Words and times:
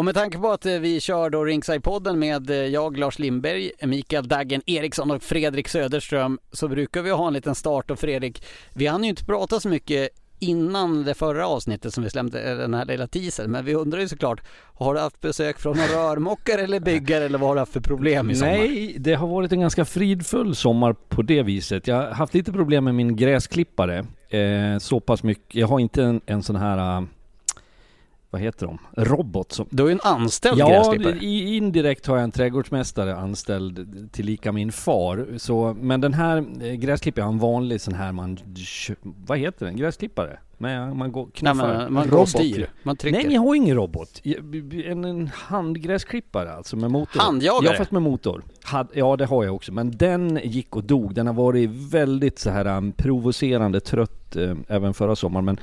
och 0.00 0.04
med 0.04 0.14
tanke 0.14 0.38
på 0.38 0.50
att 0.50 0.66
eh, 0.66 0.78
vi 0.78 1.00
kör 1.00 1.30
då 1.30 1.44
Ringside-podden 1.44 2.16
med 2.16 2.50
eh, 2.50 2.56
jag, 2.56 2.98
Lars 2.98 3.18
Lindberg, 3.18 3.70
Mikael 3.82 4.28
Daggen 4.28 4.62
Eriksson 4.66 5.10
och 5.10 5.22
Fredrik 5.22 5.68
Söderström 5.68 6.38
så 6.52 6.68
brukar 6.68 7.02
vi 7.02 7.10
ha 7.10 7.26
en 7.26 7.32
liten 7.32 7.54
start 7.54 7.90
och 7.90 7.98
Fredrik, 7.98 8.44
vi 8.74 8.86
hann 8.86 9.04
ju 9.04 9.10
inte 9.10 9.24
prata 9.24 9.60
så 9.60 9.68
mycket 9.68 10.08
innan 10.38 11.04
det 11.04 11.14
förra 11.14 11.46
avsnittet 11.46 11.94
som 11.94 12.04
vi 12.04 12.10
släppte 12.10 12.40
eh, 12.40 12.56
den 12.56 12.74
här 12.74 12.84
lilla 12.84 13.06
teasern. 13.06 13.50
Men 13.50 13.64
vi 13.64 13.74
undrar 13.74 14.00
ju 14.00 14.08
såklart, 14.08 14.40
har 14.74 14.94
du 14.94 15.00
haft 15.00 15.20
besök 15.20 15.58
från 15.58 15.76
någon 15.76 15.86
rörmokare 15.86 16.60
eller 16.60 16.80
byggare 16.80 17.24
eller 17.24 17.38
vad 17.38 17.48
har 17.48 17.54
du 17.54 17.60
haft 17.60 17.72
för 17.72 17.80
problem 17.80 18.30
i 18.30 18.34
sommar? 18.34 18.52
Nej, 18.52 18.96
det 18.98 19.14
har 19.14 19.26
varit 19.26 19.52
en 19.52 19.60
ganska 19.60 19.84
fridfull 19.84 20.54
sommar 20.54 20.92
på 20.92 21.22
det 21.22 21.42
viset. 21.42 21.86
Jag 21.86 21.96
har 21.96 22.10
haft 22.10 22.34
lite 22.34 22.52
problem 22.52 22.84
med 22.84 22.94
min 22.94 23.16
gräsklippare. 23.16 24.06
Eh, 24.30 24.78
så 24.78 25.00
pass 25.00 25.22
mycket. 25.22 25.54
Jag 25.54 25.66
har 25.66 25.80
inte 25.80 26.02
en, 26.02 26.20
en 26.26 26.42
sån 26.42 26.56
här... 26.56 26.78
Ah, 26.78 27.06
vad 28.32 28.42
heter 28.42 28.66
de? 28.66 28.78
Robot 28.96 29.52
som... 29.52 29.66
Du 29.70 29.82
har 29.82 29.88
ju 29.90 29.92
en 29.92 30.00
anställd 30.02 30.58
Ja, 30.58 30.68
gräsklippare. 30.68 31.16
i- 31.16 31.56
indirekt 31.56 32.06
har 32.06 32.16
jag 32.16 32.24
en 32.24 32.30
trädgårdsmästare 32.30 33.16
anställd 33.16 34.08
till 34.12 34.26
lika 34.26 34.52
min 34.52 34.72
far. 34.72 35.26
Så, 35.36 35.76
men 35.80 36.00
den 36.00 36.14
här 36.14 36.44
eh, 36.62 36.72
gräsklipparen, 36.72 37.22
jag 37.22 37.28
har 37.28 37.32
en 37.32 37.38
vanlig 37.38 37.80
sån 37.80 37.94
här 37.94 38.12
man... 38.12 38.38
Vad 39.26 39.38
heter 39.38 39.66
den? 39.66 39.76
Gräsklippare? 39.76 40.38
Men 40.58 40.96
man 40.98 41.12
går 41.12 41.22
Nej, 41.24 41.32
knuffar. 41.34 41.78
men 41.78 41.92
man 41.92 42.08
går 42.08 42.18
och 42.18 42.28
styr, 42.28 42.70
man 42.82 42.96
trycker. 42.96 43.22
Nej, 43.24 43.34
jag 43.34 43.40
har 43.42 43.54
ingen 43.54 43.76
robot. 43.76 44.22
En, 44.84 45.04
en 45.04 45.30
handgräsklippare 45.34 46.52
alltså 46.52 46.76
med 46.76 46.90
motor. 46.90 47.20
Handjagare? 47.20 47.72
Ja, 47.72 47.78
fast 47.78 47.90
med 47.90 48.02
motor. 48.02 48.42
Had, 48.62 48.88
ja, 48.94 49.16
det 49.16 49.26
har 49.26 49.44
jag 49.44 49.54
också. 49.54 49.72
Men 49.72 49.90
den 49.96 50.40
gick 50.44 50.76
och 50.76 50.84
dog. 50.84 51.14
Den 51.14 51.26
har 51.26 51.34
varit 51.34 51.70
väldigt 51.70 52.38
så 52.38 52.50
här 52.50 52.66
um, 52.76 52.92
provocerande 52.92 53.80
trött 53.80 54.36
eh, 54.36 54.54
även 54.68 54.94
förra 54.94 55.16
sommaren. 55.16 55.44
Men 55.44 55.60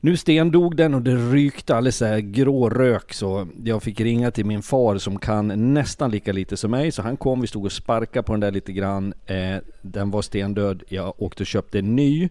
nu 0.00 0.16
stendog 0.16 0.76
den 0.76 0.94
och 0.94 1.02
det 1.02 1.14
rykte 1.14 1.76
alldeles 1.76 1.96
så 1.96 2.04
här 2.04 2.20
grå 2.20 2.70
rök 2.70 3.12
så 3.12 3.48
jag 3.64 3.82
fick 3.82 4.00
ringa 4.00 4.30
till 4.30 4.46
min 4.46 4.62
far 4.62 4.98
som 4.98 5.18
kan 5.18 5.74
nästan 5.74 6.10
lika 6.10 6.32
lite 6.32 6.56
som 6.56 6.70
mig. 6.70 6.92
Så 6.92 7.02
han 7.02 7.16
kom, 7.16 7.40
vi 7.40 7.46
stod 7.46 7.64
och 7.64 7.72
sparkade 7.72 8.22
på 8.22 8.32
den 8.32 8.40
där 8.40 8.50
lite 8.50 8.72
grann. 8.72 9.14
Eh, 9.26 9.56
den 9.82 10.10
var 10.10 10.22
stendöd. 10.22 10.82
Jag 10.88 11.14
åkte 11.22 11.42
och 11.42 11.46
köpte 11.46 11.78
en 11.78 11.96
ny. 11.96 12.28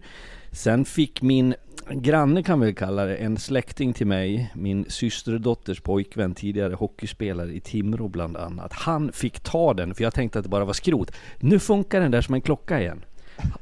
Sen 0.52 0.84
fick 0.84 1.22
min 1.22 1.54
granne 1.90 2.42
kan 2.42 2.60
vi 2.60 2.74
kalla 2.74 3.04
det, 3.04 3.16
en 3.16 3.36
släkting 3.36 3.92
till 3.92 4.06
mig, 4.06 4.52
min 4.54 4.84
systerdotters 4.88 5.80
pojkvän, 5.80 6.34
tidigare 6.34 6.74
hockeyspelare 6.74 7.52
i 7.52 7.60
Timrå 7.60 8.08
bland 8.08 8.36
annat. 8.36 8.72
Han 8.72 9.12
fick 9.12 9.40
ta 9.40 9.74
den, 9.74 9.94
för 9.94 10.02
jag 10.02 10.14
tänkte 10.14 10.38
att 10.38 10.44
det 10.44 10.48
bara 10.48 10.64
var 10.64 10.72
skrot. 10.72 11.12
Nu 11.38 11.58
funkar 11.58 12.00
den 12.00 12.10
där 12.10 12.20
som 12.20 12.34
en 12.34 12.40
klocka 12.40 12.80
igen. 12.80 13.04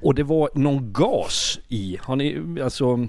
Och 0.00 0.14
det 0.14 0.22
var 0.22 0.50
någon 0.54 0.92
gas 0.92 1.60
i. 1.68 1.98
Har 2.00 2.16
ni, 2.16 2.60
alltså... 2.62 3.08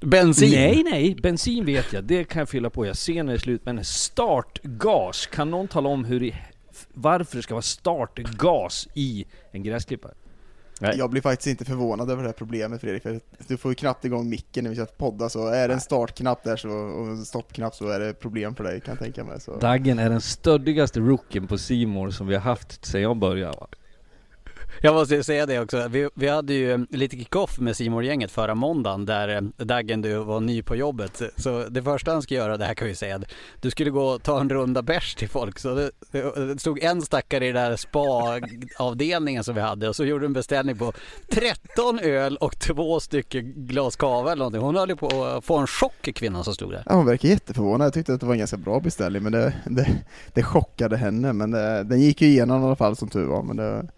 Bensin? 0.00 0.50
Nej, 0.50 0.82
nej, 0.90 1.16
bensin 1.22 1.64
vet 1.64 1.92
jag. 1.92 2.04
Det 2.04 2.24
kan 2.24 2.40
jag 2.40 2.48
fylla 2.48 2.70
på. 2.70 2.86
Jag 2.86 2.96
ser 2.96 3.22
när 3.22 3.32
det 3.32 3.36
är 3.36 3.40
slut. 3.40 3.60
Men 3.64 3.84
startgas, 3.84 5.26
kan 5.26 5.50
någon 5.50 5.68
tala 5.68 5.88
om 5.88 6.04
hur 6.04 6.22
i, 6.22 6.34
varför 6.94 7.36
det 7.36 7.42
ska 7.42 7.54
vara 7.54 7.62
startgas 7.62 8.88
i 8.94 9.24
en 9.52 9.62
gräsklippare? 9.62 10.12
Jag 10.80 11.10
blir 11.10 11.22
faktiskt 11.22 11.46
inte 11.46 11.64
förvånad 11.64 12.10
över 12.10 12.22
det 12.22 12.28
här 12.28 12.34
problemet 12.34 12.80
Fredrik, 12.80 13.02
för 13.02 13.20
du 13.46 13.56
får 13.56 13.70
ju 13.70 13.74
knappt 13.74 14.04
igång 14.04 14.28
micken 14.28 14.64
när 14.64 14.70
vi 14.70 14.76
ska 14.76 14.84
podda, 14.84 15.28
så 15.28 15.46
är 15.46 15.68
det 15.68 15.74
en 15.74 15.80
startknapp 15.80 16.44
där 16.44 16.56
så, 16.56 16.68
och 16.70 17.06
en 17.06 17.24
stoppknapp 17.24 17.74
så 17.74 17.88
är 17.88 18.00
det 18.00 18.12
problem 18.12 18.54
för 18.54 18.64
dig 18.64 18.80
kan 18.80 18.92
jag 18.92 18.98
tänka 18.98 19.24
mig. 19.24 19.40
Så. 19.40 19.58
Daggen 19.58 19.98
är 19.98 20.10
den 20.10 20.20
stöddigaste 20.20 21.00
rookien 21.00 21.46
på 21.46 21.58
Simor 21.58 22.10
som 22.10 22.26
vi 22.26 22.34
har 22.34 22.42
haft 22.42 22.84
sedan 22.84 23.02
jag 23.02 23.16
började. 23.16 23.56
Va? 23.56 23.66
Jag 24.80 24.94
måste 24.94 25.24
säga 25.24 25.46
det 25.46 25.60
också. 25.60 25.88
Vi, 25.88 26.08
vi 26.14 26.28
hade 26.28 26.54
ju 26.54 26.72
eh, 26.72 26.78
lite 26.90 27.16
kick-off 27.16 27.58
med 27.58 27.76
simor 27.76 28.04
gänget 28.04 28.30
förra 28.30 28.54
måndagen 28.54 29.04
där 29.04 29.28
eh, 29.28 29.64
Daggen 29.64 30.02
du 30.02 30.16
var 30.16 30.40
ny 30.40 30.62
på 30.62 30.76
jobbet. 30.76 31.22
Så 31.36 31.64
det 31.68 31.82
första 31.82 32.12
han 32.12 32.22
ska 32.22 32.34
göra, 32.34 32.56
det 32.56 32.64
här 32.64 32.74
kan 32.74 32.88
vi 32.88 32.94
säga, 32.94 33.20
du 33.60 33.70
skulle 33.70 33.90
gå 33.90 34.02
och 34.02 34.22
ta 34.22 34.40
en 34.40 34.50
runda 34.50 34.82
bärs 34.82 35.14
till 35.14 35.28
folk. 35.28 35.58
Så 35.58 35.74
det, 35.74 35.90
det 36.12 36.60
stod 36.60 36.82
en 36.82 37.02
stackare 37.02 37.46
i 37.46 37.52
den 37.52 37.70
där 37.70 37.76
spa-avdelningen 37.76 39.44
som 39.44 39.54
vi 39.54 39.60
hade 39.60 39.88
och 39.88 39.96
så 39.96 40.04
gjorde 40.04 40.22
du 40.22 40.26
en 40.26 40.32
beställning 40.32 40.78
på 40.78 40.92
13 41.32 41.98
öl 41.98 42.36
och 42.36 42.58
två 42.58 43.00
stycken 43.00 43.52
glas 43.56 43.96
cava 43.96 44.32
eller 44.32 44.38
någonting. 44.38 44.62
Hon 44.62 44.76
höll 44.76 44.88
ju 44.88 44.96
på 44.96 45.24
att 45.24 45.44
få 45.44 45.56
en 45.56 45.66
chock 45.66 46.08
kvinnan 46.14 46.44
som 46.44 46.54
stod 46.54 46.70
där. 46.70 46.82
Ja, 46.86 46.94
hon 46.94 47.06
verkar 47.06 47.28
jätteförvånad, 47.28 47.86
jag 47.86 47.94
tyckte 47.94 48.14
att 48.14 48.20
det 48.20 48.26
var 48.26 48.32
en 48.32 48.38
ganska 48.38 48.56
bra 48.56 48.80
beställning, 48.80 49.22
men 49.22 49.32
det, 49.32 49.54
det, 49.64 49.88
det 50.34 50.42
chockade 50.42 50.96
henne, 50.96 51.32
men 51.32 51.50
det, 51.50 51.84
den 51.84 52.00
gick 52.00 52.22
ju 52.22 52.28
igenom 52.28 52.62
i 52.62 52.66
alla 52.66 52.76
fall 52.76 52.96
som 52.96 53.08
tur 53.08 53.26
var. 53.26 53.42
Men 53.42 53.56
det 53.56 53.88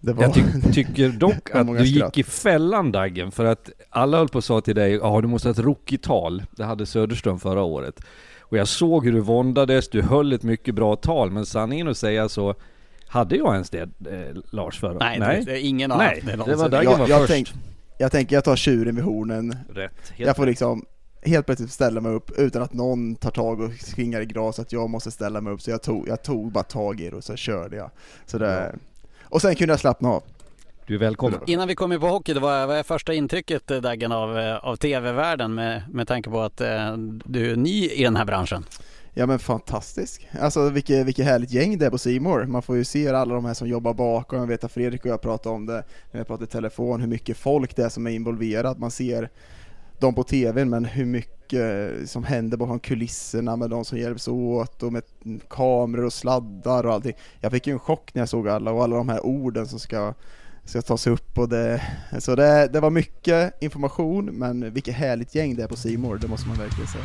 var, 0.00 0.22
Jag 0.22 0.34
ty 0.34 0.42
tycker 0.72 1.08
dock 1.08 1.50
att 1.54 1.66
du 1.66 1.84
gick 1.84 2.18
i 2.18 2.22
fällan 2.22 2.92
Daggen, 2.92 3.30
för 3.30 3.44
att 3.44 3.70
alla 3.90 4.18
höll 4.18 4.28
på 4.28 4.38
att 4.38 4.44
säga 4.44 4.60
till 4.60 4.74
dig, 4.74 4.92
ja 4.92 5.20
du 5.20 5.28
måste 5.28 5.48
ha 5.48 5.52
ett 5.52 5.58
rookie-tal. 5.58 6.42
Det 6.50 6.64
hade 6.64 6.86
Söderström 6.86 7.38
förra 7.38 7.62
året. 7.62 8.00
Och 8.40 8.56
jag 8.58 8.68
såg 8.68 9.04
hur 9.04 9.12
du 9.12 9.20
våndades, 9.20 9.88
du 9.88 10.02
höll 10.02 10.32
ett 10.32 10.42
mycket 10.42 10.74
bra 10.74 10.96
tal, 10.96 11.30
men 11.30 11.46
sanningen 11.46 11.88
att 11.88 11.96
säga 11.96 12.28
så 12.28 12.54
hade 13.06 13.36
jag 13.36 13.52
ens 13.52 13.70
det, 13.70 13.80
eh, 13.82 14.36
Lars, 14.50 14.80
förra 14.80 14.98
Nej, 14.98 15.18
det- 15.20 15.42
det 15.52 15.58
är 15.60 15.68
ingen 15.68 15.90
har 15.90 15.98
Nej, 15.98 16.06
haft 16.08 16.26
det 16.26 16.50
det 16.52 16.56
var 16.56 16.68
Daggen 16.68 16.90
jag, 16.90 16.98
var 16.98 17.08
jag, 17.08 17.20
först. 17.20 17.32
tänk, 17.32 17.52
jag 17.98 18.12
tänker 18.12 18.36
jag 18.36 18.44
tar 18.44 18.56
tjuren 18.56 18.94
vid 18.94 19.04
hornen. 19.04 19.56
Rätt, 19.74 19.92
helt 20.08 20.26
jag 20.26 20.36
får 20.36 20.42
rätt. 20.42 20.50
liksom 20.50 20.84
helt 21.22 21.46
plötsligt 21.46 21.70
ställa 21.72 22.00
mig 22.00 22.12
upp 22.12 22.30
utan 22.38 22.62
att 22.62 22.72
någon 22.72 23.14
tar 23.16 23.30
tag 23.30 23.60
och 23.60 23.72
skringar 23.72 24.20
i 24.20 24.26
gras 24.26 24.58
att 24.58 24.72
jag 24.72 24.90
måste 24.90 25.10
ställa 25.10 25.40
mig 25.40 25.52
upp. 25.52 25.62
Så 25.62 25.70
jag 25.70 25.82
tog, 25.82 26.08
jag 26.08 26.22
tog 26.22 26.52
bara 26.52 26.64
tag 26.64 27.00
i 27.00 27.10
det 27.10 27.16
och 27.16 27.24
så 27.24 27.36
körde 27.36 27.76
jag. 27.76 27.90
Så 28.26 28.38
det, 28.38 28.74
Och 29.28 29.42
sen 29.42 29.54
kunde 29.54 29.72
jag 29.72 29.80
slappna 29.80 30.08
av. 30.08 30.22
Du 30.86 30.94
är 30.94 30.98
välkommen. 30.98 31.40
Innan 31.46 31.68
vi 31.68 31.74
kom 31.74 31.92
in 31.92 32.00
på 32.00 32.06
hockey, 32.06 32.34
det 32.34 32.40
var, 32.40 32.66
vad 32.66 32.76
är 32.76 32.82
första 32.82 33.14
intrycket 33.14 33.70
eh, 33.70 33.78
Daggen 33.80 34.12
av, 34.12 34.38
eh, 34.38 34.56
av 34.56 34.76
tv-världen 34.76 35.54
med, 35.54 35.82
med 35.92 36.08
tanke 36.08 36.30
på 36.30 36.40
att 36.40 36.60
eh, 36.60 36.96
du 37.24 37.52
är 37.52 37.56
ny 37.56 37.88
i 37.88 38.02
den 38.02 38.16
här 38.16 38.24
branschen? 38.24 38.64
Ja 39.14 39.26
men 39.26 39.38
fantastisk. 39.38 40.28
Alltså 40.40 40.70
vilket, 40.70 41.06
vilket 41.06 41.24
härligt 41.24 41.50
gäng 41.50 41.78
det 41.78 41.86
är 41.86 41.90
på 41.90 41.98
Simor. 41.98 42.44
Man 42.44 42.62
får 42.62 42.76
ju 42.76 42.84
se 42.84 43.08
alla 43.08 43.34
de 43.34 43.44
här 43.44 43.54
som 43.54 43.68
jobbar 43.68 43.94
bakom. 43.94 44.38
Jag 44.38 44.46
vet 44.46 44.64
att 44.64 44.72
Fredrik 44.72 45.04
och 45.04 45.10
jag 45.10 45.20
pratade 45.20 45.54
om 45.54 45.66
det 45.66 45.84
när 46.10 46.20
jag 46.20 46.26
pratade 46.26 46.44
i 46.44 46.48
telefon, 46.48 47.00
hur 47.00 47.08
mycket 47.08 47.36
folk 47.36 47.76
det 47.76 47.82
är 47.82 47.88
som 47.88 48.06
är 48.06 48.10
involverat. 48.10 48.78
Man 48.78 48.90
ser 48.90 49.30
dem 50.00 50.14
på 50.14 50.22
tvn 50.22 50.70
men 50.70 50.84
hur 50.84 51.04
mycket 51.04 52.10
som 52.10 52.24
händer 52.24 52.56
bakom 52.56 52.80
kulisserna 52.80 53.56
med 53.56 53.70
de 53.70 53.84
som 53.84 53.98
hjälps 53.98 54.28
åt 54.28 54.82
och 54.82 54.92
med 54.92 55.02
kameror 55.48 56.04
och 56.04 56.12
sladdar 56.12 56.86
och 56.86 56.92
allting. 56.92 57.14
Jag 57.40 57.52
fick 57.52 57.66
ju 57.66 57.72
en 57.72 57.78
chock 57.78 58.14
när 58.14 58.22
jag 58.22 58.28
såg 58.28 58.48
alla 58.48 58.72
och 58.72 58.84
alla 58.84 58.96
de 58.96 59.08
här 59.08 59.26
orden 59.26 59.66
som 59.66 59.78
ska 59.78 60.14
ska 60.66 60.82
tas 60.82 61.06
upp 61.06 61.38
och 61.38 61.48
det, 61.48 61.82
så 62.18 62.34
det, 62.34 62.68
det 62.72 62.80
var 62.80 62.90
mycket 62.90 63.62
information 63.62 64.24
men 64.24 64.72
vilket 64.72 64.94
härligt 64.94 65.34
gäng 65.34 65.56
det 65.56 65.62
är 65.62 65.68
på 65.68 65.76
Simor, 65.76 66.18
det 66.18 66.28
måste 66.28 66.48
man 66.48 66.58
verkligen 66.58 66.88
säga. 66.88 67.04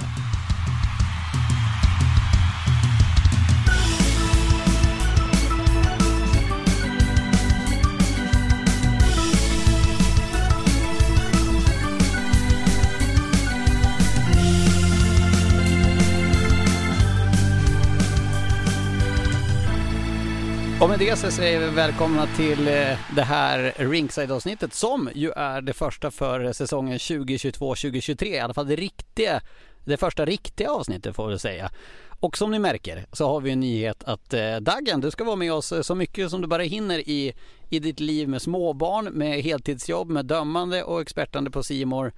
Och 20.82 20.90
med 20.90 21.00
det 21.00 21.20
så 21.20 21.32
säger 21.32 21.60
vi 21.60 21.76
välkomna 21.76 22.28
till 22.28 22.68
eh, 22.68 22.98
det 23.16 23.22
här 23.22 23.74
Ringside-avsnittet 23.78 24.74
som 24.74 25.10
ju 25.16 25.32
är 25.32 25.62
det 25.62 25.74
första 25.74 26.12
för 26.12 26.54
säsongen 26.54 26.98
2022-2023. 26.98 28.26
I 28.26 28.40
alla 28.40 28.54
fall 28.54 28.68
det 28.68 28.76
riktiga, 28.76 29.42
det 29.86 29.98
första 29.98 30.26
riktiga 30.26 30.72
avsnittet 30.72 31.16
får 31.16 31.28
vi 31.28 31.40
säga. 31.40 31.72
Och 32.20 32.38
som 32.38 32.52
ni 32.52 32.60
märker 32.60 33.06
så 33.12 33.28
har 33.28 33.42
vi 33.42 33.52
en 33.52 33.60
nyhet 33.60 34.04
att 34.04 34.34
eh, 34.34 34.56
Dagen, 34.56 35.02
du 35.02 35.12
ska 35.12 35.24
vara 35.24 35.36
med 35.36 35.54
oss 35.54 35.72
eh, 35.72 35.82
så 35.82 35.96
mycket 35.96 36.30
som 36.30 36.42
du 36.42 36.48
bara 36.48 36.64
hinner 36.64 37.10
i, 37.10 37.34
i 37.70 37.80
ditt 37.80 38.00
liv 38.00 38.30
med 38.30 38.42
småbarn, 38.42 39.06
med 39.06 39.42
heltidsjobb, 39.42 40.10
med 40.10 40.26
dömande 40.26 40.84
och 40.84 41.02
expertande 41.02 41.52
på 41.52 41.64
Simor 41.64 42.14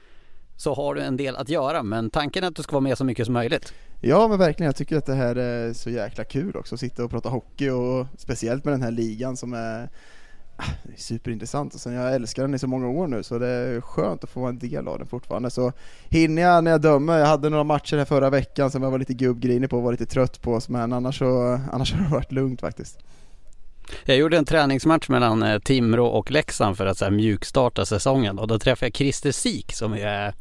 så 0.58 0.74
har 0.74 0.96
du 0.96 1.02
en 1.02 1.18
del 1.18 1.36
att 1.36 1.50
göra 1.50 1.84
men 1.84 2.10
tanken 2.10 2.44
är 2.44 2.48
att 2.48 2.56
du 2.56 2.64
ska 2.64 2.72
vara 2.72 2.82
med 2.82 2.98
så 2.98 3.06
mycket 3.06 3.26
som 3.26 3.34
möjligt. 3.34 3.74
Ja 4.02 4.28
men 4.28 4.40
verkligen, 4.40 4.66
jag 4.66 4.76
tycker 4.76 4.98
att 4.98 5.06
det 5.06 5.14
här 5.14 5.36
är 5.36 5.74
så 5.74 5.90
jäkla 5.90 6.24
kul 6.24 6.56
också, 6.56 6.76
att 6.76 6.80
sitta 6.80 7.04
och 7.04 7.12
prata 7.12 7.30
hockey 7.30 7.70
och 7.70 8.08
speciellt 8.18 8.66
med 8.66 8.74
den 8.74 8.82
här 8.82 8.92
ligan 8.92 9.38
som 9.38 9.54
är 9.54 9.90
ah, 10.56 10.64
superintressant 10.98 11.74
och 11.74 11.80
sen 11.80 11.94
jag 11.94 12.16
älskar 12.16 12.44
den 12.44 12.54
i 12.54 12.60
så 12.60 12.68
många 12.68 12.88
år 12.88 13.08
nu 13.08 13.24
så 13.24 13.40
det 13.40 13.48
är 13.48 13.82
skönt 13.82 14.24
att 14.24 14.30
få 14.30 14.40
vara 14.40 14.50
en 14.50 14.60
del 14.60 14.88
av 14.88 14.98
den 14.98 15.08
fortfarande. 15.08 15.50
Så 15.50 15.72
hinner 16.10 16.42
jag 16.42 16.64
när 16.64 16.72
jag 16.72 16.82
dömer, 16.82 17.20
jag 17.20 17.26
hade 17.26 17.50
några 17.50 17.64
matcher 17.64 17.98
här 17.98 18.06
förra 18.06 18.30
veckan 18.30 18.72
som 18.72 18.84
jag 18.84 18.92
var 18.92 19.00
lite 19.00 19.14
gubbgrinig 19.14 19.70
på 19.70 19.78
och 19.78 19.84
var 19.84 19.92
lite 19.92 20.06
trött 20.06 20.42
på 20.42 20.60
men 20.68 20.94
annars 20.94 21.20
så 21.20 21.60
annars 21.72 21.94
har 21.94 22.04
det 22.04 22.12
varit 22.12 22.32
lugnt 22.32 22.62
faktiskt. 22.62 23.00
Jag 24.06 24.18
gjorde 24.18 24.38
en 24.38 24.46
träningsmatch 24.46 25.10
mellan 25.10 25.44
eh, 25.44 25.60
Timrå 25.60 26.08
och 26.08 26.32
Leksand 26.32 26.78
för 26.78 26.86
att 26.86 26.98
så 26.98 27.06
här, 27.06 27.12
mjukstarta 27.12 27.86
säsongen 27.86 28.40
och 28.40 28.48
då 28.48 28.60
träffade 28.60 28.86
jag 28.86 28.96
Christer 28.96 29.32
Sik 29.32 29.74
som 29.74 29.94
är 29.94 30.34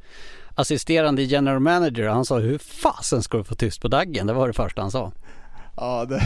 assisterande 0.55 1.23
general 1.23 1.61
manager 1.61 2.09
och 2.09 2.15
han 2.15 2.25
sa 2.25 2.39
hur 2.39 2.59
fasen 2.59 3.23
ska 3.23 3.39
du 3.39 3.45
få 3.45 3.55
tyst 3.55 3.81
på 3.81 3.89
Daggen? 3.89 4.27
Det 4.27 4.33
var 4.33 4.47
det 4.47 4.55
första 4.55 4.83
han 4.83 4.91
sa. 4.91 5.13
Ja, 5.77 6.05
det, 6.05 6.23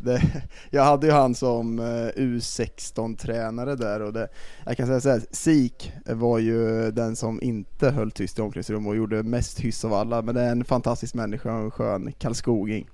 det, 0.00 0.22
jag 0.70 0.84
hade 0.84 1.06
ju 1.06 1.12
han 1.12 1.34
som 1.34 1.78
eh, 1.78 2.22
U16-tränare 2.22 3.76
där 3.76 4.02
och 4.02 4.12
det, 4.12 4.28
jag 4.66 4.76
kan 4.76 4.86
säga 4.86 5.00
såhär, 5.00 5.22
Sik 5.30 5.92
var 6.06 6.38
ju 6.38 6.90
den 6.90 7.16
som 7.16 7.42
inte 7.42 7.90
höll 7.90 8.10
tyst 8.10 8.38
i 8.38 8.42
omklädningsrummet 8.42 8.88
och 8.88 8.96
gjorde 8.96 9.22
mest 9.22 9.60
hyss 9.60 9.84
av 9.84 9.94
alla, 9.94 10.22
men 10.22 10.34
det 10.34 10.40
är 10.40 10.52
en 10.52 10.64
fantastisk 10.64 11.14
människa 11.14 11.54
och 11.54 11.64
en 11.64 11.70
skön 11.70 12.12
Karlskoging. 12.18 12.88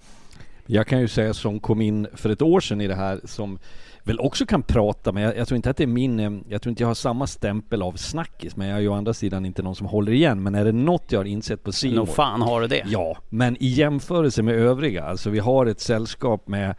Jag 0.66 0.86
kan 0.86 1.00
ju 1.00 1.08
säga 1.08 1.34
som 1.34 1.60
kom 1.60 1.80
in 1.80 2.06
för 2.14 2.30
ett 2.30 2.42
år 2.42 2.60
sedan 2.60 2.80
i 2.80 2.86
det 2.86 2.94
här 2.94 3.20
som 3.24 3.58
väl 4.06 4.20
också 4.20 4.46
kan 4.46 4.62
prata, 4.62 5.12
men 5.12 5.22
jag, 5.22 5.36
jag, 5.36 5.48
tror 5.48 5.56
inte 5.56 5.70
att 5.70 5.76
det 5.76 5.82
är 5.82 5.86
min, 5.86 6.20
eh, 6.20 6.30
jag 6.48 6.62
tror 6.62 6.70
inte 6.70 6.82
jag 6.82 6.88
har 6.88 6.94
samma 6.94 7.26
stämpel 7.26 7.82
av 7.82 7.92
snackis, 7.92 8.56
men 8.56 8.68
jag 8.68 8.76
är 8.76 8.80
ju 8.80 8.88
å 8.88 8.94
andra 8.94 9.14
sidan 9.14 9.46
inte 9.46 9.62
någon 9.62 9.76
som 9.76 9.86
håller 9.86 10.12
igen. 10.12 10.42
Men 10.42 10.54
är 10.54 10.64
det 10.64 10.72
något 10.72 11.12
jag 11.12 11.18
har 11.18 11.24
insett 11.24 11.64
på 11.64 11.72
Simon? 11.72 11.96
Nog 11.96 12.08
fan 12.08 12.42
har 12.42 12.60
du 12.60 12.66
det. 12.66 12.82
Ja, 12.86 13.16
men 13.28 13.56
i 13.62 13.66
jämförelse 13.66 14.42
med 14.42 14.54
övriga, 14.54 15.04
alltså 15.04 15.30
vi 15.30 15.38
har 15.38 15.66
ett 15.66 15.80
sällskap 15.80 16.48
med 16.48 16.74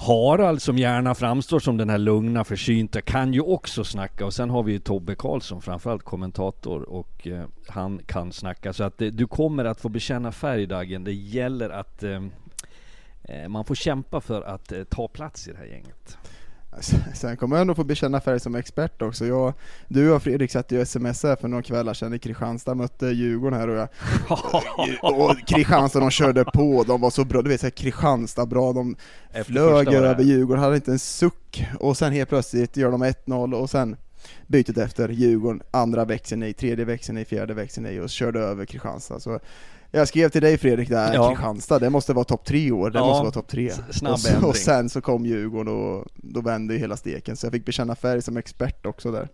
Harald 0.00 0.62
som 0.62 0.78
gärna 0.78 1.14
framstår 1.14 1.58
som 1.58 1.76
den 1.76 1.90
här 1.90 1.98
lugna, 1.98 2.44
försynta, 2.44 3.00
kan 3.00 3.34
ju 3.34 3.40
också 3.40 3.84
snacka. 3.84 4.26
Och 4.26 4.34
sen 4.34 4.50
har 4.50 4.62
vi 4.62 4.72
ju 4.72 4.78
Tobbe 4.78 5.14
Karlsson, 5.14 5.62
framförallt 5.62 6.02
kommentator, 6.02 6.82
och 6.82 7.26
eh, 7.26 7.44
han 7.68 8.00
kan 8.06 8.32
snacka. 8.32 8.72
Så 8.72 8.84
att 8.84 9.02
eh, 9.02 9.08
du 9.08 9.26
kommer 9.26 9.64
att 9.64 9.80
få 9.80 9.88
bekänna 9.88 10.32
färg 10.32 10.66
Dagen. 10.66 11.04
Det 11.04 11.12
gäller 11.12 11.70
att 11.70 12.02
eh, 12.02 12.10
Eh, 12.10 12.22
man 13.48 13.64
får 13.64 13.74
kämpa 13.74 14.20
för 14.20 14.42
att 14.42 14.72
eh, 14.72 14.84
ta 14.84 15.08
plats 15.08 15.48
i 15.48 15.52
det 15.52 15.58
här 15.58 15.66
gänget. 15.66 16.18
Sen 17.14 17.36
kommer 17.36 17.56
jag 17.56 17.66
nog 17.66 17.76
få 17.76 17.84
bekänna 17.84 18.20
färg 18.20 18.40
som 18.40 18.54
expert 18.54 19.02
också. 19.02 19.26
Jag, 19.26 19.52
du 19.88 20.12
och 20.12 20.22
Fredrik 20.22 20.50
satt 20.50 20.72
ju 20.72 20.80
sms 20.80 21.20
för 21.20 21.48
några 21.48 21.62
kvällar 21.62 21.94
sedan 21.94 22.14
i 22.14 22.18
Kristianstad, 22.18 22.74
mötte 22.74 23.06
Djurgården 23.06 23.58
här 23.58 23.68
och 23.68 23.76
jag... 23.76 23.88
och 25.28 25.36
Kristianstad, 25.46 26.00
de 26.00 26.10
körde 26.10 26.44
på, 26.44 26.84
de 26.86 27.00
var 27.00 27.10
så 27.10 27.24
bra, 27.24 27.42
du 27.42 27.48
vet 27.48 27.60
såhär 27.60 27.70
Kristianstad 27.70 28.46
bra, 28.46 28.72
de 28.72 28.96
flög 29.44 29.88
över 29.88 30.22
Djurgården, 30.22 30.62
hade 30.62 30.76
inte 30.76 30.90
en 30.90 30.98
suck, 30.98 31.66
och 31.80 31.96
sen 31.96 32.12
helt 32.12 32.28
plötsligt 32.28 32.76
gör 32.76 32.90
de 32.90 33.04
1-0 33.04 33.54
och 33.54 33.70
sen 33.70 33.96
bytet 34.46 34.78
efter 34.78 35.08
Djurgården, 35.08 35.62
andra 35.70 36.04
växeln 36.04 36.42
i, 36.42 36.52
tredje 36.52 36.84
växeln 36.84 37.18
i, 37.18 37.24
fjärde 37.24 37.54
växeln 37.54 37.86
i 37.86 38.00
och 38.00 38.10
körde 38.10 38.40
över 38.40 38.64
Kristianstad. 38.64 39.20
Så 39.20 39.40
jag 39.90 40.08
skrev 40.08 40.28
till 40.28 40.42
dig 40.42 40.58
Fredrik 40.58 40.88
där, 40.88 41.14
ja. 41.14 41.28
Kristianstad, 41.28 41.78
det 41.78 41.90
måste 41.90 42.12
vara 42.12 42.24
topp 42.24 42.44
tre 42.44 42.58
i 42.58 42.72
år, 42.72 42.90
det 42.90 42.98
ja. 42.98 43.06
måste 43.06 43.22
vara 43.22 43.32
topp 43.32 43.48
tre. 43.48 43.72
Snabb 43.90 44.12
och, 44.12 44.20
så, 44.20 44.46
och 44.46 44.56
sen 44.56 44.88
så 44.88 45.00
kom 45.00 45.26
Djurgården 45.26 45.74
och 45.74 46.04
då 46.14 46.40
vände 46.40 46.74
ju 46.74 46.80
hela 46.80 46.96
steken, 46.96 47.36
så 47.36 47.46
jag 47.46 47.52
fick 47.52 47.64
bekänna 47.64 47.94
färg 47.94 48.22
som 48.22 48.36
expert 48.36 48.86
också 48.86 49.10
där. 49.12 49.28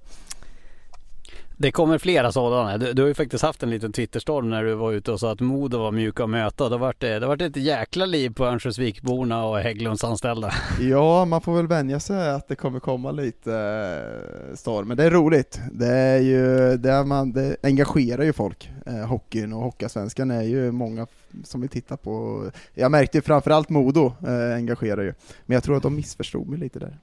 Det 1.57 1.73
kommer 1.73 1.99
flera 1.99 2.33
sådana. 2.33 2.79
Du, 2.79 2.93
du, 2.93 3.03
har 3.03 3.09
ju 3.09 3.15
faktiskt 3.15 3.45
haft 3.45 3.63
en 3.63 3.71
liten 3.71 3.93
Twitterstorm 3.93 4.51
när 4.51 4.65
du 4.65 4.75
var 4.75 4.93
ute 4.93 5.13
och 5.13 5.21
sa 5.21 5.33
att 5.33 5.41
Modo 5.41 5.79
var 5.79 5.93
mjuka 5.93 6.25
att 6.25 6.31
möta. 6.31 6.69
Det 6.69 6.75
har 6.75 6.79
varit, 6.79 7.01
det 7.01 7.21
har 7.21 7.27
varit 7.27 7.43
ett 7.43 7.57
jäkla 7.57 8.07
liv 8.07 8.31
på 8.31 8.45
Örnsköldsvikborna 8.45 9.45
och 9.45 9.59
Hägglunds 9.59 10.05
anställda. 10.05 10.53
Ja, 10.81 11.25
man 11.25 11.41
får 11.41 11.57
väl 11.57 11.67
vänja 11.67 12.01
sig 12.01 12.31
att 12.31 12.49
det 12.49 12.57
kommer 12.57 12.81
komma 12.81 13.11
lite 13.11 13.55
eh, 13.55 14.57
storm, 14.57 14.89
men 14.89 14.97
det 14.97 15.05
är 15.05 15.11
roligt. 15.11 15.61
Det 15.73 15.89
är 15.89 16.21
ju, 16.21 16.77
det, 16.77 16.91
är 16.91 17.05
man, 17.05 17.33
det 17.33 17.57
engagerar 17.63 18.23
ju 18.23 18.33
folk. 18.33 18.71
Eh, 18.87 19.07
hockeyn 19.07 19.53
och 19.53 19.63
Hockeyallsvenskan 19.63 20.31
är 20.31 20.43
ju 20.43 20.73
många 20.73 21.07
som 21.45 21.61
vill 21.61 21.71
titta 21.71 21.97
på. 21.97 22.45
Jag 22.75 22.91
märkte 22.91 23.19
ju 23.19 23.23
framförallt 23.23 23.69
Modo 23.69 24.13
eh, 24.27 24.55
engagerar 24.55 25.03
ju, 25.03 25.15
men 25.47 25.55
jag 25.55 25.65
tror 25.65 25.77
att 25.77 25.83
de 25.83 25.95
missförstod 25.97 26.49
mig 26.49 26.59
lite 26.59 26.79
där. 26.79 26.99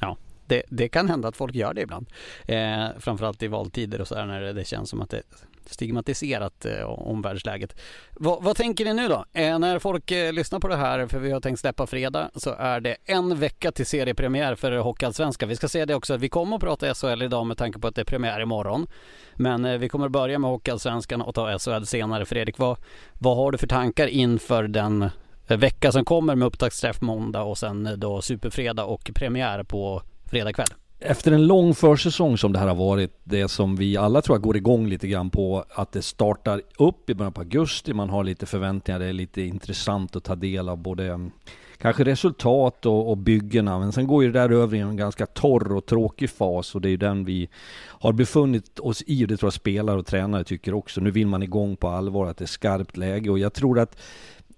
Ja, 0.00 0.16
det, 0.46 0.62
det, 0.68 0.88
kan 0.88 1.08
hända 1.08 1.28
att 1.28 1.36
folk 1.36 1.54
gör 1.54 1.74
det 1.74 1.80
ibland. 1.80 2.06
Eh, 2.46 2.86
framförallt 2.98 3.42
i 3.42 3.48
valtider 3.48 4.00
och 4.00 4.08
så 4.08 4.14
här 4.14 4.26
när 4.26 4.40
det, 4.40 4.52
det 4.52 4.64
känns 4.64 4.90
som 4.90 5.00
att 5.00 5.10
det 5.10 5.22
stigmatiserat 5.66 6.66
eh, 6.66 6.84
omvärldsläget. 6.84 7.76
Va, 8.12 8.38
vad 8.42 8.56
tänker 8.56 8.84
ni 8.84 8.94
nu 8.94 9.08
då? 9.08 9.24
Eh, 9.32 9.58
när 9.58 9.78
folk 9.78 10.10
eh, 10.10 10.32
lyssnar 10.32 10.60
på 10.60 10.68
det 10.68 10.76
här, 10.76 11.06
för 11.06 11.18
vi 11.18 11.30
har 11.30 11.40
tänkt 11.40 11.60
släppa 11.60 11.86
fredag, 11.86 12.30
så 12.34 12.50
är 12.50 12.80
det 12.80 12.96
en 13.04 13.38
vecka 13.38 13.72
till 13.72 13.86
seriepremiär 13.86 14.54
för 14.54 14.72
Hockeyallsvenskan. 14.72 15.48
Vi 15.48 15.56
ska 15.56 15.68
säga 15.68 15.86
det 15.86 15.94
också, 15.94 16.16
vi 16.16 16.28
kommer 16.28 16.56
att 16.56 16.62
prata 16.62 16.94
SHL 16.94 17.22
idag 17.22 17.46
med 17.46 17.58
tanke 17.58 17.78
på 17.78 17.88
att 17.88 17.94
det 17.94 18.00
är 18.00 18.04
premiär 18.04 18.40
imorgon. 18.40 18.86
Men 19.34 19.64
eh, 19.64 19.78
vi 19.78 19.88
kommer 19.88 20.06
att 20.06 20.12
börja 20.12 20.38
med 20.38 20.50
Hockeyallsvenskan 20.50 21.22
och 21.22 21.34
ta 21.34 21.58
SHL 21.58 21.84
senare. 21.84 22.24
Fredrik, 22.24 22.58
vad, 22.58 22.78
vad 23.18 23.36
har 23.36 23.52
du 23.52 23.58
för 23.58 23.66
tankar 23.66 24.06
inför 24.06 24.62
den 24.62 25.02
eh, 25.48 25.58
vecka 25.58 25.92
som 25.92 26.04
kommer 26.04 26.34
med 26.34 26.46
upptaktsträff 26.46 27.00
måndag 27.00 27.42
och 27.42 27.58
sen 27.58 27.86
eh, 27.86 27.92
då 27.92 28.22
superfredag 28.22 28.88
och 28.88 29.10
premiär 29.14 29.62
på 29.62 30.02
fredag 30.26 30.52
kväll. 30.52 30.66
Efter 31.00 31.32
en 31.32 31.46
lång 31.46 31.74
försäsong 31.74 32.38
som 32.38 32.52
det 32.52 32.58
här 32.58 32.66
har 32.66 32.74
varit, 32.74 33.20
det 33.24 33.48
som 33.48 33.76
vi 33.76 33.96
alla 33.96 34.22
tror 34.22 34.36
jag 34.36 34.42
går 34.42 34.56
igång 34.56 34.88
lite 34.88 35.08
grann 35.08 35.30
på, 35.30 35.64
att 35.70 35.92
det 35.92 36.02
startar 36.02 36.62
upp 36.78 37.10
i 37.10 37.14
början 37.14 37.32
på 37.32 37.40
augusti, 37.40 37.92
man 37.92 38.10
har 38.10 38.24
lite 38.24 38.46
förväntningar, 38.46 38.98
det 38.98 39.06
är 39.06 39.12
lite 39.12 39.42
intressant 39.42 40.16
att 40.16 40.24
ta 40.24 40.34
del 40.34 40.68
av 40.68 40.78
både 40.78 41.06
mm, 41.06 41.30
kanske 41.78 42.04
resultat 42.04 42.86
och, 42.86 43.10
och 43.10 43.16
byggena, 43.16 43.78
men 43.78 43.92
sen 43.92 44.06
går 44.06 44.24
ju 44.24 44.32
det 44.32 44.38
där 44.38 44.50
över 44.50 44.76
i 44.76 44.80
en 44.80 44.96
ganska 44.96 45.26
torr 45.26 45.72
och 45.72 45.86
tråkig 45.86 46.30
fas 46.30 46.74
och 46.74 46.80
det 46.80 46.88
är 46.88 46.90
ju 46.90 46.96
den 46.96 47.24
vi 47.24 47.48
har 47.86 48.12
befunnit 48.12 48.78
oss 48.78 49.02
i 49.06 49.24
och 49.24 49.28
det 49.28 49.36
tror 49.36 49.46
jag 49.46 49.54
spelare 49.54 49.98
och 49.98 50.06
tränare 50.06 50.44
tycker 50.44 50.74
också. 50.74 51.00
Nu 51.00 51.10
vill 51.10 51.26
man 51.26 51.42
igång 51.42 51.76
på 51.76 51.88
allvar, 51.88 52.26
att 52.26 52.36
det 52.36 52.44
är 52.44 52.46
skarpt 52.46 52.96
läge 52.96 53.30
och 53.30 53.38
jag 53.38 53.52
tror 53.52 53.78
att 53.78 53.98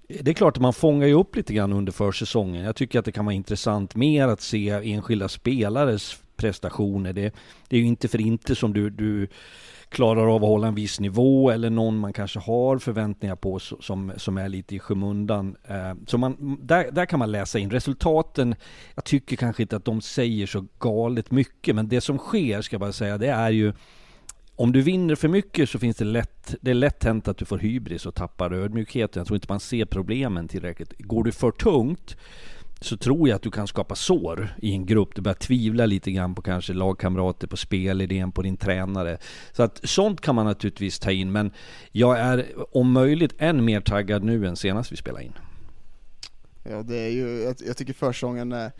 det 0.08 0.30
är 0.30 0.34
klart 0.34 0.56
att 0.56 0.62
man 0.62 0.72
fångar 0.72 1.06
ju 1.06 1.14
upp 1.14 1.36
lite 1.36 1.54
grann 1.54 1.72
under 1.72 1.92
försäsongen. 1.92 2.64
Jag 2.64 2.76
tycker 2.76 2.98
att 2.98 3.04
det 3.04 3.12
kan 3.12 3.24
vara 3.24 3.34
intressant 3.34 3.94
mer 3.94 4.28
att 4.28 4.40
se 4.40 4.70
enskilda 4.70 5.28
spelares 5.28 6.18
prestationer. 6.36 7.12
Det, 7.12 7.34
det 7.68 7.76
är 7.76 7.80
ju 7.80 7.86
inte 7.86 8.08
för 8.08 8.20
inte 8.20 8.54
som 8.54 8.72
du, 8.72 8.90
du 8.90 9.28
klarar 9.88 10.34
av 10.34 10.44
att 10.44 10.48
hålla 10.48 10.68
en 10.68 10.74
viss 10.74 11.00
nivå 11.00 11.50
eller 11.50 11.70
någon 11.70 11.98
man 11.98 12.12
kanske 12.12 12.38
har 12.38 12.78
förväntningar 12.78 13.36
på 13.36 13.58
som, 13.58 14.12
som 14.16 14.38
är 14.38 14.48
lite 14.48 14.76
i 14.76 14.78
skymundan. 14.78 15.56
Eh, 15.68 15.94
så 16.06 16.18
man, 16.18 16.58
där, 16.62 16.90
där 16.90 17.06
kan 17.06 17.18
man 17.18 17.32
läsa 17.32 17.58
in 17.58 17.70
resultaten. 17.70 18.54
Jag 18.94 19.04
tycker 19.04 19.36
kanske 19.36 19.62
inte 19.62 19.76
att 19.76 19.84
de 19.84 20.00
säger 20.00 20.46
så 20.46 20.66
galet 20.78 21.30
mycket, 21.30 21.74
men 21.74 21.88
det 21.88 22.00
som 22.00 22.18
sker, 22.18 22.62
ska 22.62 22.74
jag 22.74 22.80
bara 22.80 22.92
säga, 22.92 23.18
det 23.18 23.28
är 23.28 23.50
ju 23.50 23.72
om 24.56 24.72
du 24.72 24.82
vinner 24.82 25.14
för 25.14 25.28
mycket 25.28 25.70
så 25.70 25.78
finns 25.78 25.96
det 25.96 26.04
lätt, 26.04 26.54
det 26.60 26.70
är 26.70 26.74
lätt 26.74 27.04
hänt 27.04 27.28
att 27.28 27.36
du 27.36 27.44
får 27.44 27.58
hybris 27.58 28.06
och 28.06 28.14
tappar 28.14 28.52
ödmjukheten. 28.52 29.20
Jag 29.20 29.26
tror 29.26 29.36
inte 29.36 29.46
man 29.48 29.60
ser 29.60 29.84
problemen 29.84 30.48
tillräckligt. 30.48 30.94
Går 30.98 31.24
du 31.24 31.32
för 31.32 31.50
tungt 31.50 32.16
så 32.80 32.96
tror 32.96 33.28
jag 33.28 33.36
att 33.36 33.42
du 33.42 33.50
kan 33.50 33.66
skapa 33.66 33.94
sår 33.94 34.48
i 34.62 34.72
en 34.72 34.86
grupp. 34.86 35.14
Du 35.14 35.22
börjar 35.22 35.34
tvivla 35.34 35.86
lite 35.86 36.12
grann 36.12 36.34
på 36.34 36.42
kanske 36.42 36.72
lagkamrater, 36.72 37.46
på 37.46 37.56
spelidén, 37.56 38.32
på 38.32 38.42
din 38.42 38.56
tränare. 38.56 39.18
Så 39.52 39.62
att 39.62 39.80
sånt 39.84 40.20
kan 40.20 40.34
man 40.34 40.46
naturligtvis 40.46 40.98
ta 40.98 41.10
in, 41.10 41.32
men 41.32 41.50
jag 41.92 42.18
är 42.18 42.46
om 42.76 42.92
möjligt 42.92 43.34
än 43.38 43.64
mer 43.64 43.80
taggad 43.80 44.24
nu 44.24 44.46
än 44.46 44.56
senast 44.56 44.92
vi 44.92 44.96
spelade 44.96 45.24
in. 45.24 45.32
Ja, 46.62 46.82
det 46.82 46.96
är 46.96 47.10
ju, 47.10 47.42
jag, 47.42 47.56
jag 47.66 47.76
tycker 47.76 47.92
försäsongen 47.92 48.52
är 48.52 48.72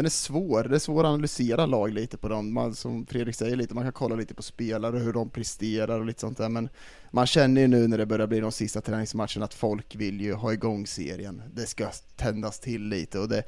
den 0.00 0.06
är 0.06 0.10
svår, 0.10 0.64
det 0.64 0.74
är 0.74 0.78
svårt 0.78 1.04
att 1.04 1.08
analysera 1.08 1.66
lag 1.66 1.92
lite 1.92 2.16
på 2.16 2.28
dem, 2.28 2.52
man, 2.52 2.74
som 2.74 3.06
Fredrik 3.06 3.36
säger 3.36 3.56
lite, 3.56 3.74
man 3.74 3.84
kan 3.84 3.92
kolla 3.92 4.16
lite 4.16 4.34
på 4.34 4.42
spelare, 4.42 4.98
hur 4.98 5.12
de 5.12 5.30
presterar 5.30 6.00
och 6.00 6.06
lite 6.06 6.20
sånt 6.20 6.38
där, 6.38 6.48
men 6.48 6.68
man 7.10 7.26
känner 7.26 7.60
ju 7.60 7.66
nu 7.66 7.88
när 7.88 7.98
det 7.98 8.06
börjar 8.06 8.26
bli 8.26 8.40
de 8.40 8.52
sista 8.52 8.80
träningsmatcherna 8.80 9.44
att 9.44 9.54
folk 9.54 9.94
vill 9.96 10.20
ju 10.20 10.34
ha 10.34 10.52
igång 10.52 10.86
serien, 10.86 11.42
det 11.54 11.66
ska 11.66 11.88
tändas 12.16 12.60
till 12.60 12.88
lite 12.88 13.18
och 13.18 13.28
det 13.28 13.42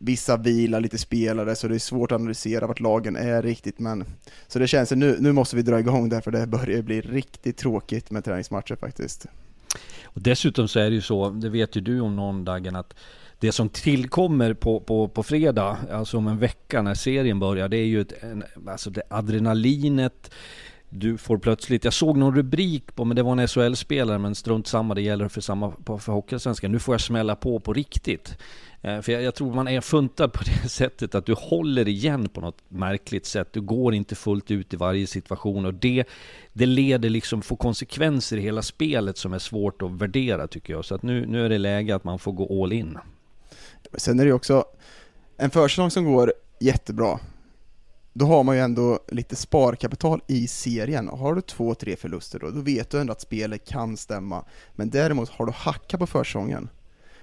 Vissa 0.00 0.36
vilar 0.36 0.80
lite 0.80 0.98
spelare 0.98 1.56
så 1.56 1.68
det 1.68 1.74
är 1.74 1.78
svårt 1.78 2.12
att 2.12 2.16
analysera 2.16 2.66
vart 2.66 2.80
lagen 2.80 3.16
är 3.16 3.42
riktigt 3.42 3.78
men 3.78 4.04
Så 4.48 4.58
det 4.58 4.66
känns 4.68 4.90
nu, 4.90 5.16
nu 5.20 5.32
måste 5.32 5.56
vi 5.56 5.62
dra 5.62 5.80
igång 5.80 6.08
därför 6.08 6.30
det 6.30 6.46
börjar 6.46 6.82
bli 6.82 7.00
riktigt 7.00 7.56
tråkigt 7.56 8.10
med 8.10 8.24
träningsmatcher 8.24 8.76
faktiskt. 8.76 9.26
Och 10.04 10.22
dessutom 10.22 10.68
så 10.68 10.78
är 10.78 10.90
det 10.90 10.94
ju 10.94 11.02
så, 11.02 11.30
det 11.30 11.48
vet 11.48 11.76
ju 11.76 11.80
du 11.80 12.00
om 12.00 12.16
någon 12.16 12.44
Dagen, 12.44 12.76
att 12.76 12.94
det 13.40 13.52
som 13.52 13.68
tillkommer 13.68 14.54
på, 14.54 14.80
på, 14.80 15.08
på 15.08 15.22
fredag, 15.22 15.76
alltså 15.92 16.16
om 16.16 16.26
en 16.26 16.38
vecka 16.38 16.82
när 16.82 16.94
serien 16.94 17.40
börjar, 17.40 17.68
det 17.68 17.76
är 17.76 17.86
ju 17.86 18.00
ett, 18.00 18.22
en, 18.22 18.44
alltså 18.68 18.90
det 18.90 19.02
adrenalinet, 19.10 20.30
du 20.90 21.18
får 21.18 21.38
plötsligt, 21.38 21.84
jag 21.84 21.92
såg 21.92 22.16
någon 22.16 22.36
rubrik 22.36 22.94
på, 22.94 23.04
men 23.04 23.16
det 23.16 23.22
var 23.22 23.32
en 23.32 23.48
SHL-spelare, 23.48 24.18
men 24.18 24.34
strunt 24.34 24.66
samma, 24.66 24.94
det 24.94 25.02
gäller 25.02 25.28
för 25.28 25.40
samma 25.40 25.72
för 25.98 26.12
Hockeyallsvenskan. 26.12 26.72
Nu 26.72 26.78
får 26.78 26.94
jag 26.94 27.00
smälla 27.00 27.36
på 27.36 27.60
på 27.60 27.72
riktigt. 27.72 28.38
Eh, 28.82 29.00
för 29.00 29.12
jag, 29.12 29.22
jag, 29.22 29.34
tror 29.34 29.54
man 29.54 29.68
är 29.68 29.80
funtad 29.80 30.32
på 30.32 30.44
det 30.62 30.68
sättet 30.68 31.14
att 31.14 31.26
du 31.26 31.34
håller 31.34 31.88
igen 31.88 32.28
på 32.28 32.40
något 32.40 32.62
märkligt 32.68 33.26
sätt. 33.26 33.52
Du 33.52 33.60
går 33.60 33.94
inte 33.94 34.14
fullt 34.14 34.50
ut 34.50 34.74
i 34.74 34.76
varje 34.76 35.06
situation 35.06 35.66
och 35.66 35.74
det, 35.74 36.04
det 36.52 36.66
leder 36.66 37.10
liksom, 37.10 37.42
får 37.42 37.56
konsekvenser 37.56 38.36
i 38.36 38.40
hela 38.40 38.62
spelet 38.62 39.18
som 39.18 39.32
är 39.32 39.38
svårt 39.38 39.82
att 39.82 39.90
värdera 39.90 40.46
tycker 40.46 40.72
jag. 40.72 40.84
Så 40.84 40.94
att 40.94 41.02
nu, 41.02 41.26
nu 41.26 41.44
är 41.44 41.48
det 41.48 41.58
läge 41.58 41.94
att 41.94 42.04
man 42.04 42.18
får 42.18 42.32
gå 42.32 42.64
all 42.64 42.72
in. 42.72 42.98
Sen 43.94 44.20
är 44.20 44.24
det 44.24 44.28
ju 44.28 44.34
också 44.34 44.64
en 45.36 45.50
försäsong 45.50 45.90
som 45.90 46.04
går 46.04 46.32
jättebra. 46.60 47.20
Då 48.12 48.26
har 48.26 48.42
man 48.42 48.56
ju 48.56 48.62
ändå 48.62 48.98
lite 49.08 49.36
sparkapital 49.36 50.20
i 50.26 50.46
serien. 50.46 51.08
Har 51.08 51.34
du 51.34 51.40
två, 51.40 51.74
tre 51.74 51.96
förluster 51.96 52.38
då, 52.38 52.50
då 52.50 52.60
vet 52.60 52.90
du 52.90 53.00
ändå 53.00 53.12
att 53.12 53.20
spelet 53.20 53.68
kan 53.68 53.96
stämma. 53.96 54.44
Men 54.74 54.90
däremot 54.90 55.28
har 55.28 55.46
du 55.46 55.52
hackat 55.52 56.00
på 56.00 56.06
försäsongen, 56.06 56.68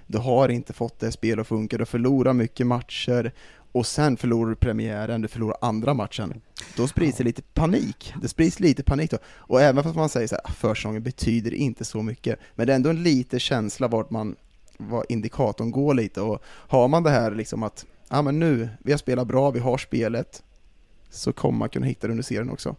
du 0.06 0.18
har 0.18 0.48
inte 0.48 0.72
fått 0.72 1.00
det 1.00 1.12
spel 1.12 1.40
att 1.40 1.46
funka, 1.46 1.78
du 1.78 1.84
förlorar 1.84 2.32
mycket 2.32 2.66
matcher 2.66 3.32
och 3.72 3.86
sen 3.86 4.16
förlorar 4.16 4.50
du 4.50 4.56
premiären, 4.56 5.20
du 5.20 5.28
förlorar 5.28 5.56
andra 5.60 5.94
matchen. 5.94 6.40
Då 6.76 6.88
sprids 6.88 7.18
det 7.18 7.24
lite 7.24 7.42
panik. 7.42 8.14
Det 8.22 8.28
sprids 8.28 8.60
lite 8.60 8.82
panik 8.82 9.10
då. 9.10 9.18
Och 9.26 9.60
även 9.60 9.84
fast 9.84 9.96
man 9.96 10.08
säger 10.08 10.28
så 10.28 10.34
här, 10.34 10.42
ah, 10.44 10.52
försäsongen 10.52 11.02
betyder 11.02 11.54
inte 11.54 11.84
så 11.84 12.02
mycket, 12.02 12.38
men 12.54 12.66
det 12.66 12.72
är 12.72 12.76
ändå 12.76 12.90
en 12.90 13.02
liten 13.02 13.40
känsla 13.40 13.88
vart 13.88 14.10
man, 14.10 14.36
var 14.78 15.04
indikatorn 15.08 15.70
går 15.70 15.94
lite 15.94 16.20
och 16.20 16.42
har 16.46 16.88
man 16.88 17.02
det 17.02 17.10
här 17.10 17.30
liksom 17.30 17.62
att, 17.62 17.86
ja 18.08 18.22
men 18.22 18.38
nu, 18.38 18.68
vi 18.78 18.92
har 18.92 18.98
spelat 18.98 19.26
bra, 19.26 19.50
vi 19.50 19.60
har 19.60 19.78
spelet, 19.78 20.42
så 21.10 21.32
kommer 21.32 21.58
man 21.58 21.68
kunna 21.68 21.86
hitta 21.86 22.06
det 22.06 22.10
under 22.10 22.24
serien 22.24 22.50
också. 22.50 22.76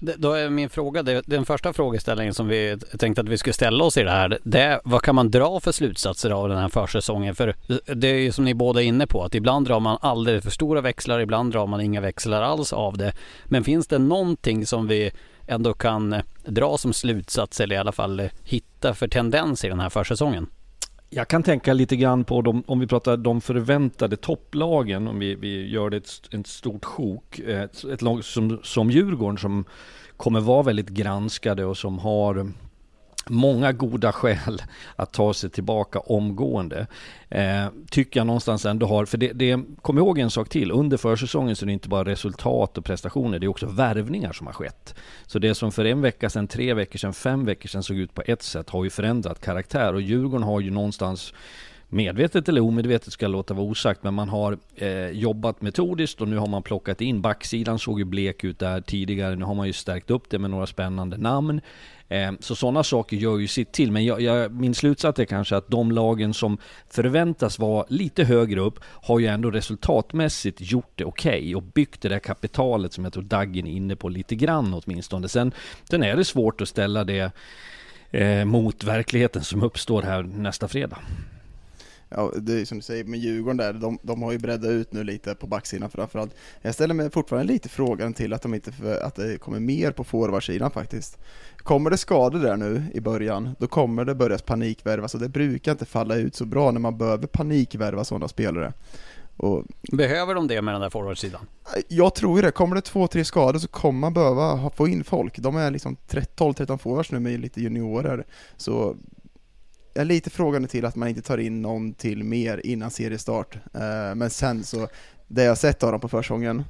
Då 0.00 0.32
är 0.32 0.50
min 0.50 0.70
fråga, 0.70 1.02
den 1.02 1.46
första 1.46 1.72
frågeställningen 1.72 2.34
som 2.34 2.48
vi 2.48 2.78
tänkte 2.98 3.20
att 3.20 3.28
vi 3.28 3.38
skulle 3.38 3.54
ställa 3.54 3.84
oss 3.84 3.96
i 3.96 4.02
det 4.02 4.10
här, 4.10 4.38
det 4.42 4.60
är 4.60 4.80
vad 4.84 5.02
kan 5.02 5.14
man 5.14 5.30
dra 5.30 5.60
för 5.60 5.72
slutsatser 5.72 6.30
av 6.30 6.48
den 6.48 6.58
här 6.58 6.68
försäsongen? 6.68 7.34
För 7.34 7.56
det 7.94 8.08
är 8.08 8.18
ju 8.18 8.32
som 8.32 8.44
ni 8.44 8.54
båda 8.54 8.82
är 8.82 8.86
inne 8.86 9.06
på, 9.06 9.24
att 9.24 9.34
ibland 9.34 9.66
drar 9.66 9.80
man 9.80 9.98
alldeles 10.00 10.44
för 10.44 10.50
stora 10.50 10.80
växlar, 10.80 11.20
ibland 11.20 11.52
drar 11.52 11.66
man 11.66 11.80
inga 11.80 12.00
växlar 12.00 12.42
alls 12.42 12.72
av 12.72 12.96
det. 12.96 13.14
Men 13.44 13.64
finns 13.64 13.86
det 13.86 13.98
någonting 13.98 14.66
som 14.66 14.86
vi 14.86 15.10
ändå 15.46 15.74
kan 15.74 16.16
dra 16.44 16.78
som 16.78 16.92
slutsats 16.92 17.60
eller 17.60 17.76
i 17.76 17.78
alla 17.78 17.92
fall 17.92 18.28
hitta 18.44 18.94
för 18.94 19.08
tendens 19.08 19.64
i 19.64 19.68
den 19.68 19.80
här 19.80 19.90
försäsongen? 19.90 20.46
Jag 21.14 21.28
kan 21.28 21.42
tänka 21.42 21.72
lite 21.72 21.96
grann 21.96 22.24
på 22.24 22.42
de, 22.42 22.62
om 22.66 22.80
vi 22.80 22.86
pratar 22.86 23.16
de 23.16 23.40
förväntade 23.40 24.16
topplagen, 24.16 25.08
om 25.08 25.18
vi, 25.18 25.34
vi 25.34 25.68
gör 25.68 25.90
det 25.90 25.96
ett, 25.96 26.34
ett 26.34 26.46
stort 26.46 26.84
sjok. 26.84 27.38
Ett, 27.38 27.84
ett 27.84 28.02
lag 28.02 28.24
som, 28.24 28.60
som 28.62 28.90
Djurgården 28.90 29.38
som 29.38 29.64
kommer 30.16 30.40
vara 30.40 30.62
väldigt 30.62 30.88
granskade 30.88 31.64
och 31.64 31.76
som 31.76 31.98
har 31.98 32.52
många 33.28 33.72
goda 33.72 34.12
skäl 34.12 34.62
att 34.96 35.12
ta 35.12 35.34
sig 35.34 35.50
tillbaka 35.50 35.98
omgående. 35.98 36.86
Eh, 37.28 37.66
tycker 37.90 38.20
jag 38.20 38.26
någonstans 38.26 38.66
ändå 38.66 38.86
har, 38.86 39.06
för 39.06 39.18
det, 39.18 39.32
det, 39.32 39.60
kom 39.82 39.98
ihåg 39.98 40.18
en 40.18 40.30
sak 40.30 40.48
till, 40.48 40.70
under 40.70 40.96
försäsongen 40.96 41.56
så 41.56 41.64
är 41.64 41.66
det 41.66 41.72
inte 41.72 41.88
bara 41.88 42.04
resultat 42.04 42.78
och 42.78 42.84
prestationer, 42.84 43.38
det 43.38 43.46
är 43.46 43.48
också 43.48 43.66
värvningar 43.66 44.32
som 44.32 44.46
har 44.46 44.54
skett. 44.54 44.94
Så 45.26 45.38
det 45.38 45.54
som 45.54 45.72
för 45.72 45.84
en 45.84 46.00
vecka 46.00 46.30
sedan, 46.30 46.48
tre 46.48 46.74
veckor 46.74 46.98
sedan, 46.98 47.12
fem 47.12 47.44
veckor 47.44 47.68
sedan 47.68 47.82
såg 47.82 47.96
ut 47.96 48.14
på 48.14 48.22
ett 48.26 48.42
sätt 48.42 48.70
har 48.70 48.84
ju 48.84 48.90
förändrat 48.90 49.40
karaktär 49.40 49.94
och 49.94 50.02
Djurgården 50.02 50.46
har 50.46 50.60
ju 50.60 50.70
någonstans 50.70 51.34
medvetet 51.92 52.48
eller 52.48 52.60
omedvetet 52.60 53.12
ska 53.12 53.24
jag 53.24 53.32
låta 53.32 53.54
vara 53.54 53.66
osagt, 53.66 54.02
men 54.02 54.14
man 54.14 54.28
har 54.28 54.58
eh, 54.76 55.08
jobbat 55.08 55.62
metodiskt 55.62 56.20
och 56.20 56.28
nu 56.28 56.36
har 56.36 56.46
man 56.46 56.62
plockat 56.62 57.00
in 57.00 57.20
backsidan 57.20 57.78
såg 57.78 57.98
ju 57.98 58.04
blek 58.04 58.44
ut 58.44 58.58
där 58.58 58.80
tidigare. 58.80 59.36
Nu 59.36 59.44
har 59.44 59.54
man 59.54 59.66
ju 59.66 59.72
stärkt 59.72 60.10
upp 60.10 60.30
det 60.30 60.38
med 60.38 60.50
några 60.50 60.66
spännande 60.66 61.16
namn. 61.16 61.60
Eh, 62.08 62.32
så 62.40 62.54
sådana 62.54 62.82
saker 62.82 63.16
gör 63.16 63.38
ju 63.38 63.46
sitt 63.46 63.72
till. 63.72 63.92
Men 63.92 64.04
jag, 64.04 64.20
jag, 64.20 64.52
min 64.52 64.74
slutsats 64.74 65.18
är 65.18 65.24
kanske 65.24 65.56
att 65.56 65.68
de 65.68 65.92
lagen 65.92 66.34
som 66.34 66.58
förväntas 66.90 67.58
vara 67.58 67.86
lite 67.88 68.24
högre 68.24 68.60
upp 68.60 68.78
har 68.84 69.18
ju 69.18 69.26
ändå 69.26 69.50
resultatmässigt 69.50 70.58
gjort 70.60 70.92
det 70.94 71.04
okej 71.04 71.40
okay 71.40 71.54
och 71.54 71.62
byggt 71.62 72.02
det 72.02 72.08
där 72.08 72.18
kapitalet 72.18 72.92
som 72.92 73.04
jag 73.04 73.12
tror 73.12 73.22
Daggen 73.22 73.66
är 73.66 73.72
inne 73.72 73.96
på 73.96 74.08
lite 74.08 74.34
grann 74.34 74.74
åtminstone. 74.84 75.28
Sen, 75.28 75.52
sen 75.90 76.02
är 76.02 76.16
det 76.16 76.24
svårt 76.24 76.60
att 76.60 76.68
ställa 76.68 77.04
det 77.04 77.32
eh, 78.10 78.44
mot 78.44 78.84
verkligheten 78.84 79.42
som 79.44 79.62
uppstår 79.62 80.02
här 80.02 80.22
nästa 80.22 80.68
fredag 80.68 80.98
ja, 82.16 82.32
det 82.36 82.60
är 82.60 82.64
som 82.64 82.78
du 82.78 82.82
säger 82.82 83.04
med 83.04 83.20
Djurgården 83.20 83.56
där, 83.56 83.72
de, 83.72 83.98
de 84.02 84.22
har 84.22 84.32
ju 84.32 84.38
breddat 84.38 84.70
ut 84.70 84.92
nu 84.92 85.04
lite 85.04 85.34
på 85.34 85.46
backsidan 85.46 85.90
framförallt. 85.90 86.34
Jag 86.62 86.74
ställer 86.74 86.94
mig 86.94 87.10
fortfarande 87.10 87.52
lite 87.52 87.68
frågan 87.68 88.14
till 88.14 88.32
att, 88.32 88.42
de 88.42 88.54
inte, 88.54 88.72
att 89.02 89.14
det 89.14 89.38
kommer 89.38 89.60
mer 89.60 89.92
på 89.92 90.04
forwardsidan 90.04 90.70
faktiskt. 90.70 91.18
Kommer 91.56 91.90
det 91.90 91.96
skador 91.96 92.38
där 92.38 92.56
nu 92.56 92.82
i 92.94 93.00
början, 93.00 93.56
då 93.58 93.66
kommer 93.66 94.04
det 94.04 94.14
börja 94.14 94.38
panikvärvas 94.38 95.14
och 95.14 95.20
det 95.20 95.28
brukar 95.28 95.72
inte 95.72 95.84
falla 95.84 96.14
ut 96.14 96.34
så 96.34 96.44
bra 96.44 96.70
när 96.70 96.80
man 96.80 96.98
behöver 96.98 97.26
panikvärva 97.26 98.04
sådana 98.04 98.28
spelare. 98.28 98.72
Och, 99.36 99.64
Behöver 99.92 100.34
de 100.34 100.48
det 100.48 100.62
med 100.62 100.74
den 100.74 100.80
där 100.80 100.90
forwardsidan? 100.90 101.40
Jag 101.88 102.14
tror 102.14 102.38
ju 102.38 102.42
det. 102.42 102.50
Kommer 102.50 102.76
det 102.76 102.82
två, 102.82 103.06
tre 103.06 103.24
skador 103.24 103.58
så 103.58 103.68
kommer 103.68 104.00
man 104.00 104.12
behöva 104.12 104.70
få 104.70 104.88
in 104.88 105.04
folk. 105.04 105.38
De 105.38 105.56
är 105.56 105.70
liksom 105.70 105.96
12-13 106.08 106.78
forwards 106.78 107.12
nu 107.12 107.20
med 107.20 107.40
lite 107.40 107.60
juniorer. 107.60 108.26
Så 108.56 108.96
jag 109.94 110.00
är 110.00 110.06
lite 110.06 110.30
frågande 110.30 110.68
till 110.68 110.84
att 110.84 110.96
man 110.96 111.08
inte 111.08 111.22
tar 111.22 111.38
in 111.38 111.62
någon 111.62 111.94
till 111.94 112.24
mer 112.24 112.66
innan 112.66 112.90
seriestart. 112.90 113.54
Eh, 113.74 114.14
men 114.14 114.30
sen 114.30 114.64
så, 114.64 114.88
det 115.28 115.44
jag 115.44 115.58
sett 115.58 115.82
av 115.82 115.92
dem 115.92 116.00
på 116.00 116.08
försäsongen, 116.08 116.64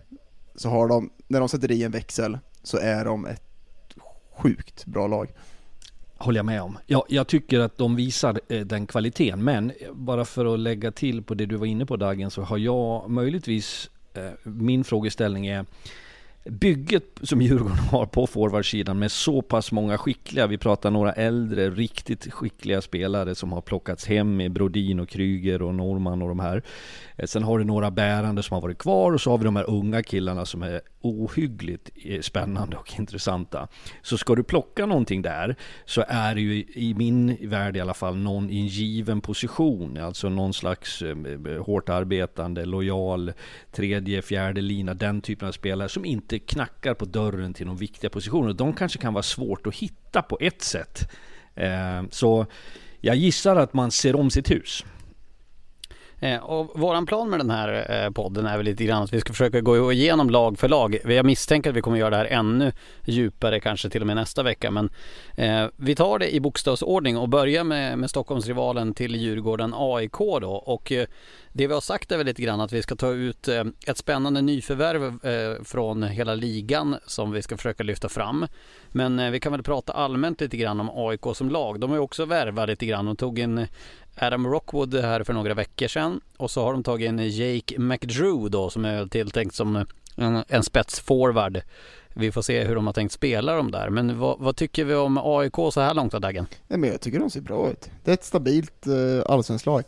så 0.54 0.68
har 0.68 0.88
de, 0.88 1.10
när 1.28 1.40
de 1.40 1.48
sätter 1.48 1.72
i 1.72 1.82
en 1.82 1.90
växel, 1.90 2.38
så 2.62 2.78
är 2.78 3.04
de 3.04 3.26
ett 3.26 3.42
sjukt 4.36 4.86
bra 4.86 5.06
lag. 5.06 5.28
Håller 6.16 6.38
jag 6.38 6.46
med 6.46 6.62
om. 6.62 6.78
Ja, 6.86 7.06
jag 7.08 7.26
tycker 7.26 7.60
att 7.60 7.78
de 7.78 7.96
visar 7.96 8.40
eh, 8.48 8.60
den 8.60 8.86
kvaliteten, 8.86 9.44
men 9.44 9.72
bara 9.92 10.24
för 10.24 10.54
att 10.54 10.60
lägga 10.60 10.92
till 10.92 11.22
på 11.22 11.34
det 11.34 11.46
du 11.46 11.56
var 11.56 11.66
inne 11.66 11.86
på 11.86 11.96
Dagen, 11.96 12.30
så 12.30 12.42
har 12.42 12.58
jag 12.58 13.10
möjligtvis, 13.10 13.90
eh, 14.14 14.30
min 14.42 14.84
frågeställning 14.84 15.46
är, 15.46 15.66
bygget 16.44 17.04
som 17.22 17.42
Djurgården 17.42 17.78
har 17.78 18.06
på 18.06 18.26
forwardsidan 18.26 18.98
med 18.98 19.12
så 19.12 19.42
pass 19.42 19.72
många 19.72 19.98
skickliga, 19.98 20.46
vi 20.46 20.58
pratar 20.58 20.90
några 20.90 21.12
äldre, 21.12 21.70
riktigt 21.70 22.32
skickliga 22.32 22.80
spelare 22.80 23.34
som 23.34 23.52
har 23.52 23.60
plockats 23.60 24.06
hem 24.06 24.36
med 24.36 24.52
Brodin 24.52 25.00
och 25.00 25.08
Kryger 25.08 25.62
och 25.62 25.74
Norman 25.74 26.22
och 26.22 26.28
de 26.28 26.40
här. 26.40 26.62
Eh, 27.16 27.26
sen 27.26 27.42
har 27.42 27.58
du 27.58 27.64
några 27.64 27.90
bärande 27.90 28.42
som 28.42 28.54
har 28.54 28.60
varit 28.60 28.78
kvar 28.78 29.12
och 29.12 29.20
så 29.20 29.30
har 29.30 29.38
vi 29.38 29.44
de 29.44 29.56
här 29.56 29.70
unga 29.70 30.02
killarna 30.02 30.46
som 30.46 30.62
är 30.62 30.80
ohyggligt 31.02 31.90
eh, 32.04 32.20
spännande 32.20 32.76
och 32.76 32.98
intressanta. 32.98 33.68
Så 34.02 34.18
ska 34.18 34.34
du 34.34 34.42
plocka 34.42 34.86
någonting 34.86 35.22
där 35.22 35.56
så 35.84 36.04
är 36.08 36.34
det 36.34 36.40
ju 36.40 36.64
i 36.74 36.94
min 36.96 37.36
värld 37.48 37.76
i 37.76 37.80
alla 37.80 37.94
fall 37.94 38.16
någon 38.16 38.50
i 38.50 38.60
en 38.60 38.66
given 38.66 39.20
position, 39.20 39.98
alltså 39.98 40.28
någon 40.28 40.54
slags 40.54 41.02
eh, 41.02 41.16
hårt 41.62 41.88
arbetande, 41.88 42.64
lojal, 42.64 43.32
tredje, 43.72 44.22
fjärde 44.22 44.60
lina, 44.60 44.94
den 44.94 45.20
typen 45.20 45.48
av 45.48 45.52
spelare 45.52 45.88
som 45.88 46.04
inte 46.04 46.38
knackar 46.38 46.94
på 46.94 47.04
dörren 47.04 47.54
till 47.54 47.66
de 47.66 47.76
viktiga 47.76 48.10
positionerna. 48.10 48.52
De 48.52 48.72
kanske 48.72 48.98
kan 48.98 49.14
vara 49.14 49.22
svårt 49.22 49.66
att 49.66 49.74
hitta 49.74 50.22
på 50.22 50.38
ett 50.40 50.62
sätt. 50.62 51.10
Eh, 51.54 52.02
så 52.10 52.46
jag 53.00 53.16
gissar 53.16 53.56
att 53.56 53.74
man 53.74 53.90
ser 53.90 54.16
om 54.16 54.30
sitt 54.30 54.50
hus. 54.50 54.84
Eh, 56.22 56.38
och 56.38 56.80
våran 56.80 57.06
plan 57.06 57.30
med 57.30 57.40
den 57.40 57.50
här 57.50 58.04
eh, 58.04 58.10
podden 58.10 58.46
är 58.46 58.56
väl 58.56 58.66
lite 58.66 58.84
grann 58.84 59.02
att 59.02 59.12
vi 59.12 59.20
ska 59.20 59.32
försöka 59.32 59.60
gå 59.60 59.92
igenom 59.92 60.30
lag 60.30 60.58
för 60.58 60.68
lag. 60.68 60.98
Jag 61.04 61.26
misstänker 61.26 61.70
att 61.70 61.76
vi 61.76 61.80
kommer 61.80 61.98
göra 61.98 62.10
det 62.10 62.16
här 62.16 62.24
ännu 62.24 62.72
djupare, 63.04 63.60
kanske 63.60 63.90
till 63.90 64.00
och 64.00 64.06
med 64.06 64.16
nästa 64.16 64.42
vecka. 64.42 64.70
Men 64.70 64.90
eh, 65.36 65.66
vi 65.76 65.94
tar 65.94 66.18
det 66.18 66.34
i 66.34 66.40
bokstavsordning 66.40 67.18
och 67.18 67.28
börjar 67.28 67.64
med, 67.64 67.98
med 67.98 68.10
Stockholmsrivalen 68.10 68.94
till 68.94 69.14
Djurgården 69.14 69.74
AIK 69.76 70.18
då. 70.18 70.62
Och 70.66 70.92
det 71.52 71.66
vi 71.66 71.74
har 71.74 71.80
sagt 71.80 72.12
är 72.12 72.16
väl 72.16 72.26
lite 72.26 72.42
grann 72.42 72.60
att 72.60 72.72
vi 72.72 72.82
ska 72.82 72.96
ta 72.96 73.10
ut 73.10 73.48
ett 73.86 73.98
spännande 73.98 74.42
nyförvärv 74.42 75.18
från 75.64 76.02
hela 76.02 76.34
ligan 76.34 76.96
som 77.06 77.32
vi 77.32 77.42
ska 77.42 77.56
försöka 77.56 77.82
lyfta 77.82 78.08
fram. 78.08 78.46
Men 78.88 79.32
vi 79.32 79.40
kan 79.40 79.52
väl 79.52 79.62
prata 79.62 79.92
allmänt 79.92 80.40
lite 80.40 80.56
grann 80.56 80.80
om 80.80 80.90
AIK 80.94 81.36
som 81.36 81.50
lag. 81.50 81.80
De 81.80 81.90
har 81.90 81.96
ju 81.96 82.02
också 82.02 82.24
värvat 82.24 82.68
lite 82.68 82.86
grann. 82.86 83.08
och 83.08 83.18
tog 83.18 83.38
en 83.38 83.66
Adam 84.22 84.46
Rockwood 84.46 84.94
här 84.94 85.24
för 85.24 85.32
några 85.32 85.54
veckor 85.54 85.88
sedan 85.88 86.20
och 86.36 86.50
så 86.50 86.64
har 86.64 86.72
de 86.72 86.82
tagit 86.82 87.08
in 87.08 87.18
Jake 87.18 87.78
McDrew 87.78 88.48
då 88.48 88.70
som 88.70 88.84
är 88.84 89.06
tilltänkt 89.06 89.54
som 89.54 89.84
en, 90.16 90.44
en 90.48 90.62
spetsforward. 90.62 91.60
Vi 92.14 92.32
får 92.32 92.42
se 92.42 92.64
hur 92.64 92.74
de 92.74 92.86
har 92.86 92.92
tänkt 92.92 93.12
spela 93.12 93.54
de 93.56 93.70
där. 93.70 93.90
Men 93.90 94.18
vad, 94.18 94.38
vad 94.38 94.56
tycker 94.56 94.84
vi 94.84 94.94
om 94.94 95.18
AIK 95.22 95.54
så 95.54 95.80
här 95.80 95.94
långt 95.94 96.14
av 96.14 96.20
dagen? 96.20 96.46
Nej, 96.68 96.78
men 96.78 96.90
jag 96.90 97.00
tycker 97.00 97.18
de 97.18 97.30
ser 97.30 97.40
bra 97.40 97.70
ut. 97.70 97.90
Det 98.04 98.10
är 98.10 98.14
ett 98.14 98.24
stabilt 98.24 98.86
eh, 98.86 99.32
allsvenskt 99.32 99.66
lag. 99.66 99.82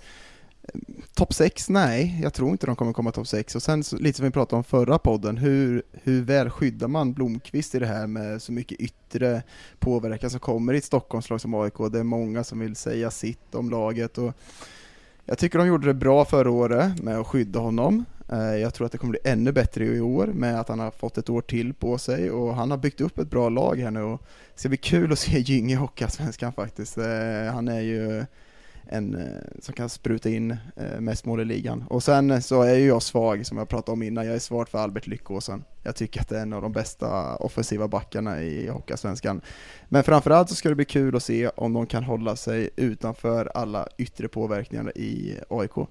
Topp 1.15 1.35
6? 1.35 1.69
Nej, 1.69 2.21
jag 2.23 2.35
tror 2.35 2.51
inte 2.51 2.67
de 2.67 2.77
kommer 2.77 2.93
komma 2.93 3.13
topp 3.13 3.29
6. 3.29 3.55
Och 3.55 3.63
sen 3.63 3.83
lite 3.93 4.17
som 4.17 4.25
vi 4.25 4.31
pratade 4.31 4.57
om 4.57 4.65
förra 4.65 4.99
podden, 4.99 5.37
hur, 5.37 5.83
hur 5.93 6.23
väl 6.23 6.51
skyddar 6.51 6.89
man 6.89 7.13
Blomqvist 7.13 7.75
i 7.75 7.79
det 7.79 7.87
här 7.87 8.07
med 8.07 8.43
så 8.43 8.53
mycket 8.53 8.81
yttre 8.81 9.43
påverkan 9.79 10.31
som 10.31 10.41
kommer 10.41 10.75
i 10.75 10.79
ett 10.79 10.85
Stockholmslag 10.85 11.41
som 11.41 11.55
AIK? 11.55 11.75
Det 11.93 11.99
är 11.99 12.05
många 12.05 12.45
som 12.45 12.59
vill 12.59 12.77
säga 12.77 13.11
sitt 13.11 13.55
om 13.55 13.71
laget 13.71 14.19
och 14.19 14.33
jag 15.25 15.39
tycker 15.39 15.59
de 15.59 15.67
gjorde 15.67 15.87
det 15.87 15.95
bra 15.95 16.25
förra 16.25 16.51
året 16.51 17.03
med 17.03 17.19
att 17.19 17.27
skydda 17.27 17.59
honom. 17.59 18.05
Eh, 18.29 18.57
jag 18.57 18.75
tror 18.75 18.87
att 18.87 18.93
det 18.93 18.99
kommer 18.99 19.11
bli 19.11 19.21
ännu 19.25 19.53
bättre 19.53 19.85
i 19.85 20.01
år 20.01 20.27
med 20.27 20.61
att 20.61 20.69
han 20.69 20.79
har 20.79 20.91
fått 20.91 21.19
ett 21.19 21.31
år 21.31 21.41
till 21.41 21.75
på 21.75 21.99
sig 21.99 22.31
och 22.31 22.55
han 22.55 22.71
har 22.71 22.79
byggt 22.79 23.01
upp 23.01 23.19
ett 23.19 23.31
bra 23.31 23.49
lag 23.49 23.79
här 23.79 23.91
nu 23.91 24.03
och 24.03 24.23
det 24.55 24.61
ska 24.61 24.69
bli 24.69 24.79
kul 24.79 25.13
att 25.13 25.19
se 25.19 25.39
Gynge 25.39 25.75
i 25.75 25.77
Hockeyallsvenskan 25.77 26.53
faktiskt. 26.53 26.99
Eh, 26.99 27.53
han 27.53 27.69
är 27.69 27.81
ju 27.81 28.25
en 28.87 29.15
eh, 29.15 29.61
som 29.61 29.75
kan 29.75 29.89
spruta 29.89 30.29
in 30.29 30.51
eh, 30.77 31.01
mest 31.01 31.25
mål 31.25 31.41
i 31.41 31.45
ligan. 31.45 31.85
Och 31.89 32.03
sen 32.03 32.31
eh, 32.31 32.41
så 32.41 32.63
är 32.63 32.75
ju 32.75 32.87
jag 32.87 33.03
svag, 33.03 33.47
som 33.47 33.59
jag 33.59 33.69
pratade 33.69 33.93
om 33.93 34.03
innan, 34.03 34.27
jag 34.27 34.35
är 34.35 34.39
svag 34.39 34.69
för 34.69 34.79
Albert 34.79 35.07
Lyckåsen. 35.07 35.65
Jag 35.83 35.97
tycker 35.97 36.21
att 36.21 36.29
det 36.29 36.39
är 36.39 36.43
en 36.43 36.53
av 36.53 36.63
de 36.63 36.73
bästa 36.73 37.37
offensiva 37.37 37.89
backarna 37.89 38.43
i 38.43 38.69
Hockeyallsvenskan. 38.69 39.41
Men 39.89 40.03
framförallt 40.03 40.49
så 40.49 40.55
ska 40.55 40.69
det 40.69 40.75
bli 40.75 40.85
kul 40.85 41.17
att 41.17 41.23
se 41.23 41.49
om 41.49 41.73
de 41.73 41.87
kan 41.87 42.05
hålla 42.05 42.37
sig 42.37 42.71
utanför 42.77 43.51
alla 43.55 43.89
yttre 43.99 44.29
påverkningar 44.29 44.99
i 44.99 45.39
AIK. 45.49 45.89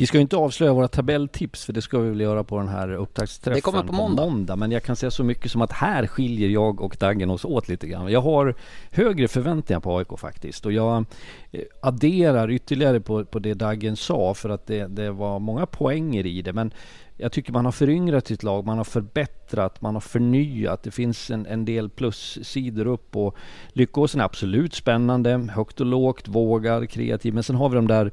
Vi 0.00 0.06
ska 0.06 0.16
ju 0.16 0.22
inte 0.22 0.36
avslöja 0.36 0.72
våra 0.72 0.88
tabelltips 0.88 1.64
för 1.64 1.72
det 1.72 1.82
ska 1.82 1.98
vi 1.98 2.08
väl 2.08 2.20
göra 2.20 2.44
på 2.44 2.58
den 2.58 2.68
här 2.68 2.92
upptaktsträffen 2.92 3.54
det 3.54 3.60
kommer 3.60 3.82
på 3.82 3.92
måndag. 3.92 4.22
på 4.22 4.30
måndag. 4.30 4.56
Men 4.56 4.70
jag 4.70 4.82
kan 4.82 4.96
säga 4.96 5.10
så 5.10 5.24
mycket 5.24 5.50
som 5.50 5.62
att 5.62 5.72
här 5.72 6.06
skiljer 6.06 6.48
jag 6.48 6.80
och 6.80 6.96
Daggen 7.00 7.30
oss 7.30 7.44
åt 7.44 7.68
lite 7.68 7.86
grann. 7.86 8.12
Jag 8.12 8.20
har 8.20 8.54
högre 8.90 9.28
förväntningar 9.28 9.80
på 9.80 9.98
AIK 9.98 10.18
faktiskt 10.18 10.66
och 10.66 10.72
jag 10.72 11.04
eh, 11.52 11.60
adderar 11.82 12.50
ytterligare 12.50 13.00
på, 13.00 13.24
på 13.24 13.38
det 13.38 13.54
Daggen 13.54 13.96
sa 13.96 14.34
för 14.34 14.48
att 14.48 14.66
det, 14.66 14.86
det 14.86 15.10
var 15.10 15.38
många 15.38 15.66
poänger 15.66 16.26
i 16.26 16.42
det. 16.42 16.52
Men 16.52 16.72
jag 17.20 17.32
tycker 17.32 17.52
man 17.52 17.64
har 17.64 17.72
föryngrat 17.72 18.26
sitt 18.26 18.42
lag, 18.42 18.66
man 18.66 18.76
har 18.76 18.84
förbättrat, 18.84 19.80
man 19.80 19.94
har 19.94 20.00
förnyat. 20.00 20.82
Det 20.82 20.90
finns 20.90 21.30
en, 21.30 21.46
en 21.46 21.64
del 21.64 21.90
plussidor 21.90 22.86
upp 22.86 23.16
och 23.16 23.36
Lyckåsen 23.72 24.20
är 24.20 24.24
absolut 24.24 24.74
spännande, 24.74 25.48
högt 25.54 25.80
och 25.80 25.86
lågt, 25.86 26.28
vågar, 26.28 26.86
kreativ. 26.86 27.34
Men 27.34 27.42
sen 27.42 27.56
har 27.56 27.68
vi 27.68 27.76
de 27.76 27.86
där 27.86 28.10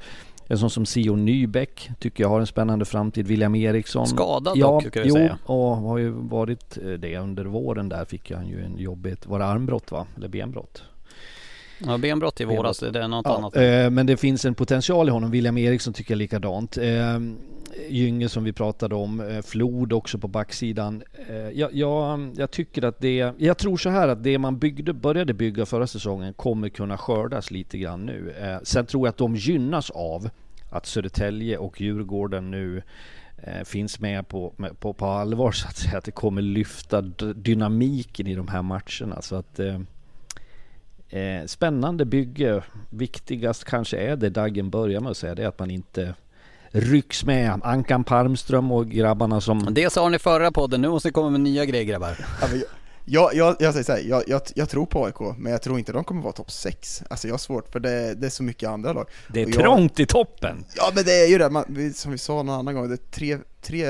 en 0.47 0.57
sån 0.57 0.69
som 0.69 0.85
Sion 0.85 1.25
Nybeck 1.25 1.89
tycker 1.99 2.23
jag 2.23 2.29
har 2.29 2.39
en 2.39 2.47
spännande 2.47 2.85
framtid. 2.85 3.27
William 3.27 3.55
Eriksson. 3.55 4.07
Skadad 4.07 4.57
ja, 4.57 4.67
dock 4.67 4.93
kan 4.93 5.03
vi 5.03 5.09
jo, 5.09 5.15
säga. 5.15 5.37
och 5.45 5.77
har 5.77 5.97
ju 5.97 6.09
varit 6.09 6.77
eh, 6.77 6.89
det 6.89 7.17
under 7.17 7.45
våren 7.45 7.89
där 7.89 8.05
fick 8.05 8.31
han 8.31 8.47
ju 8.47 8.63
en 8.63 8.77
jobbigt, 8.77 9.25
var 9.25 9.39
det 9.39 9.45
armbrott 9.45 9.91
va? 9.91 10.07
Eller 10.17 10.27
benbrott? 10.27 10.83
Ja, 11.85 11.97
benbrott 11.97 12.41
i 12.41 12.45
våras, 12.45 12.79
det 12.79 12.99
är 12.99 13.07
något 13.07 13.25
ja, 13.25 13.37
annat. 13.37 13.55
Eh, 13.55 13.89
men 13.89 14.05
det 14.05 14.17
finns 14.17 14.45
en 14.45 14.55
potential 14.55 15.07
i 15.07 15.11
honom. 15.11 15.31
William 15.31 15.57
Eriksson 15.57 15.93
tycker 15.93 16.11
jag 16.13 16.17
likadant. 16.17 16.77
Eh, 16.77 17.19
Gynge 17.89 18.29
som 18.29 18.43
vi 18.43 18.53
pratade 18.53 18.95
om, 18.95 19.19
eh, 19.19 19.41
Flod 19.41 19.93
också 19.93 20.17
på 20.17 20.27
backsidan. 20.27 21.03
Eh, 21.29 21.35
jag, 21.35 21.73
jag, 21.73 22.33
jag, 22.37 22.51
tycker 22.51 22.83
att 22.85 22.99
det, 22.99 23.33
jag 23.37 23.57
tror 23.57 23.77
så 23.77 23.89
här 23.89 24.07
att 24.07 24.23
det 24.23 24.37
man 24.37 24.59
byggde, 24.59 24.93
började 24.93 25.33
bygga 25.33 25.65
förra 25.65 25.87
säsongen 25.87 26.33
kommer 26.33 26.69
kunna 26.69 26.97
skördas 26.97 27.51
lite 27.51 27.77
grann 27.77 28.05
nu. 28.05 28.33
Eh, 28.41 28.57
sen 28.63 28.85
tror 28.85 29.07
jag 29.07 29.11
att 29.11 29.17
de 29.17 29.35
gynnas 29.35 29.89
av 29.89 30.29
att 30.69 30.85
Södertälje 30.85 31.57
och 31.57 31.81
Djurgården 31.81 32.51
nu 32.51 32.81
finns 33.65 33.99
med 33.99 34.27
på, 34.27 34.53
på, 34.79 34.93
på 34.93 35.05
allvar 35.05 35.51
så 35.51 35.67
att 35.67 35.77
säga. 35.77 35.97
Att 35.97 36.03
det 36.03 36.11
kommer 36.11 36.41
lyfta 36.41 37.01
dynamiken 37.01 38.27
i 38.27 38.35
de 38.35 38.47
här 38.47 38.61
matcherna. 38.61 39.21
Så 39.21 39.35
att 39.35 39.59
eh, 41.09 41.45
spännande 41.45 42.05
bygge. 42.05 42.63
Viktigast 42.89 43.63
kanske 43.63 43.97
är 43.97 44.15
det 44.15 44.29
Daggen 44.29 44.69
börjar 44.69 45.01
med 45.01 45.11
att 45.11 45.17
säga, 45.17 45.35
det 45.35 45.43
är 45.43 45.47
att 45.47 45.59
man 45.59 45.71
inte 45.71 46.15
rycks 46.71 47.25
med. 47.25 47.59
Ankan 47.63 48.03
Palmström 48.03 48.71
och 48.71 48.89
grabbarna 48.89 49.41
som... 49.41 49.67
Det 49.71 49.89
sa 49.93 50.09
ni 50.09 50.19
förra 50.19 50.51
podden, 50.51 50.81
nu 50.81 50.89
måste 50.89 51.07
ni 51.07 51.11
komma 51.11 51.29
med 51.29 51.41
nya 51.41 51.65
grejer 51.65 51.85
grabbar. 51.85 52.17
jag, 53.05 53.35
jag, 53.35 53.55
jag 53.59 53.73
säger 53.73 53.83
så 53.83 53.91
här, 53.91 53.99
jag, 53.99 54.23
jag, 54.27 54.41
jag, 54.55 54.69
tror 54.69 54.85
på 54.85 55.05
AIK, 55.05 55.37
men 55.37 55.51
jag 55.51 55.61
tror 55.61 55.79
inte 55.79 55.91
de 55.91 56.03
kommer 56.03 56.21
vara 56.21 56.33
topp 56.33 56.51
6. 56.51 57.03
Alltså 57.09 57.27
jag 57.27 57.33
har 57.33 57.39
svårt, 57.39 57.71
för 57.71 57.79
det, 57.79 58.13
det 58.13 58.25
är 58.25 58.29
så 58.29 58.43
mycket 58.43 58.69
andra 58.69 58.93
lag. 58.93 59.09
Det 59.33 59.41
är 59.41 59.51
trångt 59.51 59.99
i 59.99 60.05
toppen! 60.05 60.65
Ja 60.75 60.91
men 60.95 61.03
det 61.03 61.23
är 61.23 61.27
ju 61.27 61.37
det, 61.37 61.49
man, 61.49 61.93
som 61.93 62.11
vi 62.11 62.17
sa 62.17 62.33
någon 62.33 62.49
annan 62.49 62.75
gång, 62.75 62.87
det 62.87 62.95
är 62.95 63.11
tre, 63.11 63.37
tre 63.61 63.85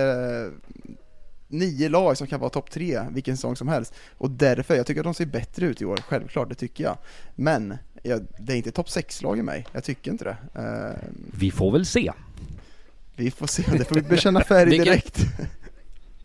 nio 1.48 1.90
lag 1.90 2.18
som 2.18 2.28
kan 2.28 2.40
vara 2.40 2.50
topp 2.50 2.72
tre 2.72 3.02
vilken 3.12 3.38
säsong 3.38 3.56
som 3.56 3.68
helst. 3.68 3.94
Och 4.18 4.32
därför, 4.32 4.76
jag 4.76 4.86
tycker 4.86 5.02
att 5.02 5.06
de 5.06 5.14
ser 5.14 5.26
bättre 5.26 5.66
ut 5.66 5.82
i 5.82 5.86
år, 5.86 5.98
självklart, 6.08 6.50
det 6.50 6.56
tycker 6.56 6.84
jag. 6.84 6.98
Men 7.36 7.78
jag, 8.04 8.28
det 8.40 8.54
är 8.54 8.58
inte 8.58 8.72
topp 8.72 8.88
6-lag 8.88 9.40
i 9.40 9.42
mig, 9.42 9.66
jag 9.72 9.84
tycker 9.84 10.12
inte 10.12 10.24
det. 10.24 10.38
Uh, 10.62 11.10
vi 11.40 11.52
får 11.52 11.72
väl 11.72 11.86
se. 11.86 12.12
Vi 13.18 13.32
får 13.32 13.48
se, 13.48 13.64
det 13.78 13.86
får 13.86 13.96
vi 13.96 14.02
bekänna 14.10 14.44
färg 14.44 14.70
direkt. 14.70 15.20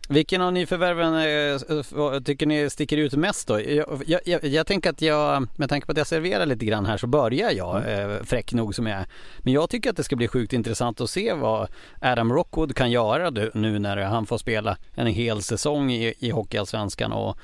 Vilken 0.09 0.41
av 0.41 0.53
nyförvärven 0.53 1.13
eh, 1.13 2.19
tycker 2.21 2.45
ni 2.45 2.69
sticker 2.69 2.97
ut 2.97 3.13
mest 3.13 3.47
då? 3.47 3.61
Jag, 3.61 4.01
jag, 4.05 4.21
jag, 4.25 4.43
jag, 4.43 4.67
tänker 4.67 4.89
att 4.89 5.01
jag, 5.01 5.47
med 5.55 5.69
tanke 5.69 5.85
på 5.85 5.91
att 5.91 5.97
jag 5.97 6.07
serverar 6.07 6.45
lite 6.45 6.65
grann 6.65 6.85
här 6.85 6.97
så 6.97 7.07
börjar 7.07 7.51
jag, 7.51 7.77
mm. 7.77 8.11
eh, 8.11 8.23
fräck 8.23 8.53
nog 8.53 8.75
som 8.75 8.87
jag 8.87 8.99
är. 8.99 9.05
Men 9.39 9.53
jag 9.53 9.69
tycker 9.69 9.89
att 9.89 9.97
det 9.97 10.03
ska 10.03 10.15
bli 10.15 10.27
sjukt 10.27 10.53
intressant 10.53 11.01
att 11.01 11.09
se 11.09 11.33
vad 11.33 11.67
Adam 12.01 12.33
Rockwood 12.33 12.75
kan 12.75 12.91
göra 12.91 13.29
nu 13.53 13.79
när 13.79 13.97
han 13.97 14.25
får 14.25 14.37
spela 14.37 14.77
en 14.95 15.07
hel 15.07 15.41
säsong 15.41 15.91
i, 15.91 16.13
i 16.19 16.29
Hockeyallsvenskan 16.29 17.11
och 17.13 17.37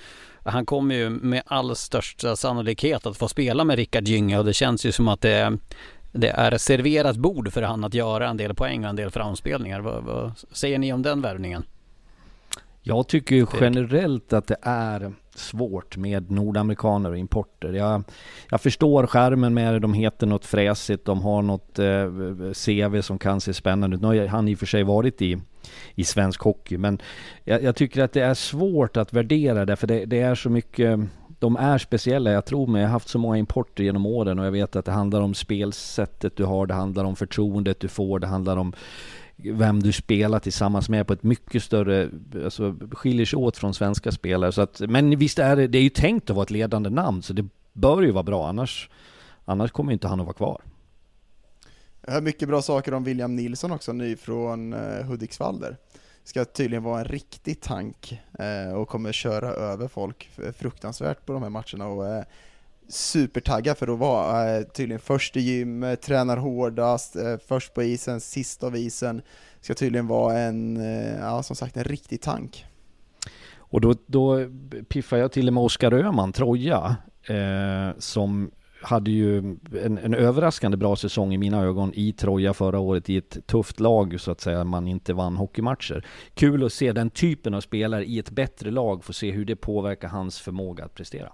han 0.43 0.65
kommer 0.65 0.95
ju 0.95 1.09
med 1.09 1.43
all 1.45 1.75
största 1.75 2.35
sannolikhet 2.35 3.05
att 3.05 3.17
få 3.17 3.27
spela 3.27 3.63
med 3.63 3.75
Rickard 3.75 4.07
Gynge 4.07 4.39
och 4.39 4.45
det 4.45 4.53
känns 4.53 4.85
ju 4.85 4.91
som 4.91 5.07
att 5.07 5.21
det 5.21 5.57
det 6.11 6.29
är 6.29 6.57
serverat 6.57 7.17
bord 7.17 7.53
för 7.53 7.61
han 7.61 7.83
att 7.83 7.93
göra 7.93 8.29
en 8.29 8.37
del 8.37 8.53
poäng 8.53 8.83
och 8.83 8.89
en 8.89 8.95
del 8.95 9.09
framspelningar. 9.09 9.79
Vad, 9.79 10.03
vad 10.03 10.31
säger 10.51 10.79
ni 10.79 10.93
om 10.93 11.01
den 11.01 11.21
värvningen? 11.21 11.63
Jag 12.81 13.07
tycker 13.07 13.35
ju 13.35 13.45
generellt 13.61 14.33
att 14.33 14.47
det 14.47 14.57
är 14.61 15.13
svårt 15.35 15.97
med 15.97 16.31
nordamerikaner 16.31 17.09
och 17.09 17.17
importer. 17.17 17.73
Jag, 17.73 18.03
jag 18.49 18.61
förstår 18.61 19.07
skärmen 19.07 19.53
med 19.53 19.73
det, 19.73 19.79
de 19.79 19.93
heter 19.93 20.27
något 20.27 20.45
fräsigt, 20.45 21.05
de 21.05 21.21
har 21.21 21.41
något 21.41 21.79
eh, 21.79 22.05
CV 22.53 23.01
som 23.01 23.19
kan 23.19 23.41
se 23.41 23.53
spännande 23.53 23.95
ut. 23.95 24.01
Nu 24.01 24.07
har 24.07 24.27
han 24.27 24.47
i 24.47 24.55
och 24.55 24.59
för 24.59 24.65
sig 24.65 24.83
varit 24.83 25.21
i, 25.21 25.37
i 25.95 26.03
svensk 26.03 26.41
hockey, 26.41 26.77
men 26.77 27.01
jag, 27.43 27.63
jag 27.63 27.75
tycker 27.75 28.03
att 28.03 28.13
det 28.13 28.21
är 28.21 28.33
svårt 28.33 28.97
att 28.97 29.13
värdera 29.13 29.65
det, 29.65 29.75
för 29.75 29.87
det, 29.87 30.05
det 30.05 30.19
är 30.19 30.35
så 30.35 30.49
mycket 30.49 30.99
de 31.39 31.55
är 31.55 31.77
speciella, 31.77 32.31
jag 32.31 32.45
tror 32.45 32.67
mig. 32.67 32.81
Jag 32.81 32.87
har 32.87 32.93
haft 32.93 33.09
så 33.09 33.19
många 33.19 33.37
importer 33.37 33.83
genom 33.83 34.05
åren 34.05 34.39
och 34.39 34.45
jag 34.45 34.51
vet 34.51 34.75
att 34.75 34.85
det 34.85 34.91
handlar 34.91 35.21
om 35.21 35.33
spelsättet 35.33 36.35
du 36.35 36.45
har, 36.45 36.65
det 36.65 36.73
handlar 36.73 37.03
om 37.03 37.15
förtroendet 37.15 37.79
du 37.79 37.87
får, 37.87 38.19
det 38.19 38.27
handlar 38.27 38.57
om 38.57 38.73
vem 39.35 39.79
du 39.79 39.91
spelar 39.91 40.39
tillsammans 40.39 40.89
med 40.89 41.07
på 41.07 41.13
ett 41.13 41.23
mycket 41.23 41.63
större, 41.63 42.09
alltså 42.43 42.75
skiljer 42.91 43.25
sig 43.25 43.37
åt 43.37 43.57
från 43.57 43.73
svenska 43.73 44.11
spelare. 44.11 44.51
Så 44.51 44.61
att, 44.61 44.79
men 44.79 45.17
visst 45.17 45.39
är 45.39 45.55
det, 45.55 45.67
det 45.67 45.77
är 45.77 45.83
ju 45.83 45.89
tänkt 45.89 46.29
att 46.29 46.35
vara 46.35 46.43
ett 46.43 46.51
ledande 46.51 46.89
namn 46.89 47.21
så 47.21 47.33
det 47.33 47.45
bör 47.73 48.01
ju 48.01 48.11
vara 48.11 48.23
bra 48.23 48.47
annars, 48.47 48.89
annars 49.45 49.71
kommer 49.71 49.93
inte 49.93 50.07
han 50.07 50.19
att 50.19 50.25
vara 50.25 50.35
kvar. 50.35 50.61
Jag 52.05 52.13
hör 52.13 52.21
mycket 52.21 52.47
bra 52.47 52.61
saker 52.61 52.93
om 52.93 53.03
William 53.03 53.35
Nilsson 53.35 53.71
också, 53.71 53.93
ny 53.93 54.15
från 54.15 54.73
eh, 54.73 55.05
Hudiksvall 55.05 55.59
där. 55.59 55.77
Ska 56.23 56.45
tydligen 56.45 56.83
vara 56.83 56.99
en 56.99 57.05
riktig 57.05 57.61
tank 57.61 58.21
eh, 58.39 58.73
och 58.73 58.89
kommer 58.89 59.11
köra 59.11 59.47
över 59.47 59.87
folk 59.87 60.29
fruktansvärt 60.57 61.25
på 61.25 61.33
de 61.33 61.43
här 61.43 61.49
matcherna 61.49 61.87
och 61.87 62.25
supertaggad 62.89 63.77
för 63.77 63.93
att 63.93 63.99
vara 63.99 64.55
eh, 64.55 64.63
tydligen 64.63 64.99
först 64.99 65.37
i 65.37 65.39
gym, 65.39 65.95
tränar 66.01 66.37
hårdast, 66.37 67.15
eh, 67.15 67.37
först 67.47 67.73
på 67.73 67.83
isen, 67.83 68.21
sist 68.21 68.63
av 68.63 68.75
isen. 68.75 69.21
Ska 69.61 69.73
tydligen 69.73 70.07
vara 70.07 70.37
en, 70.37 70.77
eh, 70.77 71.19
ja 71.19 71.43
som 71.43 71.55
sagt 71.55 71.77
en 71.77 71.83
riktig 71.83 72.21
tank. 72.21 72.65
Och 73.57 73.81
då, 73.81 73.95
då 74.05 74.49
piffar 74.89 75.17
jag 75.17 75.31
till 75.31 75.51
med 75.51 75.63
Oskar 75.63 75.93
Öhman, 75.93 76.33
Troja, 76.33 76.95
eh, 77.23 77.97
som 77.97 78.51
hade 78.81 79.11
ju 79.11 79.37
en, 79.37 79.97
en, 79.97 80.13
överraskande 80.13 80.77
bra 80.77 80.95
säsong 80.95 81.33
i 81.33 81.37
mina 81.37 81.61
ögon 81.61 81.91
i 81.93 82.13
Troja 82.13 82.53
förra 82.53 82.79
året 82.79 83.09
i 83.09 83.17
ett 83.17 83.47
tufft 83.47 83.79
lag 83.79 84.19
så 84.19 84.31
att 84.31 84.41
säga, 84.41 84.63
man 84.63 84.87
inte 84.87 85.13
vann 85.13 85.35
hockeymatcher. 85.35 86.05
Kul 86.33 86.65
att 86.65 86.73
se 86.73 86.91
den 86.91 87.09
typen 87.09 87.53
av 87.53 87.61
spelare 87.61 88.05
i 88.05 88.19
ett 88.19 88.31
bättre 88.31 88.71
lag, 88.71 89.03
få 89.03 89.13
se 89.13 89.31
hur 89.31 89.45
det 89.45 89.55
påverkar 89.55 90.07
hans 90.07 90.39
förmåga 90.39 90.85
att 90.85 90.93
prestera. 90.93 91.31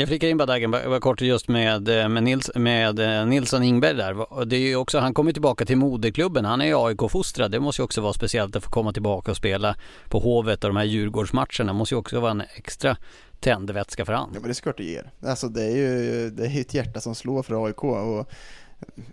Jag 0.00 0.08
flikar 0.08 0.28
in 0.28 0.36
bara 0.36 0.46
Dagen, 0.46 0.70
bara 0.70 1.00
kort 1.00 1.20
just 1.20 1.48
med, 1.48 1.88
eh, 1.88 2.08
med, 2.08 2.22
Nils, 2.22 2.50
med 2.54 2.98
eh, 2.98 3.26
Nilsson 3.26 3.62
Ingberg 3.62 3.94
där. 3.94 4.44
Det 4.44 4.56
är 4.56 4.60
ju 4.60 4.76
också, 4.76 4.98
han 4.98 5.14
kommer 5.14 5.32
tillbaka 5.32 5.64
till 5.64 5.76
moderklubben. 5.76 6.44
Han 6.44 6.60
är 6.60 6.66
ju 6.66 6.74
AIK-fostrad. 6.74 7.50
Det 7.50 7.60
måste 7.60 7.82
ju 7.82 7.84
också 7.84 8.00
vara 8.00 8.12
speciellt 8.12 8.56
att 8.56 8.64
få 8.64 8.70
komma 8.70 8.92
tillbaka 8.92 9.30
och 9.30 9.36
spela 9.36 9.76
på 10.08 10.18
Hovet 10.18 10.64
och 10.64 10.70
de 10.70 10.76
här 10.76 10.84
Djurgårdsmatcherna. 10.84 11.72
Det 11.72 11.72
måste 11.72 11.94
ju 11.94 11.98
också 11.98 12.20
vara 12.20 12.30
en 12.30 12.42
extra 12.56 12.96
tändvätska 13.40 14.04
för 14.04 14.12
han. 14.12 14.30
Ja 14.34 14.40
men 14.40 14.42
det 14.42 14.58
är 14.58 14.62
klart 14.62 14.76
det 14.76 14.84
ger. 14.84 15.10
Alltså 15.22 15.48
det 15.48 15.64
är 15.64 15.76
ju 15.76 16.30
det 16.30 16.46
är 16.46 16.60
ett 16.60 16.74
hjärta 16.74 17.00
som 17.00 17.14
slår 17.14 17.42
för 17.42 17.66
AIK 17.66 17.84
och 17.84 18.30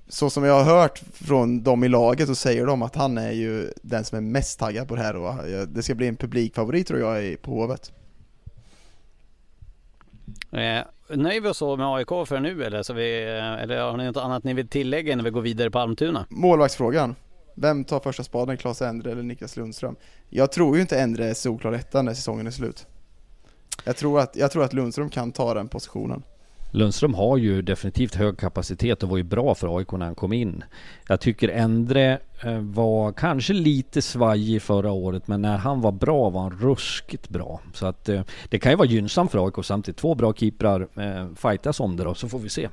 så 0.07 0.29
som 0.29 0.43
jag 0.43 0.63
har 0.63 0.81
hört 0.81 1.01
från 1.13 1.63
dem 1.63 1.83
i 1.83 1.87
laget 1.87 2.27
så 2.27 2.35
säger 2.35 2.65
de 2.65 2.81
att 2.81 2.95
han 2.95 3.17
är 3.17 3.31
ju 3.31 3.71
den 3.81 4.03
som 4.03 4.17
är 4.17 4.21
mest 4.21 4.59
taggad 4.59 4.87
på 4.87 4.95
det 4.95 5.01
här 5.01 5.15
och 5.15 5.67
det 5.67 5.83
ska 5.83 5.95
bli 5.95 6.07
en 6.07 6.15
publikfavorit 6.15 6.87
tror 6.87 6.99
jag 6.99 7.41
på 7.41 7.51
Hovet. 7.51 7.91
Eh, 10.55 10.83
nöjer 11.09 11.41
vi 11.41 11.49
oss 11.49 11.57
så 11.57 11.77
med 11.77 11.87
AIK 11.87 12.07
för 12.27 12.39
nu 12.39 12.63
eller? 12.63 12.83
Så 12.83 12.93
vi, 12.93 13.23
eh, 13.23 13.63
eller 13.63 13.81
har 13.81 13.97
ni 13.97 14.05
något 14.05 14.17
annat 14.17 14.43
ni 14.43 14.53
vill 14.53 14.67
tillägga 14.67 15.13
innan 15.13 15.25
vi 15.25 15.31
går 15.31 15.41
vidare 15.41 15.71
på 15.71 15.79
Almtuna? 15.79 16.25
Målvaktsfrågan. 16.29 17.15
Vem 17.55 17.83
tar 17.83 17.99
första 17.99 18.23
spaden, 18.23 18.57
Claes 18.57 18.81
Endre 18.81 19.11
eller 19.11 19.23
Niklas 19.23 19.57
Lundström? 19.57 19.95
Jag 20.29 20.51
tror 20.51 20.75
ju 20.75 20.81
inte 20.81 20.99
Endre 20.99 21.25
är 21.25 21.33
solklar 21.33 21.73
etta 21.73 22.01
när 22.01 22.13
säsongen 22.13 22.47
är 22.47 22.51
slut. 22.51 22.87
Jag 23.83 23.97
tror, 23.97 24.19
att, 24.19 24.35
jag 24.35 24.51
tror 24.51 24.63
att 24.63 24.73
Lundström 24.73 25.09
kan 25.09 25.31
ta 25.31 25.53
den 25.53 25.67
positionen. 25.67 26.23
Lundström 26.75 27.13
har 27.13 27.37
ju 27.37 27.61
definitivt 27.61 28.15
hög 28.15 28.37
kapacitet 28.37 29.03
och 29.03 29.09
var 29.09 29.17
ju 29.17 29.23
bra 29.23 29.55
för 29.55 29.77
AIK 29.77 29.91
när 29.91 30.05
han 30.05 30.15
kom 30.15 30.33
in. 30.33 30.63
Jag 31.07 31.19
tycker 31.19 31.49
Endre 31.49 32.19
eh, 32.43 32.59
var 32.59 33.11
kanske 33.11 33.53
lite 33.53 34.01
svajig 34.01 34.61
förra 34.61 34.91
året 34.91 35.27
men 35.27 35.41
när 35.41 35.57
han 35.57 35.81
var 35.81 35.91
bra 35.91 36.29
var 36.29 36.41
han 36.41 36.59
ruskigt 36.59 37.29
bra. 37.29 37.61
Så 37.73 37.85
att 37.85 38.09
eh, 38.09 38.21
det 38.49 38.59
kan 38.59 38.71
ju 38.71 38.75
vara 38.75 38.87
gynnsamt 38.87 39.31
för 39.31 39.45
AIK 39.45 39.65
samtidigt. 39.65 39.97
Två 39.97 40.15
bra 40.15 40.33
keeprar 40.33 40.87
eh, 40.95 41.27
fightas 41.35 41.79
om 41.79 41.97
det 41.97 42.03
då 42.03 42.13
så 42.13 42.29
får 42.29 42.39
vi 42.39 42.49
se. 42.49 42.69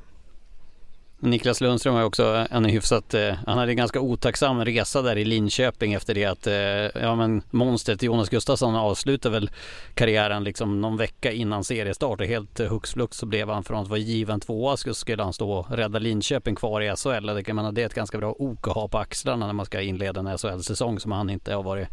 Niklas 1.25 1.61
Lundström 1.61 1.95
har 1.95 2.03
också 2.03 2.47
en 2.51 2.65
hyfsat, 2.65 3.15
eh, 3.15 3.35
han 3.47 3.59
hade 3.59 3.73
en 3.73 3.77
ganska 3.77 4.01
otacksam 4.01 4.65
resa 4.65 5.03
där 5.03 5.19
i 5.19 5.25
Linköping 5.25 5.93
efter 5.93 6.15
det 6.15 6.25
att, 6.25 6.47
eh, 6.47 7.03
ja 7.03 7.15
men 7.15 7.43
monstret 7.51 8.03
Jonas 8.03 8.29
Gustafsson 8.29 8.75
avslutade 8.75 9.33
väl 9.33 9.51
karriären 9.95 10.45
liksom 10.45 10.81
någon 10.81 10.97
vecka 10.97 11.33
innan 11.33 11.65
seriestart 11.65 12.21
och 12.21 12.27
helt 12.27 12.61
eh, 12.61 12.69
hux 12.69 12.93
flux 12.93 13.17
så 13.17 13.27
blev 13.27 13.49
han 13.49 13.65
från 13.65 13.83
att 13.83 13.89
vara 13.89 13.99
given 13.99 14.41
tvåa 14.41 14.77
så 14.77 14.95
skulle 14.95 15.23
han 15.23 15.33
stå 15.33 15.53
och 15.53 15.71
rädda 15.71 15.99
Linköping 15.99 16.55
kvar 16.55 16.81
i 16.81 16.97
SHL. 16.97 17.27
Det 17.27 17.45
kan 17.45 17.57
man, 17.57 17.75
det 17.75 17.83
är 17.83 17.87
ett 17.87 17.95
ganska 17.95 18.19
bra 18.19 18.35
ok 18.39 18.69
att 18.69 18.75
ha 18.75 18.89
på 18.89 18.99
axlarna 18.99 19.47
när 19.47 19.53
man 19.53 19.67
ska 19.67 19.81
inleda 19.81 20.21
en 20.21 20.39
SHL-säsong 20.39 21.01
som 21.01 21.13
han 21.13 21.31
inte 21.31 21.55
har 21.55 21.63
varit 21.63 21.89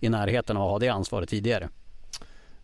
i 0.00 0.08
närheten 0.08 0.56
av 0.56 0.62
att 0.62 0.70
ha 0.70 0.78
det 0.78 0.88
ansvaret 0.88 1.28
tidigare. 1.28 1.68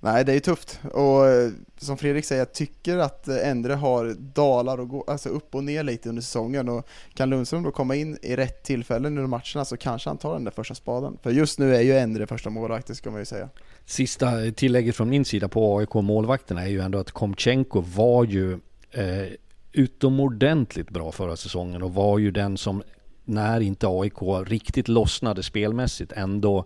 Nej, 0.02 0.24
det 0.24 0.32
är 0.32 0.40
tufft 0.40 0.80
och 0.92 1.26
eh, 1.26 1.50
som 1.78 1.96
Fredrik 1.98 2.24
säger, 2.24 2.40
jag 2.40 2.52
tycker 2.52 2.98
att 2.98 3.28
eh, 3.28 3.48
Endre 3.48 3.74
har 3.74 4.14
dalar 4.18 4.80
och 4.80 4.88
går 4.88 5.04
alltså 5.10 5.28
upp 5.28 5.54
och 5.54 5.64
ner 5.64 5.82
lite 5.82 6.08
under 6.08 6.22
säsongen 6.22 6.68
och 6.68 6.88
kan 7.14 7.30
Lundström 7.30 7.62
då 7.62 7.70
komma 7.70 7.94
in 7.94 8.18
i 8.22 8.36
rätt 8.36 8.62
tillfällen 8.62 9.18
under 9.18 9.26
matcherna 9.26 9.64
så 9.64 9.76
kanske 9.76 10.10
han 10.10 10.18
tar 10.18 10.32
den 10.32 10.44
där 10.44 10.50
första 10.50 10.74
spaden. 10.74 11.18
För 11.22 11.30
just 11.30 11.58
nu 11.58 11.76
är 11.76 11.80
ju 11.80 11.92
Endre 11.92 12.26
första 12.26 12.50
målvakt, 12.50 12.96
ska 12.96 13.10
man 13.10 13.20
ju 13.20 13.24
säga. 13.24 13.48
Sista 13.86 14.50
tillägget 14.56 14.96
från 14.96 15.08
min 15.10 15.24
sida 15.24 15.48
på 15.48 15.78
AIK 15.78 15.94
målvakterna 15.94 16.62
är 16.62 16.68
ju 16.68 16.80
ändå 16.80 16.98
att 16.98 17.10
Komtjenko 17.10 17.80
var 17.80 18.24
ju 18.24 18.52
eh, 18.90 19.26
utomordentligt 19.72 20.90
bra 20.90 21.12
förra 21.12 21.36
säsongen 21.36 21.82
och 21.82 21.94
var 21.94 22.18
ju 22.18 22.30
den 22.30 22.56
som 22.56 22.82
när 23.24 23.60
inte 23.60 23.86
AIK 23.88 24.46
riktigt 24.46 24.88
lossnade 24.88 25.42
spelmässigt 25.42 26.12
ändå 26.12 26.64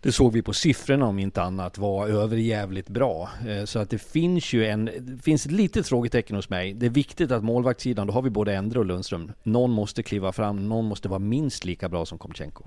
det 0.00 0.12
såg 0.12 0.32
vi 0.32 0.42
på 0.42 0.52
siffrorna 0.52 1.06
om 1.06 1.18
inte 1.18 1.42
annat, 1.42 1.78
var 1.78 2.08
överjävligt 2.08 2.88
bra. 2.88 3.28
Eh, 3.48 3.64
så 3.64 3.78
att 3.78 3.90
det 3.90 3.98
finns 3.98 4.52
ju 4.52 4.66
en, 4.66 4.90
det 5.00 5.22
finns 5.22 5.46
ett 5.46 5.52
litet 5.52 5.86
frågetecken 5.88 6.36
hos 6.36 6.50
mig. 6.50 6.74
Det 6.74 6.86
är 6.86 6.90
viktigt 6.90 7.30
att 7.30 7.44
målvaktssidan, 7.44 8.06
då 8.06 8.12
har 8.12 8.22
vi 8.22 8.30
både 8.30 8.54
Endre 8.54 8.78
och 8.78 8.86
Lundström. 8.86 9.32
Någon 9.42 9.70
måste 9.70 10.02
kliva 10.02 10.32
fram, 10.32 10.68
någon 10.68 10.84
måste 10.84 11.08
vara 11.08 11.18
minst 11.18 11.64
lika 11.64 11.88
bra 11.88 12.06
som 12.06 12.18
Komchenko. 12.18 12.64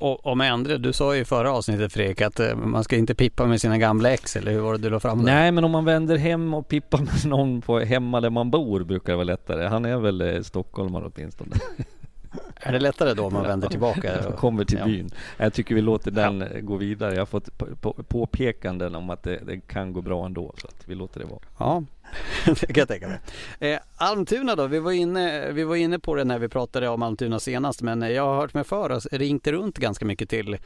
Och, 0.00 0.26
och 0.26 0.36
med 0.36 0.52
Endre, 0.52 0.78
du 0.78 0.92
sa 0.92 1.14
ju 1.14 1.20
i 1.20 1.24
förra 1.24 1.52
avsnittet 1.52 1.92
Fredrik 1.92 2.20
att 2.20 2.40
eh, 2.40 2.56
man 2.56 2.84
ska 2.84 2.96
inte 2.96 3.14
pippa 3.14 3.46
med 3.46 3.60
sina 3.60 3.78
gamla 3.78 4.10
ex, 4.10 4.36
eller 4.36 4.52
hur 4.52 4.60
var 4.60 4.72
det 4.72 4.78
du 4.78 4.90
la 4.90 5.00
fram 5.00 5.18
där? 5.18 5.34
Nej, 5.34 5.52
men 5.52 5.64
om 5.64 5.70
man 5.70 5.84
vänder 5.84 6.16
hem 6.16 6.54
och 6.54 6.68
pippar 6.68 6.98
med 6.98 7.26
någon 7.26 7.62
på 7.62 7.78
hemma 7.78 8.20
där 8.20 8.30
man 8.30 8.50
bor 8.50 8.84
brukar 8.84 9.12
det 9.12 9.16
vara 9.16 9.24
lättare. 9.24 9.66
Han 9.66 9.84
är 9.84 9.96
väl 9.96 10.20
eh, 10.20 10.42
stockholmare 10.42 11.10
åtminstone. 11.14 11.56
Är 12.56 12.72
det 12.72 12.78
lättare 12.78 13.14
då 13.14 13.24
om 13.24 13.32
man 13.32 13.42
vänder 13.42 13.68
tillbaka? 13.68 14.28
Och 14.28 14.36
kommer 14.36 14.64
till 14.64 14.84
byn. 14.84 15.10
Jag 15.36 15.52
tycker 15.52 15.74
vi 15.74 15.80
låter 15.80 16.10
den 16.10 16.40
ja. 16.54 16.60
gå 16.60 16.76
vidare. 16.76 17.14
Jag 17.14 17.20
har 17.20 17.26
fått 17.26 17.48
påpekanden 18.08 18.94
om 18.94 19.10
att 19.10 19.22
det, 19.22 19.40
det, 19.46 19.60
kan 19.60 19.92
gå 19.92 20.00
bra 20.00 20.26
ändå, 20.26 20.54
så 20.56 20.66
att 20.66 20.88
vi 20.88 20.94
låter 20.94 21.20
det 21.20 21.26
vara. 21.26 21.40
Ja, 21.58 21.84
det 22.46 22.66
kan 22.66 22.80
jag 22.80 22.88
tänka 22.88 23.08
mig. 23.08 23.20
Eh, 23.72 23.78
Almtuna 23.96 24.56
då? 24.56 24.66
Vi 24.66 24.78
var, 24.78 24.92
inne, 24.92 25.52
vi 25.52 25.64
var 25.64 25.76
inne 25.76 25.98
på 25.98 26.14
det 26.14 26.24
när 26.24 26.38
vi 26.38 26.48
pratade 26.48 26.88
om 26.88 27.02
Almtuna 27.02 27.40
senast, 27.40 27.82
men 27.82 28.02
jag 28.02 28.22
har 28.22 28.36
hört 28.36 28.54
mig 28.54 28.64
för 28.64 28.92
oss, 28.92 29.06
ringt 29.12 29.46
runt 29.46 29.78
ganska 29.78 30.04
mycket 30.04 30.28
till 30.28 30.58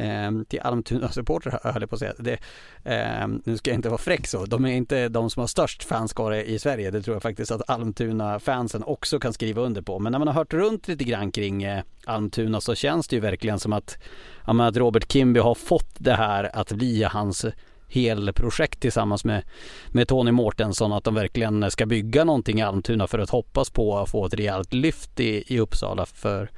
Ehm, 0.00 0.44
till 0.44 0.60
Almtuna-supportrar 0.60 1.72
höll 1.72 1.82
jag 1.82 1.90
på 1.90 1.94
att 1.94 2.00
säga. 2.00 2.14
Det, 2.18 2.38
eh, 2.84 3.28
nu 3.44 3.56
ska 3.56 3.70
jag 3.70 3.78
inte 3.78 3.88
vara 3.88 3.98
fräck 3.98 4.26
så. 4.26 4.44
De 4.44 4.64
är 4.64 4.72
inte 4.72 5.08
de 5.08 5.30
som 5.30 5.40
har 5.40 5.46
störst 5.46 5.84
fanskare 5.84 6.44
i 6.44 6.58
Sverige. 6.58 6.90
Det 6.90 7.02
tror 7.02 7.14
jag 7.14 7.22
faktiskt 7.22 7.50
att 7.50 7.70
Almtuna-fansen 7.70 8.82
också 8.82 9.18
kan 9.18 9.32
skriva 9.32 9.62
under 9.62 9.82
på. 9.82 9.98
Men 9.98 10.12
när 10.12 10.18
man 10.18 10.28
har 10.28 10.34
hört 10.34 10.54
runt 10.54 10.88
lite 10.88 11.04
grann 11.04 11.32
kring 11.32 11.62
eh, 11.62 11.82
Almtuna 12.04 12.60
så 12.60 12.74
känns 12.74 13.08
det 13.08 13.16
ju 13.16 13.20
verkligen 13.20 13.58
som 13.58 13.72
att, 13.72 13.98
ja, 14.46 14.66
att 14.66 14.76
Robert 14.76 15.12
Kimby 15.12 15.40
har 15.40 15.54
fått 15.54 15.94
det 15.98 16.14
här 16.14 16.56
att 16.56 16.72
bli 16.72 17.02
hans 17.02 17.46
helprojekt 17.88 18.80
tillsammans 18.80 19.24
med, 19.24 19.42
med 19.88 20.08
Tony 20.08 20.30
Mårtensson 20.30 20.92
att 20.92 21.04
de 21.04 21.14
verkligen 21.14 21.70
ska 21.70 21.86
bygga 21.86 22.24
någonting 22.24 22.58
i 22.58 22.62
Almtuna 22.62 23.06
för 23.06 23.18
att 23.18 23.30
hoppas 23.30 23.70
på 23.70 23.98
att 23.98 24.10
få 24.10 24.26
ett 24.26 24.34
rejält 24.34 24.72
lyft 24.72 25.20
i, 25.20 25.54
i 25.54 25.60
Uppsala. 25.60 26.06
För 26.06 26.50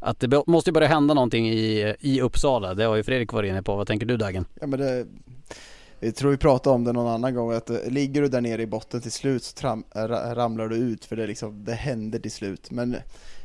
att 0.00 0.20
det 0.20 0.42
måste 0.46 0.72
börja 0.72 0.88
hända 0.88 1.14
någonting 1.14 1.48
i, 1.48 1.94
i 2.00 2.20
Uppsala. 2.20 2.74
Det 2.74 2.84
har 2.84 2.96
ju 2.96 3.02
Fredrik 3.02 3.32
varit 3.32 3.48
inne 3.48 3.62
på. 3.62 3.76
Vad 3.76 3.86
tänker 3.86 4.06
du 4.06 4.16
Dagen? 4.16 4.44
Ja, 4.60 4.66
men 4.66 4.80
det, 4.80 5.06
jag 6.00 6.14
tror 6.14 6.30
vi 6.30 6.36
pratade 6.36 6.74
om 6.74 6.84
det 6.84 6.92
någon 6.92 7.12
annan 7.12 7.34
gång, 7.34 7.52
att 7.52 7.70
eh, 7.70 7.76
ligger 7.86 8.22
du 8.22 8.28
där 8.28 8.40
nere 8.40 8.62
i 8.62 8.66
botten 8.66 9.00
till 9.00 9.12
slut 9.12 9.44
så 9.44 9.54
tram, 9.54 9.84
eh, 9.94 10.04
ramlar 10.08 10.68
du 10.68 10.76
ut 10.76 11.04
för 11.04 11.16
det, 11.16 11.26
liksom, 11.26 11.64
det 11.64 11.74
händer 11.74 12.18
till 12.18 12.32
slut. 12.32 12.70
Men 12.70 12.96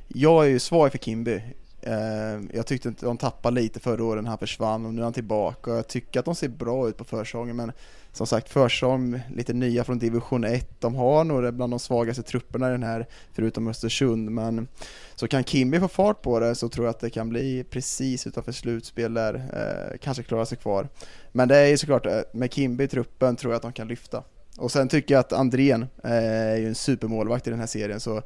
jag 0.07 0.45
är 0.45 0.49
ju 0.49 0.59
svag 0.59 0.91
för 0.91 0.97
Kimby. 0.97 1.41
Eh, 1.81 2.41
jag 2.53 2.65
tyckte 2.67 2.89
att 2.89 2.99
de 2.99 3.17
tappade 3.17 3.61
lite 3.61 3.79
förra 3.79 4.03
året 4.03 4.23
när 4.23 4.29
han 4.29 4.39
försvann 4.39 4.85
och 4.85 4.93
nu 4.93 5.01
är 5.01 5.03
han 5.03 5.13
tillbaka 5.13 5.71
och 5.71 5.77
jag 5.77 5.87
tycker 5.87 6.19
att 6.19 6.25
de 6.25 6.35
ser 6.35 6.47
bra 6.47 6.89
ut 6.89 6.97
på 6.97 7.03
försäsongen 7.03 7.55
men 7.55 7.71
som 8.11 8.27
sagt 8.27 8.49
försäsong, 8.49 9.19
lite 9.35 9.53
nya 9.53 9.83
från 9.83 9.99
division 9.99 10.43
1, 10.43 10.81
de 10.81 10.95
har 10.95 11.23
nog 11.23 11.53
bland 11.53 11.73
de 11.73 11.79
svagaste 11.79 12.23
trupperna 12.23 12.69
i 12.69 12.71
den 12.71 12.83
här 12.83 13.07
förutom 13.33 13.67
Östersund 13.67 14.31
men 14.31 14.67
så 15.15 15.27
kan 15.27 15.43
Kimby 15.43 15.79
få 15.79 15.87
fart 15.87 16.21
på 16.21 16.39
det 16.39 16.55
så 16.55 16.69
tror 16.69 16.85
jag 16.85 16.89
att 16.89 16.99
det 16.99 17.09
kan 17.09 17.29
bli 17.29 17.63
precis 17.69 18.27
utanför 18.27 18.51
slutspel 18.51 19.13
där, 19.13 19.33
eh, 19.33 19.97
kanske 19.97 20.23
klara 20.23 20.45
sig 20.45 20.57
kvar. 20.57 20.87
Men 21.31 21.47
det 21.47 21.57
är 21.57 21.67
ju 21.67 21.77
såklart, 21.77 22.05
eh, 22.05 22.19
med 22.33 22.53
Kimby 22.53 22.83
i 22.83 22.87
truppen 22.87 23.35
tror 23.35 23.53
jag 23.53 23.55
att 23.55 23.61
de 23.61 23.73
kan 23.73 23.87
lyfta. 23.87 24.23
Och 24.57 24.71
sen 24.71 24.87
tycker 24.87 25.15
jag 25.15 25.19
att 25.19 25.33
Andrén 25.33 25.85
eh, 26.03 26.11
är 26.11 26.57
ju 26.57 26.67
en 26.67 26.75
supermålvakt 26.75 27.47
i 27.47 27.49
den 27.49 27.59
här 27.59 27.67
serien 27.67 27.99
så 27.99 28.21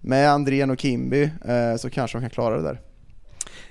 med 0.00 0.30
Andrén 0.30 0.70
och 0.70 0.80
Kimby 0.80 1.22
eh, 1.22 1.76
så 1.78 1.90
kanske 1.90 2.18
de 2.18 2.22
kan 2.22 2.30
klara 2.30 2.56
det 2.56 2.62
där. 2.62 2.80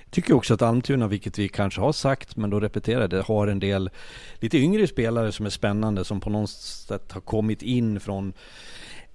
Tycker 0.10 0.34
också 0.34 0.54
att 0.54 0.62
Almtuna, 0.62 1.08
vilket 1.08 1.39
vi 1.39 1.49
kanske 1.49 1.82
har 1.82 1.93
sagt, 1.93 2.36
men 2.36 2.49
då 2.49 2.60
repeterar 2.60 3.08
det, 3.08 3.21
har 3.21 3.47
en 3.47 3.60
del 3.60 3.89
lite 4.36 4.58
yngre 4.58 4.88
spelare 4.88 5.32
som 5.32 5.45
är 5.45 5.49
spännande, 5.49 6.06
som 6.06 6.19
på 6.19 6.30
något 6.30 6.49
sätt 6.49 7.12
har 7.12 7.21
kommit 7.21 7.62
in 7.62 7.99
från 7.99 8.34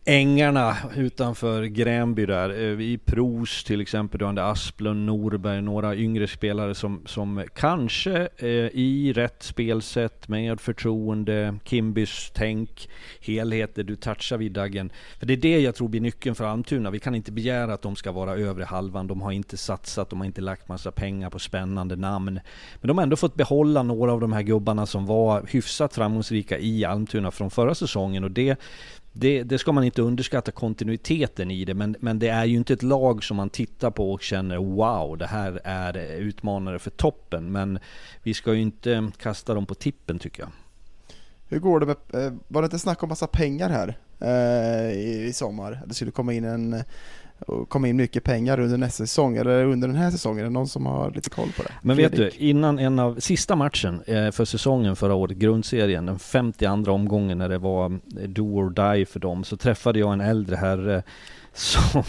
ängarna 0.09 0.77
utanför 0.97 1.65
Gränby 1.65 2.27
där. 2.27 2.51
Eh, 2.51 2.81
I 2.81 2.99
Pros 3.05 3.65
till 3.65 3.81
exempel, 3.81 4.19
du 4.19 4.25
har 4.25 4.39
Asplund, 4.39 5.07
Norberg, 5.07 5.63
några 5.63 5.97
yngre 5.97 6.27
spelare 6.27 6.75
som, 6.75 7.03
som 7.07 7.45
kanske 7.55 8.29
eh, 8.37 8.49
i 8.49 9.13
rätt 9.17 9.43
spelsätt 9.43 10.29
med 10.29 10.61
förtroende, 10.61 11.55
Kimbys 11.65 12.31
tänk, 12.35 12.89
helheter, 13.21 13.83
du 13.83 13.97
touchar 13.97 14.37
vid 14.37 14.53
Daggen. 14.53 14.93
För 15.19 15.27
det 15.27 15.33
är 15.33 15.37
det 15.37 15.61
jag 15.61 15.75
tror 15.75 15.89
blir 15.89 16.01
nyckeln 16.01 16.35
för 16.35 16.45
Almtuna. 16.45 16.91
Vi 16.91 17.01
kan 17.01 17.15
inte 17.15 17.33
begära 17.33 17.75
att 17.75 17.83
de 17.83 17.97
ska 17.97 18.13
vara 18.13 18.35
övre 18.35 18.65
halvan. 18.65 19.07
De 19.07 19.23
har 19.23 19.33
inte 19.33 19.57
satsat, 19.57 20.11
de 20.11 20.19
har 20.19 20.27
inte 20.27 20.41
lagt 20.41 20.69
massa 20.69 20.91
pengar 20.91 21.31
på 21.31 21.39
spännande 21.39 21.97
namn. 21.97 22.41
Men 22.81 22.89
de 22.89 22.99
har 22.99 23.03
ändå 23.03 23.17
fått 23.17 23.35
behålla 23.35 23.83
några 23.83 24.13
av 24.13 24.21
de 24.21 24.33
här 24.33 24.43
gubbarna 24.43 24.87
som 24.87 25.07
var 25.07 25.47
hyfsat 25.49 25.95
framgångsrika 25.95 26.59
i 26.59 26.85
Almtuna 26.85 27.31
från 27.31 27.51
förra 27.51 27.75
säsongen 27.75 28.25
och 28.25 28.31
det 28.31 28.59
det, 29.13 29.43
det, 29.43 29.59
ska 29.59 29.73
man 29.73 29.85
inte 29.85 30.03
underskatta 30.03 30.51
kontinuiteten 30.51 31.51
i 31.51 31.65
det, 31.65 31.75
men, 31.75 31.97
men 32.01 32.19
det 32.19 32.29
är 32.29 32.45
ju 32.45 32.57
inte 32.57 32.73
ett 32.73 32.83
lag 32.83 33.25
som 33.25 33.37
man 33.37 33.51
tittar 33.51 33.91
på 33.91 34.13
och 34.13 34.23
känner 34.23 34.57
wow, 34.57 35.19
det 35.19 35.27
här 35.27 35.61
är 35.65 36.17
utmanare 36.17 36.79
för 36.79 36.91
toppen. 36.91 37.53
Men 37.53 37.79
vi 38.23 38.35
ska 38.35 38.55
ju 38.55 38.61
inte 38.61 39.11
kasta 39.17 39.55
dem 39.55 39.67
på 39.67 39.75
tippen 39.75 40.19
tycker 40.19 40.43
jag. 40.43 40.51
Hur 41.49 41.59
går 41.59 41.81
det 41.81 41.87
med, 41.87 42.27
eh, 42.27 42.33
var 42.49 42.63
det 42.63 42.67
inte 42.67 42.79
snack 42.79 43.03
om 43.03 43.09
massa 43.09 43.27
pengar 43.27 43.71
här 43.71 43.99
eh, 44.21 44.99
i, 44.99 45.25
i 45.29 45.33
sommar? 45.33 45.83
Det 45.87 45.95
skulle 45.95 46.11
komma 46.11 46.33
in 46.33 46.45
en 46.45 46.83
och 47.39 47.69
komma 47.69 47.89
in 47.89 47.97
mycket 47.97 48.25
pengar 48.25 48.61
under 48.61 48.79
nästa 48.79 49.07
säsong, 49.07 49.37
eller 49.37 49.65
under 49.65 49.89
den 49.89 49.97
här 49.97 50.11
säsongen? 50.11 50.39
Är 50.39 50.45
det 50.45 50.51
någon 50.51 50.69
som 50.69 50.87
har 50.87 51.11
lite 51.11 51.31
koll 51.31 51.49
på 51.57 51.63
det? 51.63 51.73
Men 51.83 51.97
vet 51.97 52.17
du, 52.17 52.31
innan 52.31 52.79
en 52.79 52.99
av 52.99 53.21
sista 53.21 53.57
matchen 53.57 54.03
eh, 54.07 54.31
för 54.31 54.45
säsongen 54.45 54.97
förra 54.97 55.15
året, 55.15 55.37
grundserien, 55.37 56.07
den 56.07 56.19
52 56.19 56.93
omgången 56.93 57.39
när 57.39 57.49
det 57.49 57.59
var 57.59 57.87
eh, 58.21 58.29
do 58.29 58.43
or 58.43 58.71
die 58.71 59.07
för 59.07 59.21
dem, 59.21 59.45
så 59.45 59.57
träffade 59.57 59.99
jag 59.99 60.13
en 60.13 60.21
äldre 60.21 60.57
herre 60.57 61.03
som 61.59 62.03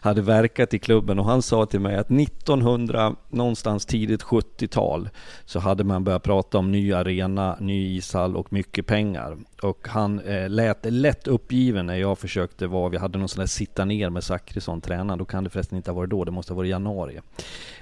hade 0.00 0.22
verkat 0.22 0.74
i 0.74 0.78
klubben 0.78 1.18
och 1.18 1.24
han 1.24 1.42
sa 1.42 1.66
till 1.66 1.80
mig 1.80 1.96
att 1.96 2.10
1900, 2.10 3.14
någonstans 3.30 3.86
tidigt 3.86 4.22
70-tal, 4.22 5.08
så 5.44 5.58
hade 5.58 5.84
man 5.84 6.04
börjat 6.04 6.22
prata 6.22 6.58
om 6.58 6.72
ny 6.72 6.92
arena, 6.92 7.56
ny 7.60 7.96
ishall 7.96 8.36
och 8.36 8.52
mycket 8.52 8.86
pengar. 8.86 9.36
Och 9.62 9.88
han 9.88 10.20
eh, 10.20 10.48
lät 10.48 10.84
lätt 10.84 11.26
uppgiven 11.26 11.86
när 11.86 11.96
jag 11.96 12.18
försökte 12.18 12.66
vara, 12.66 12.88
vi 12.88 12.96
hade 12.96 13.18
någon 13.18 13.28
sån 13.28 13.40
där 13.40 13.46
sitta 13.46 13.84
ner 13.84 14.10
med 14.10 14.24
Zachrisson, 14.24 14.80
tränaren, 14.80 15.18
då 15.18 15.24
kan 15.24 15.44
det 15.44 15.50
förresten 15.50 15.76
inte 15.76 15.90
ha 15.90 15.96
varit 15.96 16.10
då, 16.10 16.24
det 16.24 16.30
måste 16.30 16.52
ha 16.52 16.56
varit 16.56 16.70
januari. 16.70 17.20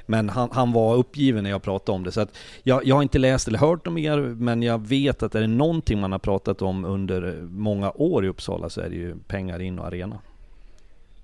Men 0.06 0.28
han, 0.28 0.48
han 0.52 0.72
var 0.72 0.96
uppgiven 0.96 1.44
när 1.44 1.50
jag 1.50 1.62
pratade 1.62 1.96
om 1.96 2.04
det. 2.04 2.12
Så 2.12 2.20
att 2.20 2.38
jag, 2.62 2.86
jag 2.86 2.94
har 2.94 3.02
inte 3.02 3.18
läst 3.18 3.48
eller 3.48 3.58
hört 3.58 3.86
om 3.86 3.98
er, 3.98 4.18
men 4.18 4.62
jag 4.62 4.86
vet 4.86 5.22
att 5.22 5.34
är 5.34 5.40
det 5.40 5.46
någonting 5.46 6.00
man 6.00 6.12
har 6.12 6.18
pratat 6.18 6.62
om 6.62 6.84
under 6.84 7.38
många 7.42 7.90
år 7.90 8.24
i 8.24 8.28
Uppsala 8.28 8.70
så 8.70 8.80
är 8.80 8.88
det 8.88 8.96
ju 8.96 9.16
pengar 9.26 9.62
in 9.62 9.78
och 9.78 9.86
arena. 9.86 10.18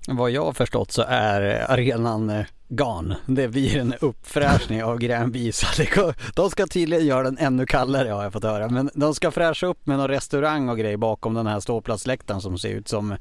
Vad 0.07 0.31
jag 0.31 0.45
har 0.45 0.53
förstått 0.53 0.91
så 0.91 1.03
är 1.07 1.71
arenan 1.71 2.29
eh, 2.29 2.45
gone. 2.69 3.17
Det 3.25 3.47
blir 3.47 3.77
en 3.77 3.93
uppfräschning 4.01 4.83
av 4.83 4.97
Gränby 4.97 5.51
De 6.35 6.49
ska 6.49 6.67
tydligen 6.67 7.05
göra 7.05 7.23
den 7.23 7.37
ännu 7.37 7.65
kallare 7.65 8.09
har 8.09 8.23
jag 8.23 8.33
fått 8.33 8.43
höra. 8.43 8.69
Men 8.69 8.89
de 8.93 9.15
ska 9.15 9.31
fräscha 9.31 9.67
upp 9.67 9.85
med 9.85 9.97
någon 9.97 10.07
restaurang 10.07 10.69
och 10.69 10.77
grej 10.77 10.97
bakom 10.97 11.33
den 11.33 11.47
här 11.47 11.59
ståplatsläktaren 11.59 12.41
som 12.41 12.57
ser 12.57 12.69
ut 12.69 12.87
som 12.87 13.15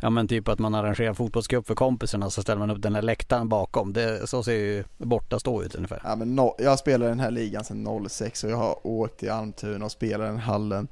Ja 0.00 0.10
men 0.10 0.28
typ 0.28 0.48
att 0.48 0.58
man 0.58 0.74
arrangerar 0.74 1.14
fotbollscup 1.14 1.66
för 1.66 1.74
kompisarna 1.74 2.30
så 2.30 2.42
ställer 2.42 2.58
man 2.58 2.70
upp 2.70 2.82
den 2.82 2.94
här 2.94 3.02
läktaren 3.02 3.48
bakom. 3.48 3.92
Det, 3.92 4.26
så 4.26 4.42
ser 4.42 4.52
ju 4.52 4.84
borta 4.98 5.38
stå 5.38 5.62
ut 5.62 5.74
ungefär. 5.74 6.00
Ja, 6.04 6.16
men 6.16 6.36
no, 6.36 6.54
jag 6.58 6.78
spelar 6.78 7.08
den 7.08 7.20
här 7.20 7.30
ligan 7.30 7.64
sedan 7.64 8.08
06 8.08 8.44
och 8.44 8.50
jag 8.50 8.56
har 8.56 8.86
åkt 8.86 9.18
till 9.18 9.30
Almtuna 9.30 9.84
och 9.84 9.92
spelat 9.92 10.26
den 10.26 10.38
hallen 10.38 10.88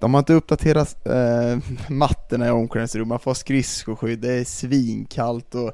de 0.00 0.14
har 0.14 0.18
inte 0.18 0.32
uppdaterat 0.32 1.06
eh, 1.06 1.58
mattorna 1.88 2.46
i 2.46 2.50
omklädningsrummet, 2.50 3.08
man 3.08 3.18
får 3.18 3.34
skridskoskydd, 3.34 4.18
det 4.18 4.32
är 4.32 4.44
svinkallt 4.44 5.54
och 5.54 5.72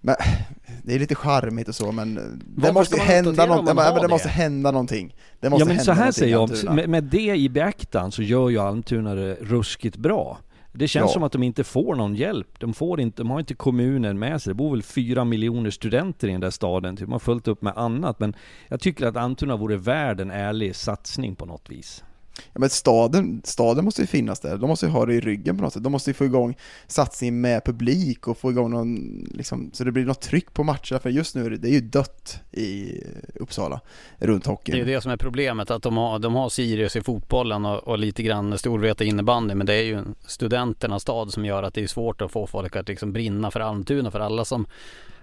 men, 0.00 0.16
det 0.82 0.94
är 0.94 0.98
lite 0.98 1.14
charmigt 1.14 1.68
och 1.68 1.74
så 1.74 1.92
men 1.92 2.40
det 2.56 2.72
måste 2.72 3.00
hända 3.00 3.46
någonting, 3.46 3.74
men 3.74 3.94
det, 3.94 4.00
det 4.00 4.08
måste 4.08 4.28
hända 4.28 4.70
någonting. 4.70 5.14
Det 5.40 5.50
måste 5.50 5.68
ja 5.68 5.74
men 5.74 5.84
så 5.84 5.92
här 5.92 6.12
säger 6.12 6.32
jag, 6.32 6.74
med, 6.74 6.88
med, 6.88 7.04
det 7.04 7.36
i 7.36 7.48
beaktan 7.48 8.12
så 8.12 8.22
gör 8.22 8.48
ju 8.48 8.58
Almtuna 8.58 9.14
det 9.14 9.34
ruskigt 9.34 9.96
bra. 9.96 10.38
Det 10.72 10.88
känns 10.88 11.10
ja. 11.10 11.12
som 11.12 11.22
att 11.22 11.32
de 11.32 11.42
inte 11.42 11.64
får 11.64 11.94
någon 11.94 12.14
hjälp. 12.14 12.60
De, 12.60 12.74
får 12.74 13.00
inte, 13.00 13.22
de 13.22 13.30
har 13.30 13.40
inte 13.40 13.54
kommunen 13.54 14.18
med 14.18 14.42
sig. 14.42 14.50
Det 14.50 14.54
bor 14.54 14.70
väl 14.70 14.82
fyra 14.82 15.24
miljoner 15.24 15.70
studenter 15.70 16.28
i 16.28 16.32
den 16.32 16.40
där 16.40 16.50
staden. 16.50 16.94
De 16.94 17.12
har 17.12 17.18
fullt 17.18 17.48
upp 17.48 17.62
med 17.62 17.72
annat. 17.76 18.20
Men 18.20 18.36
jag 18.68 18.80
tycker 18.80 19.06
att 19.06 19.16
Almtuna 19.16 19.56
vore 19.56 19.76
värd 19.76 20.20
en 20.20 20.30
ärlig 20.30 20.76
satsning 20.76 21.36
på 21.36 21.46
något 21.46 21.70
vis. 21.70 22.04
Ja, 22.52 22.60
men 22.60 22.70
staden, 22.70 23.42
staden 23.44 23.84
måste 23.84 24.00
ju 24.00 24.06
finnas 24.06 24.40
där, 24.40 24.58
de 24.58 24.68
måste 24.68 24.86
ju 24.86 24.92
ha 24.92 25.06
det 25.06 25.14
i 25.14 25.20
ryggen 25.20 25.56
på 25.56 25.62
något 25.62 25.72
sätt. 25.72 25.82
De 25.82 25.92
måste 25.92 26.10
ju 26.10 26.14
få 26.14 26.24
igång 26.24 26.56
satsning 26.86 27.40
med 27.40 27.64
publik 27.64 28.28
och 28.28 28.38
få 28.38 28.50
igång 28.50 28.70
någon, 28.70 29.24
liksom, 29.34 29.70
så 29.72 29.84
det 29.84 29.92
blir 29.92 30.04
något 30.04 30.20
tryck 30.20 30.54
på 30.54 30.64
matcherna. 30.64 30.98
För 31.02 31.10
just 31.10 31.34
nu 31.34 31.46
är 31.46 31.50
det, 31.50 31.56
det 31.56 31.68
är 31.68 31.72
ju 31.72 31.80
dött 31.80 32.40
i 32.52 33.00
Uppsala, 33.34 33.80
runt 34.18 34.46
hockeyn. 34.46 34.74
Det 34.74 34.82
är 34.82 34.86
ju 34.86 34.94
det 34.94 35.00
som 35.00 35.12
är 35.12 35.16
problemet, 35.16 35.70
att 35.70 35.82
de 35.82 35.96
har, 35.96 36.18
de 36.18 36.34
har 36.34 36.48
Sirius 36.48 36.96
i 36.96 37.00
fotbollen 37.00 37.64
och, 37.64 37.78
och 37.88 37.98
lite 37.98 38.22
grann 38.22 38.58
Storvreta 38.58 39.04
innebandy. 39.04 39.54
Men 39.54 39.66
det 39.66 39.74
är 39.74 39.82
ju 39.82 40.04
studenternas 40.26 41.02
stad 41.02 41.32
som 41.32 41.44
gör 41.44 41.62
att 41.62 41.74
det 41.74 41.82
är 41.82 41.86
svårt 41.86 42.22
att 42.22 42.32
få 42.32 42.46
folk 42.46 42.76
att 42.76 42.88
liksom 42.88 43.12
brinna 43.12 43.50
för 43.50 43.60
Almtuna. 43.60 44.10
För 44.10 44.20
alla 44.20 44.44
som 44.44 44.66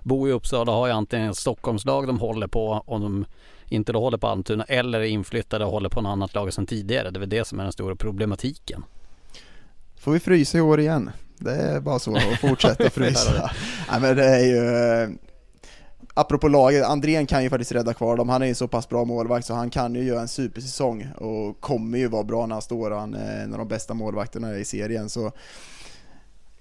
bor 0.03 0.29
i 0.29 0.31
Uppsala 0.31 0.71
har 0.71 0.87
ju 0.87 0.93
antingen 0.93 1.29
ett 1.29 1.37
Stockholmslag 1.37 2.07
de 2.07 2.19
håller 2.19 2.47
på 2.47 2.83
och 2.85 2.99
de 2.99 3.25
inte 3.69 3.93
då 3.93 3.99
håller 3.99 4.17
på 4.17 4.27
Almtuna 4.27 4.63
eller 4.63 4.99
är 4.99 5.05
inflyttade 5.05 5.65
och 5.65 5.71
håller 5.71 5.89
på 5.89 6.01
något 6.01 6.09
annat 6.09 6.33
lag 6.33 6.53
sedan 6.53 6.65
tidigare. 6.65 7.11
Det 7.11 7.17
är 7.17 7.19
väl 7.19 7.29
det 7.29 7.47
som 7.47 7.59
är 7.59 7.63
den 7.63 7.73
stora 7.73 7.95
problematiken. 7.95 8.83
Får 9.99 10.11
vi 10.11 10.19
frysa 10.19 10.57
i 10.57 10.61
år 10.61 10.79
igen? 10.79 11.11
Det 11.37 11.51
är 11.51 11.79
bara 11.79 11.99
så 11.99 12.15
att 12.15 12.39
fortsätta 12.41 12.89
frysa. 12.89 13.51
Nej 13.91 14.01
men 14.01 14.15
det 14.15 14.25
är 14.25 14.45
ju 14.45 15.17
Apropå 16.17 16.47
laget, 16.47 16.85
Andrén 16.85 17.25
kan 17.25 17.43
ju 17.43 17.49
faktiskt 17.49 17.71
rädda 17.71 17.93
kvar 17.93 18.17
dem, 18.17 18.29
han 18.29 18.41
är 18.41 18.45
ju 18.45 18.55
så 18.55 18.67
pass 18.67 18.89
bra 18.89 19.05
målvakt 19.05 19.45
så 19.45 19.53
han 19.53 19.69
kan 19.69 19.95
ju 19.95 20.03
göra 20.03 20.21
en 20.21 20.27
supersäsong 20.27 21.07
och 21.17 21.61
kommer 21.61 21.97
ju 21.97 22.07
vara 22.07 22.23
bra 22.23 22.45
när 22.45 22.55
han 22.55 22.61
står 22.61 22.91
han 22.91 23.13
är 23.13 23.43
en 23.43 23.53
av 23.53 23.59
de 23.59 23.67
bästa 23.67 23.93
målvakterna 23.93 24.57
i 24.57 24.65
serien 24.65 25.09
så 25.09 25.31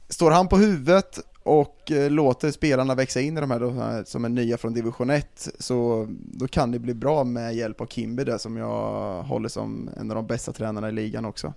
Står 0.08 0.30
han 0.30 0.48
på 0.48 0.56
huvudet 0.56 1.18
och 1.44 1.92
eh, 1.92 2.10
låter 2.10 2.50
spelarna 2.50 2.94
växa 2.94 3.20
in 3.20 3.38
i 3.38 3.40
de 3.40 3.50
här 3.50 3.62
eh, 3.98 4.04
som 4.04 4.24
är 4.24 4.28
nya 4.28 4.58
från 4.58 4.74
division 4.74 5.10
1 5.10 5.48
så 5.58 6.06
då 6.08 6.48
kan 6.48 6.70
det 6.70 6.78
bli 6.78 6.94
bra 6.94 7.24
med 7.24 7.54
hjälp 7.54 7.80
av 7.80 7.86
Kimby 7.86 8.24
där 8.24 8.38
som 8.38 8.56
jag 8.56 9.22
håller 9.22 9.48
som 9.48 9.90
en 9.96 10.10
av 10.10 10.14
de 10.14 10.26
bästa 10.26 10.52
tränarna 10.52 10.88
i 10.88 10.92
ligan 10.92 11.24
också. 11.24 11.52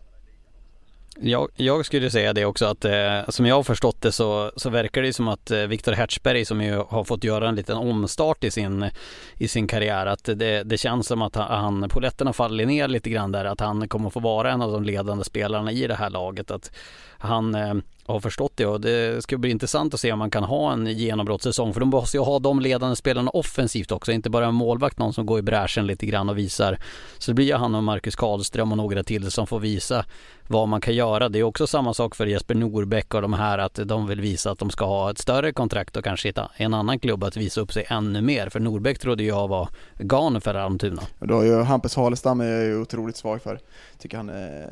Jag, 1.19 1.49
jag 1.55 1.85
skulle 1.85 2.09
säga 2.09 2.33
det 2.33 2.45
också 2.45 2.65
att 2.65 2.85
eh, 2.85 3.29
som 3.29 3.45
jag 3.45 3.55
har 3.55 3.63
förstått 3.63 4.01
det 4.01 4.11
så, 4.11 4.51
så 4.55 4.69
verkar 4.69 5.01
det 5.01 5.13
som 5.13 5.27
att 5.27 5.51
eh, 5.51 5.59
Viktor 5.59 5.91
Hertzberg 5.91 6.45
som 6.45 6.61
ju 6.61 6.83
har 6.89 7.03
fått 7.03 7.23
göra 7.23 7.49
en 7.49 7.55
liten 7.55 7.77
omstart 7.77 8.43
i 8.43 8.51
sin, 8.51 8.89
i 9.37 9.47
sin 9.47 9.67
karriär 9.67 10.05
att 10.05 10.23
det, 10.23 10.63
det 10.63 10.77
känns 10.77 11.07
som 11.07 11.21
att 11.21 11.35
han, 11.35 11.89
poletterna 11.89 12.33
faller 12.33 12.65
ner 12.65 12.87
lite 12.87 13.09
grann 13.09 13.31
där 13.31 13.45
att 13.45 13.59
han 13.59 13.87
kommer 13.87 14.09
få 14.09 14.19
vara 14.19 14.51
en 14.51 14.61
av 14.61 14.71
de 14.71 14.83
ledande 14.83 15.23
spelarna 15.23 15.71
i 15.71 15.87
det 15.87 15.95
här 15.95 16.09
laget. 16.09 16.51
Att 16.51 16.71
han 17.17 17.55
eh, 17.55 17.73
har 18.07 18.19
förstått 18.19 18.51
det 18.55 18.65
och 18.65 18.81
det 18.81 19.23
ska 19.23 19.37
bli 19.37 19.49
intressant 19.49 19.93
att 19.93 19.99
se 19.99 20.11
om 20.11 20.19
man 20.19 20.31
kan 20.31 20.43
ha 20.43 20.73
en 20.73 20.85
genombrottssäsong 20.85 21.73
för 21.73 21.79
de 21.79 21.89
måste 21.89 22.17
ju 22.17 22.23
ha 22.23 22.39
de 22.39 22.59
ledande 22.59 22.95
spelarna 22.95 23.31
offensivt 23.31 23.91
också, 23.91 24.11
inte 24.11 24.29
bara 24.29 24.45
en 24.45 24.53
målvakt, 24.53 24.99
någon 24.99 25.13
som 25.13 25.25
går 25.25 25.39
i 25.39 25.41
bräschen 25.41 25.87
lite 25.87 26.05
grann 26.05 26.29
och 26.29 26.37
visar. 26.37 26.77
Så 27.17 27.31
det 27.31 27.35
blir 27.35 27.45
ju 27.45 27.55
han 27.55 27.75
och 27.75 27.83
Marcus 27.83 28.15
Karlström 28.15 28.71
och 28.71 28.77
några 28.77 29.03
till 29.03 29.31
som 29.31 29.47
får 29.47 29.59
visa 29.59 30.05
vad 30.47 30.67
man 30.67 30.81
kan 30.81 30.95
göra. 30.95 31.29
Det 31.29 31.39
är 31.39 31.43
också 31.43 31.67
samma 31.67 31.93
sak 31.93 32.15
för 32.15 32.25
Jesper 32.25 32.55
Norbäck 32.55 33.13
och 33.13 33.21
de 33.21 33.33
här 33.33 33.57
att 33.57 33.79
de 33.85 34.07
vill 34.07 34.21
visa 34.21 34.51
att 34.51 34.59
de 34.59 34.69
ska 34.69 34.85
ha 34.85 35.11
ett 35.11 35.17
större 35.17 35.53
kontrakt 35.53 35.97
och 35.97 36.03
kanske 36.03 36.27
hitta 36.27 36.51
en 36.55 36.73
annan 36.73 36.99
klubb 36.99 37.23
att 37.23 37.37
visa 37.37 37.61
upp 37.61 37.73
sig 37.73 37.85
ännu 37.89 38.21
mer. 38.21 38.49
För 38.49 38.59
Norbäck 38.59 38.99
trodde 38.99 39.23
jag 39.23 39.47
var 39.47 39.69
gan 39.99 40.41
för 40.41 40.55
Almtuna. 40.55 41.01
Då 41.19 41.33
har 41.33 41.43
ju 41.43 41.61
Hampus 41.61 41.95
Halestam 41.95 42.41
är 42.41 42.45
jag 42.45 42.63
ju 42.63 42.81
otroligt 42.81 43.17
svag 43.17 43.41
för. 43.41 43.59
Tycker 43.97 44.17
han 44.17 44.29
är 44.29 44.69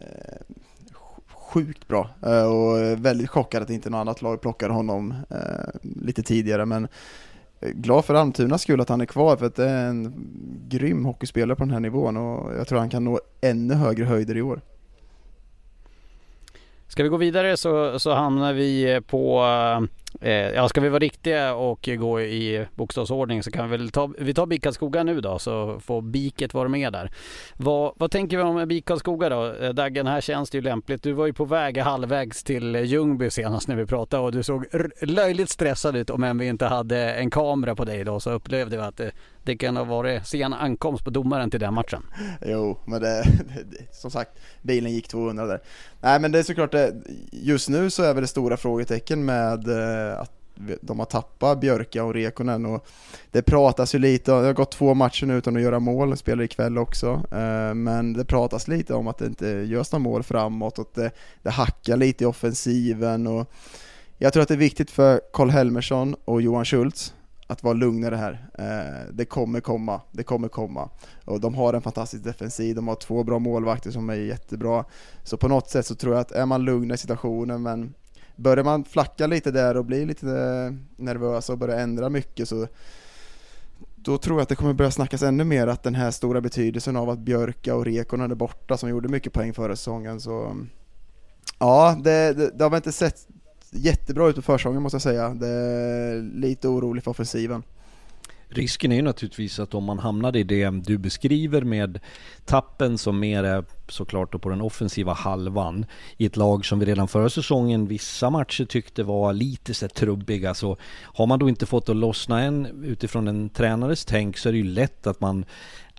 sjukt 1.55 1.87
bra 1.87 2.09
eh, 2.25 2.45
och 2.45 3.05
väldigt 3.05 3.29
chockad 3.29 3.63
att 3.63 3.69
inte 3.69 3.89
något 3.89 3.97
annat 3.97 4.21
lag 4.21 4.41
plockade 4.41 4.73
honom 4.73 5.13
eh, 5.29 5.89
lite 6.01 6.23
tidigare 6.23 6.65
men 6.65 6.87
eh, 7.59 7.69
glad 7.69 8.05
för 8.05 8.13
Almtunas 8.13 8.61
skull 8.61 8.81
att 8.81 8.89
han 8.89 9.01
är 9.01 9.05
kvar 9.05 9.37
för 9.37 9.45
att 9.45 9.55
det 9.55 9.69
är 9.69 9.87
en 9.87 10.13
grym 10.69 11.05
hockeyspelare 11.05 11.55
på 11.55 11.63
den 11.63 11.73
här 11.73 11.79
nivån 11.79 12.17
och 12.17 12.55
jag 12.55 12.67
tror 12.67 12.79
han 12.79 12.89
kan 12.89 13.03
nå 13.03 13.19
ännu 13.41 13.73
högre 13.73 14.05
höjder 14.05 14.37
i 14.37 14.41
år. 14.41 14.61
Ska 16.87 17.03
vi 17.03 17.09
gå 17.09 17.17
vidare 17.17 17.57
så, 17.57 17.99
så 17.99 18.13
hamnar 18.13 18.53
vi 18.53 19.01
på 19.07 19.43
Eh, 20.21 20.31
ja, 20.31 20.69
ska 20.69 20.81
vi 20.81 20.89
vara 20.89 20.99
riktiga 20.99 21.53
och 21.53 21.89
gå 21.99 22.21
i 22.21 22.65
bokstavsordning 22.75 23.43
så 23.43 23.51
kan 23.51 23.69
vi 23.69 23.77
väl 23.77 23.89
ta, 23.89 24.13
vi 24.19 24.33
tar 24.33 24.45
BIK 24.45 24.63
Karlskoga 24.63 25.03
nu 25.03 25.21
då 25.21 25.39
så 25.39 25.79
får 25.79 26.01
Biket 26.01 26.53
vara 26.53 26.69
med 26.69 26.93
där. 26.93 27.11
Vad, 27.57 27.93
vad 27.95 28.11
tänker 28.11 28.37
vi 28.37 28.43
om 28.43 28.67
BIK 28.67 28.85
Karlskoga 28.85 29.29
då? 29.29 29.53
Eh, 29.53 29.69
Daggen, 29.69 30.07
här 30.07 30.21
känns 30.21 30.49
det 30.49 30.57
ju 30.57 30.61
lämpligt. 30.61 31.03
Du 31.03 31.11
var 31.11 31.25
ju 31.25 31.33
på 31.33 31.45
väg 31.45 31.77
halvvägs 31.77 32.43
till 32.43 32.75
Ljungby 32.75 33.29
senast 33.29 33.67
när 33.67 33.75
vi 33.75 33.85
pratade 33.85 34.23
och 34.23 34.31
du 34.31 34.43
såg 34.43 34.65
löjligt 35.01 35.49
stressad 35.49 35.95
ut 35.95 36.09
om 36.09 36.23
än 36.23 36.37
vi 36.37 36.47
inte 36.47 36.65
hade 36.65 37.13
en 37.13 37.29
kamera 37.29 37.75
på 37.75 37.85
dig 37.85 38.03
då 38.03 38.19
så 38.19 38.31
upplevde 38.31 38.77
vi 38.77 38.83
att 38.83 38.97
det, 38.97 39.11
det 39.43 39.57
kan 39.57 39.77
ha 39.77 39.83
varit 39.83 40.27
sen 40.27 40.53
ankomst 40.53 41.03
på 41.03 41.09
domaren 41.09 41.51
till 41.51 41.59
den 41.59 41.73
matchen. 41.73 42.03
Jo, 42.45 42.77
men 42.85 43.01
det, 43.01 43.23
det, 43.71 43.77
som 43.95 44.11
sagt, 44.11 44.31
bilen 44.61 44.91
gick 44.91 45.07
200 45.07 45.45
där. 45.45 45.61
Nej 46.01 46.19
men 46.19 46.31
det 46.31 46.39
är 46.39 46.43
såklart 46.43 46.71
det, 46.71 46.93
just 47.31 47.69
nu 47.69 47.89
så 47.89 48.03
är 48.03 48.13
väl 48.13 48.21
det 48.21 48.27
stora 48.27 48.57
frågetecken 48.57 49.25
med 49.25 49.69
att 50.13 50.31
de 50.81 50.99
har 50.99 51.05
tappat 51.05 51.59
Björka 51.59 52.03
och 52.03 52.13
Rekonen 52.13 52.65
och 52.65 52.87
det 53.31 53.41
pratas 53.41 53.95
ju 53.95 53.99
lite, 53.99 54.31
det 54.31 54.45
har 54.45 54.53
gått 54.53 54.71
två 54.71 54.93
matcher 54.93 55.25
nu 55.25 55.37
utan 55.37 55.55
att 55.55 55.61
göra 55.61 55.79
mål, 55.79 56.17
spelar 56.17 56.43
ikväll 56.43 56.77
också, 56.77 57.21
eh, 57.31 57.73
men 57.73 58.13
det 58.13 58.25
pratas 58.25 58.67
lite 58.67 58.93
om 58.93 59.07
att 59.07 59.17
det 59.17 59.25
inte 59.25 59.47
görs 59.47 59.91
några 59.91 60.03
mål 60.03 60.23
framåt 60.23 60.79
och 60.79 60.87
att 60.87 60.95
det, 60.95 61.11
det 61.43 61.49
hackar 61.49 61.97
lite 61.97 62.23
i 62.23 62.27
offensiven 62.27 63.27
och 63.27 63.51
jag 64.17 64.33
tror 64.33 64.43
att 64.43 64.47
det 64.47 64.53
är 64.53 64.57
viktigt 64.57 64.91
för 64.91 65.21
Karl 65.33 65.49
Helmersson 65.49 66.15
och 66.25 66.41
Johan 66.41 66.65
Schultz 66.65 67.13
att 67.47 67.63
vara 67.63 67.73
lugnare 67.73 68.15
här. 68.15 68.47
Eh, 68.53 69.13
det 69.13 69.25
kommer 69.25 69.59
komma, 69.59 70.01
det 70.11 70.23
kommer 70.23 70.47
komma. 70.47 70.89
Och 71.25 71.39
de 71.39 71.55
har 71.55 71.73
en 71.73 71.81
fantastisk 71.81 72.23
defensiv, 72.23 72.75
de 72.75 72.87
har 72.87 72.95
två 72.95 73.23
bra 73.23 73.39
målvakter 73.39 73.91
som 73.91 74.09
är 74.09 74.13
jättebra. 74.15 74.85
Så 75.23 75.37
på 75.37 75.47
något 75.47 75.69
sätt 75.69 75.85
så 75.85 75.95
tror 75.95 76.13
jag 76.13 76.21
att 76.21 76.31
är 76.31 76.45
man 76.45 76.65
lugn 76.65 76.91
i 76.91 76.97
situationen, 76.97 77.63
men 77.63 77.93
börjar 78.35 78.63
man 78.63 78.83
flacka 78.83 79.27
lite 79.27 79.51
där 79.51 79.77
och 79.77 79.85
bli 79.85 80.05
lite 80.05 80.27
eh, 80.27 81.03
nervös 81.03 81.49
och 81.49 81.57
börja 81.57 81.79
ändra 81.79 82.09
mycket 82.09 82.49
så 82.49 82.67
då 83.95 84.17
tror 84.17 84.37
jag 84.37 84.43
att 84.43 84.49
det 84.49 84.55
kommer 84.55 84.73
börja 84.73 84.91
snackas 84.91 85.21
ännu 85.21 85.43
mer 85.43 85.67
att 85.67 85.83
den 85.83 85.95
här 85.95 86.11
stora 86.11 86.41
betydelsen 86.41 86.95
av 86.95 87.09
att 87.09 87.19
Björka 87.19 87.75
och 87.75 87.85
Rekonen 87.85 88.31
är 88.31 88.35
borta 88.35 88.77
som 88.77 88.89
gjorde 88.89 89.09
mycket 89.09 89.33
poäng 89.33 89.53
förra 89.53 89.75
säsongen 89.75 90.19
så 90.19 90.57
ja, 91.59 91.97
det, 92.03 92.33
det, 92.33 92.51
det 92.57 92.63
har 92.63 92.69
väl 92.69 92.77
inte 92.77 92.91
sett 92.91 93.27
jättebra 93.75 94.27
ut 94.27 94.35
på 94.35 94.41
försäsongen 94.41 94.81
måste 94.81 94.95
jag 94.95 95.01
säga. 95.01 95.29
Det 95.29 95.47
är 95.47 96.21
lite 96.21 96.67
orolig 96.67 97.03
för 97.03 97.11
offensiven. 97.11 97.63
Risken 98.55 98.91
är 98.91 98.95
ju 98.95 99.01
naturligtvis 99.01 99.59
att 99.59 99.73
om 99.73 99.83
man 99.83 99.99
hamnar 99.99 100.35
i 100.35 100.43
det 100.43 100.69
du 100.69 100.97
beskriver 100.97 101.61
med 101.61 101.99
tappen 102.45 102.97
som 102.97 103.19
mer 103.19 103.43
är 103.43 103.63
såklart 103.87 104.41
på 104.41 104.49
den 104.49 104.61
offensiva 104.61 105.13
halvan 105.13 105.85
i 106.17 106.25
ett 106.25 106.37
lag 106.37 106.65
som 106.65 106.79
vi 106.79 106.85
redan 106.85 107.07
förra 107.07 107.29
säsongen 107.29 107.87
vissa 107.87 108.29
matcher 108.29 108.65
tyckte 108.65 109.03
var 109.03 109.33
lite 109.33 109.73
så 109.73 109.87
trubbiga 109.87 110.53
så 110.53 110.77
har 111.03 111.27
man 111.27 111.39
då 111.39 111.49
inte 111.49 111.65
fått 111.65 111.89
att 111.89 111.95
lossna 111.95 112.41
än 112.41 112.83
utifrån 112.83 113.27
en 113.27 113.49
tränares 113.49 114.05
tänk 114.05 114.37
så 114.37 114.49
är 114.49 114.53
det 114.53 114.59
ju 114.59 114.63
lätt 114.63 115.07
att 115.07 115.19
man 115.19 115.45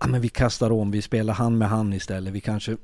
ja, 0.00 0.06
men 0.06 0.20
vi 0.20 0.28
kastar 0.28 0.72
om, 0.72 0.90
vi 0.90 1.02
spelar 1.02 1.35
hand 1.35 1.59
med 1.59 1.68
hand 1.68 1.94
istället. 1.94 2.32
Vi 2.32 2.40
kanske 2.40 2.70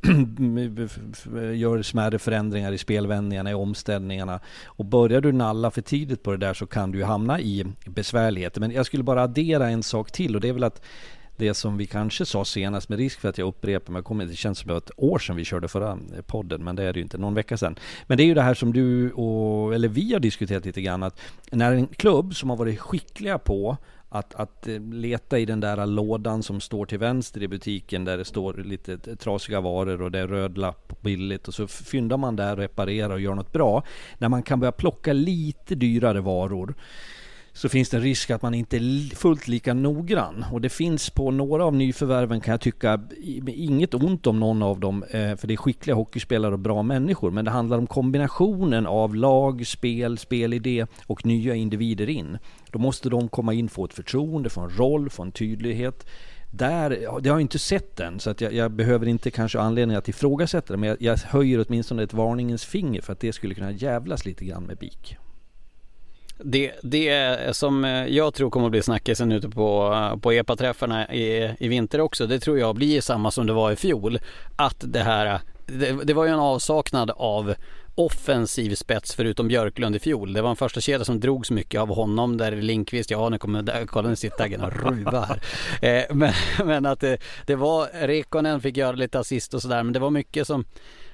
gör 1.55 1.83
smärre 1.83 2.19
förändringar 2.19 2.73
i 2.73 2.79
spelvändningarna, 2.79 3.51
i 3.51 3.55
omställningarna. 3.55 4.41
Och 4.65 4.85
börjar 4.85 5.21
du 5.21 5.33
nalla 5.33 5.71
för 5.71 5.83
tidigt 5.83 6.23
på 6.23 6.31
det 6.31 6.37
där 6.37 6.55
så 6.55 6.67
kan 6.67 6.93
du 6.93 6.99
ju 6.99 7.05
hamna 7.05 7.41
i 7.41 7.65
besvärligheter. 7.87 8.61
Men 8.61 8.71
jag 8.71 8.87
skulle 8.87 9.03
bara 9.03 9.23
addera 9.23 9.71
en 9.71 9.83
sak 9.83 10.13
till 10.13 10.35
och 10.35 10.41
det 10.41 10.49
är 10.49 10.53
väl 10.53 10.65
att 10.65 10.83
det 11.37 11.55
som 11.55 11.77
vi 11.77 11.87
kanske 11.87 12.27
sa 12.27 12.45
senast 12.45 12.89
med 12.89 12.99
risk 12.99 13.21
för 13.21 13.29
att 13.29 13.39
jag 13.39 13.49
upprepar 13.49 13.93
mig, 13.93 14.03
kommer, 14.03 14.27
det 14.27 14.35
känns 14.35 14.59
som 14.59 14.77
ett 14.77 14.91
år 14.97 15.19
sedan 15.19 15.37
vi 15.37 15.45
körde 15.45 15.69
förra 15.69 15.91
eh, 15.91 16.23
podden, 16.27 16.65
men 16.65 16.77
det 16.77 16.83
är 16.83 16.93
det 16.93 16.99
ju 16.99 17.03
inte, 17.03 17.19
någon 17.19 17.35
vecka 17.35 17.57
sedan. 17.57 17.77
Men 18.07 18.17
det 18.17 18.23
är 18.23 18.27
ju 18.27 18.35
det 18.35 18.43
här 18.43 18.55
som 18.55 18.73
du 18.73 19.11
och, 19.11 19.75
eller 19.75 19.89
vi 19.89 20.13
har 20.13 20.21
diskuterat 20.21 20.65
lite 20.65 20.83
grann, 20.83 21.03
att 21.03 21.21
när 21.51 21.73
en 21.73 21.87
klubb 21.87 22.35
som 22.35 22.51
har 22.51 22.57
varit 22.57 22.81
skickliga 22.81 23.39
på 23.39 23.77
att, 24.13 24.35
att 24.35 24.69
eh, 24.69 24.81
leta 24.81 25.39
i 25.39 25.45
den 25.45 25.61
där 25.61 25.87
lådan 25.87 26.43
som 26.43 26.61
står 26.61 26.87
till 26.87 26.99
vänster 26.99 27.43
i 27.43 27.49
butiken 27.49 28.05
där 28.05 28.19
det 28.19 28.25
står 28.25 28.55
lite 28.55 29.17
trasiga 29.17 29.61
varor 29.61 30.03
och 30.03 30.11
det 30.11 30.19
är 30.19 30.27
röd 30.27 30.59
lapp 30.59 31.01
billigt 31.01 31.49
och 31.49 31.55
så 31.55 31.67
fyndar 31.67 32.17
man 32.17 32.37
där 32.37 32.57
reparerar 32.57 33.11
och 33.11 33.21
gör 33.21 33.35
något 33.35 33.53
bra. 33.53 33.85
När 34.19 34.29
man 34.29 34.43
kan 34.43 34.61
börja 34.61 34.73
plocka 34.73 35.13
lite 35.13 35.75
dyrare 35.75 36.21
varor 36.21 36.75
så 37.53 37.69
finns 37.69 37.89
det 37.89 37.97
en 37.97 38.03
risk 38.03 38.31
att 38.31 38.43
man 38.43 38.55
inte 38.55 38.77
är 38.77 39.17
fullt 39.17 39.49
lika 39.49 39.75
noggrann. 39.75 40.45
Och 40.53 40.61
det 40.61 40.69
finns 40.69 41.11
på 41.11 41.31
några 41.31 41.65
av 41.65 41.75
nyförvärven 41.75 42.41
kan 42.41 42.53
jag 42.53 42.61
tycka, 42.61 43.01
inget 43.47 43.95
ont 43.95 44.27
om 44.27 44.41
någon 44.41 44.63
av 44.63 44.81
dem, 44.81 45.03
eh, 45.03 45.37
för 45.37 45.47
det 45.47 45.55
är 45.55 45.57
skickliga 45.57 45.95
hockeyspelare 45.95 46.53
och 46.53 46.59
bra 46.59 46.83
människor. 46.83 47.31
Men 47.31 47.45
det 47.45 47.51
handlar 47.51 47.79
om 47.79 47.87
kombinationen 47.87 48.87
av 48.87 49.15
lag, 49.15 49.67
spel, 49.67 50.19
spelidé 50.19 50.87
och 51.07 51.27
nya 51.27 51.55
individer 51.55 52.09
in. 52.09 52.39
Då 52.71 52.79
måste 52.79 53.09
de 53.09 53.29
komma 53.29 53.55
in, 53.55 53.69
få 53.69 53.85
ett 53.85 53.95
förtroende, 53.95 54.51
få 54.51 54.61
en 54.61 54.71
roll, 54.71 55.11
få 55.11 55.23
en 55.23 55.33
tydlighet. 55.33 56.07
Där, 56.51 56.91
det 56.91 57.07
har 57.07 57.37
jag 57.37 57.41
inte 57.41 57.59
sett 57.59 58.01
än, 58.01 58.21
så 58.21 58.31
att 58.31 58.41
jag, 58.41 58.53
jag 58.53 58.71
behöver 58.71 59.09
inte 59.09 59.31
kanske 59.31 59.61
anledning 59.61 59.97
att 59.97 60.09
ifrågasätta 60.09 60.73
det, 60.73 60.79
men 60.79 60.89
jag, 60.89 61.03
jag 61.03 61.17
höjer 61.17 61.65
åtminstone 61.69 62.03
ett 62.03 62.13
varningens 62.13 62.65
finger 62.65 63.01
för 63.01 63.13
att 63.13 63.21
det 63.21 63.33
skulle 63.33 63.55
kunna 63.55 63.71
jävlas 63.71 64.27
lite 64.27 64.45
grann 64.45 64.63
med 64.63 64.77
BIK. 64.77 65.19
Det, 66.39 66.73
det 66.83 67.57
som 67.57 67.85
jag 68.09 68.35
tror 68.35 68.51
kommer 68.51 68.67
att 68.67 68.73
bli 68.73 68.83
snackisen 68.83 69.33
ute 69.33 69.49
på, 69.49 69.95
på 70.23 70.33
EPA-träffarna 70.33 71.15
i, 71.15 71.55
i 71.59 71.69
vinter 71.69 72.01
också, 72.01 72.27
det 72.27 72.41
tror 72.41 72.59
jag 72.59 72.75
blir 72.75 73.01
samma 73.01 73.31
som 73.31 73.47
det 73.47 73.53
var 73.53 73.73
i 73.73 73.77
fjol. 73.77 74.19
Att 74.57 74.77
det 74.79 75.03
här, 75.03 75.41
det, 75.67 76.05
det 76.05 76.15
var 76.15 76.25
ju 76.25 76.31
en 76.31 76.39
avsaknad 76.39 77.11
av 77.11 77.55
offensiv 77.95 78.75
spets 78.75 79.15
förutom 79.15 79.49
Björklund 79.49 79.97
i 79.97 79.99
fjol. 79.99 80.33
Det 80.33 80.43
var 80.43 80.51
en 80.51 80.57
första 80.57 80.81
kedja 80.81 81.05
som 81.05 81.21
drogs 81.21 81.51
mycket 81.51 81.81
av 81.81 81.89
honom 81.89 82.37
där 82.37 82.53
Linkvist, 82.53 83.11
ja 83.11 83.29
nu 83.29 83.39
kommer, 83.39 83.87
kolla 83.87 84.09
nu 84.09 84.17
sitter 84.17 84.39
Daggen 84.39 84.61
och 84.61 84.73
ruva 84.73 85.21
här. 85.21 85.43
Eh, 85.83 86.05
men, 86.15 86.33
men 86.65 86.87
att 86.87 87.01
det, 87.01 87.19
det 87.47 87.55
var, 87.55 88.07
Rekonen 88.07 88.61
fick 88.61 88.77
göra 88.77 88.93
lite 88.93 89.19
assist 89.19 89.55
och 89.55 89.63
sådär 89.63 89.83
men 89.83 89.93
det 89.93 89.99
var 89.99 90.11
mycket 90.11 90.47
som 90.47 90.65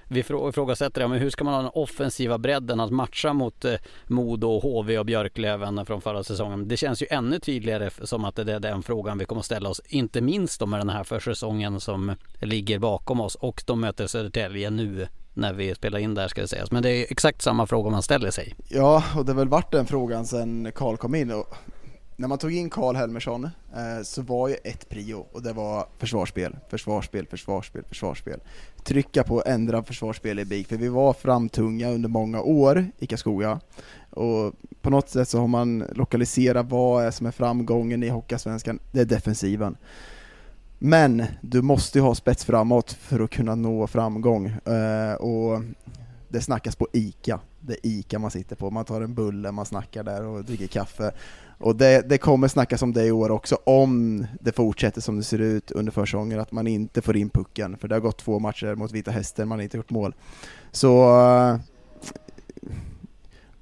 vi 0.09 0.21
ifrågasätter 0.21 1.01
det, 1.01 1.09
men 1.09 1.19
hur 1.19 1.31
ska 1.31 1.45
man 1.45 1.55
ha 1.55 1.63
den 1.63 1.71
offensiva 1.75 2.39
bredden 2.39 2.81
att 2.81 2.91
matcha 2.91 3.33
mot 3.33 3.65
eh, 3.65 3.75
Modo, 4.07 4.61
HV 4.61 4.99
och 4.99 5.07
Björklöven 5.07 5.87
från 5.87 6.01
förra 6.01 6.25
säsongen? 6.25 6.69
Det 6.69 6.77
känns 6.77 7.03
ju 7.03 7.07
ännu 7.11 7.39
tydligare 7.39 7.91
som 8.03 8.25
att 8.25 8.37
det 8.37 8.53
är 8.53 8.61
den 8.61 8.83
frågan 8.83 9.19
vi 9.19 9.25
kommer 9.25 9.41
att 9.41 9.47
ställa 9.47 9.69
oss, 9.69 9.81
inte 9.89 10.21
minst 10.21 10.67
med 10.67 10.81
den 10.81 10.89
här 10.89 11.05
försäsongen 11.05 11.81
som 11.81 12.15
ligger 12.41 12.79
bakom 12.79 13.21
oss 13.21 13.35
och 13.35 13.63
de 13.67 13.81
möter 13.81 14.07
Södertälje 14.07 14.71
nu 14.71 15.09
när 15.35 15.53
vi 15.53 15.75
spelar 15.75 15.99
in 15.99 16.15
där 16.15 16.29
ska 16.29 16.41
det 16.41 16.49
sägas. 16.49 16.71
Men 16.71 16.83
det 16.83 16.91
är 16.91 17.07
exakt 17.11 17.43
samma 17.43 17.67
fråga 17.67 17.91
man 17.91 18.03
ställer 18.03 18.31
sig. 18.31 18.55
Ja, 18.69 19.05
och 19.17 19.25
det 19.25 19.33
har 19.33 19.39
väl 19.39 19.49
varit 19.49 19.73
den 19.73 19.87
frågan 19.87 20.27
sedan 20.27 20.73
Karl 20.75 20.97
kom 20.97 21.15
in. 21.15 21.31
Och 21.31 21.55
när 22.19 22.29
man 22.29 22.39
tog 22.39 22.53
in 22.53 22.71
Karl 22.71 22.97
Helmersson 22.97 23.45
eh, 23.45 24.03
så 24.03 24.23
var 24.23 24.49
ju 24.49 24.55
ett 24.65 24.89
prio 24.89 25.27
och 25.33 25.43
det 25.43 25.53
var 25.53 25.87
försvarsspel, 25.99 26.57
försvarsspel, 26.71 27.27
försvarsspel, 27.27 27.85
försvarsspel. 27.89 28.41
Trycka 28.85 29.23
på 29.23 29.43
ändra 29.47 29.83
försvarsspel 29.83 30.39
i 30.39 30.45
BIK, 30.45 30.69
för 30.69 30.77
vi 30.77 30.89
var 30.89 31.13
framtunga 31.13 31.91
under 31.91 32.09
många 32.09 32.43
år 32.43 32.87
i 32.99 33.07
Karlskoga. 33.07 33.61
Och 34.11 34.53
på 34.83 34.91
något 34.91 35.09
sätt 35.09 35.29
så 35.29 35.41
har 35.41 35.47
man 35.47 35.85
lokaliserat 35.95 36.67
vad 36.71 37.05
är 37.05 37.11
som 37.11 37.27
är 37.27 37.31
framgången 37.31 38.03
i 38.03 38.09
Hockeysvenskan, 38.09 38.79
det 38.93 39.01
är 39.01 39.05
defensiven. 39.05 39.77
Men 40.79 41.25
du 41.41 41.63
måste 41.63 41.99
ju 41.99 42.03
ha 42.03 42.15
spets 42.15 42.45
framåt 42.45 42.93
för 42.93 43.21
att 43.21 43.31
kunna 43.31 43.55
nå 43.55 43.87
framgång. 43.87 44.47
Eh, 44.47 45.15
och 45.15 45.63
det 46.29 46.41
snackas 46.41 46.77
på 46.77 46.89
ICA, 46.93 47.41
det 47.61 47.73
är 47.73 47.79
ICA 47.83 48.19
man 48.19 48.31
sitter 48.31 48.57
på, 48.57 48.71
man 48.71 48.85
tar 48.85 49.01
en 49.01 49.15
bulle, 49.15 49.53
man 49.53 49.67
snackar 49.67 50.03
där 50.03 50.25
och 50.25 50.45
dricker 50.45 50.67
kaffe. 50.67 51.13
Och 51.59 51.77
det, 51.77 52.09
det 52.09 52.19
kommer 52.19 52.49
snackas 52.49 52.83
om 52.83 52.93
det 52.93 53.07
i 53.07 53.13
år 53.13 53.31
också, 53.31 53.59
om 53.65 54.27
det 54.41 54.53
fortsätter 54.53 55.01
som 55.01 55.17
det 55.17 55.23
ser 55.23 55.39
ut 55.39 55.71
under 55.71 55.93
försäsongen, 55.93 56.41
att 56.41 56.53
man 56.53 56.67
inte 56.67 57.03
får 57.03 57.17
in 57.17 57.31
pucken, 57.31 57.77
för 57.77 57.89
det 57.89 57.95
har 57.95 58.01
gått 58.01 58.19
två 58.19 58.39
matcher 58.39 58.75
mot 58.75 58.93
Vita 58.93 59.11
Hästen, 59.11 59.49
man 59.49 59.59
har 59.59 59.63
inte 59.63 59.77
gjort 59.77 59.91
mål. 59.91 60.15
Så 60.73 61.19
uh, 61.51 61.59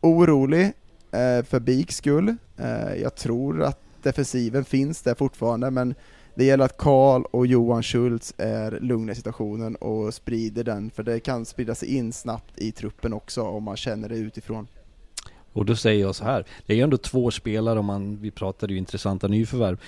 orolig 0.01 0.65
uh, 0.65 1.45
för 1.45 1.61
BIKs 1.61 1.97
skull. 1.97 2.37
Uh, 2.61 2.97
jag 3.03 3.15
tror 3.15 3.63
att 3.63 3.81
defensiven 4.03 4.65
finns 4.65 5.03
där 5.03 5.15
fortfarande, 5.15 5.71
men 5.71 5.95
det 6.35 6.45
gäller 6.45 6.65
att 6.65 6.77
Karl 6.77 7.23
och 7.31 7.47
Johan 7.47 7.83
Schultz 7.83 8.35
är 8.39 8.79
lugna 8.81 9.13
i 9.13 9.15
situationen 9.15 9.77
och 9.77 10.15
sprider 10.15 10.65
den, 10.65 10.91
för 10.91 11.03
det 11.03 11.21
kan 11.21 11.45
sprida 11.45 11.75
sig 11.75 11.97
in 11.97 12.13
snabbt 12.13 12.59
i 12.59 12.73
truppen 12.73 13.13
också 13.13 13.43
om 13.43 13.65
man 13.65 13.77
känner 13.77 14.09
det 14.09 14.17
utifrån. 14.17 14.67
Och 15.57 15.65
då 15.65 15.77
säger 15.77 16.01
jag 16.01 16.15
så 16.15 16.25
här, 16.25 16.45
det 16.67 16.73
är 16.73 16.77
ju 16.77 16.83
ändå 16.83 16.97
två 16.97 17.31
spelare 17.31 17.79
om 17.79 17.87
man, 17.87 18.19
vi 18.21 18.31
pratade 18.31 18.73
ju 18.73 18.79
intressanta 18.79 19.29
nyförvärv. 19.29 19.79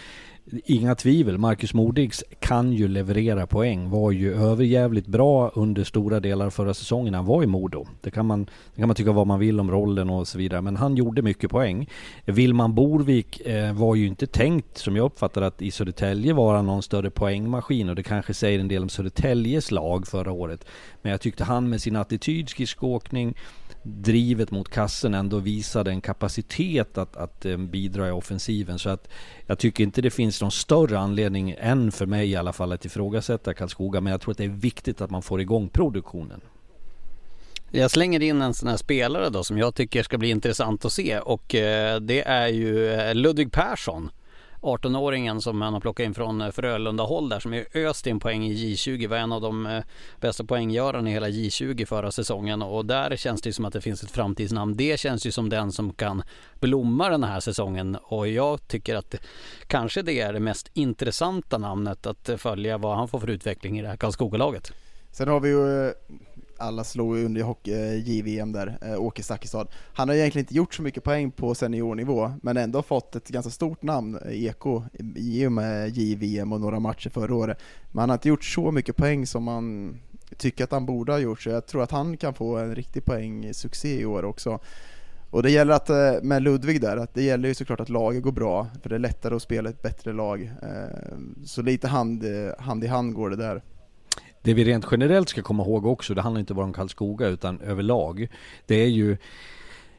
Inga 0.50 0.94
tvivel, 0.94 1.38
Marcus 1.38 1.74
Modigs 1.74 2.24
kan 2.40 2.72
ju 2.72 2.88
leverera 2.88 3.46
poäng. 3.46 3.90
Var 3.90 4.10
ju 4.10 4.34
överjävligt 4.34 5.06
bra 5.06 5.52
under 5.54 5.84
stora 5.84 6.20
delar 6.20 6.46
av 6.46 6.50
förra 6.50 6.74
säsongen. 6.74 7.14
Han 7.14 7.24
var 7.24 7.42
i 7.42 7.46
Modo. 7.46 7.86
Det 8.00 8.10
kan, 8.10 8.26
man, 8.26 8.44
det 8.44 8.80
kan 8.80 8.88
man 8.88 8.94
tycka 8.94 9.12
vad 9.12 9.26
man 9.26 9.38
vill 9.38 9.60
om 9.60 9.70
rollen 9.70 10.10
och 10.10 10.28
så 10.28 10.38
vidare. 10.38 10.62
Men 10.62 10.76
han 10.76 10.96
gjorde 10.96 11.22
mycket 11.22 11.50
poäng. 11.50 11.88
Vilman 12.24 12.74
Borvik 12.74 13.40
eh, 13.40 13.72
var 13.72 13.94
ju 13.94 14.06
inte 14.06 14.26
tänkt, 14.26 14.78
som 14.78 14.96
jag 14.96 15.04
uppfattar 15.04 15.42
att 15.42 15.62
i 15.62 15.70
Södertälje 15.70 16.32
vara 16.32 16.62
någon 16.62 16.82
större 16.82 17.10
poängmaskin. 17.10 17.88
Och 17.88 17.96
det 17.96 18.02
kanske 18.02 18.34
säger 18.34 18.58
en 18.58 18.68
del 18.68 18.82
om 18.82 18.88
Södertäljes 18.88 19.70
lag 19.70 20.06
förra 20.06 20.32
året. 20.32 20.64
Men 21.02 21.12
jag 21.12 21.20
tyckte 21.20 21.44
han 21.44 21.68
med 21.68 21.82
sin 21.82 21.96
attityd, 21.96 22.48
skridskoåkning, 22.48 23.34
drivet 23.82 24.50
mot 24.50 24.68
kassen 24.68 25.14
ändå 25.14 25.38
visade 25.38 25.90
en 25.90 26.00
kapacitet 26.00 26.98
att, 26.98 27.16
att 27.16 27.44
eh, 27.44 27.56
bidra 27.56 28.08
i 28.08 28.10
offensiven. 28.10 28.78
Så 28.78 28.90
att 28.90 29.08
jag 29.46 29.58
tycker 29.58 29.84
inte 29.84 30.02
det 30.02 30.10
finns 30.10 30.37
finns 30.38 30.42
någon 30.42 30.50
större 30.50 30.98
anledning 30.98 31.54
än 31.58 31.92
för 31.92 32.06
mig 32.06 32.30
i 32.30 32.36
alla 32.36 32.52
fall 32.52 32.72
att 32.72 32.84
ifrågasätta 32.84 33.54
Karlskoga. 33.54 34.00
Men 34.00 34.10
jag 34.10 34.20
tror 34.20 34.32
att 34.32 34.38
det 34.38 34.44
är 34.44 34.48
viktigt 34.48 35.00
att 35.00 35.10
man 35.10 35.22
får 35.22 35.40
igång 35.40 35.68
produktionen. 35.68 36.40
Jag 37.70 37.90
slänger 37.90 38.20
in 38.22 38.42
en 38.42 38.54
sån 38.54 38.68
här 38.68 38.76
spelare 38.76 39.30
då 39.30 39.44
som 39.44 39.58
jag 39.58 39.74
tycker 39.74 40.02
ska 40.02 40.18
bli 40.18 40.30
intressant 40.30 40.84
att 40.84 40.92
se 40.92 41.18
och 41.18 41.54
eh, 41.54 42.00
det 42.00 42.28
är 42.28 42.48
ju 42.48 42.92
eh, 42.92 43.14
Ludvig 43.14 43.52
Persson 43.52 44.10
18-åringen 44.60 45.40
som 45.40 45.62
han 45.62 45.72
har 45.72 45.80
plockat 45.80 46.04
in 46.04 46.14
från 46.14 46.40
eh, 46.40 46.50
Frölunda 46.50 47.04
håll 47.04 47.28
där 47.28 47.40
som 47.40 47.54
är 47.54 47.66
öst 47.74 48.06
in 48.06 48.20
poäng 48.20 48.46
i 48.46 48.54
J20 48.54 49.08
var 49.08 49.16
en 49.16 49.32
av 49.32 49.40
de 49.40 49.66
eh, 49.66 49.82
bästa 50.20 50.44
poänggörarna 50.44 51.10
i 51.10 51.12
hela 51.12 51.28
J20 51.28 51.84
förra 51.84 52.12
säsongen 52.12 52.62
och 52.62 52.86
där 52.86 53.16
känns 53.16 53.42
det 53.42 53.52
som 53.52 53.64
att 53.64 53.72
det 53.72 53.80
finns 53.80 54.02
ett 54.02 54.10
framtidsnamn. 54.10 54.76
Det 54.76 55.00
känns 55.00 55.26
ju 55.26 55.30
som 55.30 55.48
den 55.48 55.72
som 55.72 55.92
kan 55.92 56.22
blomma 56.60 57.08
den 57.08 57.24
här 57.24 57.40
säsongen 57.40 57.96
och 58.02 58.28
jag 58.28 58.68
tycker 58.68 58.96
att 58.96 59.14
kanske 59.66 60.02
det 60.02 60.20
är 60.20 60.32
det 60.32 60.40
mest 60.40 60.70
intressanta 60.74 61.58
namnet 61.58 62.06
att 62.06 62.30
följa 62.36 62.78
vad 62.78 62.96
han 62.96 63.08
får 63.08 63.20
för 63.20 63.30
utveckling 63.30 63.78
i 63.78 63.82
det 63.82 63.88
här 63.88 63.96
Karlskoga-laget. 63.96 64.72
Sen 65.12 65.28
har 65.28 65.40
vi 65.40 65.48
ju 65.48 65.86
eh, 65.86 65.92
alla 66.58 66.84
slog 66.84 67.18
under 67.18 67.42
hockey, 67.42 67.72
eh, 67.72 68.08
JVM 68.08 68.52
där, 68.52 68.78
eh, 68.82 69.00
Åke 69.00 69.22
Stakkestad. 69.22 69.68
Han 69.92 70.08
har 70.08 70.16
egentligen 70.16 70.42
inte 70.42 70.54
gjort 70.54 70.74
så 70.74 70.82
mycket 70.82 71.04
poäng 71.04 71.30
på 71.30 71.54
seniornivå, 71.54 72.32
men 72.42 72.56
ändå 72.56 72.82
fått 72.82 73.16
ett 73.16 73.28
ganska 73.28 73.50
stort 73.50 73.82
namn, 73.82 74.18
eh, 74.26 74.44
Eko, 74.44 74.82
i 75.16 75.46
och 75.46 75.52
med 75.52 75.88
JVM 75.96 76.52
och 76.52 76.60
några 76.60 76.80
matcher 76.80 77.10
förra 77.10 77.34
året. 77.34 77.58
Men 77.92 78.00
han 78.00 78.08
har 78.08 78.16
inte 78.16 78.28
gjort 78.28 78.44
så 78.44 78.70
mycket 78.70 78.96
poäng 78.96 79.26
som 79.26 79.44
man 79.44 79.96
tycker 80.36 80.64
att 80.64 80.72
han 80.72 80.86
borde 80.86 81.12
ha 81.12 81.18
gjort, 81.18 81.42
så 81.42 81.50
jag 81.50 81.66
tror 81.66 81.82
att 81.82 81.90
han 81.90 82.16
kan 82.16 82.34
få 82.34 82.56
en 82.56 82.74
riktig 82.74 83.04
poängsuccé 83.04 84.00
i 84.00 84.06
år 84.06 84.24
också. 84.24 84.58
Och 85.30 85.42
det 85.42 85.50
gäller 85.50 85.74
att, 85.74 85.90
eh, 85.90 86.22
med 86.22 86.42
Ludvig 86.42 86.80
där, 86.80 86.96
att 86.96 87.14
det 87.14 87.22
gäller 87.22 87.48
ju 87.48 87.54
såklart 87.54 87.80
att 87.80 87.88
laget 87.88 88.22
går 88.22 88.32
bra, 88.32 88.66
för 88.82 88.88
det 88.88 88.94
är 88.94 88.98
lättare 88.98 89.34
att 89.34 89.42
spela 89.42 89.70
ett 89.70 89.82
bättre 89.82 90.12
lag. 90.12 90.52
Så 91.44 91.62
lite 91.62 91.88
hand, 91.88 92.24
hand 92.58 92.84
i 92.84 92.86
hand 92.86 93.14
går 93.14 93.30
det 93.30 93.36
där. 93.36 93.62
Det 94.42 94.54
vi 94.54 94.64
rent 94.64 94.86
generellt 94.90 95.28
ska 95.28 95.42
komma 95.42 95.62
ihåg 95.62 95.86
också, 95.86 96.14
det 96.14 96.22
handlar 96.22 96.40
inte 96.40 96.54
bara 96.54 96.66
om 96.66 96.72
Karlskoga 96.72 97.26
utan 97.26 97.60
överlag. 97.60 98.28
Det 98.66 98.74
är 98.74 98.88
ju 98.88 99.16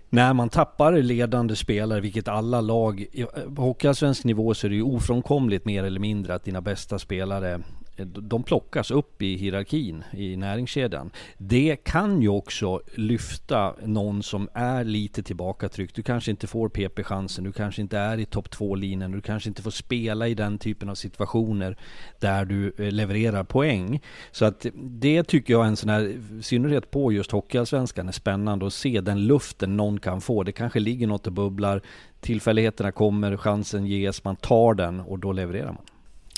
när 0.09 0.33
man 0.33 0.49
tappar 0.49 0.93
ledande 0.93 1.55
spelare, 1.55 2.01
vilket 2.01 2.27
alla 2.27 2.61
lag, 2.61 3.05
eh, 3.13 3.27
på 3.55 3.61
hockeyallsvensk 3.61 4.23
nivå 4.23 4.53
så 4.53 4.67
är 4.67 4.69
det 4.69 4.75
ju 4.75 4.83
ofrånkomligt 4.83 5.65
mer 5.65 5.83
eller 5.83 5.99
mindre 5.99 6.35
att 6.35 6.43
dina 6.43 6.61
bästa 6.61 6.99
spelare 6.99 7.61
Eh, 7.99 8.05
de 8.05 8.43
plockas 8.43 8.91
upp 8.91 9.21
i 9.21 9.35
hierarkin 9.35 10.03
i 10.11 10.37
näringskedjan. 10.37 11.11
Det 11.37 11.75
kan 11.83 12.21
ju 12.21 12.29
också 12.29 12.81
lyfta 12.95 13.75
någon 13.85 14.23
som 14.23 14.49
är 14.53 14.83
lite 14.83 15.23
tillbakatryckt. 15.23 15.95
Du 15.95 16.03
kanske 16.03 16.31
inte 16.31 16.47
får 16.47 16.69
PP-chansen, 16.69 17.43
du 17.43 17.51
kanske 17.51 17.81
inte 17.81 17.97
är 17.97 18.17
i 18.17 18.25
topp 18.25 18.47
2-linjen, 18.49 19.11
du 19.11 19.21
kanske 19.21 19.49
inte 19.49 19.61
får 19.61 19.71
spela 19.71 20.27
i 20.27 20.33
den 20.33 20.57
typen 20.57 20.89
av 20.89 20.95
situationer 20.95 21.77
där 22.19 22.45
du 22.45 22.73
eh, 22.77 22.91
levererar 22.91 23.43
poäng. 23.43 24.01
Så 24.31 24.45
att 24.45 24.65
det 24.75 25.23
tycker 25.23 25.53
jag 25.53 25.63
är 25.63 25.67
en 25.67 25.75
sån 25.75 25.89
här, 25.89 26.01
i 26.39 26.43
synnerhet 26.43 26.91
på 26.91 27.11
just 27.11 27.31
Hockeyallsvenskan, 27.31 28.07
är 28.07 28.11
spännande 28.11 28.67
att 28.67 28.73
se 28.73 29.01
den 29.01 29.27
luften 29.27 29.77
någon 29.77 29.99
kan 29.99 30.21
få. 30.21 30.43
Det 30.43 30.51
kanske 30.51 30.79
ligger 30.79 31.07
något 31.07 31.27
och 31.27 31.33
bubblar, 31.33 31.81
tillfälligheterna 32.19 32.91
kommer, 32.91 33.37
chansen 33.37 33.85
ges, 33.85 34.23
man 34.23 34.35
tar 34.35 34.73
den 34.73 34.99
och 34.99 35.19
då 35.19 35.31
levererar 35.31 35.71
man. 35.71 35.85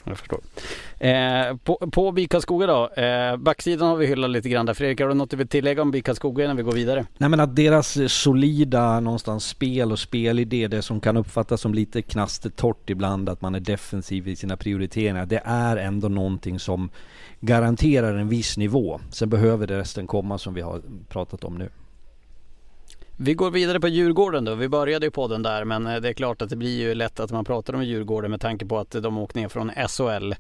Jag 0.04 0.18
förstår. 0.18 0.40
Eh, 1.00 1.58
på, 1.64 1.90
på 1.92 2.12
BIK 2.12 2.32
Karlskoga 2.32 2.68
då, 2.68 2.90
eh, 3.02 3.38
backsidan 3.38 3.88
har 3.88 3.96
vi 3.96 4.06
hyllat 4.06 4.30
lite 4.30 4.50
grann 4.50 4.66
där. 4.66 4.74
Fredrik, 4.74 5.02
har 5.02 5.08
du 5.08 5.14
något 5.14 5.30
du 5.30 5.38
vill 5.38 5.48
tillägga 5.48 5.82
om 5.82 5.92
BIK 5.92 6.06
Karlskoga 6.06 6.44
innan 6.44 6.58
vi 6.58 6.64
går 6.64 6.72
vidare? 6.72 7.06
Nej 7.18 7.30
men 7.30 7.40
att 7.40 7.56
deras 7.56 7.98
solida 8.08 9.00
någonstans 9.00 9.48
spel 9.48 9.92
och 9.92 10.00
spelidé, 10.00 10.68
det 10.68 10.82
som 10.82 11.00
kan 11.00 11.18
uppfattas 11.18 11.62
som 11.62 11.74
lite 11.74 12.02
knastertorrt 12.02 12.90
ibland, 12.90 13.30
att 13.30 13.42
man 13.42 13.56
är 13.56 13.60
defensiv 13.60 14.28
i 14.28 14.36
sina 14.36 14.58
prioriteringar, 14.58 15.26
det 15.26 15.42
är 15.46 15.78
ändå 15.78 16.08
någonting 16.08 16.60
som 16.60 16.90
garanterar 17.40 18.18
en 18.18 18.30
viss 18.30 18.58
nivå. 18.58 19.00
Sen 19.10 19.30
behöver 19.30 19.68
det 19.68 19.80
resten 19.80 20.08
komma 20.08 20.38
som 20.38 20.54
vi 20.54 20.62
har 20.62 20.82
pratat 21.10 21.44
om 21.44 21.56
nu. 21.56 21.70
Vi 23.24 23.34
går 23.34 23.52
vidare 23.52 23.80
på 23.80 23.88
Djurgården 23.88 24.46
då. 24.46 24.56
Vi 24.56 24.70
började 24.70 25.06
ju 25.06 25.12
på 25.12 25.28
den 25.28 25.44
där 25.44 25.66
men 25.66 25.88
eh, 25.88 25.96
det 25.96 26.10
är 26.10 26.14
klart 26.14 26.42
att 26.42 26.50
det 26.50 26.56
blir 26.56 26.80
ju 26.80 26.96
lätt 26.96 27.20
att 27.20 27.32
man 27.32 27.46
pratar 27.46 27.74
om 27.74 27.84
Djurgården 27.84 28.32
med 28.32 28.42
tanke 28.42 28.66
på 28.66 28.80
att 28.80 28.96
eh, 28.96 29.02
de 29.02 29.18
åkt 29.18 29.36
ner 29.36 29.48
från 29.48 29.72
SHL. 29.88 30.34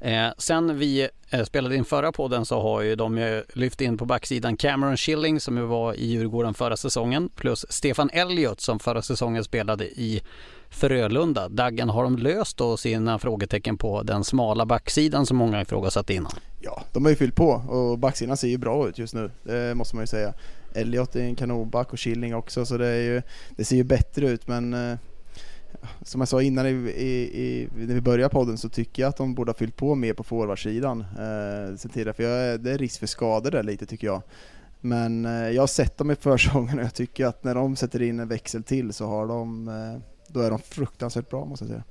Eh, 0.00 0.28
sen 0.38 0.78
vi 0.78 1.08
eh, 1.30 1.44
spelade 1.44 1.76
in 1.76 1.84
förra 1.84 2.12
podden 2.12 2.44
så 2.44 2.60
har 2.60 2.80
ju 2.80 2.94
de 2.96 3.18
ju 3.18 3.44
lyft 3.52 3.80
in 3.80 3.98
på 3.98 4.04
backsidan 4.04 4.56
Cameron 4.56 4.96
Schilling 4.96 5.40
som 5.40 5.56
ju 5.56 5.62
var 5.62 5.94
i 5.94 6.06
Djurgården 6.06 6.54
förra 6.54 6.76
säsongen 6.76 7.28
plus 7.28 7.66
Stefan 7.68 8.10
Elliot 8.12 8.60
som 8.60 8.78
förra 8.78 9.02
säsongen 9.02 9.44
spelade 9.44 9.84
i 9.84 10.22
Frölunda. 10.70 11.48
Daggen, 11.48 11.88
har 11.88 12.04
de 12.04 12.18
löst 12.18 12.56
då 12.56 12.76
sina 12.76 13.18
frågetecken 13.18 13.76
på 13.76 14.02
den 14.02 14.24
smala 14.24 14.66
backsidan 14.66 15.26
som 15.26 15.36
många 15.36 15.60
ifrågasatte 15.62 16.14
innan? 16.14 16.32
Ja, 16.60 16.82
de 16.92 17.04
har 17.04 17.10
ju 17.10 17.16
fyllt 17.16 17.36
på 17.36 17.48
och 17.48 17.98
backsidan 17.98 18.36
ser 18.36 18.48
ju 18.48 18.58
bra 18.58 18.88
ut 18.88 18.98
just 18.98 19.14
nu, 19.14 19.30
det 19.42 19.74
måste 19.74 19.96
man 19.96 20.02
ju 20.02 20.06
säga. 20.06 20.34
Elliot 20.74 21.16
är 21.16 21.20
en 21.20 21.36
kanonback 21.36 21.92
och 21.92 21.98
Killing 21.98 22.34
också 22.34 22.66
så 22.66 22.76
det, 22.76 22.86
är 22.86 23.02
ju, 23.02 23.22
det 23.56 23.64
ser 23.64 23.76
ju 23.76 23.84
bättre 23.84 24.28
ut 24.28 24.48
men 24.48 24.74
eh, 24.74 24.98
som 26.02 26.20
jag 26.20 26.28
sa 26.28 26.42
innan 26.42 26.66
i, 26.66 26.70
i, 26.90 27.42
i, 27.42 27.68
när 27.74 27.94
vi 27.94 28.00
började 28.00 28.32
podden 28.32 28.58
så 28.58 28.68
tycker 28.68 29.02
jag 29.02 29.08
att 29.08 29.16
de 29.16 29.34
borde 29.34 29.50
ha 29.50 29.54
fyllt 29.54 29.76
på 29.76 29.94
mer 29.94 30.14
på 30.14 30.24
forwardsidan 30.24 31.00
eh, 31.00 31.76
sen 31.76 31.90
tidigare 31.90 32.12
för 32.12 32.22
jag, 32.22 32.60
det 32.60 32.72
är 32.72 32.78
risk 32.78 33.00
för 33.00 33.06
skador 33.06 33.50
där 33.50 33.62
lite 33.62 33.86
tycker 33.86 34.06
jag. 34.06 34.22
Men 34.80 35.24
eh, 35.24 35.50
jag 35.50 35.62
har 35.62 35.66
sett 35.66 35.96
dem 35.96 36.10
i 36.10 36.14
försäsongen 36.14 36.78
och 36.78 36.84
jag 36.84 36.94
tycker 36.94 37.26
att 37.26 37.44
när 37.44 37.54
de 37.54 37.76
sätter 37.76 38.02
in 38.02 38.20
en 38.20 38.28
växel 38.28 38.62
till 38.62 38.92
så 38.92 39.06
har 39.06 39.26
de, 39.26 39.68
eh, 39.68 40.00
då 40.28 40.40
är 40.40 40.50
de 40.50 40.58
fruktansvärt 40.58 41.30
bra 41.30 41.44
måste 41.44 41.64
jag 41.64 41.70
säga. 41.70 41.84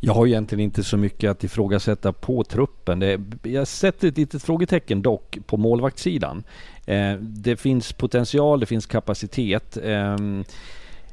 Jag 0.00 0.14
har 0.14 0.26
egentligen 0.26 0.64
inte 0.64 0.84
så 0.84 0.96
mycket 0.96 1.30
att 1.30 1.44
ifrågasätta 1.44 2.12
på 2.12 2.44
truppen. 2.44 2.98
Det, 2.98 3.20
jag 3.42 3.66
sätter 3.66 4.08
ett 4.08 4.18
litet 4.18 4.42
frågetecken 4.42 5.02
dock 5.02 5.38
på 5.46 5.56
målvaktssidan. 5.56 6.44
Eh, 6.86 7.14
det 7.14 7.56
finns 7.56 7.92
potential, 7.92 8.60
det 8.60 8.66
finns 8.66 8.86
kapacitet. 8.86 9.76
Eh, 9.76 10.16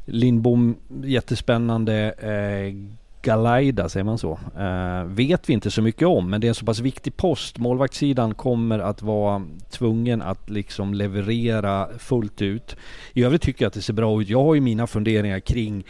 Lindbom, 0.05 0.75
jättespännande. 1.03 2.11
Eh, 2.11 2.75
Galaida, 3.21 3.89
säger 3.89 4.03
man 4.03 4.17
så? 4.17 4.39
Eh, 4.57 5.03
vet 5.03 5.49
vi 5.49 5.53
inte 5.53 5.71
så 5.71 5.81
mycket 5.81 6.07
om, 6.07 6.29
men 6.29 6.41
det 6.41 6.47
är 6.47 6.49
en 6.49 6.55
så 6.55 6.65
pass 6.65 6.79
viktig 6.79 7.17
post. 7.17 7.57
Målvaktssidan 7.57 8.33
kommer 8.33 8.79
att 8.79 9.01
vara 9.01 9.43
tvungen 9.69 10.21
att 10.21 10.49
liksom 10.49 10.93
leverera 10.93 11.87
fullt 11.97 12.41
ut. 12.41 12.75
I 13.13 13.23
övrigt 13.23 13.41
tycker 13.41 13.65
jag 13.65 13.67
att 13.67 13.73
det 13.73 13.81
ser 13.81 13.93
bra 13.93 14.21
ut. 14.21 14.29
Jag 14.29 14.43
har 14.43 14.55
ju 14.55 14.61
mina 14.61 14.87
funderingar 14.87 15.39
kring 15.39 15.83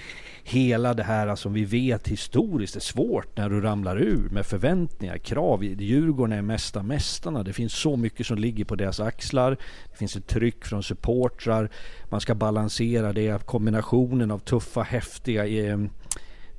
hela 0.43 0.93
det 0.93 1.03
här 1.03 1.35
som 1.35 1.53
vi 1.53 1.65
vet 1.65 2.07
historiskt 2.07 2.75
är 2.75 2.79
svårt 2.79 3.37
när 3.37 3.49
du 3.49 3.61
ramlar 3.61 3.97
ur 3.97 4.29
med 4.29 4.45
förväntningar, 4.45 5.17
krav. 5.17 5.63
Djurgården 5.63 6.37
är 6.37 6.41
mesta 6.41 6.83
mästarna. 6.83 7.43
Det 7.43 7.53
finns 7.53 7.73
så 7.73 7.97
mycket 7.97 8.25
som 8.25 8.37
ligger 8.37 8.65
på 8.65 8.75
deras 8.75 8.99
axlar. 8.99 9.57
Det 9.91 9.97
finns 9.97 10.15
ett 10.15 10.27
tryck 10.27 10.65
från 10.65 10.83
supportrar. 10.83 11.69
Man 12.09 12.21
ska 12.21 12.35
balansera 12.35 13.13
det, 13.13 13.45
kombinationen 13.45 14.31
av 14.31 14.39
tuffa, 14.39 14.81
häftiga 14.81 15.45
eh, 15.45 15.77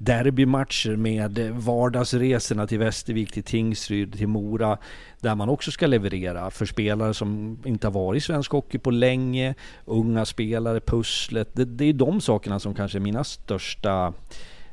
derbymatcher 0.05 0.97
med 0.97 1.51
vardagsresorna 1.51 2.67
till 2.67 2.79
Västervik, 2.79 3.33
till 3.33 3.43
Tingsryd, 3.43 4.19
till 4.19 4.29
Mora. 4.29 4.79
Där 5.21 5.35
man 5.35 5.49
också 5.49 5.71
ska 5.71 5.87
leverera 5.87 6.51
för 6.51 6.67
spelare 6.67 7.15
som 7.15 7.59
inte 7.65 7.87
har 7.87 7.93
varit 7.93 8.19
i 8.19 8.21
svensk 8.21 8.53
hockey 8.53 8.79
på 8.79 8.91
länge. 8.91 9.55
Unga 9.85 10.25
spelare, 10.25 10.81
pusslet. 10.81 11.49
Det, 11.53 11.65
det 11.65 11.85
är 11.85 11.93
de 11.93 12.21
sakerna 12.21 12.61
som 12.61 12.75
kanske 12.75 12.99
är 12.99 13.01
mina 13.01 13.25
största 13.25 14.13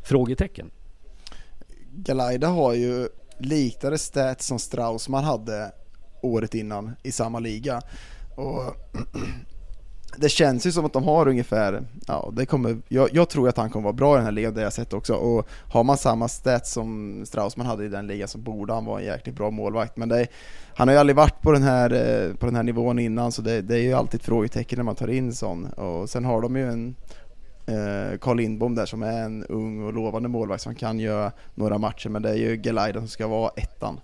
frågetecken. 0.04 0.72
Galaida 1.92 2.48
har 2.48 2.74
ju 2.74 3.08
liknande 3.40 3.98
stats 3.98 4.48
som 4.48 4.60
Straussman 4.60 5.24
hade 5.24 5.72
året 6.22 6.56
innan 6.56 6.96
i 7.04 7.12
samma 7.12 7.40
liga. 7.40 7.82
Och 8.36 8.64
det 10.20 10.30
känns 10.30 10.68
ju 10.68 10.72
som 10.72 10.86
att 10.86 10.94
de 10.94 11.04
har 11.04 11.28
ungefär, 11.28 11.84
ja 12.08 12.32
det 12.34 12.46
kommer, 12.46 12.78
jag, 12.88 13.10
jag, 13.14 13.30
tror 13.30 13.50
att 13.50 13.58
han 13.58 13.70
kommer 13.70 13.84
vara 13.84 13.94
bra 13.94 14.14
i 14.14 14.18
den 14.18 14.26
här 14.26 14.32
ligan, 14.32 14.54
det 14.54 14.62
jag 14.62 14.74
sett 14.74 14.94
också. 14.94 15.14
Och 15.14 15.48
har 15.72 15.84
man 15.84 15.98
samma 15.98 16.28
stats 16.28 16.72
som 16.72 17.22
Straussman 17.26 17.66
hade 17.68 17.86
i 17.86 17.90
den 17.90 18.08
ligan 18.08 18.28
så 18.28 18.38
borde 18.38 18.74
han 18.74 18.86
vara 18.86 19.00
en 19.00 19.06
jäkligt 19.06 19.36
bra 19.36 19.52
målvakt. 19.52 19.98
Men 19.98 20.10
det, 20.10 20.28
han 20.76 20.88
har 20.88 20.96
ju 20.96 21.00
aldrig 21.00 21.16
varit 21.16 21.42
på 21.42 21.52
den 21.52 21.64
här, 21.64 21.94
eh, 21.94 22.36
på 22.36 22.46
den 22.46 22.56
här 22.56 22.64
nivån 22.64 23.00
innan 23.00 23.32
så 23.32 23.42
det, 23.42 23.62
det 23.62 23.76
är 23.76 23.82
ju 23.82 23.94
alltid 23.94 24.20
ett 24.20 24.26
frågetecken 24.26 24.78
när 24.78 24.84
man 24.84 24.96
tar 24.96 25.08
in 25.08 25.34
sån. 25.34 25.66
Och 25.66 26.10
sen 26.10 26.26
har 26.26 26.42
de 26.42 26.56
ju 26.56 26.72
en 26.72 26.96
eh, 27.66 28.18
Carl 28.18 28.38
Lindbom 28.38 28.76
där 28.76 28.86
som 28.86 29.04
är 29.04 29.22
en 29.22 29.44
ung 29.44 29.84
och 29.84 29.94
lovande 29.94 30.30
målvakt 30.30 30.64
som 30.64 30.76
kan 30.76 31.00
göra 31.00 31.32
några 31.56 31.78
matcher 31.78 32.10
men 32.10 32.22
det 32.22 32.30
är 32.30 32.36
ju 32.36 32.62
Gelaiden 32.62 33.02
som 33.02 33.08
ska 33.08 33.28
vara 33.28 33.52
ettan. 33.56 34.00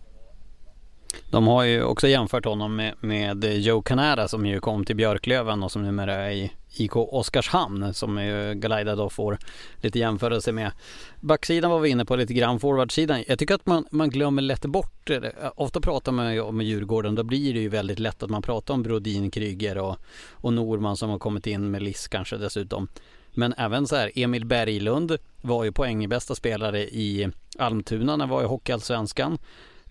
De 1.30 1.48
har 1.48 1.64
ju 1.64 1.84
också 1.84 2.08
jämfört 2.08 2.46
honom 2.46 2.76
med, 2.76 2.94
med 3.00 3.44
Joe 3.44 3.82
Canara 3.82 4.28
som 4.28 4.46
ju 4.46 4.60
kom 4.60 4.86
till 4.86 4.96
Björklöven 4.96 5.64
och 5.64 5.72
som 5.72 5.84
numera 5.84 6.14
är 6.14 6.32
i 6.32 6.52
IK 6.78 6.96
Oskarshamn 6.96 7.94
som 7.94 8.18
ju 8.18 8.54
Galaida 8.54 8.96
då 8.96 9.10
får 9.10 9.38
lite 9.82 10.00
jämförelse 10.00 10.52
med. 10.52 10.72
Backsidan 11.20 11.72
var 11.72 11.80
vi 11.80 11.90
inne 11.90 12.06
på 12.06 12.16
lite 12.16 12.34
grann, 12.34 12.60
forwardsidan. 12.60 13.24
Jag 13.28 13.40
tycker 13.40 13.56
att 13.56 13.66
man, 13.66 13.86
man 13.92 14.10
glömmer 14.10 14.42
lätt 14.42 14.66
bort. 14.66 15.10
Eh, 15.10 15.22
ofta 15.56 15.82
pratar 15.82 16.12
man 16.12 16.34
ju 16.34 16.42
om 16.42 16.62
Djurgården, 16.62 17.16
då 17.16 17.24
blir 17.24 17.54
det 17.54 17.60
ju 17.60 17.70
väldigt 17.70 18.00
lätt 18.00 18.24
att 18.24 18.30
man 18.30 18.42
pratar 18.42 18.74
om 18.74 18.84
Brodin, 18.84 19.32
Kryger 19.32 19.78
och, 19.78 19.98
och 20.32 20.54
Norman 20.54 20.98
som 20.98 21.10
har 21.10 21.20
kommit 21.20 21.48
in 21.48 21.72
med 21.72 21.84
Liss 21.84 22.08
kanske 22.08 22.38
dessutom. 22.38 22.88
Men 23.32 23.54
även 23.58 23.88
så 23.88 23.96
här, 23.96 24.12
Emil 24.16 24.46
Berglund 24.46 25.18
var 25.42 25.64
ju 25.64 25.72
poängbästa 25.72 26.36
spelare 26.36 26.82
i 26.82 27.30
Almtuna 27.58 28.16
när 28.16 28.26
han 28.26 28.30
var 28.30 28.44
i 28.44 28.46
Hockeyallsvenskan. 28.46 29.38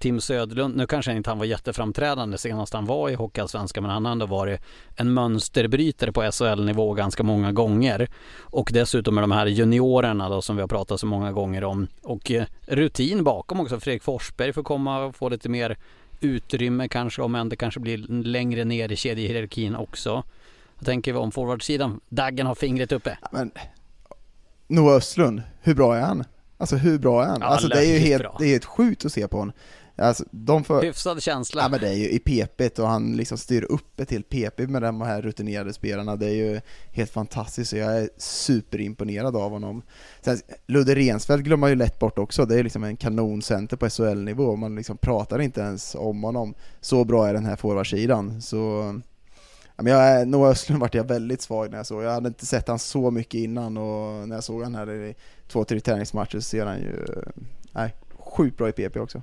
Tim 0.04 0.20
Söderlund, 0.20 0.76
nu 0.76 0.86
kanske 0.86 1.12
inte 1.12 1.30
han 1.30 1.38
var 1.38 1.44
jätteframträdande 1.44 2.38
senast 2.38 2.74
han 2.74 2.86
var 2.86 3.10
i 3.10 3.14
Hockeyallsvenskan 3.14 3.82
men 3.82 3.92
han 3.92 4.04
har 4.04 4.12
ändå 4.12 4.26
varit 4.26 4.60
en 4.96 5.14
mönsterbrytare 5.14 6.12
på 6.12 6.32
SHL-nivå 6.32 6.92
ganska 6.92 7.22
många 7.22 7.52
gånger. 7.52 8.10
Och 8.40 8.70
dessutom 8.72 9.14
med 9.14 9.22
de 9.22 9.30
här 9.30 9.46
juniorerna 9.46 10.28
då 10.28 10.42
som 10.42 10.56
vi 10.56 10.62
har 10.62 10.68
pratat 10.68 11.00
så 11.00 11.06
många 11.06 11.32
gånger 11.32 11.64
om. 11.64 11.86
Och 12.02 12.30
eh, 12.30 12.44
rutin 12.66 13.24
bakom 13.24 13.60
också. 13.60 13.80
Fredrik 13.80 14.02
Forsberg 14.02 14.52
får 14.52 14.62
komma 14.62 15.04
och 15.04 15.16
få 15.16 15.28
lite 15.28 15.48
mer 15.48 15.78
utrymme 16.20 16.88
kanske 16.88 17.22
om 17.22 17.34
än 17.34 17.48
det 17.48 17.56
kanske 17.56 17.80
blir 17.80 17.98
längre 18.24 18.64
ner 18.64 18.92
i 18.92 18.96
kedjehierarkin 18.96 19.76
också. 19.76 20.22
Jag 20.78 20.86
tänker 20.86 21.12
vi 21.12 21.18
om 21.18 21.32
forwardsidan, 21.32 22.00
Daggen 22.08 22.46
har 22.46 22.54
fingret 22.54 22.92
uppe. 22.92 23.18
Men 23.32 23.50
Noah 24.66 24.96
Östlund, 24.96 25.42
hur 25.60 25.74
bra 25.74 25.96
är 25.96 26.00
han? 26.00 26.24
Alltså 26.58 26.76
hur 26.76 26.98
bra 26.98 27.24
är 27.24 27.28
han? 27.28 27.40
Ja, 27.40 27.46
alltså 27.46 27.68
det 27.68 27.86
är 27.86 27.92
ju 27.92 27.98
helt, 27.98 28.24
det 28.38 28.44
är 28.44 28.48
helt 28.48 28.64
sjukt 28.64 29.04
att 29.04 29.12
se 29.12 29.28
på 29.28 29.38
honom. 29.38 29.54
Alltså, 29.96 30.24
de 30.30 30.64
för... 30.64 30.82
Hyfsad 30.82 31.22
känsla. 31.22 31.62
Ja 31.62 31.68
men 31.68 31.80
det 31.80 31.88
är 31.88 31.94
ju 31.94 32.10
i 32.10 32.18
PP 32.18 32.78
och 32.78 32.88
han 32.88 33.16
liksom 33.16 33.38
styr 33.38 33.64
upp 33.64 34.00
ett 34.00 34.08
till 34.08 34.22
PP 34.22 34.58
med 34.58 34.82
de 34.82 35.00
här 35.00 35.22
rutinerade 35.22 35.72
spelarna. 35.72 36.16
Det 36.16 36.26
är 36.26 36.34
ju 36.34 36.60
helt 36.92 37.10
fantastiskt 37.10 37.72
och 37.72 37.78
jag 37.78 37.98
är 37.98 38.10
superimponerad 38.16 39.36
av 39.36 39.50
honom. 39.50 39.82
Sen, 40.20 40.38
Ludde 40.66 40.94
Rensfeldt 40.94 41.44
glömmer 41.44 41.60
man 41.60 41.70
ju 41.70 41.76
lätt 41.76 41.98
bort 41.98 42.18
också. 42.18 42.46
Det 42.46 42.58
är 42.58 42.62
liksom 42.62 42.84
en 42.84 42.96
kanoncenter 42.96 43.76
på 43.76 43.90
SHL-nivå. 43.90 44.56
Man 44.56 44.76
liksom 44.76 44.96
pratar 44.96 45.38
inte 45.38 45.60
ens 45.60 45.94
om 45.94 46.22
honom. 46.22 46.54
Så 46.80 47.04
bra 47.04 47.28
är 47.28 47.34
den 47.34 47.46
här 47.46 47.56
forwardsidan. 47.56 48.42
Så 48.42 48.56
ja, 49.76 49.82
men 49.82 49.92
jag, 49.92 50.28
Noah 50.28 50.50
Östlund 50.50 50.80
vart 50.80 50.94
jag 50.94 51.08
väldigt 51.08 51.42
svag 51.42 51.70
när 51.70 51.76
jag 51.76 51.86
såg. 51.86 52.02
Jag 52.02 52.10
hade 52.10 52.28
inte 52.28 52.46
sett 52.46 52.68
han 52.68 52.78
så 52.78 53.10
mycket 53.10 53.38
innan 53.38 53.76
och 53.76 54.28
när 54.28 54.36
jag 54.36 54.44
såg 54.44 54.62
han 54.62 54.74
här 54.74 54.92
i 54.92 55.14
två, 55.48 55.64
tre 55.64 55.80
träningsmatcher 55.80 56.34
så 56.34 56.42
ser 56.42 56.66
han 56.66 56.78
ju 56.78 57.06
nej, 57.72 57.94
sjukt 58.18 58.58
bra 58.58 58.68
i 58.68 58.72
PP 58.72 58.96
också. 58.96 59.22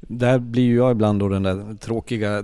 där 0.00 0.38
blir 0.38 0.62
ju 0.62 0.76
jag 0.76 0.90
ibland 0.90 1.20
då 1.20 1.28
den 1.28 1.42
där 1.42 1.74
tråkiga 1.80 2.42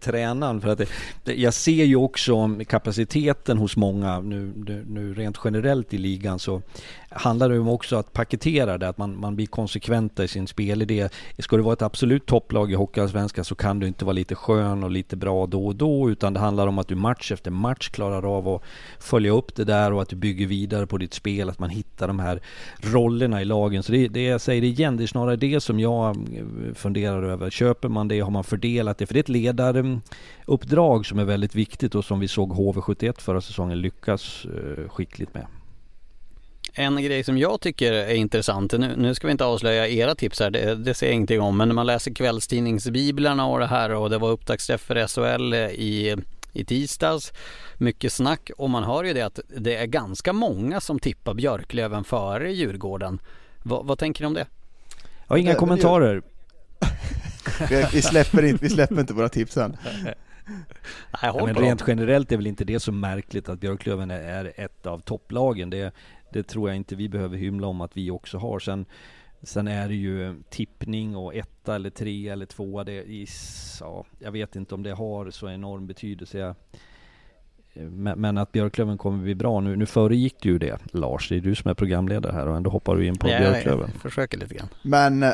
tränaren 0.00 0.60
för 0.60 0.68
att 0.68 0.80
det, 1.24 1.34
jag 1.34 1.54
ser 1.54 1.84
ju 1.84 1.96
också 1.96 2.58
kapaciteten 2.66 3.58
hos 3.58 3.76
många 3.76 4.20
nu, 4.20 4.52
nu 4.86 5.14
rent 5.14 5.38
generellt 5.44 5.94
i 5.94 5.98
ligan 5.98 6.38
så 6.38 6.62
handlar 7.10 7.48
det 7.48 7.58
om 7.58 7.68
också 7.68 7.96
att 7.96 8.12
paketera 8.12 8.78
det, 8.78 8.88
att 8.88 8.98
man, 8.98 9.20
man 9.20 9.36
blir 9.36 9.46
konsekventa 9.46 10.24
i 10.24 10.28
sin 10.28 10.46
spelidé. 10.46 11.08
Ska 11.38 11.56
du 11.56 11.62
vara 11.62 11.72
ett 11.72 11.82
absolut 11.82 12.26
topplag 12.26 12.72
i 12.72 12.74
Hockeyallsvenskan 12.74 13.44
så 13.44 13.54
kan 13.54 13.78
du 13.78 13.86
inte 13.86 14.04
vara 14.04 14.12
lite 14.12 14.34
skön 14.34 14.84
och 14.84 14.90
lite 14.90 15.16
bra 15.16 15.46
då 15.46 15.66
och 15.66 15.76
då 15.76 16.10
utan 16.10 16.32
det 16.32 16.40
handlar 16.40 16.66
om 16.66 16.78
att 16.78 16.88
du 16.88 16.94
match 16.94 17.32
efter 17.32 17.50
match 17.50 17.88
klarar 17.88 18.36
av 18.36 18.48
att 18.48 18.62
följa 18.98 19.32
upp 19.32 19.54
det 19.54 19.64
där 19.64 19.92
och 19.92 20.02
att 20.02 20.08
du 20.08 20.16
bygger 20.16 20.46
vidare 20.46 20.86
på 20.86 20.98
ditt 20.98 21.14
spel, 21.14 21.50
att 21.50 21.58
man 21.58 21.70
hittar 21.70 22.08
de 22.08 22.18
här 22.18 22.40
rollerna 22.76 23.42
i 23.42 23.44
lagen. 23.44 23.82
Så 23.82 23.92
det, 23.92 24.08
det 24.08 24.22
jag 24.22 24.40
säger 24.40 24.64
igen, 24.64 24.96
det 24.96 25.02
är 25.02 25.06
snarare 25.06 25.36
det 25.36 25.60
som 25.60 25.80
jag 25.80 26.16
eh, 26.16 26.74
funderar 26.86 27.22
över. 27.22 27.50
Köper 27.50 27.88
man 27.88 28.08
det, 28.08 28.20
har 28.20 28.30
man 28.30 28.44
fördelat 28.44 28.98
det? 28.98 29.06
För 29.06 29.14
det 29.14 29.18
är 29.18 29.22
ett 29.22 29.28
ledaruppdrag 29.28 31.06
som 31.06 31.18
är 31.18 31.24
väldigt 31.24 31.54
viktigt 31.54 31.94
och 31.94 32.04
som 32.04 32.20
vi 32.20 32.28
såg 32.28 32.52
HV71 32.52 33.20
förra 33.20 33.40
säsongen 33.40 33.80
lyckas 33.80 34.44
eh, 34.44 34.88
skickligt 34.88 35.34
med. 35.34 35.46
En 36.74 37.02
grej 37.02 37.24
som 37.24 37.38
jag 37.38 37.60
tycker 37.60 37.92
är 37.92 38.14
intressant, 38.14 38.72
nu, 38.72 38.94
nu 38.96 39.14
ska 39.14 39.26
vi 39.26 39.30
inte 39.30 39.44
avslöja 39.44 39.88
era 39.88 40.14
tips 40.14 40.40
här, 40.40 40.50
det, 40.50 40.74
det 40.74 40.94
ser 40.94 41.06
jag 41.06 41.14
ingenting 41.14 41.40
om, 41.40 41.56
men 41.56 41.68
när 41.68 41.74
man 41.74 41.86
läser 41.86 42.14
kvällstidningsbiblarna 42.14 43.46
och 43.46 43.58
det 43.58 43.66
här 43.66 43.94
och 43.94 44.10
det 44.10 44.18
var 44.18 44.30
upptaktsträff 44.30 44.80
för 44.80 45.06
SHL 45.06 45.54
i, 45.54 46.16
i 46.52 46.64
tisdags, 46.64 47.32
mycket 47.78 48.12
snack 48.12 48.50
och 48.58 48.70
man 48.70 48.84
hör 48.84 49.04
ju 49.04 49.12
det 49.12 49.22
att 49.22 49.40
det 49.56 49.76
är 49.76 49.86
ganska 49.86 50.32
många 50.32 50.80
som 50.80 50.98
tippar 50.98 51.34
Björklöven 51.34 52.04
före 52.04 52.52
Djurgården. 52.52 53.18
Va, 53.62 53.82
vad 53.82 53.98
tänker 53.98 54.22
ni 54.22 54.26
om 54.26 54.34
det? 54.34 54.46
Jag 55.26 55.34
har 55.34 55.38
inga 55.38 55.52
det, 55.52 55.58
kommentarer. 55.58 56.22
Vi, 57.92 58.02
släpper 58.02 58.42
inte, 58.42 58.64
vi 58.64 58.70
släpper 58.70 59.00
inte 59.00 59.14
våra 59.14 59.28
tips 59.28 59.56
än. 59.56 59.76
Nej, 61.22 61.32
men 61.44 61.54
rent 61.54 61.84
generellt 61.86 62.32
är 62.32 62.36
väl 62.36 62.46
inte 62.46 62.64
det 62.64 62.80
så 62.80 62.92
märkligt 62.92 63.48
att 63.48 63.60
Björklöven 63.60 64.10
är 64.10 64.52
ett 64.56 64.86
av 64.86 64.98
topplagen. 64.98 65.70
Det, 65.70 65.94
det 66.32 66.42
tror 66.42 66.68
jag 66.68 66.76
inte 66.76 66.96
vi 66.96 67.08
behöver 67.08 67.36
hymla 67.36 67.66
om 67.66 67.80
att 67.80 67.96
vi 67.96 68.10
också 68.10 68.38
har. 68.38 68.58
Sen, 68.58 68.86
sen 69.42 69.68
är 69.68 69.88
det 69.88 69.94
ju 69.94 70.42
tippning 70.50 71.16
och 71.16 71.34
etta 71.34 71.74
eller 71.74 71.90
tre 71.90 72.28
eller 72.28 72.46
tvåa. 72.46 72.84
Det 72.84 73.02
is, 73.02 73.78
ja, 73.80 74.04
jag 74.18 74.32
vet 74.32 74.56
inte 74.56 74.74
om 74.74 74.82
det 74.82 74.92
har 74.92 75.30
så 75.30 75.50
enorm 75.50 75.86
betydelse. 75.86 76.38
Jag, 76.38 76.54
men, 77.90 78.20
men, 78.20 78.38
att 78.38 78.52
Björklöven 78.52 78.98
kommer 78.98 79.22
bli 79.22 79.34
bra 79.34 79.60
nu. 79.60 79.76
Nu 79.76 79.86
föregick 79.86 80.36
du 80.40 80.48
ju 80.48 80.58
det 80.58 80.78
Lars. 80.92 81.28
Det 81.28 81.36
är 81.36 81.40
du 81.40 81.54
som 81.54 81.70
är 81.70 81.74
programledare 81.74 82.32
här 82.32 82.48
och 82.48 82.56
ändå 82.56 82.70
hoppar 82.70 82.96
du 82.96 83.06
in 83.06 83.16
på 83.16 83.28
ja, 83.28 83.38
Björklöven. 83.38 83.90
Jag 83.92 84.02
försöker 84.02 84.38
lite 84.38 84.54
grann. 84.54 84.68
Men 84.82 85.22
eh, 85.22 85.32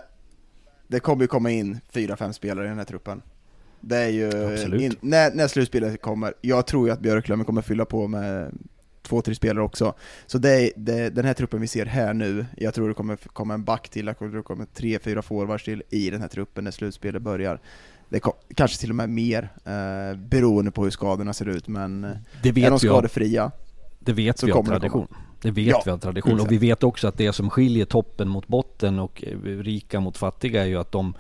det 0.93 1.01
kommer 1.01 1.23
ju 1.23 1.29
komma 1.29 1.51
in 1.51 1.81
fyra, 1.91 2.17
fem 2.17 2.33
spelare 2.33 2.67
i 2.67 2.69
den 2.69 2.79
här 2.79 2.85
truppen. 2.85 3.23
Det 3.81 3.97
är 3.97 4.09
ju, 4.09 4.29
in, 4.85 4.97
när, 5.01 5.35
när 5.35 5.49
slutspelet 5.49 6.03
kommer, 6.03 6.35
jag 6.41 6.67
tror 6.67 6.87
ju 6.87 6.93
att 6.93 7.01
Björklöven 7.01 7.45
kommer 7.45 7.63
fylla 7.63 7.85
på 7.85 8.09
med 8.09 8.53
två, 9.03 9.23
tre 9.23 9.35
spelare 9.35 9.65
också. 9.65 9.95
Så 10.27 10.39
det 10.39 10.73
det, 10.77 11.11
den 11.11 11.25
här 11.25 11.35
truppen 11.35 11.61
vi 11.61 11.67
ser 11.67 11.87
här 11.87 12.15
nu, 12.15 12.47
jag 12.57 12.75
tror 12.75 12.89
det 12.89 12.95
kommer 12.95 13.17
komma 13.17 13.55
en 13.55 13.65
back 13.65 13.89
till, 13.89 14.07
jag 14.07 14.19
tror 14.19 14.29
det 14.29 14.43
kommer 14.43 14.65
tre, 14.65 14.99
fyra 14.99 15.23
forwards 15.23 15.65
till 15.65 15.83
i 15.91 16.11
den 16.11 16.21
här 16.21 16.29
truppen 16.29 16.65
när 16.65 16.71
slutspelet 16.71 17.23
börjar. 17.23 17.61
Det 18.09 18.21
kom, 18.21 18.33
kanske 18.55 18.79
till 18.79 18.91
och 18.91 18.97
med 18.97 19.11
mer, 19.11 19.49
eh, 19.65 20.19
beroende 20.19 20.71
på 20.71 20.85
hur 20.85 20.91
skadorna 20.91 21.33
ser 21.33 21.49
ut, 21.49 21.69
men 21.69 22.01
det 22.43 22.53
vet 22.53 22.67
är 22.67 22.71
de 22.71 22.79
skadefria 22.79 23.51
det 23.99 24.13
vet 24.13 24.43
vi 24.43 24.53
av 24.53 24.65
tradition. 24.65 25.09
Det 25.43 25.51
vet 25.51 25.67
ja, 25.67 25.83
vi 25.85 25.91
av 25.91 25.99
tradition. 25.99 26.41
Och 26.41 26.53
vi 26.53 26.59
vet 26.59 26.83
också 26.83 27.09
att 27.09 27.19
det 27.19 27.33
som 27.33 27.51
skiljer 27.51 27.85
toppen 27.85 28.29
mot 28.29 28.49
botten 28.49 28.99
och 28.99 29.25
rika 29.45 30.01
mot 30.01 30.17
fattiga 30.17 30.63
är 30.63 30.67
ju 30.67 30.79
att 30.79 30.93
de 30.93 31.15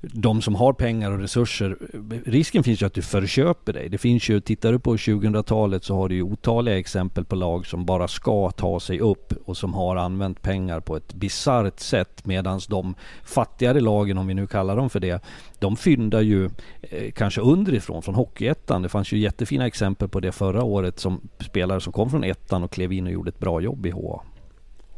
de 0.00 0.42
som 0.42 0.54
har 0.54 0.72
pengar 0.72 1.10
och 1.10 1.18
resurser, 1.18 1.76
risken 2.24 2.62
finns 2.64 2.82
ju 2.82 2.86
att 2.86 2.94
du 2.94 3.02
förköper 3.02 3.72
dig. 3.72 3.88
Det 3.88 3.98
finns 3.98 4.28
ju, 4.28 4.40
tittar 4.40 4.72
du 4.72 4.78
på 4.78 4.96
2000-talet 4.96 5.84
så 5.84 5.94
har 5.94 6.08
du 6.08 6.14
ju 6.14 6.22
otaliga 6.22 6.78
exempel 6.78 7.24
på 7.24 7.36
lag 7.36 7.66
som 7.66 7.84
bara 7.84 8.08
ska 8.08 8.50
ta 8.50 8.80
sig 8.80 9.00
upp 9.00 9.32
och 9.44 9.56
som 9.56 9.74
har 9.74 9.96
använt 9.96 10.42
pengar 10.42 10.80
på 10.80 10.96
ett 10.96 11.14
bisarrt 11.14 11.80
sätt 11.80 12.26
medan 12.26 12.60
de 12.68 12.94
fattigare 13.24 13.80
lagen, 13.80 14.18
om 14.18 14.26
vi 14.26 14.34
nu 14.34 14.46
kallar 14.46 14.76
dem 14.76 14.90
för 14.90 15.00
det, 15.00 15.24
de 15.58 15.76
fyndar 15.76 16.20
ju 16.20 16.50
eh, 16.82 17.12
kanske 17.12 17.40
underifrån 17.40 18.02
från 18.02 18.14
Hockeyettan. 18.14 18.82
Det 18.82 18.88
fanns 18.88 19.12
ju 19.12 19.18
jättefina 19.18 19.66
exempel 19.66 20.08
på 20.08 20.20
det 20.20 20.32
förra 20.32 20.62
året 20.62 20.98
som 20.98 21.20
spelare 21.40 21.80
som 21.80 21.92
kom 21.92 22.10
från 22.10 22.24
ettan 22.24 22.62
och 22.62 22.70
klev 22.70 22.92
in 22.92 23.06
och 23.06 23.12
gjorde 23.12 23.28
ett 23.28 23.38
bra 23.38 23.60
jobb 23.60 23.86
i 23.86 23.90
HA. 23.90 24.22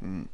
Mm. 0.02 0.28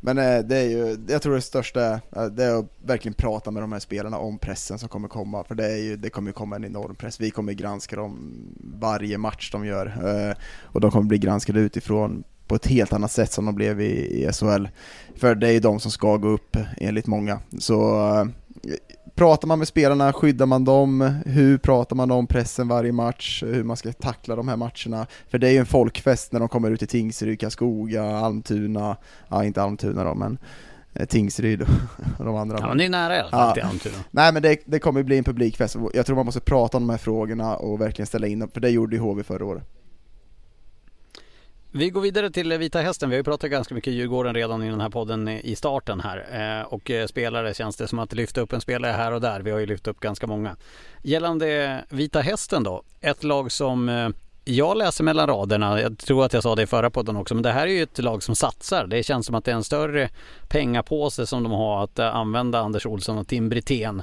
Men 0.00 0.18
eh, 0.18 0.38
det 0.38 0.56
är 0.56 0.68
ju, 0.68 0.98
jag 1.08 1.22
tror 1.22 1.34
det 1.34 1.40
största 1.40 1.92
eh, 1.92 2.24
det 2.24 2.44
är 2.44 2.58
att 2.58 2.66
verkligen 2.84 3.14
prata 3.14 3.50
med 3.50 3.62
de 3.62 3.72
här 3.72 3.78
spelarna 3.78 4.18
om 4.18 4.38
pressen 4.38 4.78
som 4.78 4.88
kommer 4.88 5.08
komma, 5.08 5.44
för 5.44 5.54
det, 5.54 5.72
är 5.72 5.76
ju, 5.76 5.96
det 5.96 6.10
kommer 6.10 6.28
ju 6.28 6.32
komma 6.32 6.56
en 6.56 6.64
enorm 6.64 6.94
press. 6.94 7.20
Vi 7.20 7.30
kommer 7.30 7.52
granska 7.52 7.96
dem 7.96 8.32
varje 8.80 9.18
match 9.18 9.50
de 9.52 9.66
gör 9.66 9.86
eh, 9.86 10.36
och 10.62 10.80
de 10.80 10.90
kommer 10.90 11.06
bli 11.06 11.18
granskade 11.18 11.60
utifrån 11.60 12.24
på 12.46 12.54
ett 12.54 12.66
helt 12.66 12.92
annat 12.92 13.12
sätt 13.12 13.32
som 13.32 13.44
de 13.44 13.54
blev 13.54 13.80
i, 13.80 14.24
i 14.24 14.32
SHL. 14.32 14.66
För 15.16 15.34
det 15.34 15.48
är 15.48 15.52
ju 15.52 15.60
de 15.60 15.80
som 15.80 15.90
ska 15.90 16.16
gå 16.16 16.28
upp 16.28 16.56
enligt 16.76 17.06
många. 17.06 17.40
Så 17.58 18.00
pratar 19.16 19.48
man 19.48 19.58
med 19.58 19.68
spelarna, 19.68 20.12
skyddar 20.12 20.46
man 20.46 20.64
dem, 20.64 21.14
hur 21.26 21.58
pratar 21.58 21.96
man 21.96 22.10
om 22.10 22.26
pressen 22.26 22.68
varje 22.68 22.92
match, 22.92 23.42
hur 23.46 23.64
man 23.64 23.76
ska 23.76 23.92
tackla 23.92 24.36
de 24.36 24.48
här 24.48 24.56
matcherna. 24.56 25.06
För 25.28 25.38
det 25.38 25.48
är 25.48 25.52
ju 25.52 25.58
en 25.58 25.66
folkfest 25.66 26.32
när 26.32 26.40
de 26.40 26.48
kommer 26.48 26.70
ut 26.70 26.82
i 26.82 26.86
Tingsryd, 26.86 27.40
Karlskoga, 27.40 28.04
Almtuna, 28.04 28.96
ja 29.28 29.44
inte 29.44 29.62
Almtuna 29.62 30.04
då 30.04 30.14
men 30.14 30.38
eh, 30.94 31.06
Tingsryd 31.06 31.62
och 32.18 32.24
de 32.24 32.36
andra. 32.36 32.58
Ja 32.60 32.68
men 32.68 32.78
det 32.78 32.84
är 32.84 32.88
nära 32.88 33.16
i 33.16 33.20
alla 33.20 33.30
fall 33.30 33.54
till 33.54 33.62
Almtuna. 33.62 33.96
Nej 34.10 34.32
men 34.32 34.42
det, 34.42 34.58
det 34.64 34.78
kommer 34.78 35.02
bli 35.02 35.18
en 35.18 35.24
publikfest, 35.24 35.76
jag 35.94 36.06
tror 36.06 36.16
man 36.16 36.26
måste 36.26 36.40
prata 36.40 36.76
om 36.76 36.86
de 36.86 36.90
här 36.90 36.98
frågorna 36.98 37.56
och 37.56 37.80
verkligen 37.80 38.06
ställa 38.06 38.26
in 38.26 38.38
dem, 38.38 38.50
för 38.54 38.60
det 38.60 38.70
gjorde 38.70 38.96
ju 38.96 39.02
HV 39.02 39.22
förra 39.22 39.44
året. 39.44 39.62
Vi 41.76 41.90
går 41.90 42.00
vidare 42.00 42.30
till 42.30 42.58
Vita 42.58 42.80
Hästen. 42.80 43.10
Vi 43.10 43.16
har 43.16 43.18
ju 43.18 43.24
pratat 43.24 43.50
ganska 43.50 43.74
mycket 43.74 43.92
Djurgården 43.92 44.34
redan 44.34 44.62
i 44.62 44.70
den 44.70 44.80
här 44.80 44.88
podden 44.88 45.28
i 45.28 45.56
starten 45.56 46.00
här. 46.00 46.26
Eh, 46.60 46.66
och 46.66 46.90
eh, 46.90 47.06
spelare 47.06 47.54
känns 47.54 47.76
det 47.76 47.88
som 47.88 47.98
att 47.98 48.12
lyfta 48.12 48.40
upp 48.40 48.52
en 48.52 48.60
spelare 48.60 48.92
här 48.92 49.12
och 49.12 49.20
där. 49.20 49.40
Vi 49.40 49.50
har 49.50 49.58
ju 49.58 49.66
lyft 49.66 49.86
upp 49.86 50.00
ganska 50.00 50.26
många. 50.26 50.56
Gällande 51.02 51.84
Vita 51.88 52.20
Hästen 52.20 52.62
då. 52.62 52.82
Ett 53.00 53.24
lag 53.24 53.52
som 53.52 53.88
eh, 53.88 54.08
jag 54.44 54.76
läser 54.76 55.04
mellan 55.04 55.26
raderna. 55.26 55.80
Jag 55.80 55.98
tror 55.98 56.24
att 56.24 56.32
jag 56.32 56.42
sa 56.42 56.54
det 56.54 56.62
i 56.62 56.66
förra 56.66 56.90
podden 56.90 57.16
också. 57.16 57.34
Men 57.34 57.42
det 57.42 57.52
här 57.52 57.66
är 57.66 57.70
ju 57.70 57.82
ett 57.82 57.98
lag 57.98 58.22
som 58.22 58.36
satsar. 58.36 58.86
Det 58.86 59.02
känns 59.02 59.26
som 59.26 59.34
att 59.34 59.44
det 59.44 59.50
är 59.50 59.56
en 59.56 59.64
större 59.64 60.08
pengapåse 60.48 61.26
som 61.26 61.42
de 61.42 61.52
har 61.52 61.84
att 61.84 61.98
eh, 61.98 62.16
använda 62.16 62.60
Anders 62.60 62.86
Olsson 62.86 63.18
och 63.18 63.28
Tim 63.28 63.48
Brithén 63.48 64.02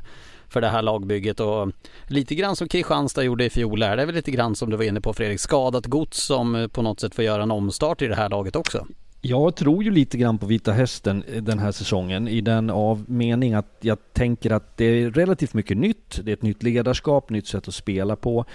för 0.54 0.62
det 0.62 0.68
här 0.68 0.82
lagbygget 0.82 1.40
och 1.40 1.72
lite 2.08 2.36
grann 2.36 2.56
som 2.56 2.68
Kristianstad 2.68 3.24
gjorde 3.24 3.46
i 3.46 3.50
fjol 3.50 3.84
är 3.84 3.98
det 3.98 4.06
väl 4.06 4.16
lite 4.16 4.32
grann 4.32 4.56
som 4.56 4.70
du 4.70 4.78
var 4.78 4.84
inne 4.84 5.02
på 5.02 5.14
Fredrik, 5.14 5.40
skadat 5.40 5.86
gods 5.86 6.24
som 6.24 6.70
på 6.74 6.82
något 6.82 7.00
sätt 7.00 7.16
får 7.16 7.24
göra 7.24 7.44
en 7.44 7.52
omstart 7.52 8.02
i 8.02 8.08
det 8.08 8.16
här 8.16 8.30
laget 8.30 8.56
också. 8.56 8.88
Jag 9.26 9.56
tror 9.56 9.84
ju 9.84 9.92
lite 9.92 10.18
grann 10.18 10.38
på 10.38 10.46
Vita 10.46 10.72
Hästen 10.72 11.24
eh, 11.24 11.44
den 11.44 11.60
här 11.60 11.72
säsongen 11.72 12.28
i 12.28 12.42
den 12.42 12.70
av 12.70 13.06
mening 13.08 13.54
att 13.54 13.78
jag 13.82 13.98
tänker 14.14 14.52
att 14.52 14.78
det 14.78 14.86
är 14.86 15.12
relativt 15.12 15.54
mycket 15.54 15.78
nytt. 15.78 16.20
Det 16.24 16.32
är 16.32 16.34
ett 16.34 16.42
nytt 16.42 16.64
ledarskap, 16.64 17.30
nytt 17.30 17.48
sätt 17.48 17.68
att 17.68 17.74
spela 17.74 18.16
på. 18.16 18.46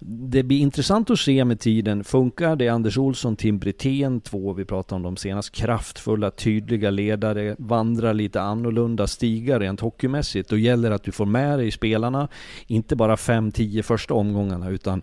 Det 0.00 0.42
blir 0.42 0.58
intressant 0.58 1.10
att 1.10 1.18
se 1.18 1.44
med 1.44 1.60
tiden. 1.60 2.04
Funkar 2.04 2.56
det 2.56 2.68
Anders 2.68 2.98
Olsson, 2.98 3.36
Tim 3.36 3.58
Brithén, 3.58 4.20
två 4.20 4.52
vi 4.52 4.64
pratade 4.64 4.96
om 4.96 5.02
de 5.02 5.16
senast, 5.16 5.50
kraftfulla, 5.50 6.30
tydliga 6.30 6.90
ledare, 6.90 7.56
vandrar 7.58 8.14
lite 8.14 8.40
annorlunda 8.40 9.06
stigar 9.06 9.60
rent 9.60 9.80
hockeymässigt. 9.80 10.50
Då 10.50 10.56
gäller 10.56 10.88
det 10.88 10.94
att 10.94 11.04
du 11.04 11.12
får 11.12 11.26
med 11.26 11.58
dig 11.58 11.70
spelarna, 11.70 12.28
inte 12.66 12.96
bara 12.96 13.16
5-10 13.16 13.82
första 13.82 14.14
omgångarna 14.14 14.68
utan 14.70 15.02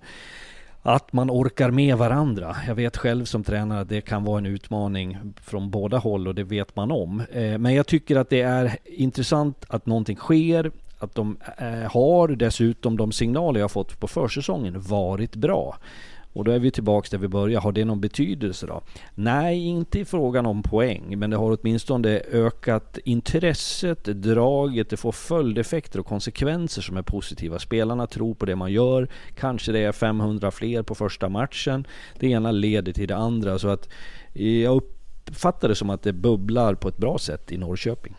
att 0.88 1.14
man 1.14 1.32
orkar 1.32 1.72
med 1.72 1.98
varandra. 1.98 2.56
Jag 2.68 2.76
vet 2.76 2.98
själv 2.98 3.26
som 3.26 3.44
tränare 3.44 3.80
att 3.80 3.90
det 3.90 4.02
kan 4.02 4.24
vara 4.24 4.38
en 4.38 4.46
utmaning 4.46 5.18
från 5.42 5.70
båda 5.70 5.98
håll 5.98 6.28
och 6.28 6.36
det 6.36 6.44
vet 6.44 6.76
man 6.76 6.92
om. 6.92 7.24
Eh, 7.32 7.58
men 7.58 7.74
jag 7.74 7.88
tycker 7.88 8.16
att 8.16 8.30
det 8.30 8.42
är 8.42 8.78
intressant 8.84 9.66
att 9.68 9.86
någonting 9.86 10.18
sker, 10.18 10.72
att 11.00 11.16
de 11.16 11.38
eh, 11.58 11.92
har 11.92 12.28
dessutom 12.28 12.98
de 12.98 13.12
signaler 13.12 13.60
jag 13.60 13.72
fått 13.72 14.00
på 14.00 14.08
försäsongen 14.08 14.82
varit 14.82 15.36
bra. 15.36 15.78
Och 16.36 16.44
då 16.44 16.52
är 16.52 16.60
vi 16.60 16.72
tillbaka 16.72 17.08
där 17.12 17.18
vi 17.18 17.28
började. 17.28 17.64
Har 17.64 17.72
det 17.72 17.86
någon 17.86 18.02
betydelse 18.02 18.68
då? 18.68 18.82
Nej, 19.16 19.66
inte 19.66 20.00
i 20.00 20.06
frågan 20.06 20.46
om 20.46 20.64
poäng, 20.64 21.20
men 21.20 21.30
det 21.30 21.38
har 21.38 21.58
åtminstone 21.62 22.22
ökat 22.32 22.98
intresset, 23.06 24.04
draget, 24.04 24.90
det 24.90 24.98
får 24.98 25.12
följdeffekter 25.12 26.00
och 26.00 26.06
konsekvenser 26.06 26.82
som 26.82 26.98
är 26.98 27.02
positiva. 27.02 27.60
Spelarna 27.60 28.08
tror 28.08 28.34
på 28.34 28.46
det 28.46 28.56
man 28.56 28.72
gör. 28.72 29.08
Kanske 29.36 29.72
det 29.72 29.80
är 29.80 29.92
500 29.92 30.52
fler 30.52 30.84
på 30.84 30.96
första 30.96 31.30
matchen. 31.30 31.88
Det 32.20 32.28
ena 32.28 32.52
leder 32.52 32.94
till 32.94 33.08
det 33.08 33.16
andra. 33.16 33.60
Så 33.60 33.68
att 33.68 33.90
eh, 34.34 34.62
jag 34.62 34.76
uppfattar 34.76 35.70
det 35.70 35.76
som 35.76 35.90
att 35.90 36.04
det 36.04 36.14
bubblar 36.14 36.76
på 36.76 36.88
ett 36.88 36.98
bra 36.98 37.18
sätt 37.18 37.52
i 37.52 37.58
Norrköping. 37.58 38.16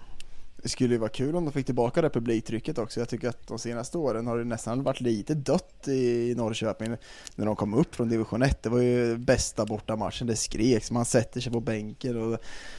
Det 0.66 0.70
skulle 0.70 0.94
ju 0.94 0.98
vara 0.98 1.10
kul 1.10 1.36
om 1.36 1.44
de 1.44 1.52
fick 1.52 1.66
tillbaka 1.66 2.02
det 2.02 2.10
publiktrycket 2.10 2.78
också. 2.78 3.00
Jag 3.00 3.08
tycker 3.08 3.28
att 3.28 3.46
de 3.46 3.58
senaste 3.58 3.98
åren 3.98 4.26
har 4.26 4.38
det 4.38 4.44
nästan 4.44 4.82
varit 4.82 5.00
lite 5.00 5.34
dött 5.34 5.88
i 5.88 6.34
Norrköping 6.36 6.96
när 7.34 7.46
de 7.46 7.56
kom 7.56 7.74
upp 7.74 7.94
från 7.94 8.08
division 8.08 8.42
1. 8.42 8.62
Det 8.62 8.68
var 8.68 8.80
ju 8.80 9.16
bästa 9.16 9.66
bortamatchen, 9.66 10.26
det 10.26 10.36
skreks, 10.36 10.90
man 10.90 11.04
sätter 11.04 11.40
sig 11.40 11.52
på 11.52 11.60
bänken 11.60 12.22
och 12.22 12.38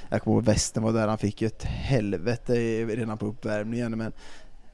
jag 0.09 0.21
kommer 0.21 0.37
ihåg 0.37 0.45
Västern 0.45 0.83
var 0.83 0.93
där, 0.93 1.07
han 1.07 1.17
fick 1.17 1.41
ju 1.41 1.47
ett 1.47 1.63
helvete 1.63 2.53
redan 2.85 3.17
på 3.17 3.25
uppvärmningen 3.25 3.97
men 3.97 4.13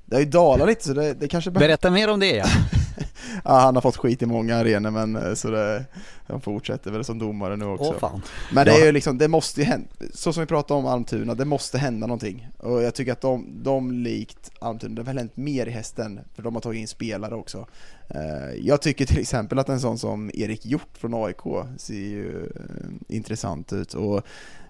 det 0.05 0.16
har 0.16 0.22
ju 0.22 0.30
dalat 0.30 0.68
lite 0.68 0.84
så 0.84 0.93
det, 0.93 1.14
det 1.14 1.28
kanske... 1.28 1.51
Berätta 1.51 1.89
mer 1.89 2.09
om 2.09 2.20
det 2.20 2.36
ja. 2.36 2.45
ja, 3.43 3.59
han 3.59 3.75
har 3.75 3.81
fått 3.81 3.97
skit 3.97 4.21
i 4.21 4.25
många 4.25 4.57
arenor 4.57 4.91
men 4.91 5.15
eh, 5.15 5.33
så 5.33 5.49
det, 5.49 5.85
han 6.27 6.41
fortsätter 6.41 6.91
väl 6.91 7.03
som 7.03 7.19
domare 7.19 7.55
nu 7.55 7.65
också. 7.65 7.99
Åh. 8.01 8.15
Men 8.53 8.65
det 8.65 8.71
är 8.71 8.85
ju 8.85 8.91
liksom, 8.91 9.17
det 9.17 9.27
måste 9.27 9.61
ju 9.61 9.65
hända, 9.65 9.87
så 10.13 10.33
som 10.33 10.41
vi 10.41 10.47
pratade 10.47 10.79
om 10.79 10.85
Almtuna, 10.85 11.35
det 11.35 11.45
måste 11.45 11.77
hända 11.77 12.07
någonting. 12.07 12.47
Och 12.57 12.83
jag 12.83 12.95
tycker 12.95 13.11
att 13.11 13.21
de, 13.21 13.63
de 13.63 13.91
likt 13.91 14.51
Almtuna, 14.59 14.95
det 14.95 15.01
har 15.01 15.05
väl 15.05 15.17
hänt 15.17 15.37
mer 15.37 15.65
i 15.65 15.71
hästen, 15.71 16.19
för 16.35 16.43
de 16.43 16.55
har 16.55 16.61
tagit 16.61 16.79
in 16.79 16.87
spelare 16.87 17.35
också. 17.35 17.67
Eh, 18.07 18.55
jag 18.61 18.81
tycker 18.81 19.05
till 19.05 19.19
exempel 19.19 19.59
att 19.59 19.69
en 19.69 19.79
sån 19.79 19.97
som 19.97 20.31
Erik 20.33 20.65
Hjort 20.65 20.97
från 20.97 21.13
AIK 21.13 21.67
ser 21.77 21.93
ju 21.93 22.45
eh, 22.45 23.15
intressant 23.15 23.73
ut. 23.73 23.93
Och 23.93 24.21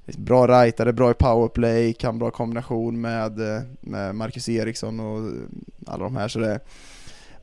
bra 0.06 0.48
rightare, 0.48 0.94
bra 0.94 1.12
i 1.12 1.14
powerplay, 1.14 1.94
kan 1.94 2.20
bra 2.20 2.32
kombination 2.32 3.02
med, 3.02 3.40
med 3.82 4.16
Marcus 4.16 4.50
Eriksson 4.50 5.00
och 5.00 5.32
alla 5.86 6.04
de 6.04 6.16
här. 6.16 6.28
Så 6.28 6.40
det, 6.40 6.60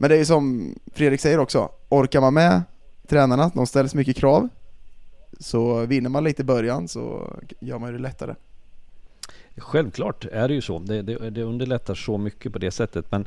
men 0.00 0.10
det 0.10 0.16
är 0.16 0.18
ju 0.18 0.24
som 0.24 0.74
Fredrik 0.92 1.20
säger 1.20 1.38
också, 1.38 1.68
orkar 1.88 2.20
man 2.20 2.34
med 2.34 2.62
tränarna, 3.06 3.50
de 3.54 3.66
ställer 3.66 3.88
så 3.88 3.96
mycket 3.96 4.16
krav, 4.16 4.48
så 5.40 5.86
vinner 5.86 6.10
man 6.10 6.24
lite 6.24 6.42
i 6.42 6.44
början 6.44 6.88
så 6.88 7.32
gör 7.60 7.78
man 7.78 7.92
det 7.92 7.98
lättare. 7.98 8.34
Självklart 9.56 10.24
är 10.24 10.48
det 10.48 10.54
ju 10.54 10.60
så. 10.60 10.78
Det, 10.78 11.02
det, 11.02 11.30
det 11.30 11.42
underlättar 11.42 11.94
så 11.94 12.18
mycket 12.18 12.52
på 12.52 12.58
det 12.58 12.70
sättet. 12.70 13.10
Men 13.10 13.26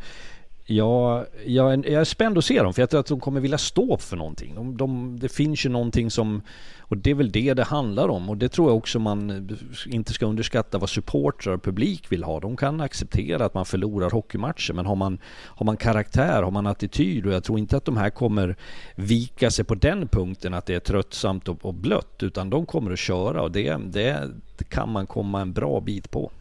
jag, 0.65 1.25
jag, 1.45 1.85
jag, 1.85 2.01
är 2.01 2.03
spänd 2.03 2.37
att 2.37 2.45
se 2.45 2.63
dem 2.63 2.73
för 2.73 2.81
jag 2.81 2.89
tror 2.89 2.99
att 2.99 3.07
de 3.07 3.19
kommer 3.19 3.41
vilja 3.41 3.57
stå 3.57 3.97
för 3.97 4.17
någonting. 4.17 4.55
De, 4.55 4.77
de, 4.77 5.19
det 5.19 5.29
finns 5.29 5.65
ju 5.65 5.69
någonting 5.69 6.11
som, 6.11 6.41
och 6.79 6.97
det 6.97 7.11
är 7.11 7.15
väl 7.15 7.31
det 7.31 7.53
det 7.53 7.63
handlar 7.63 8.09
om 8.09 8.29
och 8.29 8.37
det 8.37 8.49
tror 8.49 8.69
jag 8.69 8.77
också 8.77 8.99
man 8.99 9.49
inte 9.87 10.13
ska 10.13 10.25
underskatta 10.25 10.77
vad 10.77 10.89
supportrar 10.89 11.53
och 11.53 11.63
publik 11.63 12.11
vill 12.11 12.23
ha. 12.23 12.39
De 12.39 12.57
kan 12.57 12.81
acceptera 12.81 13.45
att 13.45 13.53
man 13.53 13.65
förlorar 13.65 14.09
hockeymatcher 14.09 14.73
men 14.73 14.85
har 14.85 14.95
man, 14.95 15.17
har 15.45 15.65
man 15.65 15.77
karaktär, 15.77 16.43
har 16.43 16.51
man 16.51 16.67
attityd 16.67 17.25
och 17.25 17.33
jag 17.33 17.43
tror 17.43 17.59
inte 17.59 17.77
att 17.77 17.85
de 17.85 17.97
här 17.97 18.09
kommer 18.09 18.55
vika 18.95 19.51
sig 19.51 19.65
på 19.65 19.75
den 19.75 20.07
punkten 20.07 20.53
att 20.53 20.65
det 20.65 20.75
är 20.75 20.79
tröttsamt 20.79 21.47
och, 21.47 21.65
och 21.65 21.73
blött 21.73 22.23
utan 22.23 22.49
de 22.49 22.65
kommer 22.65 22.91
att 22.91 22.99
köra 22.99 23.41
och 23.41 23.51
det, 23.51 23.77
det, 23.77 24.29
det 24.57 24.63
kan 24.63 24.91
man 24.91 25.07
komma 25.07 25.41
en 25.41 25.53
bra 25.53 25.79
bit 25.79 26.11
på. 26.11 26.31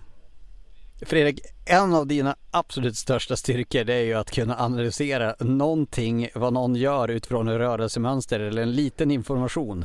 Fredrik, 1.06 1.40
en 1.64 1.94
av 1.94 2.06
dina 2.06 2.36
absolut 2.50 2.96
största 2.96 3.36
styrkor 3.36 3.84
det 3.84 3.94
är 3.94 4.02
ju 4.02 4.14
att 4.14 4.30
kunna 4.30 4.56
analysera 4.58 5.34
någonting, 5.38 6.28
vad 6.34 6.52
någon 6.52 6.74
gör 6.76 7.08
utifrån 7.08 7.48
ett 7.48 7.58
rörelsemönster 7.58 8.40
eller 8.40 8.62
en 8.62 8.72
liten 8.72 9.10
information. 9.10 9.84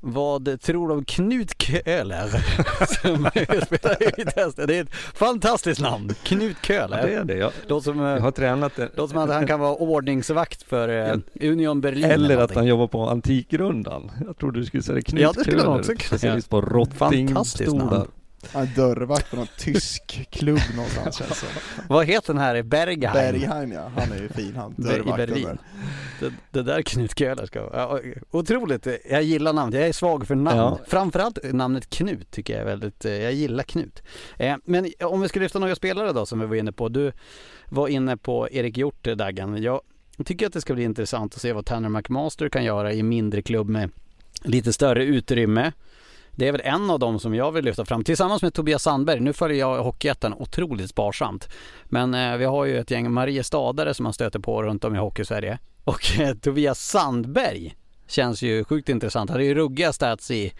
Vad 0.00 0.60
tror 0.60 0.88
du 0.88 0.94
om 0.94 1.04
Knut 1.04 1.62
Köhler 1.62 2.28
som 3.02 3.30
spelar 3.66 4.20
i 4.20 4.24
testet? 4.24 4.68
Det 4.68 4.76
är 4.76 4.82
ett 4.82 4.94
fantastiskt 5.14 5.80
namn, 5.80 6.14
Knut 6.22 6.56
Köhler. 6.62 6.98
Ja, 6.98 7.06
det 7.06 7.14
är 7.14 7.24
det. 7.24 7.36
Jag, 7.36 7.52
låter 7.66 7.84
som, 7.84 7.98
jag 7.98 8.20
har 8.20 8.30
tränat 8.30 8.76
det. 8.76 8.88
Låter 8.96 9.12
som 9.12 9.22
att 9.22 9.30
han 9.30 9.46
kan 9.46 9.60
vara 9.60 9.74
ordningsvakt 9.74 10.62
för 10.62 10.88
eh, 10.88 11.48
Union 11.50 11.80
Berlin. 11.80 12.04
Eller 12.04 12.36
att 12.36 12.54
han 12.54 12.66
jobbar 12.66 12.86
på 12.86 13.08
Antikrundan. 13.08 14.10
Jag 14.26 14.38
trodde 14.38 14.60
du 14.60 14.64
skulle 14.64 14.82
säga 14.82 15.02
Knut 15.02 15.22
Ja, 15.22 15.32
det 15.32 15.40
skulle 15.40 15.62
Köhler. 15.62 15.82
Specialist 15.82 16.50
på 16.50 16.62
Fantastiskt 16.62 17.72
namn. 17.72 17.80
rottingstolar. 17.80 18.06
Han 18.52 18.62
är 18.62 18.66
dörrvakt 18.66 19.30
på 19.30 19.36
någon 19.36 19.46
tysk 19.58 20.28
klubb 20.30 20.58
någonstans 20.76 21.16
känns 21.16 21.40
det 21.40 21.46
Vad 21.88 22.06
heter 22.06 22.32
den 22.32 22.42
här? 22.42 22.62
Bergheim? 22.62 23.12
Bergheim 23.12 23.72
ja, 23.72 23.90
han 23.96 24.12
är 24.12 24.22
ju 24.22 24.28
fin 24.28 24.56
han, 24.56 24.74
I 24.78 24.82
dörrvakten 24.82 25.16
Berlin. 25.28 25.44
där. 25.44 25.58
Det, 26.20 26.32
det 26.50 26.62
där 26.62 26.82
Knut 26.82 27.18
Köhler 27.18 27.46
ska 27.46 27.62
vara. 27.62 27.76
Ja, 27.80 28.00
Otroligt, 28.30 28.86
jag 29.10 29.22
gillar 29.22 29.52
namnet. 29.52 29.74
Jag 29.80 29.88
är 29.88 29.92
svag 29.92 30.26
för 30.26 30.34
namn. 30.34 30.58
Ja. 30.58 30.78
Framförallt 30.86 31.38
namnet 31.52 31.90
Knut 31.90 32.30
tycker 32.30 32.52
jag 32.52 32.60
är 32.62 32.66
väldigt, 32.66 33.04
eh, 33.04 33.12
jag 33.12 33.32
gillar 33.32 33.64
Knut. 33.64 34.02
Eh, 34.36 34.56
Men 34.64 34.92
om 35.00 35.20
vi 35.20 35.28
ska 35.28 35.40
lyfta 35.40 35.58
några 35.58 35.74
spelare 35.74 36.12
då 36.12 36.26
som 36.26 36.40
vi 36.40 36.46
var 36.46 36.56
inne 36.56 36.72
på. 36.72 36.88
Du 36.88 37.12
var 37.68 37.88
inne 37.88 38.16
på 38.16 38.48
Erik 38.50 38.76
Hjort, 38.76 39.06
eh, 39.06 39.16
Daggan. 39.16 39.62
Jag 39.62 39.80
tycker 40.24 40.46
att 40.46 40.52
det 40.52 40.60
ska 40.60 40.74
bli 40.74 40.82
intressant 40.84 41.34
att 41.34 41.40
se 41.40 41.52
vad 41.52 41.66
Tanner 41.66 41.88
McMaster 41.88 42.48
kan 42.48 42.64
göra 42.64 42.92
i 42.92 43.00
en 43.00 43.08
mindre 43.08 43.42
klubb 43.42 43.68
med 43.68 43.90
lite 44.42 44.72
större 44.72 45.04
utrymme. 45.04 45.72
Det 46.38 46.48
är 46.48 46.52
väl 46.52 46.60
en 46.64 46.90
av 46.90 46.98
dem 46.98 47.20
som 47.20 47.34
jag 47.34 47.52
vill 47.52 47.64
lyfta 47.64 47.84
fram 47.84 48.04
tillsammans 48.04 48.42
med 48.42 48.54
Tobias 48.54 48.82
Sandberg. 48.82 49.20
Nu 49.20 49.32
följer 49.32 49.58
jag 49.58 49.82
Hockeyettan 49.82 50.34
otroligt 50.34 50.90
sparsamt. 50.90 51.48
Men 51.84 52.14
eh, 52.14 52.36
vi 52.36 52.44
har 52.44 52.64
ju 52.64 52.78
ett 52.78 52.90
gäng 52.90 53.12
Mariestadare 53.12 53.94
som 53.94 54.04
man 54.04 54.12
stöter 54.12 54.38
på 54.38 54.62
runt 54.62 54.84
om 54.84 54.94
i 54.94 54.98
Hockeysverige. 54.98 55.58
Och 55.84 56.20
eh, 56.20 56.34
Tobias 56.34 56.80
Sandberg 56.80 57.74
känns 58.10 58.42
ju 58.42 58.64
sjukt 58.64 58.88
intressant. 58.88 59.30
Han 59.30 59.34
hade 59.34 59.44
ju 59.44 59.54
ruggiga 59.54 59.92
stats 59.92 60.30
i, 60.30 60.52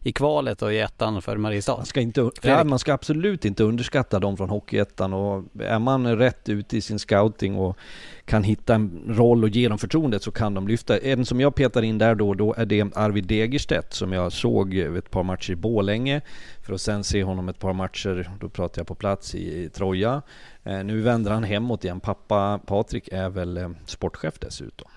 i 0.00 0.12
kvalet 0.12 0.62
och 0.62 0.72
i 0.72 0.78
ettan 0.78 1.22
för 1.22 1.36
Mariestad. 1.36 1.76
Man 1.76 1.86
ska, 1.86 2.00
inte, 2.00 2.30
ja, 2.42 2.64
man 2.64 2.78
ska 2.78 2.92
absolut 2.92 3.44
inte 3.44 3.64
underskatta 3.64 4.18
dem 4.18 4.36
från 4.36 4.50
Hockeyettan 4.50 5.12
och 5.12 5.44
är 5.60 5.78
man 5.78 6.16
rätt 6.16 6.48
ute 6.48 6.76
i 6.76 6.80
sin 6.80 6.98
scouting 6.98 7.56
och 7.56 7.76
kan 8.24 8.42
hitta 8.42 8.74
en 8.74 9.02
roll 9.08 9.44
och 9.44 9.48
ge 9.48 9.68
dem 9.68 9.78
förtroendet 9.78 10.22
så 10.22 10.30
kan 10.30 10.54
de 10.54 10.68
lyfta. 10.68 10.98
En 10.98 11.26
som 11.26 11.40
jag 11.40 11.54
petar 11.54 11.82
in 11.82 11.98
där 11.98 12.14
då, 12.14 12.34
då 12.34 12.54
är 12.56 12.66
det 12.66 12.96
Arvid 12.96 13.24
Degerstedt 13.24 13.92
som 13.92 14.12
jag 14.12 14.32
såg 14.32 14.74
ett 14.74 15.10
par 15.10 15.22
matcher 15.22 15.52
i 15.52 15.56
Bålänge 15.56 16.20
för 16.62 16.74
att 16.74 16.80
sen 16.80 17.04
se 17.04 17.22
honom 17.22 17.48
ett 17.48 17.58
par 17.58 17.72
matcher, 17.72 18.30
då 18.40 18.48
pratar 18.48 18.80
jag 18.80 18.86
på 18.86 18.94
plats 18.94 19.34
i, 19.34 19.64
i 19.64 19.68
Troja. 19.68 20.22
Eh, 20.64 20.84
nu 20.84 21.00
vänder 21.00 21.30
han 21.30 21.44
hemåt 21.44 21.84
igen. 21.84 22.00
Pappa 22.00 22.60
Patrik 22.66 23.08
är 23.12 23.28
väl 23.28 23.56
eh, 23.56 23.70
sportchef 23.86 24.38
dessutom. 24.38 24.90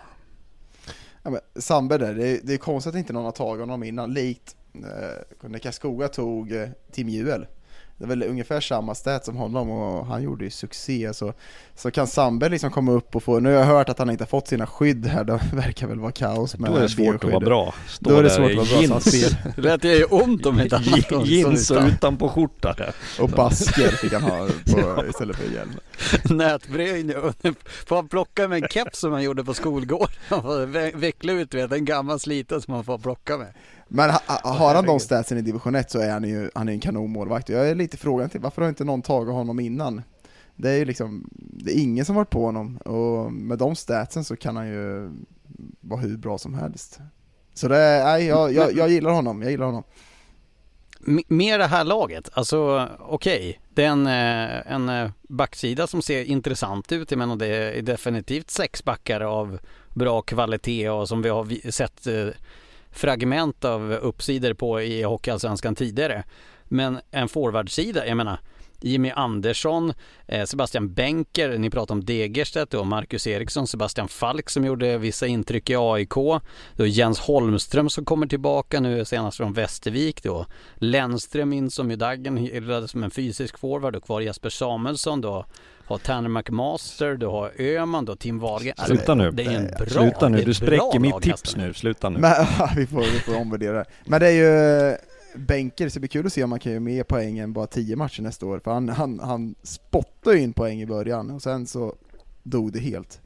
Ja, 1.24 1.30
men 1.30 1.40
Sandberg 1.56 2.00
där, 2.00 2.14
det 2.14 2.28
är, 2.28 2.40
det 2.44 2.54
är 2.54 2.58
konstigt 2.58 2.94
att 2.94 3.00
inte 3.00 3.14
någon 3.14 3.26
har 3.26 3.32
tagit 3.32 3.60
honom 3.60 3.84
innan, 3.84 4.14
likt 4.14 4.56
eh, 4.74 5.50
när 5.50 5.60
Karlskoga 5.60 6.08
tog 6.08 6.52
eh, 6.52 6.70
Tim 6.92 7.10
Juel. 7.10 7.48
Det 8.00 8.06
är 8.06 8.08
väl 8.08 8.24
ungefär 8.24 8.62
samma 8.62 8.96
stat 8.96 9.26
som 9.26 9.36
honom 9.36 9.70
och 9.70 10.06
han 10.06 10.24
gjorde 10.24 10.44
ju 10.46 10.52
succé. 10.52 11.14
Så, 11.14 11.34
så 11.76 11.92
kan 11.92 12.08
Sandberg 12.08 12.50
liksom 12.50 12.72
komma 12.72 12.92
upp 12.92 13.16
och 13.16 13.24
få, 13.24 13.40
nu 13.40 13.50
har 13.50 13.60
jag 13.60 13.66
hört 13.66 13.90
att 13.90 14.00
han 14.00 14.10
inte 14.10 14.24
har 14.24 14.28
fått 14.28 14.48
sina 14.48 14.68
skydd 14.68 15.06
här, 15.06 15.24
det 15.24 15.40
verkar 15.54 15.88
väl 15.88 16.00
vara 16.00 16.12
kaos 16.12 16.58
med 16.58 16.72
Då 16.72 16.78
är 16.78 16.82
det 16.82 16.90
svårt 16.90 17.24
att 17.24 17.32
vara 17.32 17.40
bra. 17.46 17.74
Stå 17.88 18.10
Då 18.10 18.18
är 18.18 18.24
det 18.24 18.30
svårt 18.30 18.52
att 18.52 18.58
vara 18.58 18.66
bra, 18.68 18.82
jeans. 18.82 19.06
spel- 19.06 19.36
Det 19.56 19.62
lät 19.62 19.84
ju 19.84 20.04
ont 20.04 20.46
om 20.46 20.60
inte 20.60 20.76
annat. 20.78 21.28
Jeans 21.28 21.72
och 21.72 21.76
utan. 21.78 21.90
utanpå 21.90 22.30
skjorta. 22.30 22.76
Och 23.20 23.30
basker 23.30 23.88
fick 23.92 24.14
han 24.14 24.22
ha 24.24 24.48
på, 24.72 25.06
istället 25.10 25.38
för 25.38 25.54
hjälm. 25.54 25.74
Nätbryn. 26.24 27.14
Får 27.88 27.96
han 27.96 28.08
plocka 28.08 28.48
med 28.48 28.64
en 28.64 28.70
keps 28.70 29.00
som 29.00 29.12
han 29.12 29.24
gjorde 29.24 29.44
på 29.44 29.54
skolgården? 29.54 30.92
Veckla 31.00 31.32
ut 31.34 31.54
vet, 31.54 31.72
en 31.72 31.86
gammal 31.86 32.20
sliten 32.20 32.62
som 32.62 32.74
han 32.74 32.84
får 32.84 32.98
plocka 32.98 33.38
med. 33.38 33.54
Men 33.90 34.10
ha, 34.10 34.20
ha- 34.28 34.54
har 34.54 34.76
han 34.76 34.86
de 34.86 35.00
statsen 35.00 35.38
i 35.38 35.42
division 35.42 35.76
1 35.76 35.92
så 35.92 36.00
är 36.00 36.12
han 36.12 36.24
ju 36.24 36.50
han 36.56 36.70
är 36.70 36.74
en 36.74 36.80
kanonmålvakt. 36.80 37.50
Jag 37.50 37.70
är 37.70 37.76
lite 37.76 37.98
frågan 37.98 38.30
till 38.30 38.42
varför 38.42 38.62
har 38.62 38.70
inte 38.70 38.84
någon 38.84 39.02
tagit 39.02 39.34
honom 39.34 39.60
innan? 39.60 40.02
Det 40.56 40.70
är 40.70 40.78
ju 40.78 40.86
liksom, 40.86 41.30
det 41.34 41.72
är 41.72 41.82
ingen 41.82 42.06
som 42.06 42.16
varit 42.16 42.30
på 42.30 42.46
honom 42.46 42.78
och 42.78 43.34
med 43.34 43.58
de 43.58 43.76
statsen 43.76 44.24
så 44.24 44.36
kan 44.36 44.56
han 44.56 44.68
ju 44.68 45.12
vara 45.82 46.02
hur 46.02 46.18
bra 46.18 46.38
som 46.38 46.54
helst. 46.54 47.00
Så 47.54 47.68
det 47.68 48.04
nej, 48.04 48.26
jag, 48.26 48.54
jag, 48.54 48.74
jag 48.74 48.90
gillar 48.90 49.12
honom, 49.12 49.42
jag 49.42 49.52
gillar 49.52 49.66
honom. 49.66 49.84
Med 51.28 51.60
det 51.60 51.66
här 51.66 51.84
laget, 51.84 52.30
alltså 52.34 52.88
okej, 53.00 53.62
det 53.74 53.84
är 53.84 53.90
en, 53.90 54.08
eh, 54.08 54.72
en 54.74 54.90
eh, 54.90 55.12
backsida 55.22 55.88
som 55.88 56.02
ser 56.02 56.24
intressant 56.24 56.92
ut. 56.92 57.12
Jag 57.12 57.18
menar 57.18 57.36
det 57.36 57.48
är 57.48 57.82
definitivt 57.82 58.50
sex 58.50 58.84
backar 58.84 59.22
av 59.22 59.60
bra 59.94 60.22
kvalitet 60.22 60.90
och 60.90 61.08
som 61.08 61.22
vi 61.22 61.30
har 61.30 61.72
sett 61.72 62.08
eh, 62.08 62.28
fragment 62.92 63.66
av 63.66 63.92
uppsidor 63.94 64.54
på 64.54 64.82
i 64.82 65.04
Hockeyallsvenskan 65.04 65.76
tidigare. 65.76 66.24
Men 66.68 67.00
en 67.12 67.30
forwardsida, 67.30 68.08
jag 68.08 68.18
menar 68.18 68.40
Jimmy 68.82 69.10
Andersson, 69.10 69.94
eh, 70.28 70.46
Sebastian 70.46 70.94
Benker, 70.94 71.58
ni 71.58 71.70
pratar 71.70 71.96
om 71.96 72.06
Degerstedt 72.06 72.74
och 72.74 72.88
Marcus 72.88 73.28
Eriksson, 73.28 73.68
Sebastian 73.68 74.08
Falk 74.08 74.50
som 74.50 74.66
gjorde 74.66 74.98
vissa 74.98 75.28
intryck 75.28 75.70
i 75.70 75.76
AIK. 75.76 76.14
Då 76.76 76.86
Jens 76.86 77.20
Holmström 77.20 77.90
som 77.90 78.06
kommer 78.06 78.28
tillbaka 78.28 78.80
nu 78.80 79.06
senast 79.06 79.38
från 79.38 79.54
Västervik 79.54 80.24
då. 80.24 80.46
Lennström 80.76 81.54
in 81.54 81.72
som 81.72 81.92
i 81.92 81.96
Daggen 81.96 82.38
hyllades 82.38 82.92
som 82.92 83.04
en 83.04 83.12
fysisk 83.12 83.58
forward 83.58 83.96
och 83.96 84.04
kvar 84.04 84.22
Jesper 84.22 84.50
Samuelsson 84.50 85.22
då. 85.22 85.46
Har 85.90 85.98
Tanner 85.98 86.30
McMaster, 86.30 87.16
du 87.16 87.26
har 87.26 87.62
Öhman, 87.62 88.06
då 88.06 88.16
Tim 88.16 88.40
Wahlgren. 88.40 88.74
Alltså, 88.78 88.96
Sluta 88.96 89.16
nu. 89.16 89.32
Det 89.32 89.44
är 89.44 89.52
en 89.52 89.68
bra, 89.68 89.88
Sluta 89.88 90.30
nu, 90.30 90.42
du 90.44 90.54
spräcker 90.54 91.00
mitt 91.00 91.22
tips 91.22 91.56
nu. 91.56 91.74
Sluta 91.74 92.10
nu. 92.10 92.20
Men 92.20 92.34
vi 92.76 92.88
får, 92.88 93.02
vi 93.02 93.20
får 93.20 93.38
omvärdera 93.38 93.78
det. 93.78 93.86
Men 94.06 94.20
det 94.20 94.28
är 94.28 94.32
ju 94.32 94.98
Benker, 95.36 95.90
så 95.90 95.94
det 95.94 96.00
blir 96.00 96.10
kul 96.10 96.26
att 96.26 96.34
se 96.34 96.44
om 96.44 96.50
man 96.50 96.60
kan 96.60 96.72
göra 96.72 96.80
mer 96.80 97.04
poäng 97.04 97.38
än 97.38 97.54
bara 97.54 97.68
10 97.68 97.96
matcher 97.96 98.22
nästa 98.22 98.46
år. 98.46 98.60
För 98.60 98.72
han, 98.72 98.90
han, 98.90 99.20
han 99.20 99.56
spottade 99.64 100.38
ju 100.38 100.44
in 100.44 100.54
poäng 100.54 100.82
i 100.82 100.86
början 100.86 101.32
och 101.32 101.42
sen 101.42 101.68
så 101.68 101.96
dog 102.44 102.74
det 102.74 102.80
helt. 102.80 103.22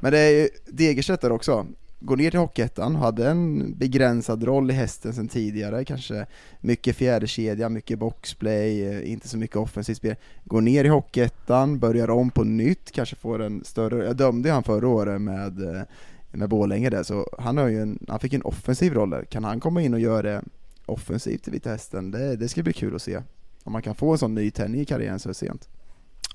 Men 0.00 0.12
det 0.12 0.18
är 0.18 0.30
ju 0.30 0.48
Degerstedt 0.66 1.22
där 1.22 1.32
också 1.32 1.66
går 2.00 2.16
ner 2.16 2.30
till 2.30 2.40
Hockeyettan, 2.40 2.96
hade 2.96 3.28
en 3.28 3.74
begränsad 3.78 4.44
roll 4.44 4.70
i 4.70 4.74
hästen 4.74 5.12
sedan 5.12 5.28
tidigare, 5.28 5.84
kanske 5.84 6.26
mycket 6.60 6.96
fjärdekedja, 6.96 7.68
mycket 7.68 7.98
boxplay, 7.98 8.82
eh, 8.82 9.12
inte 9.12 9.28
så 9.28 9.38
mycket 9.38 9.56
offensivt 9.56 9.96
spel. 9.96 10.16
Går 10.44 10.60
ner 10.60 10.84
i 10.84 10.88
Hockeyettan, 10.88 11.78
börjar 11.78 12.10
om 12.10 12.30
på 12.30 12.44
nytt, 12.44 12.92
kanske 12.92 13.16
får 13.16 13.42
en 13.42 13.64
större, 13.64 14.04
jag 14.04 14.16
dömde 14.16 14.50
han 14.50 14.62
förra 14.62 14.88
året 14.88 15.20
med, 15.20 15.76
eh, 15.76 15.82
med 16.32 16.48
Borlänge 16.48 16.90
där, 16.90 17.02
så 17.02 17.26
han, 17.38 17.56
har 17.56 17.68
ju 17.68 17.82
en, 17.82 17.98
han 18.08 18.20
fick 18.20 18.32
en 18.32 18.42
offensiv 18.42 18.94
roll 18.94 19.10
där. 19.10 19.24
Kan 19.24 19.44
han 19.44 19.60
komma 19.60 19.82
in 19.82 19.94
och 19.94 20.00
göra 20.00 20.22
det 20.22 20.42
offensivt 20.86 21.48
i 21.48 21.50
Vita 21.50 21.70
Hästen, 21.70 22.10
det, 22.10 22.36
det 22.36 22.48
ska 22.48 22.62
bli 22.62 22.72
kul 22.72 22.94
att 22.94 23.02
se. 23.02 23.22
Om 23.64 23.72
man 23.72 23.82
kan 23.82 23.94
få 23.94 24.12
en 24.12 24.18
sån 24.18 24.34
ny 24.34 24.50
tändning 24.50 24.80
i 24.80 24.84
karriären 24.84 25.18
så 25.18 25.34
sent. 25.34 25.68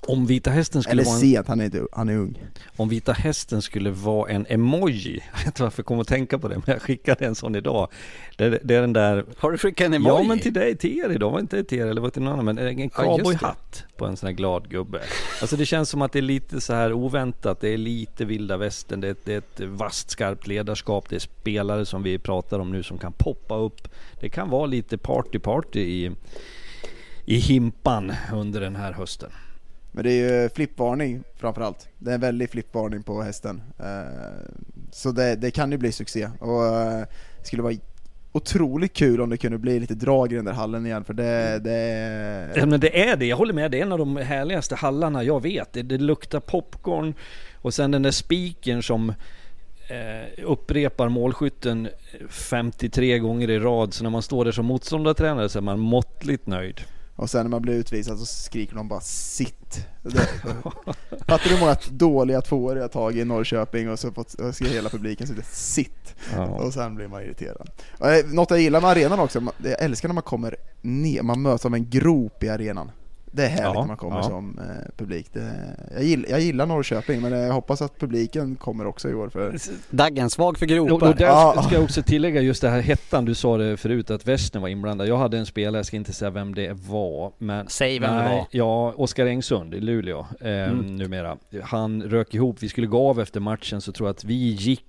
Om 0.06 0.26
Vita 0.26 0.50
Hästen 0.50 0.82
skulle 0.82 1.02
Eller 1.02 1.04
vara 1.04 1.14
en, 1.14 1.20
sent, 1.20 1.48
han 1.48 1.60
är, 1.60 1.64
inte, 1.64 1.86
han 1.92 2.08
är 2.08 2.16
ung. 2.16 2.38
om 2.76 2.88
Vita 2.88 3.12
Hästen 3.12 3.62
skulle 3.62 3.90
vara 3.90 4.30
en 4.30 4.46
emoji, 4.48 5.22
jag 5.32 5.38
vet 5.38 5.46
inte 5.46 5.62
varför 5.62 5.80
jag 5.80 5.86
kommer 5.86 6.00
att 6.02 6.08
tänka 6.08 6.38
på 6.38 6.48
det, 6.48 6.54
men 6.54 6.64
jag 6.66 6.82
skickade 6.82 7.26
en 7.26 7.34
sån 7.34 7.54
idag. 7.54 7.88
Det, 8.36 8.58
det 8.62 8.74
är 8.74 8.80
den 8.80 8.92
där 8.92 9.24
Har 9.38 9.50
du 9.52 9.58
skickat 9.58 9.86
en 9.86 9.94
emoji? 9.94 10.22
Ja 10.22 10.28
men 10.28 10.38
till 10.38 10.52
dig, 10.52 10.76
till 10.76 10.98
er 10.98 11.10
idag, 11.10 11.30
var 11.30 11.40
inte 11.40 11.64
till 11.64 11.78
er 11.78 11.86
eller 11.86 12.00
var 12.00 12.08
det 12.08 12.12
till 12.12 12.22
någon 12.22 12.32
annan, 12.32 12.44
men 12.44 12.58
en 12.58 12.78
Ja, 12.78 12.88
cowboyhatt 12.88 13.84
på 13.96 14.06
en 14.06 14.16
sån 14.16 14.26
här 14.26 14.34
glad 14.34 14.70
gubbe. 14.70 15.00
Alltså 15.40 15.56
det 15.56 15.66
känns 15.66 15.90
som 15.90 16.02
att 16.02 16.12
det 16.12 16.18
är 16.18 16.22
lite 16.22 16.60
så 16.60 16.72
här 16.72 16.92
oväntat, 16.92 17.60
det 17.60 17.68
är 17.68 17.78
lite 17.78 18.24
vilda 18.24 18.56
västern, 18.56 19.00
det 19.00 19.06
är, 19.06 19.12
ett, 19.12 19.24
det 19.24 19.34
är 19.34 19.38
ett 19.38 19.60
vasst 19.60 20.10
skarpt 20.10 20.46
ledarskap, 20.46 21.08
det 21.08 21.16
är 21.16 21.20
spelare 21.20 21.86
som 21.86 22.02
vi 22.02 22.18
pratar 22.18 22.58
om 22.58 22.72
nu 22.72 22.82
som 22.82 22.98
kan 22.98 23.12
poppa 23.12 23.56
upp. 23.56 23.88
Det 24.20 24.28
kan 24.28 24.50
vara 24.50 24.66
lite 24.66 24.98
party 24.98 25.38
party 25.38 25.80
i, 25.80 26.10
i 27.24 27.36
himpan 27.36 28.12
under 28.32 28.60
den 28.60 28.76
här 28.76 28.92
hösten. 28.92 29.30
Men 29.94 30.04
det 30.04 30.12
är 30.12 30.42
ju 30.42 30.48
flippvarning 30.48 31.24
framförallt. 31.36 31.88
Det 31.98 32.10
är 32.10 32.14
en 32.14 32.20
väldig 32.20 32.50
flippvarning 32.50 33.02
på 33.02 33.22
hästen. 33.22 33.62
Eh, 33.78 34.46
så 34.92 35.12
det, 35.12 35.36
det 35.36 35.50
kan 35.50 35.72
ju 35.72 35.78
bli 35.78 35.92
succé. 35.92 36.28
Och 36.38 36.66
eh, 36.66 37.04
det 37.40 37.46
skulle 37.46 37.62
vara 37.62 37.74
otroligt 38.32 38.92
kul 38.92 39.20
om 39.20 39.30
det 39.30 39.36
kunde 39.36 39.58
bli 39.58 39.80
lite 39.80 39.94
drag 39.94 40.32
i 40.32 40.36
den 40.36 40.44
där 40.44 40.52
hallen 40.52 40.86
igen, 40.86 41.04
för 41.04 41.14
det... 41.14 41.58
det 41.58 42.50
Ja, 42.56 42.66
men 42.66 42.80
det 42.80 43.08
är 43.08 43.16
det, 43.16 43.26
jag 43.26 43.36
håller 43.36 43.52
med. 43.52 43.70
Det 43.70 43.78
är 43.78 43.82
en 43.82 43.92
av 43.92 43.98
de 43.98 44.16
härligaste 44.16 44.74
hallarna 44.74 45.24
jag 45.24 45.42
vet. 45.42 45.72
Det, 45.72 45.82
det 45.82 45.98
luktar 45.98 46.40
popcorn 46.40 47.14
och 47.54 47.74
sen 47.74 47.90
den 47.90 48.02
där 48.02 48.10
spiken 48.10 48.82
som 48.82 49.08
eh, 49.88 50.44
upprepar 50.44 51.08
målskytten 51.08 51.88
53 52.28 53.18
gånger 53.18 53.50
i 53.50 53.58
rad. 53.58 53.94
Så 53.94 54.02
när 54.02 54.10
man 54.10 54.22
står 54.22 54.44
där 54.44 54.52
som 54.52 54.66
motståndartränare 54.66 55.48
så 55.48 55.58
är 55.58 55.62
man 55.62 55.78
måttligt 55.78 56.46
nöjd. 56.46 56.80
Och 57.16 57.30
sen 57.30 57.42
när 57.42 57.50
man 57.50 57.62
blir 57.62 57.74
utvisad 57.74 58.18
så 58.18 58.26
skriker 58.26 58.74
de 58.76 58.88
bara 58.88 59.00
'sitt' 59.00 59.86
Fattar 61.26 61.44
du 61.44 61.50
hur 61.54 61.60
många 61.60 61.76
dåliga 61.90 62.40
tvåor 62.40 62.78
jag 62.78 62.92
tagit 62.92 63.18
i 63.18 63.24
Norrköping 63.24 63.90
och 63.90 63.98
så 63.98 64.12
fått, 64.12 64.34
och 64.34 64.54
ska 64.54 64.64
hela 64.64 64.88
publiken 64.88 65.26
sitta 65.26 65.42
'sitt' 65.42 66.14
Ja. 66.32 66.44
och 66.46 66.72
sen 66.74 66.94
blir 66.94 67.08
man 67.08 67.22
irriterad. 67.22 67.70
Och, 67.98 68.08
eh, 68.10 68.26
något 68.26 68.50
jag 68.50 68.60
gillar 68.60 68.80
med 68.80 68.90
arenan 68.90 69.18
också, 69.20 69.42
jag 69.58 69.82
älskar 69.82 70.08
när 70.08 70.14
man 70.14 70.22
kommer 70.22 70.56
ner, 70.82 71.22
man 71.22 71.42
möts 71.42 71.66
av 71.66 71.74
en 71.74 71.90
grop 71.90 72.42
i 72.44 72.48
arenan. 72.48 72.90
Det 73.36 73.44
är 73.44 73.48
härligt 73.48 73.74
Ja, 73.74 73.86
man 73.86 73.96
kommer 73.96 74.16
ja. 74.16 74.22
som 74.22 74.58
eh, 74.58 74.64
publik. 74.96 75.26
Det, 75.32 75.52
jag, 75.94 76.04
gillar, 76.04 76.28
jag 76.30 76.40
gillar 76.40 76.66
Norrköping, 76.66 77.20
men 77.20 77.32
jag 77.32 77.52
hoppas 77.52 77.82
att 77.82 77.98
publiken 77.98 78.56
kommer 78.56 78.86
också 78.86 79.10
i 79.10 79.14
år. 79.14 79.28
För, 79.28 79.56
Daggen, 79.90 80.30
svag 80.30 80.58
för 80.58 80.66
Och, 80.80 80.82
och 80.82 80.88
gropar. 81.00 81.14
där 81.14 81.24
Ja. 81.26 81.62
ska 81.62 81.74
jag 81.74 81.84
också 81.84 82.02
tillägga 82.02 82.40
just 82.40 82.62
det 82.62 82.68
här 82.70 82.80
hettan, 82.80 83.24
du 83.24 83.34
sa 83.34 83.56
det 83.56 83.76
förut 83.76 84.10
att 84.10 84.26
Western 84.26 84.62
var 84.62 84.68
inblandad. 84.68 85.08
Jag 85.08 85.18
hade 85.18 85.38
en 85.38 85.46
spelare, 85.46 85.78
jag 85.78 85.86
ska 85.86 85.96
inte 85.96 86.12
säga 86.12 86.30
vem 86.30 86.54
det 86.54 86.72
var, 86.72 87.32
men... 87.38 87.68
Säg 87.68 87.98
vem 87.98 88.10
det 88.16 88.22
Nej, 88.22 88.36
var. 88.38 88.46
Ja, 88.50 88.92
Oskar 88.96 89.26
Engsund 89.26 89.74
i 89.74 89.80
Luleå 89.80 90.26
eh, 90.40 90.54
Mm. 90.64 90.96
numera. 90.96 91.36
Han 91.62 92.02
rök 92.02 92.34
ihop, 92.34 92.56
vi 92.60 92.68
skulle 92.68 92.86
gå 92.86 93.08
av 93.10 93.20
efter 93.20 93.40
matchen 93.40 93.80
så 93.80 93.92
tror 93.92 94.08
jag 94.08 94.14
att 94.14 94.24
vi 94.24 94.34
gick 94.34 94.84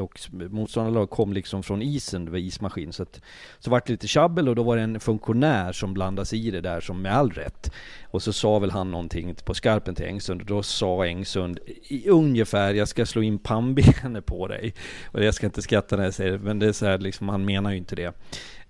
och 0.00 0.20
motståndarlag 0.30 1.10
kom 1.10 1.32
liksom 1.32 1.62
från 1.62 1.82
isen, 1.82 2.24
det 2.24 2.30
var 2.30 2.38
ismaskin. 2.38 2.92
Så, 2.92 3.02
att, 3.02 3.20
så 3.58 3.70
vart 3.70 3.86
det 3.86 3.92
lite 3.92 4.08
tjabbel 4.08 4.48
och 4.48 4.54
då 4.54 4.62
var 4.62 4.76
det 4.76 4.82
en 4.82 5.00
funktionär 5.00 5.72
som 5.72 5.94
blandade 5.94 6.26
sig 6.26 6.46
i 6.46 6.50
det 6.50 6.60
där 6.60 6.80
som 6.80 7.02
med 7.02 7.16
all 7.16 7.30
rätt. 7.30 7.72
Och 8.10 8.22
så 8.22 8.32
sa 8.32 8.58
väl 8.58 8.70
han 8.70 8.90
någonting 8.90 9.34
på 9.44 9.54
skarpen 9.54 9.94
till 9.94 10.06
Engsund 10.06 10.40
och 10.40 10.46
då 10.46 10.62
sa 10.62 11.06
Engsund 11.06 11.58
i 11.88 12.08
ungefär 12.08 12.74
jag 12.74 12.88
ska 12.88 13.06
slå 13.06 13.22
in 13.22 13.38
pannbenet 13.38 14.26
på 14.26 14.48
dig. 14.48 14.74
Och 15.06 15.24
jag 15.24 15.34
ska 15.34 15.46
inte 15.46 15.62
skratta 15.62 15.96
när 15.96 16.04
jag 16.04 16.14
säger 16.14 16.32
det, 16.32 16.38
men 16.38 16.58
det 16.58 16.66
är 16.66 16.72
så 16.72 16.86
här 16.86 16.98
liksom, 16.98 17.28
han 17.28 17.44
menar 17.44 17.70
ju 17.70 17.76
inte 17.76 17.96
det. 17.96 18.12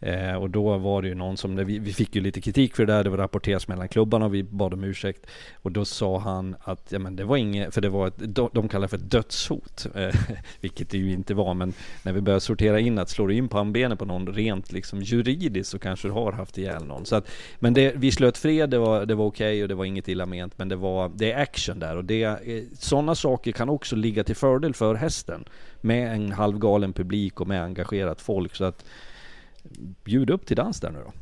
Eh, 0.00 0.34
och 0.34 0.50
då 0.50 0.78
var 0.78 1.02
det 1.02 1.08
ju 1.08 1.14
någon 1.14 1.36
som, 1.36 1.56
vi, 1.56 1.78
vi 1.78 1.92
fick 1.92 2.14
ju 2.14 2.20
lite 2.20 2.40
kritik 2.40 2.76
för 2.76 2.86
det 2.86 2.92
där, 2.92 3.04
det 3.04 3.10
var 3.10 3.16
rapporteras 3.16 3.68
mellan 3.68 3.88
klubbarna 3.88 4.24
och 4.24 4.34
vi 4.34 4.42
bad 4.42 4.74
om 4.74 4.84
ursäkt. 4.84 5.26
Och 5.54 5.72
då 5.72 5.84
sa 5.84 6.18
han 6.18 6.56
att, 6.60 6.86
ja 6.92 6.98
men 6.98 7.16
det 7.16 7.24
var 7.24 7.36
inget, 7.36 7.74
för 7.74 7.80
det 7.80 7.88
var 7.88 8.06
ett, 8.06 8.14
de, 8.18 8.50
de 8.52 8.68
kallar 8.68 8.82
det 8.82 8.88
för 8.88 8.96
ett 8.96 9.10
dödshot. 9.10 9.86
Eh, 9.94 10.14
vilket 10.60 10.90
det 10.90 10.98
ju 10.98 11.12
inte 11.12 11.34
var, 11.34 11.54
men 11.54 11.72
när 12.02 12.12
vi 12.12 12.20
började 12.20 12.40
sortera 12.40 12.80
in 12.80 12.98
att 12.98 13.10
slår 13.10 13.28
du 13.28 13.34
in 13.34 13.48
pannbenet 13.48 13.98
på 13.98 14.04
någon 14.04 14.26
rent 14.26 14.72
liksom 14.72 15.02
juridiskt 15.02 15.70
så 15.70 15.78
kanske 15.78 16.08
du 16.08 16.12
har 16.12 16.32
haft 16.32 16.58
ihjäl 16.58 16.84
någon. 16.84 17.06
Så 17.06 17.16
att, 17.16 17.30
men 17.58 17.74
det, 17.74 17.92
vi 17.96 18.12
slöt 18.12 18.38
fred, 18.38 18.70
det 18.70 18.78
var, 18.78 19.06
det 19.06 19.14
var 19.14 19.24
okej 19.24 19.62
och 19.62 19.68
det 19.68 19.74
var 19.74 19.84
inget 19.84 20.08
illa 20.08 20.26
ment, 20.26 20.58
men 20.58 20.68
det 20.68 20.76
var, 20.76 21.12
det 21.14 21.32
är 21.32 21.42
action 21.42 21.78
där 21.78 21.96
och 21.96 22.04
det, 22.04 22.22
eh, 22.22 22.62
sådana 22.78 23.14
saker 23.14 23.52
kan 23.52 23.68
också 23.68 23.96
ligga 23.96 24.24
till 24.24 24.36
fördel 24.36 24.74
för 24.74 24.94
hästen. 24.94 25.44
Med 25.80 26.14
en 26.14 26.32
halvgalen 26.32 26.92
publik 26.92 27.40
och 27.40 27.48
med 27.48 27.62
engagerat 27.62 28.20
folk. 28.20 28.54
Så 28.54 28.64
att 28.64 28.84
bjud 30.04 30.30
upp 30.30 30.46
till 30.46 30.56
dans 30.56 30.80
där 30.80 30.90
nu 30.90 30.98
då. 31.04 31.12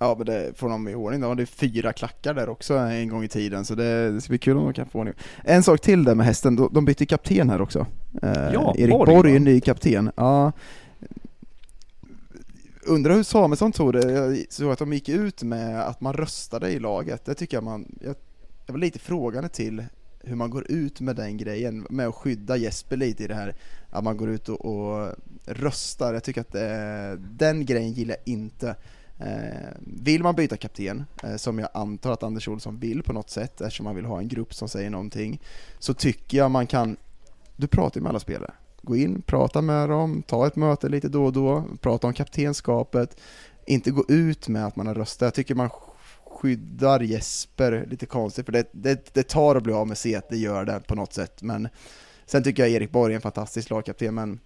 ja, 0.00 0.14
men 0.18 0.26
det 0.26 0.52
får 0.58 0.68
de 0.68 0.88
i 0.88 0.94
ordning. 0.94 1.20
De 1.20 1.26
hade 1.26 1.46
fyra 1.46 1.92
klackar 1.92 2.34
där 2.34 2.48
också 2.48 2.74
en 2.74 3.08
gång 3.08 3.24
i 3.24 3.28
tiden, 3.28 3.64
så 3.64 3.74
det, 3.74 4.12
det 4.12 4.20
ska 4.20 4.28
bli 4.30 4.38
kul 4.38 4.56
om 4.56 4.64
de 4.64 4.72
kan 4.72 4.88
få 4.88 4.98
ordning. 4.98 5.14
En 5.44 5.62
sak 5.62 5.80
till 5.80 6.04
där 6.04 6.14
med 6.14 6.26
hästen, 6.26 6.68
de, 6.72 6.84
bytte 6.84 7.06
kapten 7.06 7.50
här 7.50 7.60
också. 7.60 7.86
Eh, 8.22 8.52
Ja, 8.52 8.74
Erik 8.78 8.90
Borg, 8.90 9.14
Borg, 9.14 9.36
är 9.36 9.40
ny 9.40 9.60
kapten. 9.60 10.10
Ja. 10.16 10.52
Undrar 12.82 13.14
hur 13.14 13.22
Samuelsson 13.22 13.72
tog 13.72 13.92
det, 13.92 14.12
jag 14.12 14.44
såg 14.50 14.72
att 14.72 14.78
de 14.78 14.92
gick 14.92 15.08
ut 15.08 15.42
med 15.42 15.80
att 15.88 16.00
man 16.00 16.12
röstade 16.12 16.70
i 16.70 16.78
laget. 16.78 17.24
Det 17.24 17.34
tycker 17.34 17.56
jag 17.56 17.64
man, 17.64 17.86
jag, 18.00 18.14
jag 18.66 18.72
var 18.72 18.80
lite 18.80 18.98
frågande 18.98 19.48
till 19.48 19.84
hur 20.20 20.36
man 20.36 20.50
går 20.50 20.70
ut 20.70 21.00
med 21.00 21.16
den 21.16 21.36
grejen, 21.36 21.86
med 21.90 22.08
att 22.08 22.14
skydda 22.14 22.56
Jesper 22.56 22.96
lite 22.96 23.24
i 23.24 23.26
det 23.26 23.34
här, 23.34 23.54
att 23.90 24.04
man 24.04 24.16
går 24.16 24.28
ut 24.30 24.48
och, 24.48 24.64
och 24.64 25.14
röstar. 25.48 26.14
Jag 26.14 26.24
tycker 26.24 26.40
att 26.40 26.54
eh, 26.54 27.20
den 27.20 27.66
grejen 27.66 27.92
gillar 27.92 28.16
jag 28.24 28.34
inte. 28.34 28.76
Eh, 29.20 29.68
vill 29.80 30.22
man 30.22 30.34
byta 30.34 30.56
kapten, 30.56 31.04
eh, 31.22 31.36
som 31.36 31.58
jag 31.58 31.68
antar 31.74 32.12
att 32.12 32.22
Anders 32.22 32.48
Olsson 32.48 32.78
vill 32.78 33.02
på 33.02 33.12
något 33.12 33.30
sätt, 33.30 33.60
eftersom 33.60 33.84
man 33.84 33.96
vill 33.96 34.04
ha 34.04 34.18
en 34.18 34.28
grupp 34.28 34.54
som 34.54 34.68
säger 34.68 34.90
någonting, 34.90 35.40
så 35.78 35.94
tycker 35.94 36.38
jag 36.38 36.50
man 36.50 36.66
kan, 36.66 36.96
du 37.56 37.66
pratar 37.66 38.00
ju 38.00 38.02
med 38.02 38.10
alla 38.10 38.20
spelare, 38.20 38.52
gå 38.82 38.96
in, 38.96 39.22
prata 39.22 39.62
med 39.62 39.88
dem, 39.88 40.22
ta 40.26 40.46
ett 40.46 40.56
möte 40.56 40.88
lite 40.88 41.08
då 41.08 41.24
och 41.24 41.32
då, 41.32 41.64
prata 41.80 42.06
om 42.06 42.12
kaptenskapet, 42.12 43.20
inte 43.66 43.90
gå 43.90 44.04
ut 44.08 44.48
med 44.48 44.66
att 44.66 44.76
man 44.76 44.86
har 44.86 44.94
röstat. 44.94 45.26
Jag 45.26 45.34
tycker 45.34 45.54
man 45.54 45.70
skyddar 46.26 47.00
Jesper 47.00 47.86
lite 47.90 48.06
konstigt, 48.06 48.46
för 48.46 48.52
det, 48.52 48.68
det, 48.72 49.14
det 49.14 49.28
tar 49.28 49.56
att 49.56 49.62
bli 49.62 49.72
av 49.72 49.86
med 49.86 49.98
C, 49.98 50.20
det 50.30 50.36
gör 50.36 50.64
det 50.64 50.80
på 50.86 50.94
något 50.94 51.12
sätt, 51.12 51.42
men 51.42 51.68
sen 52.26 52.42
tycker 52.42 52.62
jag 52.62 52.72
Erik 52.72 52.90
Borg 52.90 53.12
är 53.12 53.16
en 53.16 53.22
fantastisk 53.22 53.70
lagkapten, 53.70 54.14
men 54.14 54.40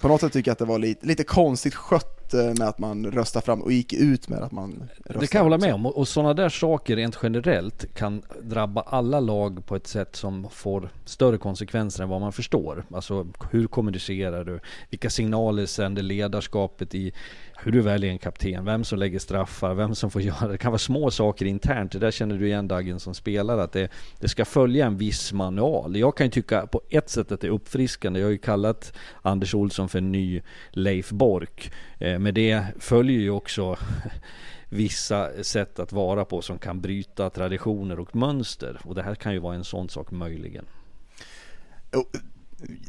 på 0.00 0.08
något 0.08 0.20
sätt 0.20 0.32
tycker 0.32 0.48
jag 0.48 0.52
att 0.52 0.58
det 0.58 0.64
var 0.64 0.78
lite, 0.78 1.06
lite 1.06 1.24
konstigt 1.24 1.74
skött 1.74 2.34
eh, 2.34 2.40
med 2.58 2.62
att 2.68 2.78
man 2.78 3.06
röstade 3.06 3.44
fram 3.46 3.62
och 3.62 3.72
gick 3.72 3.92
ut 3.92 4.28
med 4.28 4.38
att 4.38 4.52
man 4.52 4.88
röstade. 5.04 5.18
Det 5.20 5.26
kan 5.26 5.38
jag 5.38 5.42
hålla 5.44 5.58
med 5.58 5.74
om. 5.74 5.86
Och- 5.86 5.96
Och 5.96 6.08
sådana 6.08 6.34
där 6.34 6.48
saker 6.48 6.96
rent 6.96 7.18
generellt 7.22 7.94
kan 7.94 8.22
drabba 8.42 8.80
alla 8.80 9.20
lag 9.20 9.66
på 9.66 9.76
ett 9.76 9.86
sätt 9.86 10.16
som 10.16 10.46
får 10.50 10.90
större 11.04 11.38
konsekvenser 11.38 12.02
än 12.02 12.08
vad 12.08 12.20
man 12.20 12.32
förstår. 12.32 12.84
Alltså 12.94 13.26
hur 13.50 13.66
kommunicerar 13.66 14.44
du? 14.44 14.60
Vilka 14.90 15.10
signaler 15.10 15.66
sänder 15.66 16.02
ledarskapet 16.02 16.94
i 16.94 17.12
hur 17.58 17.72
du 17.72 17.80
väljer 17.80 18.10
en 18.10 18.18
kapten? 18.18 18.64
Vem 18.64 18.84
som 18.84 18.98
lägger 18.98 19.18
straffar? 19.18 19.74
Vem 19.74 19.94
som 19.94 20.10
får 20.10 20.22
göra 20.22 20.46
det? 20.46 20.52
Det 20.52 20.58
kan 20.58 20.72
vara 20.72 20.78
små 20.78 21.10
saker 21.10 21.46
internt. 21.46 21.92
Det 21.92 21.98
där 21.98 22.10
känner 22.10 22.38
du 22.38 22.46
igen 22.46 22.68
Dagen 22.68 23.00
som 23.00 23.14
spelare 23.14 23.62
att 23.62 23.72
det, 23.72 23.90
det 24.20 24.28
ska 24.28 24.44
följa 24.44 24.86
en 24.86 24.96
viss 24.96 25.32
manual. 25.32 25.96
Jag 25.96 26.16
kan 26.16 26.26
ju 26.26 26.30
tycka 26.30 26.66
på 26.66 26.80
ett 26.90 27.08
sätt 27.10 27.32
att 27.32 27.40
det 27.40 27.46
är 27.46 27.50
uppfriskande. 27.50 28.20
Jag 28.20 28.26
har 28.26 28.32
ju 28.32 28.38
kallat 28.38 28.92
Anders 29.22 29.54
Olsson 29.54 29.88
för 29.88 29.98
en 29.98 30.12
ny 30.12 30.42
Leif 30.70 31.10
Bork. 31.10 31.72
Eh, 31.98 32.18
Med 32.18 32.34
det 32.34 32.64
följer 32.78 33.20
ju 33.20 33.30
också 33.30 33.76
vissa 34.68 35.44
sätt 35.44 35.78
att 35.78 35.92
vara 35.92 36.24
på 36.24 36.42
som 36.42 36.58
kan 36.58 36.80
bryta 36.80 37.30
traditioner 37.30 38.00
och 38.00 38.16
mönster. 38.16 38.80
Och 38.84 38.94
det 38.94 39.02
här 39.02 39.14
kan 39.14 39.32
ju 39.32 39.38
vara 39.38 39.54
en 39.54 39.64
sån 39.64 39.88
sak 39.88 40.10
möjligen. 40.10 40.64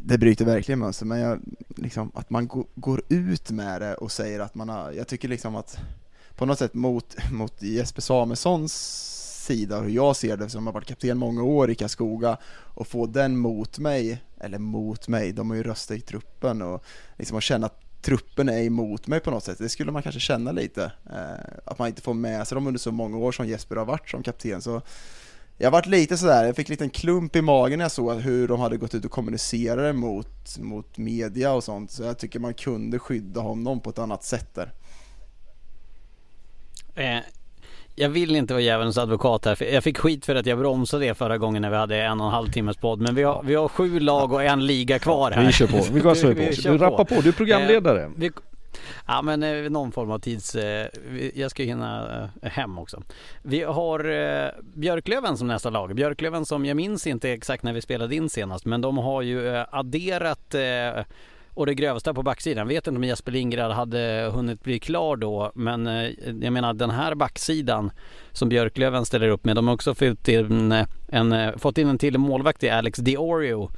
Det 0.01 0.17
bryter 0.17 0.45
verkligen 0.45 0.79
mönster, 0.79 1.05
men 1.05 1.19
jag, 1.19 1.39
liksom, 1.75 2.11
att 2.15 2.29
man 2.29 2.47
go, 2.47 2.65
går 2.75 3.01
ut 3.09 3.51
med 3.51 3.81
det 3.81 3.95
och 3.95 4.11
säger 4.11 4.39
att 4.39 4.55
man 4.55 4.69
har, 4.69 4.91
jag 4.91 5.07
tycker 5.07 5.27
liksom 5.27 5.55
att 5.55 5.77
på 6.35 6.45
något 6.45 6.59
sätt 6.59 6.73
mot, 6.73 7.15
mot 7.31 7.61
Jesper 7.61 8.01
Samuelssons 8.01 8.73
sida, 9.45 9.81
hur 9.81 9.89
jag 9.89 10.15
ser 10.15 10.37
det, 10.37 10.49
som 10.49 10.65
har 10.67 10.73
varit 10.73 10.87
kapten 10.87 11.17
många 11.17 11.43
år 11.43 11.69
i 11.69 11.75
Karlskoga, 11.75 12.37
och 12.47 12.87
få 12.87 13.05
den 13.05 13.37
mot 13.37 13.79
mig, 13.79 14.23
eller 14.39 14.57
mot 14.57 15.07
mig, 15.07 15.31
de 15.31 15.49
har 15.49 15.57
ju 15.57 15.63
röstat 15.63 15.97
i 15.97 16.01
truppen 16.01 16.61
och 16.61 16.83
liksom 17.17 17.37
att 17.37 17.43
känna 17.43 17.65
att 17.65 18.01
truppen 18.01 18.49
är 18.49 18.63
emot 18.63 19.07
mig 19.07 19.19
på 19.19 19.31
något 19.31 19.43
sätt, 19.43 19.57
det 19.57 19.69
skulle 19.69 19.91
man 19.91 20.03
kanske 20.03 20.19
känna 20.19 20.51
lite. 20.51 20.91
Eh, 21.09 21.57
att 21.65 21.79
man 21.79 21.87
inte 21.87 22.01
får 22.01 22.13
med 22.13 22.47
sig 22.47 22.55
dem 22.55 22.67
under 22.67 22.79
så 22.79 22.91
många 22.91 23.17
år 23.17 23.31
som 23.31 23.47
Jesper 23.47 23.75
har 23.75 23.85
varit 23.85 24.09
som 24.09 24.23
kapten, 24.23 24.61
så 24.61 24.81
jag 25.57 25.71
varit 25.71 25.85
lite 25.85 26.17
sådär, 26.17 26.45
jag 26.45 26.55
fick 26.55 26.69
en 26.69 26.73
liten 26.73 26.89
klump 26.89 27.35
i 27.35 27.41
magen 27.41 27.77
när 27.77 27.85
jag 27.85 27.91
såg 27.91 28.19
hur 28.19 28.47
de 28.47 28.59
hade 28.59 28.77
gått 28.77 28.95
ut 28.95 29.05
och 29.05 29.11
kommunicerat 29.11 29.95
mot, 29.95 30.57
mot 30.59 30.97
media 30.97 31.53
och 31.53 31.63
sånt, 31.63 31.91
så 31.91 32.03
jag 32.03 32.17
tycker 32.17 32.39
man 32.39 32.53
kunde 32.53 32.99
skydda 32.99 33.41
honom 33.41 33.79
på 33.79 33.89
ett 33.89 33.99
annat 33.99 34.23
sätt 34.23 34.55
där. 34.55 34.71
Eh, 36.95 37.19
jag 37.95 38.09
vill 38.09 38.35
inte 38.35 38.53
vara 38.53 38.63
djävulens 38.63 38.97
advokat 38.97 39.45
här, 39.45 39.55
för 39.55 39.65
jag 39.65 39.83
fick 39.83 39.97
skit 39.97 40.25
för 40.25 40.35
att 40.35 40.45
jag 40.45 40.59
bromsade 40.59 41.05
det 41.05 41.13
förra 41.13 41.37
gången 41.37 41.61
när 41.61 41.69
vi 41.69 41.75
hade 41.75 42.01
en 42.01 42.21
och 42.21 42.27
en 42.27 42.33
halv 42.33 42.51
timmes 42.51 42.77
podd. 42.77 43.01
Men 43.01 43.15
vi 43.15 43.23
har, 43.23 43.43
vi 43.43 43.55
har 43.55 43.67
sju 43.67 43.99
lag 43.99 44.31
och 44.33 44.43
en 44.43 44.65
liga 44.65 44.99
kvar 44.99 45.31
här. 45.31 45.45
Vi 45.45 45.51
kör 45.51 45.67
på, 45.67 45.85
vi 45.91 45.99
gasar 45.99 46.33
på. 46.33 46.71
Du 46.71 46.77
rappar 46.77 47.05
på, 47.05 47.21
du 47.21 47.29
är 47.29 47.33
programledare. 47.33 48.03
Eh, 48.03 48.09
vi, 48.15 48.31
Ja 49.07 49.21
men 49.21 49.43
eh, 49.43 49.69
någon 49.69 49.91
form 49.91 50.11
av 50.11 50.19
tids... 50.19 50.55
Eh, 50.55 50.87
jag 51.35 51.51
ska 51.51 51.63
ju 51.63 51.69
hinna 51.69 52.29
eh, 52.41 52.49
hem 52.49 52.77
också. 52.77 53.03
Vi 53.41 53.63
har 53.63 54.09
eh, 54.09 54.49
Björklöven 54.73 55.37
som 55.37 55.47
nästa 55.47 55.69
lag. 55.69 55.95
Björklöven 55.95 56.45
som 56.45 56.65
jag 56.65 56.77
minns 56.77 57.07
inte 57.07 57.29
exakt 57.29 57.63
när 57.63 57.73
vi 57.73 57.81
spelade 57.81 58.15
in 58.15 58.29
senast 58.29 58.65
men 58.65 58.81
de 58.81 58.97
har 58.97 59.21
ju 59.21 59.55
eh, 59.55 59.65
adderat 59.71 60.55
eh, 60.55 61.03
och 61.57 61.65
det 61.65 61.73
grövsta 61.73 62.13
på 62.13 62.23
backsidan. 62.23 62.57
Jag 62.57 62.75
vet 62.75 62.87
inte 62.87 62.97
om 62.97 63.03
Jesper 63.03 63.31
Lindgren 63.31 63.71
hade 63.71 64.31
hunnit 64.33 64.63
bli 64.63 64.79
klar 64.79 65.15
då 65.15 65.51
men 65.55 65.87
eh, 65.87 66.11
jag 66.41 66.53
menar 66.53 66.73
den 66.73 66.89
här 66.89 67.15
backsidan 67.15 67.91
som 68.31 68.49
Björklöven 68.49 69.05
ställer 69.05 69.27
upp 69.29 69.45
med. 69.45 69.55
De 69.55 69.67
har 69.67 69.73
också 69.73 69.95
fått 69.95 70.27
in 70.27 70.71
eh, 70.71 70.87
en, 71.07 71.31
eh, 71.31 71.57
fått 71.57 71.77
in 71.77 71.87
en 71.87 71.97
till 71.97 72.17
målvakt 72.17 72.63
i 72.63 72.69
Alex 72.69 72.99
Diorio 72.99 73.71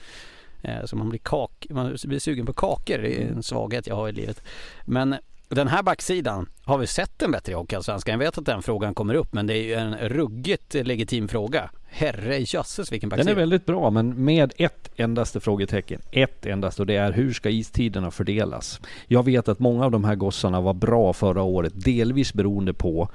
så 0.86 0.95
man 0.95 1.10
blir, 1.10 1.20
kak, 1.20 1.68
man 1.70 1.97
blir 2.03 2.20
sugen 2.20 2.45
på 2.45 2.53
kakor, 2.53 2.97
det 2.97 3.24
är 3.24 3.28
en 3.28 3.43
svaghet 3.43 3.88
jag 3.88 3.95
har 3.95 4.10
i 4.10 4.12
livet. 4.12 4.43
Men 4.86 5.16
den 5.49 5.68
här 5.68 5.84
backsidan, 5.84 6.49
har 6.64 6.78
vi 6.78 6.88
sett 6.88 7.22
en 7.22 7.32
bättre 7.32 7.51
i 7.51 7.55
Hockeyallsvenskan? 7.55 8.12
Jag 8.12 8.20
vet 8.20 8.38
att 8.38 8.45
den 8.45 8.62
frågan 8.62 8.93
kommer 8.93 9.14
upp 9.14 9.34
men 9.34 9.47
det 9.47 9.53
är 9.53 9.64
ju 9.64 9.74
en 9.74 9.95
ruggigt 9.95 10.74
legitim 10.74 11.28
fråga. 11.28 11.70
Herre 11.91 12.39
jösses 12.39 12.91
vilken 12.91 13.10
backsida. 13.10 13.30
Den 13.30 13.38
är 13.38 13.39
väldigt 13.39 13.66
bra 13.66 13.89
men 13.89 14.26
med 14.26 14.53
ett 14.57 14.91
endaste 14.95 15.39
frågetecken. 15.39 16.01
Ett 16.12 16.45
endast 16.45 16.80
och 16.80 16.86
det 16.86 16.95
är 16.95 17.12
hur 17.12 17.34
ska 17.34 17.49
istiderna 17.49 18.12
fördelas? 18.12 18.82
Jag 19.07 19.26
vet 19.26 19.47
att 19.47 19.60
många 19.60 19.86
av 19.86 19.91
de 19.91 20.03
här 20.03 20.16
gossarna 20.16 20.62
var 20.62 20.74
bra 20.74 21.14
förra 21.14 21.43
året, 21.43 21.74
delvis 21.76 22.34
beroende 22.34 22.74
på 22.74 23.10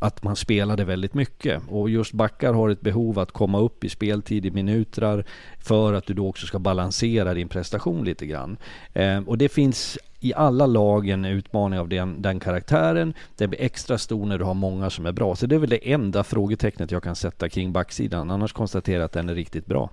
att 0.00 0.22
man 0.22 0.36
spelade 0.36 0.84
väldigt 0.84 1.14
mycket. 1.14 1.62
Och 1.68 1.90
just 1.90 2.12
backar 2.12 2.52
har 2.52 2.68
ett 2.68 2.80
behov 2.80 3.18
att 3.18 3.32
komma 3.32 3.60
upp 3.60 3.84
i 3.84 3.88
speltid 3.88 4.46
i 4.46 4.50
minuter 4.50 5.24
för 5.58 5.92
att 5.92 6.06
du 6.06 6.14
då 6.14 6.28
också 6.28 6.46
ska 6.46 6.58
balansera 6.58 7.34
din 7.34 7.48
prestation 7.48 8.04
lite 8.04 8.26
grann. 8.26 8.56
Eh, 8.92 9.18
och 9.18 9.38
det 9.38 9.48
finns 9.48 9.98
i 10.20 10.34
alla 10.34 10.66
lag 10.66 11.08
en 11.08 11.24
utmaning 11.24 11.78
av 11.78 11.88
den, 11.88 12.22
den 12.22 12.40
karaktären. 12.40 13.14
Det 13.36 13.46
blir 13.46 13.60
extra 13.60 13.98
stor 13.98 14.26
när 14.26 14.38
du 14.38 14.44
har 14.44 14.54
många 14.54 14.90
som 14.90 15.06
är 15.06 15.12
bra. 15.12 15.36
Så 15.36 15.46
det 15.46 15.54
är 15.54 15.58
väl 15.58 15.70
det 15.70 15.92
enda 15.92 16.24
frågetecknet 16.24 16.90
jag 16.90 17.02
kan 17.02 17.16
sätta 17.16 17.48
kring 17.48 17.72
backsidan. 17.72 18.30
Annars 18.30 18.52
konstaterar 18.52 18.98
jag 18.98 19.04
att 19.04 19.12
den 19.12 19.28
är 19.28 19.34
riktigt 19.34 19.66
bra. 19.66 19.90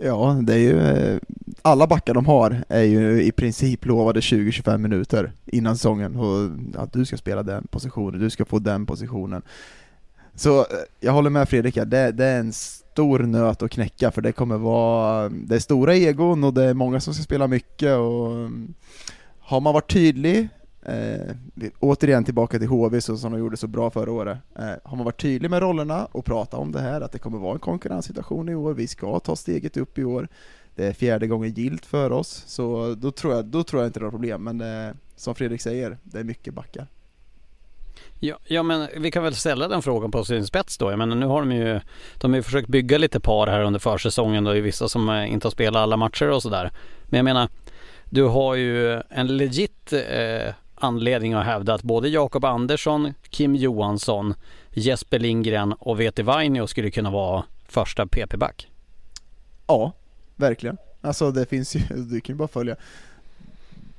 Ja, 0.00 0.40
det 0.42 0.54
är 0.54 0.58
ju, 0.58 0.80
eh, 0.80 1.18
alla 1.62 1.86
backar 1.86 2.14
de 2.14 2.26
har 2.26 2.64
är 2.68 2.82
ju 2.82 3.22
i 3.22 3.32
princip 3.32 3.84
lovade 3.84 4.20
20-25 4.20 4.78
minuter 4.78 5.32
innan 5.46 5.76
säsongen 5.76 6.16
och 6.16 6.50
att 6.82 6.92
du 6.92 7.04
ska 7.04 7.16
spela 7.16 7.42
den 7.42 7.66
positionen, 7.70 8.20
du 8.20 8.30
ska 8.30 8.44
få 8.44 8.58
den 8.58 8.86
positionen. 8.86 9.42
Så 10.34 10.60
eh, 10.60 10.66
jag 11.00 11.12
håller 11.12 11.30
med 11.30 11.48
Fredrik, 11.48 11.74
det, 11.74 12.12
det 12.12 12.24
är 12.24 12.40
en 12.40 12.52
stor 12.52 13.18
nöt 13.18 13.62
att 13.62 13.70
knäcka 13.70 14.10
för 14.10 14.22
det 14.22 14.32
kommer 14.32 14.58
vara, 14.58 15.28
det 15.28 15.54
är 15.54 15.60
stora 15.60 15.94
egon 15.94 16.44
och 16.44 16.54
det 16.54 16.64
är 16.64 16.74
många 16.74 17.00
som 17.00 17.14
ska 17.14 17.22
spela 17.22 17.46
mycket 17.46 17.96
och 17.96 18.30
mm, 18.30 18.74
har 19.40 19.60
man 19.60 19.74
varit 19.74 19.92
tydlig 19.92 20.48
Eh, 20.88 21.34
återigen 21.80 22.24
tillbaka 22.24 22.58
till 22.58 22.68
HV 22.68 23.00
så, 23.00 23.16
som 23.16 23.32
de 23.32 23.38
gjorde 23.38 23.56
så 23.56 23.66
bra 23.66 23.90
förra 23.90 24.12
året. 24.12 24.38
Eh, 24.58 24.72
har 24.84 24.96
man 24.96 25.04
varit 25.04 25.20
tydlig 25.20 25.50
med 25.50 25.60
rollerna 25.60 26.08
och 26.12 26.24
pratat 26.24 26.60
om 26.60 26.72
det 26.72 26.80
här, 26.80 27.00
att 27.00 27.12
det 27.12 27.18
kommer 27.18 27.38
vara 27.38 27.52
en 27.52 27.58
konkurrenssituation 27.58 28.48
i 28.48 28.54
år, 28.54 28.74
vi 28.74 28.86
ska 28.86 29.20
ta 29.20 29.36
steget 29.36 29.76
upp 29.76 29.98
i 29.98 30.04
år, 30.04 30.28
det 30.74 30.86
är 30.86 30.92
fjärde 30.92 31.26
gången 31.26 31.52
gilt 31.52 31.86
för 31.86 32.12
oss, 32.12 32.44
så 32.46 32.94
då 32.98 33.10
tror 33.10 33.34
jag, 33.34 33.44
då 33.44 33.64
tror 33.64 33.82
jag 33.82 33.88
inte 33.88 34.00
det 34.00 34.06
är 34.06 34.10
problem, 34.10 34.44
men 34.44 34.60
eh, 34.60 34.94
som 35.16 35.34
Fredrik 35.34 35.60
säger, 35.60 35.98
det 36.02 36.18
är 36.18 36.24
mycket 36.24 36.54
backar. 36.54 36.86
Ja, 38.20 38.38
ja, 38.46 38.62
men 38.62 38.88
vi 38.96 39.10
kan 39.10 39.22
väl 39.22 39.34
ställa 39.34 39.68
den 39.68 39.82
frågan 39.82 40.10
på 40.10 40.24
sin 40.24 40.46
spets 40.46 40.78
då. 40.78 40.90
Jag 40.90 40.98
menar, 40.98 41.16
nu 41.16 41.26
har 41.26 41.40
de 41.40 41.52
ju, 41.52 41.80
de 42.20 42.30
har 42.30 42.36
ju 42.36 42.42
försökt 42.42 42.68
bygga 42.68 42.98
lite 42.98 43.20
par 43.20 43.46
här 43.46 43.60
under 43.60 43.80
försäsongen 43.80 44.44
då, 44.44 44.50
är 44.50 44.60
vissa 44.60 44.88
som 44.88 45.08
eh, 45.08 45.32
inte 45.32 45.46
har 45.46 45.50
spelat 45.50 45.80
alla 45.80 45.96
matcher 45.96 46.30
och 46.30 46.42
sådär. 46.42 46.70
Men 47.04 47.18
jag 47.18 47.24
menar, 47.24 47.48
du 48.10 48.22
har 48.22 48.54
ju 48.54 49.02
en 49.08 49.36
legit 49.36 49.92
eh, 49.92 50.54
anledning 50.80 51.32
att 51.32 51.44
hävda 51.44 51.74
att 51.74 51.82
både 51.82 52.08
Jakob 52.08 52.44
Andersson, 52.44 53.14
Kim 53.30 53.54
Johansson, 53.54 54.34
Jesper 54.70 55.18
Lindgren 55.18 55.72
och 55.72 56.00
Vete 56.00 56.22
Vainio 56.22 56.66
skulle 56.66 56.90
kunna 56.90 57.10
vara 57.10 57.44
första 57.68 58.06
PP-back. 58.06 58.68
Ja, 59.66 59.92
verkligen. 60.36 60.76
Alltså 61.00 61.30
det 61.30 61.46
finns 61.46 61.76
ju, 61.76 61.80
du 62.10 62.20
kan 62.20 62.34
ju 62.34 62.38
bara 62.38 62.48
följa 62.48 62.76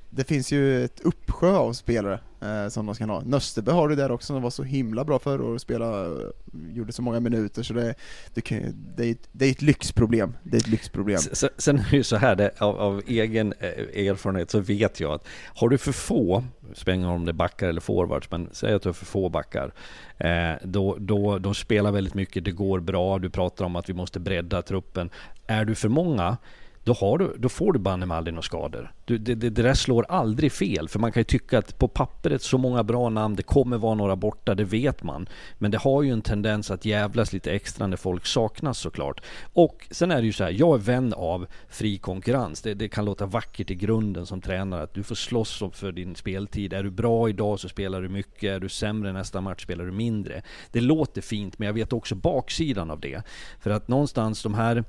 det 0.09 0.23
finns 0.23 0.51
ju 0.51 0.85
ett 0.85 0.99
uppsjö 0.99 1.55
av 1.55 1.73
spelare 1.73 2.19
eh, 2.41 2.67
som 2.69 2.85
de 2.85 2.95
ska 2.95 3.05
ha. 3.05 3.21
Nöstebe 3.21 3.71
har 3.71 3.89
du 3.89 3.95
där 3.95 4.11
också 4.11 4.33
som 4.33 4.41
var 4.41 4.49
så 4.49 4.63
himla 4.63 5.03
bra 5.03 5.19
förra 5.19 5.43
året 5.43 5.55
och 5.55 5.61
spelade, 5.61 6.23
eh, 6.23 6.29
gjorde 6.75 6.91
så 6.91 7.01
många 7.01 7.19
minuter 7.19 7.63
så 7.63 7.73
det, 7.73 7.95
det, 8.33 8.41
kan, 8.41 8.59
det, 8.95 9.05
är, 9.05 9.15
det 9.31 9.45
är 9.45 9.51
ett 9.51 9.61
lyxproblem. 9.61 10.33
Det 10.43 10.57
är 10.57 10.61
ett 10.61 10.67
lyxproblem. 10.67 11.19
Sen, 11.19 11.49
sen 11.57 11.79
är 11.79 11.87
det 11.89 11.97
ju 11.97 12.03
så 12.03 12.15
här, 12.15 12.35
det, 12.35 12.51
av, 12.61 12.79
av, 12.79 13.01
egen 13.07 13.53
eh, 13.59 14.07
erfarenhet 14.07 14.51
så 14.51 14.59
vet 14.59 14.99
jag 14.99 15.13
att 15.13 15.27
har 15.55 15.69
du 15.69 15.77
för 15.77 15.91
få, 15.91 16.43
spelar 16.73 17.07
om 17.07 17.25
det 17.25 17.31
är 17.31 17.33
backar 17.33 17.67
eller 17.67 17.81
forwards, 17.81 18.31
men 18.31 18.49
säg 18.51 18.73
att 18.73 18.81
du 18.81 18.89
har 18.89 18.93
för 18.93 19.05
få 19.05 19.29
backar, 19.29 19.73
eh, 20.17 20.53
då, 20.63 20.95
då, 20.99 21.39
de 21.39 21.55
spelar 21.55 21.91
väldigt 21.91 22.13
mycket, 22.13 22.45
det 22.45 22.51
går 22.51 22.79
bra, 22.79 23.19
du 23.19 23.29
pratar 23.29 23.65
om 23.65 23.75
att 23.75 23.89
vi 23.89 23.93
måste 23.93 24.19
bredda 24.19 24.61
truppen. 24.61 25.09
Är 25.47 25.65
du 25.65 25.75
för 25.75 25.89
många, 25.89 26.37
då, 26.83 26.93
har 26.93 27.17
du, 27.17 27.35
då 27.37 27.49
får 27.49 27.73
du 27.73 27.79
banne 27.79 28.15
aldrig 28.15 28.33
några 28.33 28.41
skador. 28.41 28.91
Du, 29.05 29.17
det, 29.17 29.35
det, 29.35 29.49
det 29.49 29.63
där 29.63 29.73
slår 29.73 30.05
aldrig 30.09 30.51
fel, 30.51 30.89
för 30.89 30.99
man 30.99 31.11
kan 31.11 31.19
ju 31.19 31.25
tycka 31.25 31.57
att 31.57 31.79
på 31.79 31.87
pappret 31.87 32.41
så 32.41 32.57
många 32.57 32.83
bra 32.83 33.09
namn, 33.09 33.35
det 33.35 33.43
kommer 33.43 33.77
vara 33.77 33.95
några 33.95 34.15
borta, 34.15 34.55
det 34.55 34.63
vet 34.63 35.03
man. 35.03 35.27
Men 35.57 35.71
det 35.71 35.77
har 35.77 36.03
ju 36.03 36.11
en 36.11 36.21
tendens 36.21 36.71
att 36.71 36.85
jävlas 36.85 37.33
lite 37.33 37.51
extra 37.51 37.87
när 37.87 37.97
folk 37.97 38.25
saknas 38.25 38.79
såklart. 38.79 39.21
Och 39.53 39.87
sen 39.91 40.11
är 40.11 40.15
det 40.15 40.25
ju 40.25 40.33
så 40.33 40.43
här, 40.43 40.51
jag 40.51 40.75
är 40.75 40.83
vän 40.83 41.13
av 41.13 41.47
fri 41.69 41.97
konkurrens. 41.97 42.61
Det, 42.61 42.73
det 42.73 42.87
kan 42.87 43.05
låta 43.05 43.25
vackert 43.25 43.71
i 43.71 43.75
grunden 43.75 44.25
som 44.25 44.41
tränare, 44.41 44.83
att 44.83 44.93
du 44.93 45.03
får 45.03 45.15
slåss 45.15 45.63
för 45.73 45.91
din 45.91 46.15
speltid. 46.15 46.73
Är 46.73 46.83
du 46.83 46.91
bra 46.91 47.29
idag 47.29 47.59
så 47.59 47.69
spelar 47.69 48.01
du 48.01 48.09
mycket, 48.09 48.43
är 48.43 48.59
du 48.59 48.69
sämre 48.69 49.13
nästa 49.13 49.41
match 49.41 49.63
spelar 49.63 49.85
du 49.85 49.91
mindre. 49.91 50.41
Det 50.71 50.81
låter 50.81 51.21
fint, 51.21 51.59
men 51.59 51.65
jag 51.65 51.73
vet 51.73 51.93
också 51.93 52.15
baksidan 52.15 52.91
av 52.91 52.99
det. 52.99 53.21
För 53.59 53.69
att 53.69 53.87
någonstans 53.87 54.43
de 54.43 54.53
här 54.53 54.83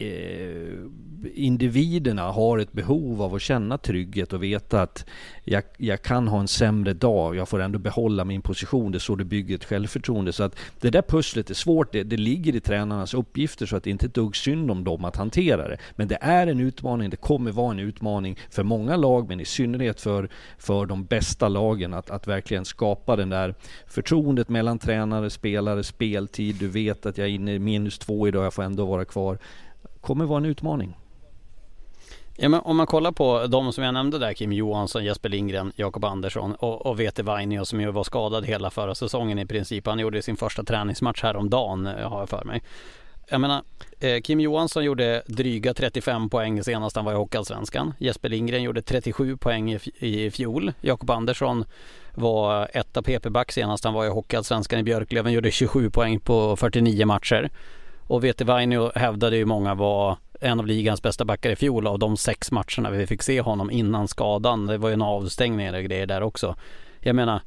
Eh, 0.00 0.76
individerna 1.34 2.22
har 2.22 2.58
ett 2.58 2.72
behov 2.72 3.22
av 3.22 3.34
att 3.34 3.42
känna 3.42 3.78
trygghet 3.78 4.32
och 4.32 4.42
veta 4.42 4.82
att 4.82 5.06
jag, 5.44 5.62
jag, 5.76 6.02
kan 6.02 6.28
ha 6.28 6.40
en 6.40 6.48
sämre 6.48 6.92
dag, 6.92 7.36
jag 7.36 7.48
får 7.48 7.60
ändå 7.60 7.78
behålla 7.78 8.24
min 8.24 8.42
position. 8.42 8.92
Det 8.92 8.98
är 8.98 9.00
så 9.00 9.14
du 9.14 9.24
bygger 9.24 9.54
ett 9.54 9.64
självförtroende. 9.64 10.32
Så 10.32 10.42
att 10.42 10.56
det 10.80 10.90
där 10.90 11.02
pusslet 11.02 11.50
är 11.50 11.54
svårt. 11.54 11.92
Det, 11.92 12.02
det 12.02 12.16
ligger 12.16 12.56
i 12.56 12.60
tränarnas 12.60 13.14
uppgifter 13.14 13.66
så 13.66 13.76
att 13.76 13.84
det 13.84 13.90
inte 13.90 14.06
är 14.06 14.08
ett 14.08 14.14
dugg 14.14 14.36
synd 14.36 14.70
om 14.70 14.84
dem 14.84 15.04
att 15.04 15.16
hantera 15.16 15.68
det. 15.68 15.76
Men 15.96 16.08
det 16.08 16.18
är 16.20 16.46
en 16.46 16.60
utmaning, 16.60 17.10
det 17.10 17.16
kommer 17.16 17.52
vara 17.52 17.70
en 17.70 17.78
utmaning 17.78 18.38
för 18.50 18.62
många 18.62 18.96
lag, 18.96 19.28
men 19.28 19.40
i 19.40 19.44
synnerhet 19.44 20.00
för, 20.00 20.28
för 20.58 20.86
de 20.86 21.04
bästa 21.04 21.48
lagen 21.48 21.94
att, 21.94 22.10
att 22.10 22.26
verkligen 22.26 22.64
skapa 22.64 23.16
den 23.16 23.28
där 23.28 23.54
förtroendet 23.86 24.48
mellan 24.48 24.78
tränare, 24.78 25.30
spelare, 25.30 25.82
speltid. 25.82 26.56
Du 26.56 26.68
vet 26.68 27.06
att 27.06 27.18
jag 27.18 27.26
är 27.26 27.32
inne 27.32 27.54
i 27.54 27.58
minus 27.58 27.98
två 27.98 28.28
idag, 28.28 28.44
jag 28.44 28.54
får 28.54 28.62
ändå 28.62 28.86
vara 28.86 29.04
kvar 29.04 29.38
kommer 30.00 30.24
vara 30.24 30.38
en 30.38 30.44
utmaning. 30.44 30.96
Ja, 32.42 32.48
men 32.48 32.60
om 32.60 32.76
man 32.76 32.86
kollar 32.86 33.12
på 33.12 33.46
de 33.46 33.72
som 33.72 33.84
jag 33.84 33.94
nämnde 33.94 34.18
där, 34.18 34.32
Kim 34.32 34.52
Johansson, 34.52 35.04
Jesper 35.04 35.28
Lindgren, 35.28 35.72
Jakob 35.76 36.04
Andersson 36.04 36.54
och, 36.54 36.86
och 36.86 37.00
Vete 37.00 37.22
Vainio 37.22 37.64
som 37.64 37.80
ju 37.80 37.90
var 37.90 38.04
skadad 38.04 38.44
hela 38.44 38.70
förra 38.70 38.94
säsongen 38.94 39.38
i 39.38 39.46
princip. 39.46 39.86
Han 39.86 39.98
gjorde 39.98 40.22
sin 40.22 40.36
första 40.36 40.62
träningsmatch 40.64 41.22
häromdagen 41.22 41.86
eh, 41.86 42.10
har 42.10 42.18
jag 42.18 42.28
för 42.28 42.44
mig. 42.44 42.62
Jag 43.28 43.40
menar, 43.40 43.62
eh, 44.00 44.20
Kim 44.20 44.40
Johansson 44.40 44.84
gjorde 44.84 45.22
dryga 45.26 45.74
35 45.74 46.30
poäng 46.30 46.62
senast 46.62 46.96
han 46.96 47.04
var 47.04 47.12
i 47.12 47.16
Hockeyallsvenskan. 47.16 47.94
Jesper 47.98 48.28
Lindgren 48.28 48.62
gjorde 48.62 48.82
37 48.82 49.36
poäng 49.36 49.72
i, 49.72 49.78
i 49.98 50.30
fjol. 50.30 50.72
Jakob 50.80 51.10
Andersson 51.10 51.64
var 52.14 52.68
etta 52.72 53.02
PP-back 53.02 53.52
senast 53.52 53.84
han 53.84 53.94
var 53.94 54.06
i 54.06 54.08
Hockeyallsvenskan 54.08 54.80
i 54.80 54.82
Björklöven. 54.82 55.32
Gjorde 55.32 55.50
27 55.50 55.90
poäng 55.90 56.20
på 56.20 56.56
49 56.56 57.06
matcher. 57.06 57.50
Och 58.10 58.24
Vete 58.24 58.44
Vainio 58.44 58.90
hävdade 58.94 59.36
ju 59.36 59.44
många 59.44 59.74
var 59.74 60.16
en 60.40 60.60
av 60.60 60.66
ligans 60.66 61.02
bästa 61.02 61.24
backar 61.24 61.50
i 61.50 61.56
fjol 61.56 61.86
av 61.86 61.98
de 61.98 62.16
sex 62.16 62.52
matcherna 62.52 62.90
vi 62.90 63.06
fick 63.06 63.22
se 63.22 63.40
honom 63.40 63.70
innan 63.70 64.08
skadan. 64.08 64.66
Det 64.66 64.78
var 64.78 64.88
ju 64.88 64.92
en 64.92 65.02
avstängning 65.02 65.66
eller 65.66 65.80
grejer 65.80 66.06
där 66.06 66.22
också. 66.22 66.56
Jag 67.00 67.16
menar, 67.16 67.40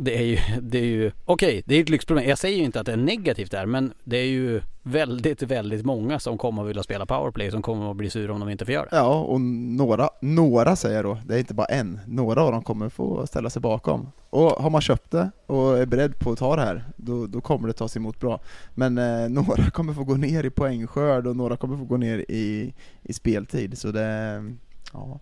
det 0.00 0.18
är 0.18 0.22
ju, 0.22 0.60
det 0.60 0.78
är 0.78 0.84
ju, 0.84 1.12
okej, 1.24 1.48
okay, 1.48 1.62
det 1.66 1.74
är 1.74 1.80
ett 1.80 1.88
lyxproblem. 1.88 2.28
Jag 2.28 2.38
säger 2.38 2.56
ju 2.56 2.64
inte 2.64 2.80
att 2.80 2.86
det 2.86 2.92
är 2.92 2.96
negativt 2.96 3.50
där, 3.50 3.66
men 3.66 3.92
det 4.04 4.16
är 4.16 4.26
ju 4.26 4.62
väldigt, 4.82 5.42
väldigt 5.42 5.84
många 5.84 6.18
som 6.18 6.38
kommer 6.38 6.62
att 6.62 6.68
vilja 6.68 6.82
spela 6.82 7.06
powerplay 7.06 7.50
som 7.50 7.62
kommer 7.62 7.90
att 7.90 7.96
bli 7.96 8.10
sura 8.10 8.32
om 8.32 8.40
de 8.40 8.48
inte 8.48 8.64
får 8.64 8.74
göra 8.74 8.86
det. 8.90 8.96
Ja, 8.96 9.20
och 9.20 9.40
några, 9.40 10.08
några 10.20 10.76
säger 10.76 10.96
jag 10.96 11.04
då, 11.04 11.18
det 11.24 11.34
är 11.34 11.38
inte 11.38 11.54
bara 11.54 11.66
en, 11.66 12.00
några 12.06 12.42
av 12.42 12.52
dem 12.52 12.62
kommer 12.62 12.88
få 12.88 13.26
ställa 13.26 13.50
sig 13.50 13.62
bakom. 13.62 14.12
Och 14.30 14.50
har 14.50 14.70
man 14.70 14.80
köpt 14.80 15.10
det 15.10 15.30
och 15.46 15.78
är 15.78 15.86
beredd 15.86 16.18
på 16.18 16.32
att 16.32 16.38
ta 16.38 16.56
det 16.56 16.62
här, 16.62 16.84
då, 16.96 17.26
då 17.26 17.40
kommer 17.40 17.68
det 17.68 17.74
tas 17.74 17.96
emot 17.96 18.20
bra. 18.20 18.40
Men 18.74 18.98
eh, 18.98 19.28
några 19.28 19.70
kommer 19.70 19.92
få 19.92 20.04
gå 20.04 20.14
ner 20.14 20.44
i 20.44 20.50
poängskörd 20.50 21.26
och 21.26 21.36
några 21.36 21.56
kommer 21.56 21.76
få 21.76 21.84
gå 21.84 21.96
ner 21.96 22.18
i, 22.18 22.74
i 23.02 23.12
speltid, 23.12 23.78
så 23.78 23.90
det, 23.90 24.44
ja. 24.92 25.20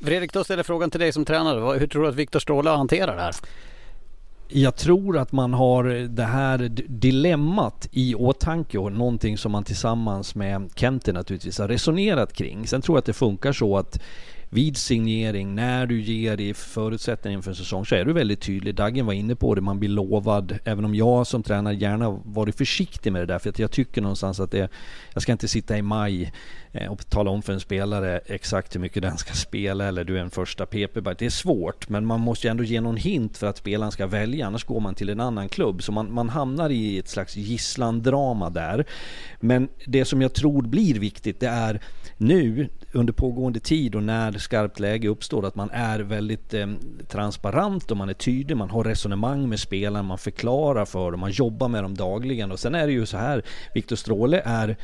Fredrik, 0.00 0.32
då 0.32 0.44
ställer 0.44 0.62
frågan 0.62 0.90
till 0.90 1.00
dig 1.00 1.12
som 1.12 1.24
tränare. 1.24 1.78
Hur 1.78 1.86
tror 1.86 2.02
du 2.02 2.08
att 2.08 2.14
Viktor 2.14 2.40
Stråle 2.40 2.70
hanterar 2.70 3.16
det 3.16 3.22
här? 3.22 3.34
Jag 4.48 4.76
tror 4.76 5.18
att 5.18 5.32
man 5.32 5.54
har 5.54 5.84
det 6.08 6.24
här 6.24 6.58
dilemmat 6.88 7.88
i 7.92 8.14
åtanke 8.14 8.78
och 8.78 8.92
någonting 8.92 9.38
som 9.38 9.52
man 9.52 9.64
tillsammans 9.64 10.34
med 10.34 10.70
Kente 10.74 11.12
naturligtvis 11.12 11.58
har 11.58 11.68
resonerat 11.68 12.32
kring. 12.32 12.66
Sen 12.66 12.82
tror 12.82 12.96
jag 12.96 12.98
att 12.98 13.06
det 13.06 13.12
funkar 13.12 13.52
så 13.52 13.78
att 13.78 14.00
vid 14.54 14.76
signering, 14.76 15.54
när 15.54 15.86
du 15.86 16.00
ger 16.00 16.36
dig 16.36 16.54
förutsättningar 16.54 17.36
inför 17.36 17.50
en 17.50 17.56
säsong 17.56 17.86
så 17.86 17.94
är 17.94 18.04
du 18.04 18.12
väldigt 18.12 18.40
tydlig. 18.40 18.74
Daggen 18.74 19.06
var 19.06 19.12
inne 19.12 19.36
på 19.36 19.54
det, 19.54 19.60
man 19.60 19.78
blir 19.78 19.88
lovad. 19.88 20.58
Även 20.64 20.84
om 20.84 20.94
jag 20.94 21.26
som 21.26 21.42
tränare 21.42 21.74
gärna 21.74 22.10
varit 22.24 22.56
försiktig 22.56 23.12
med 23.12 23.22
det 23.22 23.26
där. 23.26 23.38
För 23.38 23.50
att 23.50 23.58
jag 23.58 23.70
tycker 23.70 24.02
någonstans 24.02 24.40
att 24.40 24.50
det, 24.50 24.68
jag 25.12 25.22
ska 25.22 25.32
inte 25.32 25.48
sitta 25.48 25.78
i 25.78 25.82
maj 25.82 26.32
eh, 26.72 26.92
och 26.92 27.10
tala 27.10 27.30
om 27.30 27.42
för 27.42 27.52
en 27.52 27.60
spelare 27.60 28.20
exakt 28.26 28.74
hur 28.74 28.80
mycket 28.80 29.02
den 29.02 29.18
ska 29.18 29.34
spela 29.34 29.84
eller 29.84 30.04
du 30.04 30.18
är 30.18 30.22
en 30.22 30.30
första 30.30 30.66
PP. 30.66 31.00
Det 31.18 31.22
är 31.26 31.30
svårt, 31.30 31.88
men 31.88 32.06
man 32.06 32.20
måste 32.20 32.46
ju 32.46 32.50
ändå 32.50 32.64
ge 32.64 32.80
någon 32.80 32.96
hint 32.96 33.36
för 33.36 33.46
att 33.46 33.56
spelaren 33.56 33.92
ska 33.92 34.06
välja. 34.06 34.46
Annars 34.46 34.64
går 34.64 34.80
man 34.80 34.94
till 34.94 35.08
en 35.08 35.20
annan 35.20 35.48
klubb. 35.48 35.82
Så 35.82 35.92
man, 35.92 36.12
man 36.12 36.28
hamnar 36.28 36.70
i 36.70 36.98
ett 36.98 37.08
slags 37.08 37.36
gisslandrama 37.36 38.50
där. 38.50 38.84
Men 39.40 39.68
det 39.86 40.04
som 40.04 40.22
jag 40.22 40.32
tror 40.32 40.62
blir 40.62 40.94
viktigt, 40.94 41.40
det 41.40 41.48
är 41.48 41.80
nu 42.24 42.68
under 42.92 43.12
pågående 43.12 43.60
tid 43.60 43.94
och 43.94 44.02
när 44.02 44.32
skarpt 44.32 44.80
läge 44.80 45.08
uppstår 45.08 45.46
att 45.46 45.54
man 45.54 45.70
är 45.70 46.00
väldigt 46.00 46.54
eh, 46.54 46.66
transparent 47.08 47.90
och 47.90 47.96
man 47.96 48.08
är 48.08 48.14
tydlig, 48.14 48.56
man 48.56 48.70
har 48.70 48.84
resonemang 48.84 49.48
med 49.48 49.60
spelarna, 49.60 50.02
man 50.02 50.18
förklarar 50.18 50.84
för 50.84 51.10
dem, 51.10 51.20
man 51.20 51.30
jobbar 51.30 51.68
med 51.68 51.84
dem 51.84 51.94
dagligen. 51.94 52.52
Och 52.52 52.58
sen 52.58 52.74
är 52.74 52.86
det 52.86 52.92
ju 52.92 53.06
så 53.06 53.16
här, 53.16 53.42
Viktor 53.74 53.96
Stråle 53.96 54.42
är 54.44 54.76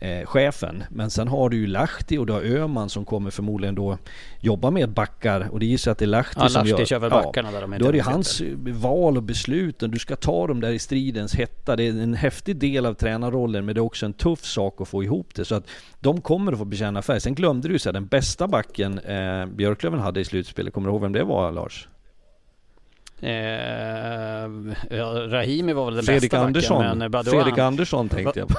eh, 0.00 0.26
chefen. 0.26 0.84
Men 0.90 1.10
sen 1.10 1.28
har 1.28 1.48
du 1.48 1.56
ju 1.56 1.66
Lahti 1.66 2.18
och 2.18 2.26
du 2.26 2.32
har 2.32 2.42
Öman 2.42 2.88
som 2.88 3.04
kommer 3.04 3.30
förmodligen 3.30 3.74
då 3.74 3.98
jobba 4.40 4.70
med 4.70 4.90
backar 4.90 5.48
och 5.52 5.60
det 5.60 5.66
gissar 5.66 5.92
att 5.92 5.98
det 5.98 6.04
är 6.04 6.06
Lahti 6.06 6.40
ja, 6.40 6.48
som 6.48 6.66
Lahti 6.66 6.70
gör... 6.70 6.84
kör 6.84 6.98
väl 6.98 7.10
backarna 7.10 7.50
där 7.50 7.60
de 7.60 7.78
Då 7.78 7.88
är 7.88 7.92
det 7.92 8.00
hans 8.00 8.42
val 8.58 9.16
och 9.16 9.22
beslut 9.22 9.82
och 9.82 9.90
du 9.90 9.98
ska 9.98 10.16
ta 10.16 10.46
dem 10.46 10.60
där 10.60 10.72
i 10.72 10.78
stridens 10.78 11.34
hetta. 11.34 11.76
Det 11.76 11.82
är 11.82 11.90
en 11.90 12.14
häftig 12.14 12.56
del 12.56 12.86
av 12.86 12.94
tränarrollen 12.94 13.64
men 13.64 13.74
det 13.74 13.78
är 13.78 13.84
också 13.84 14.06
en 14.06 14.12
tuff 14.12 14.44
sak 14.44 14.80
att 14.80 14.88
få 14.88 15.04
ihop 15.04 15.34
det. 15.34 15.44
Så 15.44 15.54
att 15.54 15.68
de 16.00 16.20
kommer 16.20 16.52
att 16.52 16.58
få 16.58 16.64
bekänna 16.64 17.02
färg. 17.02 17.20
Sen 17.20 17.34
glömde 17.34 17.68
du 17.68 17.78
säga 17.78 17.92
den 17.92 18.06
bästa 18.06 18.48
backen 18.48 18.98
eh, 18.98 19.46
Björklöven 19.46 20.00
hade 20.00 20.20
i 20.20 20.24
slutspelet. 20.24 20.74
Kommer 20.74 20.88
du 20.88 20.92
ihåg 20.92 21.02
vem 21.02 21.12
det 21.12 21.24
var 21.24 21.52
Lars? 21.52 21.88
Eh, 23.22 23.30
ja, 24.90 25.06
Rahimi 25.28 25.72
var 25.72 25.84
väl 25.84 25.94
den 25.94 26.04
Fredrik 26.04 26.30
bästa 26.30 26.44
Andersson. 26.44 26.78
backen, 26.82 26.98
men 26.98 27.10
Badouan, 27.10 27.42
Fredrik 27.44 27.58
Andersson 27.58 28.08
tänkte 28.08 28.38
jag 28.38 28.48
på. 28.48 28.54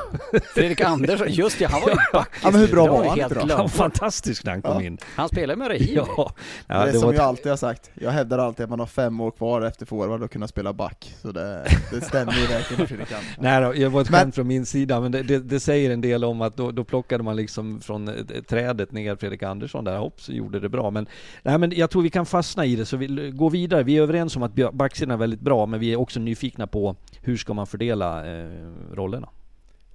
Fredrik 0.55 0.82
Andersson, 0.82 1.28
just 1.30 1.59
det, 1.59 1.66
han 1.66 1.82
var 1.82 1.89
ju 1.89 1.95
back. 2.14 2.30
Ja, 2.43 2.51
men 2.51 2.62
hur 2.62 2.68
bra 2.68 2.88
var 2.88 3.05
han 3.05 3.20
helt? 3.20 3.38
Han 3.38 3.47
var 3.47 3.68
fantastisk 3.68 4.43
när 4.45 4.51
han 4.51 4.62
kom 4.62 4.74
Ja. 4.82 4.88
in. 4.88 4.97
Han 5.16 5.28
spelade 5.30 5.55
med 5.59 5.68
Rahimi. 5.70 5.93
Ja, 5.95 6.07
ja 6.18 6.34
det 6.68 6.74
är 6.82 6.86
det 6.86 6.93
som 6.99 7.07
var 7.07 7.14
jag 7.14 7.24
alltid 7.24 7.47
har 7.51 7.57
sagt, 7.57 7.89
jag 7.93 8.12
hävdar 8.12 8.38
alltid 8.39 8.64
att 8.64 8.70
man 8.70 8.80
har 8.80 8.88
fem 8.88 9.22
år 9.22 9.32
kvar 9.32 9.62
efter 9.62 9.86
forward 9.86 10.24
och 10.24 10.32
kunna 10.32 10.47
spela 10.47 10.74
back, 10.74 11.16
så 11.22 11.32
det, 11.32 11.66
det 11.91 12.01
stämmer 12.01 12.34
ju 12.34 12.45
verkligen 12.47 12.88
för 12.88 12.95
Fredrik 12.95 13.12
Andersson. 13.12 13.43
Nej 13.43 13.62
då, 13.62 13.72
det 13.72 13.88
var 13.88 14.01
ett 14.01 14.09
Men- 14.09 14.20
skämt 14.20 14.36
från 14.36 14.47
min 14.47 14.66
sida, 14.66 14.99
men 15.01 15.12
det, 15.12 15.24
det, 15.24 15.39
det 15.39 15.59
säger 15.59 15.89
en 15.89 16.01
del 16.01 16.24
om 16.24 16.41
att 16.41 16.57
då, 16.57 16.72
då 16.72 16.84
plockade 16.84 17.24
man 17.24 17.36
liksom 17.36 17.82
från 17.82 18.07
eh, 18.07 18.14
trädet 18.49 18.91
ner 18.91 19.16
Fredrik 19.16 19.43
Andersson 19.43 19.84
där, 19.84 19.97
hopp 19.97 20.22
så 20.22 20.32
gjorde 20.32 20.59
det 20.59 20.70
bra. 20.70 20.89
Men, 20.91 21.07
nej, 21.43 21.57
men 21.57 21.72
jag 21.76 21.89
tror 21.89 22.01
vi 22.01 22.09
kan 22.09 22.26
fastna 22.26 22.66
i 22.66 22.76
det, 22.76 22.86
så 22.86 22.97
vi 22.97 23.32
går 23.34 23.49
vidare. 23.49 23.84
Vi 23.84 23.97
är 23.97 24.01
överens 24.01 24.36
om 24.36 24.43
att 24.43 24.50
bj- 24.55 24.71
backsidan 24.73 25.11
är 25.11 25.17
väldigt 25.17 25.39
bra, 25.39 25.65
men 25.65 25.79
vi 25.79 25.93
är 25.93 25.99
också 25.99 26.19
nyfikna 26.19 26.67
på 26.67 26.95
hur 27.21 27.37
ska 27.37 27.53
man 27.53 27.67
fördela 27.67 28.25
eh, 28.37 28.49
rollerna? 28.93 29.29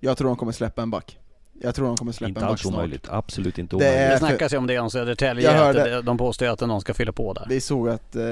Jag 0.01 0.19
tror 0.19 0.29
de 0.29 0.37
kommer 0.37 0.53
släppa 0.53 0.83
en 0.83 0.91
back. 0.91 1.19
Jag 1.63 1.75
tror 1.75 1.87
de 1.87 1.97
kommer 1.97 2.13
släppa 2.13 2.29
Inte 2.29 2.41
en 2.41 2.45
back 2.45 2.51
alls 2.51 2.61
snart. 2.61 2.75
omöjligt, 2.75 3.09
absolut 3.11 3.59
inte 3.59 3.77
Det 3.77 3.87
är- 3.87 3.91
omöjligt. 3.93 4.11
Det 4.21 4.27
snackas 4.27 4.53
ju 4.53 4.57
om 4.57 4.67
det 4.67 4.79
om 4.79 4.91
Södertälje, 4.91 5.45
Jag 5.45 5.55
att 5.71 5.77
hörde- 5.77 6.03
de 6.03 6.19
påstår 6.19 6.47
att 6.47 6.61
någon 6.61 6.81
ska 6.81 6.95
fylla 6.95 7.13
på 7.13 7.33
där. 7.33 7.47
Vi 7.49 7.61
såg 7.61 7.89
att, 7.89 8.17
eh, 8.17 8.23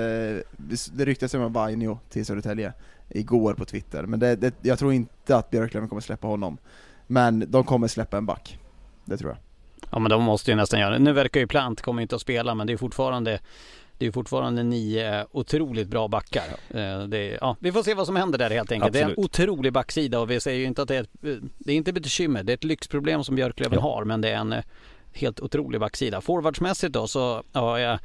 det 0.92 1.04
ryktas 1.04 1.34
om 1.34 1.52
Vainio 1.52 1.98
till 2.10 2.26
Södertälje 2.26 2.72
igår 3.08 3.54
på 3.54 3.64
Twitter, 3.64 4.02
men 4.02 4.20
det, 4.20 4.36
det, 4.36 4.54
jag 4.62 4.78
tror 4.78 4.92
inte 4.92 5.36
att 5.36 5.50
Björklöven 5.50 5.88
kommer 5.88 6.02
släppa 6.02 6.26
honom. 6.26 6.58
Men 7.06 7.44
de 7.50 7.64
kommer 7.64 7.88
släppa 7.88 8.16
en 8.16 8.26
back. 8.26 8.58
Det 9.04 9.16
tror 9.16 9.30
jag. 9.30 9.38
Ja 9.90 9.98
men 9.98 10.10
de 10.10 10.22
måste 10.22 10.50
ju 10.50 10.56
nästan 10.56 10.80
göra 10.80 10.90
det. 10.90 10.98
Nu 10.98 11.12
verkar 11.12 11.40
ju 11.40 11.46
Plant 11.46 11.80
kommer 11.82 12.02
inte 12.02 12.14
att 12.14 12.20
spela 12.20 12.54
men 12.54 12.66
det 12.66 12.72
är 12.72 12.76
fortfarande 12.76 13.38
det 13.98 14.06
är 14.06 14.12
fortfarande 14.12 14.62
nio 14.62 15.26
otroligt 15.30 15.88
bra 15.88 16.08
backar. 16.08 16.44
Eh, 16.70 16.80
är, 16.80 17.38
ja, 17.40 17.56
vi 17.60 17.72
får 17.72 17.82
se 17.82 17.94
vad 17.94 18.06
som 18.06 18.16
händer 18.16 18.38
där 18.38 18.50
helt 18.50 18.72
enkelt. 18.72 18.92
Det 18.92 18.98
är 18.98 19.04
en 19.04 19.10
Absolut. 19.10 19.24
otrolig 19.30 19.72
backsida 19.72 20.20
och 20.20 20.30
vi 20.30 20.40
säger 20.40 20.58
ju 20.58 20.64
inte 20.64 20.82
att 20.82 20.88
det 20.88 20.96
är 20.96 21.02
ett, 21.02 21.40
det 21.58 21.72
är 21.72 21.76
inte 21.76 21.90
ett 21.90 22.02
bekymmer. 22.02 22.42
Det 22.42 22.52
är 22.52 22.54
ett 22.54 22.64
lyxproblem 22.64 23.24
som 23.24 23.34
Björklöven 23.34 23.78
Ja. 23.78 23.82
har 23.82 24.04
men 24.04 24.20
det 24.20 24.28
är 24.30 24.36
en 24.36 24.52
eh, 24.52 24.64
helt 25.16 25.40
otrolig 25.40 25.80
backsida. 25.80 26.20
Forwardsmässigt 26.20 26.92
då 26.92 27.06
så 27.06 27.42
har 27.52 27.78
jag 27.78 27.98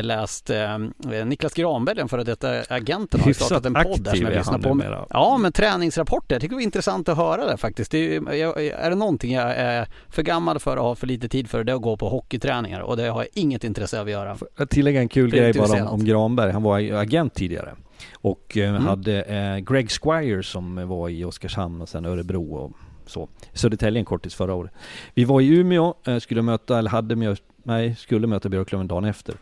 läst 0.00 0.50
eh, 0.50 0.78
Niklas 1.26 1.54
Granberg, 1.54 1.96
den 1.96 2.08
före 2.08 2.24
detta 2.24 2.62
agenten, 2.68 3.20
har 3.20 3.32
startat 3.32 3.66
en 3.66 3.74
podd 3.74 4.00
där 4.00 4.14
som 4.14 4.24
jag 4.26 4.34
lyssnar 4.34 4.58
på. 4.58 4.68
numera. 4.68 5.06
Ja, 5.10 5.36
men 5.38 5.52
träningsrapporter. 5.52 6.34
Jag 6.34 6.40
tycker 6.42 6.50
det 6.50 6.56
var 6.56 6.62
intressant 6.62 7.08
att 7.08 7.16
höra 7.16 7.46
det 7.46 7.56
faktiskt. 7.56 7.90
Det 7.90 8.16
är, 8.16 8.32
jag, 8.34 8.66
är 8.66 8.90
det 8.90 8.96
någonting 8.96 9.34
jag 9.34 9.54
är 9.56 9.88
för 10.08 10.22
gammal 10.22 10.58
för 10.58 10.76
och 10.76 10.84
har 10.84 10.94
för 10.94 11.06
lite 11.06 11.28
tid 11.28 11.50
för 11.50 11.64
det 11.64 11.72
är 11.72 11.76
att 11.76 11.82
gå 11.82 11.96
på 11.96 12.08
hockeyträningar 12.08 12.80
och 12.80 12.96
det 12.96 13.08
har 13.08 13.20
jag 13.22 13.28
inget 13.34 13.64
intresse 13.64 14.00
av 14.00 14.06
att 14.06 14.12
göra. 14.12 14.36
Jag 14.56 14.70
tillägga 14.70 15.00
en 15.00 15.08
kul 15.08 15.30
grej 15.30 15.52
bara 15.52 15.82
om, 15.82 15.88
om 15.88 16.04
Granberg. 16.04 16.52
Han 16.52 16.62
var 16.62 16.78
agent 16.92 17.34
tidigare. 17.34 17.74
Och 18.14 18.56
eh, 18.56 18.68
Mm. 18.70 18.86
hade 18.86 19.22
eh, 19.22 19.56
Greg 19.58 19.90
Squire 19.90 20.42
som 20.42 20.88
var 20.88 21.08
i 21.08 21.24
Oskarshamn 21.24 21.82
och 21.82 21.88
sen 21.88 22.04
Örebro 22.04 22.54
och 22.54 22.72
så. 23.08 23.28
Södertälje 23.52 24.00
en 24.00 24.04
kortis 24.04 24.34
förra 24.34 24.54
året. 24.54 24.72
Vi 25.14 25.24
var 25.24 25.40
i 25.40 25.48
Umeå, 25.48 25.94
eh, 26.06 26.18
skulle 26.18 26.42
möta, 26.42 26.78
eller 26.78 26.90
hade 26.90 27.16
mö, 27.16 27.36
nej, 27.62 27.96
skulle 27.96 28.26
möta 28.26 28.48
Björklöven 28.48 28.88
dagen 28.88 29.04
efter. 29.04 29.34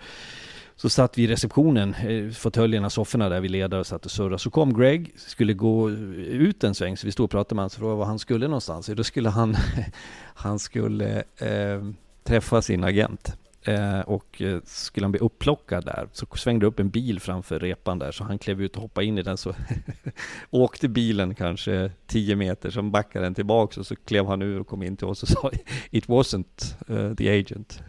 Så 0.76 0.88
satt 0.88 1.18
vi 1.18 1.22
i 1.22 1.26
receptionen, 1.26 1.94
eh, 1.94 2.30
fåtöljerna, 2.30 2.90
sofforna 2.90 3.28
där 3.28 3.40
vi 3.40 3.48
ledare 3.48 3.84
satt 3.84 4.04
och 4.04 4.10
surrade. 4.10 4.38
Så 4.38 4.50
kom 4.50 4.78
Greg, 4.78 5.12
skulle 5.16 5.52
gå 5.52 5.90
ut 5.90 6.64
en 6.64 6.74
sväng, 6.74 6.96
så 6.96 7.06
vi 7.06 7.12
stod 7.12 7.24
och 7.24 7.30
pratade 7.30 7.54
med 7.54 7.62
honom, 7.62 7.70
så 7.70 7.78
frågade 7.78 7.98
var 7.98 8.06
han 8.06 8.18
skulle 8.18 8.46
någonstans. 8.46 8.86
Då 8.86 9.04
skulle 9.04 9.28
han, 9.28 9.56
han 10.34 10.58
skulle 10.58 11.22
eh, 11.36 11.82
träffa 12.24 12.62
sin 12.62 12.84
agent. 12.84 13.36
Eh, 13.66 14.00
och 14.00 14.42
eh, 14.42 14.60
skulle 14.64 15.04
han 15.04 15.12
bli 15.12 15.20
upplockad 15.20 15.84
där 15.84 16.08
så 16.12 16.26
svängde 16.36 16.66
upp 16.66 16.80
en 16.80 16.90
bil 16.90 17.20
framför 17.20 17.58
repan 17.58 17.98
där 17.98 18.12
så 18.12 18.24
han 18.24 18.38
klev 18.38 18.62
ut 18.62 18.76
och 18.76 18.82
hoppade 18.82 19.06
in 19.06 19.18
i 19.18 19.22
den 19.22 19.36
så 19.36 19.54
åkte 20.50 20.88
bilen 20.88 21.34
kanske 21.34 21.90
10 22.06 22.36
meter 22.36 22.70
så 22.70 22.82
backade 22.82 23.24
den 23.24 23.34
tillbaks 23.34 23.78
och 23.78 23.86
så 23.86 23.96
klev 23.96 24.26
han 24.26 24.42
ur 24.42 24.60
och 24.60 24.66
kom 24.66 24.82
in 24.82 24.96
till 24.96 25.06
oss 25.06 25.22
och 25.22 25.28
sa 25.28 25.50
It 25.90 26.06
wasn't 26.06 26.74
uh, 26.90 27.14
the 27.14 27.40
agent. 27.40 27.82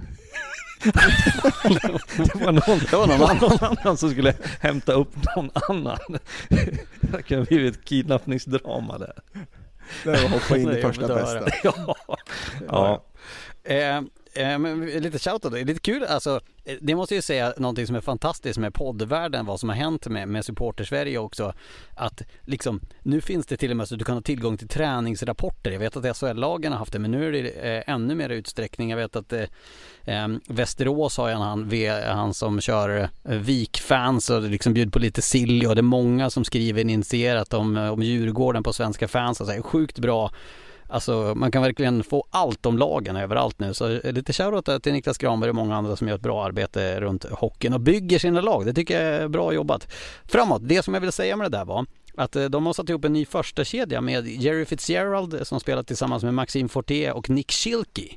det 0.83 2.35
var 2.35 2.51
någon, 2.51 2.79
Det 2.91 2.97
var 2.97 3.07
någon 3.07 3.37
någon 3.37 3.77
annan 3.77 3.97
som 3.97 4.11
skulle 4.11 4.33
hämta 4.59 4.93
upp 4.93 5.15
någon 5.35 5.49
annan. 5.69 6.19
det 7.01 7.23
kan 7.23 7.37
ha 7.37 7.45
blivit 7.45 7.75
ett 7.75 7.85
kidnappningsdrama 7.85 8.97
där. 8.97 9.13
Det 10.03 10.09
var 10.09 10.29
hoppa 10.29 10.57
in 10.57 10.71
i 10.71 10.81
första 10.81 11.07
bästa. 11.15 11.49
ja. 11.63 11.95
ja. 12.67 13.03
Eh, 13.63 14.01
eh, 14.37 14.59
men 14.59 14.85
lite 14.85 15.19
shoutout, 15.19 15.51
det 15.51 15.59
är 15.59 15.65
lite 15.65 15.79
kul 15.79 16.03
alltså. 16.03 16.39
Eh, 16.65 16.75
det 16.81 16.95
måste 16.95 17.15
ju 17.15 17.21
säga 17.21 17.53
någonting 17.57 17.87
som 17.87 17.95
är 17.95 18.01
fantastiskt 18.01 18.59
med 18.59 18.73
poddvärlden, 18.73 19.45
vad 19.45 19.59
som 19.59 19.69
har 19.69 19.75
hänt 19.75 20.07
med, 20.07 20.27
med 20.27 20.45
supportersverige 20.45 21.17
också. 21.17 21.53
Att 21.95 22.21
liksom, 22.45 22.81
nu 23.03 23.21
finns 23.21 23.45
det 23.45 23.57
till 23.57 23.71
och 23.71 23.77
med 23.77 23.87
så 23.87 23.95
att 23.95 23.99
du 23.99 24.05
kan 24.05 24.15
ha 24.15 24.21
tillgång 24.21 24.57
till 24.57 24.67
träningsrapporter. 24.67 25.71
Jag 25.71 25.79
vet 25.79 25.97
att 25.97 26.17
SHL-lagen 26.17 26.71
har 26.71 26.79
haft 26.79 26.93
det, 26.93 26.99
men 26.99 27.11
nu 27.11 27.27
är 27.27 27.31
det 27.31 27.49
eh, 27.49 27.93
ännu 27.93 28.15
mer 28.15 28.29
utsträckning. 28.29 28.89
Jag 28.89 28.97
vet 28.97 29.15
att 29.15 29.33
eh, 29.33 29.43
eh 30.05 30.27
Västerås 30.47 31.17
har 31.17 31.27
ju 31.27 31.33
en 31.33 31.41
han, 31.41 31.71
han 32.17 32.33
som 32.33 32.61
kör 32.61 33.09
eh, 33.23 33.35
Wik-fans 33.35 34.29
och 34.29 34.41
liksom 34.41 34.73
bjuder 34.73 34.91
på 34.91 34.99
lite 34.99 35.21
sill 35.21 35.65
och 35.65 35.75
det 35.75 35.81
är 35.81 35.83
många 35.83 36.29
som 36.29 36.45
skriver 36.45 36.81
initierat 36.81 37.53
om, 37.53 37.77
om 37.77 38.03
Djurgården 38.03 38.63
på 38.63 38.73
svenska 38.73 39.07
fans. 39.07 39.41
Alltså, 39.41 39.61
sjukt 39.63 39.99
bra 39.99 40.31
Alltså 40.89 41.33
man 41.35 41.51
kan 41.51 41.61
verkligen 41.61 42.03
få 42.03 42.25
allt 42.29 42.65
om 42.65 42.77
lagen 42.77 43.15
överallt 43.15 43.59
nu. 43.59 43.73
Så 43.73 43.99
lite 44.03 44.33
shoutout 44.33 44.83
till 44.83 44.93
Niklas 44.93 45.17
Granberg 45.17 45.49
och 45.49 45.55
många 45.55 45.75
andra 45.75 45.95
som 45.95 46.07
gör 46.07 46.15
ett 46.15 46.21
bra 46.21 46.45
arbete 46.45 46.99
runt 46.99 47.25
hockeyn 47.31 47.73
och 47.73 47.81
bygger 47.81 48.19
sina 48.19 48.41
lag. 48.41 48.65
Det 48.65 48.73
tycker 48.73 49.01
jag 49.01 49.23
är 49.23 49.27
bra 49.27 49.53
jobbat. 49.53 49.93
Framåt, 50.25 50.61
det 50.65 50.83
som 50.83 50.93
jag 50.93 51.01
ville 51.01 51.11
säga 51.11 51.35
med 51.35 51.51
det 51.51 51.57
där 51.57 51.65
var 51.65 51.85
att 52.17 52.35
eh, 52.35 52.45
de 52.45 52.65
har 52.65 52.73
satt 52.73 52.89
ihop 52.89 53.05
en 53.05 53.13
ny 53.13 53.25
första 53.25 53.63
kedja 53.63 54.01
med 54.01 54.27
Jerry 54.27 54.65
Fitzgerald 54.65 55.47
som 55.47 55.59
spelar 55.59 55.83
tillsammans 55.83 56.23
med 56.23 56.33
Maxime 56.33 56.69
Fortier 56.69 57.13
och 57.13 57.29
Nick 57.29 57.51
Schilke 57.51 58.15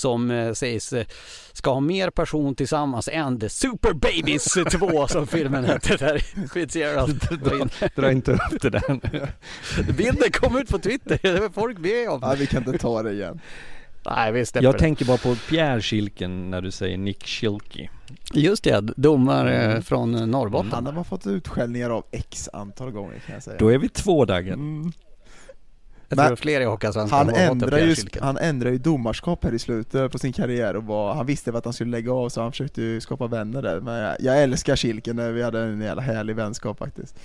som 0.00 0.30
eh, 0.30 0.52
sägs 0.52 0.92
eh, 0.92 1.06
ska 1.52 1.72
ha 1.72 1.80
mer 1.80 2.10
passion 2.10 2.54
tillsammans 2.54 3.08
än 3.12 3.40
The 3.40 3.48
Super 3.48 3.92
Babies 3.92 4.44
2 4.78 5.06
som 5.08 5.26
filmen 5.26 5.64
hette 5.64 5.96
där 5.96 6.18
Fitzgerald. 6.48 7.20
dra, 7.44 7.88
dra 7.96 8.12
inte 8.12 8.32
upp 8.32 8.60
det 8.62 8.70
där 8.70 9.00
nu. 9.12 9.26
Bilden 9.92 10.30
kom 10.32 10.58
ut 10.58 10.68
på 10.68 10.78
Twitter, 10.78 11.18
det 11.22 11.40
var 11.40 11.48
folk 11.48 11.78
med 11.78 12.08
om. 12.08 12.18
Ja, 12.22 12.34
vi 12.38 12.46
kan 12.46 12.66
inte 12.66 12.78
ta 12.78 13.02
det 13.02 13.12
igen. 13.12 13.40
Nej, 14.06 14.32
vi 14.32 14.44
Jag 14.52 14.74
det. 14.74 14.78
tänker 14.78 15.04
bara 15.04 15.16
på 15.16 15.34
Pierre 15.48 15.80
Schilken 15.80 16.50
när 16.50 16.60
du 16.60 16.70
säger 16.70 16.98
Nick 16.98 17.26
Schilke. 17.26 17.90
Just 18.34 18.64
det, 18.64 18.80
domare 18.80 19.82
från 19.82 20.30
Norrbotten. 20.30 20.72
Han 20.72 20.86
har 20.86 20.92
bara 20.92 21.04
fått 21.04 21.26
utskällningar 21.26 21.90
av 21.90 22.04
x 22.10 22.48
antal 22.52 22.90
gånger 22.90 23.18
kan 23.26 23.34
jag 23.34 23.42
säga. 23.42 23.56
Då 23.58 23.68
är 23.68 23.78
vi 23.78 23.88
två 23.88 24.24
Dagen. 24.24 24.52
Mm. 24.54 24.92
Jag 26.10 26.16
Men 26.16 26.26
tror 26.26 26.36
fler 26.36 26.60
i 26.60 26.64
Hockeyallsvenskan 26.64 27.18
Han 27.18 27.34
ändrar, 27.34 27.78
ju, 27.78 27.94
han 28.20 28.38
ändrar 28.38 28.70
ju 28.70 28.78
domarskap 28.78 29.44
här 29.44 29.52
i 29.52 29.58
slutet 29.58 30.12
på 30.12 30.18
sin 30.18 30.32
karriär 30.32 30.76
och 30.76 30.84
var, 30.84 31.14
han 31.14 31.26
visste 31.26 31.52
att 31.52 31.64
han 31.64 31.74
skulle 31.74 31.90
lägga 31.90 32.12
av 32.12 32.28
så 32.28 32.42
han 32.42 32.52
försökte 32.52 32.82
ju 32.82 33.00
skapa 33.00 33.26
vänner 33.26 33.62
där. 33.62 33.80
Men 33.80 33.94
jag, 33.94 34.16
jag 34.20 34.42
älskar 34.42 34.76
Kilken, 34.76 35.34
vi 35.34 35.42
hade 35.42 35.60
en 35.60 35.80
jävla 35.80 36.02
härlig 36.02 36.36
vänskap 36.36 36.78
faktiskt. 36.78 37.16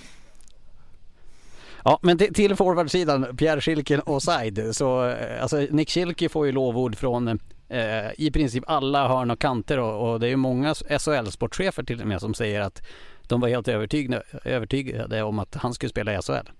Ja, 1.84 1.98
men 2.02 2.18
till, 2.18 2.34
till 2.34 2.56
forwardsidan, 2.56 3.36
Pierre 3.36 3.60
Schilken 3.60 4.00
och 4.00 4.22
Said, 4.22 4.76
så 4.76 5.08
eh, 5.08 5.42
alltså 5.42 5.56
Nick 5.70 5.90
Schilke 5.90 6.28
får 6.28 6.46
ju 6.46 6.52
lovord 6.52 6.96
från 6.96 7.28
eh, 7.68 8.10
i 8.18 8.30
princip 8.32 8.64
alla 8.66 9.08
hörn 9.08 9.30
och 9.30 9.38
kanter 9.38 9.78
och, 9.78 10.12
och 10.12 10.20
det 10.20 10.26
är 10.26 10.30
ju 10.30 10.36
många 10.36 10.74
SHL-sportchefer 10.74 11.82
till 11.82 12.00
och 12.00 12.06
med 12.06 12.20
som 12.20 12.34
säger 12.34 12.60
att 12.60 12.82
de 13.28 13.40
var 13.40 13.48
helt 13.48 13.68
övertygade, 13.68 14.22
övertygade 14.44 15.22
om 15.22 15.38
att 15.38 15.54
han 15.54 15.74
skulle 15.74 15.90
spela 15.90 16.14
i 16.14 16.22
SHL. 16.22 16.50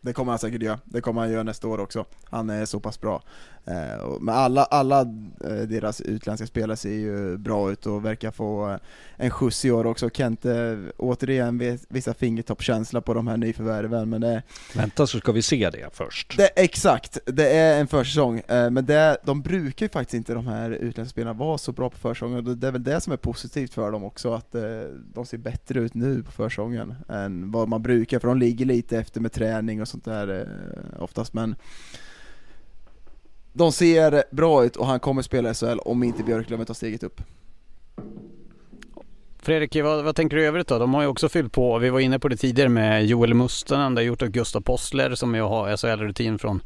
Det 0.00 0.12
kommer 0.12 0.32
han 0.32 0.38
säkert 0.38 0.62
göra, 0.62 0.78
det 0.84 1.00
kommer 1.00 1.20
han 1.20 1.30
göra 1.30 1.42
nästa 1.42 1.68
år 1.68 1.80
också. 1.80 2.04
Han 2.24 2.50
är 2.50 2.64
så 2.64 2.80
pass 2.80 3.00
bra. 3.00 3.22
Eh, 3.66 4.08
Men 4.20 4.34
alla, 4.34 4.64
alla 4.64 5.00
eh, 5.00 5.56
deras 5.68 6.00
utländska 6.00 6.46
spelare 6.46 6.76
ser 6.76 6.90
ju 6.94 7.36
bra 7.36 7.72
ut 7.72 7.86
och 7.86 8.04
verkar 8.04 8.30
få 8.30 8.70
eh, 8.70 8.76
en 9.16 9.30
skjuts 9.30 9.64
i 9.64 9.70
år 9.70 9.86
också. 9.86 10.10
Kente, 10.10 10.78
återigen 10.96 11.58
vis- 11.58 11.86
vissa 11.88 12.14
fingertoppkänsla 12.14 13.00
på 13.00 13.14
de 13.14 13.26
här 13.26 13.36
nyförvärven, 13.36 14.08
men 14.10 14.20
det, 14.20 14.42
Vänta 14.74 15.06
så 15.06 15.18
ska 15.18 15.32
vi 15.32 15.42
se 15.42 15.70
det 15.70 15.88
först. 15.92 16.36
det 16.36 16.46
exakt, 16.56 17.18
det 17.26 17.48
är 17.50 17.80
en 17.80 17.86
försäsong, 17.86 18.38
eh, 18.48 18.70
men 18.70 18.86
det, 18.86 19.16
de 19.24 19.42
brukar 19.42 19.86
ju 19.86 19.90
faktiskt 19.90 20.14
inte 20.14 20.34
de 20.34 20.46
här 20.46 20.70
utländska 20.70 21.10
spelarna 21.12 21.38
vara 21.38 21.58
så 21.58 21.72
bra 21.72 21.90
på 21.90 21.98
försäsongen, 21.98 22.36
och 22.48 22.56
det 22.56 22.66
är 22.66 22.72
väl 22.72 22.84
det 22.84 23.00
som 23.00 23.12
är 23.12 23.16
positivt 23.16 23.74
för 23.74 23.90
dem 23.92 24.04
också, 24.04 24.32
att 24.34 24.54
eh, 24.54 24.62
de 25.14 25.26
ser 25.26 25.38
bättre 25.38 25.80
ut 25.80 25.94
nu 25.94 26.22
på 26.22 26.30
försäsongen 26.32 26.94
än 27.08 27.50
vad 27.50 27.68
man 27.68 27.82
brukar, 27.82 28.18
för 28.18 28.28
de 28.28 28.38
ligger 28.38 28.64
lite 28.64 28.98
efter 28.98 29.20
med 29.20 29.32
träning 29.32 29.80
och 29.80 29.88
sånt 29.88 30.04
där 30.04 30.40
eh, 30.40 31.02
oftast, 31.02 31.34
men 31.34 31.54
de 33.52 33.72
ser 33.72 34.24
bra 34.30 34.64
ut 34.64 34.76
och 34.76 34.86
han 34.86 35.00
kommer 35.00 35.22
spela 35.22 35.50
i 35.50 35.54
SHL 35.54 35.78
om 35.78 36.02
inte 36.02 36.22
Björklöven 36.22 36.66
tar 36.66 36.74
steget 36.74 37.02
upp. 37.02 37.20
Fredrik, 39.42 39.76
vad, 39.76 40.04
vad 40.04 40.16
tänker 40.16 40.36
du 40.36 40.42
i 40.42 40.46
övrigt 40.46 40.68
då? 40.68 40.78
De 40.78 40.94
har 40.94 41.02
ju 41.02 41.08
också 41.08 41.28
fyllt 41.28 41.52
på, 41.52 41.78
vi 41.78 41.90
var 41.90 42.00
inne 42.00 42.18
på 42.18 42.28
det 42.28 42.36
tidigare 42.36 42.68
med 42.68 43.06
Joel 43.06 43.34
Mustonen, 43.34 43.94
det 43.94 44.00
har 44.00 44.06
gjort 44.06 44.22
och 44.22 44.28
Gustav 44.28 44.60
Possler 44.60 45.14
som 45.14 45.34
ju 45.34 45.42
har 45.42 45.76
SHL-rutin 45.76 46.38
från 46.38 46.62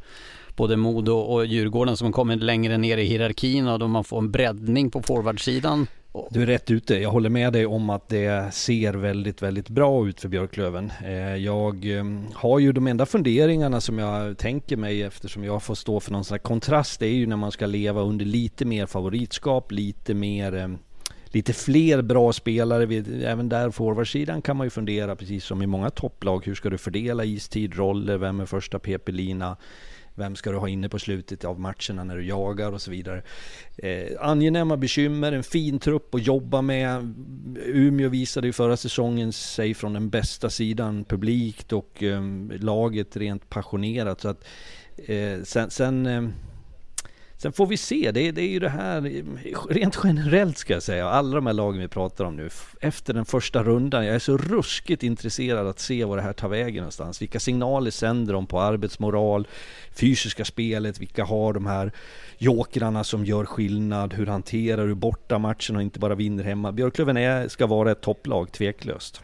både 0.55 0.77
Modo 0.77 1.13
och 1.13 1.45
Djurgården 1.45 1.97
som 1.97 2.11
kommer 2.11 2.35
längre 2.35 2.77
ner 2.77 2.97
i 2.97 3.03
hierarkin 3.03 3.67
och 3.67 3.79
då 3.79 3.87
man 3.87 4.03
får 4.03 4.17
en 4.17 4.31
breddning 4.31 4.91
på 4.91 5.01
forwardsidan. 5.01 5.87
Du 6.29 6.41
är 6.41 6.45
rätt 6.45 6.71
ute. 6.71 6.95
Jag 6.95 7.09
håller 7.09 7.29
med 7.29 7.53
dig 7.53 7.65
om 7.65 7.89
att 7.89 8.09
det 8.09 8.53
ser 8.53 8.93
väldigt, 8.93 9.41
väldigt 9.41 9.69
bra 9.69 10.07
ut 10.07 10.21
för 10.21 10.27
Björklöven. 10.27 10.91
Eh, 11.03 11.35
jag 11.35 11.85
ehm, 11.85 12.25
har 12.33 12.59
ju 12.59 12.71
de 12.71 12.87
enda 12.87 13.05
funderingarna 13.05 13.81
som 13.81 13.99
jag 13.99 14.37
tänker 14.37 14.77
mig 14.77 15.03
eftersom 15.03 15.43
jag 15.43 15.63
får 15.63 15.75
stå 15.75 15.99
för 15.99 16.11
någon 16.11 16.23
sån 16.23 16.35
här 16.35 16.39
kontrast. 16.39 16.99
Det 16.99 17.07
är 17.07 17.13
ju 17.13 17.27
när 17.27 17.35
man 17.35 17.51
ska 17.51 17.65
leva 17.65 18.01
under 18.01 18.25
lite 18.25 18.65
mer 18.65 18.85
favoritskap, 18.85 19.71
lite 19.71 20.13
mer 20.13 20.55
ehm, 20.55 20.77
Lite 21.35 21.53
fler 21.53 22.01
bra 22.01 22.33
spelare, 22.33 22.83
även 23.25 23.49
där 23.49 23.71
forwardsidan 23.71 24.41
kan 24.41 24.57
man 24.57 24.65
ju 24.65 24.69
fundera 24.69 25.15
precis 25.15 25.45
som 25.45 25.61
i 25.61 25.67
många 25.67 25.89
topplag. 25.89 26.45
Hur 26.45 26.55
ska 26.55 26.69
du 26.69 26.77
fördela 26.77 27.25
istid, 27.25 27.75
roller, 27.75 28.17
vem 28.17 28.39
är 28.39 28.45
första 28.45 28.79
PP-lina? 28.79 29.57
Vem 30.15 30.35
ska 30.35 30.51
du 30.51 30.57
ha 30.57 30.69
inne 30.69 30.89
på 30.89 30.99
slutet 30.99 31.45
av 31.45 31.59
matcherna 31.59 32.03
när 32.03 32.17
du 32.17 32.25
jagar 32.25 32.71
och 32.71 32.81
så 32.81 32.91
vidare. 32.91 33.21
Eh, 33.77 34.07
angenäma 34.19 34.77
bekymmer, 34.77 35.31
en 35.31 35.43
fin 35.43 35.79
trupp 35.79 36.15
att 36.15 36.27
jobba 36.27 36.61
med. 36.61 37.13
Umeå 37.65 38.09
visade 38.09 38.47
ju 38.47 38.53
förra 38.53 38.77
säsongen 38.77 39.33
sig 39.33 39.73
från 39.73 39.93
den 39.93 40.09
bästa 40.09 40.49
sidan 40.49 41.03
publikt 41.03 41.73
och 41.73 42.03
eh, 42.03 42.21
laget 42.59 43.17
rent 43.17 43.49
passionerat. 43.49 44.21
Så 44.21 44.27
att, 44.27 44.47
eh, 44.97 45.41
sen, 45.43 45.69
sen, 45.69 46.05
eh, 46.05 46.23
sen 47.45 47.53
får 47.53 47.65
vi 47.67 47.77
se, 47.77 48.11
det, 48.11 48.27
är- 48.27 48.31
det 48.31 48.41
är 48.41 48.47
ju 48.47 48.59
det 48.59 48.69
här 48.69 49.23
rent 49.69 49.99
generellt 50.03 50.57
ska 50.57 50.73
jag 50.73 50.83
säga. 50.83 51.09
Alla 51.09 51.35
de 51.35 51.45
här 51.45 51.53
lagen 51.53 51.81
vi 51.81 51.87
pratar 51.87 52.25
om 52.25 52.35
nu. 52.35 52.49
Efter 52.81 53.13
den 53.13 53.25
första 53.25 53.63
rundan, 53.63 54.05
jag 54.05 54.15
är 54.15 54.19
så 54.19 54.37
ruskigt 54.37 55.03
intresserad 55.03 55.67
att 55.67 55.79
se 55.79 56.05
vad 56.05 56.17
det 56.17 56.21
här 56.21 56.33
tar 56.33 56.47
vägen 56.49 56.75
någonstans. 56.75 57.21
Vilka 57.21 57.39
signaler 57.39 57.91
sänder 57.91 58.33
de 58.33 58.47
på 58.47 58.59
arbetsmoral, 58.61 59.47
fysiska 59.91 60.45
spelet, 60.45 60.99
vilka 61.01 61.23
har 61.25 61.53
de 61.53 61.65
här 61.65 61.91
jokrarna 62.37 63.03
som 63.03 63.25
gör 63.25 63.45
skillnad, 63.45 64.13
hur 64.13 64.25
hanterar 64.25 64.87
du 64.87 64.95
borta 64.95 65.37
matchen 65.39 65.75
och 65.75 65.81
inte 65.81 65.99
bara 65.99 66.15
vinner 66.15 66.43
hemma. 66.43 66.71
Björklöven 66.71 67.17
är, 67.17 67.47
ska 67.47 67.67
vara 67.67 67.91
ett 67.91 68.01
topplag, 68.01 68.51
tveklöst. 68.51 69.21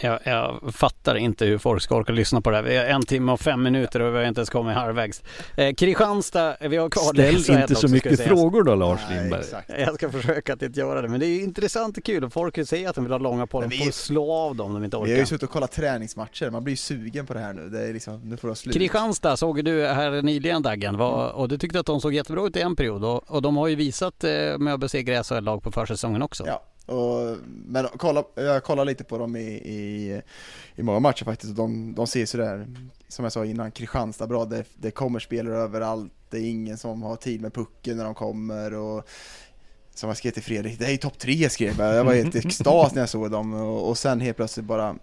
Jag, 0.00 0.18
jag 0.24 0.60
fattar 0.74 1.14
inte 1.14 1.44
hur 1.44 1.58
folk 1.58 1.82
ska 1.82 1.96
orka 1.96 2.12
lyssna 2.12 2.40
på 2.40 2.50
det 2.50 2.56
här. 2.56 2.62
Vi 2.62 2.76
har 2.76 2.84
en 2.84 3.02
timme 3.02 3.32
och 3.32 3.40
fem 3.40 3.62
minuter 3.62 4.00
och 4.00 4.14
vi 4.14 4.18
har 4.18 4.24
inte 4.24 4.40
ens 4.40 4.50
kommit 4.50 4.74
halvvägs. 4.74 5.22
Eh, 5.56 5.74
Kristianstad, 5.74 6.56
vi 6.60 6.76
har 6.76 6.88
kvar 6.90 7.02
Ställ 7.14 7.34
SHL 7.42 7.52
inte 7.52 7.66
så 7.68 7.72
också, 7.74 7.88
mycket 7.88 8.20
frågor 8.20 8.62
då 8.62 8.74
Lars 8.74 9.00
Nej, 9.10 9.18
Lindberg. 9.20 9.40
exakt. 9.40 9.70
Jag 9.78 9.94
ska 9.94 10.10
försöka 10.10 10.52
att 10.52 10.62
inte 10.62 10.80
göra 10.80 11.02
det, 11.02 11.08
men 11.08 11.20
det 11.20 11.26
är 11.26 11.28
ju 11.28 11.42
intressant 11.42 11.96
och 11.98 12.04
kul 12.04 12.24
och 12.24 12.32
folk 12.32 12.68
säger 12.68 12.88
att 12.88 12.94
de 12.94 13.04
vill 13.04 13.12
ha 13.12 13.18
långa 13.18 13.46
dem. 13.46 13.68
vi- 13.68 13.76
får 13.78 13.90
slå 13.90 14.32
av 14.32 14.56
dem 14.56 14.66
om 14.66 14.74
de 14.74 14.84
inte 14.84 14.96
Vi 14.96 15.00
har 15.00 15.06
ju 15.06 15.14
orkar. 15.14 15.24
suttit 15.24 15.42
och 15.42 15.50
kollat 15.50 15.72
träningsmatcher, 15.72 16.50
man 16.50 16.64
blir 16.64 16.72
ju 16.72 16.76
sugen 16.76 17.26
på 17.26 17.34
det 17.34 17.40
här 17.40 17.52
nu. 17.52 17.68
Det 17.68 17.88
är 17.88 17.92
liksom, 17.92 18.20
nu 18.24 18.36
får 18.36 18.48
det 18.48 18.54
slut. 18.56 18.74
Kristianstad 18.74 19.36
såg 19.36 19.64
du 19.64 19.86
här 19.86 20.22
nyligen 20.22 20.62
Daggen 20.62 20.96
var, 20.98 21.28
och 21.32 21.48
du 21.48 21.58
tyckte 21.58 21.80
att 21.80 21.86
de 21.86 22.00
såg 22.00 22.14
jättebra 22.14 22.46
ut 22.46 22.56
i 22.56 22.60
en 22.60 22.76
period 22.76 23.04
och, 23.04 23.30
och 23.30 23.42
de 23.42 23.56
har 23.56 23.68
ju 23.68 23.74
visat 23.74 24.24
eh, 24.24 24.30
med 24.58 24.74
att 24.74 24.80
besegra 24.80 25.22
SHL-lag 25.24 25.62
på 25.62 25.72
försäsongen 25.72 26.22
också. 26.22 26.44
Ja, 26.46 26.62
och, 26.88 27.36
men 27.66 27.86
kolla, 27.96 28.24
jag 28.34 28.64
kollar 28.64 28.84
lite 28.84 29.04
på 29.04 29.18
dem 29.18 29.36
i, 29.36 29.48
i, 29.50 30.22
i 30.76 30.82
många 30.82 31.00
matcher 31.00 31.24
faktiskt, 31.24 31.50
och 31.50 31.56
de, 31.56 31.94
de 31.94 32.06
ser 32.06 32.26
sådär, 32.26 32.66
som 33.08 33.24
jag 33.24 33.32
sa 33.32 33.44
innan, 33.44 33.70
Kristianstad 33.70 34.26
bra, 34.26 34.44
det, 34.44 34.64
det 34.76 34.90
kommer 34.90 35.20
spelare 35.20 35.56
överallt, 35.56 36.12
det 36.30 36.38
är 36.38 36.50
ingen 36.50 36.78
som 36.78 37.02
har 37.02 37.16
tid 37.16 37.40
med 37.40 37.54
pucken 37.54 37.96
när 37.96 38.04
de 38.04 38.14
kommer 38.14 38.74
och 38.74 39.08
som 39.94 40.08
jag 40.08 40.16
skrev 40.16 40.30
till 40.30 40.42
Fredrik, 40.42 40.78
det 40.78 40.86
är 40.86 40.90
ju 40.90 40.96
topp 40.96 41.18
tre 41.18 41.50
skrev 41.50 41.80
jag, 41.80 41.94
jag 41.94 42.04
var 42.04 42.14
helt 42.14 42.34
i 42.34 42.38
extas 42.38 42.94
när 42.94 43.02
jag 43.02 43.08
såg 43.08 43.30
dem 43.30 43.54
och, 43.54 43.88
och 43.88 43.98
sen 43.98 44.20
helt 44.20 44.36
plötsligt 44.36 44.66
bara 44.66 44.96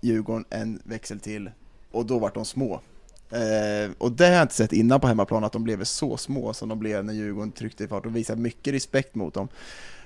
Djurgården 0.00 0.44
en 0.50 0.82
växel 0.84 1.20
till 1.20 1.50
och 1.90 2.06
då 2.06 2.18
vart 2.18 2.34
de 2.34 2.44
små. 2.44 2.80
Eh, 3.30 3.90
och 3.98 4.12
det 4.12 4.24
har 4.24 4.32
jag 4.32 4.42
inte 4.42 4.54
sett 4.54 4.72
innan 4.72 5.00
på 5.00 5.06
hemmaplan, 5.06 5.44
att 5.44 5.52
de 5.52 5.64
blev 5.64 5.84
så 5.84 6.16
små 6.16 6.52
som 6.52 6.68
de 6.68 6.78
blev 6.78 7.04
när 7.04 7.12
Djurgården 7.12 7.52
tryckte 7.52 7.84
i 7.84 7.88
fart. 7.88 8.06
och 8.06 8.16
visade 8.16 8.40
mycket 8.40 8.74
respekt 8.74 9.14
mot 9.14 9.34
dem. 9.34 9.48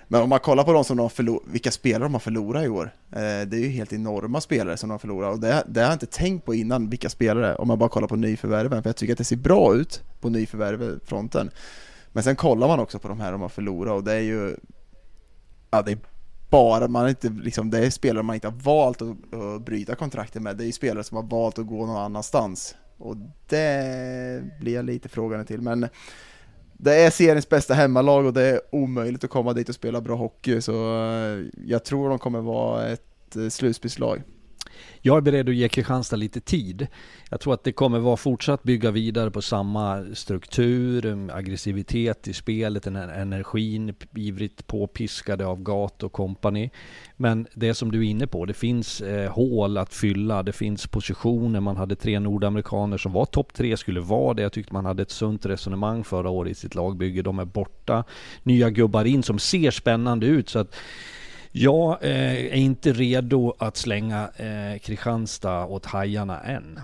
Men 0.09 0.23
om 0.23 0.29
man 0.29 0.41
kollar 0.41 0.65
på 0.65 0.73
de 0.73 0.85
som 0.85 0.97
de 0.97 1.11
förlor- 1.11 1.43
vilka 1.47 1.71
spelare 1.71 2.03
de 2.03 2.13
har 2.13 2.21
förlorat 2.21 2.65
i 2.65 2.69
år, 2.69 2.91
eh, 3.13 3.19
det 3.21 3.57
är 3.57 3.61
ju 3.61 3.69
helt 3.69 3.93
enorma 3.93 4.41
spelare 4.41 4.77
som 4.77 4.89
de 4.89 4.93
har 4.93 4.99
förlorat 4.99 5.35
och 5.35 5.41
det, 5.41 5.65
det 5.67 5.81
har 5.81 5.87
jag 5.87 5.95
inte 5.95 6.07
tänkt 6.07 6.45
på 6.45 6.55
innan, 6.55 6.91
vilka 6.91 7.09
spelare, 7.09 7.57
om 7.57 7.69
man 7.69 7.79
bara 7.79 7.89
kollar 7.89 8.09
på 8.09 8.17
nyförvärven, 8.17 8.83
för 8.83 8.89
jag 8.89 8.97
tycker 8.97 9.15
att 9.15 9.19
det 9.19 9.25
ser 9.25 9.37
bra 9.37 9.75
ut 9.75 10.03
på 10.21 10.29
nyförvärvfronten. 10.29 11.51
Men 12.13 12.23
sen 12.23 12.37
kollar 12.37 12.69
man 12.69 12.81
också 12.81 12.99
på 12.99 13.09
de 13.09 13.21
här 13.21 13.33
de 13.33 13.41
har 13.41 13.49
förlorat 13.49 13.95
och 13.95 14.05
det 14.05 14.13
är 14.13 14.21
ju, 14.21 14.57
ja 15.71 15.83
det 15.83 15.93
är 15.93 15.99
bara, 16.51 16.89
man 16.89 17.09
inte, 17.09 17.29
liksom, 17.29 17.71
det 17.71 17.87
är 17.87 17.91
spelare 17.91 18.23
man 18.23 18.35
inte 18.35 18.47
har 18.47 18.55
valt 18.55 19.03
att, 19.03 19.35
att 19.35 19.65
bryta 19.65 19.95
kontraktet 19.95 20.43
med, 20.43 20.57
det 20.57 20.65
är 20.65 20.67
ju 20.67 20.73
spelare 20.73 21.05
som 21.05 21.17
har 21.17 21.25
valt 21.25 21.59
att 21.59 21.67
gå 21.67 21.87
någon 21.87 21.97
annanstans. 21.97 22.75
Och 22.99 23.17
det 23.49 24.43
blir 24.61 24.75
jag 24.75 24.85
lite 24.85 25.09
frågande 25.09 25.45
till, 25.45 25.61
men 25.61 25.89
det 26.79 26.95
är 26.95 27.11
seriens 27.11 27.49
bästa 27.49 27.75
hemmalag 27.75 28.27
och 28.27 28.33
det 28.33 28.43
är 28.43 28.61
omöjligt 28.73 29.25
att 29.25 29.31
komma 29.31 29.53
dit 29.53 29.69
och 29.69 29.75
spela 29.75 30.01
bra 30.01 30.17
hockey, 30.17 30.61
så 30.61 30.73
eh, 30.73 31.45
jag 31.67 31.85
tror 31.85 32.09
de 32.09 32.19
kommer 32.19 32.41
vara 32.41 32.89
ett 32.89 33.37
eh, 33.37 33.49
slutspelslag. 33.49 34.23
Jag 35.03 35.17
är 35.17 35.21
beredd 35.21 35.49
att 35.49 35.55
ge 35.55 35.69
Kristianstad 35.69 36.17
lite 36.17 36.41
tid. 36.41 36.87
Jag 37.31 37.41
tror 37.41 37.55
att 37.55 37.65
det 37.65 37.73
kommer 37.73 37.99
vara 37.99 38.17
fortsatt 38.17 38.63
bygga 38.63 38.91
vidare 38.91 39.31
på 39.31 39.43
samma 39.43 40.05
struktur, 40.15 41.07
um, 41.07 41.31
aggressivitet 41.31 42.29
i 42.29 42.33
spelet, 42.33 42.83
den 42.83 42.97
här 42.97 43.09
energin, 43.09 43.95
ivrigt 44.15 44.67
påpiskade 44.67 45.47
av 45.47 45.63
Gat 45.63 46.03
och 46.03 46.13
kompani. 46.13 46.71
Men 47.17 47.47
det 47.55 47.75
som 47.75 47.93
du 47.93 47.99
är 48.07 48.11
inne 48.11 48.27
på, 48.27 48.45
det 48.45 48.55
finns 48.55 49.01
eh, 49.01 49.33
hål 49.33 49.79
att 49.79 49.95
fylla, 49.95 50.43
det 50.43 50.53
finns 50.53 50.87
positioner. 50.87 51.61
Man 51.61 51.77
hade 51.77 51.97
tre 51.97 52.21
nordamerikaner 52.21 52.99
som 52.99 53.13
var 53.13 53.25
topp 53.25 53.55
tre, 53.55 53.77
skulle 53.77 54.01
vara 54.01 54.35
det. 54.35 54.43
Jag 54.43 54.53
tyckte 54.53 54.73
man 54.73 54.87
hade 54.87 55.03
ett 55.03 55.11
sunt 55.11 55.47
resonemang 55.47 56.05
förra 56.05 56.31
året 56.31 56.53
i 56.53 56.55
sitt 56.55 56.75
lagbygge. 56.75 57.23
De 57.23 57.39
är 57.39 57.45
borta. 57.45 58.05
Nya 58.43 58.71
gubbar 58.71 59.05
in 59.05 59.23
som 59.23 59.39
ser 59.39 59.71
spännande 59.71 60.27
ut. 60.27 60.49
Så 60.49 60.59
att 60.59 60.75
jag 61.59 61.99
eh, 62.05 62.35
är 62.35 62.55
inte 62.55 62.93
redo 62.93 63.55
att 63.59 63.77
slänga 63.77 64.31
eh, 64.37 64.79
Kristianstad 64.79 65.67
åt 65.67 65.87
hajarna 65.87 66.41
än. 66.41 66.81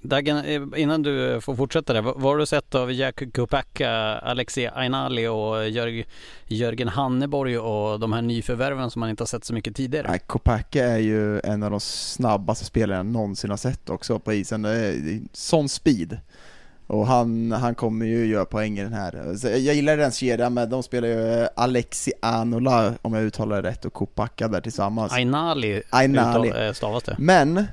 Dagen, 0.00 0.36
eh, 0.36 0.62
innan 0.76 1.02
du 1.02 1.40
får 1.40 1.56
fortsätta 1.56 1.92
där, 1.92 2.02
vad 2.02 2.22
har 2.22 2.38
du 2.38 2.46
sett 2.46 2.74
av 2.74 2.92
Jack 2.92 3.22
Kopacka, 3.34 3.90
Alexei 4.18 4.66
Ainali 4.66 5.26
och 5.26 5.68
Jörg, 5.68 6.04
Jörgen 6.46 6.88
Hanneborg 6.88 7.58
och 7.58 8.00
de 8.00 8.12
här 8.12 8.22
nyförvärven 8.22 8.90
som 8.90 9.00
man 9.00 9.10
inte 9.10 9.22
har 9.22 9.26
sett 9.26 9.44
så 9.44 9.54
mycket 9.54 9.76
tidigare? 9.76 10.08
Nej, 10.10 10.20
Kopacka 10.26 10.84
är 10.84 10.98
ju 10.98 11.40
en 11.40 11.62
av 11.62 11.70
de 11.70 11.80
snabbaste 11.80 12.64
spelarna 12.64 12.98
jag 12.98 13.06
någonsin 13.06 13.50
har 13.50 13.56
sett 13.56 13.90
också 13.90 14.18
på 14.18 14.32
isen. 14.32 14.62
Det 14.62 14.70
är 14.70 15.20
sån 15.32 15.68
speed. 15.68 16.18
Och 16.86 17.06
han, 17.06 17.52
han 17.52 17.74
kommer 17.74 18.06
ju 18.06 18.26
göra 18.26 18.44
poäng 18.44 18.78
i 18.78 18.82
den 18.82 18.92
här. 18.92 19.36
Så 19.36 19.48
jag 19.48 19.58
gillar 19.58 19.96
den 19.96 20.10
kedjan 20.10 20.54
med, 20.54 20.68
de 20.68 20.82
spelar 20.82 21.08
ju 21.08 21.48
Alexi 21.56 22.12
Anola, 22.22 22.94
om 23.02 23.14
jag 23.14 23.24
uttalar 23.24 23.62
det 23.62 23.68
rätt, 23.68 23.84
och 23.84 23.92
Kopacka 23.92 24.48
där 24.48 24.60
tillsammans. 24.60 25.12
Ainali, 25.12 25.82
Ainali. 25.90 26.48
Uttal, 26.48 26.74
stavas 26.74 27.02
det. 27.02 27.16
Men 27.18 27.64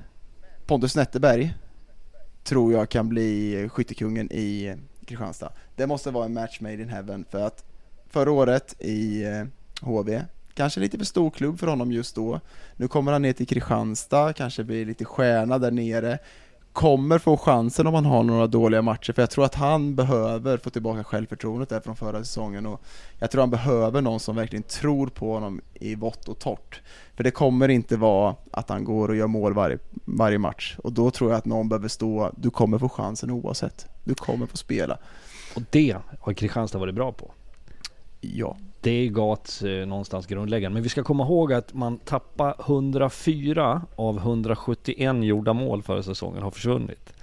Pontus 0.65 0.95
Netterberg 0.95 1.53
tror 2.44 2.73
jag 2.73 2.90
kan 2.90 3.10
bli 3.10 3.69
skyttekungen 3.72 4.31
i 4.31 4.76
Kristianstad. 5.06 5.52
Det 5.76 5.88
måste 5.88 6.11
vara 6.11 6.26
en 6.26 6.34
match 6.34 6.60
made 6.60 6.73
in 6.73 6.90
heaven 6.90 7.26
för 7.30 7.48
att 7.48 7.64
förra 8.10 8.31
året 8.31 8.81
i 8.81 9.26
HV, 9.81 10.22
kanske 10.53 10.80
lite 10.80 10.98
för 10.98 11.06
stor 11.06 11.31
klubb 11.31 11.60
för 11.60 11.68
honom 11.68 11.91
just 11.91 12.15
då. 12.15 12.40
Nu 12.76 12.88
kommer 12.88 13.11
han 13.11 13.22
ner 13.22 13.34
till 13.34 13.48
Kristianstad, 13.48 14.34
kanske 14.34 14.64
blir 14.64 14.85
lite 14.85 15.06
stjärna 15.06 15.57
där 15.57 15.72
nere. 15.72 16.19
Kommer 16.73 17.19
få 17.19 17.37
chansen 17.37 17.87
om 17.87 17.93
han 17.93 18.05
har 18.05 18.23
några 18.23 18.47
dåliga 18.47 18.81
matcher, 18.81 19.13
för 19.13 19.21
jag 19.21 19.29
tror 19.29 19.45
att 19.45 19.55
han 19.55 19.95
behöver 19.95 20.57
få 20.57 20.69
tillbaka 20.69 21.03
självförtroendet 21.03 21.69
där 21.69 21.79
från 21.79 21.95
förra 21.95 22.19
säsongen 22.19 22.65
och 22.65 22.81
jag 23.19 23.31
tror 23.31 23.41
han 23.41 23.49
behöver 23.49 24.01
någon 24.01 24.19
som 24.19 24.35
verkligen 24.35 24.63
tror 24.63 25.07
på 25.07 25.33
honom 25.33 25.61
i 25.73 25.95
vått 25.95 26.27
och 26.27 26.39
torrt. 26.39 26.81
För 27.15 27.23
det 27.23 27.31
kommer 27.31 27.69
inte 27.69 27.97
vara 27.97 28.35
att 28.51 28.69
han 28.69 28.83
går 28.83 29.09
och 29.09 29.15
gör 29.15 29.27
mål 29.27 29.53
varje, 29.53 29.77
varje 30.05 30.37
match 30.37 30.75
och 30.83 30.93
då 30.93 31.11
tror 31.11 31.31
jag 31.31 31.37
att 31.37 31.45
någon 31.45 31.69
behöver 31.69 31.87
stå, 31.87 32.31
du 32.37 32.49
kommer 32.49 32.79
få 32.79 32.89
chansen 32.89 33.31
oavsett. 33.31 33.87
Du 34.03 34.15
kommer 34.15 34.45
få 34.45 34.57
spela. 34.57 34.97
Och 35.55 35.61
det 35.69 35.97
har 36.19 36.33
Kristianstad 36.33 36.77
varit 36.77 36.95
bra 36.95 37.11
på. 37.11 37.31
Ja. 38.21 38.57
Det 38.84 38.91
är 38.91 39.10
Gats 39.10 39.61
eh, 39.61 39.85
någonstans 39.85 40.27
grundläggande. 40.27 40.73
Men 40.73 40.84
vi 40.84 40.89
ska 40.89 41.03
komma 41.03 41.23
ihåg 41.23 41.53
att 41.53 41.73
man 41.73 41.97
tappar 41.97 42.55
104 42.60 43.81
av 43.95 44.18
171 44.18 45.23
gjorda 45.23 45.53
mål 45.53 45.84
förra 45.84 46.03
säsongen 46.03 46.43
har 46.43 46.51
försvunnit. 46.51 47.14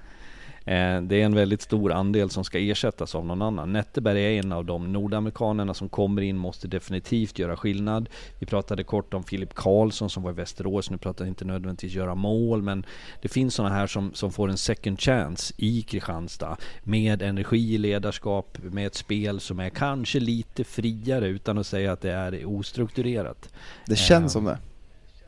Eh, 0.71 1.03
det 1.03 1.21
är 1.21 1.25
en 1.25 1.35
väldigt 1.35 1.63
stor 1.63 1.93
andel 1.93 2.31
som 2.31 2.45
ska 2.45 2.59
ersättas 2.59 3.15
av 3.15 3.27
någon 3.27 3.43
annan. 3.43 3.73
Netteberg 3.73 4.25
är 4.25 4.43
en 4.43 4.53
av 4.53 4.65
de 4.65 4.93
nordamerikanerna 4.93 5.75
som 5.75 5.89
kommer 5.89 6.23
in, 6.23 6.37
måste 6.37 6.69
definitivt 6.69 7.39
göra 7.39 7.57
skillnad. 7.57 8.09
Vi 8.39 8.47
pratade 8.47 8.85
kort 8.85 9.15
om 9.15 9.25
Filip 9.25 9.55
Karlsson 9.55 10.11
som 10.11 10.23
var 10.23 10.31
i 10.31 10.35
Västerås, 10.35 10.91
nu 10.91 10.99
pratar 10.99 11.25
jag 11.25 11.31
inte 11.31 11.45
nödvändigtvis 11.45 11.93
göra 11.93 12.15
mål, 12.15 12.63
men 12.63 12.87
det 13.23 13.29
finns 13.29 13.55
sådana 13.55 13.75
här 13.75 13.87
som, 13.87 14.15
som 14.15 14.33
får 14.33 14.49
en 14.51 14.59
second 14.59 15.01
chance 15.01 15.55
i 15.57 15.83
Kristianstad 15.83 16.57
med 16.83 17.23
energi, 17.23 17.79
ledarskap, 17.79 18.59
med 18.63 18.87
ett 18.87 18.95
spel 18.95 19.41
som 19.41 19.61
är 19.61 19.71
kanske 19.71 20.21
lite 20.21 20.65
friare 20.65 21.27
utan 21.27 21.59
att 21.59 21.67
säga 21.67 21.93
att 21.93 22.01
det 22.01 22.13
är 22.13 22.45
ostrukturerat. 22.45 23.49
Det 23.87 23.97
känns 23.97 24.25
Eh, 24.25 24.29
som 24.29 24.45
det. 24.45 24.59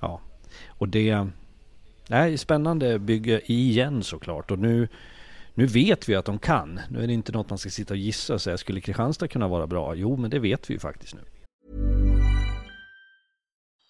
Ja, 0.00 0.20
och 0.68 0.88
det 0.88 1.10
är 2.08 2.36
spännande 2.36 2.98
bygge 2.98 3.52
igen 3.52 4.02
såklart. 4.02 4.50
Och 4.50 4.58
nu, 4.58 4.88
nu 5.54 5.66
vet 5.66 6.08
vi 6.08 6.14
att 6.14 6.24
de 6.24 6.38
kan. 6.38 6.80
Nu 6.90 7.02
är 7.02 7.06
det 7.06 7.12
inte 7.12 7.32
något 7.32 7.50
man 7.50 7.58
ska 7.58 7.70
sitta 7.70 7.94
och 7.94 7.98
gissa 7.98 8.34
och 8.34 8.42
säga, 8.42 8.58
skulle 8.58 8.80
Kristianstad 8.80 9.28
kunna 9.28 9.48
vara 9.48 9.66
bra? 9.66 9.94
Jo, 9.94 10.16
men 10.16 10.30
det 10.30 10.38
vet 10.38 10.70
vi 10.70 10.74
ju 10.74 10.80
faktiskt 10.80 11.14
nu. 11.14 11.20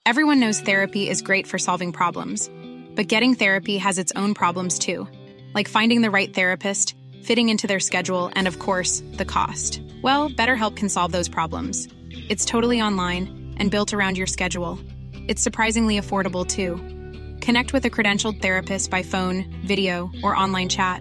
Everyone 0.04 0.40
knows 0.40 0.60
therapy 0.60 1.08
is 1.08 1.22
great 1.22 1.46
for 1.46 1.58
solving 1.58 1.92
problems, 1.92 2.50
but 2.96 3.12
getting 3.12 3.36
therapy 3.36 3.78
has 3.78 3.98
its 3.98 4.12
own 4.16 4.34
problems 4.34 4.78
too, 4.78 5.06
like 5.54 5.70
finding 5.70 6.02
the 6.02 6.10
right 6.10 6.34
therapist, 6.34 6.96
fitting 7.22 7.48
into 7.48 7.66
their 7.68 7.80
schedule, 7.80 8.30
and 8.34 8.48
of 8.48 8.58
course, 8.58 9.02
the 9.16 9.24
cost. 9.24 9.80
Well, 10.02 10.28
BetterHelp 10.28 10.74
can 10.74 10.88
solve 10.88 11.12
those 11.12 11.28
problems. 11.28 11.88
It's 12.28 12.44
totally 12.44 12.82
online 12.82 13.54
and 13.58 13.70
built 13.70 13.94
around 13.94 14.18
your 14.18 14.26
schedule. 14.26 14.78
It's 15.28 15.40
surprisingly 15.42 16.00
affordable 16.00 16.44
too. 16.44 16.80
Connect 17.40 17.72
with 17.72 17.84
a 17.84 17.90
credentialed 17.90 18.42
therapist 18.42 18.90
by 18.90 19.04
phone, 19.04 19.44
video, 19.64 20.10
or 20.24 20.34
online 20.34 20.68
chat, 20.68 21.00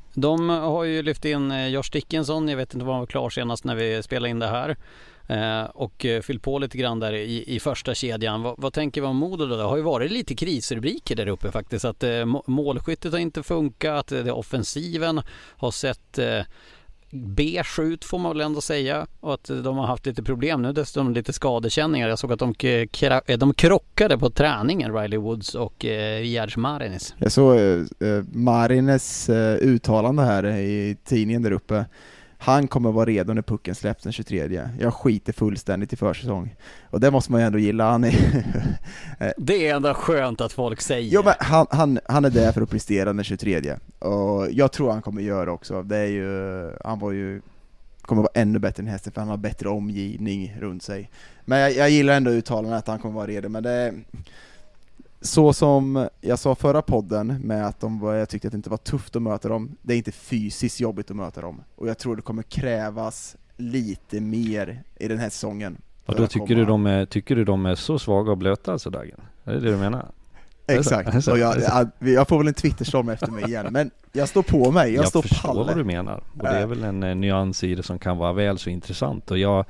De 0.13 0.49
har 0.49 0.83
ju 0.83 1.01
lyft 1.01 1.25
in 1.25 1.51
eh, 1.51 1.67
Josh 1.67 1.89
Dickinson, 1.91 2.47
jag 2.47 2.57
vet 2.57 2.73
inte 2.73 2.85
vad 2.85 2.95
han 2.95 3.01
var 3.01 3.07
klar 3.07 3.29
senast 3.29 3.63
när 3.63 3.75
vi 3.75 4.03
spelade 4.03 4.29
in 4.29 4.39
det 4.39 4.47
här. 4.47 4.77
Eh, 5.27 5.63
och 5.63 6.05
eh, 6.05 6.21
fyllt 6.21 6.43
på 6.43 6.59
lite 6.59 6.77
grann 6.77 6.99
där 6.99 7.13
i, 7.13 7.55
i 7.55 7.59
första 7.59 7.95
kedjan. 7.95 8.41
Vad, 8.41 8.55
vad 8.57 8.73
tänker 8.73 9.01
vi 9.01 9.07
om 9.07 9.15
Modo 9.15 9.45
då? 9.45 9.55
Det 9.55 9.63
har 9.63 9.77
ju 9.77 9.83
varit 9.83 10.11
lite 10.11 10.35
krisrubriker 10.35 11.15
där 11.15 11.27
uppe 11.27 11.51
faktiskt. 11.51 11.85
Att 11.85 12.03
målskyttet 12.45 13.11
har 13.11 13.19
inte 13.19 13.43
funkat, 13.43 14.07
det, 14.07 14.31
offensiven 14.31 15.21
har 15.57 15.71
sett 15.71 16.17
eh, 16.17 16.41
beige 17.11 17.79
ut 17.79 18.05
får 18.05 18.19
man 18.19 18.31
väl 18.31 18.41
ändå 18.41 18.61
säga. 18.61 19.07
Och 19.19 19.33
att 19.33 19.43
de 19.63 19.77
har 19.77 19.87
haft 19.87 20.05
lite 20.05 20.23
problem 20.23 20.61
nu, 20.61 20.73
dessutom 20.73 21.13
lite 21.13 21.33
skadekänningar. 21.33 22.09
Jag 22.09 22.19
såg 22.19 22.33
att 22.33 22.39
de, 22.39 22.53
kra- 22.53 23.21
eh, 23.25 23.37
de 23.37 23.53
krockade 23.53 24.17
på 24.17 24.29
träningen, 24.29 24.93
Riley 24.93 25.19
Woods 25.19 25.55
och 25.55 25.85
eh, 25.85 26.23
Gerd 26.23 26.57
Marinis. 26.57 27.15
Jag 27.17 27.31
såg 27.31 27.55
eh, 27.55 27.63
eh 27.63 28.23
Marines 28.31 29.29
eh, 29.29 29.55
uttalande 29.55 30.23
här 30.23 30.45
i 30.45 30.97
tidningen 31.05 31.41
där 31.41 31.51
uppe. 31.51 31.85
Han 32.43 32.67
kommer 32.67 32.91
vara 32.91 33.05
redo 33.05 33.33
när 33.33 33.41
pucken 33.41 33.75
släpps 33.75 34.03
den 34.03 34.13
23. 34.13 34.69
Jag 34.79 34.93
skiter 34.93 35.33
fullständigt 35.33 35.93
i 35.93 35.95
försäsong. 35.95 36.55
Och 36.89 36.99
det 36.99 37.11
måste 37.11 37.31
man 37.31 37.41
ju 37.41 37.47
ändå 37.47 37.59
gilla. 37.59 37.91
Han 37.91 38.03
är, 38.03 38.11
Eh, 39.19 39.31
Det 39.37 39.67
är 39.67 39.75
ändå 39.75 39.93
skönt 39.93 40.41
att 40.41 40.53
folk 40.53 40.81
säger. 40.81 41.09
jo, 41.13 41.21
men 41.25 41.33
han, 41.39 41.65
han, 41.69 41.99
han 42.05 42.25
är 42.25 42.29
där 42.29 42.51
för 42.51 42.61
att 42.61 42.69
prestera 42.69 43.13
den 43.13 43.23
23. 43.23 43.75
Och 43.99 44.51
jag 44.51 44.71
tror 44.71 44.91
han 44.91 45.01
kommer 45.01 45.21
göra 45.21 45.51
också. 45.51 45.83
Det 45.83 45.97
är 45.97 46.05
ju, 46.07 46.71
han 46.83 46.99
var 46.99 47.11
ju 47.11 47.41
kommer 48.01 48.21
vara 48.21 48.31
ännu 48.33 48.59
bättre 48.59 48.81
än 48.83 48.87
hästen 48.87 49.13
för 49.13 49.21
han 49.21 49.29
har 49.29 49.37
bättre 49.37 49.69
omgivning 49.69 50.55
runt 50.59 50.83
sig. 50.83 51.09
Men 51.45 51.59
jag, 51.59 51.71
jag 51.71 51.89
gillar 51.89 52.13
ändå 52.13 52.31
uttalandet 52.31 52.79
att 52.79 52.87
han 52.87 52.99
kommer 52.99 53.15
vara 53.15 53.27
redo, 53.27 53.49
men 53.49 53.63
det 53.63 53.93
så 55.21 55.53
som 55.53 56.07
jag 56.21 56.39
sa 56.39 56.55
förra 56.55 56.81
podden 56.81 57.27
med 57.27 57.65
att 57.67 57.79
de 57.79 57.99
var, 57.99 58.13
jag 58.13 58.29
tyckte 58.29 58.47
att 58.47 58.51
det 58.51 58.55
inte 58.55 58.69
var 58.69 58.77
tufft 58.77 59.15
att 59.15 59.21
möta 59.21 59.49
dem, 59.49 59.75
det 59.81 59.93
är 59.93 59.97
inte 59.97 60.11
fysiskt 60.11 60.79
jobbigt 60.79 61.09
att 61.11 61.17
möta 61.17 61.41
dem. 61.41 61.63
Och 61.75 61.87
jag 61.89 61.97
tror 61.97 62.15
det 62.15 62.21
kommer 62.21 62.43
krävas 62.43 63.35
lite 63.57 64.21
mer 64.21 64.83
i 64.99 65.07
den 65.07 65.17
här 65.17 65.29
säsongen. 65.29 65.77
Och 66.05 66.13
för 66.13 66.21
då 66.21 66.27
tycker 66.27 66.55
du, 66.55 66.65
de 66.65 66.85
är, 66.85 67.05
tycker 67.05 67.35
du 67.35 67.45
de 67.45 67.65
är 67.65 67.75
så 67.75 67.99
svaga 67.99 68.31
och 68.31 68.37
blöta 68.37 68.71
alltså 68.71 68.89
Dagen? 68.89 69.21
Är 69.43 69.53
det 69.53 69.59
det 69.59 69.71
du 69.71 69.77
menar? 69.77 70.05
Exakt, 70.67 71.27
och 71.27 71.37
jag, 71.39 71.55
jag, 71.61 71.87
jag 71.99 72.27
får 72.27 72.37
väl 72.37 72.47
en 72.47 72.53
twitterstorm 72.53 73.09
efter 73.09 73.31
mig 73.31 73.43
igen, 73.43 73.67
men 73.71 73.91
jag 74.11 74.29
står 74.29 74.43
på 74.43 74.71
mig, 74.71 74.93
jag, 74.93 75.07
står 75.07 75.21
förstår 75.21 75.47
palle. 75.49 75.63
vad 75.63 75.77
du 75.77 75.83
menar. 75.83 76.23
Och 76.33 76.43
det 76.43 76.47
är 76.49 76.61
Äh. 76.61 76.67
väl 76.67 76.83
en 76.83 77.03
eh, 77.03 77.15
nyans 77.15 77.63
i 77.63 77.75
det 77.75 77.83
som 77.83 77.99
kan 77.99 78.17
vara 78.17 78.33
väl 78.33 78.57
så 78.57 78.69
intressant. 78.69 79.31
Och 79.31 79.37
jag, 79.37 79.65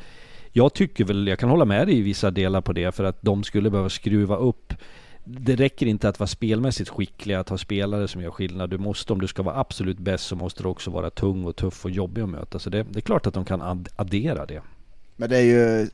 jag 0.51 0.73
tycker 0.73 1.05
väl, 1.05 1.27
jag 1.27 1.39
kan 1.39 1.49
hålla 1.49 1.65
med 1.65 1.87
dig 1.87 1.97
i 1.97 2.01
vissa 2.01 2.31
delar 2.31 2.61
på 2.61 2.73
det, 2.73 2.95
för 2.95 3.03
att 3.03 3.21
de 3.21 3.43
skulle 3.43 3.69
behöva 3.69 3.89
skruva 3.89 4.35
upp 4.35 4.73
det 5.39 5.55
räcker 5.55 5.85
inte 5.85 6.09
att 6.09 6.19
vara 6.19 6.27
spelmässigt 6.27 6.89
skicklig, 6.89 7.35
att 7.35 7.49
ha 7.49 7.57
spelare 7.57 8.07
som 8.07 8.21
gör 8.21 8.31
skillnad. 8.31 8.69
Du 8.69 8.77
måste, 8.77 9.13
om 9.13 9.21
du 9.21 9.27
ska 9.27 9.43
vara 9.43 9.59
absolut 9.59 9.99
bäst, 9.99 10.23
så 10.23 10.35
måste 10.35 10.63
du 10.63 10.69
också 10.69 10.91
vara 10.91 11.09
tung 11.09 11.45
och 11.45 11.55
tuff 11.55 11.85
och 11.85 11.91
jobbig 11.91 12.21
att 12.21 12.29
möta. 12.29 12.59
Så 12.59 12.69
det, 12.69 12.83
det 12.83 12.99
är 12.99 13.01
klart 13.01 13.27
att 13.27 13.33
de 13.33 13.45
kan 13.45 13.85
addera 13.95 14.45
det. 14.45 14.61
Men 15.15 15.29
det 15.29 15.37
är 15.37 15.41
ju, 15.41 15.89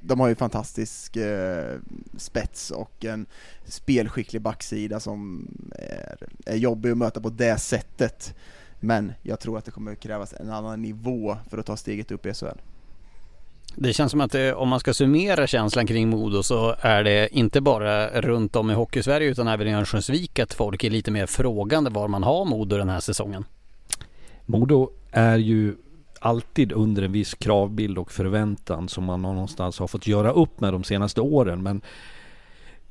de 0.00 0.20
har 0.20 0.28
ju 0.28 0.34
fantastisk 0.34 1.16
eh, 1.16 1.78
spets 2.16 2.70
och 2.70 3.04
en 3.04 3.26
spelskicklig 3.64 4.42
backsida 4.42 5.00
som 5.00 5.48
är, 5.78 6.28
är 6.46 6.56
jobbig 6.56 6.90
att 6.90 6.98
möta 6.98 7.20
på 7.20 7.30
det 7.30 7.58
sättet. 7.58 8.34
Men 8.80 9.12
jag 9.22 9.40
tror 9.40 9.58
att 9.58 9.64
det 9.64 9.70
kommer 9.70 9.94
krävas 9.94 10.32
en 10.32 10.50
annan 10.50 10.82
nivå 10.82 11.36
för 11.50 11.58
att 11.58 11.66
ta 11.66 11.76
steget 11.76 12.10
upp 12.10 12.26
i 12.26 12.34
SHL. 12.34 12.58
Det 13.76 13.92
känns 13.92 14.10
som 14.10 14.20
att 14.20 14.32
det, 14.32 14.54
om 14.54 14.68
man 14.68 14.80
ska 14.80 14.94
summera 14.94 15.46
känslan 15.46 15.86
kring 15.86 16.08
Modo 16.08 16.42
så 16.42 16.74
är 16.80 17.04
det 17.04 17.28
inte 17.32 17.60
bara 17.60 18.20
runt 18.20 18.56
om 18.56 18.70
i 18.70 18.74
Hockeysverige 18.74 19.30
utan 19.30 19.48
även 19.48 19.68
i 19.68 19.74
Örnsköldsvik 19.74 20.38
att 20.38 20.54
folk 20.54 20.84
är 20.84 20.90
lite 20.90 21.10
mer 21.10 21.26
frågande 21.26 21.90
var 21.90 22.08
man 22.08 22.22
har 22.22 22.44
Modo 22.44 22.76
den 22.76 22.88
här 22.88 23.00
säsongen. 23.00 23.44
Modo 24.46 24.90
är 25.10 25.38
ju 25.38 25.74
alltid 26.20 26.72
under 26.72 27.02
en 27.02 27.12
viss 27.12 27.34
kravbild 27.34 27.98
och 27.98 28.12
förväntan 28.12 28.88
som 28.88 29.04
man 29.04 29.22
någonstans 29.22 29.78
har 29.78 29.86
fått 29.86 30.06
göra 30.06 30.30
upp 30.32 30.60
med 30.60 30.72
de 30.72 30.84
senaste 30.84 31.20
åren. 31.20 31.62
Men 31.62 31.80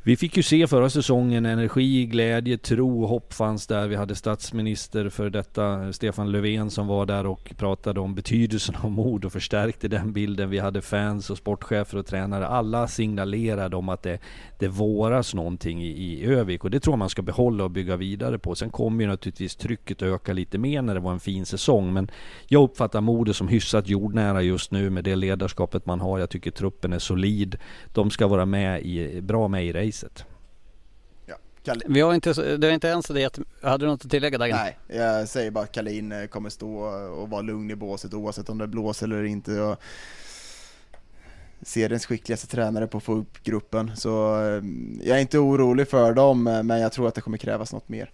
vi 0.03 0.15
fick 0.15 0.37
ju 0.37 0.43
se 0.43 0.67
förra 0.67 0.89
säsongen 0.89 1.45
energi, 1.45 2.05
glädje, 2.05 2.57
tro, 2.57 3.05
hopp 3.05 3.33
fanns 3.33 3.67
där. 3.67 3.87
Vi 3.87 3.95
hade 3.95 4.15
statsminister 4.15 5.09
för 5.09 5.29
detta 5.29 5.93
Stefan 5.93 6.31
Löfven 6.31 6.69
som 6.69 6.87
var 6.87 7.05
där 7.05 7.25
och 7.25 7.53
pratade 7.57 7.99
om 7.99 8.15
betydelsen 8.15 8.75
av 8.75 8.91
mod 8.91 9.25
och 9.25 9.31
förstärkte 9.31 9.87
den 9.87 10.13
bilden. 10.13 10.49
Vi 10.49 10.59
hade 10.59 10.81
fans 10.81 11.29
och 11.29 11.37
sportchefer 11.37 11.97
och 11.97 12.05
tränare. 12.05 12.47
Alla 12.47 12.87
signalerade 12.87 13.75
om 13.75 13.89
att 13.89 14.03
det, 14.03 14.19
det 14.59 14.67
våras 14.67 15.33
någonting 15.33 15.83
i, 15.83 15.87
i 15.87 16.25
Övik 16.25 16.63
och 16.63 16.71
det 16.71 16.79
tror 16.79 16.93
jag 16.93 16.99
man 16.99 17.09
ska 17.09 17.21
behålla 17.21 17.63
och 17.63 17.71
bygga 17.71 17.95
vidare 17.95 18.39
på. 18.39 18.55
Sen 18.55 18.69
kommer 18.69 19.03
ju 19.03 19.09
naturligtvis 19.09 19.55
trycket 19.55 20.01
öka 20.01 20.33
lite 20.33 20.57
mer 20.57 20.81
när 20.81 20.93
det 20.93 20.99
var 20.99 21.11
en 21.11 21.19
fin 21.19 21.45
säsong. 21.45 21.93
Men 21.93 22.11
jag 22.47 22.63
uppfattar 22.63 23.01
modet 23.01 23.35
som 23.35 23.47
hyfsat 23.47 23.87
jordnära 23.87 24.41
just 24.41 24.71
nu 24.71 24.89
med 24.89 25.03
det 25.03 25.15
ledarskapet 25.15 25.85
man 25.85 26.01
har. 26.01 26.19
Jag 26.19 26.29
tycker 26.29 26.51
truppen 26.51 26.93
är 26.93 26.99
solid. 26.99 27.57
De 27.93 28.09
ska 28.09 28.27
vara 28.27 28.45
med 28.45 28.81
i, 28.81 29.21
bra 29.21 29.47
med 29.47 29.65
i 29.65 29.71
racet. 29.71 29.90
Vi 31.85 32.01
har 32.01 32.13
inte, 32.13 32.57
det 32.57 32.67
är 32.67 32.71
inte 32.71 32.87
ens 32.87 33.05
det. 33.05 33.39
Hade 33.61 33.85
du 33.85 33.89
något 33.89 34.05
att 34.05 34.11
tillägga 34.11 34.37
Dagen? 34.37 34.57
Nej, 34.57 34.77
jag 34.87 35.29
säger 35.29 35.51
bara 35.51 35.63
att 35.63 35.71
Kalin 35.71 36.11
eh, 36.11 36.25
kommer 36.25 36.49
stå 36.49 36.75
och 37.09 37.29
vara 37.29 37.41
lugn 37.41 37.71
i 37.71 37.75
båset 37.75 38.13
oavsett 38.13 38.49
om 38.49 38.57
det 38.57 38.67
blåser 38.67 39.05
eller 39.05 39.23
inte. 39.23 39.51
Jag 39.51 39.77
seriens 41.61 42.05
skickligaste 42.05 42.47
tränare 42.47 42.87
på 42.87 42.97
att 42.97 43.03
få 43.03 43.13
upp 43.13 43.43
gruppen, 43.43 43.91
så 43.95 44.41
eh, 44.41 44.63
jag 45.03 45.17
är 45.17 45.21
inte 45.21 45.39
orolig 45.39 45.87
för 45.87 46.13
dem, 46.13 46.47
eh, 46.47 46.63
men 46.63 46.79
jag 46.79 46.91
tror 46.91 47.07
att 47.07 47.15
det 47.15 47.21
kommer 47.21 47.37
krävas 47.37 47.73
något 47.73 47.89
mer. 47.89 48.11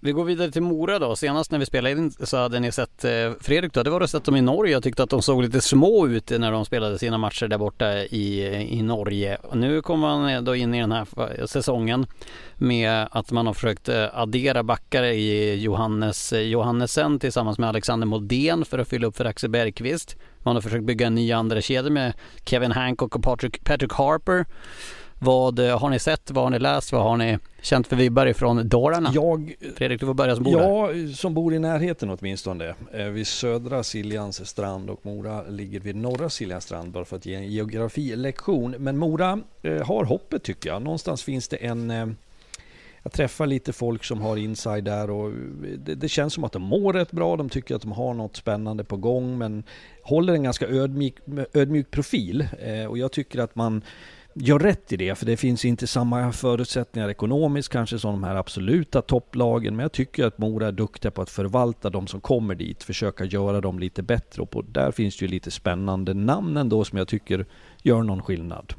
Vi 0.00 0.12
går 0.12 0.24
vidare 0.24 0.50
till 0.50 0.62
Mora 0.62 0.98
då. 0.98 1.16
Senast 1.16 1.50
när 1.50 1.58
vi 1.58 1.66
spelade 1.66 1.90
in 1.90 2.10
så 2.10 2.36
hade 2.36 2.60
ni 2.60 2.72
sett 2.72 3.04
eh, 3.04 3.32
Fredrik 3.40 3.72
då, 3.72 3.82
det 3.82 3.90
var 3.90 4.00
du 4.00 4.08
sett 4.08 4.24
dem 4.24 4.36
i 4.36 4.40
Norge. 4.40 4.72
Jag 4.72 4.82
tyckte 4.82 5.02
att 5.02 5.10
de 5.10 5.22
såg 5.22 5.42
lite 5.42 5.60
små 5.60 6.06
ut 6.06 6.30
när 6.30 6.52
de 6.52 6.64
spelade 6.64 6.98
sina 6.98 7.18
matcher 7.18 7.48
där 7.48 7.58
borta 7.58 7.94
i, 7.94 8.44
i 8.78 8.82
Norge. 8.82 9.36
Och 9.42 9.56
nu 9.56 9.82
kommer 9.82 10.08
man 10.08 10.28
eh, 10.28 10.42
då 10.42 10.56
in 10.56 10.74
i 10.74 10.80
den 10.80 10.92
här 10.92 11.06
eh, 11.16 11.46
säsongen 11.46 12.06
med 12.54 13.08
att 13.10 13.30
man 13.30 13.46
har 13.46 13.54
försökt 13.54 13.88
eh, 13.88 14.06
addera 14.12 14.62
backar 14.62 15.02
i 15.02 15.54
Johannes 15.54 16.32
Johannesen 16.32 17.18
tillsammans 17.18 17.58
med 17.58 17.68
Alexander 17.68 18.06
Modén 18.06 18.64
för 18.64 18.78
att 18.78 18.88
fylla 18.88 19.06
upp 19.06 19.16
för 19.16 19.24
Axel 19.24 19.50
Bergqvist. 19.50 20.16
Man 20.38 20.56
har 20.56 20.62
försökt 20.62 20.84
bygga 20.84 21.06
en 21.06 21.14
ny 21.14 21.32
andra 21.32 21.60
kedja 21.60 21.90
med 21.90 22.12
Kevin 22.44 22.72
Hancock 22.72 23.16
och 23.16 23.22
Patrick, 23.22 23.64
Patrick 23.64 23.92
Harper. 23.92 24.46
Vad 25.20 25.58
eh, 25.58 25.78
har 25.78 25.90
ni 25.90 25.98
sett? 25.98 26.30
Vad 26.30 26.44
har 26.44 26.50
ni 26.50 26.58
läst? 26.58 26.92
Vad 26.92 27.02
har 27.02 27.16
ni 27.16 27.38
känt 27.62 27.86
för 27.86 27.96
vibbar 27.96 28.26
ifrån 28.26 28.68
Dalarna? 28.68 29.10
Jag, 29.14 29.54
Fredrik, 29.76 30.00
du 30.00 30.06
får 30.06 30.14
börja 30.14 30.34
som 30.34 30.44
bor 30.44 30.60
Ja, 30.60 30.86
där. 30.86 31.12
som 31.12 31.34
bor 31.34 31.54
i 31.54 31.58
närheten 31.58 32.10
åtminstone. 32.10 32.74
Eh, 32.92 33.06
vid 33.06 33.26
södra 33.26 33.82
Siljans 33.82 34.48
strand 34.48 34.90
och 34.90 35.06
Mora 35.06 35.42
ligger 35.42 35.80
vid 35.80 35.96
norra 35.96 36.30
Siljans 36.30 36.64
strand 36.64 36.92
bara 36.92 37.04
för 37.04 37.16
att 37.16 37.26
ge 37.26 37.34
en 37.34 37.46
geografilektion. 37.46 38.74
Men 38.78 38.98
Mora 38.98 39.40
eh, 39.62 39.86
har 39.86 40.04
hoppet 40.04 40.42
tycker 40.42 40.70
jag. 40.70 40.82
Någonstans 40.82 41.22
finns 41.22 41.48
det 41.48 41.56
en 41.56 42.16
jag 43.02 43.12
träffar 43.12 43.46
lite 43.46 43.72
folk 43.72 44.04
som 44.04 44.20
har 44.20 44.36
inside 44.36 44.84
där 44.84 45.10
och 45.10 45.32
det, 45.78 45.94
det, 45.94 46.08
känns 46.08 46.34
som 46.34 46.44
att 46.44 46.52
de 46.52 46.62
mår 46.62 46.92
rätt 46.92 47.10
bra. 47.10 47.36
De 47.36 47.48
tycker 47.48 47.74
att 47.74 47.82
de 47.82 47.92
har 47.92 48.14
något 48.14 48.36
spännande 48.36 48.84
på 48.84 48.96
gång 48.96 49.38
men 49.38 49.64
håller 50.02 50.32
en 50.32 50.42
ganska 50.42 50.66
ödmjuk, 50.66 51.14
ödmjuk 51.52 51.90
profil. 51.90 52.48
Eh, 52.60 52.84
och 52.84 52.98
jag 52.98 53.12
tycker 53.12 53.38
att 53.38 53.54
man 53.54 53.82
gör 54.40 54.58
rätt 54.58 54.92
i 54.92 54.96
det, 54.96 55.14
för 55.14 55.26
det 55.26 55.36
finns 55.36 55.64
inte 55.64 55.86
samma 55.86 56.32
förutsättningar 56.32 57.08
ekonomiskt 57.08 57.68
kanske 57.68 57.98
som 57.98 58.12
de 58.12 58.24
här 58.24 58.34
absoluta 58.34 59.02
topplagen. 59.02 59.76
Men 59.76 59.82
jag 59.82 59.92
tycker 59.92 60.26
att 60.26 60.38
Mora 60.38 60.66
är 60.66 60.72
duktiga 60.72 61.10
på 61.10 61.22
att 61.22 61.30
förvalta 61.30 61.90
de 61.90 62.06
som 62.06 62.20
kommer 62.20 62.54
dit, 62.54 62.82
försöka 62.82 63.24
göra 63.24 63.60
dem 63.60 63.78
lite 63.78 64.02
bättre. 64.02 64.42
Och 64.42 64.50
på, 64.50 64.62
där 64.62 64.92
finns 64.92 65.16
det 65.16 65.24
ju 65.24 65.30
lite 65.30 65.50
spännande 65.50 66.14
namn 66.14 66.56
ändå 66.56 66.84
som 66.84 66.98
jag 66.98 67.08
tycker 67.08 67.46
gör 67.82 68.02
någon 68.02 68.22
skillnad. 68.22 68.74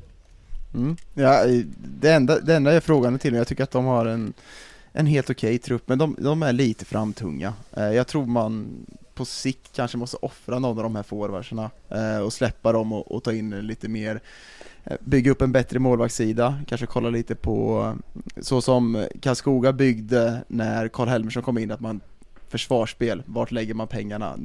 Mm. 0.73 0.95
Ja, 1.13 1.45
det, 1.99 2.11
enda, 2.11 2.39
det 2.39 2.55
enda 2.55 2.73
jag 2.73 2.83
frågar 2.83 3.17
till, 3.17 3.33
jag 3.33 3.47
tycker 3.47 3.63
att 3.63 3.71
de 3.71 3.85
har 3.85 4.05
en, 4.05 4.33
en 4.91 5.05
helt 5.05 5.29
okej 5.29 5.49
okay 5.49 5.59
trupp, 5.59 5.83
men 5.85 5.97
de, 5.97 6.15
de 6.19 6.43
är 6.43 6.53
lite 6.53 6.85
framtunga. 6.85 7.53
Eh, 7.71 7.83
jag 7.83 8.07
tror 8.07 8.25
man 8.25 8.67
på 9.13 9.25
sikt 9.25 9.75
kanske 9.75 9.97
måste 9.97 10.17
offra 10.17 10.59
någon 10.59 10.77
av 10.77 10.83
de 10.83 10.95
här 10.95 11.03
forwardsarna 11.03 11.71
eh, 11.89 12.19
och 12.19 12.33
släppa 12.33 12.71
dem 12.71 12.93
och, 12.93 13.11
och 13.11 13.23
ta 13.23 13.33
in 13.33 13.49
lite 13.49 13.87
mer 13.87 14.21
bygga 14.99 15.31
upp 15.31 15.41
en 15.41 15.51
bättre 15.51 15.79
målvaktssida, 15.79 16.59
kanske 16.67 16.87
kolla 16.87 17.09
lite 17.09 17.35
på 17.35 17.93
så 18.41 18.61
som 18.61 19.07
Karlskoga 19.21 19.73
byggde 19.73 20.43
när 20.47 20.87
Karl 20.87 21.07
Helmersson 21.07 21.43
kom 21.43 21.57
in, 21.57 21.71
att 21.71 21.79
man 21.79 22.01
försvarsspel, 22.47 23.23
vart 23.25 23.51
lägger 23.51 23.73
man 23.73 23.87
pengarna? 23.87 24.35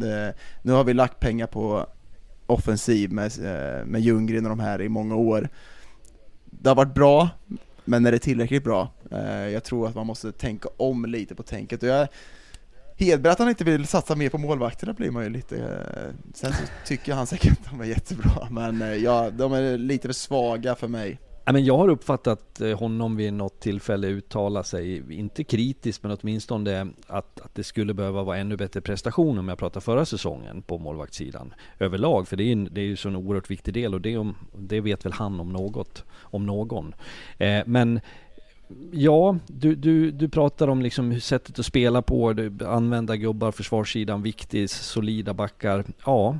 Nu 0.62 0.72
har 0.72 0.84
vi 0.84 0.94
lagt 0.94 1.20
pengar 1.20 1.46
på 1.46 1.86
offensiv 2.46 3.12
med, 3.12 3.24
eh, 3.24 3.86
med 3.86 4.00
Ljunggren 4.00 4.44
och 4.44 4.50
de 4.50 4.60
här 4.60 4.82
i 4.82 4.88
många 4.88 5.16
år. 5.16 5.48
Det 6.44 6.68
har 6.68 6.76
varit 6.76 6.94
bra, 6.94 7.28
men 7.84 8.06
är 8.06 8.12
det 8.12 8.18
tillräckligt 8.18 8.64
bra? 8.64 8.88
Eh, 9.10 9.48
jag 9.48 9.64
tror 9.64 9.88
att 9.88 9.94
man 9.94 10.06
måste 10.06 10.32
tänka 10.32 10.68
om 10.76 11.04
lite 11.04 11.34
på 11.34 11.42
tänket 11.42 11.82
och 11.82 11.88
jag 11.88 12.08
Hedberg 12.96 13.32
att 13.32 13.38
han 13.38 13.48
inte 13.48 13.64
vill 13.64 13.86
satsa 13.86 14.16
mer 14.16 14.28
på 14.28 14.38
målvakterna 14.38 14.92
blir 14.92 15.10
man 15.10 15.24
ju 15.24 15.30
lite... 15.30 15.56
Eh, 15.58 16.32
sen 16.34 16.52
så 16.52 16.62
tycker 16.86 17.14
han 17.14 17.26
säkert 17.26 17.52
att 17.52 17.70
de 17.70 17.80
är 17.80 17.84
jättebra, 17.84 18.48
men 18.50 18.82
eh, 18.82 18.94
ja, 18.94 19.30
de 19.30 19.52
är 19.52 19.78
lite 19.78 20.08
för 20.08 20.12
svaga 20.12 20.74
för 20.74 20.88
mig. 20.88 21.18
Ja, 21.46 21.52
men 21.52 21.64
jag 21.64 21.76
har 21.76 21.88
uppfattat 21.88 22.60
eh, 22.60 22.78
honom 22.78 23.16
vid 23.16 23.32
något 23.32 23.60
tillfälle 23.60 24.06
uttala 24.06 24.62
sig, 24.62 25.14
inte 25.18 25.44
kritiskt 25.44 26.02
men 26.02 26.18
åtminstone 26.20 26.88
att, 27.06 27.40
att 27.40 27.54
det 27.54 27.64
skulle 27.64 27.94
behöva 27.94 28.22
vara 28.22 28.38
ännu 28.38 28.56
bättre 28.56 28.80
prestation 28.80 29.38
om 29.38 29.48
jag 29.48 29.58
pratar 29.58 29.80
förra 29.80 30.04
säsongen 30.04 30.62
på 30.62 30.78
målvaktssidan 30.78 31.54
överlag. 31.78 32.28
För 32.28 32.36
det 32.36 32.44
är, 32.44 32.56
det 32.56 32.80
är 32.80 32.84
ju 32.84 32.96
så 32.96 33.08
en 33.08 33.16
oerhört 33.16 33.50
viktig 33.50 33.74
del 33.74 33.94
och 33.94 34.00
det, 34.00 34.32
det 34.58 34.80
vet 34.80 35.04
väl 35.04 35.12
han 35.12 35.40
om 35.40 35.52
något, 35.52 36.04
om 36.20 36.46
någon. 36.46 36.94
Eh, 37.38 37.62
men 37.66 38.00
Ja, 38.92 39.38
du, 39.46 39.74
du, 39.74 40.10
du 40.10 40.28
pratar 40.28 40.68
om 40.68 40.82
liksom 40.82 41.20
sättet 41.20 41.58
att 41.58 41.66
spela 41.66 42.02
på, 42.02 42.34
använda 42.66 43.16
gubbar, 43.16 43.52
försvarssidan, 43.52 44.22
viktig, 44.22 44.70
solida 44.70 45.34
backar. 45.34 45.84
Ja, 46.06 46.38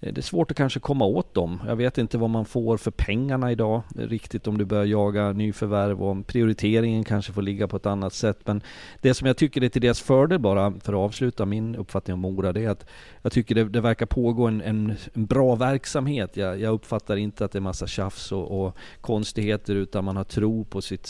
eh, 0.00 0.12
det 0.12 0.20
är 0.20 0.22
svårt 0.22 0.50
att 0.50 0.56
kanske 0.56 0.80
komma 0.80 1.04
åt 1.04 1.34
dem. 1.34 1.62
Jag 1.66 1.76
vet 1.76 1.98
inte 1.98 2.18
vad 2.18 2.30
man 2.30 2.44
får 2.44 2.76
för 2.76 2.90
pengarna 2.90 3.52
idag 3.52 3.82
riktigt 3.96 4.46
om 4.46 4.58
du 4.58 4.64
börjar 4.64 4.84
jaga 4.84 5.32
nyförvärv 5.32 6.02
och 6.02 6.10
om 6.10 6.22
prioriteringen 6.22 7.04
kanske 7.04 7.32
får 7.32 7.42
ligga 7.42 7.68
på 7.68 7.76
ett 7.76 7.86
annat 7.86 8.12
sätt. 8.14 8.38
Men 8.44 8.60
det 9.00 9.14
som 9.14 9.26
jag 9.26 9.36
tycker 9.36 9.64
är 9.64 9.68
till 9.68 9.82
deras 9.82 10.00
fördel 10.00 10.38
bara 10.38 10.70
för 10.70 10.92
att 10.92 10.98
avsluta 10.98 11.46
min 11.46 11.76
uppfattning 11.76 12.14
om 12.14 12.20
Mora 12.20 12.52
det 12.52 12.64
är 12.64 12.70
att 12.70 12.86
jag 13.22 13.32
tycker 13.32 13.54
det, 13.54 13.64
det 13.64 13.80
verkar 13.80 14.06
pågå 14.06 14.46
en, 14.46 14.60
en, 14.60 14.94
en 15.12 15.26
bra 15.26 15.54
verksamhet. 15.54 16.36
Jag, 16.36 16.60
jag, 16.60 16.74
uppfattar 16.74 17.16
inte 17.16 17.44
att 17.44 17.52
det 17.52 17.58
är 17.58 17.60
massa 17.60 17.86
tjafs 17.86 18.32
och, 18.32 18.66
och 18.66 18.76
konstigheter 19.00 19.74
utan 19.74 20.04
man 20.04 20.16
har 20.16 20.24
tro 20.24 20.64
på 20.64 20.82
sitt 20.82 21.06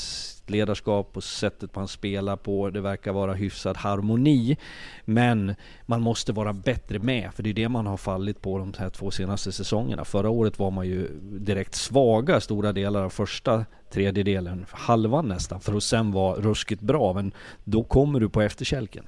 ledarskap 0.50 1.16
och 1.16 1.24
sättet 1.24 1.74
man 1.76 1.88
spelar 1.88 2.36
på. 2.36 2.70
Det 2.70 2.80
verkar 2.80 3.12
vara 3.12 3.34
hyfsad 3.34 3.76
harmoni. 3.76 4.56
Men 5.04 5.54
man 5.86 6.02
måste 6.02 6.32
vara 6.32 6.52
bättre 6.52 6.98
med, 6.98 7.30
för 7.34 7.42
det 7.42 7.50
är 7.50 7.54
det 7.54 7.68
man 7.68 7.86
har 7.86 7.96
fallit 7.96 8.40
på 8.42 8.58
de 8.58 8.72
här 8.78 8.90
två 8.90 9.10
senaste 9.10 9.52
säsongerna. 9.52 10.04
Förra 10.04 10.30
året 10.30 10.58
var 10.58 10.70
man 10.70 10.86
ju 10.86 11.08
direkt 11.22 11.74
svaga 11.74 12.40
stora 12.40 12.72
delar 12.72 13.02
av 13.02 13.10
första 13.10 13.64
tredjedelen, 13.90 14.66
halvan 14.70 15.28
nästan, 15.28 15.60
för 15.60 15.76
att 15.76 15.82
sen 15.82 16.12
vara 16.12 16.40
ruskigt 16.40 16.82
bra. 16.82 17.12
Men 17.12 17.32
då 17.64 17.82
kommer 17.82 18.20
du 18.20 18.28
på 18.28 18.42
efterkälken. 18.42 19.04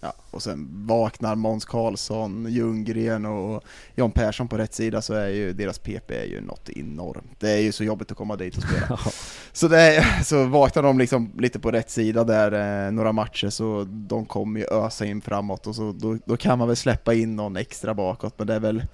Ja, 0.00 0.12
och 0.30 0.42
sen 0.42 0.68
vaknar 0.86 1.34
Måns 1.34 1.64
Karlsson, 1.64 2.46
Ljunggren 2.50 3.26
och 3.26 3.64
Jan 3.94 4.10
Persson 4.10 4.48
på 4.48 4.58
rätt 4.58 4.74
sida 4.74 5.02
så 5.02 5.14
är 5.14 5.28
ju 5.28 5.52
deras 5.52 5.78
PP 5.78 6.10
är 6.10 6.24
ju 6.24 6.40
något 6.40 6.68
enormt. 6.68 7.40
Det 7.40 7.50
är 7.50 7.60
ju 7.60 7.72
så 7.72 7.84
jobbigt 7.84 8.10
att 8.10 8.16
komma 8.16 8.36
dit 8.36 8.56
och 8.56 8.62
spela. 8.62 8.98
så, 9.52 9.66
är, 9.66 10.22
så 10.24 10.44
vaknar 10.44 10.82
de 10.82 10.98
liksom 10.98 11.32
lite 11.38 11.58
på 11.58 11.70
rätt 11.70 11.90
sida 11.90 12.24
där 12.24 12.86
eh, 12.86 12.92
några 12.92 13.12
matcher 13.12 13.50
så 13.50 13.84
de 13.88 14.26
kommer 14.26 14.60
ju 14.60 14.66
ösa 14.66 15.06
in 15.06 15.20
framåt 15.20 15.66
och 15.66 15.74
så 15.74 15.92
då, 15.92 16.18
då, 16.24 16.36
kan 16.36 16.58
man 16.58 16.68
väl 16.68 16.76
släppa 16.76 17.14
in 17.14 17.36
någon 17.36 17.56
extra 17.56 17.94
bakåt 17.94 18.34
men 18.36 18.46
det 18.46 18.54
är 18.54 18.60
väl 18.60 18.84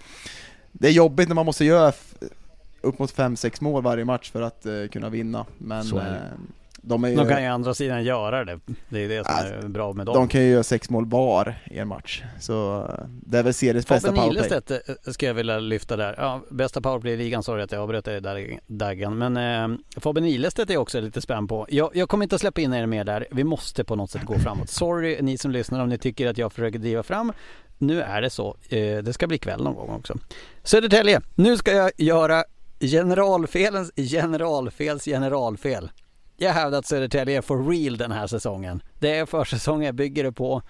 det 0.72 0.88
är 0.88 0.92
jobbigt 0.92 1.28
när 1.28 1.34
man 1.34 1.46
måste 1.46 1.64
göra 1.64 1.92
upp 2.80 2.98
mot 2.98 3.14
5-6 3.14 3.62
mål 3.62 3.82
varje 3.82 4.04
match 4.04 4.30
för 4.30 4.42
att 4.42 4.66
uh, 4.66 4.88
kunna 4.88 5.08
vinna. 5.08 5.46
Men 5.58 5.86
De, 6.86 7.04
ju, 7.10 7.16
De 7.16 7.28
kan 7.28 7.42
ju 7.42 7.48
andra 7.48 7.74
sidan 7.74 8.04
göra 8.04 8.44
det. 8.44 8.60
Det 8.88 9.04
är 9.04 9.08
det 9.08 9.24
som 9.24 9.34
Ja, 9.38 9.44
är 9.64 9.68
bra 9.68 9.92
med 9.92 10.06
dem. 10.06 10.14
de 10.14 10.28
kan 10.28 10.40
ju 10.42 10.50
göra 10.50 10.62
sex 10.62 10.90
mål 10.90 11.06
var 11.06 11.54
i 11.70 11.78
en 11.78 11.88
match. 11.88 12.22
Så 12.40 12.86
det 13.26 13.38
är 13.38 13.42
väl 13.42 13.54
seriens 13.54 13.88
bästa 13.88 14.08
Fabian 14.08 14.24
powerplay. 14.24 14.46
Ilestedt 14.46 14.88
eh, 15.06 15.12
ska 15.12 15.26
jag 15.26 15.34
vilja 15.34 15.58
lyfta 15.58 15.96
där. 15.96 16.14
Ja, 16.18 16.40
bästa 16.50 16.80
powerplay 16.80 17.12
i 17.12 17.16
ligan, 17.16 17.42
sorry 17.42 17.62
att 17.62 17.72
jag 17.72 17.82
avbröt 17.82 18.04
dig 18.04 18.20
där 18.20 18.58
Daggan. 18.66 19.18
Men 19.18 19.36
eh, 19.72 19.78
Fabian 20.00 20.24
Ilestedt 20.26 20.70
är 20.70 20.74
jag 20.74 20.82
också 20.82 21.00
lite 21.00 21.20
spänd 21.20 21.48
på. 21.48 21.66
Jag, 21.68 21.90
jag 21.94 22.08
kommer 22.08 22.22
inte 22.24 22.34
att 22.34 22.40
släppa 22.40 22.60
in 22.60 22.74
er 22.74 22.86
mer 22.86 23.04
där. 23.04 23.26
Vi 23.30 23.44
måste 23.44 23.84
på 23.84 23.96
något 23.96 24.10
sätt 24.10 24.24
gå 24.24 24.38
framåt. 24.38 24.70
Sorry 24.70 25.18
ni 25.22 25.38
som 25.38 25.50
lyssnar 25.50 25.80
om 25.80 25.88
ni 25.88 25.98
tycker 25.98 26.26
att 26.26 26.38
jag 26.38 26.52
försöker 26.52 26.78
driva 26.78 27.02
fram. 27.02 27.32
Nu 27.78 28.02
är 28.02 28.22
det 28.22 28.30
så. 28.30 28.56
Eh, 28.68 28.96
det 28.98 29.12
ska 29.12 29.26
bli 29.26 29.38
kväll 29.38 29.62
någon 29.62 29.74
gång 29.74 29.90
också. 29.90 30.14
Södertälje, 30.62 31.20
nu 31.34 31.56
ska 31.56 31.72
jag 31.72 31.90
göra 31.96 32.44
generalfelens 32.80 33.92
generalfels 33.96 35.04
generalfel. 35.04 35.90
Jag 36.36 36.52
hävdar 36.52 36.78
att 36.78 36.86
Södertälje 36.86 37.36
är 37.38 37.42
for 37.42 37.70
real 37.70 37.96
den 37.96 38.12
här 38.12 38.26
säsongen. 38.26 38.82
Det 38.98 39.16
är 39.16 39.26
försäsong 39.26 39.84
jag 39.84 39.94
bygger 39.94 40.24
det 40.24 40.32
på. 40.32 40.62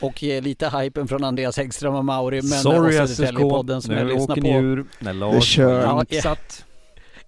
Och 0.00 0.24
eh, 0.24 0.42
lite 0.42 0.68
hypen 0.68 1.08
från 1.08 1.24
Andreas 1.24 1.56
Häggström 1.56 1.94
och 1.94 2.04
Mauri. 2.04 2.36
Men 2.36 2.50
Sorry 2.50 2.92
SSK, 3.06 3.16
Södertälje-podden 3.16 3.80
som 3.80 3.94
jag 3.94 4.06
nu 4.06 4.12
lyssnar 4.12 4.32
åker 4.32 4.42
på. 4.42 4.48
ni 4.48 4.54
ur 4.54 4.84
när 4.98 5.14
Det 5.14 5.20
var 5.20 5.80
Ja, 5.82 6.04
insatt. 6.08 6.64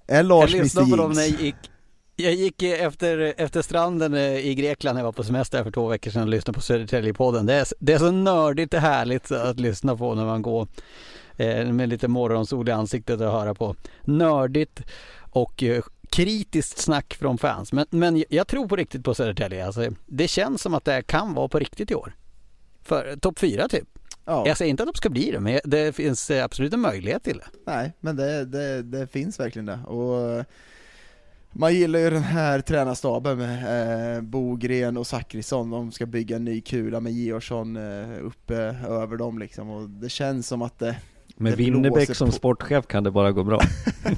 Är 0.06 0.22
Lars 0.22 0.50
jag 0.54 0.62
lyssnade 0.62 0.90
på 0.90 0.96
dem 0.96 1.12
när 1.12 1.22
jag 1.22 1.40
gick 1.40 1.54
jag 2.16 2.34
gick 2.34 2.62
efter, 2.62 3.34
efter 3.36 3.62
stranden 3.62 4.14
eh, 4.14 4.46
i 4.46 4.54
Grekland 4.54 4.94
när 4.94 5.00
jag 5.00 5.04
var 5.04 5.12
på 5.12 5.24
semester 5.24 5.64
för 5.64 5.70
två 5.70 5.88
veckor 5.88 6.10
sedan 6.10 6.22
och 6.22 6.28
lyssnade 6.28 6.54
på 6.56 6.60
Södertälje-podden. 6.60 7.46
Det 7.46 7.54
är, 7.54 7.66
det 7.78 7.92
är 7.92 7.98
så 7.98 8.10
nördigt 8.10 8.74
och 8.74 8.80
härligt 8.80 9.32
att 9.32 9.60
lyssna 9.60 9.96
på 9.96 10.14
när 10.14 10.24
man 10.24 10.42
går 10.42 10.68
eh, 11.36 11.64
med 11.66 11.88
lite 11.88 12.08
morgonsol 12.08 12.68
i 12.68 12.72
ansiktet 12.72 13.20
och 13.20 13.32
höra 13.32 13.54
på. 13.54 13.74
Nördigt 14.04 14.82
och 15.30 15.62
eh, 15.62 15.82
kritiskt 16.10 16.78
snack 16.78 17.14
från 17.14 17.38
fans. 17.38 17.72
Men, 17.72 17.86
men 17.90 18.24
jag 18.28 18.46
tror 18.46 18.68
på 18.68 18.76
riktigt 18.76 19.04
på 19.04 19.14
Södertälje. 19.14 19.66
Alltså, 19.66 19.90
det 20.06 20.28
känns 20.28 20.62
som 20.62 20.74
att 20.74 20.84
det 20.84 21.02
kan 21.02 21.34
vara 21.34 21.48
på 21.48 21.58
riktigt 21.58 21.90
i 21.90 21.94
år. 21.94 22.16
För 22.82 23.16
topp 23.16 23.38
fyra 23.38 23.68
typ. 23.68 23.88
Ja. 24.24 24.46
Jag 24.46 24.56
säger 24.56 24.70
inte 24.70 24.82
att 24.82 24.92
de 24.92 24.96
ska 24.96 25.10
bli 25.10 25.30
det, 25.30 25.40
men 25.40 25.60
det 25.64 25.92
finns 25.92 26.30
eh, 26.30 26.44
absolut 26.44 26.72
en 26.72 26.80
möjlighet 26.80 27.24
till 27.24 27.38
det. 27.38 27.46
Nej, 27.66 27.92
men 28.00 28.16
det, 28.16 28.44
det, 28.44 28.82
det 28.82 29.06
finns 29.06 29.40
verkligen 29.40 29.66
det. 29.66 29.78
Och 29.86 30.30
eh, 30.30 30.44
man 31.52 31.74
gillar 31.74 31.98
ju 31.98 32.10
den 32.10 32.22
här 32.22 32.60
tränarstaben 32.60 33.38
med 33.38 34.16
eh, 34.16 34.22
Bogren 34.22 34.96
och 34.96 35.06
Zachrisson, 35.06 35.70
de 35.70 35.92
ska 35.92 36.06
bygga 36.06 36.36
en 36.36 36.44
ny 36.44 36.60
kula 36.60 37.00
med 37.00 37.12
Georgsson 37.12 37.76
eh, 37.76 38.24
uppe 38.24 38.56
över 38.88 39.16
dem 39.16 39.38
liksom, 39.38 39.70
och 39.70 39.90
det 39.90 40.08
känns 40.08 40.46
som 40.46 40.62
att 40.62 40.78
det, 40.78 40.96
Med 41.40 41.56
Winnerbäck 41.56 42.16
som 42.16 42.28
på. 42.28 42.32
sportchef 42.32 42.86
kan 42.86 43.04
det 43.04 43.10
bara 43.10 43.32
gå 43.32 43.44
bra. 43.44 43.60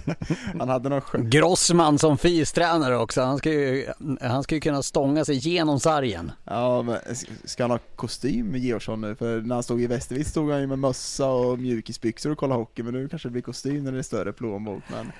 han 0.59 0.69
hade 0.69 0.89
någon 0.89 1.01
skö- 1.01 1.29
Grossman 1.29 1.99
som 1.99 2.19
fystränare 2.19 2.97
också. 2.97 3.23
Han 3.23 3.39
ska, 3.39 3.51
ju, 3.51 3.87
han 4.21 4.43
ska 4.43 4.55
ju 4.55 4.61
kunna 4.61 4.83
stånga 4.83 5.25
sig 5.25 5.37
genom 5.37 5.81
sargen. 5.81 6.33
Ja, 6.45 6.83
men 6.83 6.97
ska 7.45 7.63
han 7.65 7.71
ha 7.71 7.79
kostym 7.97 8.47
med 8.47 8.61
Georgsson 8.61 9.01
nu? 9.01 9.15
För 9.15 9.41
när 9.41 9.55
han 9.55 9.63
stod 9.63 9.83
i 9.83 9.87
Västervik 9.87 10.27
stod 10.27 10.51
han 10.51 10.61
ju 10.61 10.67
med 10.67 10.79
mössa 10.79 11.27
och 11.27 11.59
mjukisbyxor 11.59 12.31
och 12.33 12.39
kollade 12.39 12.61
hockey, 12.61 12.83
men 12.83 12.95
nu 12.95 13.09
kanske 13.09 13.29
det 13.29 13.33
blir 13.33 13.43
kostym 13.43 13.85
när 13.85 13.93
det 13.93 13.99
är 13.99 14.03
större 14.03 14.33
plånbok, 14.33 14.83
men 14.89 15.13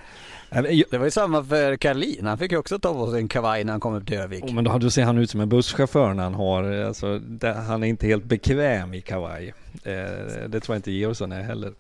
Det 0.91 0.99
var 0.99 1.05
ju 1.05 1.11
samma 1.11 1.45
för 1.45 1.77
Karlin. 1.77 2.27
Han 2.27 2.39
fick 2.39 2.53
ju 2.53 2.59
också 2.59 2.79
ta 2.79 2.95
på 2.95 3.11
sig 3.11 3.21
en 3.21 3.29
kavaj 3.29 3.65
när 3.65 3.73
han 3.73 3.81
kom 3.81 3.95
upp 3.95 4.07
till 4.07 4.17
Övik. 4.17 4.45
Oh, 4.45 4.53
men 4.55 4.65
då 4.65 4.91
ser 4.91 5.05
han 5.05 5.19
ut 5.19 5.31
som 5.31 5.41
en 5.41 5.49
busschaufför 5.49 6.15
när 6.15 6.23
han 6.23 6.35
har, 6.35 6.73
alltså, 6.73 7.21
han 7.67 7.83
är 7.83 7.87
inte 7.87 8.07
helt 8.07 8.25
bekväm 8.25 8.95
i 8.95 9.01
kavaj. 9.01 9.55
Eh, 9.85 10.49
det 10.49 10.61
tror 10.61 10.75
jag 10.75 10.79
inte 10.79 10.93
Georgsson 10.93 11.33
är 11.33 11.43
heller. 11.43 11.73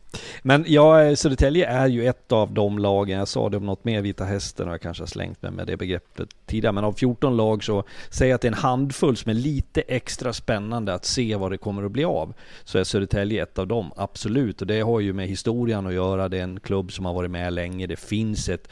Men 0.42 0.64
ja, 0.68 1.02
eh, 1.02 1.14
Södertälje 1.14 1.66
är 1.66 1.86
ju 1.86 2.06
ett 2.06 2.32
av 2.32 2.52
de 2.52 2.78
lagen, 2.78 3.18
jag 3.18 3.28
sa 3.28 3.48
det 3.48 3.56
om 3.56 3.66
något 3.66 3.84
mer 3.84 4.02
Vita 4.02 4.24
Hästen 4.24 4.68
och 4.68 4.74
jag 4.74 4.80
kanske 4.80 5.02
har 5.02 5.08
slängt 5.08 5.42
mig 5.42 5.50
med 5.50 5.66
det 5.66 5.76
begreppet 5.76 6.28
tidigare, 6.46 6.72
men 6.72 6.84
av 6.84 6.92
14 6.92 7.36
lag 7.36 7.64
så 7.64 7.84
säger 8.10 8.34
att 8.34 8.40
det 8.40 8.48
är 8.48 8.52
en 8.52 8.58
handfull 8.58 9.16
som 9.16 9.30
är 9.30 9.34
lite 9.34 9.80
extra 9.80 10.32
spännande 10.32 10.94
att 10.94 11.04
se 11.04 11.36
vad 11.36 11.50
det 11.50 11.58
kommer 11.58 11.82
att 11.82 11.92
bli 11.92 12.04
av. 12.04 12.34
Så 12.64 12.78
är 12.78 12.84
Södertälje 12.84 13.42
ett 13.42 13.58
av 13.58 13.66
dem, 13.66 13.92
absolut. 13.96 14.60
Och 14.60 14.66
det 14.66 14.80
har 14.80 15.00
ju 15.00 15.12
med 15.12 15.28
historien 15.28 15.86
att 15.86 15.94
göra, 15.94 16.28
det 16.28 16.38
är 16.38 16.42
en 16.42 16.60
klubb 16.60 16.92
som 16.92 17.04
har 17.04 17.14
varit 17.14 17.30
med 17.30 17.52
länge, 17.52 17.86
det 17.86 17.96
finns 17.96 18.48
ett 18.48 18.68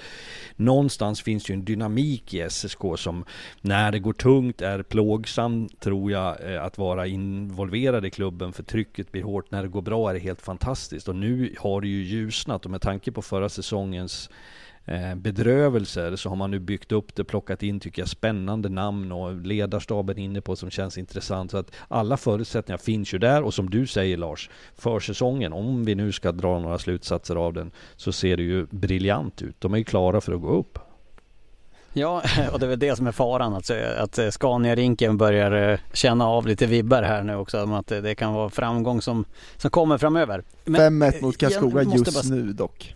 Någonstans 0.60 1.22
finns 1.22 1.50
ju 1.50 1.54
en 1.54 1.64
dynamik 1.64 2.34
i 2.34 2.50
SSK 2.50 2.82
som 2.96 3.24
när 3.60 3.92
det 3.92 3.98
går 3.98 4.12
tungt 4.12 4.62
är 4.62 4.82
plågsam, 4.82 5.68
tror 5.68 6.12
jag, 6.12 6.52
eh, 6.52 6.64
att 6.64 6.78
vara 6.78 7.06
involverad 7.06 8.06
i 8.06 8.10
klubben 8.10 8.52
för 8.52 8.62
trycket 8.62 9.07
blir 9.12 9.22
hårt. 9.22 9.50
När 9.50 9.62
det 9.62 9.68
går 9.68 9.82
bra 9.82 10.10
är 10.10 10.14
det 10.14 10.20
helt 10.20 10.42
fantastiskt 10.42 11.08
och 11.08 11.16
nu 11.16 11.54
har 11.58 11.80
det 11.80 11.88
ju 11.88 12.02
ljusnat 12.02 12.64
och 12.64 12.70
med 12.70 12.80
tanke 12.80 13.12
på 13.12 13.22
förra 13.22 13.48
säsongens 13.48 14.30
eh, 14.84 15.14
bedrövelser 15.14 16.16
så 16.16 16.28
har 16.28 16.36
man 16.36 16.50
nu 16.50 16.58
byggt 16.58 16.92
upp 16.92 17.14
det, 17.14 17.24
plockat 17.24 17.62
in 17.62 17.80
tycker 17.80 18.02
jag 18.02 18.08
spännande 18.08 18.68
namn 18.68 19.12
och 19.12 19.34
ledarstaben 19.34 20.18
inne 20.18 20.40
på 20.40 20.56
som 20.56 20.70
känns 20.70 20.98
intressant. 20.98 21.50
Så 21.50 21.56
att 21.56 21.70
alla 21.88 22.16
förutsättningar 22.16 22.78
finns 22.78 23.14
ju 23.14 23.18
där 23.18 23.42
och 23.42 23.54
som 23.54 23.70
du 23.70 23.86
säger 23.86 24.16
Lars, 24.16 24.50
försäsongen, 24.74 25.52
om 25.52 25.84
vi 25.84 25.94
nu 25.94 26.12
ska 26.12 26.32
dra 26.32 26.58
några 26.58 26.78
slutsatser 26.78 27.36
av 27.36 27.52
den, 27.52 27.70
så 27.96 28.12
ser 28.12 28.36
det 28.36 28.42
ju 28.42 28.66
briljant 28.66 29.42
ut. 29.42 29.60
De 29.60 29.74
är 29.74 29.78
ju 29.78 29.84
klara 29.84 30.20
för 30.20 30.32
att 30.32 30.40
gå 30.40 30.48
upp. 30.48 30.78
Ja, 31.92 32.22
och 32.52 32.58
det 32.60 32.66
är 32.66 32.70
väl 32.70 32.78
det 32.78 32.96
som 32.96 33.06
är 33.06 33.12
faran. 33.12 33.54
Alltså, 33.54 33.74
att 33.98 34.18
eh, 34.18 34.28
Scania-rinken 34.28 35.16
börjar 35.16 35.72
eh, 35.72 35.78
känna 35.92 36.26
av 36.28 36.46
lite 36.46 36.66
vibbar 36.66 37.02
här 37.02 37.22
nu 37.22 37.36
också. 37.36 37.62
Om 37.62 37.72
att 37.72 37.92
eh, 37.92 37.98
det 37.98 38.14
kan 38.14 38.34
vara 38.34 38.50
framgång 38.50 39.02
som, 39.02 39.24
som 39.56 39.70
kommer 39.70 39.98
framöver. 39.98 40.42
Men, 40.64 41.02
5-1 41.02 41.22
mot 41.22 41.38
Karlskoga 41.38 41.82
just 41.82 42.14
bara- 42.14 42.34
nu 42.36 42.52
dock. 42.52 42.94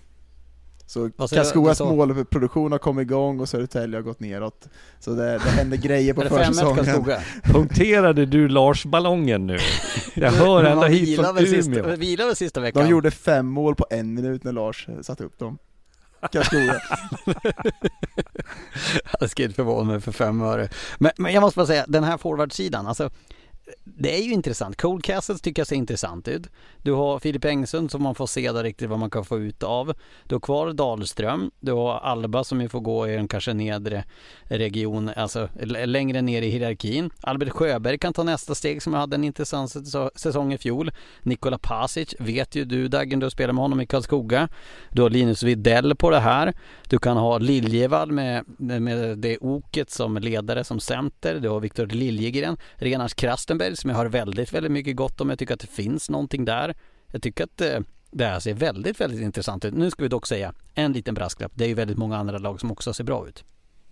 Så? 0.86 1.10
Karlskogas 1.10 1.80
målproduktion 1.80 2.72
har 2.72 2.78
kommit 2.78 3.02
igång 3.02 3.40
och 3.40 3.48
Södertälje 3.48 3.98
har 3.98 4.02
gått 4.02 4.20
neråt. 4.20 4.68
Så 5.00 5.10
det, 5.10 5.32
det 5.32 5.50
händer 5.50 5.76
grejer 5.76 6.14
på 6.14 6.20
Är 6.20 6.24
det 6.24 6.30
5-1 6.30 6.44
försäsongen. 6.44 7.20
Punkterade 7.44 8.26
du 8.26 8.48
Lars-ballongen 8.48 9.46
nu? 9.46 9.58
Jag 10.14 10.30
hör 10.30 10.64
ända 10.64 10.86
hit 10.86 11.20
från 11.20 11.38
sista, 11.38 11.70
Umeå. 11.80 11.96
vilar 11.96 12.26
väl 12.26 12.36
sista 12.36 12.60
veckan? 12.60 12.84
De 12.84 12.90
gjorde 12.90 13.10
fem 13.10 13.46
mål 13.46 13.74
på 13.74 13.86
en 13.90 14.14
minut 14.14 14.44
när 14.44 14.52
Lars 14.52 14.88
satte 15.02 15.24
upp 15.24 15.38
dem. 15.38 15.58
Karlskoga. 16.30 16.80
Jag 19.20 19.30
ska 19.30 19.42
inte 19.42 19.54
förvåna 19.54 19.92
mig 19.92 20.00
för 20.00 20.12
fem 20.12 20.42
öre. 20.42 20.68
Men, 20.98 21.12
men 21.16 21.32
jag 21.32 21.40
måste 21.40 21.56
bara 21.56 21.66
säga, 21.66 21.84
den 21.88 22.04
här 22.04 22.18
forwardsidan, 22.18 22.86
alltså 22.86 23.10
det 23.84 24.18
är 24.18 24.22
ju 24.22 24.32
intressant. 24.32 24.76
Cold 24.76 25.04
Castles 25.04 25.40
tycker 25.40 25.60
jag 25.60 25.66
ser 25.66 25.76
intressant 25.76 26.28
ut. 26.28 26.46
Du 26.82 26.92
har 26.92 27.18
Filip 27.18 27.44
Engsund 27.44 27.90
som 27.90 28.02
man 28.02 28.14
får 28.14 28.26
se 28.26 28.52
där 28.52 28.62
riktigt 28.62 28.88
vad 28.88 28.98
man 28.98 29.10
kan 29.10 29.24
få 29.24 29.38
ut 29.38 29.62
av. 29.62 29.94
Du 30.26 30.34
har 30.34 30.40
kvar 30.40 30.72
Dahlström. 30.72 31.50
Du 31.60 31.72
har 31.72 31.98
Alba 31.98 32.44
som 32.44 32.60
ju 32.60 32.68
får 32.68 32.80
gå 32.80 33.08
i 33.08 33.16
en 33.16 33.28
kanske 33.28 33.52
nedre 33.52 34.04
region, 34.44 35.10
alltså 35.16 35.48
längre 35.64 36.22
ner 36.22 36.42
i 36.42 36.50
hierarkin. 36.50 37.10
Albert 37.20 37.50
Sjöberg 37.50 37.98
kan 37.98 38.12
ta 38.12 38.22
nästa 38.22 38.54
steg 38.54 38.82
som 38.82 38.94
hade 38.94 39.14
en 39.14 39.24
intressant 39.24 39.72
säsong 40.14 40.52
i 40.52 40.58
fjol. 40.58 40.90
Nikola 41.22 41.58
Pasic 41.58 42.14
vet 42.18 42.54
ju 42.54 42.64
du 42.64 42.88
Daggen, 42.88 43.20
du 43.20 43.30
spelar 43.30 43.52
med 43.52 43.62
honom 43.62 43.80
i 43.80 43.86
Karlskoga. 43.86 44.48
Du 44.90 45.02
har 45.02 45.10
Linus 45.10 45.42
Widell 45.42 45.96
på 45.96 46.10
det 46.10 46.20
här. 46.20 46.54
Du 46.88 46.98
kan 46.98 47.16
ha 47.16 47.38
Liljevall 47.38 48.12
med, 48.12 48.44
med 48.58 49.18
det 49.18 49.38
oket 49.38 49.90
som 49.90 50.16
ledare 50.16 50.64
som 50.64 50.80
center. 50.80 51.40
Du 51.40 51.48
har 51.48 51.60
Viktor 51.60 51.86
Liljegren, 51.86 52.56
Renars 52.74 53.14
Krastenberg 53.62 53.76
som 53.76 53.90
jag 53.90 53.96
har 53.96 54.06
väldigt, 54.06 54.52
väldigt 54.52 54.72
mycket 54.72 54.96
gott 54.96 55.20
om. 55.20 55.30
Jag 55.30 55.38
tycker 55.38 55.54
att 55.54 55.60
det 55.60 55.66
finns 55.66 56.10
någonting 56.10 56.44
där. 56.44 56.74
Jag 57.12 57.22
tycker 57.22 57.44
att 57.44 57.60
eh, 57.60 57.80
det 58.10 58.24
här 58.24 58.40
ser 58.40 58.54
väldigt, 58.54 59.00
väldigt 59.00 59.20
intressant 59.20 59.64
ut. 59.64 59.74
Nu 59.74 59.90
ska 59.90 60.02
vi 60.02 60.08
dock 60.08 60.26
säga 60.26 60.54
en 60.74 60.92
liten 60.92 61.14
brasklapp. 61.14 61.52
Det 61.54 61.64
är 61.64 61.68
ju 61.68 61.74
väldigt 61.74 61.98
många 61.98 62.16
andra 62.16 62.38
lag 62.38 62.60
som 62.60 62.72
också 62.72 62.92
ser 62.92 63.04
bra 63.04 63.28
ut. 63.28 63.44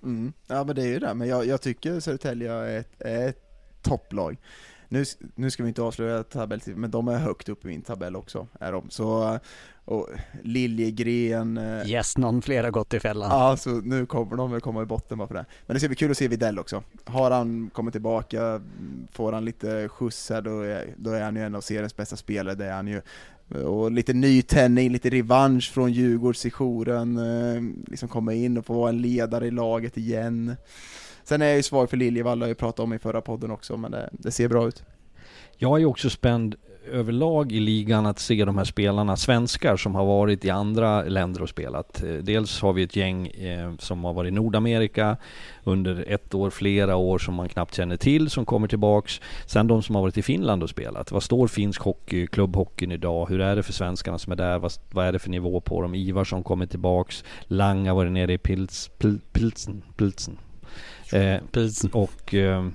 Mm. 0.02 0.32
Ja 0.46 0.64
men 0.64 0.76
det 0.76 0.82
är 0.82 0.86
ju 0.86 0.98
det, 0.98 1.14
men 1.14 1.28
jag, 1.28 1.46
jag 1.46 1.60
tycker 1.60 2.00
Södertälje 2.00 2.52
är 2.52 2.78
ett, 2.78 3.00
är 3.00 3.28
ett 3.28 3.42
topplag. 3.82 4.36
Nu, 4.92 5.04
nu 5.34 5.50
ska 5.50 5.62
vi 5.62 5.68
inte 5.68 5.82
avslöja 5.82 6.22
tabellsiffror, 6.22 6.80
men 6.80 6.90
de 6.90 7.08
är 7.08 7.18
högt 7.18 7.48
upp 7.48 7.64
i 7.64 7.68
min 7.68 7.82
tabell 7.82 8.16
också, 8.16 8.46
är 8.60 8.72
de. 8.72 8.90
Så, 8.90 9.38
och 9.84 10.08
Liljegren, 10.42 11.58
eh, 11.58 11.90
Yes, 11.90 12.18
någon 12.18 12.42
fler 12.42 12.64
har 12.64 12.70
gått 12.70 12.94
i 12.94 13.00
fällan. 13.00 13.30
Ja, 13.30 13.56
så 13.56 13.70
nu 13.70 14.06
kommer 14.06 14.36
de 14.36 14.50
väl 14.50 14.60
komma 14.60 14.82
i 14.82 14.86
botten 14.86 15.18
bara 15.18 15.28
för 15.28 15.34
det. 15.34 15.44
Men 15.66 15.74
det 15.74 15.80
ska 15.80 15.88
bli 15.88 15.96
kul 15.96 16.10
att 16.10 16.16
se 16.16 16.28
Widell 16.28 16.58
också. 16.58 16.82
Har 17.04 17.30
han 17.30 17.70
kommit 17.70 17.94
tillbaka, 17.94 18.60
får 19.12 19.32
han 19.32 19.44
lite 19.44 19.88
skjuts 19.88 20.30
här, 20.30 20.42
då 20.42 20.60
är, 20.60 20.94
då 20.96 21.10
är 21.10 21.22
han 21.22 21.36
ju 21.36 21.42
en 21.42 21.54
av 21.54 21.60
seriens 21.60 21.96
bästa 21.96 22.16
spelare, 22.16 22.54
det 22.54 22.66
är 22.66 22.72
han 22.72 22.88
ju. 22.88 23.02
Och 23.64 23.90
lite 23.90 24.12
nytändning, 24.12 24.90
lite 24.92 25.10
revansch 25.10 25.72
från 25.72 25.92
Djurgårdssessionen, 25.92 27.16
eh, 27.16 27.62
liksom 27.86 28.08
komma 28.08 28.34
in 28.34 28.58
och 28.58 28.66
få 28.66 28.74
vara 28.74 28.88
en 28.88 29.02
ledare 29.02 29.46
i 29.46 29.50
laget 29.50 29.96
igen. 29.96 30.56
Sen 31.24 31.42
är 31.42 31.46
jag 31.46 31.56
ju 31.56 31.62
svag 31.62 31.90
för 31.90 31.96
Liljevall, 31.96 32.40
har 32.40 32.46
jag 32.46 32.50
ju 32.50 32.54
pratat 32.54 32.80
om 32.80 32.92
i 32.92 32.98
förra 32.98 33.20
podden 33.20 33.50
också, 33.50 33.76
men 33.76 33.90
det, 33.90 34.08
det 34.12 34.30
ser 34.30 34.48
bra 34.48 34.68
ut. 34.68 34.84
Jag 35.56 35.74
är 35.74 35.78
ju 35.78 35.86
också 35.86 36.10
spänd 36.10 36.56
överlag 36.90 37.52
i 37.52 37.60
ligan 37.60 38.06
att 38.06 38.18
se 38.18 38.44
de 38.44 38.58
här 38.58 38.64
spelarna, 38.64 39.16
svenskar 39.16 39.76
som 39.76 39.94
har 39.94 40.04
varit 40.04 40.44
i 40.44 40.50
andra 40.50 41.02
länder 41.02 41.42
och 41.42 41.48
spelat. 41.48 42.02
Eh, 42.02 42.14
dels 42.14 42.60
har 42.60 42.72
vi 42.72 42.82
ett 42.82 42.96
gäng 42.96 43.26
eh, 43.26 43.72
som 43.78 44.04
har 44.04 44.12
varit 44.12 44.28
i 44.28 44.34
Nordamerika 44.34 45.16
under 45.64 46.04
ett 46.08 46.34
år, 46.34 46.50
flera 46.50 46.96
år 46.96 47.18
som 47.18 47.34
man 47.34 47.48
knappt 47.48 47.74
känner 47.74 47.96
till 47.96 48.30
som 48.30 48.44
kommer 48.44 48.68
tillbaks. 48.68 49.20
Sen 49.46 49.66
de 49.66 49.82
som 49.82 49.94
har 49.94 50.02
varit 50.02 50.18
i 50.18 50.22
Finland 50.22 50.62
och 50.62 50.70
spelat. 50.70 51.12
Vad 51.12 51.22
står 51.22 51.48
finsk 51.48 51.82
hockey, 51.82 52.26
klubbhockeyn 52.26 52.92
idag? 52.92 53.28
Hur 53.28 53.40
är 53.40 53.56
det 53.56 53.62
för 53.62 53.72
svenskarna 53.72 54.18
som 54.18 54.32
är 54.32 54.36
där? 54.36 54.58
Vad, 54.58 54.72
vad 54.90 55.06
är 55.06 55.12
det 55.12 55.18
för 55.18 55.30
nivå 55.30 55.60
på 55.60 55.82
dem? 55.82 55.94
Ivar 55.94 56.24
som 56.24 56.42
kommer 56.42 56.66
tillbaks. 56.66 57.24
Lang 57.42 57.88
har 57.88 57.94
varit 57.94 58.12
nere 58.12 58.32
i 58.32 58.38
Pils, 58.38 58.90
Pil, 58.98 59.20
Pilsen, 59.32 59.82
Pilsen. 59.96 60.38
Eh, 61.12 61.40
Pilsen. 61.52 61.90
Och 61.90 62.34
eh, 62.34 62.68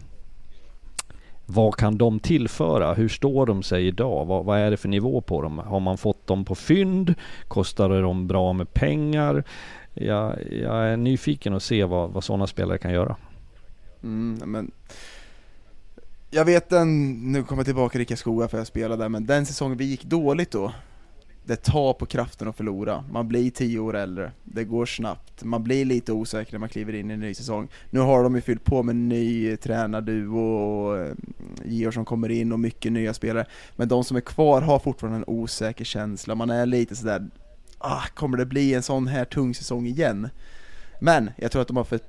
vad 1.46 1.76
kan 1.76 1.98
de 1.98 2.20
tillföra? 2.20 2.94
Hur 2.94 3.10
står 3.10 3.46
de 3.46 3.64
sig 3.64 3.88
idag? 3.88 4.26
Vad, 4.26 4.46
vad, 4.46 4.60
är 4.60 4.72
det 4.72 4.78
för 4.78 4.90
nivå 4.90 5.22
på 5.22 5.42
dem? 5.42 5.58
Har 5.58 5.80
man 5.80 5.98
fått 5.98 6.28
dem 6.28 6.46
på 6.46 6.56
fynd? 6.56 7.14
Kostar 7.48 8.02
dem 8.02 8.28
bra 8.28 8.54
med 8.54 8.74
pengar? 8.74 9.44
Jag, 9.94 10.52
jag 10.52 10.88
är 10.88 10.98
nyfiken 10.98 11.54
att 11.54 11.64
se 11.64 11.84
vad, 11.84 12.12
vad 12.12 12.24
sådana 12.24 12.48
spelare 12.48 12.78
kan 12.78 12.94
göra. 12.94 13.16
Mm, 14.04 14.52
men 14.52 14.72
jag 16.30 16.46
vet 16.46 16.70
den, 16.70 17.12
nu 17.32 17.44
kommer 17.44 17.60
jag 17.60 17.66
tillbaka 17.66 18.00
Rickard 18.00 18.18
Skoga 18.18 18.48
för 18.48 18.58
jag 18.58 18.68
spelade 18.68 19.04
där, 19.04 19.10
men 19.10 19.26
den 19.26 19.46
säsongen 19.46 19.78
vi 19.78 19.86
gick 19.86 20.04
dåligt 20.04 20.52
då, 20.52 20.72
det 21.46 21.56
tar 21.56 21.94
på 21.94 22.06
kraften 22.06 22.48
att 22.48 22.58
förlora. 22.58 23.04
Man 23.12 23.28
blir 23.28 23.52
tio 23.52 23.80
år 23.80 23.96
äldre, 23.96 24.32
det 24.44 24.64
går 24.64 24.86
snabbt, 24.86 25.44
man 25.44 25.64
blir 25.64 25.86
lite 25.86 26.12
osäker 26.12 26.52
när 26.52 26.60
man 26.60 26.70
kliver 26.70 26.96
in 26.96 27.12
i 27.12 27.14
en 27.14 27.20
ny 27.20 27.34
säsong. 27.34 27.68
Nu 27.90 28.00
har 28.00 28.24
de 28.24 28.36
ju 28.36 28.42
fyllt 28.42 28.64
på 28.64 28.84
med 28.84 28.96
ny 28.96 29.58
tränarduo 29.58 30.40
och 30.40 30.98
eh, 30.98 31.14
Georg 31.66 31.94
som 31.94 32.06
kommer 32.06 32.30
in 32.30 32.52
och 32.52 32.60
mycket 32.60 32.92
nya 32.92 33.14
spelare. 33.14 33.46
Men 33.76 33.88
de 33.88 34.04
som 34.04 34.18
är 34.18 34.22
kvar 34.22 34.62
har 34.62 34.80
fortfarande 34.80 35.18
en 35.18 35.24
osäker 35.28 35.86
känsla, 35.86 36.36
man 36.36 36.50
är 36.50 36.66
lite 36.66 36.96
sådär, 36.96 37.30
ah, 37.78 38.04
kommer 38.14 38.38
det 38.38 38.46
bli 38.46 38.74
en 38.74 38.84
sån 38.84 39.08
här 39.08 39.26
tung 39.26 39.56
säsong 39.56 39.88
igen? 39.88 40.30
Men 41.00 41.30
jag 41.38 41.52
tror 41.52 41.62
att 41.62 41.68
de 41.68 41.78
har 41.78 41.84
för 41.84 42.00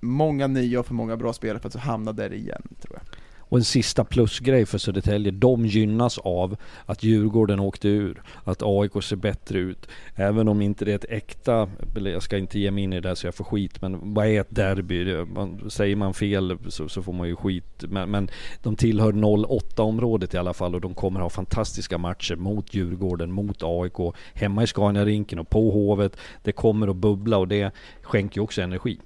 många 0.00 0.46
nya 0.46 0.80
och 0.80 0.86
för 0.86 0.94
många 0.94 1.16
bra 1.16 1.32
spelare 1.32 1.58
för 1.58 1.68
att 1.68 1.74
hamna 1.74 2.12
där 2.12 2.32
igen, 2.32 2.62
tror 2.80 2.98
jag. 2.98 3.18
Och 3.52 3.58
en 3.58 3.64
sista 3.64 4.04
plusgrej 4.04 4.66
för 4.66 4.78
Södertälje. 4.78 5.32
De 5.32 5.66
gynnas 5.66 6.18
av 6.18 6.56
att 6.86 7.02
Djurgården 7.02 7.60
åkte 7.60 7.88
ur. 7.88 8.22
Att 8.44 8.62
AIK 8.62 9.02
ser 9.02 9.16
bättre 9.16 9.58
ut. 9.58 9.88
Även 10.14 10.48
om 10.48 10.62
inte 10.62 10.84
det 10.84 10.90
är 10.90 10.96
ett 10.96 11.04
äkta, 11.08 11.68
jag 11.94 12.22
ska 12.22 12.38
inte 12.38 12.58
ge 12.58 12.70
mig 12.70 12.84
in 12.84 12.92
i 12.92 13.00
det 13.00 13.16
så 13.16 13.26
jag 13.26 13.34
får 13.34 13.44
skit. 13.44 13.82
Men 13.82 14.14
vad 14.14 14.26
är 14.26 14.40
ett 14.40 14.54
derby? 14.54 15.24
Man, 15.24 15.70
säger 15.70 15.96
man 15.96 16.14
fel 16.14 16.58
så, 16.68 16.88
så, 16.88 17.02
får 17.02 17.12
man 17.12 17.28
ju 17.28 17.36
skit. 17.36 17.84
Men, 17.88 18.10
men 18.10 18.28
de 18.62 18.76
tillhör 18.76 19.24
08 19.52 19.82
området 19.82 20.34
i 20.34 20.36
alla 20.36 20.54
fall 20.54 20.74
och 20.74 20.80
de 20.80 20.94
kommer 20.94 21.20
ha 21.20 21.30
fantastiska 21.30 21.98
matcher 21.98 22.36
mot 22.36 22.74
Djurgården, 22.74 23.32
mot 23.32 23.62
AIK, 23.62 24.14
hemma 24.34 24.62
i 24.62 24.66
Scaniarinken 24.66 25.38
och 25.38 25.48
på 25.48 25.70
Hovet. 25.70 26.16
Det 26.42 26.52
kommer 26.52 26.88
att 26.88 26.96
bubbla 26.96 27.38
och 27.38 27.48
det 27.48 27.74
skänker 28.02 28.38
ju 28.38 28.42
också 28.42 28.62
energi. 28.62 28.98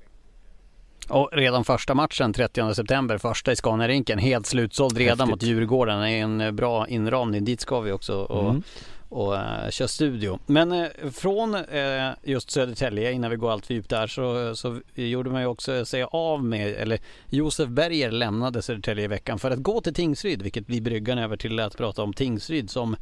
Och 1.08 1.28
redan 1.32 1.64
första 1.64 1.94
matchen 1.94 2.32
30 2.32 2.74
september, 2.74 3.18
första 3.18 3.52
i 3.52 3.56
Scaniarinken, 3.56 4.18
helt 4.18 4.46
slutsåld 4.46 4.98
redan 4.98 5.28
Häftigt. 5.28 5.30
mot 5.30 5.42
Djurgården. 5.42 6.00
Det 6.00 6.10
är 6.10 6.22
en 6.22 6.56
bra 6.56 6.88
inramning. 6.88 7.44
Dit 7.44 7.60
ska 7.60 7.80
vi 7.80 7.92
också 7.92 8.14
och, 8.14 8.50
mm. 8.50 8.62
och 9.08 9.32
uh, 9.32 9.70
köra 9.70 9.88
studio. 9.88 10.38
Men 10.46 10.72
uh, 10.72 10.88
från 11.12 11.54
uh, 11.54 12.12
just 12.22 12.50
Södertälje, 12.50 13.12
innan 13.12 13.30
vi 13.30 13.36
går 13.36 13.52
allt 13.52 13.66
för 13.66 13.74
djupt 13.74 13.90
där, 13.90 14.06
så, 14.06 14.56
så 14.56 14.80
gjorde 14.94 15.30
man 15.30 15.40
ju 15.40 15.46
också 15.46 15.84
sig 15.84 16.06
av 16.10 16.44
med, 16.44 16.74
eller 16.74 16.98
Josef 17.30 17.68
Berger 17.68 18.10
lämnade 18.10 18.62
Södertälje 18.62 19.04
i 19.04 19.08
veckan 19.08 19.38
för 19.38 19.50
att 19.50 19.62
gå 19.62 19.80
till 19.80 19.94
Tingsryd, 19.94 20.42
vilket 20.42 20.66
blir 20.66 20.80
bryggan 20.80 21.18
över 21.18 21.36
till 21.36 21.60
att 21.60 21.76
prata 21.76 22.02
om 22.02 22.12
Tingsryd 22.12 22.70
som 22.70 22.96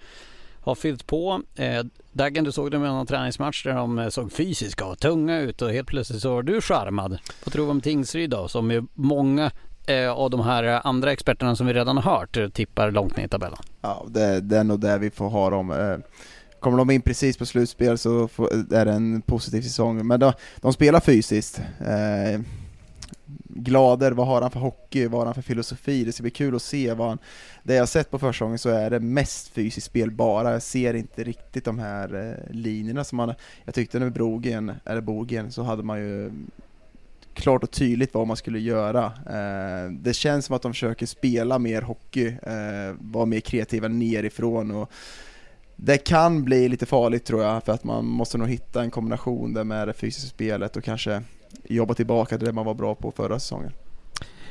har 0.65 0.75
fyllt 0.75 1.07
på. 1.07 1.43
Eh, 1.57 1.85
Daggen, 2.13 2.45
du 2.45 2.53
såg 2.53 2.71
dem 2.71 2.85
i 2.85 2.89
någon 2.89 3.07
träningsmatch 3.07 3.65
där 3.65 3.75
de 3.75 3.99
eh, 3.99 4.09
såg 4.09 4.33
fysiska 4.33 4.85
och 4.85 4.99
tunga 4.99 5.41
ut 5.41 5.63
och 5.63 5.71
helt 5.71 5.89
plötsligt 5.89 6.23
så 6.23 6.35
var 6.35 6.43
du 6.43 6.61
charmad. 6.61 7.19
Vad 7.45 7.53
tror 7.53 7.65
du 7.65 7.71
om 7.71 7.81
Tingsryd 7.81 8.31
då, 8.31 8.49
som 8.49 8.71
ju 8.71 8.83
många 8.95 9.51
eh, 9.87 10.11
av 10.11 10.31
de 10.31 10.41
här 10.41 10.65
eh, 10.65 10.87
andra 10.87 11.13
experterna 11.13 11.57
som 11.57 11.67
vi 11.67 11.73
redan 11.73 11.97
har 11.97 12.17
hört 12.17 12.37
eh, 12.37 12.49
tippar 12.49 12.91
långt 12.91 13.17
ner 13.17 13.25
i 13.25 13.29
tabellen? 13.29 13.59
Ja, 13.81 14.07
det, 14.09 14.41
det 14.41 14.59
är 14.59 14.65
nog 14.65 14.81
det 14.81 14.99
vi 14.99 15.11
får 15.11 15.29
ha 15.29 15.51
dem. 15.51 15.71
Eh, 15.71 15.97
kommer 16.61 16.79
de 16.79 16.91
in 16.91 17.03
precis 17.03 17.37
på 17.37 17.47
slutspel 17.47 17.99
så 17.99 18.29
får, 18.29 18.75
är 18.75 18.85
det 18.85 18.93
en 18.93 19.23
positiv 19.23 19.63
säsong, 19.63 20.07
men 20.07 20.21
de, 20.21 20.33
de 20.57 20.73
spelar 20.73 21.01
fysiskt. 21.01 21.61
Eh, 21.81 22.41
Glader, 23.57 24.13
vad 24.13 24.27
har 24.27 24.43
han 24.43 24.51
för 24.51 24.61
hockey, 24.61 25.07
vad 25.07 25.21
har 25.21 25.27
han 25.27 25.35
för 25.35 25.43
filosofi? 25.43 26.05
Det 26.05 26.13
ska 26.13 26.23
bli 26.23 26.31
kul 26.31 26.57
att 26.57 26.63
se 26.63 26.95
vad 26.95 27.09
han... 27.09 27.19
Det 27.63 27.75
jag 27.75 27.89
sett 27.89 28.11
på 28.11 28.19
försäsongen 28.19 28.59
så 28.59 28.69
är 28.69 28.91
det 28.91 29.01
mest 29.01 29.49
fysiskt 29.49 29.87
spelbara, 29.87 30.53
jag 30.53 30.63
ser 30.63 30.95
inte 30.95 31.25
riktigt 31.25 31.65
de 31.65 31.79
här 31.79 32.15
eh, 32.15 32.55
linjerna 32.55 33.05
som 33.05 33.17
man... 33.17 33.35
Jag 33.65 33.75
tyckte 33.75 33.99
när 33.99 34.11
Brogen, 34.11 34.73
eller 34.85 35.01
Bogen, 35.01 35.53
så 35.53 35.63
hade 35.63 35.83
man 35.83 35.99
ju 35.99 36.31
klart 37.35 37.63
och 37.63 37.71
tydligt 37.71 38.15
vad 38.15 38.27
man 38.27 38.37
skulle 38.37 38.59
göra. 38.59 39.05
Eh, 39.07 39.91
det 39.93 40.15
känns 40.15 40.47
som 40.47 40.57
att 40.57 40.63
de 40.63 40.73
försöker 40.73 41.07
spela 41.07 41.59
mer 41.59 41.83
hockey, 41.83 42.27
eh, 42.27 42.97
vara 42.99 43.27
mer 43.27 43.41
kreativa 43.41 43.89
nerifrån 43.89 44.71
och 44.71 44.91
det 45.77 45.99
kan 45.99 46.45
bli 46.45 46.69
lite 46.69 46.87
farligt 46.87 47.25
tror 47.25 47.43
jag, 47.43 47.65
för 47.65 47.73
att 47.73 47.85
man 47.85 48.05
måste 48.05 48.39
nog 48.39 48.49
hitta 48.49 48.83
en 48.83 48.91
kombination 48.91 49.53
där 49.53 49.65
med 49.65 49.89
det 49.89 49.93
fysiska 49.93 50.29
spelet 50.29 50.77
och 50.77 50.85
kanske 50.85 51.23
jobba 51.65 51.95
tillbaka 51.95 52.39
till 52.39 52.47
det 52.47 52.53
man 52.53 52.67
var 52.67 52.75
bra 52.75 52.95
på 52.95 53.11
förra 53.11 53.39
säsongen. 53.39 53.73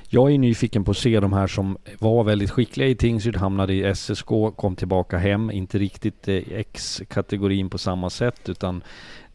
Jag 0.09 0.31
är 0.31 0.37
nyfiken 0.37 0.83
på 0.83 0.91
att 0.91 0.97
se 0.97 1.19
de 1.19 1.33
här 1.33 1.47
som 1.47 1.77
var 1.99 2.23
väldigt 2.23 2.51
skickliga 2.51 2.87
i 2.87 2.95
Tingsryd, 2.95 3.35
hamnade 3.35 3.73
i 3.73 3.95
SSK, 3.95 4.27
kom 4.55 4.75
tillbaka 4.75 5.17
hem, 5.17 5.51
inte 5.51 5.77
riktigt 5.77 6.27
eh, 6.27 6.35
X-kategorin 6.51 7.69
på 7.69 7.77
samma 7.77 8.09
sätt 8.09 8.49
utan 8.49 8.83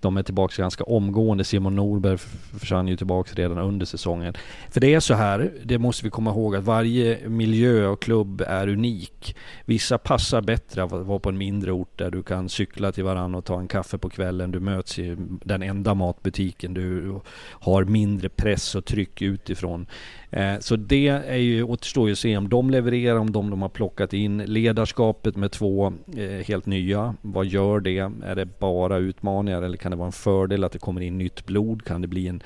de 0.01 0.16
är 0.16 0.23
tillbaka 0.23 0.62
ganska 0.62 0.85
omgående. 0.85 1.45
Simon 1.45 1.77
Norberg 1.77 2.19
försvann 2.59 2.89
ju 2.89 2.97
tillbaka 2.97 3.33
redan 3.35 3.59
under 3.59 3.87
säsongen. 3.87 4.35
För 4.70 4.81
det 4.81 4.95
är 4.95 5.01
så 5.01 5.15
här, 5.15 5.53
det 5.65 5.79
måste 5.79 6.05
vi 6.05 6.11
komma 6.11 6.31
ihåg, 6.31 6.57
att 6.57 6.65
varje 6.65 7.29
miljö 7.29 7.87
och 7.87 8.03
klubb 8.03 8.41
är 8.47 8.69
unik. 8.69 9.37
Vissa 9.65 9.99
passar 9.99 10.41
bättre 10.41 10.83
att 10.83 10.93
vara 10.93 11.19
på 11.19 11.29
en 11.29 11.39
mindre 11.39 11.73
ort 11.73 11.99
där 11.99 12.11
du 12.11 12.23
kan 12.23 12.49
cykla 12.49 12.93
till 12.93 13.05
varandra 13.05 13.39
och 13.39 13.45
ta 13.45 13.61
en 13.61 13.69
kaffe 13.69 13.99
på 13.99 14.11
kvällen. 14.11 14.51
Du 14.51 14.61
möts 14.61 14.99
i 14.99 15.16
den 15.45 15.62
enda 15.62 15.95
matbutiken. 15.95 16.75
Du 16.75 17.20
har 17.51 17.85
mindre 17.85 18.29
press 18.29 18.75
och 18.75 18.85
tryck 18.85 19.23
utifrån. 19.23 19.87
Eh, 20.30 20.59
så 20.60 20.76
det 20.76 21.09
är 21.09 21.36
ju, 21.36 21.62
återstår 21.62 22.09
ju 22.09 22.12
att 22.12 22.18
se 22.18 22.36
om 22.36 22.48
de 22.48 22.70
levererar, 22.70 23.18
om 23.18 23.32
de 23.32 23.50
de 23.50 23.62
har 23.62 23.68
plockat 23.68 24.12
in. 24.12 24.38
Ledarskapet 24.38 25.36
med 25.36 25.50
två 25.50 25.92
eh, 26.16 26.46
helt 26.46 26.66
nya, 26.66 27.14
vad 27.22 27.46
gör 27.46 27.80
det? 27.80 27.98
Är 28.24 28.34
det 28.34 28.59
bara 28.59 28.96
utmaningar 28.96 29.62
eller 29.62 29.76
kan 29.76 29.90
det 29.90 29.96
vara 29.96 30.06
en 30.06 30.12
fördel 30.12 30.64
att 30.64 30.72
det 30.72 30.78
kommer 30.78 31.00
in 31.00 31.18
nytt 31.18 31.46
blod? 31.46 31.84
Kan 31.84 32.02
det 32.02 32.09
bli 32.09 32.28
en 32.28 32.42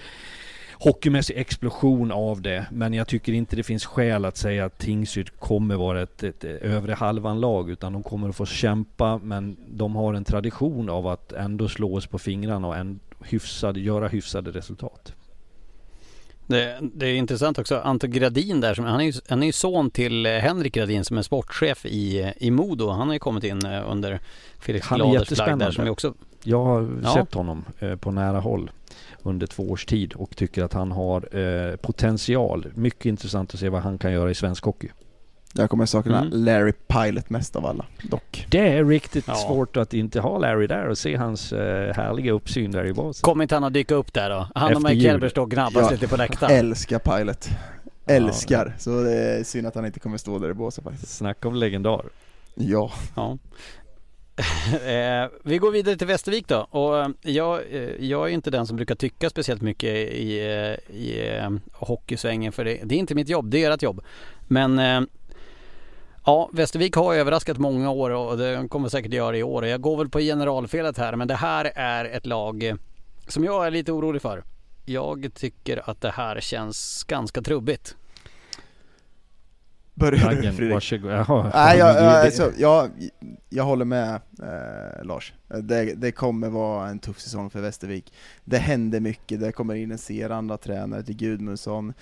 hockeymässig 0.85 1.37
explosion 1.37 2.13
av 2.13 2.43
det. 2.43 2.67
Men 2.71 2.95
jag 2.95 3.09
tycker 3.09 3.33
inte 3.33 3.57
det 3.57 3.63
finns 3.63 3.87
skäl 3.87 4.25
att 4.25 4.37
säga 4.37 4.65
att 4.65 4.79
Tingsryd 4.79 5.39
kommer 5.39 5.77
vara 5.77 6.03
ett, 6.03 6.23
ett, 6.23 6.45
ett 6.45 6.63
övre 6.63 6.93
halvan-lag. 6.93 7.71
Utan 7.71 7.93
de 7.93 8.03
kommer 8.03 8.29
att 8.29 8.37
få 8.37 8.47
kämpa. 8.47 9.21
Men 9.23 9.57
de 9.69 9.97
har 9.97 10.15
en 10.15 10.25
tradition 10.25 10.89
av 10.89 11.07
att 11.07 11.33
ändå 11.33 11.69
slå 11.69 11.97
oss 11.97 12.07
på 12.07 12.19
fingrarna 12.19 12.69
och 12.69 12.77
en 12.77 13.01
hyfsad, 13.25 13.77
göra 13.77 14.09
hyfsade 14.09 14.51
resultat. 14.51 15.15
Det, 16.53 16.79
det, 16.81 17.07
är 17.07 17.15
intressant 17.15 17.59
också, 17.59 17.81
Ante 17.85 18.09
Gradin 18.09 18.61
där, 18.61 18.75
som, 18.75 18.85
han, 18.85 19.01
är 19.01 19.05
ju, 19.05 19.13
han 19.29 19.43
är 19.43 19.47
ju 19.47 19.53
son 19.53 19.91
till 19.91 20.27
eh, 20.27 20.33
Henrik 20.33 20.75
Gradin 20.75 21.05
som 21.05 21.19
är 21.19 21.23
sportchef 21.23 21.87
i, 21.87 22.33
i 22.37 22.51
Modo. 22.51 22.89
Han 22.89 23.07
har 23.07 23.15
ju 23.15 23.19
kommit 23.19 23.45
in 23.45 23.67
eh, 23.67 23.91
under 23.91 24.21
Felix 24.59 24.89
Gladers 24.89 25.29
flagg 25.29 25.59
där 25.59 25.71
som 25.71 25.85
är 25.85 25.91
också... 25.91 26.15
Jag 26.45 26.65
har 26.65 27.01
ja. 27.03 27.15
sett 27.15 27.35
honom 27.35 27.65
eh, 27.79 27.97
på 27.97 28.11
nära 28.11 28.41
håll 28.41 28.71
under 29.23 29.47
två 29.47 29.71
års 29.71 29.87
tid 29.87 30.13
och 30.13 30.37
tycker 30.37 30.65
att 30.65 30.73
han 30.73 30.93
har 30.93 31.77
potential. 31.77 32.67
Mycket 32.75 33.07
intressant 33.07 33.55
att 33.55 33.61
se 33.61 33.69
vad 33.69 33.83
han 33.83 33.99
kan 33.99 34.13
göra 34.13 34.31
i 34.31 34.35
svensk 34.35 34.65
hockey. 34.65 34.89
Jag 35.55 35.71
kommer 35.71 35.87
sakna 35.87 36.19
mm. 36.19 36.45
Larry 36.45 36.73
Pilot 36.73 37.31
mest 37.31 37.57
av 37.57 37.67
alla, 37.67 37.85
dock. 38.03 38.47
Det 38.51 38.69
är 38.69 38.85
riktigt 38.85 39.25
ja. 39.29 39.35
svårt 39.35 39.77
att 39.77 39.95
inte 39.95 40.21
ha 40.21 40.39
Larry 40.39 40.67
där 40.67 40.89
och 40.89 40.99
se 40.99 41.17
hans 41.17 41.53
uh, 41.53 41.59
härliga 41.93 42.33
uppsyn 42.33 42.71
där 42.71 42.87
i 42.87 42.93
basen. 42.93 43.23
Kommer 43.23 43.45
inte 43.45 43.55
han 43.55 43.65
att 43.65 43.73
dyka 43.73 43.95
upp 43.95 44.13
där 44.13 44.31
då? 44.31 44.49
Han 44.55 44.77
och 44.77 44.83
Mike 44.83 45.11
Elber 45.11 45.29
står 45.29 45.43
och 45.43 45.51
gnabbas 45.51 45.91
lite 45.91 46.09
på 46.09 46.17
läktaren. 46.17 46.57
älskar 46.57 46.99
Pilot. 46.99 47.49
Älskar. 48.07 48.67
Ja. 48.67 48.79
Så 48.79 49.03
det 49.03 49.15
är 49.15 49.45
synd 49.45 49.67
att 49.67 49.75
han 49.75 49.87
inte 49.87 50.01
kommer 50.01 50.19
stå 50.19 50.39
där 50.39 50.51
i 50.51 50.55
båset 50.55 50.85
faktiskt. 50.85 51.17
Snacka 51.17 51.49
om 51.49 51.55
legendar. 51.55 52.05
Ja. 52.55 52.93
ja. 53.17 53.39
eh, 54.73 55.31
vi 55.45 55.59
går 55.59 55.71
vidare 55.71 55.97
till 55.97 56.07
Västervik 56.07 56.49
då. 56.49 56.67
Och 56.71 56.99
eh, 56.99 57.09
jag, 57.21 57.61
eh, 57.71 57.91
jag 58.05 58.29
är 58.29 58.33
inte 58.33 58.51
den 58.51 58.67
som 58.67 58.77
brukar 58.77 58.95
tycka 58.95 59.31
speciellt 59.31 59.63
mycket 59.63 59.91
i, 60.13 60.39
eh, 60.39 60.95
i 60.97 61.37
eh, 61.37 61.51
hockeysvängen 61.73 62.53
för 62.53 62.65
det, 62.65 62.81
det 62.85 62.95
är 62.95 62.99
inte 62.99 63.15
mitt 63.15 63.29
jobb, 63.29 63.51
det 63.51 63.65
är 63.65 63.71
ert 63.71 63.83
jobb. 63.83 64.01
Men 64.49 64.79
eh, 64.79 65.01
Ja, 66.25 66.51
Västervik 66.53 66.95
har 66.97 67.15
överraskat 67.15 67.59
många 67.59 67.91
år 67.91 68.11
och 68.11 68.39
det 68.39 68.69
kommer 68.69 68.89
säkert 68.89 69.13
göra 69.13 69.37
i 69.37 69.43
år. 69.43 69.67
Jag 69.67 69.81
går 69.81 69.97
väl 69.97 70.09
på 70.09 70.19
generalfelet 70.19 70.99
här 70.99 71.17
men 71.17 71.29
det 71.29 71.35
här 71.35 71.73
är 71.75 72.05
ett 72.05 72.27
lag 72.27 72.75
som 73.29 73.45
jag 73.45 73.67
är 73.67 73.71
lite 73.71 73.93
orolig 73.93 74.23
för. 74.23 74.45
Jag 74.85 75.31
tycker 75.35 75.91
att 75.91 76.01
det 76.01 76.11
här 76.11 76.41
känns 76.41 77.05
ganska 77.05 77.43
trubbigt. 77.43 77.97
Börjar 79.95 80.31
du 80.31 80.53
Fredrik? 80.53 80.73
varsågod. 80.75 81.13
Jaha. 81.13 81.51
Nej, 81.55 81.79
jag, 81.79 81.95
Det- 81.95 82.03
jag, 82.25 82.33
så, 82.33 82.51
jag, 82.59 82.91
jag 83.49 83.65
håller 83.65 83.85
med 83.85 84.15
eh, 84.43 85.05
Lars. 85.05 85.33
Det, 85.63 85.95
det 85.95 86.13
kommer 86.13 86.49
vara 86.49 86.89
en 86.89 86.99
tuff 86.99 87.21
säsong 87.21 87.51
för 87.51 87.61
Västervik. 87.61 88.13
Det 88.45 88.59
händer 88.59 89.01
mycket, 89.01 89.41
det 89.41 89.53
kommer 89.53 89.75
in 89.75 89.91
en 89.93 89.99
ser 89.99 90.31
andra 90.31 90.57
tränare 90.59 91.03
till 91.03 91.17
Gudmundsson. 91.17 91.93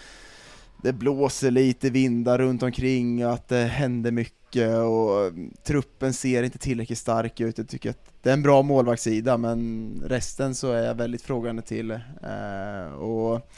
Det 0.82 0.92
blåser 0.92 1.50
lite 1.50 1.90
vindar 1.90 2.38
runt 2.38 2.62
omkring, 2.62 3.22
att 3.22 3.48
det 3.48 3.64
händer 3.64 4.10
mycket 4.10 4.76
och 4.76 5.26
mm, 5.26 5.54
truppen 5.64 6.12
ser 6.12 6.42
inte 6.42 6.58
tillräckligt 6.58 6.98
stark 6.98 7.40
ut. 7.40 7.58
Jag 7.58 7.68
tycker 7.68 7.90
att 7.90 8.12
det 8.22 8.28
är 8.28 8.34
en 8.34 8.42
bra 8.42 8.62
målvaktssida, 8.62 9.36
men 9.36 9.92
resten 10.06 10.54
så 10.54 10.72
är 10.72 10.82
jag 10.82 10.94
väldigt 10.94 11.22
frågande 11.22 11.62
till. 11.62 11.90
Eh, 11.90 12.92
och 12.92 13.50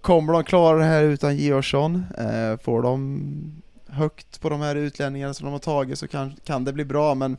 kommer 0.00 0.32
de 0.32 0.44
klara 0.44 0.78
det 0.78 0.84
här 0.84 1.02
utan 1.02 1.36
Georgsson? 1.36 2.04
Eh, 2.18 2.58
får 2.58 2.82
de 2.82 3.62
högt 3.86 4.40
på 4.40 4.48
de 4.48 4.60
här 4.60 4.76
utlänningarna 4.76 5.34
som 5.34 5.44
de 5.44 5.52
har 5.52 5.58
tagit 5.58 5.98
så 5.98 6.08
kan, 6.08 6.32
kan 6.44 6.64
det 6.64 6.72
bli 6.72 6.84
bra 6.84 7.14
men 7.14 7.36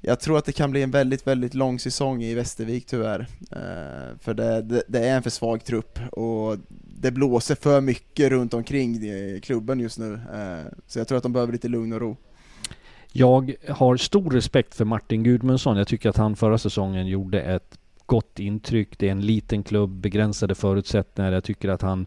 jag 0.00 0.20
tror 0.20 0.38
att 0.38 0.44
det 0.44 0.52
kan 0.52 0.70
bli 0.70 0.82
en 0.82 0.90
väldigt, 0.90 1.26
väldigt 1.26 1.54
lång 1.54 1.78
säsong 1.78 2.22
i 2.22 2.34
Västervik 2.34 2.86
tyvärr. 2.86 3.26
Eh, 3.52 4.18
för 4.20 4.34
det, 4.34 4.62
det, 4.62 4.82
det 4.88 5.08
är 5.08 5.16
en 5.16 5.22
för 5.22 5.30
svag 5.30 5.64
trupp 5.64 5.98
och 6.12 6.56
det 7.00 7.10
blåser 7.10 7.54
för 7.54 7.80
mycket 7.80 8.30
runt 8.30 8.54
omkring 8.54 9.00
klubben 9.40 9.80
just 9.80 9.98
nu. 9.98 10.14
Eh, 10.14 10.72
så 10.86 10.98
jag 10.98 11.08
tror 11.08 11.16
att 11.16 11.22
de 11.22 11.32
behöver 11.32 11.52
lite 11.52 11.68
lugn 11.68 11.92
och 11.92 12.00
ro. 12.00 12.16
Jag 13.12 13.54
har 13.68 13.96
stor 13.96 14.30
respekt 14.30 14.74
för 14.74 14.84
Martin 14.84 15.22
Gudmundsson. 15.22 15.76
Jag 15.76 15.88
tycker 15.88 16.08
att 16.08 16.16
han 16.16 16.36
förra 16.36 16.58
säsongen 16.58 17.06
gjorde 17.06 17.42
ett 17.42 17.78
gott 18.06 18.38
intryck. 18.38 18.98
Det 18.98 19.08
är 19.08 19.12
en 19.12 19.26
liten 19.26 19.62
klubb, 19.62 19.90
begränsade 19.90 20.54
förutsättningar. 20.54 21.32
Jag 21.32 21.44
tycker 21.44 21.68
att 21.68 21.82
han 21.82 22.06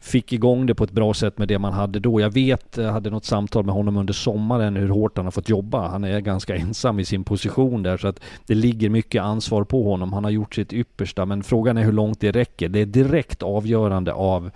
fick 0.00 0.32
igång 0.32 0.66
det 0.66 0.74
på 0.74 0.84
ett 0.84 0.92
bra 0.92 1.14
sätt 1.14 1.38
med 1.38 1.48
det 1.48 1.58
man 1.58 1.72
hade 1.72 2.00
då. 2.00 2.20
Jag 2.20 2.30
vet, 2.30 2.76
jag 2.76 2.92
hade 2.92 3.10
något 3.10 3.24
samtal 3.24 3.64
med 3.64 3.74
honom 3.74 3.96
under 3.96 4.14
sommaren 4.14 4.76
hur 4.76 4.88
hårt 4.88 5.16
han 5.16 5.26
har 5.26 5.30
fått 5.30 5.48
jobba. 5.48 5.88
Han 5.88 6.04
är 6.04 6.20
ganska 6.20 6.56
ensam 6.56 7.00
i 7.00 7.04
sin 7.04 7.24
position 7.24 7.82
där 7.82 7.96
så 7.96 8.08
att 8.08 8.20
det 8.46 8.54
ligger 8.54 8.90
mycket 8.90 9.22
ansvar 9.22 9.64
på 9.64 9.90
honom. 9.90 10.12
Han 10.12 10.24
har 10.24 10.30
gjort 10.30 10.54
sitt 10.54 10.72
yppersta 10.72 11.26
men 11.26 11.42
frågan 11.42 11.78
är 11.78 11.84
hur 11.84 11.92
långt 11.92 12.20
det 12.20 12.32
räcker. 12.32 12.68
Det 12.68 12.80
är 12.80 12.86
direkt 12.86 13.42
avgörande 13.42 14.12
av 14.12 14.50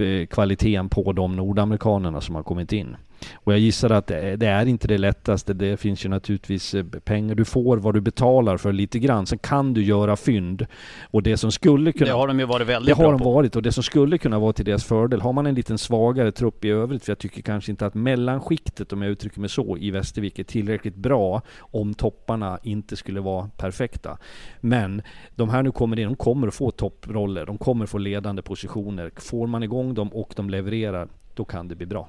eh, 0.00 0.26
kvaliteten 0.26 0.88
på 0.88 1.12
de 1.12 1.36
nordamerikanerna 1.36 2.20
som 2.20 2.34
har 2.34 2.42
kommit 2.42 2.72
in. 2.72 2.96
Och 3.34 3.52
jag 3.52 3.58
gissar 3.58 3.90
att 3.90 4.06
det 4.06 4.16
är, 4.16 4.36
det 4.36 4.70
inte 4.70 4.88
det 4.88 4.98
lättaste. 4.98 5.54
Det 5.54 5.76
finns 5.76 6.04
ju 6.04 6.08
naturligtvis 6.08 6.74
eh, 6.74 6.84
pengar. 6.84 7.34
Du 7.34 7.44
får 7.44 7.76
vad 7.76 7.94
du 7.94 8.00
betalar 8.00 8.56
för 8.56 8.72
lite 8.72 8.98
grann. 8.98 9.26
Sen 9.26 9.38
kan 9.38 9.74
du 9.74 9.84
göra 9.84 10.16
fynd. 10.16 10.66
Och 11.10 11.22
det 11.22 11.36
som 11.36 11.52
skulle 11.52 11.92
kunna... 11.92 12.06
Det 12.10 12.16
har 12.16 12.28
de 12.28 12.38
ju 12.40 12.46
varit 12.46 12.66
Det 12.66 12.72
väldigt 12.72 12.96
har 12.96 13.04
bra 13.04 13.12
de 13.12 13.18
på. 13.18 13.32
varit 13.32 13.56
och 13.56 13.62
det 13.62 13.72
som 13.72 13.82
skulle 13.82 14.18
kunna 14.18 14.38
vara 14.38 14.52
till 14.52 14.64
deras 14.64 14.84
fördel. 14.84 15.20
Har 15.20 15.32
man 15.32 15.46
en 15.46 15.54
liten 15.54 15.78
svagare 15.78 16.32
trupp 16.32 16.64
i 16.64 16.68
övrigt, 16.70 17.04
för 17.04 17.10
jag 17.10 17.18
tycker 17.18 17.42
kanske 17.42 17.70
inte 17.70 17.86
att 17.86 17.94
mellanskiktet, 17.94 18.92
om 18.92 19.02
jag 19.02 19.10
uttrycker 19.10 19.40
mig 19.40 19.50
så, 19.50 19.76
i 19.76 19.90
Västervik 19.90 20.38
är 20.38 20.44
tillräckligt 20.44 20.96
bra 20.96 21.42
om 21.58 21.94
topparna 21.94 22.58
inte 22.62 22.96
skulle 22.96 23.20
vara 23.20 23.50
perfekta. 23.56 24.18
Men 24.60 25.02
de 25.36 25.48
här 25.48 25.62
nu 25.62 25.70
kommer 25.72 25.98
in, 25.98 26.08
de 26.08 26.16
kommer 26.16 26.48
att 26.48 26.54
få 26.54 26.70
topproller, 26.70 27.46
de 27.46 27.58
kommer 27.58 27.84
att 27.84 27.90
få 27.90 27.98
ledande 27.98 28.42
positioner. 28.42 29.10
Får 29.16 29.46
man 29.46 29.62
igång 29.62 29.94
dem 29.94 30.08
och 30.08 30.32
de 30.36 30.50
levererar, 30.50 31.08
då 31.34 31.44
kan 31.44 31.68
det 31.68 31.74
bli 31.74 31.86
bra. 31.86 32.08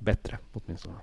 Bättre 0.00 0.38
åtminstone. 0.52 0.98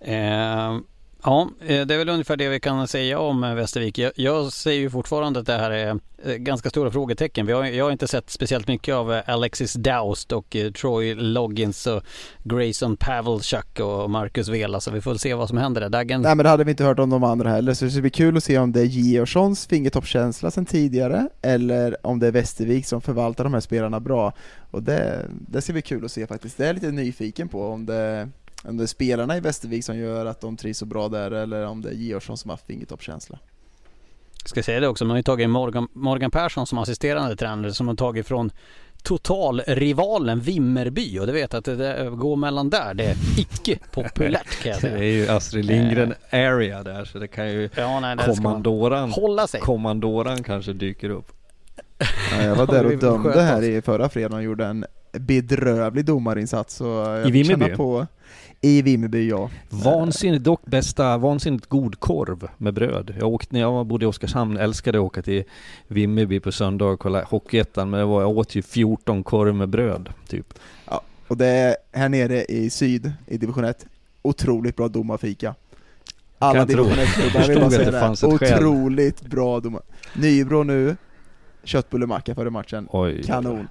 Eh, 0.00 0.78
ja, 1.24 1.48
eh, 1.60 1.86
det 1.86 1.94
är 1.94 1.98
väl 1.98 2.08
ungefär 2.08 2.36
det 2.36 2.48
vi 2.48 2.60
kan 2.60 2.88
säga 2.88 3.18
om 3.18 3.44
eh, 3.44 3.54
Västervik. 3.54 3.98
Jag, 3.98 4.12
jag 4.16 4.52
säger 4.52 4.80
ju 4.80 4.90
fortfarande 4.90 5.40
att 5.40 5.46
det 5.46 5.58
här 5.58 5.70
är 5.70 5.98
eh, 6.24 6.34
ganska 6.34 6.70
stora 6.70 6.90
frågetecken. 6.90 7.46
Vi 7.46 7.52
har, 7.52 7.64
jag 7.64 7.84
har 7.84 7.92
inte 7.92 8.08
sett 8.08 8.30
speciellt 8.30 8.68
mycket 8.68 8.94
av 8.94 9.20
Alexis 9.26 9.72
Daust 9.72 10.32
och 10.32 10.56
Troy 10.80 11.14
Loggins 11.14 11.86
och 11.86 12.02
Grayson 12.44 12.96
Pavelchuk 12.96 13.80
och 13.80 14.10
Marcus 14.10 14.48
Vela. 14.48 14.80
Så 14.80 14.90
vi 14.90 15.00
får 15.00 15.14
se 15.14 15.34
vad 15.34 15.48
som 15.48 15.58
händer 15.58 15.80
där. 15.80 15.88
Dagen, 15.88 16.22
Nej 16.22 16.34
men 16.34 16.44
det 16.44 16.50
hade 16.50 16.64
vi 16.64 16.70
inte 16.70 16.84
hört 16.84 16.98
om 16.98 17.10
de 17.10 17.24
andra 17.24 17.50
heller, 17.50 17.74
så 17.74 17.84
det 17.84 17.90
ska 17.90 18.00
bli 18.00 18.10
kul 18.10 18.36
att 18.36 18.44
se 18.44 18.58
om 18.58 18.72
det 18.72 18.80
är 18.80 18.84
Georgssons 18.84 19.66
fingertoppskänsla 19.66 20.50
sedan 20.50 20.66
tidigare, 20.66 21.28
eller 21.42 22.06
om 22.06 22.18
det 22.18 22.26
är 22.26 22.32
Västervik 22.32 22.86
som 22.86 23.00
förvaltar 23.00 23.44
de 23.44 23.54
här 23.54 23.60
spelarna 23.60 24.00
bra. 24.00 24.32
Och 24.70 24.82
det, 24.82 25.26
det 25.30 25.62
ska 25.62 25.72
bli 25.72 25.82
kul 25.82 26.04
att 26.04 26.12
se 26.12 26.26
faktiskt. 26.26 26.56
Det 26.56 26.62
är 26.62 26.66
jag 26.66 26.74
lite 26.74 26.90
nyfiken 26.90 27.48
på 27.48 27.66
om 27.66 27.86
det, 27.86 28.28
om 28.64 28.76
det 28.76 28.82
är 28.84 28.86
spelarna 28.86 29.36
i 29.36 29.40
Västervik 29.40 29.84
som 29.84 29.98
gör 29.98 30.26
att 30.26 30.40
de 30.40 30.56
trivs 30.56 30.78
så 30.78 30.86
bra 30.86 31.08
där, 31.08 31.30
eller 31.30 31.66
om 31.66 31.82
det 31.82 31.88
är 31.88 31.94
Georgsson 31.94 32.36
som 32.38 32.48
har 32.50 32.56
haft 32.56 32.66
fingertoppskänsla. 32.66 33.38
ska 34.44 34.62
säga 34.62 34.80
det 34.80 34.88
också, 34.88 35.04
man 35.04 35.10
har 35.10 35.16
ju 35.16 35.22
tagit 35.22 35.50
Morgan, 35.50 35.88
Morgan 35.92 36.30
Persson 36.30 36.66
som 36.66 36.78
assisterande 36.78 37.36
tränare 37.36 37.74
som 37.74 37.88
har 37.88 37.94
tagit 37.94 38.26
från 38.26 38.50
totalrivalen 39.02 40.40
Vimmerby 40.40 41.18
och 41.18 41.26
det 41.26 41.32
vet 41.32 41.54
att 41.54 41.64
det 41.64 41.76
där, 41.76 42.10
går 42.10 42.36
mellan 42.36 42.70
där, 42.70 42.94
det 42.94 43.04
är 43.04 43.16
icke 43.38 43.78
populärt 43.92 44.62
kan 44.62 44.72
jag 44.72 44.76
Det 44.82 44.88
säga. 44.88 44.98
är 44.98 45.02
ju 45.02 45.28
Astrid 45.28 45.64
Lindgren 45.64 46.14
area 46.32 46.82
där 46.82 47.04
så 47.04 47.18
det 47.18 47.28
kan 47.28 47.48
ju 47.52 47.68
Ja, 47.76 48.00
nej, 48.00 48.16
kommandoran, 48.26 49.10
hålla 49.10 49.46
sig. 49.46 49.60
kommandoran 49.60 50.42
kanske 50.42 50.72
dyker 50.72 51.10
upp. 51.10 51.32
Ja, 52.30 52.42
jag 52.42 52.54
var 52.56 52.66
där 52.66 52.86
och 52.86 52.98
dömde 52.98 53.42
här 53.42 53.62
i 53.62 53.82
förra 53.82 54.08
fredagen 54.08 54.36
och 54.38 54.42
gjorde 54.42 54.66
en 54.66 54.84
bedrövlig 55.12 56.04
domarinsats, 56.04 56.74
så 56.74 56.84
jag 56.84 57.28
I 57.28 57.30
Vimmerby? 57.30 57.76
på 57.76 58.06
i 58.64 58.82
Vimmerby, 58.82 59.28
ja. 59.28 59.50
Vansinnigt, 59.68 60.44
dock 60.44 60.64
bästa, 60.64 61.18
vansinnigt 61.18 61.66
god 61.66 62.00
korv 62.00 62.48
med 62.58 62.74
bröd. 62.74 63.14
Jag 63.18 63.28
åkte, 63.28 63.54
när 63.54 63.60
jag 63.60 63.86
bodde 63.86 64.04
i 64.04 64.08
Oskarshamn, 64.08 64.56
älskade 64.56 64.98
att 64.98 65.02
åka 65.04 65.22
till 65.22 65.44
Vimmerby 65.88 66.40
på 66.40 66.52
söndag 66.52 66.84
och 66.84 67.00
kolla 67.00 67.24
Hockeyettan, 67.24 67.90
men 67.90 68.00
det 68.00 68.06
var, 68.06 68.20
jag 68.20 68.38
åt 68.38 68.54
ju 68.54 68.62
14 68.62 69.22
korv 69.22 69.54
med 69.54 69.68
bröd, 69.68 70.08
typ. 70.28 70.54
Och 71.28 71.36
det 71.36 71.46
är 71.46 71.76
här 71.92 72.08
nere 72.08 72.44
i 72.44 72.70
syd, 72.70 73.12
i 73.26 73.38
division 73.38 73.64
1, 73.64 73.86
otroligt 74.22 74.76
bra 74.76 74.88
domarfika. 74.88 75.54
Alla 76.38 76.64
division 76.64 76.92
1-klubbar 76.92 77.40
Jag 77.40 77.48
vill 77.48 77.60
bara 77.60 77.70
säga 77.70 77.90
det 77.90 78.00
fanns. 78.00 78.22
Otroligt 78.22 79.22
bra 79.22 79.60
domar. 79.60 79.82
Nybro 80.16 80.62
nu, 80.62 80.96
köttbullemacka 81.64 82.34
före 82.34 82.50
matchen. 82.50 82.88
Oj. 82.90 83.22
Kanon. 83.22 83.68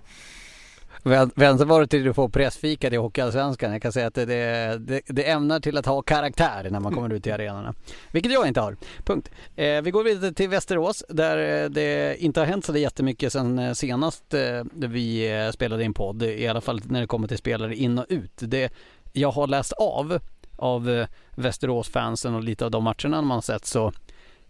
Vänta 1.04 1.66
bara 1.66 1.88
till 1.88 2.04
du 2.04 2.14
får 2.14 2.30
pressfika 2.30 2.88
i 2.88 2.96
Hockeyallsvenskan. 2.96 3.72
Jag 3.72 3.82
kan 3.82 3.92
säga 3.92 4.08
att 4.08 4.14
det, 4.14 4.26
det, 4.26 5.02
det, 5.08 5.30
ämnar 5.30 5.60
till 5.60 5.78
att 5.78 5.86
ha 5.86 6.02
karaktär 6.02 6.68
när 6.72 6.80
man 6.80 6.94
kommer 6.94 7.14
ut 7.14 7.28
i 7.28 7.32
arenorna. 7.32 7.74
Vilket 8.12 8.32
jag 8.32 8.48
inte 8.48 8.62
har. 8.62 8.78
Punkt. 9.06 9.32
Eh, 9.56 9.82
vi 9.82 9.92
går 9.92 10.04
vidare 10.04 10.34
till 10.34 10.50
Västerås 10.50 11.04
där 11.10 11.64
eh, 11.64 11.70
det 11.70 12.18
inte 12.24 12.40
har 12.40 12.48
hänt 12.48 12.66
så 12.66 12.78
jättemycket 12.78 13.34
sen 13.34 13.60
eh, 13.60 13.74
senast 13.74 14.34
eh, 14.34 14.64
vi 14.74 15.32
eh, 15.32 15.52
spelade 15.52 15.84
in 15.84 15.94
podd. 15.94 16.24
I 16.24 16.48
alla 16.48 16.62
fall 16.62 16.82
när 16.86 17.02
det 17.02 17.08
kommer 17.08 17.28
till 17.28 17.38
spelare 17.38 17.76
in 17.76 17.98
och 17.98 18.06
ut. 18.10 18.34
Det 18.38 18.72
jag 19.14 19.32
har 19.32 19.48
läst 19.48 19.72
av 19.72 20.20
av 20.56 21.06
Västerås-fansen 21.36 22.36
och 22.36 22.44
lite 22.44 22.66
av 22.66 22.72
de 22.72 22.84
matcherna 22.84 23.22
man 23.22 23.32
har 23.32 23.42
sett 23.42 23.66
så 23.66 23.92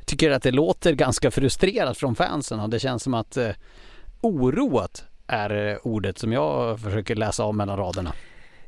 tycker 0.05 0.27
jag 0.27 0.35
att 0.35 0.43
det 0.43 0.51
låter 0.51 0.93
ganska 0.93 1.31
frustrerat 1.31 1.97
från 1.97 2.15
fansen 2.15 2.59
och 2.59 2.69
det 2.69 2.79
känns 2.79 3.03
som 3.03 3.13
att 3.13 3.37
eh, 3.37 3.49
oroat 4.21 5.05
är 5.27 5.79
ordet 5.87 6.17
som 6.17 6.31
jag 6.31 6.79
försöker 6.79 7.15
läsa 7.15 7.43
av 7.43 7.55
mellan 7.55 7.77
raderna. 7.77 8.13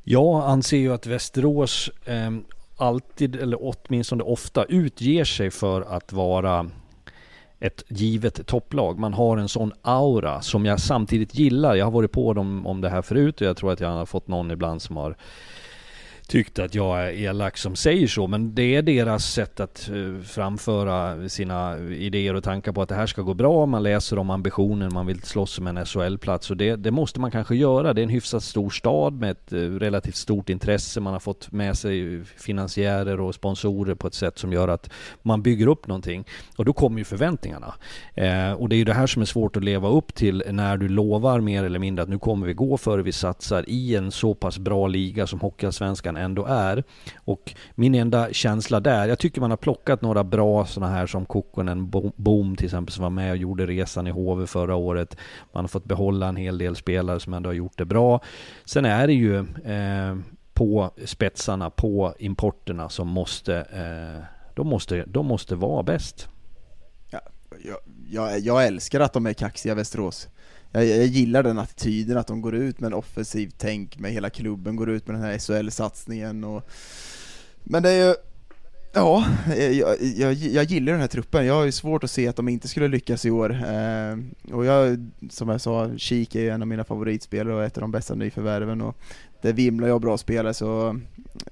Jag 0.03 0.43
anser 0.43 0.77
ju 0.77 0.93
att 0.93 1.05
Västerås 1.05 1.91
eh, 2.05 2.31
alltid, 2.77 3.35
eller 3.35 3.57
åtminstone 3.61 4.23
ofta, 4.23 4.63
utger 4.63 5.23
sig 5.23 5.51
för 5.51 5.81
att 5.81 6.13
vara 6.13 6.69
ett 7.59 7.83
givet 7.87 8.47
topplag. 8.47 8.99
Man 8.99 9.13
har 9.13 9.37
en 9.37 9.49
sån 9.49 9.73
aura 9.81 10.41
som 10.41 10.65
jag 10.65 10.79
samtidigt 10.79 11.35
gillar. 11.35 11.75
Jag 11.75 11.85
har 11.85 11.91
varit 11.91 12.11
på 12.11 12.33
dem 12.33 12.67
om 12.67 12.81
det 12.81 12.89
här 12.89 13.01
förut 13.01 13.41
och 13.41 13.47
jag 13.47 13.57
tror 13.57 13.71
att 13.71 13.79
jag 13.79 13.89
har 13.89 14.05
fått 14.05 14.27
någon 14.27 14.51
ibland 14.51 14.81
som 14.81 14.97
har 14.97 15.15
tyckt 16.33 16.59
att 16.59 16.75
jag 16.75 17.03
är 17.03 17.11
elak 17.11 17.57
som 17.57 17.75
säger 17.75 18.07
så. 18.07 18.27
Men 18.27 18.55
det 18.55 18.75
är 18.75 18.81
deras 18.81 19.25
sätt 19.25 19.59
att 19.59 19.89
eh, 19.89 20.23
framföra 20.23 21.29
sina 21.29 21.77
idéer 21.79 22.33
och 22.33 22.43
tankar 22.43 22.71
på 22.71 22.81
att 22.81 22.89
det 22.89 22.95
här 22.95 23.07
ska 23.07 23.21
gå 23.21 23.33
bra. 23.33 23.65
Man 23.65 23.83
läser 23.83 24.17
om 24.17 24.29
ambitionen, 24.29 24.93
man 24.93 25.05
vill 25.05 25.21
slåss 25.21 25.59
om 25.59 25.67
en 25.67 25.85
SHL-plats 25.85 26.51
och 26.51 26.57
det, 26.57 26.75
det 26.75 26.91
måste 26.91 27.19
man 27.19 27.31
kanske 27.31 27.55
göra. 27.55 27.93
Det 27.93 28.01
är 28.01 28.03
en 28.03 28.09
hyfsat 28.09 28.43
stor 28.43 28.69
stad 28.69 29.13
med 29.13 29.31
ett 29.31 29.53
eh, 29.53 29.57
relativt 29.57 30.15
stort 30.15 30.49
intresse. 30.49 30.99
Man 30.99 31.13
har 31.13 31.19
fått 31.19 31.51
med 31.51 31.77
sig 31.77 32.23
finansiärer 32.23 33.19
och 33.19 33.35
sponsorer 33.35 33.95
på 33.95 34.07
ett 34.07 34.13
sätt 34.13 34.37
som 34.37 34.53
gör 34.53 34.67
att 34.67 34.89
man 35.21 35.41
bygger 35.41 35.67
upp 35.67 35.87
någonting. 35.87 36.25
Och 36.57 36.65
då 36.65 36.73
kommer 36.73 36.97
ju 36.97 37.03
förväntningarna. 37.03 37.73
Eh, 38.13 38.51
och 38.51 38.69
det 38.69 38.75
är 38.75 38.77
ju 38.77 38.85
det 38.85 38.93
här 38.93 39.07
som 39.07 39.21
är 39.21 39.25
svårt 39.25 39.57
att 39.57 39.63
leva 39.63 39.89
upp 39.89 40.15
till 40.15 40.43
när 40.51 40.77
du 40.77 40.87
lovar 40.87 41.39
mer 41.39 41.63
eller 41.63 41.79
mindre 41.79 42.03
att 42.03 42.09
nu 42.09 42.19
kommer 42.19 42.47
vi 42.47 42.53
gå 42.53 42.77
före 42.77 43.01
vi 43.01 43.11
satsar 43.11 43.65
i 43.67 43.95
en 43.95 44.11
så 44.11 44.33
pass 44.33 44.57
bra 44.57 44.87
liga 44.87 45.27
som 45.27 45.39
Hockeyallsvenskan 45.39 46.22
ändå 46.23 46.45
är. 46.45 46.83
Och 47.15 47.53
min 47.75 47.95
enda 47.95 48.33
känsla 48.33 48.79
där, 48.79 49.07
jag 49.07 49.19
tycker 49.19 49.41
man 49.41 49.49
har 49.49 49.57
plockat 49.57 50.01
några 50.01 50.23
bra 50.23 50.65
sådana 50.65 50.93
här 50.93 51.07
som 51.07 51.25
Kokkonen 51.25 51.89
Boom 52.15 52.55
till 52.55 52.65
exempel 52.65 52.93
som 52.93 53.03
var 53.03 53.09
med 53.09 53.31
och 53.31 53.37
gjorde 53.37 53.65
resan 53.65 54.07
i 54.07 54.11
HV 54.11 54.47
förra 54.47 54.75
året. 54.75 55.17
Man 55.51 55.63
har 55.63 55.67
fått 55.67 55.85
behålla 55.85 56.27
en 56.27 56.35
hel 56.35 56.57
del 56.57 56.75
spelare 56.75 57.19
som 57.19 57.33
ändå 57.33 57.49
har 57.49 57.53
gjort 57.53 57.77
det 57.77 57.85
bra. 57.85 58.21
Sen 58.65 58.85
är 58.85 59.07
det 59.07 59.13
ju 59.13 59.37
eh, 59.65 60.15
på 60.53 60.91
spetsarna, 61.05 61.69
på 61.69 62.13
importerna 62.19 62.89
som 62.89 63.07
måste, 63.07 63.55
eh, 63.55 64.25
de 64.55 64.67
måste, 64.67 65.03
de 65.07 65.25
måste 65.25 65.55
vara 65.55 65.83
bäst. 65.83 66.27
jag, 67.63 67.77
jag, 68.09 68.39
jag 68.39 68.65
älskar 68.65 68.99
att 68.99 69.13
de 69.13 69.25
är 69.25 69.33
kaxiga 69.33 69.75
Västerås. 69.75 70.29
Jag, 70.73 70.85
jag 70.85 71.05
gillar 71.05 71.43
den 71.43 71.59
attityden, 71.59 72.17
att 72.17 72.27
de 72.27 72.41
går 72.41 72.55
ut 72.55 72.79
med 72.79 72.87
en 72.87 72.93
offensiv 72.93 73.51
tänk, 73.57 73.99
med 73.99 74.11
hela 74.11 74.29
klubben 74.29 74.75
går 74.75 74.89
ut 74.89 75.07
med 75.07 75.15
den 75.15 75.23
här 75.23 75.37
SHL-satsningen 75.37 76.43
och 76.43 76.69
Men 77.63 77.83
det 77.83 77.89
är 77.89 78.07
ju 78.07 78.15
Ja, 78.95 79.25
jag, 79.57 80.01
jag, 80.01 80.33
jag 80.33 80.63
gillar 80.63 80.91
den 80.91 81.01
här 81.01 81.07
truppen. 81.07 81.45
Jag 81.45 81.53
har 81.53 81.65
ju 81.65 81.71
svårt 81.71 82.03
att 82.03 82.11
se 82.11 82.27
att 82.27 82.35
de 82.35 82.49
inte 82.49 82.67
skulle 82.67 82.87
lyckas 82.87 83.25
i 83.25 83.31
år. 83.31 83.51
Eh, 83.51 84.17
och 84.55 84.65
jag, 84.65 85.09
som 85.29 85.49
jag 85.49 85.61
sa, 85.61 85.97
Kik 85.97 86.35
är 86.35 86.39
ju 86.39 86.49
en 86.49 86.61
av 86.61 86.67
mina 86.67 86.83
favoritspelare 86.83 87.55
och 87.55 87.63
ett 87.63 87.77
av 87.77 87.81
de 87.81 87.91
bästa 87.91 88.15
nyförvärven 88.15 88.81
och 88.81 88.97
det 89.41 89.53
vimlar 89.53 89.87
ju 89.87 89.93
av 89.93 90.01
bra 90.01 90.17
spelare 90.17 90.53
så 90.53 90.99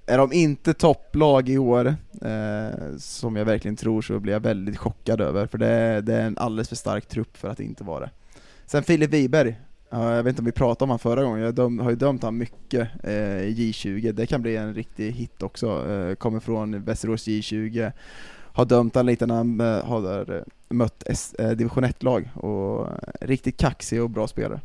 är 0.06 0.18
de 0.18 0.34
inte 0.34 0.74
topplag 0.74 1.50
i 1.50 1.58
år, 1.58 1.96
eh, 2.22 2.98
som 2.98 3.36
jag 3.36 3.46
verkligen 3.46 3.76
tror, 3.76 4.02
så 4.02 4.20
blir 4.20 4.34
jag 4.34 4.40
väldigt 4.40 4.78
chockad 4.78 5.22
över, 5.22 5.48
för 5.48 5.58
det, 5.58 6.02
det 6.02 6.16
är 6.16 6.28
en 6.28 6.38
alldeles 6.38 6.70
för 6.70 6.76
stark 6.76 7.06
trupp 7.06 7.38
för 7.38 7.50
att 7.50 7.60
inte 7.60 7.84
vara 7.84 8.00
det. 8.00 8.10
Sen 8.72 8.84
Filip 8.84 9.14
Wiberg, 9.14 9.56
jag 9.90 10.24
vet 10.24 10.32
inte 10.32 10.42
om 10.42 10.46
vi 10.46 10.52
pratade 10.52 10.84
om 10.84 10.90
honom 10.90 11.00
förra 11.00 11.24
gången, 11.24 11.44
jag 11.44 11.56
döm, 11.56 11.80
har 11.80 11.90
ju 11.90 11.96
dömt 11.96 12.22
honom 12.22 12.38
mycket 12.38 12.90
eh, 13.04 13.42
i 13.42 13.54
J20, 13.58 14.12
det 14.12 14.26
kan 14.26 14.42
bli 14.42 14.56
en 14.56 14.74
riktig 14.74 15.12
hit 15.12 15.44
också, 15.44 15.92
eh, 15.92 16.16
kommer 16.16 16.40
från 16.40 16.84
Västerås 16.84 17.28
J20, 17.28 17.92
har 18.54 18.66
dömt 18.66 18.96
honom 18.96 19.08
lite 19.08 19.26
när 19.26 19.36
han 19.36 19.62
eh, 19.62 19.86
har 19.86 20.44
mött 20.70 21.04
division 21.56 21.86
1-lag, 21.86 22.30
och 22.36 22.88
riktigt 23.22 23.58
kaxig 23.58 24.02
och 24.02 24.10
bra 24.10 24.28
spelare. 24.28 24.62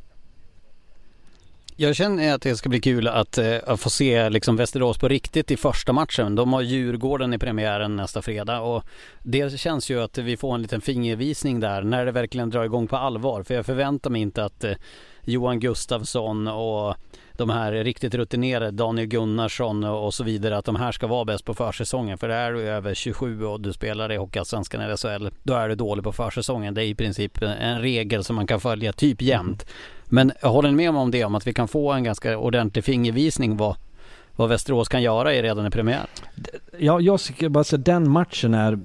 Jag 1.78 1.97
känner 1.97 2.35
att 2.35 2.43
det 2.43 2.57
ska 2.57 2.69
bli 2.69 2.81
kul 2.81 3.09
att, 3.09 3.39
eh, 3.39 3.57
att 3.66 3.81
få 3.81 3.90
se 3.90 4.31
liksom 4.31 4.57
Västerås 4.57 4.98
på 4.98 5.09
riktigt 5.09 5.51
i 5.51 5.57
första 5.57 5.93
matchen. 5.93 6.35
De 6.35 6.53
har 6.53 6.62
Djurgården 6.62 7.35
i 7.35 7.39
premiären 7.39 7.97
nästa 7.97 8.23
fredag 8.23 8.61
och 8.61 8.85
det 9.23 9.61
känns 9.61 9.90
ju 9.90 10.03
att 10.03 10.19
vi 10.19 10.36
får 10.36 10.55
en 10.55 10.62
liten 10.62 10.81
fingervisning 10.81 11.61
där 11.61 11.82
när 11.82 12.07
det 12.07 12.12
verkligen 12.12 12.51
drar 12.51 12.65
igång 12.65 12.89
på 12.89 12.97
allvar. 12.97 13.43
För 13.43 13.55
jag 13.55 13.66
förväntar 13.66 14.11
mig 14.11 14.23
inte 14.23 14.44
att 14.44 14.65
eh, 14.65 14.73
Johan 15.24 15.61
Gustafsson 15.61 16.48
och 16.48 16.97
de 17.39 17.51
här 17.51 17.73
riktigt 17.73 18.15
rutinerade, 18.15 18.71
Daniel 18.71 19.09
Gunnarsson 19.09 19.85
och 19.85 20.15
så 20.15 20.25
vidare, 20.25 20.57
att 20.57 20.65
de 20.65 20.77
här 20.77 20.93
ska 20.93 21.07
vara 21.07 21.25
bäst 21.25 21.45
på 21.45 21.55
försäsongen. 21.55 22.19
För 22.19 22.29
är 22.29 22.53
du 22.53 22.61
över 22.61 22.95
27 22.95 23.45
och 23.45 23.61
du 23.61 23.73
spelar 23.73 24.13
i 24.13 24.17
Hockeyallsvenskan 24.17 24.81
eller 24.81 24.97
SHL, 24.97 25.29
då 25.43 25.55
är 25.55 25.69
du 25.69 25.75
dålig 25.75 26.05
på 26.05 26.13
försäsongen. 26.13 26.75
Det 26.75 26.85
är 26.85 26.87
i 26.87 26.95
princip 26.95 27.43
en 27.43 27.81
regel 27.81 28.25
som 28.25 28.37
man 28.37 28.47
kan 28.47 28.61
följa 28.61 28.93
typ 28.93 29.23
jämt. 29.23 29.67
Men 30.05 30.33
jag 30.43 30.49
håller 30.49 30.71
med 30.71 30.91
om 30.91 31.11
det, 31.11 31.25
om 31.25 31.35
att 31.35 31.47
vi 31.47 31.55
kan 31.55 31.69
få 31.69 31.93
en 31.93 32.05
ganska 32.05 32.39
ordentlig 32.39 32.85
fingervisning 32.85 33.57
vad, 33.57 33.77
vad 34.37 34.49
Västerås 34.49 34.89
kan 34.89 35.03
göra 35.03 35.31
redan 35.31 35.67
i 35.67 35.71
premiär. 35.71 36.07
Ja, 36.79 37.01
jag 37.01 37.21
tycker 37.21 37.49
bara 37.49 37.65
säga 37.65 37.79
den 37.79 38.11
matchen 38.11 38.55
är 38.55 38.79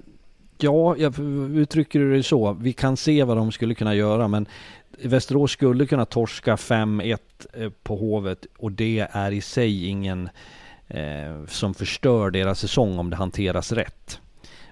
Ja, 0.63 0.95
jag 0.97 1.19
uttrycker 1.55 1.99
det 1.99 2.23
så. 2.23 2.53
Vi 2.53 2.73
kan 2.73 2.97
se 2.97 3.23
vad 3.23 3.37
de 3.37 3.51
skulle 3.51 3.75
kunna 3.75 3.95
göra, 3.95 4.27
men 4.27 4.47
Västerås 5.03 5.51
skulle 5.51 5.85
kunna 5.85 6.05
torska 6.05 6.55
5-1 6.55 7.17
eh, 7.53 7.69
på 7.83 7.95
Hovet 7.95 8.45
och 8.57 8.71
det 8.71 9.07
är 9.11 9.31
i 9.31 9.41
sig 9.41 9.85
ingen 9.85 10.29
eh, 10.87 11.45
som 11.47 11.73
förstör 11.73 12.31
deras 12.31 12.59
säsong 12.59 12.99
om 12.99 13.09
det 13.09 13.15
hanteras 13.15 13.71
rätt. 13.71 14.21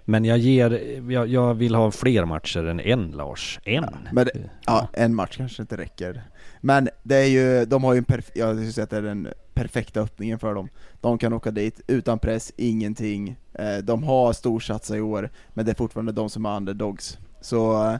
Men 0.05 0.25
jag 0.25 0.37
ger, 0.37 1.01
jag, 1.11 1.27
jag 1.27 1.53
vill 1.53 1.75
ha 1.75 1.91
fler 1.91 2.25
matcher 2.25 2.65
än 2.65 2.79
en 2.79 3.11
Lars. 3.11 3.59
En? 3.63 3.83
Ja, 3.83 3.89
men 4.11 4.25
det, 4.25 4.49
ja, 4.65 4.87
en 4.93 5.15
match 5.15 5.37
kanske 5.37 5.61
inte 5.61 5.77
räcker. 5.77 6.23
Men 6.61 6.89
det 7.03 7.15
är 7.15 7.27
ju, 7.27 7.65
de 7.65 7.83
har 7.83 7.93
ju 7.93 7.97
en 7.97 8.03
perf 8.03 8.31
jag 8.33 8.55
skulle 8.55 8.71
säga 8.71 8.83
att 8.83 8.89
det 8.89 8.97
är 8.97 9.01
den 9.01 9.27
perfekta 9.59 10.01
öppningen 10.01 10.39
för 10.39 10.55
dem. 10.55 10.69
De 11.01 11.17
kan 11.17 11.33
åka 11.33 11.51
dit 11.51 11.81
utan 11.87 12.19
press, 12.19 12.53
ingenting. 12.57 13.35
Eh, 13.53 13.77
de 13.77 14.03
har 14.03 14.33
storsatsat 14.33 14.97
i 14.97 15.01
år, 15.01 15.29
men 15.53 15.65
det 15.65 15.71
är 15.71 15.75
fortfarande 15.75 16.11
de 16.11 16.29
som 16.29 16.45
är 16.45 16.57
underdogs. 16.57 17.17
Så 17.41 17.83
eh, 17.83 17.97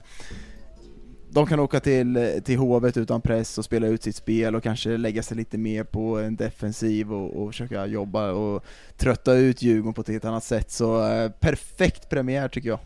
de 1.30 1.46
kan 1.46 1.60
åka 1.60 1.80
till, 1.80 2.18
eh, 2.18 2.28
till 2.28 2.58
Hovet 2.58 2.98
utan 2.98 3.22
press 3.22 3.58
och 3.58 3.66
spela 3.66 3.88
ut 3.88 4.04
sitt 4.04 4.16
spel 4.16 4.56
och 4.56 4.64
kanske 4.64 4.98
lägga 4.98 5.24
sig 5.24 5.38
lite 5.38 5.58
mer 5.58 5.84
på 5.84 6.20
en 6.20 6.36
defensiv 6.36 7.14
och, 7.14 7.44
och 7.44 7.50
försöka 7.52 7.86
jobba 7.86 8.32
och 8.32 8.64
trötta 8.98 9.34
ut 9.34 9.62
Djurgården 9.62 9.94
på 9.94 10.02
ett 10.02 10.08
helt 10.08 10.26
annat 10.26 10.44
sätt. 10.44 10.72
Så 10.72 11.00
perfekt 11.40 12.10
premiär 12.10 12.48
tycker 12.48 12.70
jag. 12.70 12.80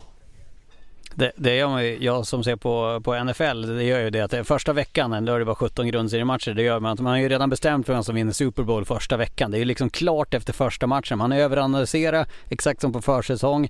Det, 1.14 1.32
det 1.36 1.56
gör 1.56 1.68
man 1.68 1.84
ju. 1.84 2.04
jag 2.04 2.26
som 2.26 2.44
ser 2.44 2.56
på, 2.56 3.00
på 3.04 3.24
NFL, 3.24 3.76
det 3.76 3.84
gör 3.84 4.00
ju 4.00 4.10
det 4.10 4.20
att 4.20 4.46
första 4.46 4.72
veckan, 4.72 5.24
då 5.24 5.34
är 5.34 5.38
det 5.38 5.44
bara 5.44 5.54
17 5.54 5.86
grundseriematcher, 5.86 6.54
det 6.54 6.62
gör 6.62 6.80
man 6.80 6.92
att 6.92 7.00
man 7.00 7.12
har 7.12 7.18
ju 7.18 7.28
redan 7.28 7.50
bestämt 7.50 7.88
vem 7.88 8.04
som 8.04 8.14
vinner 8.14 8.32
Super 8.32 8.62
Bowl 8.62 8.84
första 8.84 9.16
veckan. 9.16 9.50
Det 9.50 9.56
är 9.56 9.58
ju 9.58 9.64
liksom 9.64 9.90
klart 9.90 10.34
efter 10.34 10.52
första 10.52 10.86
matchen. 10.86 11.18
Man 11.18 11.32
överanalyserar 11.32 12.26
exakt 12.48 12.80
som 12.80 12.92
på 12.92 13.02
försäsong 13.02 13.68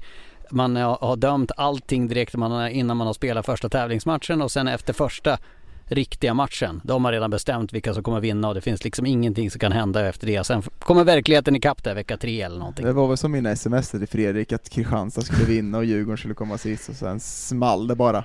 man 0.51 0.77
har 0.77 1.17
dömt 1.17 1.53
allting 1.57 2.09
direkt 2.09 2.35
innan 2.71 2.97
man 2.97 3.07
har 3.07 3.15
spelat 3.15 3.47
första 3.47 3.69
tävlingsmatchen 3.69 4.43
och 4.43 4.51
sen 4.51 4.69
efter 4.69 4.93
första 4.93 5.39
riktiga 5.87 6.35
matchen. 6.35 6.81
De 6.85 7.05
har 7.05 7.13
redan 7.13 7.31
bestämt 7.31 7.73
vilka 7.73 7.95
som 7.95 8.03
kommer 8.03 8.21
vinna 8.21 8.49
och 8.49 8.55
det 8.55 8.61
finns 8.61 8.85
liksom 8.85 9.07
ingenting 9.07 9.51
som 9.51 9.59
kan 9.59 9.73
hända 9.73 10.09
efter 10.09 10.27
det. 10.27 10.45
Sen 10.45 10.63
kommer 10.79 11.05
verkligheten 11.05 11.57
ikapp 11.57 11.85
där 11.85 11.95
vecka 11.95 12.17
tre 12.17 12.43
eller 12.43 12.59
någonting. 12.59 12.87
Det 12.87 12.93
var 12.93 13.09
väl 13.09 13.17
som 13.17 13.33
mina 13.33 13.51
sms 13.51 13.91
till 13.91 14.07
Fredrik 14.07 14.53
att 14.53 14.69
Kristianstad 14.69 15.23
skulle 15.23 15.45
vinna 15.45 15.79
och 15.79 15.85
Djurgården 15.85 16.19
skulle 16.19 16.35
komma 16.35 16.59
sist 16.59 16.89
och 16.89 16.95
sen 16.95 17.21
small 17.21 17.87
det 17.87 17.95
bara. 17.95 18.25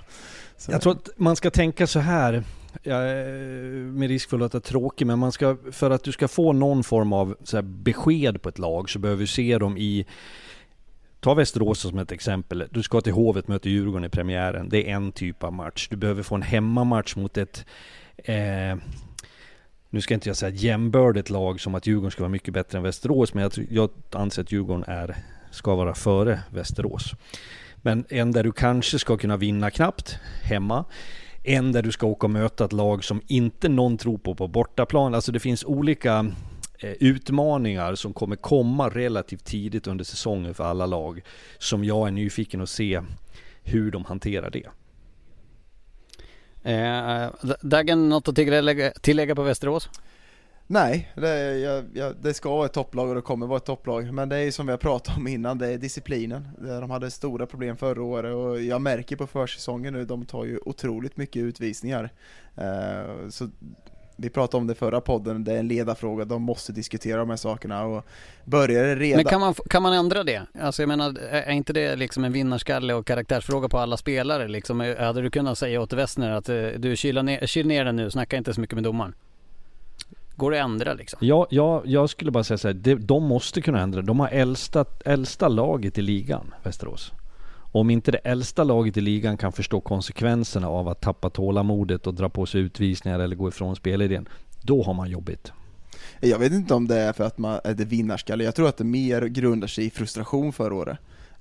Så. 0.58 0.72
Jag 0.72 0.82
tror 0.82 0.94
att 0.94 1.10
man 1.18 1.36
ska 1.36 1.52
tänka 1.52 1.88
så 1.88 2.00
här, 2.00 2.44
med 3.94 4.08
risk 4.08 4.30
för 4.30 4.38
att 4.38 4.42
låta 4.42 4.60
tråkig, 4.60 5.08
men 5.08 5.20
man 5.20 5.32
ska, 5.32 5.58
för 5.72 5.92
att 5.92 6.04
du 6.04 6.12
ska 6.12 6.28
få 6.28 6.54
någon 6.54 6.84
form 6.84 7.14
av 7.14 7.36
så 7.44 7.62
besked 7.62 8.42
på 8.42 8.50
ett 8.50 8.60
lag 8.60 8.90
så 8.90 9.00
behöver 9.00 9.22
du 9.22 9.28
se 9.28 9.58
dem 9.58 9.78
i 9.78 10.06
Ta 11.20 11.34
Västerås 11.34 11.80
som 11.80 12.00
ett 12.00 12.12
exempel. 12.12 12.68
Du 12.72 12.84
ska 12.84 13.02
till 13.02 13.14
Hovet 13.14 13.48
möta 13.48 13.70
Djurgården 13.70 14.06
i 14.06 14.10
premiären. 14.10 14.70
Det 14.70 14.90
är 14.90 14.96
en 14.96 15.12
typ 15.12 15.44
av 15.44 15.54
match. 15.54 15.88
Du 15.92 15.96
behöver 15.96 16.24
få 16.24 16.36
en 16.36 16.42
hemmamatch 16.42 17.16
mot 17.16 17.38
ett 17.38 17.66
eh, 18.18 18.76
nu 19.90 20.02
ska 20.02 20.14
inte 20.14 20.30
jag 20.30 20.38
säga 20.38 20.56
jämbördigt 20.56 21.30
lag 21.30 21.62
som 21.62 21.76
att 21.76 21.88
Djurgården 21.88 22.12
ska 22.12 22.24
vara 22.24 22.30
mycket 22.30 22.54
bättre 22.54 22.78
än 22.78 22.84
Västerås, 22.84 23.34
men 23.34 23.44
jag, 23.44 23.68
jag 23.70 23.90
anser 24.12 24.42
att 24.42 24.52
Djurgården 24.52 24.84
är, 24.88 25.16
ska 25.52 25.76
vara 25.76 25.94
före 25.94 26.40
Västerås. 26.50 27.14
Men 27.76 28.06
en 28.10 28.32
där 28.32 28.44
du 28.44 28.52
kanske 28.52 29.00
ska 29.00 29.18
kunna 29.18 29.38
vinna 29.38 29.72
knappt 29.72 30.20
hemma. 30.44 30.86
En 31.44 31.72
där 31.72 31.82
du 31.82 31.92
ska 31.92 32.08
åka 32.08 32.28
och 32.28 32.32
möta 32.32 32.66
ett 32.66 32.74
lag 32.74 33.04
som 33.04 33.22
inte 33.28 33.70
någon 33.70 33.98
tror 33.98 34.18
på 34.18 34.36
på 34.36 34.48
bortaplan. 34.48 35.16
Alltså 35.16 35.32
det 35.32 35.40
finns 35.40 35.66
olika 35.66 36.32
utmaningar 36.82 37.96
som 37.96 38.14
kommer 38.14 38.36
komma 38.36 38.90
relativt 38.90 39.46
tidigt 39.46 39.88
under 39.88 40.06
säsongen 40.06 40.54
för 40.54 40.64
alla 40.64 40.86
lag. 40.86 41.22
Som 41.58 41.84
jag 41.84 42.08
är 42.08 42.12
nyfiken 42.12 42.62
att 42.62 42.70
se 42.70 43.02
hur 43.64 43.92
de 43.92 44.06
hanterar 44.06 44.50
det. 44.50 44.70
Eh, 46.64 47.30
Dagen, 47.62 48.10
något 48.10 48.28
att 48.28 48.36
tillägga, 48.36 48.92
tillägga 48.92 49.36
på 49.36 49.44
Västerås? 49.44 49.90
Nej, 50.72 51.12
det, 51.16 51.60
jag, 51.60 51.86
jag, 51.94 52.16
det, 52.22 52.34
ska 52.34 52.50
vara 52.50 52.66
ett 52.66 52.74
topplag 52.74 53.10
och 53.10 53.16
det 53.16 53.22
kommer 53.22 53.48
vara 53.48 53.58
ett 53.58 53.66
topplag. 53.66 54.14
Men 54.14 54.30
det 54.30 54.38
är 54.38 54.52
som 54.52 54.66
vi 54.66 54.72
har 54.72 54.78
pratat 54.78 55.18
om 55.18 55.28
innan, 55.28 55.58
det 55.58 55.68
är 55.68 55.78
disciplinen. 55.78 56.48
De 56.60 56.90
hade 56.90 57.12
stora 57.12 57.46
problem 57.46 57.78
förra 57.78 58.04
året 58.04 58.36
och 58.36 58.62
jag 58.62 58.82
märker 58.82 59.16
på 59.16 59.28
försäsongen 59.28 59.94
nu, 59.94 60.06
de 60.06 60.26
tar 60.26 60.46
ju 60.46 60.60
otroligt 60.66 61.18
mycket 61.18 61.40
utvisningar. 61.40 62.10
Uh, 62.58 63.30
så 63.30 63.50
vi 64.22 64.30
pratade 64.30 64.62
om 64.62 64.68
det 64.68 64.76
förra 64.76 65.02
podden, 65.02 65.44
det 65.44 65.54
är 65.54 65.60
en 65.60 65.68
ledarfråga, 65.68 66.26
de 66.26 66.42
måste 66.42 66.72
diskutera 66.72 67.18
de 67.18 67.30
här 67.30 67.38
sakerna 67.38 67.86
och 67.86 68.06
börjar 68.46 68.84
det 68.84 68.96
redan... 68.96 69.18
Men 69.18 69.26
kan 69.26 69.42
man, 69.42 69.54
kan 69.54 69.84
man 69.84 69.94
ändra 69.94 70.24
det? 70.24 70.42
Alltså 70.62 70.82
jag 70.82 70.88
menar, 70.88 71.20
är 71.20 71.52
inte 71.52 71.74
det 71.74 71.96
liksom 71.96 72.24
en 72.24 72.32
vinnarskalle 72.32 72.94
och 72.94 73.08
karaktärsfråga 73.08 73.70
på 73.70 73.78
alla 73.78 73.98
spelare 73.98 74.48
liksom? 74.48 74.96
Hade 75.00 75.22
du 75.22 75.30
kunnat 75.30 75.58
säga 75.58 75.82
åt 75.82 75.94
Westner 75.94 76.32
att 76.32 76.50
eh, 76.50 76.56
du 76.78 76.96
kyl 76.96 77.24
ner, 77.24 77.46
kyl 77.46 77.68
ner 77.68 77.86
den 77.86 77.96
nu, 77.96 78.12
snacka 78.12 78.38
inte 78.38 78.54
så 78.54 78.62
mycket 78.62 78.76
med 78.76 78.84
domaren? 78.84 79.14
Går 80.36 80.52
det 80.52 80.60
att 80.60 80.66
ändra 80.66 80.94
liksom? 80.94 81.20
Ja, 81.22 81.48
ja 81.50 81.82
jag 81.86 82.10
skulle 82.10 82.32
bara 82.32 82.44
säga 82.44 82.58
så 82.58 82.68
här, 82.68 82.96
de 82.96 83.24
måste 83.24 83.62
kunna 83.62 83.82
ändra. 83.82 84.02
De 84.02 84.20
har 84.20 84.28
äldsta, 84.28 84.86
äldsta 85.06 85.48
laget 85.48 85.98
i 85.98 86.02
ligan, 86.02 86.54
Västerås. 86.64 87.14
Om 87.72 87.90
inte 87.90 88.12
det 88.12 88.18
äldsta 88.18 88.64
laget 88.64 88.98
i 88.98 89.02
ligan 89.02 89.38
kan 89.38 89.52
förstå 89.52 89.82
konsekvenserna 89.82 90.68
av 90.68 90.88
att 90.88 91.02
tappa 91.02 91.30
tålamodet 91.30 92.08
och 92.08 92.14
dra 92.14 92.30
på 92.30 92.46
sig 92.46 92.62
utvisningar 92.62 93.20
eller 93.20 93.36
gå 93.36 93.50
ifrån 93.50 93.76
spelidén, 93.76 94.28
då 94.62 94.84
har 94.84 94.94
man 94.94 95.10
jobbigt. 95.10 95.52
Jag 96.20 96.40
vet 96.40 96.52
inte 96.52 96.74
om 96.74 96.88
det 96.88 97.00
är 97.00 97.14
för 97.14 97.24
att 97.24 97.38
man 97.38 97.60
är 97.64 97.74
det 97.74 97.86
vinnarskalle, 97.86 98.44
jag 98.44 98.56
tror 98.56 98.70
att 98.70 98.78
det 98.78 98.84
mer 98.84 99.22
grundar 99.22 99.68
sig 99.68 99.86
i 99.86 99.90
frustration 99.90 100.54
förra 100.54 100.74
året 100.74 100.98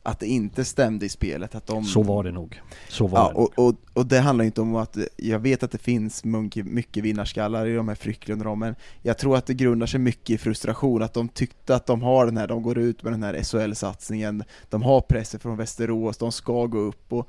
att 0.09 0.21
det 0.21 0.27
inte 0.27 0.65
stämde 0.65 1.07
i 1.07 1.09
spelet. 1.09 1.55
Att 1.55 1.67
de... 1.67 1.85
Så 1.85 2.03
var 2.03 2.25
det 2.25 2.33
nog. 2.33 2.61
Så 2.89 3.07
var 3.07 3.19
ja, 3.19 3.29
det 3.29 3.35
och, 3.35 3.69
och, 3.69 3.75
och, 3.93 4.07
det 4.07 4.19
handlar 4.19 4.45
inte 4.45 4.61
om 4.61 4.77
att, 4.77 4.97
jag 5.17 5.39
vet 5.39 5.63
att 5.63 5.71
det 5.71 5.79
finns 5.79 6.25
mycket 6.25 7.05
vinnarskallar 7.05 7.67
i 7.67 7.75
de 7.75 7.89
här 7.89 7.95
Frycklund 7.95 8.59
men 8.59 8.75
jag 9.03 9.19
tror 9.19 9.37
att 9.37 9.47
det 9.47 9.55
grundar 9.55 9.87
sig 9.87 10.01
mycket 10.01 10.31
i 10.31 10.39
frustration, 10.39 11.03
att 11.03 11.15
de 11.15 11.29
tyckte 11.29 11.75
att 11.75 11.87
de 11.87 12.03
har 12.03 12.27
den 12.27 12.37
här, 12.37 12.47
de 12.47 12.63
går 12.63 12.79
ut 12.79 13.03
med 13.03 13.13
den 13.13 13.23
här 13.23 13.35
SHL-satsningen, 13.35 14.45
de 14.69 14.83
har 14.83 15.01
pressen 15.01 15.41
från 15.41 15.57
Västerås, 15.57 16.17
de 16.17 16.33
ska 16.33 16.67
gå 16.67 16.79
upp 16.79 17.13
och, 17.13 17.29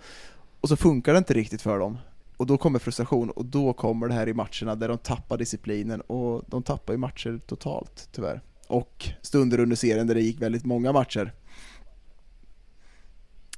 och 0.61 0.69
så 0.69 0.75
funkar 0.75 1.13
det 1.13 1.17
inte 1.17 1.33
riktigt 1.33 1.61
för 1.61 1.79
dem. 1.79 1.97
Och 2.37 2.45
då 2.45 2.57
kommer 2.57 2.79
frustration 2.79 3.29
och 3.29 3.45
då 3.45 3.73
kommer 3.73 4.07
det 4.07 4.13
här 4.13 4.29
i 4.29 4.33
matcherna 4.33 4.75
där 4.75 4.87
de 4.87 4.97
tappar 4.97 5.37
disciplinen 5.37 6.01
och 6.01 6.43
de 6.47 6.63
tappar 6.63 6.93
ju 6.93 6.97
matcher 6.97 7.39
totalt 7.47 8.09
tyvärr. 8.11 8.41
Och 8.67 9.09
stunder 9.21 9.59
under 9.59 9.75
serien 9.75 10.07
där 10.07 10.15
det 10.15 10.21
gick 10.21 10.41
väldigt 10.41 10.65
många 10.65 10.91
matcher 10.91 11.33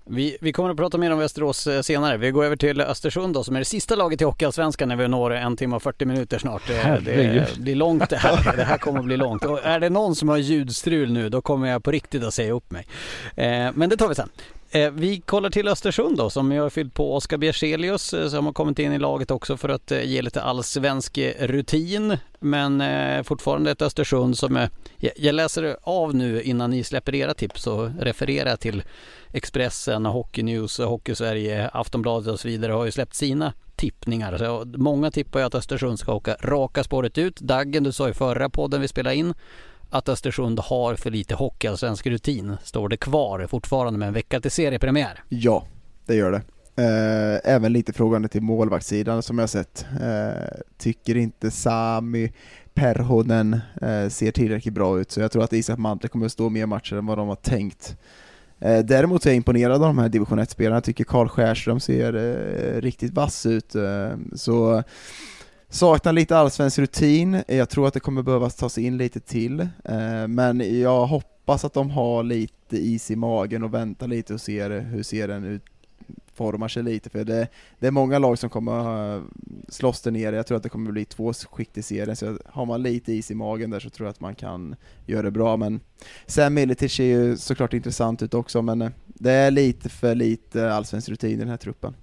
Vi, 0.05 0.37
vi 0.41 0.53
kommer 0.53 0.69
att 0.69 0.77
prata 0.77 0.97
mer 0.97 1.11
om 1.11 1.19
Västerås 1.19 1.67
eh, 1.67 1.81
senare. 1.81 2.17
Vi 2.17 2.31
går 2.31 2.45
över 2.45 2.55
till 2.55 2.81
Östersund 2.81 3.33
då, 3.33 3.43
som 3.43 3.55
är 3.55 3.59
det 3.59 3.65
sista 3.65 3.95
laget 3.95 4.21
i 4.21 4.23
Hockeyallsvenskan 4.23 4.89
när 4.89 4.95
vi 4.95 5.07
når 5.07 5.31
en 5.31 5.57
timme 5.57 5.75
och 5.75 5.83
40 5.83 6.05
minuter 6.05 6.39
snart. 6.39 6.61
Det, 6.67 6.73
Herregud. 6.73 7.43
det 7.55 7.61
blir 7.61 7.75
långt 7.75 8.09
det 8.09 8.17
här. 8.17 8.57
Det 8.57 8.63
här 8.63 8.77
kommer 8.77 8.99
att 8.99 9.05
bli 9.05 9.17
långt. 9.17 9.45
Och 9.45 9.65
är 9.65 9.79
det 9.79 9.89
någon 9.89 10.15
som 10.15 10.29
har 10.29 10.37
ljudstrul 10.37 11.11
nu, 11.11 11.29
då 11.29 11.41
kommer 11.41 11.67
jag 11.67 11.83
på 11.83 11.91
riktigt 11.91 12.23
att 12.23 12.33
säga 12.33 12.53
upp 12.53 12.71
mig. 12.71 12.87
Eh, 13.35 13.69
men 13.73 13.89
det 13.89 13.97
tar 13.97 14.07
vi 14.07 14.15
sen. 14.15 14.29
Eh, 14.73 14.91
vi 14.91 15.19
kollar 15.19 15.49
till 15.49 15.68
Östersund 15.68 16.18
då, 16.18 16.30
som 16.30 16.52
har 16.52 16.69
fyllt 16.69 16.93
på 16.93 17.15
Oskar 17.15 17.38
Bjerselius 17.38 18.14
eh, 18.14 18.27
som 18.27 18.45
har 18.45 18.53
kommit 18.53 18.80
in 18.80 18.93
i 18.93 18.99
laget 18.99 19.31
också 19.31 19.57
för 19.57 19.69
att 19.69 19.91
eh, 19.91 20.03
ge 20.03 20.22
lite 20.22 20.41
allsvensk 20.41 21.18
rutin. 21.39 22.18
Men 22.39 22.84
fortfarande 23.23 23.72
ett 23.72 23.81
Östersund 23.81 24.38
som 24.38 24.56
är... 24.56 24.69
Jag, 24.98 25.11
jag 25.15 25.35
läser 25.35 25.77
av 25.81 26.15
nu 26.15 26.41
innan 26.41 26.69
ni 26.69 26.84
släpper 26.84 27.15
era 27.15 27.34
tips 27.34 27.68
och 27.68 27.89
refererar 27.99 28.56
till 28.56 28.84
Expressen, 29.34 30.06
Hockey 30.06 30.43
News, 30.43 30.77
Hockey 30.77 31.15
Sverige, 31.15 31.69
Aftonbladet 31.73 32.34
och 32.34 32.39
så 32.39 32.48
vidare 32.48 32.72
har 32.72 32.85
ju 32.85 32.91
släppt 32.91 33.15
sina 33.15 33.53
tippningar. 33.76 34.38
Så 34.38 34.65
många 34.65 35.11
tippar 35.11 35.39
ju 35.39 35.45
att 35.45 35.56
Östersund 35.56 35.99
ska 35.99 36.14
åka 36.14 36.35
raka 36.41 36.84
spåret 36.84 37.18
ut. 37.18 37.39
Daggen, 37.39 37.84
du 37.84 37.91
sa 37.91 38.10
i 38.10 38.14
förra 38.14 38.49
podden 38.49 38.81
vi 38.81 38.88
spelade 38.88 39.15
in 39.15 39.34
att 39.91 40.09
Östersund 40.09 40.59
har 40.59 40.95
för 40.95 41.11
lite 41.11 41.35
hockeyallsvensk 41.35 42.07
rutin. 42.07 42.57
Står 42.63 42.89
det 42.89 42.97
kvar 42.97 43.47
fortfarande 43.47 43.99
med 43.99 44.07
en 44.07 44.13
vecka 44.13 44.39
till 44.39 44.51
seriepremiär? 44.51 45.23
Ja, 45.30 45.65
det 46.05 46.15
gör 46.15 46.31
det. 46.31 46.41
Eh, 46.76 47.53
även 47.53 47.73
lite 47.73 47.93
frågande 47.93 48.27
till 48.27 48.41
målvaktssidan 48.41 49.23
som 49.23 49.39
jag 49.39 49.49
sett. 49.49 49.85
Eh, 50.01 50.61
tycker 50.77 51.18
inte 51.18 51.51
Sami 51.51 52.31
Perhonen 52.73 53.59
eh, 53.81 54.09
ser 54.09 54.31
tillräckligt 54.31 54.73
bra 54.73 54.99
ut, 54.99 55.11
så 55.11 55.22
jag 55.22 55.31
tror 55.31 55.43
att 55.43 55.53
Isak 55.53 55.77
Mantle 55.77 56.09
kommer 56.09 56.26
att 56.26 56.31
stå 56.31 56.49
mer 56.49 56.65
matcher 56.65 56.95
än 56.95 57.05
vad 57.05 57.18
de 57.18 57.27
har 57.27 57.35
tänkt. 57.35 57.97
Eh, 58.59 58.80
däremot 58.80 59.26
är 59.26 59.30
jag 59.30 59.35
imponerad 59.35 59.76
av 59.76 59.80
de 59.88 59.97
här 59.97 60.09
division 60.09 60.39
1-spelarna, 60.39 60.76
jag 60.76 60.84
tycker 60.84 61.03
Karl 61.03 61.27
Skärström 61.27 61.80
ser 61.80 62.13
eh, 62.15 62.81
riktigt 62.81 63.13
vass 63.13 63.45
ut. 63.45 63.76
Eh, 63.76 64.09
så 64.35 64.84
Saknar 65.73 66.14
lite 66.14 66.38
allsvensk 66.38 66.80
rutin, 66.80 67.43
jag 67.48 67.69
tror 67.69 67.88
att 67.88 67.93
det 67.93 67.99
kommer 67.99 68.22
behövas 68.22 68.56
tas 68.56 68.77
in 68.77 68.98
lite 68.98 69.19
till, 69.19 69.60
eh, 69.60 70.27
men 70.27 70.80
jag 70.80 71.06
hoppas 71.06 71.65
att 71.65 71.73
de 71.73 71.89
har 71.89 72.23
lite 72.23 72.77
is 72.77 73.11
i 73.11 73.15
magen 73.15 73.64
och 73.64 73.73
väntar 73.73 74.07
lite 74.07 74.34
och 74.34 74.41
ser 74.41 74.80
hur 74.80 75.03
serien 75.03 75.43
utformar 75.45 76.68
sig 76.68 76.84
lite, 76.84 77.10
för 77.10 77.23
det, 77.23 77.48
det 77.80 77.88
är 77.88 77.91
många 77.91 78.19
lag 78.19 78.38
som 78.38 78.49
kommer 78.49 79.15
eh, 79.15 79.22
slåss 79.69 80.02
där 80.02 80.11
nere, 80.11 80.35
jag 80.35 80.48
tror 80.48 80.57
att 80.57 80.64
det 80.64 80.69
kommer 80.69 80.91
bli 80.91 81.06
två 81.06 81.34
skikt 81.34 81.77
i 81.77 81.84
serien, 81.84 82.15
så 82.15 82.38
har 82.45 82.65
man 82.65 82.84
lite 82.84 83.14
is 83.14 83.31
i 83.31 83.35
magen 83.35 83.69
där 83.69 83.80
så 83.80 83.89
tror 83.89 84.07
jag 84.07 84.11
att 84.11 84.19
man 84.19 84.35
kan 84.35 84.76
göra 85.06 85.22
det 85.22 85.31
bra, 85.31 85.57
men 85.57 85.80
Sam 86.26 86.53
Militic 86.53 86.93
ser 86.93 87.03
ju 87.03 87.38
såklart 87.38 87.73
intressant 87.73 88.22
ut 88.22 88.34
också, 88.34 88.61
men 88.61 88.81
eh, 88.81 88.91
det 89.07 89.31
är 89.31 89.52
lite 89.52 89.89
för 89.89 90.15
lite 90.15 90.73
allsvensk 90.73 91.10
rutin 91.10 91.31
i 91.31 91.35
den 91.35 91.49
här 91.49 91.57
truppen. 91.57 91.93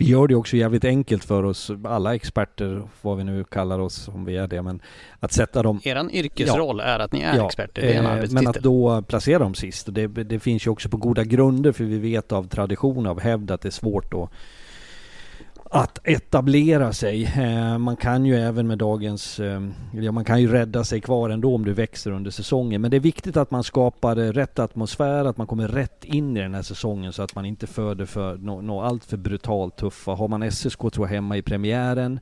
Vi 0.00 0.06
gör 0.06 0.28
det 0.28 0.34
också 0.34 0.56
jävligt 0.56 0.84
enkelt 0.84 1.24
för 1.24 1.42
oss, 1.42 1.70
alla 1.84 2.14
experter, 2.14 2.82
vad 3.02 3.16
vi 3.16 3.24
nu 3.24 3.44
kallar 3.44 3.78
oss, 3.78 4.08
om 4.08 4.24
vi 4.24 4.36
är 4.36 4.46
det, 4.46 4.62
men 4.62 4.82
att 5.20 5.32
sätta 5.32 5.62
dem... 5.62 5.80
Eran 5.84 6.10
yrkesroll 6.10 6.80
är 6.80 6.98
att 6.98 7.12
ni 7.12 7.20
är 7.20 7.36
Ja, 7.36 7.46
experter, 7.46 7.82
det 7.82 7.92
är 7.92 7.98
en 7.98 8.04
eh, 8.04 8.12
arbetstitel. 8.12 8.44
Men 8.44 8.50
att 8.50 8.62
då 8.62 9.02
placera 9.02 9.38
dem 9.38 9.54
sist, 9.54 9.88
det, 9.90 10.06
det 10.06 10.40
finns 10.40 10.66
ju 10.66 10.70
också 10.70 10.88
på 10.88 10.96
goda 10.96 11.24
grunder, 11.24 11.72
för 11.72 11.84
vi 11.84 11.98
vet 11.98 12.32
av 12.32 12.48
tradition, 12.48 13.06
av 13.06 13.20
hävd, 13.20 13.50
att 13.50 13.60
det 13.60 13.68
är 13.68 13.70
svårt 13.70 14.14
att 14.14 14.30
att 15.72 15.98
etablera 16.04 16.92
sig. 16.92 17.24
Eh, 17.24 17.78
man 17.78 17.96
kan 17.96 18.26
ju 18.26 18.36
även 18.36 18.66
med 18.66 18.78
dagens, 18.78 19.40
eh, 19.40 19.60
ja 19.92 20.12
man 20.12 20.24
kan 20.24 20.40
ju 20.40 20.52
rädda 20.52 20.84
sig 20.84 21.00
kvar 21.00 21.30
ändå 21.30 21.54
om 21.54 21.64
du 21.64 21.72
växer 21.72 22.10
under 22.10 22.30
säsongen. 22.30 22.80
Men 22.80 22.90
det 22.90 22.96
är 22.96 23.00
viktigt 23.00 23.36
att 23.36 23.50
man 23.50 23.64
skapar 23.64 24.16
rätt 24.16 24.58
atmosfär, 24.58 25.24
att 25.24 25.36
man 25.36 25.46
kommer 25.46 25.68
rätt 25.68 26.04
in 26.04 26.36
i 26.36 26.40
den 26.40 26.54
här 26.54 26.62
säsongen 26.62 27.12
så 27.12 27.22
att 27.22 27.34
man 27.34 27.44
inte 27.44 27.66
föder 27.66 28.06
för 28.06 28.36
något 28.36 28.64
no, 28.64 28.80
allt 28.80 29.04
för 29.04 29.16
brutalt 29.16 29.76
tuffa. 29.76 30.12
Har 30.12 30.28
man 30.28 30.50
SSK 30.50 30.78
tror 30.78 31.06
jag 31.06 31.14
hemma 31.14 31.36
i 31.36 31.42
premiären, 31.42 32.20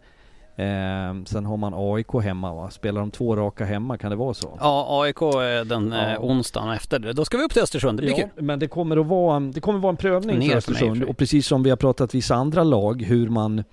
eh, 0.58 1.24
sen 1.24 1.46
har 1.46 1.56
man 1.56 1.74
AIK 1.76 2.12
hemma 2.24 2.54
va? 2.54 2.70
Spelar 2.70 3.00
de 3.00 3.10
två 3.10 3.36
raka 3.36 3.64
hemma, 3.64 3.98
kan 3.98 4.10
det 4.10 4.16
vara 4.16 4.34
så? 4.34 4.58
Ja, 4.60 5.02
AIK 5.02 5.22
är 5.22 5.64
den 5.64 5.92
Ja. 5.92 6.12
eh, 6.12 6.24
onsdagen 6.24 6.72
efter 6.72 6.98
det. 6.98 7.12
Då 7.12 7.24
ska 7.24 7.36
vi 7.36 7.44
upp 7.44 7.52
till 7.52 7.62
Östersund, 7.62 7.98
det 7.98 8.02
blir 8.02 8.10
Ja, 8.20 8.28
kul. 8.34 8.44
men 8.44 8.58
det 8.58 8.68
kommer 8.68 8.96
att 8.96 9.06
vara, 9.06 9.40
det 9.40 9.60
kommer 9.60 9.78
att 9.78 9.82
vara 9.82 9.90
en 9.90 9.96
prövning 9.96 10.38
Ner 10.38 10.50
för 10.50 10.60
för 10.60 10.72
mig, 10.72 10.78
Östersund. 10.78 10.98
för- 10.98 11.08
Och 11.10 11.16
precis 11.16 11.46
som 11.46 11.62
vi 11.62 11.70
har 11.70 11.76
pratat 11.76 12.14
vissa 12.14 12.34
andra 12.34 12.64
lag, 12.64 13.02
hur 13.02 13.28
man 13.28 13.64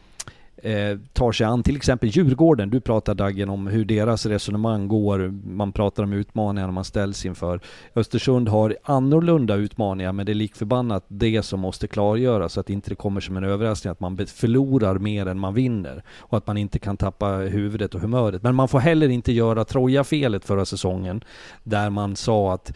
eh, 0.65 0.97
tar 1.13 1.31
sig 1.31 1.45
an 1.45 1.63
till 1.63 1.75
exempel 1.75 2.09
Djurgården. 2.09 2.69
Du 2.69 2.81
pratar 2.81 3.15
Daggen 3.15 3.49
om 3.49 3.67
hur 3.67 3.85
deras 3.85 4.25
resonemang 4.25 4.87
går. 4.87 5.19
Man 5.47 5.71
pratar 5.71 6.03
om 6.03 6.13
utmaningar 6.13 6.71
man 6.71 6.83
ställs 6.83 7.25
inför. 7.25 7.59
Östersund 7.95 8.49
har 8.49 8.77
annorlunda 8.83 9.55
utmaningar 9.55 10.11
men 10.11 10.25
det 10.25 10.31
är 10.31 10.33
likförbannat 10.33 11.05
det 11.07 11.43
som 11.43 11.59
måste 11.59 11.87
klargöras 11.87 12.53
så 12.53 12.59
att 12.59 12.69
inte 12.69 12.89
det 12.89 12.95
kommer 12.95 13.21
som 13.21 13.37
en 13.37 13.43
överraskning 13.43 13.91
att 13.91 13.99
man 13.99 14.17
förlorar 14.17 14.97
mer 14.97 15.25
än 15.25 15.39
man 15.39 15.53
vinner. 15.53 16.03
Och 16.19 16.37
att 16.37 16.47
man 16.47 16.57
inte 16.57 16.79
kan 16.79 16.97
tappa 16.97 17.27
huvudet 17.27 17.95
och 17.95 18.01
humöret. 18.01 18.43
Men 18.43 18.55
man 18.55 18.67
får 18.67 18.79
heller 18.79 19.09
inte 19.09 19.31
göra 19.31 19.65
Troja-felet 19.65 20.45
förra 20.45 20.65
säsongen 20.65 21.23
där 21.63 21.89
man 21.89 22.15
sa 22.15 22.53
att 22.53 22.73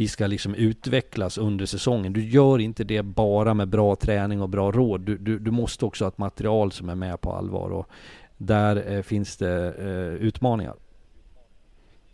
vi 0.00 0.08
ska 0.08 0.26
liksom 0.26 0.54
utvecklas 0.54 1.38
under 1.38 1.66
säsongen. 1.66 2.12
Du 2.12 2.24
gör 2.24 2.58
inte 2.58 2.84
det 2.84 3.02
bara 3.02 3.54
med 3.54 3.68
bra 3.68 3.96
träning 3.96 4.42
och 4.42 4.48
bra 4.48 4.70
råd. 4.70 5.00
Du, 5.00 5.18
du, 5.18 5.38
du 5.38 5.50
måste 5.50 5.84
också 5.84 6.04
ha 6.04 6.08
ett 6.08 6.18
material 6.18 6.72
som 6.72 6.88
är 6.88 6.94
med 6.94 7.20
på 7.20 7.32
allvar 7.32 7.70
och 7.70 7.86
där 8.36 8.92
eh, 8.92 9.02
finns 9.02 9.36
det 9.36 9.74
eh, 9.78 10.26
utmaningar. 10.26 10.74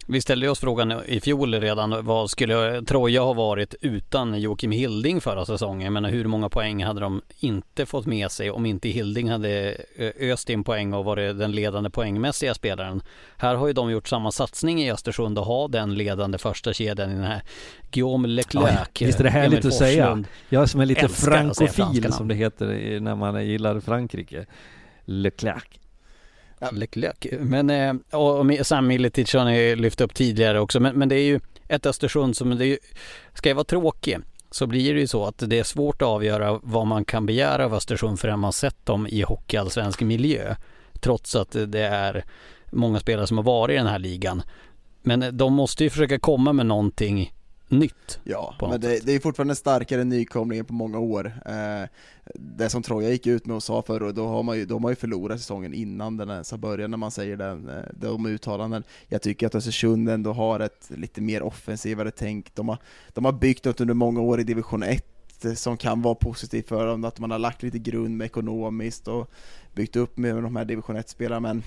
Vi 0.08 0.20
ställde 0.20 0.48
oss 0.48 0.60
frågan 0.60 1.02
i 1.06 1.20
fjol 1.20 1.54
redan, 1.54 2.04
vad 2.04 2.30
skulle 2.30 2.82
Troja 2.82 3.22
ha 3.22 3.32
varit 3.32 3.74
utan 3.80 4.40
Joakim 4.40 4.70
Hilding 4.70 5.20
förra 5.20 5.44
säsongen? 5.44 5.92
Men 5.92 6.04
hur 6.04 6.24
många 6.24 6.48
poäng 6.48 6.84
hade 6.84 7.00
de 7.00 7.22
inte 7.38 7.86
fått 7.86 8.06
med 8.06 8.30
sig 8.30 8.50
om 8.50 8.66
inte 8.66 8.88
Hilding 8.88 9.30
hade 9.30 9.76
öst 10.20 10.50
in 10.50 10.64
poäng 10.64 10.92
och 10.92 11.04
varit 11.04 11.38
den 11.38 11.52
ledande 11.52 11.90
poängmässiga 11.90 12.54
spelaren? 12.54 13.02
Här 13.36 13.54
har 13.54 13.66
ju 13.66 13.72
de 13.72 13.90
gjort 13.90 14.08
samma 14.08 14.32
satsning 14.32 14.82
i 14.82 14.92
Östersund 14.92 15.38
och 15.38 15.44
ha 15.44 15.68
den 15.68 15.94
ledande 15.94 16.38
första 16.38 16.72
kedjan 16.72 17.10
i 17.10 17.14
den 17.14 17.24
här 17.24 17.42
Guillaume 17.90 18.28
Leclerc. 18.28 18.88
Ja, 19.00 19.06
visst 19.06 19.20
är 19.20 19.24
det 19.24 19.30
härligt 19.30 19.64
Emil 19.64 19.68
att 19.68 19.74
säga. 19.74 20.24
Jag 20.48 20.68
som 20.68 20.80
är 20.80 20.86
lite 20.86 21.08
frankofil 21.08 22.12
som 22.12 22.28
det 22.28 22.34
heter 22.34 23.00
när 23.00 23.14
man 23.14 23.46
gillar 23.46 23.80
Frankrike. 23.80 24.46
Leclerc. 25.04 25.80
Leclerc. 26.72 27.26
Men 27.40 27.70
eh, 27.70 27.94
och 28.10 28.40
och 28.40 28.66
Sam 28.66 28.86
Militic 28.86 29.34
har 29.34 29.44
ni 29.44 29.76
lyft 29.76 30.00
upp 30.00 30.14
tidigare 30.14 30.60
också. 30.60 30.80
Men, 30.80 30.98
men 30.98 31.08
det 31.08 31.16
är 31.16 31.24
ju 31.24 31.40
ett 31.68 31.86
Östersund 31.86 32.36
som, 32.36 32.58
det 32.58 32.64
är 32.64 32.66
ju, 32.66 32.78
ska 33.34 33.48
jag 33.48 33.56
vara 33.56 33.64
tråkig 33.64 34.18
så 34.50 34.66
blir 34.66 34.94
det 34.94 35.00
ju 35.00 35.06
så 35.06 35.24
att 35.24 35.38
det 35.46 35.58
är 35.58 35.64
svårt 35.64 36.02
att 36.02 36.08
avgöra 36.08 36.60
vad 36.62 36.86
man 36.86 37.04
kan 37.04 37.26
begära 37.26 37.64
av 37.64 37.74
Östersund 37.74 38.20
förrän 38.20 38.38
man 38.38 38.52
sett 38.52 38.86
dem 38.86 39.06
i 39.06 39.22
hockeyallsvensk 39.22 40.00
miljö. 40.00 40.54
Trots 41.00 41.36
att 41.36 41.56
det 41.66 41.80
är 41.80 42.24
många 42.70 43.00
spelare 43.00 43.26
som 43.26 43.36
har 43.36 43.44
varit 43.44 43.74
i 43.74 43.76
den 43.76 43.86
här 43.86 43.98
ligan. 43.98 44.42
Men 45.02 45.36
de 45.36 45.52
måste 45.52 45.84
ju 45.84 45.90
försöka 45.90 46.18
komma 46.18 46.52
med 46.52 46.66
någonting 46.66 47.32
nytt. 47.68 48.20
Ja, 48.24 48.54
men 48.60 48.80
det, 48.80 49.06
det 49.06 49.12
är 49.12 49.20
fortfarande 49.20 49.54
starkare 49.54 50.00
än 50.00 50.08
nykomlingen 50.08 50.64
på 50.64 50.72
många 50.72 50.98
år. 50.98 51.32
Eh, 51.46 51.88
det 52.34 52.70
som 52.70 52.82
Troja 52.82 53.10
gick 53.10 53.26
ut 53.26 53.46
med 53.46 53.56
och 53.56 53.62
sa 53.62 53.82
förr, 53.82 54.02
och 54.02 54.14
då 54.14 54.26
har 54.26 54.42
man 54.42 54.56
ju, 54.56 54.64
de 54.64 54.84
har 54.84 54.90
ju 54.90 54.96
förlorat 54.96 55.40
säsongen 55.40 55.74
innan 55.74 56.16
den 56.16 56.30
ens 56.30 56.50
har 56.50 56.58
börjat 56.58 56.90
när 56.90 56.96
man 56.96 57.10
säger 57.10 57.36
den, 57.36 57.68
eh, 57.68 57.84
de 57.94 58.26
uttalanden. 58.26 58.84
Jag 59.08 59.22
tycker 59.22 59.46
att 59.46 59.54
Östersund 59.54 60.08
ändå 60.08 60.32
har 60.32 60.60
ett 60.60 60.90
lite 60.96 61.20
mer 61.20 61.42
offensivare 61.42 62.10
tänk. 62.10 62.54
De 62.54 62.68
har, 62.68 62.78
de 63.12 63.24
har 63.24 63.32
byggt 63.32 63.64
något 63.64 63.80
under 63.80 63.94
många 63.94 64.20
år 64.20 64.40
i 64.40 64.44
division 64.44 64.82
1 64.82 65.04
eh, 65.44 65.52
som 65.52 65.76
kan 65.76 66.02
vara 66.02 66.14
positivt 66.14 66.68
för 66.68 66.86
dem, 66.86 67.04
att 67.04 67.18
man 67.18 67.30
har 67.30 67.38
lagt 67.38 67.62
lite 67.62 67.78
grund 67.78 68.16
med 68.16 68.24
ekonomiskt 68.24 69.08
och 69.08 69.30
byggt 69.74 69.96
upp 69.96 70.18
med 70.18 70.36
de 70.36 70.56
här 70.56 70.64
division 70.64 70.96
1-spelarna, 70.96 71.40
men 71.40 71.62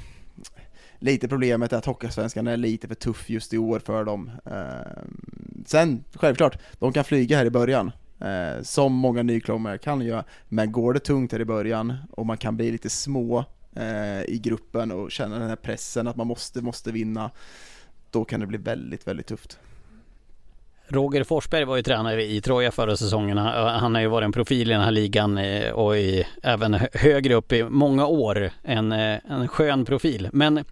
lite 1.00 1.28
problemet 1.28 1.74
är 1.74 1.78
att 1.78 1.86
Hockeysvenskan 1.86 2.48
är 2.48 2.58
lite 2.58 2.88
för 2.88 2.96
tuff 2.96 3.30
just 3.30 3.54
i 3.54 3.58
år 3.58 3.80
för 3.80 4.04
dem. 4.04 4.32
Eh, 4.46 5.04
sen, 5.66 6.04
självklart, 6.14 6.58
de 6.80 6.94
kan 6.94 7.04
flyga 7.04 7.38
här 7.38 7.46
i 7.46 7.50
början, 7.50 7.92
eh, 8.20 8.62
som 8.62 8.94
många 8.94 9.24
nykomlingar 9.24 9.78
kan 9.78 10.02
göra, 10.02 10.24
men 10.48 10.72
går 10.72 10.94
det 10.94 11.00
tungt 11.00 11.32
här 11.32 11.40
i 11.40 11.46
början 11.46 11.94
och 12.12 12.26
man 12.26 12.38
kan 12.38 12.58
bli 12.58 12.72
lite 12.72 12.90
små 12.90 13.46
eh, 13.76 14.24
i 14.24 14.40
gruppen 14.44 14.92
och 14.92 15.12
känna 15.12 15.40
den 15.40 15.50
här 15.50 15.56
pressen 15.56 16.08
att 16.08 16.16
man 16.16 16.28
måste, 16.28 16.62
måste 16.62 16.92
vinna, 16.92 17.32
då 18.12 18.26
kan 18.26 18.40
det 18.40 18.46
bli 18.48 18.58
väldigt, 18.58 19.08
väldigt 19.08 19.28
tufft. 19.28 19.60
Roger 20.92 21.24
Forsberg 21.24 21.66
var 21.66 21.76
ju 21.76 21.84
tränare 21.84 22.24
i 22.24 22.42
Troja 22.42 22.72
förra 22.72 22.98
säsongen. 22.98 23.38
Han 23.38 23.96
eh, 23.96 24.00
har 24.00 24.02
ju 24.02 24.08
varit 24.08 24.26
en 24.26 24.32
profil 24.32 24.70
i 24.70 24.74
den 24.74 24.82
här 24.82 24.92
ligan 24.92 25.38
eh, 25.38 25.72
och 25.72 25.98
i, 25.98 26.26
även 26.44 26.80
högre 26.94 27.36
upp 27.36 27.52
i 27.52 27.64
många 27.64 28.08
år. 28.08 28.52
En, 28.64 28.92
eh, 28.92 29.18
en 29.30 29.48
skön 29.48 29.86
profil. 29.86 30.30
Men 30.34 30.66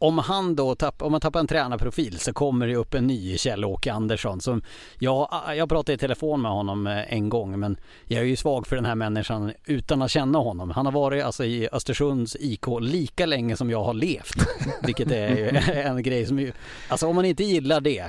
om 0.00 0.18
han 0.18 0.56
då 0.56 0.74
tapp, 0.74 1.02
om 1.02 1.12
man 1.12 1.20
tappar 1.20 1.40
en 1.40 1.46
tränarprofil 1.46 2.18
så 2.18 2.32
kommer 2.32 2.66
det 2.66 2.76
upp 2.76 2.94
en 2.94 3.06
ny 3.06 3.36
Kjell-Åke 3.36 3.92
Andersson 3.92 4.40
som 4.40 4.62
jag, 4.98 5.28
jag 5.56 5.68
pratade 5.68 5.92
i 5.92 5.98
telefon 5.98 6.42
med 6.42 6.50
honom 6.50 6.86
eh, 6.86 7.12
en 7.12 7.28
gång 7.28 7.60
men 7.60 7.76
jag 8.04 8.20
är 8.20 8.24
ju 8.24 8.36
svag 8.36 8.66
för 8.66 8.76
den 8.76 8.84
här 8.84 8.94
människan 8.94 9.52
utan 9.64 10.02
att 10.02 10.10
känna 10.10 10.38
honom. 10.38 10.70
Han 10.70 10.86
har 10.86 10.92
varit 10.92 11.24
alltså 11.24 11.44
i 11.44 11.68
Östersunds 11.72 12.36
IK 12.40 12.66
lika 12.80 13.26
länge 13.26 13.56
som 13.56 13.70
jag 13.70 13.84
har 13.84 13.94
levt. 13.94 14.46
Vilket 14.82 15.10
är 15.10 15.70
en 15.86 16.02
grej 16.02 16.26
som 16.26 16.38
ju, 16.38 16.52
alltså 16.88 17.06
om 17.06 17.16
man 17.16 17.24
inte 17.24 17.44
gillar 17.44 17.80
det 17.80 18.04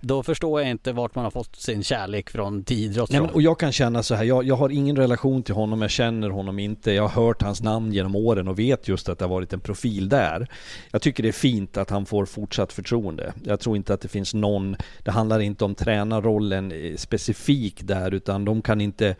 då 0.00 0.22
förstår 0.22 0.60
jag 0.60 0.70
inte 0.70 0.92
vart 0.92 1.14
man 1.14 1.24
har 1.24 1.30
fått 1.30 1.56
sin 1.56 1.82
kärlek 1.82 2.30
från 2.30 2.64
till 2.64 2.78
idrott 2.78 3.10
Nej, 3.10 3.20
men, 3.20 3.30
och 3.30 3.42
jag 3.42 3.58
kan 3.58 3.72
känna 3.72 4.02
så 4.02 4.14
här, 4.14 4.24
jag, 4.24 4.44
jag 4.44 4.56
har 4.56 4.70
ingen 4.70 4.96
relation 4.96 5.42
till 5.42 5.54
honom, 5.54 5.82
jag 5.82 5.90
känner 5.90 6.30
honom 6.30 6.58
inte. 6.58 6.92
Jag 6.92 7.08
har 7.08 7.24
hört 7.24 7.42
hans 7.42 7.62
namn 7.62 7.92
genom 7.92 8.16
åren 8.16 8.48
och 8.48 8.58
vet 8.58 8.88
just 8.88 9.08
att 9.08 9.18
det 9.18 9.24
har 9.24 9.30
varit 9.30 9.52
en 9.52 9.60
profil 9.60 10.08
där. 10.08 10.46
Jag 10.90 11.02
tycker 11.02 11.22
det 11.22 11.28
är 11.28 11.32
fint 11.32 11.76
att 11.76 11.90
han 11.90 12.06
får 12.06 12.26
fortsatt 12.26 12.72
förtroende. 12.72 13.32
Jag 13.44 13.60
tror 13.60 13.76
inte 13.76 13.94
att 13.94 14.00
det 14.00 14.08
finns 14.08 14.34
någon, 14.34 14.76
det 15.02 15.10
handlar 15.10 15.40
inte 15.40 15.64
om 15.64 15.74
tränarrollen 15.74 16.72
eh, 16.72 16.96
specifik 16.96 17.82
där, 17.82 18.14
utan 18.14 18.44
de 18.44 18.62
kan 18.62 18.80
inte 18.80 19.16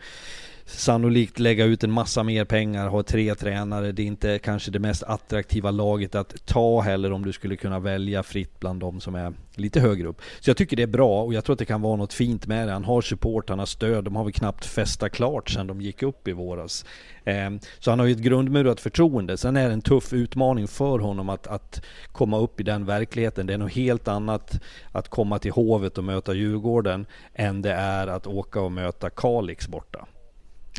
sannolikt 0.65 1.39
lägga 1.39 1.65
ut 1.65 1.83
en 1.83 1.91
massa 1.91 2.23
mer 2.23 2.45
pengar, 2.45 2.87
ha 2.87 3.03
tre 3.03 3.35
tränare. 3.35 3.91
Det 3.91 4.01
är 4.01 4.05
inte 4.05 4.39
kanske 4.39 4.71
det 4.71 4.79
mest 4.79 5.03
attraktiva 5.03 5.71
laget 5.71 6.15
att 6.15 6.45
ta 6.45 6.81
heller 6.81 7.11
om 7.11 7.25
du 7.25 7.31
skulle 7.31 7.55
kunna 7.55 7.79
välja 7.79 8.23
fritt 8.23 8.59
bland 8.59 8.79
de 8.79 8.99
som 9.01 9.15
är 9.15 9.33
lite 9.55 9.79
högre 9.79 10.07
upp. 10.07 10.21
Så 10.39 10.49
jag 10.49 10.57
tycker 10.57 10.77
det 10.77 10.83
är 10.83 10.87
bra 10.87 11.23
och 11.23 11.33
jag 11.33 11.45
tror 11.45 11.53
att 11.53 11.59
det 11.59 11.65
kan 11.65 11.81
vara 11.81 11.95
något 11.95 12.13
fint 12.13 12.47
med 12.47 12.67
det. 12.67 12.73
Han 12.73 12.85
har 12.85 13.01
support, 13.01 13.49
han 13.49 13.59
har 13.59 13.65
stöd. 13.65 14.03
De 14.03 14.15
har 14.15 14.23
väl 14.23 14.33
knappt 14.33 14.65
festat 14.65 15.11
klart 15.11 15.49
sedan 15.49 15.67
de 15.67 15.81
gick 15.81 16.03
upp 16.03 16.27
i 16.27 16.31
våras. 16.31 16.85
Eh, 17.23 17.49
så 17.79 17.89
han 17.89 17.99
har 17.99 18.05
ju 18.05 18.11
ett 18.11 18.19
grundmurat 18.19 18.79
förtroende. 18.79 19.37
Sen 19.37 19.57
är 19.57 19.67
det 19.67 19.73
en 19.73 19.81
tuff 19.81 20.13
utmaning 20.13 20.67
för 20.67 20.99
honom 20.99 21.29
att, 21.29 21.47
att 21.47 21.81
komma 22.11 22.37
upp 22.37 22.59
i 22.59 22.63
den 22.63 22.85
verkligheten. 22.85 23.45
Det 23.45 23.53
är 23.53 23.57
något 23.57 23.73
helt 23.73 24.07
annat 24.07 24.61
att 24.91 25.09
komma 25.09 25.39
till 25.39 25.51
Hovet 25.51 25.97
och 25.97 26.03
möta 26.03 26.33
Djurgården 26.33 27.05
än 27.33 27.61
det 27.61 27.73
är 27.73 28.07
att 28.07 28.27
åka 28.27 28.61
och 28.61 28.71
möta 28.71 29.09
Kalix 29.09 29.67
borta. 29.67 30.07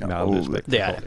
Med 0.00 0.16
all 0.16 0.28
och 0.28 0.34
respekt 0.34 0.66
det 0.70 0.78
är. 0.78 1.00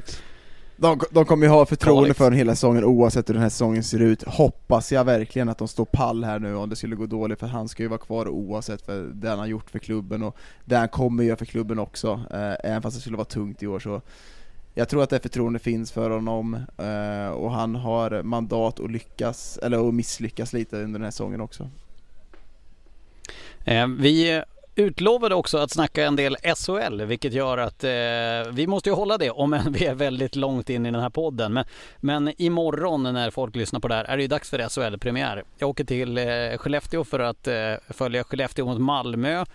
De, 0.80 1.00
de 1.12 1.26
kommer 1.26 1.46
ju 1.46 1.52
ha 1.52 1.66
förtroende 1.66 2.04
Kalix. 2.04 2.18
för 2.18 2.30
den 2.30 2.38
hela 2.38 2.56
säsongen 2.56 2.84
oavsett 2.84 3.30
hur 3.30 3.34
den 3.34 3.44
här 3.44 3.50
säsongen 3.50 3.84
ser 3.84 4.00
ut. 4.00 4.24
Hoppas 4.24 4.92
jag 4.92 5.04
verkligen 5.04 5.50
att 5.50 5.58
de 5.58 5.68
står 5.68 5.86
pall 5.86 6.24
här 6.24 6.40
nu 6.40 6.56
om 6.56 6.70
det 6.70 6.76
skulle 6.76 6.96
gå 6.96 7.06
dåligt, 7.06 7.40
för 7.40 7.48
han 7.48 7.68
ska 7.68 7.84
ju 7.84 7.90
vara 7.90 8.00
kvar 8.00 8.28
oavsett 8.28 8.82
för 8.82 9.04
det 9.04 9.30
han 9.30 9.40
har 9.40 9.46
gjort 9.46 9.70
för 9.70 9.80
klubben 9.80 10.24
och 10.24 10.38
det 10.66 10.76
han 10.76 10.90
kommer 10.90 11.24
göra 11.24 11.38
för 11.38 11.46
klubben 11.46 11.80
också, 11.80 12.22
eh, 12.32 12.72
även 12.72 12.82
fast 12.82 12.96
det 12.98 13.02
skulle 13.02 13.18
vara 13.18 13.26
tungt 13.26 13.64
i 13.64 13.68
år 13.68 13.80
så 13.80 14.02
jag 14.74 14.90
tror 14.90 15.04
att 15.04 15.10
det 15.10 15.20
förtroende 15.20 15.60
finns 15.60 15.92
för 15.92 16.10
honom 16.10 16.54
eh, 16.78 17.30
och 17.30 17.52
han 17.52 17.76
har 17.76 18.24
mandat 18.24 18.80
att 18.80 18.92
lyckas, 18.92 19.60
eller 19.64 19.88
att 19.88 19.94
misslyckas 19.94 20.54
lite 20.54 20.76
under 20.76 21.00
den 21.00 21.04
här 21.04 21.12
säsongen 21.12 21.42
också. 21.42 21.70
Eh, 23.66 23.88
vi 23.88 24.44
utlovade 24.78 25.36
också 25.36 25.58
att 25.58 25.72
snacka 25.72 26.06
en 26.06 26.16
del 26.16 26.38
SHL, 26.56 27.02
vilket 27.02 27.34
gör 27.34 27.58
att 27.58 27.84
eh, 27.84 27.90
vi 28.52 28.68
måste 28.68 28.90
ju 28.90 28.96
hålla 28.96 29.18
det, 29.18 29.32
om 29.32 29.60
vi 29.70 29.86
är 29.86 29.96
väldigt 29.96 30.36
långt 30.36 30.70
in 30.70 30.86
i 30.86 30.92
den 30.92 31.02
här 31.02 31.10
podden. 31.10 31.54
Men, 31.54 31.66
men 31.98 32.42
imorgon 32.42 33.04
när 33.04 33.32
folk 33.32 33.56
lyssnar 33.56 33.80
på 33.80 33.88
det 33.88 33.96
här 33.96 34.04
är 34.04 34.18
det 34.18 34.22
ju 34.24 34.28
dags 34.28 34.50
för 34.50 34.70
SHL-premiär. 34.70 35.44
Jag 35.58 35.70
åker 35.70 35.84
till 35.84 36.18
eh, 36.18 36.58
Skellefteå 36.58 37.04
för 37.04 37.20
att 37.20 37.48
eh, 37.48 37.74
följa 37.90 38.24
Skellefteå 38.24 38.66
mot 38.66 38.82
Malmö. 38.82 39.46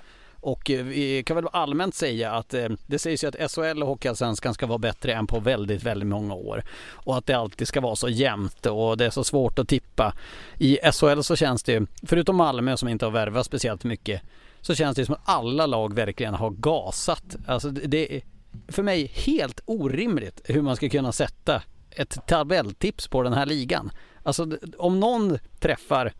Och 0.43 0.71
eh, 0.71 0.85
vi 0.85 1.23
kan 1.23 1.37
väl 1.37 1.49
allmänt 1.53 1.95
säga 1.95 2.33
att 2.33 2.55
eh, 2.55 2.69
det 2.87 2.99
sägs 2.99 3.25
ju 3.25 3.29
att 3.29 3.53
SHL 3.53 3.83
och 3.83 3.89
Hockeyallsvenskan 3.89 4.55
ska 4.55 4.67
vara 4.67 4.79
bättre 4.79 5.15
än 5.15 5.27
på 5.27 5.41
väldigt, 5.41 5.83
väldigt 5.83 6.09
många 6.09 6.35
år. 6.35 6.65
Och 6.91 7.19
att 7.19 7.27
det 7.27 7.35
alltid 7.35 7.69
ska 7.69 7.81
vara 7.81 7.97
så 7.97 8.09
jämnt 8.09 8.67
och 8.67 8.97
det 8.97 9.07
är 9.07 9.11
så 9.11 9.25
svårt 9.25 9.59
att 9.59 9.69
tippa. 9.69 10.15
I 10.59 10.79
SHL 10.93 11.21
så 11.21 11.37
känns 11.37 11.63
det 11.63 11.73
ju, 11.73 11.87
förutom 12.07 12.37
Malmö 12.37 12.77
som 12.77 12.89
inte 12.89 13.05
har 13.05 13.13
värvat 13.13 13.47
speciellt 13.47 13.85
mycket, 13.85 14.23
så 14.63 14.75
känns 14.75 14.97
det 14.97 15.07
som 15.07 15.15
att 15.15 15.21
alla 15.25 15.67
lag 15.67 15.95
verkligen 15.95 16.35
har 16.35 16.51
gasat. 16.51 17.37
Alltså 17.47 17.71
det- 17.71 18.17
är 18.17 18.23
för 18.69 18.83
mig 18.83 19.07
helt 19.15 19.61
orimligt 19.65 20.41
hur 20.45 20.63
man 20.63 20.77
ska 20.77 20.89
kunna 20.89 21.13
sätta 21.13 21.63
ett 21.91 22.27
tabelltips 22.27 23.09
på 23.09 23.23
den 23.23 23.33
här 23.33 23.47
ligan. 23.47 23.91
Alltså 24.23 24.47
om 24.79 25.01
någon 25.01 25.39
träffar 25.61 26.13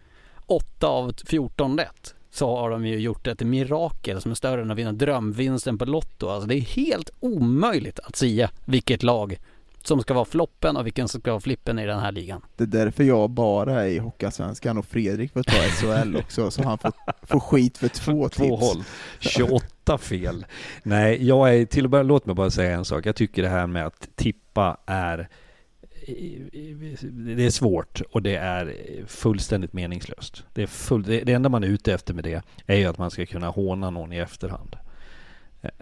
8 0.47 0.87
av 0.87 1.15
14 1.27 1.79
rätt 1.79 2.15
så 2.31 2.57
har 2.57 2.71
de 2.71 2.87
ju 2.87 2.99
gjort 2.99 3.27
ett 3.27 3.41
mirakel 3.41 4.21
som 4.21 4.31
är 4.31 4.35
större 4.35 4.63
än 4.63 4.71
att 4.71 4.79
vinna 4.79 4.93
drömvinsten 4.93 5.79
på 5.79 5.85
Lotto. 5.85 6.29
Alltså 6.29 6.49
det 6.49 6.55
är 6.55 6.61
helt 6.61 7.11
omöjligt 7.21 8.01
att 8.01 8.17
säga 8.17 8.51
vilket 8.65 9.03
lag 9.03 9.39
som 9.87 10.01
ska 10.01 10.15
vara 10.15 10.25
floppen 10.25 10.77
och 10.77 10.87
vilken 10.87 11.09
som 11.09 11.21
ska 11.21 11.31
vara 11.31 11.41
flippen 11.41 11.79
i 11.79 11.87
den 11.87 11.99
här 11.99 12.13
ligan. 12.13 12.43
Det 12.57 12.65
är 12.65 12.67
därför 12.67 13.05
jag 13.05 13.31
bara 13.31 13.83
är 13.83 13.89
i 13.89 13.99
Hockeyallsvenskan 13.99 14.79
och 14.79 14.87
Fredrik 14.87 15.33
får 15.33 15.43
ta 15.43 15.53
SHL 15.53 16.17
också, 16.21 16.51
så 16.51 16.63
han 16.63 16.79
får, 16.79 16.93
får 17.23 17.41
skit 17.41 17.79
för 17.79 17.89
två 17.89 18.29
tips. 18.29 18.37
Två 18.37 18.57
håll. 18.57 18.85
28 19.19 19.99
fel. 19.99 20.47
Nej, 20.83 21.27
jag 21.27 21.57
är 21.57 21.67
till 21.67 21.85
och 21.85 21.91
med, 21.91 22.07
låt 22.07 22.27
mig 22.27 22.35
bara 22.35 22.51
säga 22.51 22.77
en 22.77 22.85
sak. 22.85 23.07
Jag 23.07 23.17
tycker 23.17 23.43
det 23.43 23.49
här 23.49 23.67
med 23.67 23.87
att 23.87 24.17
tippa 24.17 24.77
är 24.87 25.29
det 27.37 27.47
är 27.47 27.51
svårt 27.51 28.03
och 28.11 28.23
det 28.23 28.37
är 28.37 28.75
fullständigt 29.07 29.73
meningslöst. 29.73 30.45
Det, 30.55 30.63
är 30.63 30.67
full, 30.67 31.03
det, 31.03 31.33
enda 31.33 31.49
man 31.49 31.65
är 31.65 31.69
ute 31.69 31.95
efter 31.95 32.15
med 32.15 32.25
det 32.25 32.43
är 32.67 32.77
ju 32.77 32.85
att 32.85 32.99
man 32.99 33.11
ska 33.11 33.27
kunna 33.27 33.49
håna 33.49 33.91
någon 33.91 34.13
i 34.13 34.19
efterhand. 34.19 34.77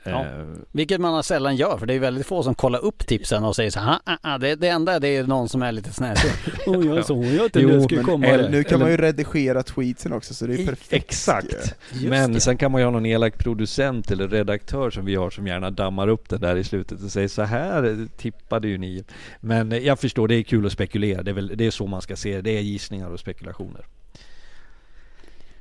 Ja. 0.05 0.21
Eh, 0.25 0.45
Vilket 0.73 1.01
man 1.01 1.23
sällan 1.23 1.57
gör 1.57 1.79
för 1.79 1.87
det 1.87 1.95
är 1.95 1.99
väldigt 1.99 2.27
få 2.27 2.43
som 2.43 2.55
kollar 2.55 2.85
upp 2.85 3.07
tipsen 3.07 3.45
och 3.45 3.57
säger 3.57 3.71
så 3.71 3.81
här, 3.81 3.99
"Ah, 4.05 4.17
ah, 4.23 4.39
det, 4.39 4.55
det 4.55 4.69
enda 4.69 4.99
det 5.01 5.09
är 5.17 5.25
någon 5.25 5.49
som 5.49 5.63
är 5.63 5.73
lite 5.73 5.93
snäsig. 5.93 6.31
Åh 6.67 6.87
jag 6.87 7.05
såg 7.07 7.25
ju 7.25 7.45
att 7.47 7.53
det 7.53 7.61
Jo, 7.61 7.83
skulle 7.83 8.03
komma. 8.03 8.27
eller- 8.27 8.49
Nu 8.49 8.65
kan 8.65 8.75
eller- 8.75 8.85
man 8.85 8.91
ju 8.91 8.97
redigera 8.97 9.63
tweetsen 9.63 10.13
också, 10.13 10.35
så 10.35 10.47
det 10.47 10.55
är 10.55 10.67
perfekt. 10.67 10.93
Exakt. 10.93 11.75
Men 12.05 12.33
det. 12.33 12.41
sen 12.41 12.57
kan 12.57 12.73
man 12.73 12.81
ju 12.81 12.85
ha 12.85 12.91
någon 12.91 13.07
elak 13.07 13.39
producent 13.39 14.11
eller 14.11 14.29
redaktör 14.29 14.91
som 14.91 15.05
vi 15.05 15.15
har 15.15 15.31
som 15.31 15.47
gärna 15.47 15.71
dammar 15.71 16.09
upp 16.09 16.29
det 16.29 16.39
där 16.39 16.57
i 16.57 16.65
slutet 16.65 17.03
och 17.03 17.11
säger 17.11 17.29
så 17.29 17.43
här 17.43 18.07
tippade 18.17 18.69
ju 18.69 18.79
ni. 18.79 19.05
Men 19.41 19.85
jag 19.85 19.99
förstår, 19.99 20.29
det 20.29 20.35
är 20.35 20.43
kul 20.43 20.67
att 20.67 20.73
spekulera. 20.73 21.23
Det 21.23 21.31
är, 21.31 21.35
väl, 21.35 21.53
det 21.57 21.67
är 21.67 21.71
så 21.71 21.87
man 21.87 22.03
ska 22.03 22.17
se 22.17 22.37
det. 22.37 22.43
Det 22.43 22.57
är 22.59 22.61
gissningar 22.61 23.11
och 23.11 23.21
spekulationer. 23.21 23.85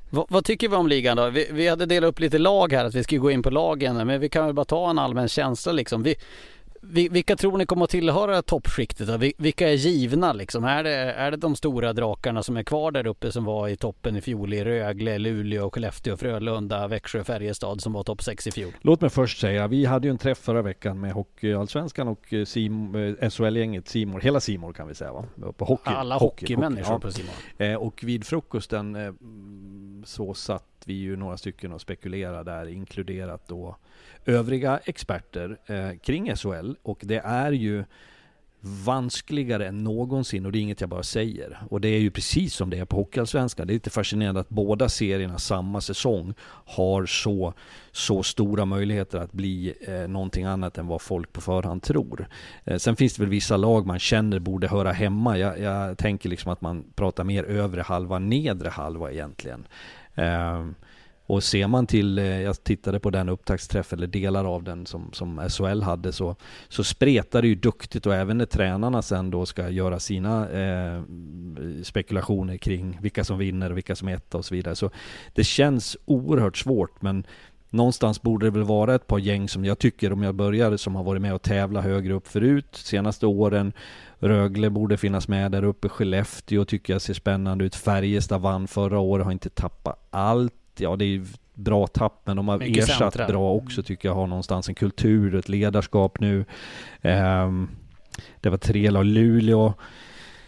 Vad, 0.09 0.25
vad 0.29 0.45
tycker 0.45 0.69
vi 0.69 0.75
om 0.75 0.87
ligan 0.87 1.17
då? 1.17 1.29
Vi, 1.29 1.47
vi 1.51 1.67
hade 1.67 1.85
delat 1.85 2.07
upp 2.07 2.19
lite 2.19 2.37
lag 2.37 2.71
här, 2.73 2.85
att 2.85 2.95
vi 2.95 3.03
skulle 3.03 3.19
gå 3.21 3.31
in 3.31 3.43
på 3.43 3.49
lagen, 3.49 4.07
men 4.07 4.19
vi 4.19 4.29
kan 4.29 4.45
väl 4.45 4.53
bara 4.55 4.65
ta 4.65 4.89
en 4.89 4.99
allmän 4.99 5.27
känsla 5.27 5.71
liksom. 5.71 6.03
Vi, 6.03 6.15
vi, 6.81 7.09
vilka 7.09 7.35
tror 7.35 7.57
ni 7.57 7.65
kommer 7.65 7.83
att 7.83 7.89
tillhöra 7.89 8.41
toppskiktet 8.41 9.07
då? 9.07 9.17
Vi- 9.17 9.33
Vilka 9.37 9.69
är 9.69 9.73
givna 9.73 10.33
liksom? 10.33 10.63
Är 10.63 10.83
det, 10.83 10.91
är 10.95 11.31
det 11.31 11.37
de 11.37 11.55
stora 11.55 11.93
drakarna 11.93 12.43
som 12.43 12.57
är 12.57 12.63
kvar 12.63 12.91
där 12.91 13.07
uppe 13.07 13.31
som 13.31 13.45
var 13.45 13.67
i 13.67 13.75
toppen 13.75 14.15
i 14.15 14.21
fjol 14.21 14.53
i 14.53 14.63
Rögle, 14.63 15.17
Luleå, 15.17 15.69
Skellefteå, 15.69 16.17
Frölunda, 16.17 16.87
Växjö, 16.87 17.23
Färjestad 17.23 17.81
som 17.81 17.93
var 17.93 18.03
topp 18.03 18.23
6 18.23 18.47
i 18.47 18.51
fjol? 18.51 18.71
Låt 18.81 19.01
mig 19.01 19.09
först 19.09 19.39
säga, 19.39 19.67
vi 19.67 19.85
hade 19.85 20.07
ju 20.07 20.11
en 20.11 20.17
träff 20.17 20.37
förra 20.37 20.61
veckan 20.61 20.99
med 20.99 21.11
Hockeyallsvenskan 21.13 22.07
och 22.07 22.33
eh, 22.33 22.45
Sim, 22.45 22.95
eh, 23.21 23.29
SHL-gänget 23.29 23.87
Simor, 23.87 24.19
hela 24.19 24.39
Simor 24.39 24.73
kan 24.73 24.87
vi 24.87 24.95
säga 24.95 25.13
va? 25.13 25.25
På 25.57 25.65
hockey. 25.65 25.89
Alla 25.91 26.15
hockey, 26.17 26.43
hockeymänniskor 26.45 26.93
hockey, 26.93 27.01
på 27.07 27.11
Simon. 27.11 27.31
ja. 27.57 27.65
Eh, 27.65 27.75
Och 27.75 28.03
vid 28.03 28.25
frukosten 28.25 28.95
så 30.05 30.33
satt 30.33 30.63
vi 30.85 30.93
ju 30.93 31.15
några 31.15 31.37
stycken 31.37 31.71
och 31.71 31.81
spekulerade 31.81 32.51
där, 32.51 32.65
inkluderat 32.65 33.47
då 33.47 33.75
övriga 34.25 34.79
experter 34.85 35.57
eh, 35.65 35.97
kring 35.97 36.35
SHL. 36.35 36.73
Och 36.81 36.99
det 37.03 37.21
är 37.25 37.51
ju 37.51 37.83
vanskligare 38.61 39.67
än 39.67 39.83
någonsin 39.83 40.45
och 40.45 40.51
det 40.51 40.57
är 40.57 40.61
inget 40.61 40.81
jag 40.81 40.89
bara 40.89 41.03
säger. 41.03 41.59
Och 41.69 41.81
det 41.81 41.87
är 41.87 41.99
ju 41.99 42.11
precis 42.11 42.53
som 42.53 42.69
det 42.69 42.77
är 42.77 42.85
på 42.85 42.95
Hockeyallsvenskan. 42.95 43.67
Det 43.67 43.71
är 43.71 43.75
lite 43.75 43.89
fascinerande 43.89 44.41
att 44.41 44.49
båda 44.49 44.89
serierna 44.89 45.37
samma 45.37 45.81
säsong 45.81 46.33
har 46.65 47.05
så, 47.05 47.53
så 47.91 48.23
stora 48.23 48.65
möjligheter 48.65 49.17
att 49.17 49.31
bli 49.31 49.73
eh, 49.81 49.93
någonting 49.93 50.45
annat 50.45 50.77
än 50.77 50.87
vad 50.87 51.01
folk 51.01 51.33
på 51.33 51.41
förhand 51.41 51.83
tror. 51.83 52.27
Eh, 52.63 52.77
sen 52.77 52.95
finns 52.95 53.13
det 53.13 53.21
väl 53.21 53.29
vissa 53.29 53.57
lag 53.57 53.85
man 53.85 53.99
känner 53.99 54.39
borde 54.39 54.67
höra 54.67 54.91
hemma. 54.91 55.37
Jag, 55.37 55.59
jag 55.59 55.97
tänker 55.97 56.29
liksom 56.29 56.51
att 56.51 56.61
man 56.61 56.83
pratar 56.95 57.23
mer 57.23 57.43
övre 57.43 57.81
halva, 57.81 58.19
nedre 58.19 58.69
halva 58.69 59.11
egentligen. 59.11 59.67
Eh, 60.15 60.65
och 61.29 61.43
ser 61.43 61.67
man 61.67 61.87
till, 61.87 62.19
eh, 62.19 62.41
jag 62.41 62.63
tittade 62.63 62.99
på 62.99 63.09
den 63.09 63.29
upptaktsträff 63.29 63.93
eller 63.93 64.07
delar 64.07 64.45
av 64.45 64.63
den 64.63 64.85
som, 64.85 65.09
som 65.13 65.49
SHL 65.49 65.81
hade 65.81 66.11
så, 66.11 66.35
så 66.69 66.83
spretar 66.83 67.41
det 67.41 67.47
ju 67.47 67.55
duktigt 67.55 68.05
och 68.05 68.15
även 68.15 68.37
när 68.37 68.45
tränarna 68.45 69.01
sen 69.01 69.31
då 69.31 69.45
ska 69.45 69.69
göra 69.69 69.99
sina 69.99 70.49
eh, 70.49 71.01
spekulationer 71.83 72.57
kring 72.57 72.97
vilka 73.01 73.23
som 73.23 73.37
vinner 73.37 73.69
och 73.69 73.77
vilka 73.77 73.95
som 73.95 74.07
är 74.07 74.15
etta 74.15 74.37
och 74.37 74.45
så 74.45 74.55
vidare. 74.55 74.75
Så 74.75 74.89
det 75.33 75.43
känns 75.43 75.97
oerhört 76.05 76.57
svårt 76.57 77.01
men 77.01 77.23
någonstans 77.69 78.21
borde 78.21 78.45
det 78.45 78.51
väl 78.51 78.63
vara 78.63 78.95
ett 78.95 79.07
par 79.07 79.19
gäng 79.19 79.49
som 79.49 79.65
jag 79.65 79.79
tycker, 79.79 80.13
om 80.13 80.23
jag 80.23 80.35
börjar, 80.35 80.77
som 80.77 80.95
har 80.95 81.03
varit 81.03 81.21
med 81.21 81.33
och 81.33 81.41
tävla 81.41 81.81
högre 81.81 82.13
upp 82.13 82.27
förut 82.27 82.75
senaste 82.75 83.25
åren. 83.25 83.73
Rögle 84.19 84.69
borde 84.69 84.97
finnas 84.97 85.27
med 85.27 85.51
där 85.51 85.63
uppe. 85.63 85.89
Skellefteå 85.89 86.65
tycker 86.65 86.93
jag 86.93 87.01
ser 87.01 87.13
spännande 87.13 87.65
ut. 87.65 87.75
Färjestad 87.75 88.41
vann 88.41 88.67
förra 88.67 88.99
året, 88.99 89.25
har 89.25 89.31
inte 89.31 89.49
tappat 89.49 90.07
allt. 90.09 90.53
Ja, 90.79 90.95
det 90.95 91.05
är 91.05 91.07
ju 91.07 91.25
bra 91.53 91.87
tapp, 91.87 92.21
men 92.25 92.37
de 92.37 92.47
har 92.47 92.57
Mycket 92.57 92.83
ersatt 92.83 93.13
centra. 93.13 93.27
bra 93.27 93.53
också 93.53 93.83
tycker 93.83 94.07
jag. 94.09 94.15
Har 94.15 94.27
någonstans 94.27 94.69
en 94.69 94.75
kultur, 94.75 95.35
ett 95.35 95.49
ledarskap 95.49 96.19
nu. 96.19 96.45
Ehm, 97.01 97.69
det 98.41 98.49
var 98.49 98.57
tre 98.57 98.89
lag. 98.89 99.05
Luleå. 99.05 99.73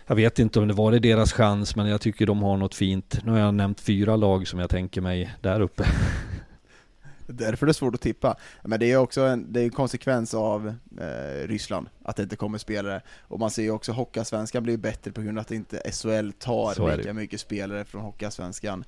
Jag 0.07 0.15
vet 0.15 0.39
inte 0.39 0.59
om 0.59 0.67
det 0.67 0.73
var 0.73 0.91
det 0.91 0.99
deras 0.99 1.33
chans, 1.33 1.75
men 1.75 1.87
jag 1.87 2.01
tycker 2.01 2.25
de 2.25 2.43
har 2.43 2.57
något 2.57 2.75
fint. 2.75 3.19
Nu 3.23 3.31
har 3.31 3.39
jag 3.39 3.53
nämnt 3.53 3.79
fyra 3.79 4.15
lag 4.15 4.47
som 4.47 4.59
jag 4.59 4.69
tänker 4.69 5.01
mig 5.01 5.31
där 5.41 5.59
uppe. 5.59 5.85
Därför 7.27 7.65
är 7.65 7.67
det 7.67 7.73
svårt 7.73 7.95
att 7.95 8.01
tippa. 8.01 8.35
Men 8.63 8.79
det 8.79 8.91
är 8.91 8.97
också 8.97 9.21
en, 9.21 9.53
det 9.53 9.59
är 9.59 9.63
en 9.63 9.69
konsekvens 9.69 10.33
av 10.33 10.67
eh, 10.99 11.47
Ryssland, 11.47 11.87
att 12.03 12.15
det 12.15 12.23
inte 12.23 12.35
kommer 12.35 12.57
spelare. 12.57 13.01
Och 13.21 13.39
man 13.39 13.51
ser 13.51 13.63
ju 13.63 13.71
också 13.71 13.91
Hockeyallsvenskan 13.91 14.63
blir 14.63 14.77
bättre 14.77 15.11
på 15.11 15.21
grund 15.21 15.37
av 15.37 15.41
att 15.41 15.51
inte 15.51 15.91
SHL 15.91 16.31
tar 16.31 16.97
lika 16.97 17.13
mycket 17.13 17.39
spelare 17.39 17.85
från 17.85 18.01
Hockeyallsvenskan. 18.01 18.83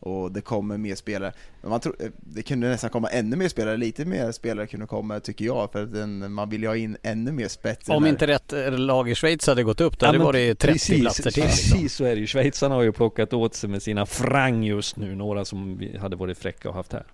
Och 0.00 0.32
det 0.32 0.40
kommer 0.40 0.78
mer 0.78 0.94
spelare. 0.94 1.32
Man 1.62 1.80
tror, 1.80 1.96
eh, 2.00 2.08
det 2.20 2.42
kunde 2.42 2.68
nästan 2.68 2.90
komma 2.90 3.08
ännu 3.08 3.36
mer 3.36 3.48
spelare, 3.48 3.76
lite 3.76 4.04
mer 4.04 4.32
spelare 4.32 4.66
kunde 4.66 4.86
komma 4.86 5.20
tycker 5.20 5.44
jag, 5.44 5.72
för 5.72 5.82
att 5.82 5.92
den, 5.92 6.32
man 6.32 6.50
vill 6.50 6.62
ju 6.62 6.68
ha 6.68 6.76
in 6.76 6.96
ännu 7.02 7.32
mer 7.32 7.48
spets. 7.48 7.88
Om 7.88 8.06
inte 8.06 8.26
rätt 8.26 8.52
eh, 8.52 8.78
lag 8.78 9.10
i 9.10 9.14
Schweiz 9.14 9.46
hade 9.46 9.62
gått 9.62 9.80
upp, 9.80 9.98
då 9.98 10.06
hade 10.06 10.18
det 10.18 10.18
men 10.18 10.26
varit 10.26 10.58
30 10.58 10.72
precis, 10.72 11.00
platser 11.00 11.30
till. 11.30 11.42
Liksom. 11.42 11.72
Precis 11.72 11.94
så 11.94 12.04
är 12.04 12.14
det 12.14 12.20
ju. 12.20 12.26
Schweizarna 12.26 12.74
har 12.74 12.82
ju 12.82 12.92
plockat 12.92 13.32
åt 13.32 13.54
sig 13.54 13.70
med 13.70 13.82
sina 13.82 14.06
frang 14.06 14.64
just 14.64 14.96
nu, 14.96 15.14
några 15.14 15.44
som 15.44 15.78
vi 15.78 15.98
hade 15.98 16.16
varit 16.16 16.38
fräcka 16.38 16.68
och 16.68 16.74
haft 16.74 16.92
här. 16.92 17.06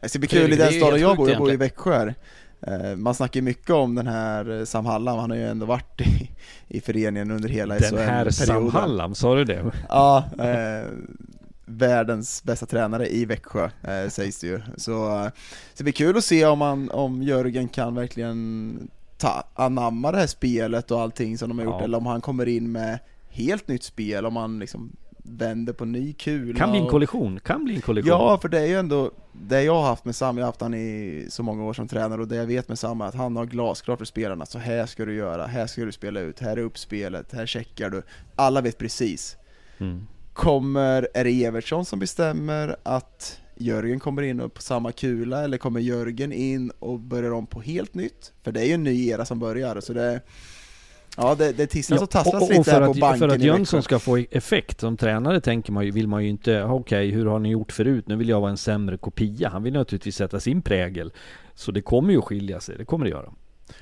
Det 0.00 0.08
ska 0.08 0.18
bli 0.18 0.28
Det 0.28 0.36
kul 0.36 0.52
i 0.52 0.56
det 0.56 0.64
den 0.64 0.72
staden 0.72 1.00
jag 1.00 1.16
bor, 1.16 1.30
jag 1.30 1.38
bor 1.38 1.52
i. 1.52 1.56
Växjö 1.56 1.92
här. 1.92 2.14
Eh, 2.66 2.96
Man 2.96 3.14
snackar 3.14 3.40
mycket 3.40 3.70
om 3.70 3.94
den 3.94 4.06
här 4.06 4.64
Sam 4.64 4.86
Hallam, 4.86 5.18
han 5.18 5.30
har 5.30 5.36
ju 5.36 5.46
ändå 5.48 5.66
varit 5.66 6.00
i, 6.00 6.30
i 6.68 6.80
föreningen 6.80 7.30
under 7.30 7.48
hela 7.48 7.78
Den 7.78 7.98
här 7.98 8.30
Sam 8.30 8.46
SHL-perioden. 8.46 8.70
Hallam, 8.70 9.14
sa 9.14 9.34
du 9.34 9.44
det? 9.44 9.64
Ja, 9.88 10.24
eh, 10.38 10.86
världens 11.78 12.42
bästa 12.44 12.66
tränare 12.66 13.08
i 13.08 13.24
Växjö 13.24 13.64
eh, 13.82 14.08
sägs 14.08 14.40
det 14.40 14.46
ju. 14.46 14.60
Så, 14.76 15.16
eh, 15.16 15.24
så 15.24 15.76
det 15.76 15.84
blir 15.84 15.92
kul 15.92 16.16
att 16.16 16.24
se 16.24 16.46
om, 16.46 16.58
man, 16.58 16.90
om 16.90 17.22
Jörgen 17.22 17.68
kan 17.68 17.94
verkligen 17.94 18.90
ta, 19.18 19.44
anamma 19.54 20.12
det 20.12 20.18
här 20.18 20.26
spelet 20.26 20.90
och 20.90 21.00
allting 21.00 21.38
som 21.38 21.48
de 21.48 21.58
har 21.58 21.64
gjort, 21.64 21.74
Ja. 21.78 21.84
eller 21.84 21.98
om 21.98 22.06
han 22.06 22.20
kommer 22.20 22.48
in 22.48 22.72
med 22.72 22.98
helt 23.30 23.68
nytt 23.68 23.82
spel, 23.82 24.26
om 24.26 24.36
han 24.36 24.58
liksom 24.58 24.92
vänder 25.22 25.72
på 25.72 25.84
ny 25.84 26.12
kula. 26.12 26.58
Kan 26.58 26.70
bli 26.70 26.78
en 26.78 26.84
och- 26.84 26.90
kollision, 26.90 27.40
kan 27.40 27.64
bli 27.64 27.74
en 27.74 27.80
kollision. 27.80 28.08
Ja, 28.08 28.38
för 28.42 28.48
det 28.48 28.60
är 28.60 28.66
ju 28.66 28.74
ändå 28.78 29.10
det 29.32 29.62
jag 29.62 29.74
har 29.74 29.82
haft 29.82 30.04
med 30.04 30.16
Sam, 30.16 30.38
jag 30.38 30.44
har 30.44 30.48
haft 30.48 30.60
han 30.60 30.74
i 30.74 31.26
så 31.30 31.42
många 31.42 31.64
år 31.64 31.72
som 31.72 31.88
tränare 31.88 32.20
och 32.20 32.28
det 32.28 32.36
jag 32.36 32.46
vet 32.46 32.68
med 32.68 32.78
Sam 32.78 33.00
är 33.00 33.04
att 33.06 33.14
han 33.14 33.36
har 33.36 33.46
glasklart 33.46 33.98
för 33.98 34.04
spelarna, 34.04 34.46
så 34.46 34.58
här 34.58 34.86
ska 34.86 35.04
du 35.04 35.14
göra, 35.14 35.46
här 35.46 35.66
ska 35.66 35.84
du 35.84 35.92
spela 35.92 36.20
ut, 36.20 36.40
här 36.40 36.56
är 36.56 36.60
uppspelet, 36.60 37.32
här 37.32 37.46
checkar 37.46 37.90
du. 37.90 38.02
Alla 38.36 38.60
vet 38.60 38.78
precis. 38.78 39.36
Mm. 39.78 40.06
Kommer, 40.40 41.08
är 41.14 41.24
det 41.24 41.44
Evertsson 41.44 41.84
som 41.84 41.98
bestämmer 41.98 42.76
att 42.82 43.40
Jörgen 43.56 44.00
kommer 44.00 44.22
in 44.22 44.40
och 44.40 44.54
på 44.54 44.62
samma 44.62 44.92
kula 44.92 45.44
eller 45.44 45.58
kommer 45.58 45.80
Jörgen 45.80 46.32
in 46.32 46.70
och 46.78 47.00
börjar 47.00 47.30
om 47.30 47.46
på 47.46 47.60
helt 47.60 47.94
nytt? 47.94 48.32
För 48.42 48.52
det 48.52 48.60
är 48.60 48.64
ju 48.64 48.72
en 48.72 48.84
ny 48.84 49.08
era 49.08 49.24
som 49.24 49.38
börjar, 49.38 49.80
så 49.80 49.92
det 49.92 50.20
Ja, 51.16 51.34
det, 51.34 51.52
det 51.52 51.66
tisslas 51.66 52.02
och 52.02 52.10
tasslas 52.10 52.42
och, 52.42 52.48
och 52.50 52.54
lite 52.54 52.70
här 52.70 52.84
på 52.84 52.90
att, 52.90 52.98
banken 52.98 53.28
för 53.28 53.36
att 53.36 53.42
Jönsson 53.42 53.82
ska 53.82 53.98
få 53.98 54.16
effekt 54.16 54.80
som 54.80 54.96
tränare 54.96 55.40
tänker 55.40 55.72
man 55.72 55.84
ju, 55.84 55.90
vill 55.90 56.08
man 56.08 56.22
ju 56.22 56.28
inte, 56.30 56.62
okej 56.62 57.10
hur 57.10 57.26
har 57.26 57.38
ni 57.38 57.50
gjort 57.50 57.72
förut? 57.72 58.08
Nu 58.08 58.16
vill 58.16 58.28
jag 58.28 58.40
vara 58.40 58.50
en 58.50 58.56
sämre 58.56 58.96
kopia. 58.96 59.48
Han 59.48 59.62
vill 59.62 59.72
naturligtvis 59.72 60.16
sätta 60.16 60.40
sin 60.40 60.62
prägel. 60.62 61.12
Så 61.54 61.72
det 61.72 61.82
kommer 61.82 62.12
ju 62.12 62.18
att 62.18 62.24
skilja 62.24 62.60
sig, 62.60 62.76
det 62.78 62.84
kommer 62.84 63.04
det 63.04 63.10
göra. 63.10 63.32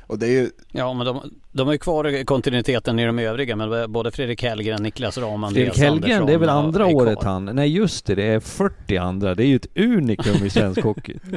Och 0.00 0.18
det 0.18 0.26
är 0.26 0.30
ju 0.30 0.50
Ja, 0.72 0.94
men 0.94 1.06
de, 1.06 1.20
de 1.52 1.66
har 1.66 1.74
ju 1.74 1.78
kvar 1.78 2.24
kontinuiteten 2.24 2.98
i 2.98 3.06
de 3.06 3.18
övriga, 3.18 3.56
men 3.56 3.92
både 3.92 4.10
Fredrik 4.10 4.42
Hellgren, 4.42 4.82
Niklas 4.82 5.14
Fredrik 5.14 5.44
Andreas 5.44 5.78
Hellgren, 5.78 6.26
det 6.26 6.32
är 6.32 6.38
väl 6.38 6.48
andra 6.48 6.88
är 6.88 6.94
året 6.94 7.22
han, 7.22 7.44
nej 7.44 7.68
just 7.68 8.06
det, 8.06 8.14
det 8.14 8.24
är 8.24 8.40
40 8.40 8.96
andra. 8.96 9.34
Det 9.34 9.44
är 9.44 9.46
ju 9.46 9.56
ett 9.56 9.76
unikum 9.76 10.46
i 10.46 10.50
svensk 10.50 10.82
hockey. 10.82 11.18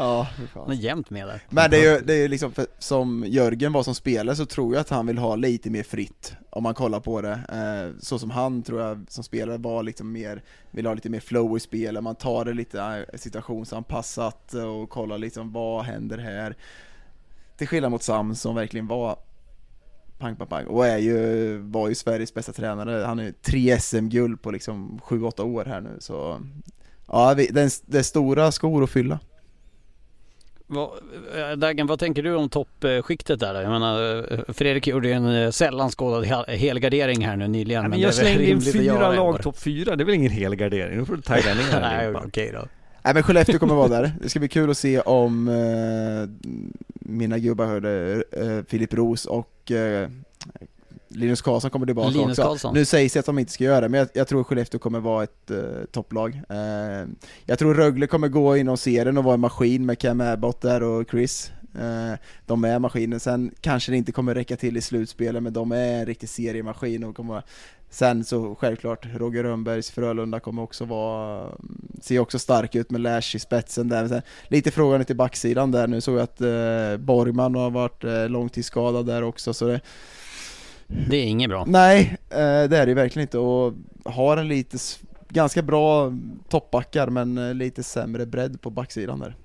Ja. 0.00 0.28
Han 0.54 0.70
är 0.70 0.74
jämt 0.74 1.10
med 1.10 1.26
där. 1.26 1.42
Men 1.48 1.70
det 1.70 1.76
är 1.76 1.94
ju, 1.94 2.00
det 2.00 2.12
är 2.12 2.18
ju 2.18 2.28
liksom, 2.28 2.52
för, 2.52 2.66
som 2.78 3.24
Jörgen 3.28 3.72
var 3.72 3.82
som 3.82 3.94
spelare 3.94 4.36
så 4.36 4.46
tror 4.46 4.74
jag 4.74 4.80
att 4.80 4.90
han 4.90 5.06
vill 5.06 5.18
ha 5.18 5.36
lite 5.36 5.70
mer 5.70 5.82
fritt, 5.82 6.34
om 6.50 6.62
man 6.62 6.74
kollar 6.74 7.00
på 7.00 7.20
det. 7.20 7.32
Eh, 7.32 8.00
så 8.00 8.18
som 8.18 8.30
han 8.30 8.62
tror 8.62 8.80
jag 8.80 9.04
som 9.08 9.24
spelare 9.24 9.58
var 9.58 9.82
liksom 9.82 10.12
mer, 10.12 10.42
vill 10.70 10.86
ha 10.86 10.94
lite 10.94 11.10
mer 11.10 11.20
flow 11.20 11.56
i 11.56 11.60
spelet, 11.60 12.02
man 12.02 12.14
tar 12.14 12.44
det 12.44 12.52
lite 12.52 12.80
eh, 12.80 13.18
situationsanpassat 13.18 14.54
och 14.54 14.90
kollar 14.90 15.18
liksom 15.18 15.52
vad 15.52 15.84
händer 15.84 16.18
här. 16.18 16.56
Till 17.60 17.68
skillnad 17.68 17.90
mot 17.90 18.02
Sam 18.02 18.34
som 18.34 18.54
verkligen 18.54 18.86
var 18.86 19.16
pang, 20.18 20.36
pang, 20.36 20.46
pang. 20.48 20.66
Och 20.66 20.86
är 20.86 20.98
ju, 20.98 21.56
var 21.58 21.88
ju 21.88 21.94
Sveriges 21.94 22.34
bästa 22.34 22.52
tränare. 22.52 23.04
Han 23.04 23.18
är 23.18 23.32
tre 23.42 23.80
SM-guld 23.80 24.42
på 24.42 24.50
liksom 24.50 25.00
7-8 25.04 25.42
år 25.42 25.64
här 25.64 25.80
nu, 25.80 25.96
så 25.98 26.40
ja, 27.06 27.34
det 27.34 27.50
är, 27.50 27.52
det 27.90 27.98
är 27.98 28.02
stora 28.02 28.52
skor 28.52 28.84
att 28.84 28.90
fylla. 28.90 29.18
Äh, 30.70 31.56
Dagen, 31.56 31.86
vad 31.86 31.98
tänker 31.98 32.22
du 32.22 32.34
om 32.34 32.48
toppskiktet 32.48 33.40
där? 33.40 33.62
Jag 33.62 33.70
menar, 33.70 34.16
eh, 34.32 34.40
Fredrik 34.48 34.86
gjorde 34.86 35.08
ju 35.08 35.14
en 35.14 35.26
eh, 35.26 35.50
sällan 35.50 35.90
skådad 35.90 36.24
hel- 36.24 36.44
helgardering 36.58 37.24
här 37.24 37.36
nu 37.36 37.48
nyligen. 37.48 37.90
Men 37.90 38.00
jag 38.00 38.14
slängde 38.14 38.46
in 38.50 38.60
fyra 38.60 39.12
lag 39.12 39.42
topp 39.42 39.58
fyra, 39.58 39.96
det 39.96 40.02
är 40.02 40.06
väl 40.06 40.14
ingen 40.14 40.32
helgardering? 40.32 40.98
Nu 40.98 41.04
får 41.04 41.16
du 41.16 41.22
den 41.22 41.56
Nej, 41.80 42.14
okej 42.14 42.52
då. 42.52 42.66
Nej 43.04 43.14
men 43.14 43.22
Skellefteå 43.22 43.58
kommer 43.58 43.74
vara 43.74 43.88
där, 43.88 44.12
det 44.22 44.28
ska 44.28 44.38
bli 44.38 44.48
kul 44.48 44.70
att 44.70 44.78
se 44.78 45.00
om 45.00 45.48
eh, 45.48 46.50
mina 46.92 47.38
gubbar 47.38 47.66
hörde 47.66 48.22
eh, 48.32 48.64
Filip 48.68 48.94
Roos 48.94 49.26
och 49.26 49.70
eh, 49.70 50.08
Linus 51.08 51.42
Karlsson 51.42 51.70
kommer 51.70 51.86
tillbaka 51.86 52.08
Linus 52.10 52.38
också. 52.38 52.42
Karlsson. 52.42 52.74
Nu 52.74 52.84
sägs 52.84 53.12
det 53.12 53.20
att 53.20 53.26
de 53.26 53.38
inte 53.38 53.52
ska 53.52 53.64
göra 53.64 53.80
det, 53.80 53.88
men 53.88 53.98
jag, 53.98 54.08
jag 54.12 54.28
tror 54.28 54.44
Skellefteå 54.44 54.80
kommer 54.80 55.00
vara 55.00 55.24
ett 55.24 55.50
eh, 55.50 55.58
topplag. 55.92 56.42
Eh, 56.48 57.08
jag 57.44 57.58
tror 57.58 57.74
Rögle 57.74 58.06
kommer 58.06 58.28
gå 58.28 58.56
inom 58.56 58.76
serien 58.76 59.18
och 59.18 59.24
vara 59.24 59.34
en 59.34 59.40
maskin 59.40 59.86
med 59.86 59.98
Cam 59.98 60.20
Abbott 60.20 60.60
där 60.60 60.82
och 60.82 61.10
Chris. 61.10 61.52
Eh, 61.74 62.18
de 62.46 62.64
är 62.64 62.78
maskinen, 62.78 63.20
sen 63.20 63.54
kanske 63.60 63.92
det 63.92 63.96
inte 63.96 64.12
kommer 64.12 64.34
räcka 64.34 64.56
till 64.56 64.76
i 64.76 64.80
slutspelet, 64.80 65.42
men 65.42 65.52
de 65.52 65.72
är 65.72 66.00
en 66.00 66.06
riktig 66.06 66.28
seriemaskin 66.28 67.04
och 67.04 67.16
kommer 67.16 67.42
Sen 67.90 68.24
så 68.24 68.54
självklart, 68.54 69.06
Roger 69.14 69.42
Rönnbergs 69.42 69.90
Frölunda 69.90 70.40
kommer 70.40 70.62
också 70.62 70.84
vara, 70.84 71.48
ser 72.00 72.18
också 72.18 72.38
stark 72.38 72.74
ut 72.74 72.90
med 72.90 73.00
Lash 73.00 73.36
i 73.36 73.38
spetsen 73.38 73.88
där. 73.88 74.08
Sen, 74.08 74.22
lite 74.48 74.70
frågan 74.70 75.04
till 75.04 75.16
backsidan 75.16 75.70
där 75.70 75.86
nu, 75.86 76.00
såg 76.00 76.14
jag 76.14 76.22
att 76.22 76.40
eh, 76.40 76.96
Borgman 76.98 77.54
har 77.54 77.70
varit 77.70 78.04
eh, 78.04 78.28
långtidsskadad 78.28 79.06
där 79.06 79.22
också 79.22 79.54
så 79.54 79.66
det, 79.66 79.80
Det 80.86 81.16
är 81.16 81.24
inget 81.24 81.50
bra. 81.50 81.64
Nej, 81.66 82.16
eh, 82.30 82.38
det 82.38 82.78
är 82.78 82.86
det 82.86 82.94
verkligen 82.94 83.24
inte 83.24 83.38
och 83.38 83.74
har 84.04 84.36
en 84.36 84.48
lite, 84.48 84.78
ganska 85.28 85.62
bra 85.62 86.12
toppbackar 86.48 87.08
men 87.08 87.38
eh, 87.38 87.54
lite 87.54 87.82
sämre 87.82 88.26
bredd 88.26 88.60
på 88.60 88.70
backsidan 88.70 89.20
där. 89.20 89.36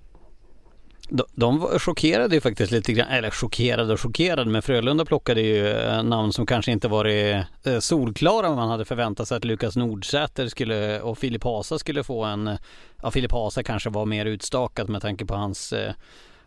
De, 1.09 1.23
de 1.33 1.59
var 1.59 1.79
chockerade 1.79 2.35
ju 2.35 2.41
faktiskt 2.41 2.71
lite 2.71 2.93
grann, 2.93 3.07
eller 3.07 3.29
chockerade 3.29 3.93
och 3.93 4.01
chockerade, 4.01 4.51
men 4.51 4.61
Frölunda 4.61 5.05
plockade 5.05 5.41
ju 5.41 5.67
eh, 5.67 6.03
namn 6.03 6.33
som 6.33 6.45
kanske 6.45 6.71
inte 6.71 6.87
varit 6.87 7.45
eh, 7.63 7.73
eh, 7.73 7.79
solklara 7.79 8.49
om 8.49 8.55
man 8.55 8.69
hade 8.69 8.85
förväntat 8.85 9.27
sig 9.27 9.37
att 9.37 9.45
Lukas 9.45 9.75
Nordsäter 9.75 10.47
skulle 10.47 11.01
och 11.01 11.17
Filip 11.17 11.43
Hasa 11.43 11.79
skulle 11.79 12.03
få 12.03 12.23
en, 12.23 12.57
ja 13.01 13.11
Filip 13.11 13.31
Hasa 13.31 13.63
kanske 13.63 13.89
var 13.89 14.05
mer 14.05 14.25
utstakad 14.25 14.89
med 14.89 15.01
tanke 15.01 15.25
på 15.25 15.35
hans, 15.35 15.73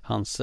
hans 0.00 0.40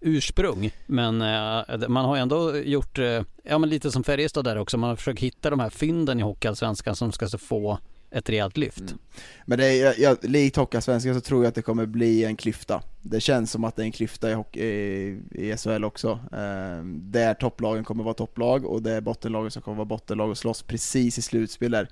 ursprung. 0.00 0.70
Men 0.86 1.22
eh, 1.22 1.88
man 1.88 2.04
har 2.04 2.16
ändå 2.16 2.56
gjort, 2.56 2.98
eh, 2.98 3.22
ja 3.42 3.58
men 3.58 3.70
lite 3.70 3.90
som 3.90 4.04
Färjestad 4.04 4.44
där 4.44 4.58
också, 4.58 4.78
man 4.78 4.88
har 4.88 4.96
försökt 4.96 5.20
hitta 5.20 5.50
de 5.50 5.60
här 5.60 5.70
fynden 5.70 6.20
i 6.20 6.22
Hockeyallsvenskan 6.22 6.96
som 6.96 7.12
ska 7.12 7.28
få 7.28 7.78
ett 8.10 8.30
rejält 8.30 8.56
lyft. 8.56 8.80
Mm. 8.80 8.98
Men 9.46 9.58
det 9.58 9.66
är, 9.66 9.84
jag, 9.84 9.98
jag, 9.98 10.30
likt 10.30 10.56
Hockeyallsvenskan 10.56 11.14
så 11.14 11.20
tror 11.20 11.42
jag 11.44 11.48
att 11.48 11.54
det 11.54 11.62
kommer 11.62 11.86
bli 11.86 12.24
en 12.24 12.36
klyfta. 12.36 12.82
Det 13.02 13.20
känns 13.20 13.50
som 13.50 13.64
att 13.64 13.76
det 13.76 13.82
är 13.82 13.86
en 13.86 13.92
klyfta 13.92 14.30
i, 14.30 14.34
hockey, 14.34 14.60
i, 14.60 15.20
i 15.30 15.56
SHL 15.56 15.84
också. 15.84 16.10
Eh, 16.32 16.84
där 16.84 17.34
topplagen 17.34 17.84
kommer 17.84 18.04
vara 18.04 18.14
topplag 18.14 18.64
och 18.66 18.82
det 18.82 18.92
är 18.92 19.00
bottenlagen 19.00 19.50
som 19.50 19.62
kommer 19.62 19.76
vara 19.76 19.84
bottenlag 19.84 20.30
och 20.30 20.38
slåss 20.38 20.62
precis 20.62 21.18
i 21.18 21.22
slutspel 21.22 21.70
där. 21.70 21.88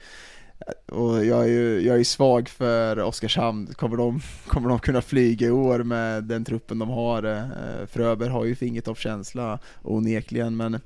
Och 0.93 1.25
jag 1.25 1.43
är 1.45 1.49
ju 1.49 1.81
jag 1.81 2.01
är 2.01 2.05
svag 2.05 2.49
för 2.49 2.99
Oskarshamn, 3.01 3.67
kommer 3.67 3.97
de, 3.97 4.21
kommer 4.47 4.69
de 4.69 4.79
kunna 4.79 5.03
flyga 5.03 5.47
i 5.47 5.51
år 5.51 5.79
med 5.83 6.25
den 6.25 6.45
truppen 6.45 6.79
de 6.79 6.89
har? 6.89 7.23
Eh, 7.23 7.43
Fröber 7.49 7.87
Fröberg 7.87 8.29
har 8.29 8.45
ju 8.45 8.55
fingertoppskänsla 8.55 9.59
onekligen, 9.83 10.57
men 10.57 10.81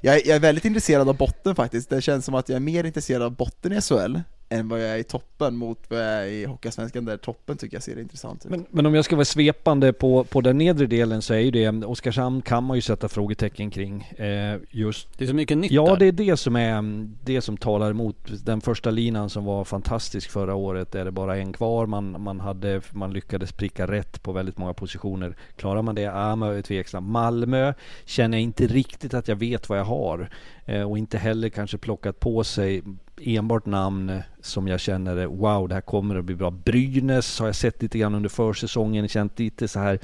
jag, 0.00 0.14
är- 0.16 0.26
jag 0.28 0.36
är 0.36 0.40
väldigt 0.40 0.64
intresserad 0.64 1.08
av 1.08 1.16
botten 1.16 1.54
faktiskt. 1.54 1.90
Det 1.90 2.02
känns 2.02 2.24
som 2.24 2.34
att 2.34 2.48
jag 2.48 2.56
är 2.56 2.60
mer 2.60 2.84
intresserad 2.84 3.22
av 3.22 3.36
botten 3.36 3.72
i 3.72 3.80
SHL 3.80 4.16
än 4.52 4.68
vad 4.68 4.80
jag 4.80 4.88
är 4.88 4.96
i 4.96 5.04
toppen 5.04 5.56
mot 5.56 5.78
vad 5.88 5.98
jag 6.00 6.06
är 6.22 6.26
i 6.26 6.44
Hockeyallsvenskan 6.44 7.04
där 7.04 7.16
toppen 7.16 7.56
tycker 7.56 7.76
jag 7.76 7.82
ser 7.82 7.98
intressant 7.98 8.44
ut. 8.46 8.50
Men, 8.50 8.66
men 8.70 8.86
om 8.86 8.94
jag 8.94 9.04
ska 9.04 9.16
vara 9.16 9.24
svepande 9.24 9.92
på, 9.92 10.24
på 10.24 10.40
den 10.40 10.58
nedre 10.58 10.86
delen 10.86 11.22
så 11.22 11.34
är 11.34 11.38
ju 11.38 11.50
det, 11.50 11.68
Oskarshamn 11.84 12.42
kan 12.42 12.64
man 12.64 12.76
ju 12.76 12.80
sätta 12.80 13.08
frågetecken 13.08 13.70
kring. 13.70 14.02
Eh, 14.02 14.56
just 14.70 15.18
Det 15.18 15.24
är 15.24 15.28
så 15.28 15.34
mycket 15.34 15.58
nytt 15.58 15.72
Ja, 15.72 15.86
där. 15.86 15.96
det 15.96 16.06
är 16.06 16.12
det 16.12 16.36
som 16.36 16.56
är 16.56 17.08
det 17.24 17.40
som 17.40 17.56
talar 17.56 17.90
emot 17.90 18.16
den 18.44 18.60
första 18.60 18.90
linan 18.90 19.30
som 19.30 19.44
var 19.44 19.64
fantastisk 19.64 20.30
förra 20.30 20.54
året. 20.54 20.94
Är 20.94 21.04
det 21.04 21.10
bara 21.10 21.36
en 21.36 21.52
kvar. 21.52 21.86
Man, 21.86 22.22
man, 22.22 22.40
hade, 22.40 22.80
man 22.90 23.12
lyckades 23.12 23.52
pricka 23.52 23.86
rätt 23.86 24.22
på 24.22 24.32
väldigt 24.32 24.58
många 24.58 24.74
positioner. 24.74 25.36
Klarar 25.56 25.82
man 25.82 25.94
det? 25.94 26.02
Ja, 26.02 26.36
man 26.36 26.56
är 26.56 26.62
tveksam. 26.62 27.10
Malmö 27.10 27.74
känner 28.04 28.38
jag 28.38 28.42
inte 28.42 28.66
riktigt 28.66 29.14
att 29.14 29.28
jag 29.28 29.36
vet 29.36 29.68
vad 29.68 29.78
jag 29.78 29.84
har. 29.84 30.30
Eh, 30.66 30.82
och 30.90 30.98
inte 30.98 31.18
heller 31.18 31.48
kanske 31.48 31.78
plockat 31.78 32.20
på 32.20 32.44
sig 32.44 32.82
enbart 33.24 33.66
namn 33.66 34.22
som 34.40 34.68
jag 34.68 34.80
känner 34.80 35.26
wow 35.26 35.68
det 35.68 35.74
här 35.74 35.80
kommer 35.80 36.16
att 36.16 36.24
bli 36.24 36.34
bra. 36.34 36.50
Brynäs 36.50 37.38
har 37.38 37.46
jag 37.46 37.54
sett 37.54 37.82
lite 37.82 37.98
grann 37.98 38.14
under 38.14 38.28
försäsongen, 38.28 39.08
känt 39.08 39.38
lite 39.38 39.68
så 39.68 39.78
här 39.78 39.98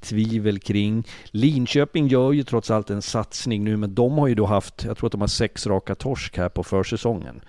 tvivel 0.00 0.58
kring. 0.58 1.04
Linköping 1.30 2.08
gör 2.08 2.32
ju 2.32 2.42
trots 2.42 2.70
allt 2.70 2.90
en 2.90 3.02
satsning 3.02 3.64
nu 3.64 3.76
men 3.76 3.94
de 3.94 4.18
har 4.18 4.28
ju 4.28 4.34
då 4.34 4.46
haft, 4.46 4.84
jag 4.84 4.96
tror 4.96 5.08
att 5.08 5.12
de 5.12 5.20
har 5.20 5.28
sex 5.28 5.66
raka 5.66 5.94
torsk 5.94 6.36
här 6.36 6.48
på 6.48 6.62
försäsongen. 6.62 7.40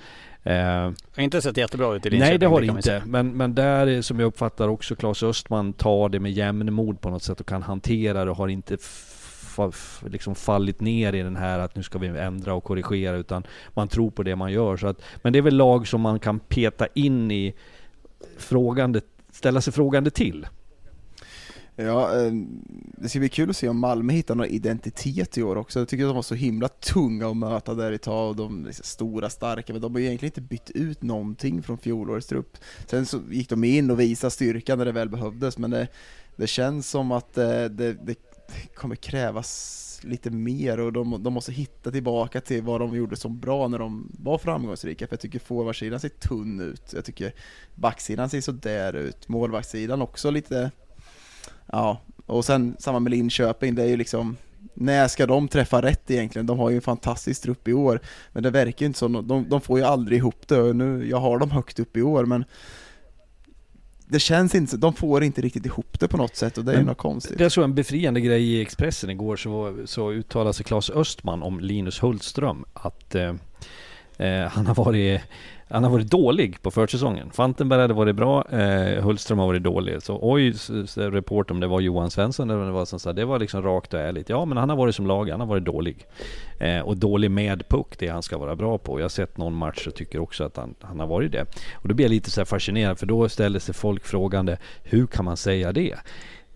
Eh, 0.44 0.54
Det 0.54 1.16
har 1.16 1.24
inte 1.24 1.42
sett 1.42 1.58
jättebra 1.58 1.96
ut 1.96 2.06
i 2.06 2.10
Linköping. 2.10 2.30
Nej 2.30 2.38
det 2.38 2.46
har 2.48 2.62
det 2.62 2.68
inte. 2.68 3.04
Men, 3.06 3.38
men 3.38 3.56
där 3.56 3.88
är, 3.88 4.02
som 4.02 4.20
jag 4.20 4.28
uppfattar 4.28 4.68
också 4.68 4.96
Claes 4.96 5.24
Östman 5.24 5.74
tar 5.74 6.10
det 6.10 6.20
med 6.20 6.32
jämnmod 6.32 7.02
på 7.02 7.10
något 7.10 7.24
sätt 7.24 7.40
och 7.40 7.48
kan 7.48 7.64
hantera 7.64 8.26
det 8.26 8.32
och 8.32 8.38
har 8.38 8.48
inte 8.48 8.78
fa, 9.56 9.72
liksom 10.10 10.36
fallit 10.36 10.82
ner 10.82 11.14
i 11.14 11.22
den 11.22 11.36
här 11.36 11.60
att 11.60 11.76
nu 11.76 11.84
ska 11.84 12.00
vi 12.00 12.08
ändra 12.08 12.54
och 12.54 12.64
korrigera 12.64 13.16
utan 13.16 13.44
man 13.74 13.88
tror 13.88 14.12
på 14.12 14.24
det 14.24 14.36
man 14.36 14.52
gör. 14.52 14.78
Så 14.78 14.88
att, 14.88 15.02
men 15.22 15.34
det 15.34 15.40
är 15.40 15.44
väl 15.44 15.56
lag 15.56 15.88
som 15.88 16.02
man 16.02 16.20
kan 16.20 16.40
peta 16.40 16.88
in 16.94 17.32
i 17.32 17.54
frågande, 18.38 19.02
ställa 19.32 19.62
sig 19.62 19.74
frågande 19.74 20.10
till. 20.10 20.48
Ja, 21.78 22.20
ehm, 22.20 22.64
det 22.98 23.10
ska 23.10 23.20
bli 23.20 23.30
kul 23.30 23.50
att 23.50 23.58
se 23.58 23.70
om 23.70 23.80
Malmö 23.80 24.14
hittar 24.14 24.36
någon 24.36 24.48
identitet 24.48 25.38
i 25.38 25.44
år 25.44 25.56
också. 25.56 25.80
Jag 25.80 25.88
tycker 25.88 26.04
att 26.04 26.10
de 26.10 26.16
var 26.16 26.22
så 26.22 26.36
himla 26.36 26.68
tunga 26.68 27.28
att 27.28 27.38
möta 27.38 27.74
där 27.74 27.92
ett 27.92 28.02
tag 28.02 28.30
och 28.30 28.36
de 28.36 28.66
liksom 28.66 28.84
stora, 28.84 29.30
starka, 29.30 29.74
men 29.74 29.82
de 29.82 29.94
har 29.94 30.00
ju 30.00 30.06
egentligen 30.06 30.30
inte 30.30 30.42
bytt 30.42 30.70
ut 30.70 31.04
någonting 31.04 31.64
från 31.64 31.78
fjolårets 31.78 32.28
trupp. 32.28 32.58
Sen 32.88 33.06
så 33.06 33.20
gick 33.32 33.50
de 33.50 33.64
in 33.64 33.92
och 33.92 34.00
visade 34.00 34.32
styrka 34.32 34.76
när 34.76 34.86
det 34.86 34.92
väl 34.92 35.10
behövdes, 35.10 35.58
men 35.58 35.72
det, 35.72 35.88
det 36.36 36.48
känns 36.48 36.90
som 36.90 37.12
att 37.12 37.38
eh, 37.38 37.64
det, 37.66 37.94
det, 37.94 38.16
det 38.48 38.76
kommer 38.76 38.96
krävas 38.96 40.00
lite 40.04 40.30
mer 40.30 40.80
och 40.80 40.94
de, 40.94 41.24
de, 41.24 41.34
måste 41.34 41.52
hitta 41.52 41.92
tillbaka 41.92 42.42
till 42.42 42.64
vad 42.64 42.82
de 42.82 42.96
gjorde 42.96 43.16
som 43.16 43.40
bra 43.40 43.68
när 43.68 43.80
de 43.80 44.12
var 44.20 44.38
framgångsrika. 44.38 45.08
För 45.08 45.14
jag 45.14 45.22
tycker 45.22 45.40
forwardsidan 45.40 46.00
ser 46.00 46.10
tunn 46.10 46.62
ut, 46.62 46.94
jag 46.94 47.06
tycker 47.06 47.34
backsidan 47.76 48.30
ser 48.30 48.42
sådär 48.42 48.94
ut, 48.94 49.28
målvaktssidan 49.28 50.02
också 50.02 50.32
lite 50.32 50.72
Ja, 51.66 52.02
och 52.26 52.46
sen 52.46 52.76
samma 52.80 53.00
med 53.00 53.12
Linköping, 53.12 53.76
det 53.76 53.84
är 53.84 53.88
ju 53.88 53.98
liksom 53.98 54.38
när 54.74 55.08
ska 55.08 55.26
de 55.26 55.48
träffa 55.48 55.82
rätt 55.82 56.12
egentligen? 56.12 56.46
De 56.46 56.60
har 56.60 56.70
ju 56.70 56.76
en 56.76 56.82
fantastisk 56.82 57.42
trupp 57.42 57.68
i 57.68 57.74
år, 57.74 58.00
men 58.32 58.44
det 58.44 58.50
verkar 58.50 58.84
ju 58.84 58.88
inte 58.88 59.00
som... 59.00 59.28
de, 59.28 59.50
de 59.50 59.62
får 59.62 59.80
ju 59.80 59.86
aldrig 59.86 60.18
ihop 60.18 60.48
det, 60.48 60.74
nu, 60.74 61.10
jag 61.10 61.18
har 61.18 61.40
dem 61.40 61.52
högt 61.52 61.80
upp 61.80 61.98
i 61.98 62.02
år, 62.02 62.26
men 62.26 62.46
det 64.08 64.20
känns 64.20 64.56
inte, 64.56 64.78
de 64.78 64.94
får 64.94 65.24
inte 65.24 65.42
riktigt 65.42 65.66
ihop 65.66 66.00
det 66.00 66.08
på 66.08 66.18
något 66.18 66.36
sätt 66.36 66.58
och 66.58 66.66
det 66.66 66.74
är 66.74 66.78
ju 66.78 66.84
något 66.84 66.98
konstigt. 66.98 67.38
Det 67.38 67.50
såg 67.50 67.64
en 67.64 67.76
befriande 67.76 68.22
grej 68.22 68.44
i 68.44 68.62
Expressen 68.62 69.10
igår 69.10 69.36
så, 69.36 69.78
så 69.86 70.12
uttalade 70.12 70.54
sig 70.54 70.66
Claes 70.66 70.90
Östman 70.90 71.44
om 71.44 71.60
Linus 71.60 72.04
Hultström 72.04 72.66
att 72.74 73.16
eh, 73.16 73.34
eh, 74.18 74.48
han 74.48 74.68
har 74.68 74.76
varit 74.76 75.22
han 75.70 75.84
har 75.84 75.92
varit 75.92 76.12
dålig 76.12 76.62
på 76.62 76.72
försäsongen. 76.72 77.32
Fantenberg 77.32 77.82
hade 77.82 77.94
varit 77.94 78.16
bra, 78.16 78.46
eh, 78.52 79.04
Hultström 79.04 79.40
har 79.40 79.48
varit 79.48 79.64
dålig. 79.64 80.02
Så 80.02 80.20
oj, 80.22 80.54
report 80.96 81.52
om 81.52 81.60
det 81.60 81.68
var 81.68 81.80
Johan 81.80 82.12
Svensson 82.12 82.50
eller 82.50 82.60
vad 82.60 82.68
det 82.68 82.74
var 82.74 82.86
som 82.86 83.00
sa, 83.00 83.14
det 83.14 83.26
var 83.26 83.40
liksom 83.40 83.62
rakt 83.62 83.94
och 83.94 84.00
ärligt. 84.00 84.30
Ja, 84.30 84.46
men 84.46 84.58
han 84.58 84.70
har 84.70 84.76
varit 84.78 84.96
som 84.96 85.08
lag, 85.08 85.30
han 85.30 85.40
har 85.40 85.48
varit 85.48 85.66
dålig. 85.66 86.08
Eh, 86.60 86.80
och 86.80 86.98
dålig 86.98 87.32
med 87.32 87.68
puck, 87.70 87.96
det 88.00 88.08
han 88.08 88.24
ska 88.24 88.38
vara 88.38 88.56
bra 88.56 88.78
på. 88.78 89.00
Jag 89.00 89.04
har 89.04 89.10
sett 89.10 89.38
någon 89.38 89.54
match 89.54 89.88
och 89.88 89.96
tycker 89.96 90.20
också 90.20 90.44
att 90.44 90.58
han, 90.58 90.76
han 90.82 91.00
har 91.00 91.08
varit 91.08 91.32
det. 91.32 91.46
Och 91.74 91.88
då 91.88 91.96
blir 91.96 92.06
jag 92.06 92.10
lite 92.10 92.32
så 92.32 92.46
fascinerad, 92.46 93.00
för 93.00 93.06
då 93.06 93.30
ställer 93.30 93.60
sig 93.60 93.76
folk 93.76 94.06
frågande, 94.06 94.58
hur 94.84 95.08
kan 95.08 95.26
man 95.26 95.38
säga 95.38 95.72
det? 95.72 95.96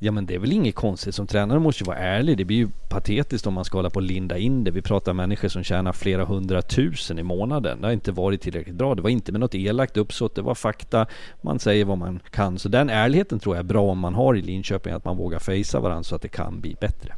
Ja 0.01 0.11
men 0.11 0.26
det 0.26 0.35
är 0.35 0.39
väl 0.39 0.51
inget 0.51 0.76
konstigt. 0.76 1.15
Som 1.15 1.27
tränare 1.27 1.59
måste 1.59 1.84
ju 1.84 1.88
vara 1.88 1.97
ärlig. 1.97 2.38
Det 2.38 2.45
blir 2.45 2.57
ju 2.57 2.69
patetiskt 2.89 3.47
om 3.47 3.53
man 3.53 3.65
ska 3.65 3.77
hålla 3.77 3.89
på 3.89 3.95
och 3.95 4.01
linda 4.01 4.38
in 4.38 4.63
det. 4.63 4.71
Vi 4.71 4.81
pratar 4.81 5.13
människor 5.13 5.47
som 5.47 5.63
tjänar 5.63 5.93
flera 5.93 6.26
hundratusen 6.26 7.19
i 7.19 7.23
månaden. 7.23 7.81
Det 7.81 7.88
har 7.88 7.93
inte 7.93 8.11
varit 8.11 8.41
tillräckligt 8.41 8.76
bra. 8.76 8.95
Det 8.95 9.01
var 9.01 9.09
inte 9.09 9.31
med 9.31 9.41
något 9.41 9.55
elakt 9.55 9.97
uppsåt. 9.97 10.35
Det 10.35 10.41
var 10.41 10.55
fakta. 10.55 11.05
Man 11.41 11.59
säger 11.59 11.85
vad 11.85 11.97
man 11.97 12.19
kan. 12.31 12.59
Så 12.59 12.69
den 12.69 12.89
ärligheten 12.89 13.39
tror 13.39 13.55
jag 13.55 13.63
är 13.63 13.67
bra 13.67 13.91
om 13.91 13.99
man 13.99 14.15
har 14.15 14.35
i 14.35 14.41
Linköping. 14.41 14.93
Att 14.93 15.05
man 15.05 15.17
vågar 15.17 15.39
fejsa 15.39 15.80
varandra 15.80 16.03
så 16.03 16.15
att 16.15 16.21
det 16.21 16.27
kan 16.27 16.61
bli 16.61 16.76
bättre. 16.81 17.13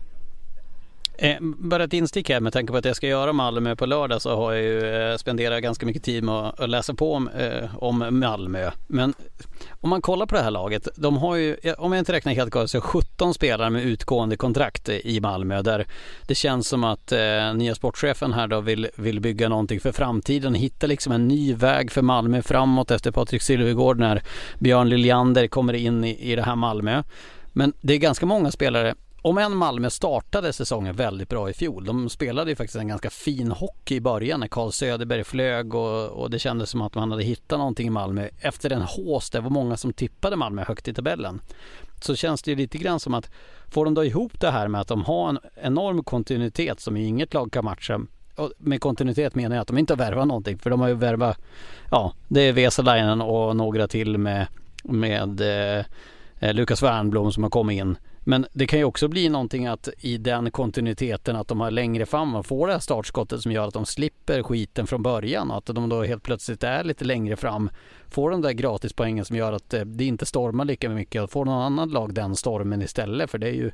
Eh, 1.24 1.38
bara 1.42 1.84
ett 1.84 1.94
instick 1.94 2.30
här 2.30 2.40
med 2.40 2.54
tanke 2.54 2.72
på 2.72 2.78
att 2.78 2.86
jag 2.86 2.96
ska 2.96 3.08
göra 3.08 3.34
Malmö 3.34 3.76
på 3.76 3.86
lördag 3.86 4.22
så 4.22 4.36
har 4.36 4.54
jag 4.54 4.64
ju 4.64 4.96
eh, 4.96 5.18
spenderat 5.18 5.64
ganska 5.64 5.86
mycket 5.86 6.04
tid 6.04 6.24
med 6.24 6.36
att 6.36 6.70
läsa 6.70 6.94
på 6.94 7.14
om, 7.14 7.28
eh, 7.28 7.84
om 7.84 8.20
Malmö. 8.20 8.72
Men 8.88 9.14
om 9.82 9.90
man 9.90 10.02
kollar 10.02 10.26
på 10.26 10.36
det 10.36 10.42
här 10.42 10.52
laget, 10.52 10.88
de 10.96 11.18
har 11.18 11.36
ju, 11.36 11.58
om 11.78 11.92
jag 11.92 12.00
inte 12.00 12.14
räknar 12.14 12.34
helt 12.34 12.50
galet, 12.50 12.70
så 12.70 12.82
17 12.82 13.34
spelare 13.34 13.70
med 13.70 13.84
utgående 13.84 14.38
kontrakt 14.38 14.90
i 14.90 15.20
Malmö 15.20 15.62
där 15.62 15.86
det 16.28 16.36
känns 16.36 16.68
som 16.68 16.84
att 16.84 17.12
eh, 17.12 17.54
nya 17.54 17.76
sportchefen 17.76 18.34
här 18.34 18.48
då 18.48 18.62
vill, 18.62 18.88
vill 18.96 19.20
bygga 19.20 19.50
någonting 19.50 19.80
för 19.80 19.92
framtiden, 19.92 20.54
hitta 20.54 20.88
liksom 20.88 21.14
en 21.14 21.28
ny 21.28 21.54
väg 21.54 21.92
för 21.92 22.02
Malmö 22.02 22.42
framåt 22.42 22.92
efter 22.92 23.12
Patrik 23.12 23.42
Sylvegård 23.42 24.00
när 24.00 24.24
Björn 24.60 24.90
Liljander 24.90 25.48
kommer 25.48 25.74
in 25.74 26.04
i, 26.04 26.32
i 26.32 26.36
det 26.36 26.44
här 26.44 26.56
Malmö. 26.56 27.04
Men 27.54 27.74
det 27.82 27.94
är 27.94 27.98
ganska 27.98 28.26
många 28.26 28.52
spelare 28.52 28.96
om 29.22 29.38
en 29.38 29.58
Malmö 29.58 29.90
startade 29.90 30.54
säsongen 30.54 30.96
väldigt 30.96 31.30
bra 31.30 31.50
i 31.50 31.54
fjol. 31.54 31.86
De 31.86 32.10
spelade 32.10 32.52
ju 32.52 32.56
faktiskt 32.56 32.76
en 32.76 32.88
ganska 32.88 33.10
fin 33.10 33.52
hockey 33.52 33.96
i 33.96 34.02
början 34.02 34.40
när 34.40 34.48
Carl 34.48 34.72
Söderberg 34.72 35.24
flög 35.24 35.76
och, 35.76 36.10
och 36.10 36.30
det 36.30 36.40
kändes 36.40 36.70
som 36.70 36.82
att 36.82 36.96
man 36.96 37.12
hade 37.12 37.24
hittat 37.24 37.60
någonting 37.60 37.88
i 37.88 37.90
Malmö. 37.90 38.30
Efter 38.40 38.70
en 38.70 38.82
hås, 38.82 39.30
det 39.30 39.40
var 39.40 39.50
många 39.50 39.78
som 39.78 39.94
tippade 39.94 40.36
Malmö 40.36 40.64
högt 40.64 40.88
i 40.88 40.94
tabellen. 40.94 41.42
Så 42.02 42.16
känns 42.16 42.42
det 42.42 42.52
ju 42.52 42.58
lite 42.58 42.78
grann 42.78 43.00
som 43.00 43.14
att 43.14 43.30
får 43.68 43.86
de 43.86 43.94
då 43.94 44.06
ihop 44.06 44.40
det 44.40 44.52
här 44.52 44.68
med 44.68 44.82
att 44.82 44.88
de 44.88 45.04
har 45.04 45.30
en 45.30 45.40
enorm 45.56 46.04
kontinuitet 46.04 46.80
som 46.80 46.98
inget 46.98 47.34
lag 47.34 47.52
kan 47.52 47.66
matcha 47.66 48.02
och 48.36 48.52
med 48.58 48.82
kontinuitet 48.82 49.36
menar 49.36 49.56
jag 49.56 49.62
att 49.62 49.68
de 49.68 49.78
inte 49.78 49.94
har 49.94 49.98
värvat 49.98 50.28
någonting 50.28 50.58
för 50.58 50.70
de 50.70 50.80
har 50.80 50.88
ju 50.88 50.94
värvat, 50.94 51.38
ja 51.92 52.14
det 52.28 52.42
är 52.42 52.54
Vesalainen 52.54 53.22
och 53.22 53.56
några 53.56 53.88
till 53.88 54.18
med, 54.18 54.48
med 54.84 55.42
eh, 55.42 56.54
Lukas 56.54 56.84
Wernbloom 56.84 57.32
som 57.32 57.44
har 57.44 57.50
kommit 57.50 57.80
in. 57.80 57.98
Men 58.24 58.46
det 58.54 58.68
kan 58.68 58.80
ju 58.80 58.86
också 58.86 59.08
bli 59.08 59.30
någonting 59.30 59.68
att 59.68 59.90
i 60.00 60.18
den 60.18 60.52
kontinuiteten 60.52 61.36
att 61.36 61.48
de 61.48 61.60
har 61.60 61.72
längre 61.72 62.06
fram 62.06 62.36
och 62.36 62.46
får 62.46 62.68
det 62.68 62.74
här 62.74 62.80
startskottet 62.80 63.42
som 63.42 63.52
gör 63.52 63.68
att 63.68 63.74
de 63.74 63.86
slipper 63.86 64.44
skiten 64.44 64.88
från 64.88 65.04
början 65.04 65.52
och 65.52 65.58
att 65.58 65.66
de 65.66 65.90
då 65.90 66.04
helt 66.04 66.24
plötsligt 66.24 66.64
är 66.64 66.84
lite 66.84 67.06
längre 67.06 67.36
fram. 67.36 67.70
Får 68.10 68.32
de 68.32 68.42
där 68.42 68.52
gratispoängen 68.52 69.26
som 69.26 69.36
gör 69.36 69.54
att 69.54 69.74
eh, 69.74 69.82
det 69.82 70.06
inte 70.06 70.26
stormar 70.26 70.66
lika 70.66 70.90
mycket 70.90 71.22
och 71.22 71.32
får 71.32 71.46
någon 71.46 71.62
annan 71.62 71.90
lag 71.90 72.14
den 72.14 72.36
stormen 72.36 72.82
istället 72.82 73.32
för 73.32 73.38
det 73.38 73.48
är 73.48 73.54
ju 73.54 73.72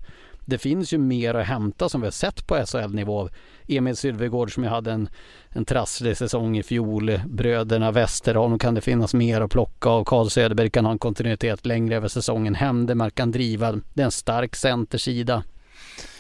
det 0.48 0.58
finns 0.58 0.94
ju 0.94 0.98
mer 0.98 1.34
att 1.34 1.48
hämta 1.48 1.90
som 1.90 2.02
vi 2.02 2.08
har 2.08 2.12
sett 2.12 2.48
på 2.48 2.66
SHL-nivå. 2.66 3.30
Emil 3.68 3.96
Sylvegård 3.96 4.54
som 4.54 4.64
ju 4.64 4.70
hade 4.70 4.92
en, 4.92 5.10
en 5.50 5.66
trasslig 5.66 6.18
säsong 6.18 6.58
i 6.58 6.64
fjol. 6.64 7.22
Bröderna 7.26 7.92
Westerholm 7.92 8.60
kan 8.60 8.74
det 8.74 8.82
finnas 8.82 9.14
mer 9.14 9.42
att 9.42 9.52
plocka 9.52 9.90
och 9.90 10.08
Carl 10.08 10.30
Söderberg 10.30 10.70
kan 10.70 10.86
ha 10.86 10.92
en 10.92 11.00
kontinuitet 11.00 11.66
längre 11.66 11.96
över 11.96 12.08
säsongen. 12.08 12.56
Händemark 12.56 13.16
kan 13.16 13.32
driva. 13.32 13.72
Det 13.94 14.02
är 14.02 14.06
en 14.06 14.12
stark 14.12 14.56
centersida. 14.56 15.44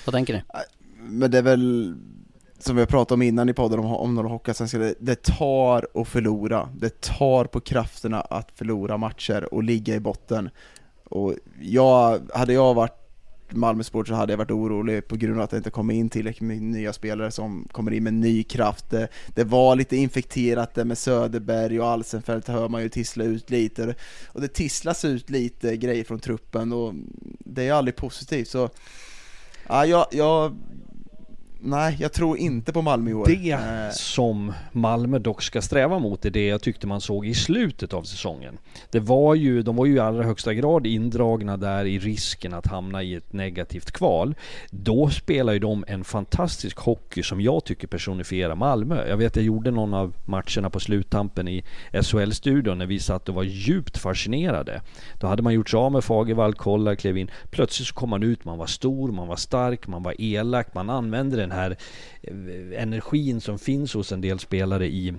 Vad 0.05 0.15
tänker 0.15 0.33
ni? 0.33 0.39
Äh, 0.39 0.59
men 0.99 1.31
det 1.31 1.37
är 1.37 1.41
väl 1.41 1.95
som 2.59 2.75
vi 2.75 2.81
har 2.81 2.87
pratat 2.87 3.11
om 3.11 3.21
innan 3.21 3.49
i 3.49 3.53
podden 3.53 3.79
om, 3.79 3.85
om 3.85 4.15
några 4.15 4.29
Hockeyallsvenska, 4.29 4.77
det, 4.77 4.95
det 4.99 5.23
tar 5.23 5.87
att 5.93 6.07
förlora. 6.07 6.69
Det 6.75 7.01
tar 7.01 7.45
på 7.45 7.59
krafterna 7.59 8.21
att 8.21 8.51
förlora 8.55 8.97
matcher 8.97 9.53
och 9.53 9.63
ligga 9.63 9.95
i 9.95 9.99
botten. 9.99 10.49
Och 11.03 11.33
jag, 11.61 12.21
hade 12.33 12.53
jag 12.53 12.73
varit 12.73 13.06
Malmösport 13.55 14.07
så 14.07 14.13
hade 14.13 14.33
jag 14.33 14.37
varit 14.37 14.51
orolig 14.51 15.07
på 15.07 15.15
grund 15.15 15.37
av 15.37 15.43
att 15.43 15.49
det 15.49 15.57
inte 15.57 15.69
kommer 15.69 15.93
in 15.93 16.09
tillräckligt 16.09 16.47
med 16.47 16.61
nya 16.61 16.93
spelare 16.93 17.31
som 17.31 17.67
kommer 17.71 17.91
in 17.91 18.03
med 18.03 18.13
ny 18.13 18.43
kraft. 18.43 18.89
Det, 18.89 19.07
det 19.27 19.43
var 19.43 19.75
lite 19.75 19.97
infekterat 19.97 20.73
det 20.73 20.85
med 20.85 20.97
Söderberg 20.97 21.79
och 21.79 21.87
Alsenfelt 21.87 22.47
hör 22.47 22.69
man 22.69 22.81
ju 22.81 22.89
tissla 22.89 23.23
ut 23.23 23.49
lite 23.49 23.95
och 24.27 24.41
det 24.41 24.47
tisslas 24.47 25.05
ut 25.05 25.29
lite 25.29 25.77
grejer 25.77 26.03
från 26.03 26.19
truppen 26.19 26.73
och 26.73 26.93
det 27.39 27.67
är 27.67 27.73
aldrig 27.73 27.95
positivt 27.95 28.47
så 28.47 28.69
ja, 29.67 29.85
jag, 29.85 30.07
jag 30.11 30.57
Nej, 31.59 31.97
jag 31.99 32.13
tror 32.13 32.37
inte 32.37 32.73
på 32.73 32.81
Malmö 32.81 33.11
i 33.11 33.13
år. 33.13 33.25
Det 33.25 33.51
eh. 33.51 33.91
som 33.91 34.53
Malmö 34.71 35.19
dock 35.19 35.41
ska 35.41 35.61
sträva 35.61 35.99
mot 35.99 36.25
är 36.25 36.29
det 36.29 36.47
jag 36.47 36.61
tyckte 36.61 36.87
man 36.87 37.01
såg 37.01 37.25
i 37.25 37.33
slutet 37.33 37.93
av 37.93 38.03
säsongen. 38.03 38.57
Det 38.91 38.99
var 38.99 39.35
ju, 39.35 39.61
de 39.61 39.75
var 39.75 39.85
ju 39.85 39.95
i 39.95 39.99
allra 39.99 40.23
högsta 40.23 40.53
grad 40.53 40.87
indragna 40.87 41.57
där 41.57 41.85
i 41.85 41.99
risken 41.99 42.53
att 42.53 42.67
hamna 42.67 43.03
i 43.03 43.15
ett 43.15 43.33
negativt 43.33 43.91
kval. 43.91 44.35
Då 44.69 45.09
spelar 45.09 45.53
ju 45.53 45.59
de 45.59 45.85
en 45.87 46.03
fantastisk 46.03 46.77
hockey 46.77 47.23
som 47.23 47.41
jag 47.41 47.63
tycker 47.65 47.87
personifierar 47.87 48.55
Malmö. 48.55 49.07
Jag 49.07 49.17
vet, 49.17 49.35
jag 49.35 49.45
gjorde 49.45 49.71
någon 49.71 49.93
av 49.93 50.13
matcherna 50.25 50.69
på 50.69 50.79
sluttampen 50.79 51.47
i 51.47 51.63
SHL-studion 51.91 52.77
när 52.77 52.85
vi 52.85 52.99
satt 52.99 53.29
och 53.29 53.35
var 53.35 53.43
djupt 53.43 53.97
fascinerade. 53.97 54.81
Då 55.19 55.27
hade 55.27 55.43
man 55.43 55.53
gjort 55.53 55.69
sig 55.69 55.77
av 55.77 55.91
med 55.91 56.03
Fagervall, 56.03 56.53
Kollar 56.53 56.95
klev 56.95 57.17
in. 57.17 57.31
Plötsligt 57.49 57.87
så 57.87 57.93
kom 57.93 58.09
man 58.09 58.23
ut, 58.23 58.45
man 58.45 58.57
var 58.57 58.65
stor, 58.65 59.11
man 59.11 59.27
var 59.27 59.35
stark, 59.35 59.87
man 59.87 60.03
var 60.03 60.21
elak, 60.21 60.73
man 60.73 60.89
använde 60.89 61.37
den 61.37 61.46
den 61.49 61.57
här 61.57 61.77
eh, 62.21 62.81
energin 62.81 63.41
som 63.41 63.59
finns 63.59 63.93
hos 63.93 64.11
en 64.11 64.21
del 64.21 64.39
spelare 64.39 64.87
i 64.87 65.13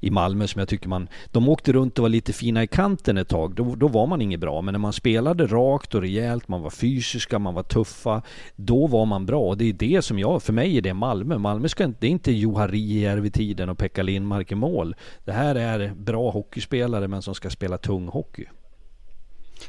i 0.00 0.10
Malmö 0.10 0.46
som 0.46 0.58
jag 0.58 0.68
tycker 0.68 0.88
man... 0.88 1.08
De 1.26 1.48
åkte 1.48 1.72
runt 1.72 1.98
och 1.98 2.02
var 2.02 2.08
lite 2.08 2.32
fina 2.32 2.62
i 2.62 2.66
kanten 2.66 3.18
ett 3.18 3.28
tag. 3.28 3.54
Då, 3.54 3.74
då 3.74 3.88
var 3.88 4.06
man 4.06 4.22
inget 4.22 4.40
bra. 4.40 4.62
Men 4.62 4.72
när 4.72 4.78
man 4.78 4.92
spelade 4.92 5.46
rakt 5.46 5.94
och 5.94 6.00
rejält, 6.00 6.48
man 6.48 6.62
var 6.62 6.70
fysiska, 6.70 7.38
man 7.38 7.54
var 7.54 7.62
tuffa. 7.62 8.22
Då 8.56 8.86
var 8.86 9.06
man 9.06 9.26
bra. 9.26 9.40
Och 9.40 9.58
det 9.58 9.64
är 9.64 9.72
det 9.72 10.02
som 10.02 10.18
jag... 10.18 10.42
För 10.42 10.52
mig 10.52 10.76
är 10.76 10.82
det 10.82 10.94
Malmö. 10.94 11.38
Malmö 11.38 11.68
ska 11.68 11.84
inte... 11.84 11.98
Det 12.00 12.06
är 12.06 12.10
inte 12.10 12.32
Johari 12.32 13.30
tiden 13.30 13.68
och 13.68 13.78
Pekka 13.78 14.02
Lindmark 14.02 14.52
i 14.52 14.54
mål. 14.54 14.94
Det 15.24 15.32
här 15.32 15.54
är 15.54 15.94
bra 15.94 16.30
hockeyspelare 16.30 17.08
men 17.08 17.22
som 17.22 17.34
ska 17.34 17.50
spela 17.50 17.78
tung 17.78 18.08
hockey. 18.08 18.46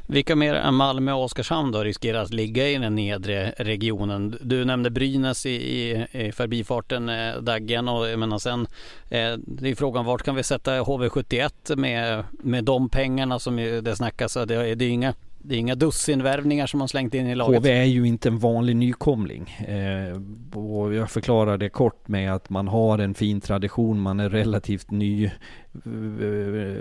Vilka 0.06 0.36
mer 0.36 0.54
än 0.54 0.74
Malmö 0.74 1.12
och 1.12 1.24
Oskarshamn 1.24 1.72
då 1.72 1.84
riskerar 1.84 2.22
att 2.22 2.32
ligga 2.32 2.68
i 2.68 2.78
den 2.78 2.94
nedre 2.94 3.54
regionen? 3.56 4.38
Du 4.40 4.64
nämnde 4.64 4.90
Brynäs 4.90 5.46
i, 5.46 5.50
i, 5.50 6.06
i 6.12 6.32
förbifarten, 6.32 7.08
eh, 7.08 7.36
Daggen 7.36 7.88
och 7.88 8.08
jag 8.08 8.18
menar 8.18 8.38
sen 8.38 8.66
eh, 9.10 9.32
det 9.36 9.70
är 9.70 9.74
frågan 9.74 10.04
vart 10.04 10.22
kan 10.22 10.34
vi 10.34 10.42
sätta 10.42 10.80
HV71 10.80 11.76
med, 11.76 12.24
med 12.30 12.64
de 12.64 12.88
pengarna 12.88 13.38
som 13.38 13.56
det 13.56 13.96
snackas. 13.96 14.34
Det, 14.34 14.74
det 14.74 14.84
är 14.84 14.90
inga 14.90 15.14
det 15.44 15.54
är 15.54 15.58
inga 15.58 15.74
dussinvärvningar 15.74 16.66
som 16.66 16.78
man 16.78 16.88
slängt 16.88 17.14
in 17.14 17.26
i 17.26 17.34
laget. 17.34 17.60
HV 17.60 17.70
är 17.70 17.84
ju 17.84 18.06
inte 18.06 18.28
en 18.28 18.38
vanlig 18.38 18.76
nykomling. 18.76 19.50
Eh, 19.50 20.20
och 20.58 20.94
jag 20.94 21.10
förklarar 21.10 21.58
det 21.58 21.68
kort 21.68 22.08
med 22.08 22.34
att 22.34 22.50
man 22.50 22.68
har 22.68 22.98
en 22.98 23.14
fin 23.14 23.40
tradition. 23.40 24.00
Man 24.00 24.20
är 24.20 24.30
relativt 24.30 24.90
ny, 24.90 25.24
eh, 25.24 25.30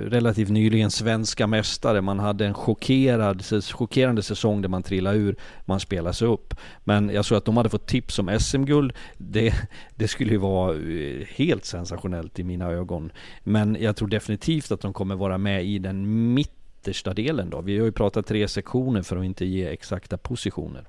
relativt 0.09 0.49
nyligen 0.49 0.91
svenska 0.91 1.47
mästare. 1.47 2.01
Man 2.01 2.19
hade 2.19 2.45
en 2.45 2.53
chockerad, 2.53 3.43
chockerande 3.65 4.23
säsong 4.23 4.61
där 4.61 4.69
man 4.69 4.83
trillade 4.83 5.17
ur. 5.17 5.35
Man 5.65 5.79
spelade 5.79 6.13
sig 6.13 6.27
upp. 6.27 6.53
Men 6.83 7.09
jag 7.09 7.25
såg 7.25 7.37
att 7.37 7.45
de 7.45 7.57
hade 7.57 7.69
fått 7.69 7.87
tips 7.87 8.19
om 8.19 8.39
SM-guld. 8.39 8.93
Det, 9.17 9.53
det 9.95 10.07
skulle 10.07 10.31
ju 10.31 10.37
vara 10.37 10.75
eh, 10.75 11.27
helt 11.35 11.65
sensationellt 11.65 12.39
i 12.39 12.43
mina 12.43 12.65
ögon. 12.65 13.11
Men 13.43 13.77
jag 13.79 13.95
tror 13.95 14.07
definitivt 14.07 14.71
att 14.71 14.81
de 14.81 14.93
kommer 14.93 15.15
vara 15.15 15.37
med 15.37 15.65
i 15.65 15.79
den 15.79 16.33
mitt 16.33 16.60
yttersta 16.81 17.13
delen 17.13 17.49
då? 17.49 17.61
Vi 17.61 17.77
har 17.77 17.85
ju 17.85 17.91
pratat 17.91 18.27
tre 18.27 18.47
sektioner 18.47 19.01
för 19.01 19.17
att 19.17 19.25
inte 19.25 19.45
ge 19.45 19.67
exakta 19.67 20.17
positioner. 20.17 20.87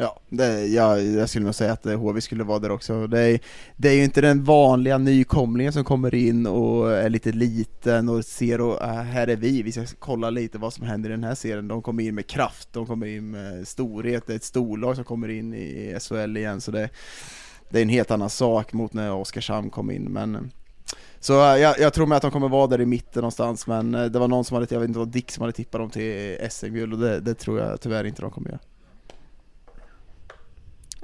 Ja, 0.00 0.20
det, 0.28 0.66
ja, 0.66 0.98
jag 0.98 1.28
skulle 1.28 1.44
nog 1.44 1.54
säga 1.54 1.72
att 1.72 1.86
eh, 1.86 1.98
HV 1.98 2.20
skulle 2.20 2.44
vara 2.44 2.58
där 2.58 2.70
också. 2.70 3.06
Det 3.06 3.20
är, 3.20 3.40
det 3.76 3.88
är 3.88 3.92
ju 3.92 4.04
inte 4.04 4.20
den 4.20 4.44
vanliga 4.44 4.98
nykomlingen 4.98 5.72
som 5.72 5.84
kommer 5.84 6.14
in 6.14 6.46
och 6.46 6.92
är 6.92 7.08
lite 7.08 7.32
liten 7.32 8.08
och 8.08 8.24
ser 8.24 8.60
och 8.60 8.82
äh, 8.82 8.88
här 8.88 9.26
är 9.26 9.36
vi, 9.36 9.62
vi 9.62 9.72
ska 9.72 9.84
kolla 9.98 10.30
lite 10.30 10.58
vad 10.58 10.72
som 10.72 10.86
händer 10.86 11.10
i 11.10 11.12
den 11.12 11.24
här 11.24 11.34
serien. 11.34 11.68
De 11.68 11.82
kommer 11.82 12.02
in 12.02 12.14
med 12.14 12.26
kraft, 12.26 12.68
de 12.72 12.86
kommer 12.86 13.06
in 13.06 13.30
med 13.30 13.68
storhet, 13.68 14.26
det 14.26 14.32
är 14.32 14.36
ett 14.36 14.44
storlag 14.44 14.96
som 14.96 15.04
kommer 15.04 15.28
in 15.28 15.54
i 15.54 15.96
SHL 16.00 16.36
igen 16.36 16.60
så 16.60 16.70
det, 16.70 16.88
det 17.70 17.78
är 17.78 17.82
en 17.82 17.88
helt 17.88 18.10
annan 18.10 18.30
sak 18.30 18.72
mot 18.72 18.92
när 18.92 19.12
Oskarshamn 19.12 19.70
kom 19.70 19.90
in 19.90 20.04
men 20.04 20.50
så 21.20 21.52
eh, 21.52 21.58
jag, 21.58 21.78
jag 21.78 21.92
tror 21.94 22.06
med 22.06 22.16
att 22.16 22.22
de 22.22 22.30
kommer 22.30 22.48
vara 22.48 22.66
där 22.66 22.80
i 22.80 22.86
mitten 22.86 23.20
någonstans, 23.20 23.66
men 23.66 23.94
eh, 23.94 24.04
det 24.04 24.18
var 24.18 24.28
någon 24.28 24.44
som 24.44 24.54
hade, 24.54 24.66
jag 24.70 24.80
vet 24.80 24.88
inte 24.88 24.98
vad 24.98 25.08
Dick 25.08 25.30
som 25.30 25.40
hade 25.42 25.52
tippat 25.52 25.80
dem 25.80 25.90
till 25.90 26.38
SM-guld 26.50 26.92
och 26.92 26.98
det, 26.98 27.20
det, 27.20 27.34
tror 27.34 27.58
jag 27.60 27.80
tyvärr 27.80 28.04
inte 28.04 28.22
de 28.22 28.30
kommer 28.30 28.48
göra. 28.48 28.60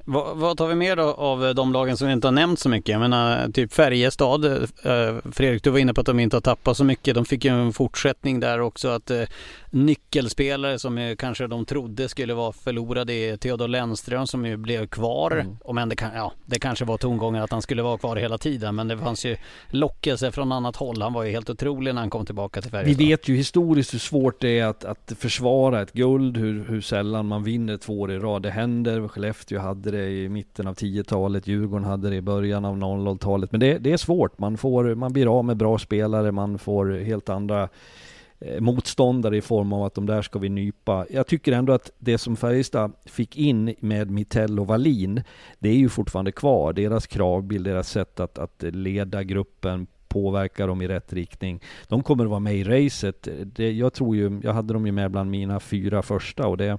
Vad, 0.06 0.36
vad, 0.36 0.56
tar 0.56 0.68
vi 0.68 0.74
mer 0.74 0.96
då 0.96 1.02
av 1.02 1.54
de 1.54 1.72
lagen 1.72 1.96
som 1.96 2.06
vi 2.06 2.12
inte 2.12 2.26
har 2.26 2.32
nämnt 2.32 2.58
så 2.58 2.68
mycket? 2.68 2.92
Jag 2.92 3.00
menar 3.00 3.48
typ 3.48 3.72
Färjestad. 3.72 4.44
Eh, 4.44 5.16
Fredrik, 5.32 5.64
du 5.64 5.70
var 5.70 5.78
inne 5.78 5.94
på 5.94 6.00
att 6.00 6.06
de 6.06 6.20
inte 6.20 6.36
har 6.36 6.40
tappat 6.40 6.76
så 6.76 6.84
mycket. 6.84 7.14
De 7.14 7.24
fick 7.24 7.44
ju 7.44 7.50
en 7.50 7.72
fortsättning 7.72 8.40
där 8.40 8.60
också. 8.60 8.88
Att 8.88 9.10
eh, 9.10 9.22
nyckelspelare 9.70 10.78
som 10.78 11.16
kanske 11.18 11.46
de 11.46 11.64
trodde 11.64 12.08
skulle 12.08 12.34
vara 12.34 12.52
förlorade 12.52 13.12
är 13.12 13.36
Theodor 13.36 13.68
Lennström 13.68 14.26
som 14.26 14.46
ju 14.46 14.56
blev 14.56 14.86
kvar. 14.86 15.30
Mm. 15.30 15.56
Om 15.64 15.78
än 15.78 15.88
det, 15.88 15.96
kan, 15.96 16.10
ja, 16.14 16.32
det 16.44 16.58
kanske 16.58 16.84
var 16.84 16.98
tongångar 16.98 17.42
att 17.42 17.50
han 17.50 17.62
skulle 17.62 17.82
vara 17.82 17.98
kvar 17.98 18.16
hela 18.16 18.38
tiden. 18.38 18.74
Men 18.74 18.88
det 18.88 18.98
fanns 18.98 19.24
ju 19.24 19.36
lockelse 19.70 20.32
från 20.32 20.52
annat 20.52 20.76
håll. 20.76 21.02
Han 21.02 21.12
var 21.12 21.22
ju 21.22 21.30
helt 21.30 21.50
otrolig 21.50 21.94
när 21.94 22.00
han 22.00 22.10
kom 22.10 22.26
tillbaka 22.26 22.62
till 22.62 22.70
Färjestad. 22.70 22.98
Vi 22.98 23.08
vet 23.08 23.28
ju 23.28 23.36
historiskt 23.36 23.94
hur 23.94 23.98
svårt 23.98 24.40
det 24.40 24.58
är 24.58 24.66
att, 24.66 24.84
att 24.84 25.12
försvara 25.18 25.82
ett 25.82 25.92
guld. 25.92 26.36
Hur, 26.36 26.64
hur 26.68 26.80
sällan 26.80 27.26
man 27.26 27.44
vinner 27.44 27.76
två 27.76 28.00
år 28.00 28.12
i 28.12 28.18
rad. 28.18 28.42
Det 28.42 28.50
händer. 28.50 29.08
Skellefteå 29.08 29.60
hade 29.60 29.93
det 29.94 30.08
i 30.08 30.28
mitten 30.28 30.66
av 30.66 30.74
10-talet, 30.74 31.46
Djurgården 31.46 31.84
hade 31.84 32.10
det 32.10 32.16
i 32.16 32.22
början 32.22 32.64
av 32.64 32.76
00-talet. 32.76 33.52
Men 33.52 33.60
det, 33.60 33.78
det, 33.78 33.92
är 33.92 33.96
svårt, 33.96 34.38
man, 34.38 34.56
får, 34.56 34.94
man 34.94 35.12
blir 35.12 35.38
av 35.38 35.44
med 35.44 35.56
bra 35.56 35.78
spelare, 35.78 36.32
man 36.32 36.58
får 36.58 36.90
helt 37.04 37.28
andra 37.28 37.68
eh, 38.38 38.60
motståndare 38.60 39.36
i 39.36 39.40
form 39.40 39.72
av 39.72 39.84
att 39.84 39.94
de 39.94 40.06
där 40.06 40.22
ska 40.22 40.38
vi 40.38 40.48
nypa. 40.48 41.06
Jag 41.10 41.26
tycker 41.26 41.52
ändå 41.52 41.72
att 41.72 41.90
det 41.98 42.18
som 42.18 42.36
Färjestad 42.36 42.92
fick 43.04 43.36
in 43.36 43.74
med 43.80 44.10
Mitell 44.10 44.60
och 44.60 44.66
Wallin, 44.66 45.22
det 45.58 45.68
är 45.68 45.76
ju 45.76 45.88
fortfarande 45.88 46.32
kvar. 46.32 46.72
Deras 46.72 47.06
kravbild, 47.06 47.64
deras 47.64 47.88
sätt 47.88 48.20
att, 48.20 48.38
att 48.38 48.62
leda 48.62 49.22
gruppen, 49.22 49.86
påverka 50.14 50.66
dem 50.66 50.82
i 50.82 50.88
rätt 50.88 51.12
riktning. 51.12 51.60
De 51.88 52.02
kommer 52.02 52.24
att 52.24 52.30
vara 52.30 52.40
med 52.40 52.56
i 52.56 52.64
racet. 52.64 53.28
Det, 53.44 53.72
jag 53.72 53.92
tror 53.92 54.16
ju, 54.16 54.40
jag 54.42 54.52
hade 54.52 54.72
dem 54.72 54.86
ju 54.86 54.92
med 54.92 55.10
bland 55.10 55.30
mina 55.30 55.60
fyra 55.60 56.02
första 56.02 56.46
och 56.46 56.56
det, 56.56 56.78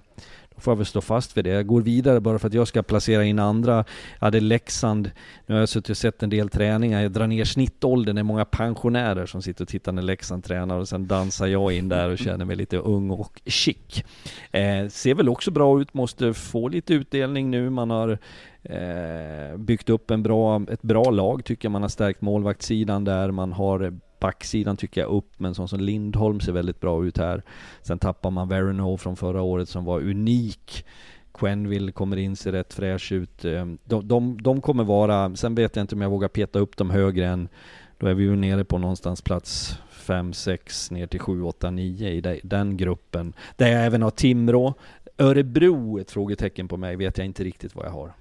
får 0.57 0.71
jag 0.71 0.77
väl 0.77 0.85
stå 0.85 1.01
fast 1.01 1.37
vid 1.37 1.43
det. 1.43 1.49
Jag 1.49 1.67
går 1.67 1.81
vidare 1.81 2.19
bara 2.19 2.39
för 2.39 2.47
att 2.47 2.53
jag 2.53 2.67
ska 2.67 2.83
placera 2.83 3.23
in 3.23 3.39
andra. 3.39 3.75
Jag 4.19 4.25
hade 4.25 4.39
Leksand, 4.39 5.11
nu 5.45 5.55
har 5.55 5.59
jag 5.59 5.69
suttit 5.69 5.89
och 5.89 5.97
sett 5.97 6.23
en 6.23 6.29
del 6.29 6.49
träningar. 6.49 7.01
Jag 7.01 7.11
drar 7.11 7.27
ner 7.27 7.45
snittåldern, 7.45 8.15
det 8.15 8.21
är 8.21 8.23
många 8.23 8.45
pensionärer 8.45 9.25
som 9.25 9.41
sitter 9.41 9.63
och 9.63 9.67
tittar 9.67 9.91
när 9.91 10.01
Leksand 10.01 10.43
tränar 10.43 10.77
och 10.77 10.87
sen 10.87 11.07
dansar 11.07 11.47
jag 11.47 11.73
in 11.73 11.89
där 11.89 12.09
och 12.09 12.17
känner 12.17 12.45
mig 12.45 12.55
lite 12.55 12.77
ung 12.77 13.09
och 13.09 13.41
chic. 13.45 14.03
Eh, 14.51 14.87
ser 14.87 15.13
väl 15.15 15.29
också 15.29 15.51
bra 15.51 15.81
ut, 15.81 15.93
måste 15.93 16.33
få 16.33 16.67
lite 16.67 16.93
utdelning 16.93 17.51
nu. 17.51 17.69
Man 17.69 17.89
har 17.89 18.17
eh, 18.63 19.57
byggt 19.57 19.89
upp 19.89 20.11
en 20.11 20.23
bra, 20.23 20.61
ett 20.71 20.81
bra 20.81 21.09
lag 21.09 21.45
tycker 21.45 21.65
jag. 21.65 21.71
Man 21.71 21.81
har 21.81 21.89
stärkt 21.89 22.21
målvaktssidan 22.21 23.03
där. 23.03 23.31
Man 23.31 23.53
har 23.53 23.99
backsidan 24.25 24.77
tycker 24.77 25.01
jag 25.01 25.09
upp, 25.09 25.31
men 25.37 25.55
sån 25.55 25.67
som 25.67 25.79
Lindholm 25.79 26.39
ser 26.39 26.51
väldigt 26.51 26.79
bra 26.79 27.05
ut 27.05 27.17
här. 27.17 27.43
Sen 27.81 27.99
tappar 27.99 28.31
man 28.31 28.49
Verino 28.49 28.97
från 28.97 29.15
förra 29.15 29.41
året 29.41 29.69
som 29.69 29.85
var 29.85 29.99
unik. 29.99 30.85
Quenville 31.33 31.91
kommer 31.91 32.17
in, 32.17 32.35
ser 32.35 32.51
rätt 32.51 32.73
fräsch 32.73 33.11
ut. 33.11 33.45
Ehm, 33.45 33.77
de, 33.83 34.07
de, 34.07 34.41
de 34.41 34.61
kommer 34.61 34.83
vara, 34.83 35.35
sen 35.35 35.55
vet 35.55 35.75
jag 35.75 35.83
inte 35.83 35.95
om 35.95 36.01
jag 36.01 36.09
vågar 36.09 36.27
peta 36.27 36.59
upp 36.59 36.77
dem 36.77 36.89
högre 36.89 37.27
än, 37.27 37.49
då 37.97 38.07
är 38.07 38.13
vi 38.13 38.23
ju 38.23 38.35
nere 38.35 38.63
på 38.63 38.77
någonstans 38.77 39.21
plats 39.21 39.79
5, 39.89 40.33
6 40.33 40.91
ner 40.91 41.07
till 41.07 41.19
7, 41.19 41.43
8, 41.43 41.71
9 41.71 42.09
i 42.09 42.41
den 42.43 42.77
gruppen. 42.77 43.33
Där 43.57 43.67
jag 43.67 43.85
även 43.85 44.01
har 44.01 44.11
Timrå. 44.11 44.73
Örebro, 45.17 45.99
ett 45.99 46.11
frågetecken 46.11 46.67
på 46.67 46.77
mig, 46.77 46.95
vet 46.95 47.17
jag 47.17 47.25
inte 47.25 47.43
riktigt 47.43 47.75
vad 47.75 47.85
jag 47.85 47.91
har. 47.91 48.11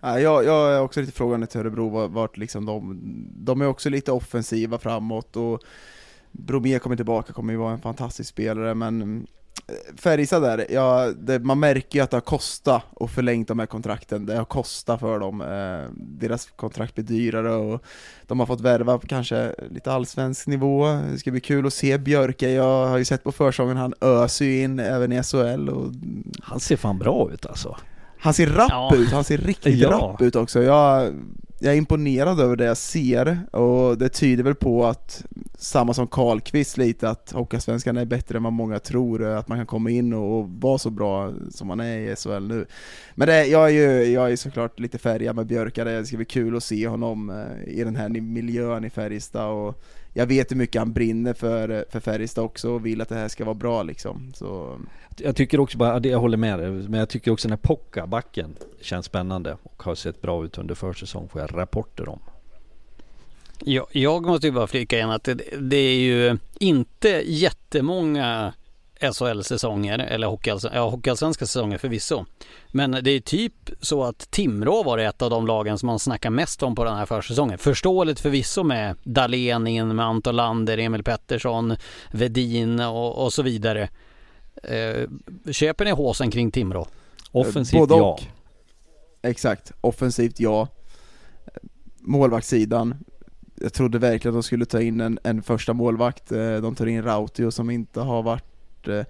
Ja, 0.00 0.20
jag, 0.20 0.44
jag 0.44 0.72
är 0.72 0.80
också 0.80 1.00
lite 1.00 1.12
frågande 1.12 1.46
till 1.46 1.60
Örebro, 1.60 2.08
vart 2.08 2.36
liksom 2.36 2.66
de, 2.66 3.00
de 3.36 3.60
är 3.60 3.66
också 3.66 3.90
lite 3.90 4.12
offensiva 4.12 4.78
framåt 4.78 5.36
och 5.36 5.60
Bromé 6.32 6.78
kommer 6.78 6.96
tillbaka, 6.96 7.32
kommer 7.32 7.52
ju 7.52 7.58
vara 7.58 7.72
en 7.72 7.80
fantastisk 7.80 8.30
spelare, 8.30 8.74
men 8.74 9.26
eh, 9.66 9.96
Färjestad 9.96 10.42
där, 10.42 10.66
ja, 10.70 11.12
det, 11.18 11.38
man 11.38 11.60
märker 11.60 11.98
ju 11.98 12.02
att 12.02 12.10
det 12.10 12.16
har 12.16 12.20
kostat 12.20 12.82
att 13.00 13.10
förlänga 13.10 13.44
de 13.44 13.58
här 13.58 13.66
kontrakten, 13.66 14.26
det 14.26 14.36
har 14.36 14.44
kostat 14.44 15.00
för 15.00 15.18
dem, 15.18 15.40
eh, 15.40 15.92
deras 15.96 16.46
kontrakt 16.46 16.94
blir 16.94 17.04
dyrare 17.04 17.54
och 17.54 17.82
de 18.26 18.40
har 18.40 18.46
fått 18.46 18.60
värva 18.60 18.98
på 18.98 19.06
kanske 19.06 19.54
lite 19.70 19.92
allsvensk 19.92 20.46
nivå, 20.46 20.86
det 21.10 21.18
ska 21.18 21.30
bli 21.30 21.40
kul 21.40 21.66
att 21.66 21.74
se 21.74 21.98
Björke, 21.98 22.50
jag 22.50 22.86
har 22.86 22.98
ju 22.98 23.04
sett 23.04 23.24
på 23.24 23.32
försången, 23.32 23.76
han 23.76 23.94
öser 24.00 24.44
ju 24.44 24.62
in 24.62 24.78
även 24.78 25.12
i 25.12 25.22
SHL 25.22 25.68
och... 25.68 25.92
Han 26.42 26.60
ser 26.60 26.76
fan 26.76 26.98
bra 26.98 27.30
ut 27.32 27.46
alltså 27.46 27.76
han 28.20 28.34
ser 28.34 28.46
rapp 28.46 28.70
ja. 28.70 28.96
ut, 28.96 29.10
han 29.10 29.24
ser 29.24 29.38
riktigt 29.38 29.78
ja. 29.78 29.90
rapp 29.90 30.22
ut 30.22 30.36
också. 30.36 30.62
Jag, 30.62 31.14
jag 31.60 31.72
är 31.72 31.76
imponerad 31.76 32.40
över 32.40 32.56
det 32.56 32.64
jag 32.64 32.76
ser, 32.76 33.38
och 33.50 33.98
det 33.98 34.08
tyder 34.08 34.44
väl 34.44 34.54
på 34.54 34.86
att, 34.86 35.24
samma 35.58 35.94
som 35.94 36.06
Karlqvist 36.06 36.76
lite, 36.76 37.08
att 37.08 37.32
Hockeyallsvenskan 37.32 37.96
är 37.96 38.04
bättre 38.04 38.36
än 38.36 38.42
vad 38.42 38.52
många 38.52 38.78
tror, 38.78 39.24
att 39.24 39.48
man 39.48 39.58
kan 39.58 39.66
komma 39.66 39.90
in 39.90 40.12
och, 40.12 40.48
vara 40.48 40.78
så 40.78 40.90
bra 40.90 41.32
som 41.50 41.68
man 41.68 41.80
är 41.80 41.98
i 41.98 42.16
SHL 42.16 42.46
nu. 42.48 42.66
Men 43.14 43.28
det, 43.28 43.46
jag, 43.46 43.64
är 43.64 43.72
ju, 43.72 44.12
jag 44.12 44.32
är 44.32 44.36
såklart 44.36 44.80
lite 44.80 44.98
färgad 44.98 45.36
med 45.36 45.46
Björka, 45.46 45.84
det 45.84 46.06
ska 46.06 46.16
bli 46.16 46.26
kul 46.26 46.56
att 46.56 46.64
se 46.64 46.88
honom 46.88 47.30
eh, 47.30 47.72
i 47.72 47.84
den 47.84 47.96
här 47.96 48.08
miljön 48.08 48.84
i 48.84 48.90
Färjestad, 48.90 49.50
och 49.50 49.84
jag 50.18 50.26
vet 50.26 50.50
hur 50.50 50.56
mycket 50.56 50.80
han 50.80 50.92
brinner 50.92 51.34
för, 51.34 51.84
för 51.90 52.00
Färjestad 52.00 52.44
också 52.44 52.70
och 52.70 52.86
vill 52.86 53.00
att 53.00 53.08
det 53.08 53.14
här 53.14 53.28
ska 53.28 53.44
vara 53.44 53.54
bra 53.54 53.82
liksom. 53.82 54.32
Så... 54.34 54.78
Jag 55.16 55.36
tycker 55.36 55.60
också 55.60 55.78
bara, 55.78 56.00
jag 56.00 56.18
håller 56.18 56.36
med 56.36 56.58
dig, 56.58 56.70
men 56.70 57.00
jag 57.00 57.08
tycker 57.08 57.30
också 57.30 57.48
den 57.48 57.58
här 57.58 57.62
Pocka, 57.62 58.06
backen, 58.06 58.56
känns 58.80 59.06
spännande 59.06 59.56
och 59.62 59.82
har 59.82 59.94
sett 59.94 60.22
bra 60.22 60.44
ut 60.44 60.58
under 60.58 60.74
försäsong, 60.74 61.28
får 61.28 61.40
jag 61.40 61.54
rapporter 61.54 62.08
om. 62.08 62.20
Ja, 63.58 63.86
jag 63.92 64.26
måste 64.26 64.46
ju 64.46 64.52
bara 64.52 64.66
flika 64.66 65.00
in 65.00 65.10
att 65.10 65.24
det, 65.24 65.40
det 65.60 65.76
är 65.76 65.98
ju 65.98 66.38
inte 66.60 67.22
jättemånga 67.26 68.52
SHL-säsonger, 69.00 69.98
eller 69.98 70.26
hockeyallsvenska 70.80 71.46
säsonger 71.46 71.78
förvisso. 71.78 72.24
Men 72.72 72.90
det 72.90 73.10
är 73.10 73.20
typ 73.20 73.70
så 73.80 74.04
att 74.04 74.30
Timrå 74.30 74.82
var 74.82 74.98
ett 74.98 75.22
av 75.22 75.30
de 75.30 75.46
lagen 75.46 75.78
som 75.78 75.86
man 75.86 75.98
snackar 75.98 76.30
mest 76.30 76.62
om 76.62 76.74
på 76.74 76.84
den 76.84 76.96
här 76.96 77.06
försäsongen. 77.06 77.58
Förståeligt 77.58 78.20
förvisso 78.20 78.62
med 78.62 78.96
Dahlén 79.02 79.66
in 79.66 79.96
med 79.96 80.06
Anton 80.06 80.36
Lander, 80.36 80.78
Emil 80.78 81.02
Pettersson, 81.02 81.76
Vedin 82.12 82.80
och, 82.80 83.24
och 83.24 83.32
så 83.32 83.42
vidare. 83.42 83.88
Eh, 84.62 85.08
köper 85.52 85.84
ni 85.84 85.90
håsen 85.90 86.30
kring 86.30 86.50
Timrå? 86.50 86.88
Offensivt 87.30 87.78
Både 87.78 87.94
ja. 87.94 88.18
Exakt, 89.22 89.72
offensivt 89.80 90.40
ja. 90.40 90.68
Målvaktssidan, 92.00 92.94
jag 93.54 93.72
trodde 93.72 93.98
verkligen 93.98 94.34
att 94.34 94.42
de 94.42 94.46
skulle 94.46 94.66
ta 94.66 94.80
in 94.80 95.00
en, 95.00 95.18
en 95.24 95.42
första 95.42 95.72
målvakt. 95.72 96.32
Eh, 96.32 96.56
de 96.56 96.74
tar 96.74 96.86
in 96.86 97.02
Rautio 97.02 97.50
som 97.50 97.70
inte 97.70 98.00
har 98.00 98.22
varit 98.22 98.47
Eh, 98.86 99.04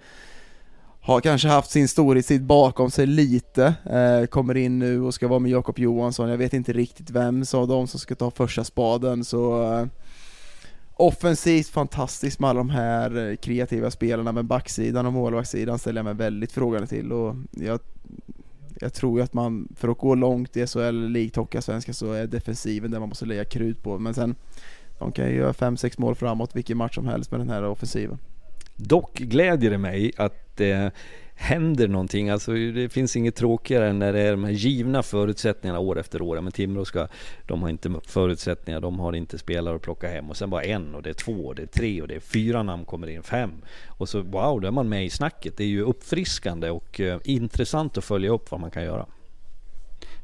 har 1.01 1.21
kanske 1.21 1.47
haft 1.47 1.71
sin 1.71 1.87
storhetstid 1.87 2.45
bakom 2.45 2.91
sig 2.91 3.05
lite, 3.05 3.73
eh, 3.85 4.25
kommer 4.25 4.57
in 4.57 4.79
nu 4.79 5.01
och 5.01 5.13
ska 5.13 5.27
vara 5.27 5.39
med 5.39 5.51
Jakob 5.51 5.79
Johansson, 5.79 6.29
jag 6.29 6.37
vet 6.37 6.53
inte 6.53 6.73
riktigt 6.73 7.09
vem 7.09 7.43
av 7.53 7.67
dem 7.67 7.87
som 7.87 7.99
ska 7.99 8.15
ta 8.15 8.31
första 8.31 8.63
spaden 8.63 9.23
så 9.23 9.73
eh, 9.73 9.85
Offensivt 11.01 11.67
fantastiskt 11.67 12.39
med 12.39 12.49
alla 12.49 12.57
de 12.57 12.69
här 12.69 13.29
eh, 13.29 13.35
kreativa 13.35 13.91
spelarna, 13.91 14.31
men 14.31 14.47
backsidan 14.47 15.05
och 15.05 15.13
målvaktssidan 15.13 15.79
ställer 15.79 15.99
jag 15.99 16.05
mig 16.05 16.13
väldigt 16.13 16.51
frågande 16.51 16.87
till. 16.87 17.11
Och 17.11 17.35
jag, 17.51 17.79
jag 18.79 18.93
tror 18.93 19.19
ju 19.19 19.23
att 19.23 19.33
man, 19.33 19.67
för 19.75 19.87
att 19.87 19.97
gå 19.97 20.15
långt 20.15 20.57
i 20.57 20.67
SHL, 20.67 21.07
likt 21.07 21.37
svenska 21.59 21.93
så 21.93 22.13
är 22.13 22.27
defensiven 22.27 22.91
det 22.91 22.99
man 22.99 23.09
måste 23.09 23.25
lägga 23.25 23.45
krut 23.45 23.83
på, 23.83 23.99
men 23.99 24.13
sen 24.13 24.35
de 24.99 25.11
kan 25.11 25.25
ju 25.29 25.35
göra 25.35 25.51
5-6 25.51 25.93
mål 25.97 26.15
framåt 26.15 26.55
vilken 26.55 26.77
match 26.77 26.95
som 26.95 27.07
helst 27.07 27.31
med 27.31 27.39
den 27.39 27.49
här 27.49 27.63
offensiven. 27.63 28.17
Dock 28.81 29.19
glädjer 29.19 29.71
det 29.71 29.77
mig 29.77 30.11
att 30.17 30.57
det 30.57 30.91
händer 31.35 31.87
någonting. 31.87 32.29
Alltså 32.29 32.51
det 32.51 32.89
finns 32.89 33.15
inget 33.15 33.35
tråkigare 33.35 33.89
än 33.89 33.99
när 33.99 34.13
det 34.13 34.19
är 34.19 34.31
de 34.31 34.43
här 34.43 34.51
givna 34.51 35.03
förutsättningarna 35.03 35.79
år 35.79 35.99
efter 35.99 36.21
år. 36.21 36.41
Men 36.41 36.51
Timrå 36.51 36.85
ska, 36.85 37.07
de 37.45 37.61
har 37.61 37.69
inte 37.69 37.93
förutsättningar, 38.05 38.79
de 38.79 38.99
har 38.99 39.13
inte 39.13 39.37
spelare 39.37 39.75
att 39.75 39.81
plocka 39.81 40.07
hem. 40.07 40.29
Och 40.29 40.37
sen 40.37 40.49
bara 40.49 40.63
en 40.63 40.95
och 40.95 41.03
det 41.03 41.09
är 41.09 41.13
två 41.13 41.31
och 41.31 41.55
det 41.55 41.61
är 41.61 41.67
tre 41.67 42.01
och 42.01 42.07
det 42.07 42.15
är 42.15 42.19
fyra 42.19 42.63
namn 42.63 42.85
kommer 42.85 43.07
in, 43.07 43.23
fem. 43.23 43.51
Och 43.87 44.09
så 44.09 44.21
wow, 44.21 44.61
då 44.61 44.67
är 44.67 44.71
man 44.71 44.89
med 44.89 45.05
i 45.05 45.09
snacket. 45.09 45.57
Det 45.57 45.63
är 45.63 45.67
ju 45.67 45.81
uppfriskande 45.81 46.69
och 46.69 46.99
eh, 46.99 47.19
intressant 47.23 47.97
att 47.97 48.03
följa 48.03 48.31
upp 48.31 48.51
vad 48.51 48.59
man 48.59 48.71
kan 48.71 48.83
göra 48.83 49.05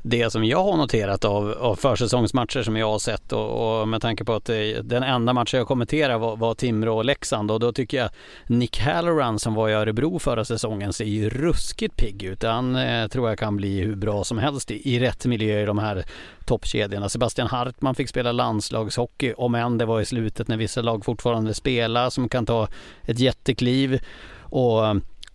det 0.07 0.30
som 0.30 0.45
jag 0.45 0.64
har 0.64 0.77
noterat 0.77 1.26
av, 1.26 1.52
av 1.52 1.76
försäsongsmatcher 1.76 2.64
som 2.64 2.76
jag 2.76 2.88
har 2.88 2.99
sett 2.99 3.34
och, 3.34 3.80
och 3.82 3.88
med 3.88 4.02
tanke 4.02 4.23
på 4.23 4.34
att 4.34 4.45
det, 4.45 4.82
den 4.82 5.03
enda 5.03 5.34
matchen 5.34 5.57
jag 5.57 5.68
kommenterar 5.68 6.18
var, 6.18 6.36
var 6.36 6.53
Timrå 6.53 6.98
och 6.98 7.06
Leksand 7.06 7.52
och 7.52 7.60
då 7.60 7.72
tycker 7.72 7.98
jag 7.98 8.10
Nick 8.48 8.80
Halloran 8.80 9.40
som 9.40 9.53
var 9.53 9.69
i 9.69 9.73
Örebro 9.73 10.19
förra 10.19 10.45
säsongen 10.45 10.94
ser 10.94 11.06
ju 11.06 11.30
ruskigt 11.30 11.95
pigg 11.95 12.23
ut. 12.23 12.44
Han 12.44 12.76
eh, 12.76 13.07
tror 13.07 13.30
jag 13.30 13.40
kan 13.40 13.57
bli 13.57 13.80
hur 13.80 13.95
bra 13.95 14.23
som 14.23 14.38
helst 14.38 14.72
i, 14.72 14.95
i 14.95 14.99
rätt 14.99 15.26
miljö 15.26 15.61
i 15.61 15.65
de 15.65 15.77
här 15.77 16.06
toppkedjorna. 16.45 17.10
Sebastian 17.10 17.48
Hartman 17.48 17.95
fick 17.95 18.10
spela 18.10 18.32
landslagshockey 18.32 19.34
om 19.34 19.56
än 19.56 19.77
det 19.77 19.86
var 19.86 20.02
i 20.02 20.06
slutet 20.06 20.48
när 20.48 20.57
vissa 20.57 20.82
lag 20.82 21.06
fortfarande 21.06 21.53
spelar 21.53 22.10
som 22.10 22.30
kan 22.30 22.45
ta 22.45 22.68
ett 23.03 23.19
jättekliv 23.19 23.99
och 24.40 24.86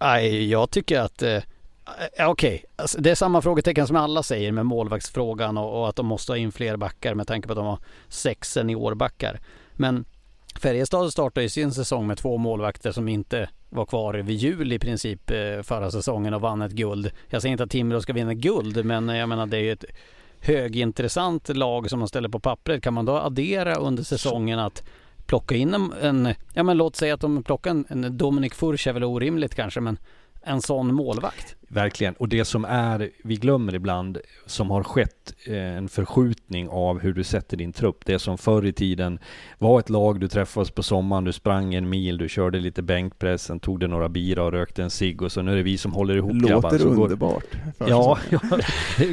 äh, 0.00 0.26
jag 0.26 0.70
tycker 0.70 1.00
att 1.00 1.22
eh, 1.22 1.38
Eh, 1.98 2.24
eh, 2.24 2.30
okej, 2.30 2.54
okay. 2.54 2.70
alltså, 2.76 3.00
det 3.00 3.10
är 3.10 3.14
samma 3.14 3.42
frågetecken 3.42 3.86
som 3.86 3.96
alla 3.96 4.22
säger 4.22 4.52
med 4.52 4.66
målvaktsfrågan 4.66 5.58
och, 5.58 5.80
och, 5.80 5.88
att 5.88 5.96
de 5.96 6.06
måste 6.06 6.32
ha 6.32 6.36
in 6.36 6.52
fler 6.52 6.76
backar 6.76 7.14
med 7.14 7.26
tanke 7.26 7.48
på 7.48 7.52
att 7.52 7.58
de 7.58 7.66
har 7.66 7.78
sex 8.08 8.52
seniorbackar. 8.52 9.40
Men 9.72 10.04
Färjestad 10.60 11.12
startade 11.12 11.42
ju 11.42 11.48
sin 11.48 11.72
säsong 11.72 12.06
med 12.06 12.18
två 12.18 12.36
målvakter 12.36 12.92
som 12.92 13.08
inte 13.08 13.48
var 13.68 13.86
kvar 13.86 14.14
vid 14.14 14.36
jul 14.36 14.72
i 14.72 14.78
princip 14.78 15.30
eh, 15.30 15.62
förra 15.62 15.90
säsongen 15.90 16.34
och 16.34 16.40
vann 16.40 16.62
ett 16.62 16.72
guld. 16.72 17.10
Jag 17.28 17.42
säger 17.42 17.52
inte 17.52 17.64
att 17.64 17.70
Timrå 17.70 18.00
ska 18.00 18.12
vinna 18.12 18.34
guld, 18.34 18.84
men 18.84 19.08
jag 19.08 19.28
menar 19.28 19.46
det 19.46 19.56
är 19.56 19.60
ju 19.60 19.72
ett 19.72 19.84
högintressant 20.40 21.48
lag 21.48 21.90
som 21.90 21.98
man 21.98 22.08
ställer 22.08 22.28
på 22.28 22.40
pappret. 22.40 22.82
Kan 22.82 22.94
man 22.94 23.04
då 23.04 23.16
addera 23.16 23.74
under 23.74 24.02
säsongen 24.02 24.58
att 24.58 24.82
plocka 25.26 25.54
in 25.54 25.74
en, 25.74 25.92
en 26.02 26.34
ja 26.54 26.62
men 26.62 26.76
låt 26.76 26.96
säga 26.96 27.14
att 27.14 27.20
de 27.20 27.42
plockar 27.42 27.70
en, 27.70 27.84
en 27.88 28.16
Dominic 28.16 28.54
Furch 28.54 28.86
är 28.86 28.92
väl 28.92 29.04
orimligt 29.04 29.54
kanske, 29.54 29.80
men 29.80 29.98
en 30.42 30.62
sån 30.62 30.94
målvakt. 30.94 31.56
Verkligen, 31.72 32.14
och 32.14 32.28
det 32.28 32.44
som 32.44 32.64
är, 32.64 33.10
vi 33.24 33.36
glömmer 33.36 33.74
ibland, 33.74 34.18
som 34.46 34.70
har 34.70 34.82
skett 34.82 35.34
eh, 35.46 35.76
en 35.76 35.88
förskjutning 35.88 36.68
av 36.68 37.00
hur 37.00 37.12
du 37.12 37.24
sätter 37.24 37.56
din 37.56 37.72
trupp. 37.72 38.06
Det 38.06 38.18
som 38.18 38.38
förr 38.38 38.66
i 38.66 38.72
tiden 38.72 39.18
var 39.58 39.78
ett 39.78 39.90
lag, 39.90 40.20
du 40.20 40.28
träffades 40.28 40.70
på 40.70 40.82
sommaren, 40.82 41.24
du 41.24 41.32
sprang 41.32 41.74
en 41.74 41.88
mil, 41.88 42.18
du 42.18 42.28
körde 42.28 42.58
lite 42.58 42.82
bänkpress, 42.82 43.42
sen 43.42 43.60
tog 43.60 43.80
det 43.80 43.86
några 43.86 44.08
bira 44.08 44.42
och 44.42 44.52
rökte 44.52 44.82
en 44.82 44.90
cigg 44.90 45.22
och 45.22 45.32
så 45.32 45.42
nu 45.42 45.52
är 45.52 45.56
det 45.56 45.62
vi 45.62 45.78
som 45.78 45.92
håller 45.92 46.16
ihop 46.16 46.32
Låter 46.34 46.48
grabbar. 46.48 46.72
Låter 46.72 46.86
underbart. 46.86 47.44
Går, 47.78 47.88
ja, 47.88 48.18
ja, 48.30 48.40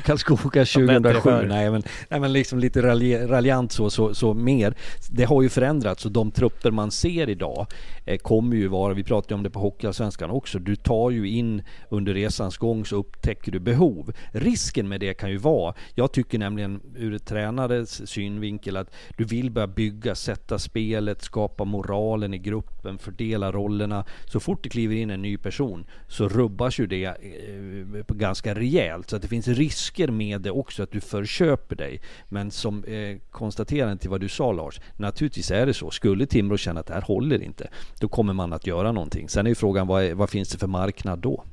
Karlskoga 0.05 0.65
2007, 0.65 1.47
nej 1.47 1.71
men, 1.71 1.83
nej 2.09 2.19
men 2.19 2.33
liksom 2.33 2.59
lite 2.59 2.81
raljant 3.27 3.71
så, 3.71 3.89
så, 3.89 4.13
så 4.13 4.33
mer. 4.33 4.75
Det 5.09 5.23
har 5.23 5.41
ju 5.41 5.49
förändrats 5.49 6.05
och 6.05 6.11
de 6.11 6.31
trupper 6.31 6.71
man 6.71 6.91
ser 6.91 7.29
idag 7.29 7.67
eh, 8.05 8.17
kommer 8.17 8.55
ju 8.55 8.67
vara, 8.67 8.93
vi 8.93 9.03
pratade 9.03 9.35
om 9.35 9.43
det 9.43 9.49
på 9.49 9.59
Hockeyallsvenskan 9.59 10.29
också, 10.29 10.59
du 10.59 10.75
tar 10.75 11.11
ju 11.11 11.29
in 11.29 11.63
under 11.89 12.13
resan 12.13 12.46
resans 12.47 12.57
gång 12.57 12.85
så 12.85 12.95
upptäcker 12.95 13.51
du 13.51 13.59
behov. 13.59 14.13
Risken 14.31 14.87
med 14.87 14.99
det 14.99 15.13
kan 15.13 15.29
ju 15.29 15.37
vara, 15.37 15.73
jag 15.95 16.11
tycker 16.11 16.39
nämligen 16.39 16.81
ur 16.95 17.13
ett 17.13 17.25
tränares 17.25 18.09
synvinkel 18.09 18.77
att 18.77 18.91
du 19.17 19.23
vill 19.23 19.51
börja 19.51 19.67
bygga, 19.67 20.15
sätta 20.15 20.59
spelet, 20.59 21.21
skapa 21.21 21.65
moralen 21.65 22.33
i 22.33 22.37
gruppen, 22.37 22.97
fördela 22.97 23.51
rollerna. 23.51 24.05
Så 24.25 24.39
fort 24.39 24.63
det 24.63 24.69
kliver 24.69 24.95
in 24.95 25.09
en 25.09 25.21
ny 25.21 25.37
person 25.37 25.85
så 26.07 26.29
rubbas 26.29 26.79
ju 26.79 26.87
det 26.87 27.05
eh, 27.05 28.15
ganska 28.15 28.53
rejält. 28.55 29.09
Så 29.09 29.15
att 29.15 29.21
det 29.21 29.27
finns 29.27 29.47
risker 29.47 30.07
med 30.07 30.41
det 30.41 30.51
också, 30.51 30.83
att 30.83 30.91
du 30.91 31.01
förköper 31.01 31.75
dig. 31.75 32.01
Men 32.29 32.51
som 32.51 32.83
eh, 32.83 33.17
konstaterande 33.31 33.97
till 33.97 34.09
vad 34.09 34.21
du 34.21 34.29
sa 34.29 34.51
Lars, 34.51 34.79
naturligtvis 34.97 35.51
är 35.51 35.65
det 35.65 35.73
så. 35.73 35.91
Skulle 35.91 36.25
Timrå 36.25 36.57
känna 36.57 36.79
att 36.79 36.87
det 36.87 36.93
här 36.93 37.01
håller 37.01 37.43
inte, 37.43 37.67
då 37.99 38.07
kommer 38.07 38.33
man 38.33 38.53
att 38.53 38.67
göra 38.67 38.91
någonting. 38.91 39.29
Sen 39.29 39.45
är 39.45 39.49
ju 39.49 39.55
frågan, 39.55 39.87
vad, 39.87 40.03
är, 40.03 40.15
vad 40.15 40.29
finns 40.29 40.49
det 40.49 40.57
för 40.57 40.67
marknad 40.67 41.19
då? 41.19 41.43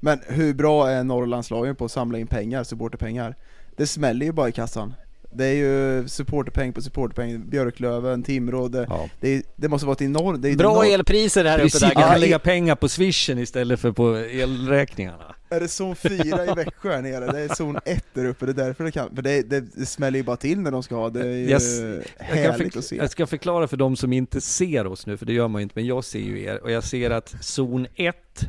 Men 0.00 0.20
hur 0.26 0.54
bra 0.54 0.88
är 0.90 1.04
Norrlandslagen 1.04 1.76
på 1.76 1.84
att 1.84 1.92
samla 1.92 2.18
in 2.18 2.26
pengar, 2.26 2.64
supporterpengar? 2.64 3.34
Det 3.76 3.86
smäller 3.86 4.26
ju 4.26 4.32
bara 4.32 4.48
i 4.48 4.52
kassan. 4.52 4.94
Det 5.30 5.44
är 5.44 5.54
ju 5.54 6.08
supporterpeng 6.08 6.72
på 6.72 6.82
supporterpeng, 6.82 7.48
Björklöven, 7.50 8.22
Timrå, 8.22 8.68
det, 8.68 8.86
ja. 8.90 9.08
det, 9.20 9.42
det, 9.56 9.68
måste 9.68 9.86
vara 9.86 9.92
ett 9.92 10.02
enormt... 10.02 10.42
Det 10.42 10.48
är 10.48 10.56
Bra 10.56 10.84
enorm... 10.84 11.00
elpriser 11.00 11.44
här 11.44 11.58
Precis, 11.58 11.82
uppe 11.82 11.94
där. 11.94 12.08
kan 12.08 12.20
lägga 12.20 12.38
pengar 12.38 12.74
på 12.74 12.88
swishen 12.88 13.38
istället 13.38 13.80
för 13.80 13.92
på 13.92 14.16
elräkningarna. 14.16 15.34
Är 15.50 15.60
det 15.60 15.68
zon 15.68 15.96
4 15.96 16.44
i 16.44 16.54
Växjö 16.56 16.94
här 16.94 17.02
nere? 17.02 17.32
Det 17.32 17.40
är 17.40 17.54
zon 17.54 17.78
1 17.84 18.04
där 18.14 18.24
uppe, 18.24 18.46
det 18.46 18.52
är 18.52 18.66
därför 18.66 18.84
det 18.84 18.90
kan... 18.90 19.14
För 19.14 19.22
det, 19.22 19.42
det, 19.42 19.60
det 19.60 19.86
smäller 19.86 20.18
ju 20.18 20.22
bara 20.22 20.36
till 20.36 20.60
när 20.60 20.70
de 20.70 20.82
ska 20.82 20.94
ha, 20.94 21.10
det 21.10 21.20
är 21.20 21.24
ju 21.24 21.50
jag, 21.50 21.60
härligt 22.18 22.74
jag 22.74 22.78
att 22.78 22.84
se. 22.84 22.96
Jag 22.96 23.10
ska 23.10 23.26
förklara 23.26 23.68
för 23.68 23.76
de 23.76 23.96
som 23.96 24.12
inte 24.12 24.40
ser 24.40 24.86
oss 24.86 25.06
nu, 25.06 25.16
för 25.16 25.26
det 25.26 25.32
gör 25.32 25.48
man 25.48 25.60
ju 25.60 25.62
inte, 25.62 25.72
men 25.76 25.86
jag 25.86 26.04
ser 26.04 26.18
ju 26.18 26.42
er, 26.42 26.62
och 26.62 26.70
jag 26.70 26.84
ser 26.84 27.10
att 27.10 27.34
zon 27.40 27.86
1 27.94 28.16
eh, 28.42 28.48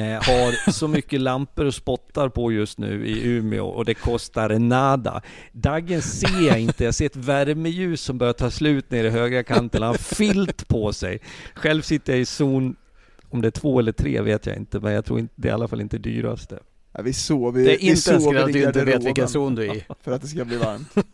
har 0.00 0.70
så 0.72 0.88
mycket 0.88 1.20
lampor 1.20 1.64
och 1.64 1.74
spottar 1.74 2.28
på 2.28 2.52
just 2.52 2.78
nu 2.78 3.06
i 3.06 3.28
Umeå 3.28 3.66
och 3.66 3.84
det 3.84 3.94
kostar 3.94 4.58
nada. 4.58 5.22
Daggen 5.52 6.02
ser 6.02 6.46
jag 6.46 6.60
inte, 6.60 6.84
jag 6.84 6.94
ser 6.94 7.06
ett 7.06 7.16
värmeljus 7.16 8.00
som 8.00 8.18
börjar 8.18 8.32
ta 8.32 8.50
slut 8.50 8.90
nere 8.90 9.06
i 9.06 9.10
högra 9.10 9.42
kanten, 9.42 9.82
han 9.82 9.90
har 9.90 9.98
filt 9.98 10.68
på 10.68 10.92
sig. 10.92 11.20
Själv 11.54 11.82
sitter 11.82 12.12
jag 12.12 12.20
i 12.20 12.26
zon, 12.26 12.76
om 13.28 13.40
det 13.40 13.48
är 13.48 13.50
två 13.50 13.78
eller 13.78 13.92
tre 13.92 14.20
vet 14.20 14.46
jag 14.46 14.56
inte, 14.56 14.80
men 14.80 14.92
jag 14.92 15.04
tror 15.04 15.18
inte, 15.18 15.34
det 15.36 15.48
är 15.48 15.50
i 15.50 15.54
alla 15.54 15.68
fall 15.68 15.80
inte 15.80 15.98
dyraste. 15.98 16.58
Ja, 16.92 17.02
vi 17.02 17.12
sover, 17.12 17.64
det 17.64 17.74
är 17.74 17.78
vi 17.78 17.90
inte 17.90 18.10
ens 18.10 18.26
att 18.26 18.52
du 18.52 18.62
inte 18.66 18.84
vet 18.84 19.04
vilken 19.04 19.28
zon 19.28 19.54
du 19.54 19.66
är 19.66 19.74
i. 19.74 19.84
För 20.02 20.12
att 20.12 20.22
det 20.22 20.28
ska 20.28 20.44
bli 20.44 20.56
varmt. 20.56 20.94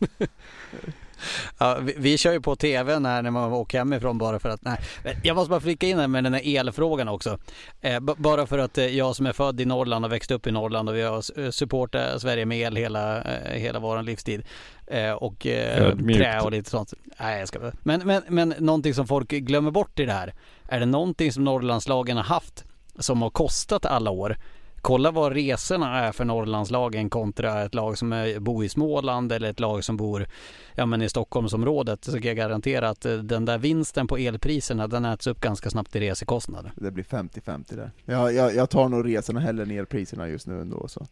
Ja, 1.58 1.78
vi, 1.80 1.94
vi, 1.98 2.18
kör 2.18 2.32
ju 2.32 2.40
på 2.40 2.56
tvn 2.56 3.06
här 3.06 3.22
när 3.22 3.30
man 3.30 3.52
åker 3.52 3.78
hemifrån 3.78 4.18
bara 4.18 4.38
för 4.38 4.48
att, 4.48 4.62
nej. 4.62 4.78
Jag 5.22 5.36
måste 5.36 5.50
bara 5.50 5.60
flika 5.60 5.86
in 5.86 5.98
här 5.98 6.08
med 6.08 6.24
den 6.24 6.34
här 6.34 6.58
elfrågan 6.58 7.08
också. 7.08 7.38
Eh, 7.80 8.00
bara 8.00 8.46
för 8.46 8.58
att 8.58 8.78
eh, 8.78 8.86
jag 8.86 9.16
som 9.16 9.26
är 9.26 9.32
född 9.32 9.60
i 9.60 9.64
Norrland 9.64 10.04
och 10.04 10.12
växt 10.12 10.30
upp 10.30 10.46
i 10.46 10.50
Norrland 10.50 10.88
och 10.88 10.96
vi 10.96 11.02
har 11.02 11.40
eh, 11.40 11.50
supportat 11.50 12.22
Sverige 12.22 12.46
med 12.46 12.58
el 12.58 12.76
hela, 12.76 13.22
eh, 13.22 13.58
hela 13.58 13.78
vår 13.78 14.02
livstid. 14.02 14.42
Eh, 14.86 15.12
och 15.12 15.46
eh, 15.46 15.96
trä 15.96 16.40
och 16.40 16.50
lite 16.50 16.70
sånt. 16.70 16.94
Nej, 17.20 17.38
jag 17.38 17.48
ska 17.48 17.72
men, 17.82 18.00
men, 18.04 18.22
men 18.28 18.54
någonting 18.58 18.94
som 18.94 19.06
folk 19.06 19.28
glömmer 19.28 19.70
bort 19.70 19.98
i 19.98 20.04
det 20.04 20.12
här. 20.12 20.34
Är 20.68 20.80
det 20.80 20.86
någonting 20.86 21.32
som 21.32 21.44
Norrlandslagen 21.44 22.16
har 22.16 22.24
haft 22.24 22.64
som 22.98 23.22
har 23.22 23.30
kostat 23.30 23.86
alla 23.86 24.10
år 24.10 24.36
Kolla 24.82 25.10
vad 25.10 25.32
resorna 25.32 25.98
är 25.98 26.12
för 26.12 26.24
Norrlandslagen 26.24 27.10
kontra 27.10 27.62
ett 27.62 27.74
lag 27.74 27.98
som 27.98 28.34
bor 28.38 28.64
i 28.64 28.68
Småland 28.68 29.32
eller 29.32 29.50
ett 29.50 29.60
lag 29.60 29.84
som 29.84 29.96
bor 29.96 30.26
ja, 30.74 30.86
men 30.86 31.02
i 31.02 31.08
Stockholmsområdet. 31.08 32.04
Så 32.04 32.12
kan 32.12 32.22
jag 32.22 32.36
garantera 32.36 32.88
att 32.88 33.06
eh, 33.06 33.12
den 33.12 33.44
där 33.44 33.58
vinsten 33.58 34.06
på 34.06 34.16
elpriserna 34.16 34.88
den 34.88 35.04
äts 35.04 35.26
upp 35.26 35.40
ganska 35.40 35.70
snabbt 35.70 35.96
i 35.96 36.00
resekostnader. 36.00 36.72
Det 36.76 36.90
blir 36.90 37.04
50-50 37.04 37.76
där. 37.76 37.90
Jag, 38.04 38.34
jag, 38.34 38.54
jag 38.54 38.70
tar 38.70 38.88
nog 38.88 39.06
resorna 39.06 39.40
hellre 39.40 39.64
ner 39.64 39.84
priserna 39.84 40.28
just 40.28 40.46
nu 40.46 40.60
ändå. 40.60 40.88
Så. 40.88 41.06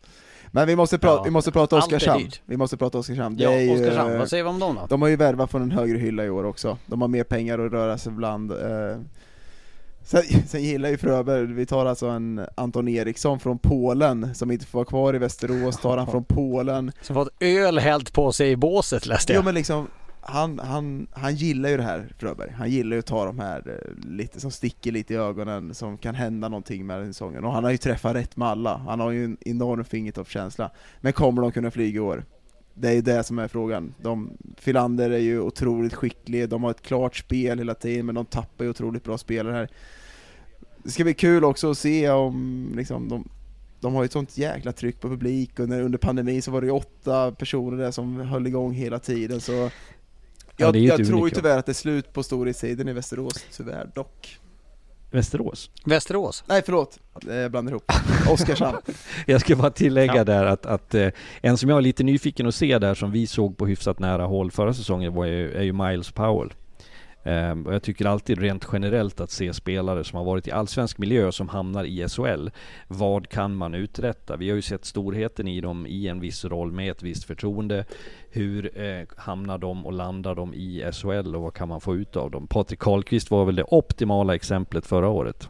Men 0.50 0.66
vi 0.66 0.76
måste, 0.76 0.98
pra 0.98 1.10
ja, 1.10 1.22
vi 1.22 1.30
måste 1.30 1.52
prata 1.52 1.76
Oskarshamn. 1.76 2.30
Vi 2.44 2.56
måste 2.56 2.76
prata 2.76 2.98
Oskarshamn. 2.98 3.36
Det 3.36 3.42
ja, 3.42 3.74
Oskarshamn. 3.74 4.18
Vad 4.18 4.28
säger 4.28 4.44
vi 4.44 4.50
om 4.50 4.58
dem 4.58 4.74
då? 4.74 4.86
De 4.88 5.02
har 5.02 5.08
ju 5.08 5.16
värvat 5.16 5.50
från 5.50 5.62
en 5.62 5.70
högre 5.70 5.98
hylla 5.98 6.24
i 6.24 6.30
år 6.30 6.44
också. 6.44 6.78
De 6.86 7.00
har 7.00 7.08
mer 7.08 7.24
pengar 7.24 7.58
att 7.58 7.72
röra 7.72 7.98
sig 7.98 8.12
bland. 8.12 8.52
Eh, 8.52 8.98
Sen, 10.08 10.22
sen 10.46 10.62
gillar 10.62 10.88
ju 10.88 10.96
Fröberg, 10.96 11.46
vi 11.46 11.66
tar 11.66 11.86
alltså 11.86 12.06
en 12.06 12.46
Anton 12.54 12.88
Eriksson 12.88 13.40
från 13.40 13.58
Polen 13.58 14.34
som 14.34 14.50
inte 14.50 14.66
får 14.66 14.78
vara 14.78 14.86
kvar 14.86 15.14
i 15.14 15.18
Västerås, 15.18 15.76
tar 15.76 15.96
han 15.96 16.06
från 16.06 16.24
Polen. 16.24 16.92
Som 17.00 17.14
fått 17.14 17.28
öl 17.40 17.78
hällt 17.78 18.12
på 18.12 18.32
sig 18.32 18.50
i 18.50 18.56
båset 18.56 19.06
läste 19.06 19.32
jag. 19.32 19.40
Jo 19.40 19.44
men 19.44 19.54
liksom, 19.54 19.88
han, 20.20 20.58
han, 20.58 21.06
han 21.12 21.34
gillar 21.34 21.68
ju 21.68 21.76
det 21.76 21.82
här 21.82 22.12
Fröberg, 22.18 22.50
han 22.58 22.70
gillar 22.70 22.96
ju 22.96 22.98
att 22.98 23.06
ta 23.06 23.24
de 23.24 23.38
här 23.38 23.62
eh, 23.66 24.10
lite 24.10 24.40
som 24.40 24.50
sticker 24.50 24.92
lite 24.92 25.14
i 25.14 25.16
ögonen, 25.16 25.74
som 25.74 25.98
kan 25.98 26.14
hända 26.14 26.48
någonting 26.48 26.86
med 26.86 27.00
den 27.00 27.14
säsongen. 27.14 27.44
Och 27.44 27.52
han 27.52 27.64
har 27.64 27.70
ju 27.70 27.76
träffat 27.76 28.16
rätt 28.16 28.36
med 28.36 28.48
alla, 28.48 28.76
han 28.76 29.00
har 29.00 29.10
ju 29.10 29.24
en 29.24 29.36
enorm 29.40 29.84
fingertoppskänsla. 29.84 30.70
Men 31.00 31.12
kommer 31.12 31.42
de 31.42 31.52
kunna 31.52 31.70
flyga 31.70 31.96
i 31.96 32.00
år? 32.00 32.24
Det 32.80 32.90
är 32.90 33.02
det 33.02 33.24
som 33.24 33.38
är 33.38 33.48
frågan. 33.48 33.94
De, 34.02 34.30
Filander 34.56 35.10
är 35.10 35.18
ju 35.18 35.40
otroligt 35.40 35.94
skicklig, 35.94 36.48
de 36.48 36.62
har 36.62 36.70
ett 36.70 36.82
klart 36.82 37.16
spel 37.16 37.58
hela 37.58 37.74
tiden, 37.74 38.06
men 38.06 38.14
de 38.14 38.26
tappar 38.26 38.64
ju 38.64 38.70
otroligt 38.70 39.04
bra 39.04 39.18
spelare 39.18 39.54
här 39.54 39.70
det 40.88 40.90
ska 40.92 41.04
bli 41.04 41.14
kul 41.14 41.44
också 41.44 41.70
att 41.70 41.78
se 41.78 42.10
om 42.10 42.72
liksom, 42.76 43.08
de, 43.08 43.28
de 43.80 43.94
har 43.94 44.02
ju 44.02 44.04
ett 44.06 44.12
sånt 44.12 44.38
jäkla 44.38 44.72
tryck 44.72 45.00
på 45.00 45.08
publik, 45.08 45.60
och 45.60 45.68
när, 45.68 45.82
under 45.82 45.98
pandemin 45.98 46.42
så 46.42 46.50
var 46.50 46.60
det 46.60 46.66
ju 46.66 46.72
åtta 46.72 47.32
personer 47.32 47.78
där 47.78 47.90
som 47.90 48.16
höll 48.20 48.46
igång 48.46 48.72
hela 48.72 48.98
tiden, 48.98 49.40
så 49.40 49.52
jag, 49.52 50.76
ja, 50.76 50.76
jag 50.76 51.06
tror 51.06 51.28
ju 51.28 51.34
tyvärr 51.34 51.58
att 51.58 51.66
det 51.66 51.72
är 51.72 51.74
slut 51.74 52.12
på 52.12 52.22
storhetstiden 52.22 52.88
i 52.88 52.92
Västerås, 52.92 53.46
tyvärr 53.56 53.90
dock. 53.94 54.38
Västerås? 55.10 55.70
Västerås? 55.84 56.44
Nej 56.46 56.62
förlåt, 56.64 56.98
jag 57.26 57.50
blandar 57.50 57.72
ihop. 57.72 57.92
Oskarshamn. 58.30 58.78
jag 59.26 59.40
ska 59.40 59.56
bara 59.56 59.70
tillägga 59.70 60.16
ja. 60.16 60.24
där 60.24 60.44
att, 60.44 60.66
att 60.66 60.94
eh, 60.94 61.08
en 61.40 61.56
som 61.56 61.70
jag 61.70 61.78
är 61.78 61.82
lite 61.82 62.04
nyfiken 62.04 62.46
att 62.46 62.54
se 62.54 62.78
där 62.78 62.94
som 62.94 63.10
vi 63.10 63.26
såg 63.26 63.56
på 63.56 63.66
hyfsat 63.66 63.98
nära 63.98 64.24
håll 64.24 64.50
förra 64.50 64.74
säsongen 64.74 65.14
var 65.14 65.24
ju, 65.24 65.52
är 65.52 65.62
ju 65.62 65.72
Miles 65.72 66.10
Powell. 66.10 66.52
Ehm, 67.28 67.66
och 67.66 67.74
jag 67.74 67.82
tycker 67.82 68.06
alltid 68.06 68.38
rent 68.38 68.68
generellt 68.72 69.20
att 69.20 69.30
se 69.30 69.52
spelare 69.52 70.04
som 70.04 70.18
har 70.18 70.24
varit 70.24 70.48
i 70.48 70.50
allsvensk 70.50 70.98
miljö 70.98 71.32
som 71.32 71.48
hamnar 71.48 71.84
i 71.84 72.08
SHL. 72.08 72.48
Vad 72.88 73.28
kan 73.28 73.54
man 73.54 73.74
uträtta? 73.74 74.36
Vi 74.36 74.48
har 74.48 74.56
ju 74.56 74.62
sett 74.62 74.84
storheten 74.84 75.48
i 75.48 75.60
dem 75.60 75.86
i 75.86 76.08
en 76.08 76.20
viss 76.20 76.44
roll 76.44 76.72
med 76.72 76.90
ett 76.90 77.02
visst 77.02 77.24
förtroende. 77.24 77.84
Hur 78.30 78.80
eh, 78.80 79.06
hamnar 79.16 79.58
de 79.58 79.86
och 79.86 79.92
landar 79.92 80.34
de 80.34 80.54
i 80.54 80.90
SHL 80.92 81.36
och 81.36 81.42
vad 81.42 81.54
kan 81.54 81.68
man 81.68 81.80
få 81.80 81.94
ut 81.94 82.16
av 82.16 82.30
dem? 82.30 82.46
Patrik 82.46 82.78
Karlqvist 82.78 83.30
var 83.30 83.44
väl 83.44 83.56
det 83.56 83.64
optimala 83.64 84.34
exemplet 84.34 84.86
förra 84.86 85.08
året. 85.08 85.48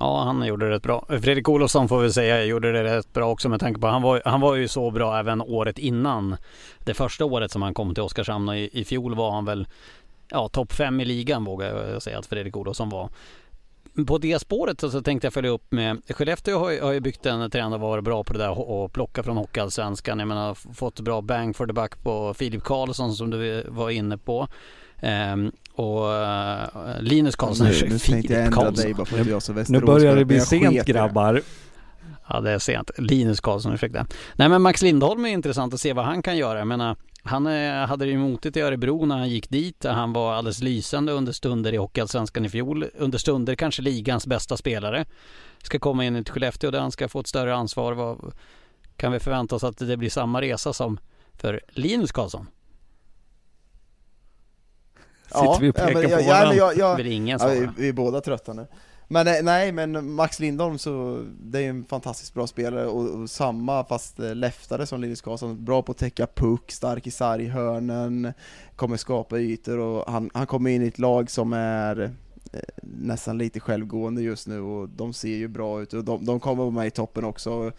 Ja, 0.00 0.22
han 0.22 0.46
gjorde 0.46 0.66
det 0.66 0.74
rätt 0.74 0.82
bra. 0.82 1.04
Fredrik 1.08 1.48
Olofsson 1.48 1.88
får 1.88 2.00
vi 2.00 2.12
säga 2.12 2.44
gjorde 2.44 2.72
det 2.72 2.84
rätt 2.84 3.12
bra 3.12 3.30
också 3.30 3.48
med 3.48 3.60
tanke 3.60 3.80
på 3.80 3.86
han 3.86 4.02
var, 4.02 4.22
han 4.24 4.40
var 4.40 4.54
ju 4.54 4.68
så 4.68 4.90
bra 4.90 5.18
även 5.18 5.42
året 5.42 5.78
innan. 5.78 6.36
Det 6.78 6.94
första 6.94 7.24
året 7.24 7.50
som 7.50 7.62
han 7.62 7.74
kom 7.74 7.94
till 7.94 8.02
Oskarshamn 8.02 8.48
och 8.48 8.56
i, 8.56 8.80
i 8.80 8.84
fjol 8.84 9.14
var 9.14 9.30
han 9.30 9.44
väl 9.44 9.66
ja, 10.30 10.48
topp 10.48 10.72
fem 10.72 11.00
i 11.00 11.04
ligan 11.04 11.44
vågar 11.44 11.90
jag 11.92 12.02
säga 12.02 12.18
att 12.18 12.26
Fredrik 12.26 12.56
Olofsson 12.56 12.88
var. 12.88 13.10
På 14.06 14.18
det 14.18 14.38
spåret 14.38 14.80
så, 14.80 15.02
tänkte 15.02 15.26
jag 15.26 15.34
följa 15.34 15.50
upp 15.50 15.72
med 15.72 16.02
Skellefteå 16.10 16.58
har, 16.58 16.80
har 16.82 16.92
ju 16.92 17.00
byggt 17.00 17.26
en 17.26 17.50
trend 17.50 17.74
och 17.74 17.80
varit 17.80 18.04
bra 18.04 18.24
på 18.24 18.32
det 18.32 18.38
där 18.38 18.70
och 18.70 18.92
plocka 18.92 19.22
från 19.22 19.36
Hockeyallsvenskan. 19.36 20.18
Jag 20.18 20.28
menar 20.28 20.54
fått 20.74 21.00
bra 21.00 21.20
bang 21.20 21.56
for 21.56 21.66
the 21.66 21.72
buck 21.72 22.02
på 22.02 22.34
Filip 22.34 22.64
Karlsson 22.64 23.14
som 23.14 23.30
du 23.30 23.64
var 23.68 23.90
inne 23.90 24.18
på. 24.18 24.48
Um, 25.02 25.52
och 25.74 26.04
uh, 26.04 27.00
Linus 27.00 27.36
Karlsson, 27.36 27.66
nu, 27.66 27.88
nu 27.88 27.98
tänkte 27.98 28.32
jag 28.32 28.46
ändra 28.46 28.70
dig 28.70 28.94
bara 28.94 29.36
att 29.36 29.68
Nu 29.68 29.80
börjar 29.80 30.16
det 30.16 30.24
bli 30.24 30.40
sent 30.40 30.86
grabbar. 30.86 31.42
Ja 32.28 32.40
det 32.40 32.50
är 32.50 32.58
sent. 32.58 32.90
Linus 32.98 33.40
Karlsson, 33.40 33.72
ursäkta. 33.72 34.06
Nej 34.36 34.48
men 34.48 34.62
Max 34.62 34.82
Lindholm 34.82 35.24
är 35.24 35.28
intressant 35.28 35.74
att 35.74 35.80
se 35.80 35.92
vad 35.92 36.04
han 36.04 36.22
kan 36.22 36.36
göra. 36.36 36.58
Jag 36.58 36.66
menar, 36.66 36.96
han 37.28 37.46
hade 37.88 38.04
det 38.04 38.10
ju 38.10 38.18
motigt 38.18 38.56
i 38.56 38.60
Örebro 38.60 39.06
när 39.06 39.18
han 39.18 39.28
gick 39.28 39.50
dit. 39.50 39.84
Han 39.84 40.12
var 40.12 40.34
alldeles 40.34 40.62
lysande 40.62 41.12
under 41.12 41.32
stunder 41.32 41.72
i 41.72 41.76
Hockeyallsvenskan 41.76 42.44
i 42.44 42.48
fjol. 42.48 42.84
Under 42.94 43.18
stunder 43.18 43.54
kanske 43.54 43.82
ligans 43.82 44.26
bästa 44.26 44.56
spelare. 44.56 45.04
Ska 45.62 45.78
komma 45.78 46.04
in 46.04 46.16
i 46.16 46.24
Skellefteå 46.24 46.70
där 46.70 46.80
han 46.80 46.92
ska 46.92 47.08
få 47.08 47.20
ett 47.20 47.26
större 47.26 47.54
ansvar. 47.54 47.92
Vad, 47.92 48.32
kan 48.96 49.12
vi 49.12 49.20
förvänta 49.20 49.56
oss 49.56 49.64
att 49.64 49.78
det 49.78 49.96
blir 49.96 50.10
samma 50.10 50.40
resa 50.40 50.72
som 50.72 50.98
för 51.32 51.60
Linus 51.68 52.12
Karlsson? 52.12 52.46
Sitter 55.24 55.60
vi 55.60 55.70
och 55.70 55.74
pekar 55.74 55.90
ja, 55.90 56.08
men, 56.08 56.18
på 56.18 56.24
varandra? 56.24 56.54
Ja, 56.54 56.72
jag, 56.72 56.76
jag, 56.76 57.04
det 57.06 57.12
ingen 57.12 57.38
ja, 57.42 57.48
vi, 57.48 57.68
vi 57.76 57.88
är 57.88 57.92
båda 57.92 58.20
trötta 58.20 58.52
nu. 58.52 58.66
Men 59.10 59.26
eh, 59.26 59.34
nej, 59.42 59.72
men 59.72 60.12
Max 60.12 60.40
Lindholm 60.40 60.78
så, 60.78 61.24
det 61.40 61.58
är 61.58 61.62
ju 61.62 61.68
en 61.68 61.84
fantastiskt 61.84 62.34
bra 62.34 62.46
spelare 62.46 62.86
och, 62.86 63.20
och 63.20 63.30
samma 63.30 63.84
fast 63.84 64.20
eh, 64.20 64.34
leftare 64.34 64.86
som 64.86 65.00
Linus 65.00 65.20
Karlsson, 65.20 65.64
bra 65.64 65.82
på 65.82 65.92
att 65.92 65.98
täcka 65.98 66.26
puck, 66.26 66.70
stark 66.70 67.06
i 67.06 67.10
sarghörnen, 67.10 68.32
kommer 68.76 68.96
skapa 68.96 69.38
ytor 69.38 69.78
och 69.78 70.12
han, 70.12 70.30
han 70.34 70.46
kommer 70.46 70.70
in 70.70 70.82
i 70.82 70.86
ett 70.86 70.98
lag 70.98 71.30
som 71.30 71.52
är 71.52 72.00
eh, 72.52 72.60
nästan 72.82 73.38
lite 73.38 73.60
självgående 73.60 74.22
just 74.22 74.46
nu 74.46 74.60
och 74.60 74.88
de 74.88 75.12
ser 75.12 75.36
ju 75.36 75.48
bra 75.48 75.82
ut 75.82 75.92
och 75.92 76.04
de, 76.04 76.24
de 76.24 76.40
kommer 76.40 76.62
vara 76.62 76.70
med 76.70 76.86
i 76.86 76.90
toppen 76.90 77.24
också. 77.24 77.72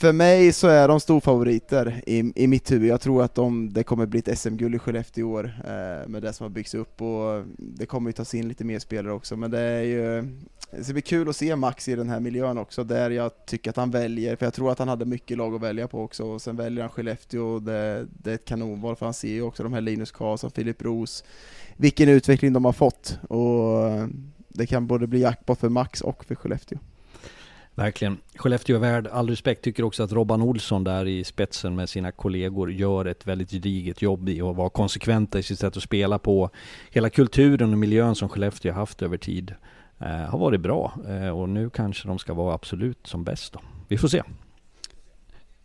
För 0.00 0.12
mig 0.12 0.52
så 0.52 0.68
är 0.68 0.88
de 0.88 1.00
storfavoriter 1.00 2.02
i, 2.06 2.32
i 2.34 2.46
mitt 2.46 2.70
huvud. 2.70 2.90
Jag 2.90 3.00
tror 3.00 3.22
att 3.22 3.34
de, 3.34 3.72
det 3.72 3.82
kommer 3.82 4.06
bli 4.06 4.18
ett 4.18 4.38
SM-guld 4.38 4.74
i 4.74 4.78
Skellefteå 4.78 5.20
i 5.20 5.24
år 5.24 5.44
eh, 5.64 6.08
med 6.08 6.22
det 6.22 6.32
som 6.32 6.44
har 6.44 6.50
byggts 6.50 6.74
upp 6.74 7.02
och 7.02 7.44
det 7.56 7.86
kommer 7.86 8.08
ju 8.08 8.12
tas 8.12 8.34
in 8.34 8.48
lite 8.48 8.64
mer 8.64 8.78
spelare 8.78 9.12
också. 9.12 9.36
Men 9.36 9.50
det 9.50 9.60
är 9.60 9.82
ju 9.82 10.28
det 10.70 10.84
ska 10.84 10.92
bli 10.92 11.02
kul 11.02 11.28
att 11.28 11.36
se 11.36 11.56
Max 11.56 11.88
i 11.88 11.94
den 11.94 12.08
här 12.08 12.20
miljön 12.20 12.58
också, 12.58 12.84
där 12.84 13.10
jag 13.10 13.46
tycker 13.46 13.70
att 13.70 13.76
han 13.76 13.90
väljer, 13.90 14.36
för 14.36 14.46
jag 14.46 14.54
tror 14.54 14.72
att 14.72 14.78
han 14.78 14.88
hade 14.88 15.04
mycket 15.04 15.36
lag 15.36 15.54
att 15.54 15.60
välja 15.60 15.88
på 15.88 16.02
också, 16.02 16.24
och 16.24 16.42
sen 16.42 16.56
väljer 16.56 16.82
han 16.82 16.90
Skellefteå 16.90 17.46
och 17.46 17.62
det, 17.62 18.06
det 18.22 18.30
är 18.30 18.34
ett 18.34 18.44
kanonval, 18.44 18.96
för 18.96 19.06
han 19.06 19.14
ser 19.14 19.32
ju 19.32 19.42
också 19.42 19.62
de 19.62 19.72
här 19.72 19.80
Linus 19.80 20.10
Karlsson, 20.10 20.50
Filip 20.50 20.82
Roos, 20.82 21.24
vilken 21.76 22.08
utveckling 22.08 22.52
de 22.52 22.64
har 22.64 22.72
fått, 22.72 23.18
och 23.28 24.08
det 24.48 24.66
kan 24.66 24.86
både 24.86 25.06
bli 25.06 25.20
jackpot 25.20 25.58
för 25.58 25.68
Max 25.68 26.00
och 26.00 26.24
för 26.24 26.34
Skellefteå. 26.34 26.78
Verkligen. 27.74 28.18
Skellefteå 28.36 28.76
är 28.76 28.80
värd 28.80 29.06
all 29.06 29.30
respekt. 29.30 29.62
Tycker 29.62 29.82
också 29.82 30.02
att 30.02 30.12
Robban 30.12 30.42
Olsson 30.42 30.84
där 30.84 31.06
i 31.06 31.24
spetsen 31.24 31.76
med 31.76 31.88
sina 31.88 32.12
kollegor 32.12 32.72
gör 32.72 33.04
ett 33.04 33.26
väldigt 33.26 33.50
gediget 33.50 34.02
jobb 34.02 34.28
i 34.28 34.40
att 34.40 34.56
vara 34.56 34.70
konsekventa 34.70 35.38
i 35.38 35.42
sitt 35.42 35.58
sätt 35.58 35.76
att 35.76 35.82
spela 35.82 36.18
på. 36.18 36.50
Hela 36.90 37.10
kulturen 37.10 37.72
och 37.72 37.78
miljön 37.78 38.14
som 38.14 38.28
Skellefteå 38.28 38.72
haft 38.72 39.02
över 39.02 39.16
tid 39.16 39.54
eh, 39.98 40.06
har 40.08 40.38
varit 40.38 40.60
bra 40.60 40.92
eh, 41.08 41.28
och 41.28 41.48
nu 41.48 41.70
kanske 41.70 42.08
de 42.08 42.18
ska 42.18 42.34
vara 42.34 42.54
absolut 42.54 43.06
som 43.06 43.24
bäst 43.24 43.52
då. 43.52 43.60
Vi 43.88 43.98
får 43.98 44.08
se. 44.08 44.22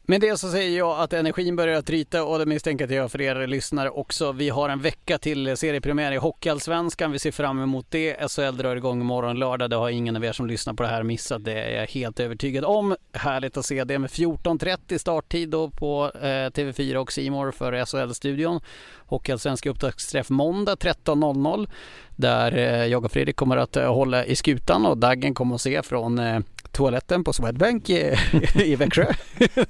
Med 0.07 0.21
det 0.21 0.37
så 0.37 0.51
säger 0.51 0.77
jag 0.77 0.99
att 0.99 1.13
energin 1.13 1.55
börjar 1.55 1.79
att 1.79 1.85
tryta 1.85 2.23
och 2.23 2.39
det 2.39 2.45
misstänker 2.45 2.91
jag 2.91 3.11
för 3.11 3.21
er 3.21 3.47
lyssnare 3.47 3.89
också. 3.89 4.31
Vi 4.31 4.49
har 4.49 4.69
en 4.69 4.81
vecka 4.81 5.17
till 5.17 5.57
seriepremiär 5.57 6.11
i 6.11 6.17
Hockeyallsvenskan. 6.17 7.11
Vi 7.11 7.19
ser 7.19 7.31
fram 7.31 7.61
emot 7.61 7.85
det. 7.89 8.31
SHL 8.31 8.57
drar 8.57 8.75
igång 8.75 9.01
imorgon 9.01 9.39
lördag. 9.39 9.69
Det 9.69 9.75
har 9.75 9.89
ingen 9.89 10.15
av 10.15 10.25
er 10.25 10.31
som 10.31 10.47
lyssnar 10.47 10.73
på 10.73 10.83
det 10.83 10.89
här 10.89 11.03
missat. 11.03 11.43
Det 11.43 11.53
är 11.53 11.79
jag 11.79 11.87
helt 11.87 12.19
övertygad 12.19 12.65
om. 12.65 12.95
Härligt 13.13 13.57
att 13.57 13.65
se 13.65 13.83
det 13.83 13.99
med 13.99 14.09
14.30 14.09 14.97
starttid 14.97 15.49
då 15.49 15.69
på 15.69 16.11
eh, 16.21 16.25
TV4 16.27 16.95
och 16.95 17.11
Simor 17.11 17.51
för 17.51 17.85
SHL-studion. 17.85 18.61
Hockeyallsvenska 19.05 19.69
upptaktsträff 19.69 20.29
måndag 20.29 20.75
13.00 20.75 21.69
där 22.15 22.57
eh, 22.57 22.85
jag 22.85 23.05
och 23.05 23.11
Fredrik 23.11 23.35
kommer 23.35 23.57
att 23.57 23.77
eh, 23.77 23.93
hålla 23.93 24.25
i 24.25 24.35
skutan 24.35 24.85
och 24.85 24.97
Daggen 24.97 25.33
kommer 25.33 25.55
att 25.55 25.61
se 25.61 25.81
från 25.81 26.19
eh, 26.19 26.39
toaletten 26.75 27.23
på 27.23 27.33
Swedbank 27.33 27.89
i, 27.89 28.15
i 28.55 28.75
Växjö. 28.75 29.13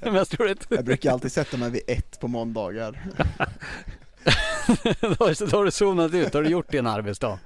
Mest 0.00 0.40
roligt. 0.40 0.66
Jag 0.68 0.84
brukar 0.84 1.12
alltid 1.12 1.32
sätta 1.32 1.56
mig 1.56 1.70
vid 1.70 1.82
ett 1.86 2.20
på 2.20 2.28
måndagar. 2.28 3.04
då, 5.00 5.24
har 5.56 5.64
du 5.64 5.70
zonat 5.70 6.14
ut, 6.14 6.32
då 6.32 6.38
har 6.38 6.42
du 6.42 6.50
gjort 6.50 6.72
din 6.72 6.86
arbetsdag. 6.86 7.38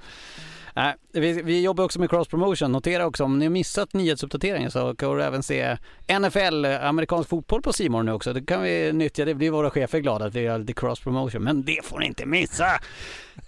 Äh, 0.77 0.91
vi, 1.13 1.43
vi, 1.43 1.63
jobbar 1.63 1.85
också 1.85 2.01
med 2.01 2.11
cross 2.11 2.29
promotion. 2.29 2.73
Notera 2.73 3.07
också 3.07 3.25
om 3.25 3.39
ni 3.39 3.45
har 3.45 3.51
missat 3.51 3.95
nyhetsuppdateringen 3.95 4.71
så 4.71 4.95
kan 4.95 5.17
du 5.17 5.23
även 5.23 5.43
se 5.43 5.77
NFL, 6.21 6.65
amerikansk 6.65 7.29
fotboll 7.29 7.63
på 7.63 7.73
Simon 7.73 8.07
nu 8.07 8.13
också. 8.13 8.33
Det 8.33 8.43
kan 8.43 8.63
vi 8.63 8.93
nyttja. 8.93 9.25
Det 9.25 9.35
blir 9.35 9.51
våra 9.51 9.71
chefer 9.71 9.99
glada 9.99 10.25
att 10.25 10.35
vi 10.35 10.41
gör 10.41 10.59
lite 10.59 10.73
cross 10.73 11.01
promotion. 11.01 11.43
Men 11.43 11.63
det 11.63 11.85
får 11.85 11.99
ni 11.99 12.07
inte 12.07 12.27
missa! 12.27 12.81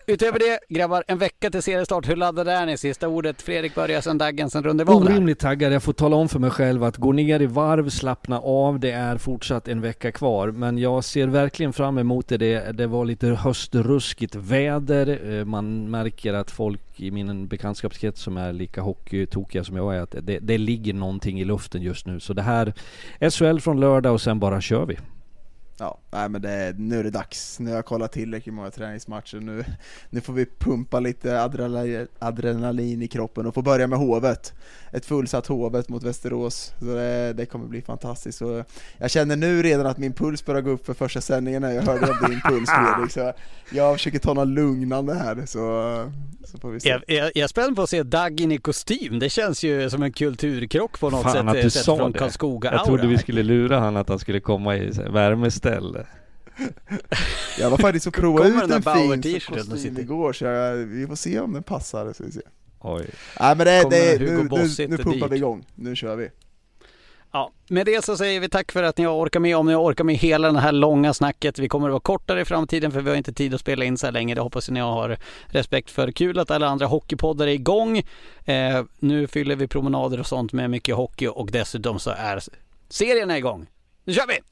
Utöver 0.07 0.39
det, 0.39 0.59
grabbar, 0.69 1.05
en 1.07 1.19
vecka 1.19 1.51
till 1.51 1.63
seriestart. 1.63 2.09
Hur 2.09 2.17
laddade 2.17 2.53
är 2.53 2.67
ni? 2.67 2.77
Sista 2.77 3.09
ordet. 3.09 3.43
Fredrik 3.43 3.75
börjar, 3.75 4.01
sen 4.01 4.19
Daggen, 4.19 4.51
sen 4.51 4.65
Runde 4.65 4.85
Orimligt 4.85 5.39
taggad. 5.39 5.73
Jag 5.73 5.83
får 5.83 5.93
tala 5.93 6.17
om 6.17 6.29
för 6.29 6.39
mig 6.39 6.51
själv 6.51 6.85
att 6.85 6.97
gå 6.97 7.13
ner 7.13 7.41
i 7.41 7.47
varv, 7.47 7.89
slappna 7.89 8.41
av. 8.41 8.81
Det 8.81 8.91
är 8.91 9.19
fortsatt 9.19 9.69
en 9.69 9.81
vecka 9.81 10.13
kvar. 10.13 10.51
Men 10.51 10.79
jag 10.79 11.05
ser 11.05 11.27
verkligen 11.27 11.73
fram 11.73 11.99
emot 11.99 12.29
det. 12.29 12.37
Det, 12.37 12.73
det 12.73 12.87
var 12.87 13.05
lite 13.05 13.27
höstruskigt 13.27 14.35
väder. 14.35 15.39
Eh, 15.39 15.45
man 15.45 15.91
märker 15.91 16.35
att 16.35 16.51
folk 16.51 16.81
i 17.01 17.11
min 17.11 17.47
bekantskapskrets 17.53 18.23
som 18.23 18.37
är 18.37 18.53
lika 18.53 18.81
hockeytokiga 18.81 19.65
som 19.65 19.77
jag 19.77 19.97
är, 19.97 20.01
att 20.01 20.15
det, 20.23 20.39
det 20.39 20.59
ligger 20.59 20.95
någonting 20.95 21.41
i 21.41 21.45
luften 21.45 21.83
just 21.83 22.07
nu. 22.07 22.21
Så 22.21 22.33
det 22.33 22.43
här, 22.43 22.73
SHL 23.31 23.59
från 23.59 23.81
lördag 23.81 24.13
och 24.13 24.21
sen 24.21 24.41
bara 24.41 24.61
kör 24.61 24.87
vi. 24.87 24.99
Ja, 25.79 25.99
nej 26.11 26.29
men 26.29 26.43
det, 26.43 26.75
nu 26.79 26.99
är 26.99 27.05
det 27.05 27.11
dags. 27.11 27.61
Nu 27.61 27.71
har 27.71 27.77
jag 27.77 27.85
kollat 27.85 28.13
tillräckligt 28.13 28.55
många 28.55 28.71
träningsmatcher. 28.71 29.41
Nu, 29.41 29.65
nu 30.11 30.21
får 30.21 30.33
vi 30.33 30.47
pumpa 30.47 31.01
lite 31.01 31.43
adrenalin, 31.43 32.07
adrenalin 32.19 33.03
i 33.03 33.09
kroppen 33.09 33.47
och 33.47 33.55
få 33.55 33.63
börja 33.63 33.87
med 33.87 33.99
Hovet. 33.99 34.53
Ett 34.93 35.07
fullsatt 35.07 35.47
Hovet 35.47 35.89
mot 35.89 36.03
Västerås. 36.03 36.73
Så 36.79 36.85
det, 36.85 37.33
det 37.33 37.47
kommer 37.47 37.67
bli 37.67 37.83
fantastiskt. 37.83 38.39
Så 38.39 38.65
jag 38.99 39.11
känner 39.11 39.37
nu 39.37 39.63
redan 39.63 39.87
att 39.87 39.99
min 39.99 40.13
puls 40.13 40.45
börjar 40.45 40.63
gå 40.63 40.71
upp 40.71 40.87
för 40.87 40.95
första 40.95 41.21
sändningen 41.21 41.63
när 41.63 41.73
jag 41.73 41.83
hörde 41.83 42.11
om 42.11 42.31
din 42.31 42.41
puls 42.41 42.71
Fredrik. 42.95 43.13
Så 43.13 43.33
jag 43.71 43.97
försöker 43.97 44.19
ta 44.19 44.35
något 44.35 44.49
lugnande 44.49 45.15
här. 45.15 45.47
Så, 45.47 45.59
så 46.45 46.59
får 46.59 46.71
vi 46.71 46.81
se. 46.81 46.89
Jag, 46.89 47.03
jag, 47.07 47.31
jag 47.35 47.45
är 47.45 47.49
spänd 47.49 47.77
på 47.77 47.83
att 47.83 47.91
se 47.91 48.03
Daggin 48.03 48.53
i 48.53 48.59
kostym. 48.59 49.19
Det 49.19 49.29
känns 49.29 49.63
ju 49.63 49.91
som 49.91 50.03
en 50.03 50.13
kulturkrock 50.13 51.01
på 51.01 51.11
något 51.11 51.23
Fan, 51.23 51.33
sätt. 51.33 51.47
Att 51.47 51.63
du 51.63 51.71
sa 51.71 51.97
från 51.97 52.13
det. 52.13 52.31
Jag 52.63 52.85
trodde 52.85 53.07
vi 53.07 53.19
skulle 53.19 53.43
lura 53.43 53.79
han 53.79 53.97
att 53.97 54.09
han 54.09 54.19
skulle 54.19 54.41
komma 54.41 54.77
i 54.77 54.91
värmeställ 55.11 55.72
ställe. 55.73 56.07
Jag 57.59 57.71
var 57.71 57.79
faktiskt 57.79 58.07
och 58.07 58.15
provade 58.15 58.49
ut 58.49 58.71
en 58.71 58.83
fin 58.83 59.41
kostym 59.41 59.99
igår 59.99 60.33
så 60.33 60.45
jag, 60.45 60.77
vi 60.77 61.07
får 61.07 61.17
se 61.17 61.41
om 61.41 61.53
den 61.53 61.63
passar. 61.63 62.13
Så 62.13 62.25
vi 62.25 62.33
se. 62.33 62.41
Oj. 62.81 63.07
Nej 63.41 63.57
men 63.57 63.67
det, 63.67 63.91
det, 63.91 64.19
nu, 64.19 64.49
nu, 64.51 64.87
nu 64.89 64.97
pumpar 64.97 65.29
vi 65.29 65.37
igång, 65.37 65.67
nu 65.75 65.97
kör 65.97 66.17
vi. 66.17 66.31
Ja, 67.33 67.51
med 67.69 67.87
det 67.87 68.05
så 68.05 68.17
säger 68.17 68.41
vi 68.41 68.49
tack 68.49 68.73
för 68.73 68.83
att 68.83 68.99
ni 68.99 69.05
har 69.05 69.15
orkat 69.15 69.43
med. 69.43 69.57
Om 69.57 69.67
ni 69.67 69.73
har 69.73 69.83
orkat 69.83 70.07
med 70.07 70.17
hela 70.17 70.53
det 70.53 70.61
här 70.61 70.73
långa 70.73 71.15
snacket. 71.15 71.59
Vi 71.59 71.69
kommer 71.69 71.89
att 71.89 71.93
vara 71.93 72.01
kortare 72.01 72.41
i 72.41 72.45
framtiden 72.45 72.93
för 72.93 73.01
vi 73.01 73.11
har 73.11 73.17
inte 73.17 73.33
tid 73.33 73.55
att 73.55 73.61
spela 73.61 73.85
in 73.85 73.99
så 73.99 74.07
här 74.07 74.13
länge. 74.13 74.35
Det 74.35 74.41
hoppas 74.41 74.71
ni 74.71 74.81
har 74.81 75.19
respekt 75.47 75.91
för. 75.91 76.11
Kul 76.11 76.39
att 76.39 76.51
alla 76.51 76.67
andra 76.67 76.87
hockeypoddar 76.87 77.47
är 77.47 77.53
igång. 77.53 77.99
Eh, 78.45 78.85
nu 78.99 79.27
fyller 79.27 79.57
vi 79.57 79.69
promenader 79.69 80.21
och 80.21 80.27
sånt 80.27 80.53
med 80.53 80.71
mycket 80.71 80.95
hockey 80.95 81.27
och 81.27 81.51
dessutom 81.53 81.99
så 81.99 82.11
är 82.11 82.43
serierna 82.89 83.39
igång. 83.39 83.67
Nu 84.05 84.15
kör 84.15 84.27
vi! 84.27 84.52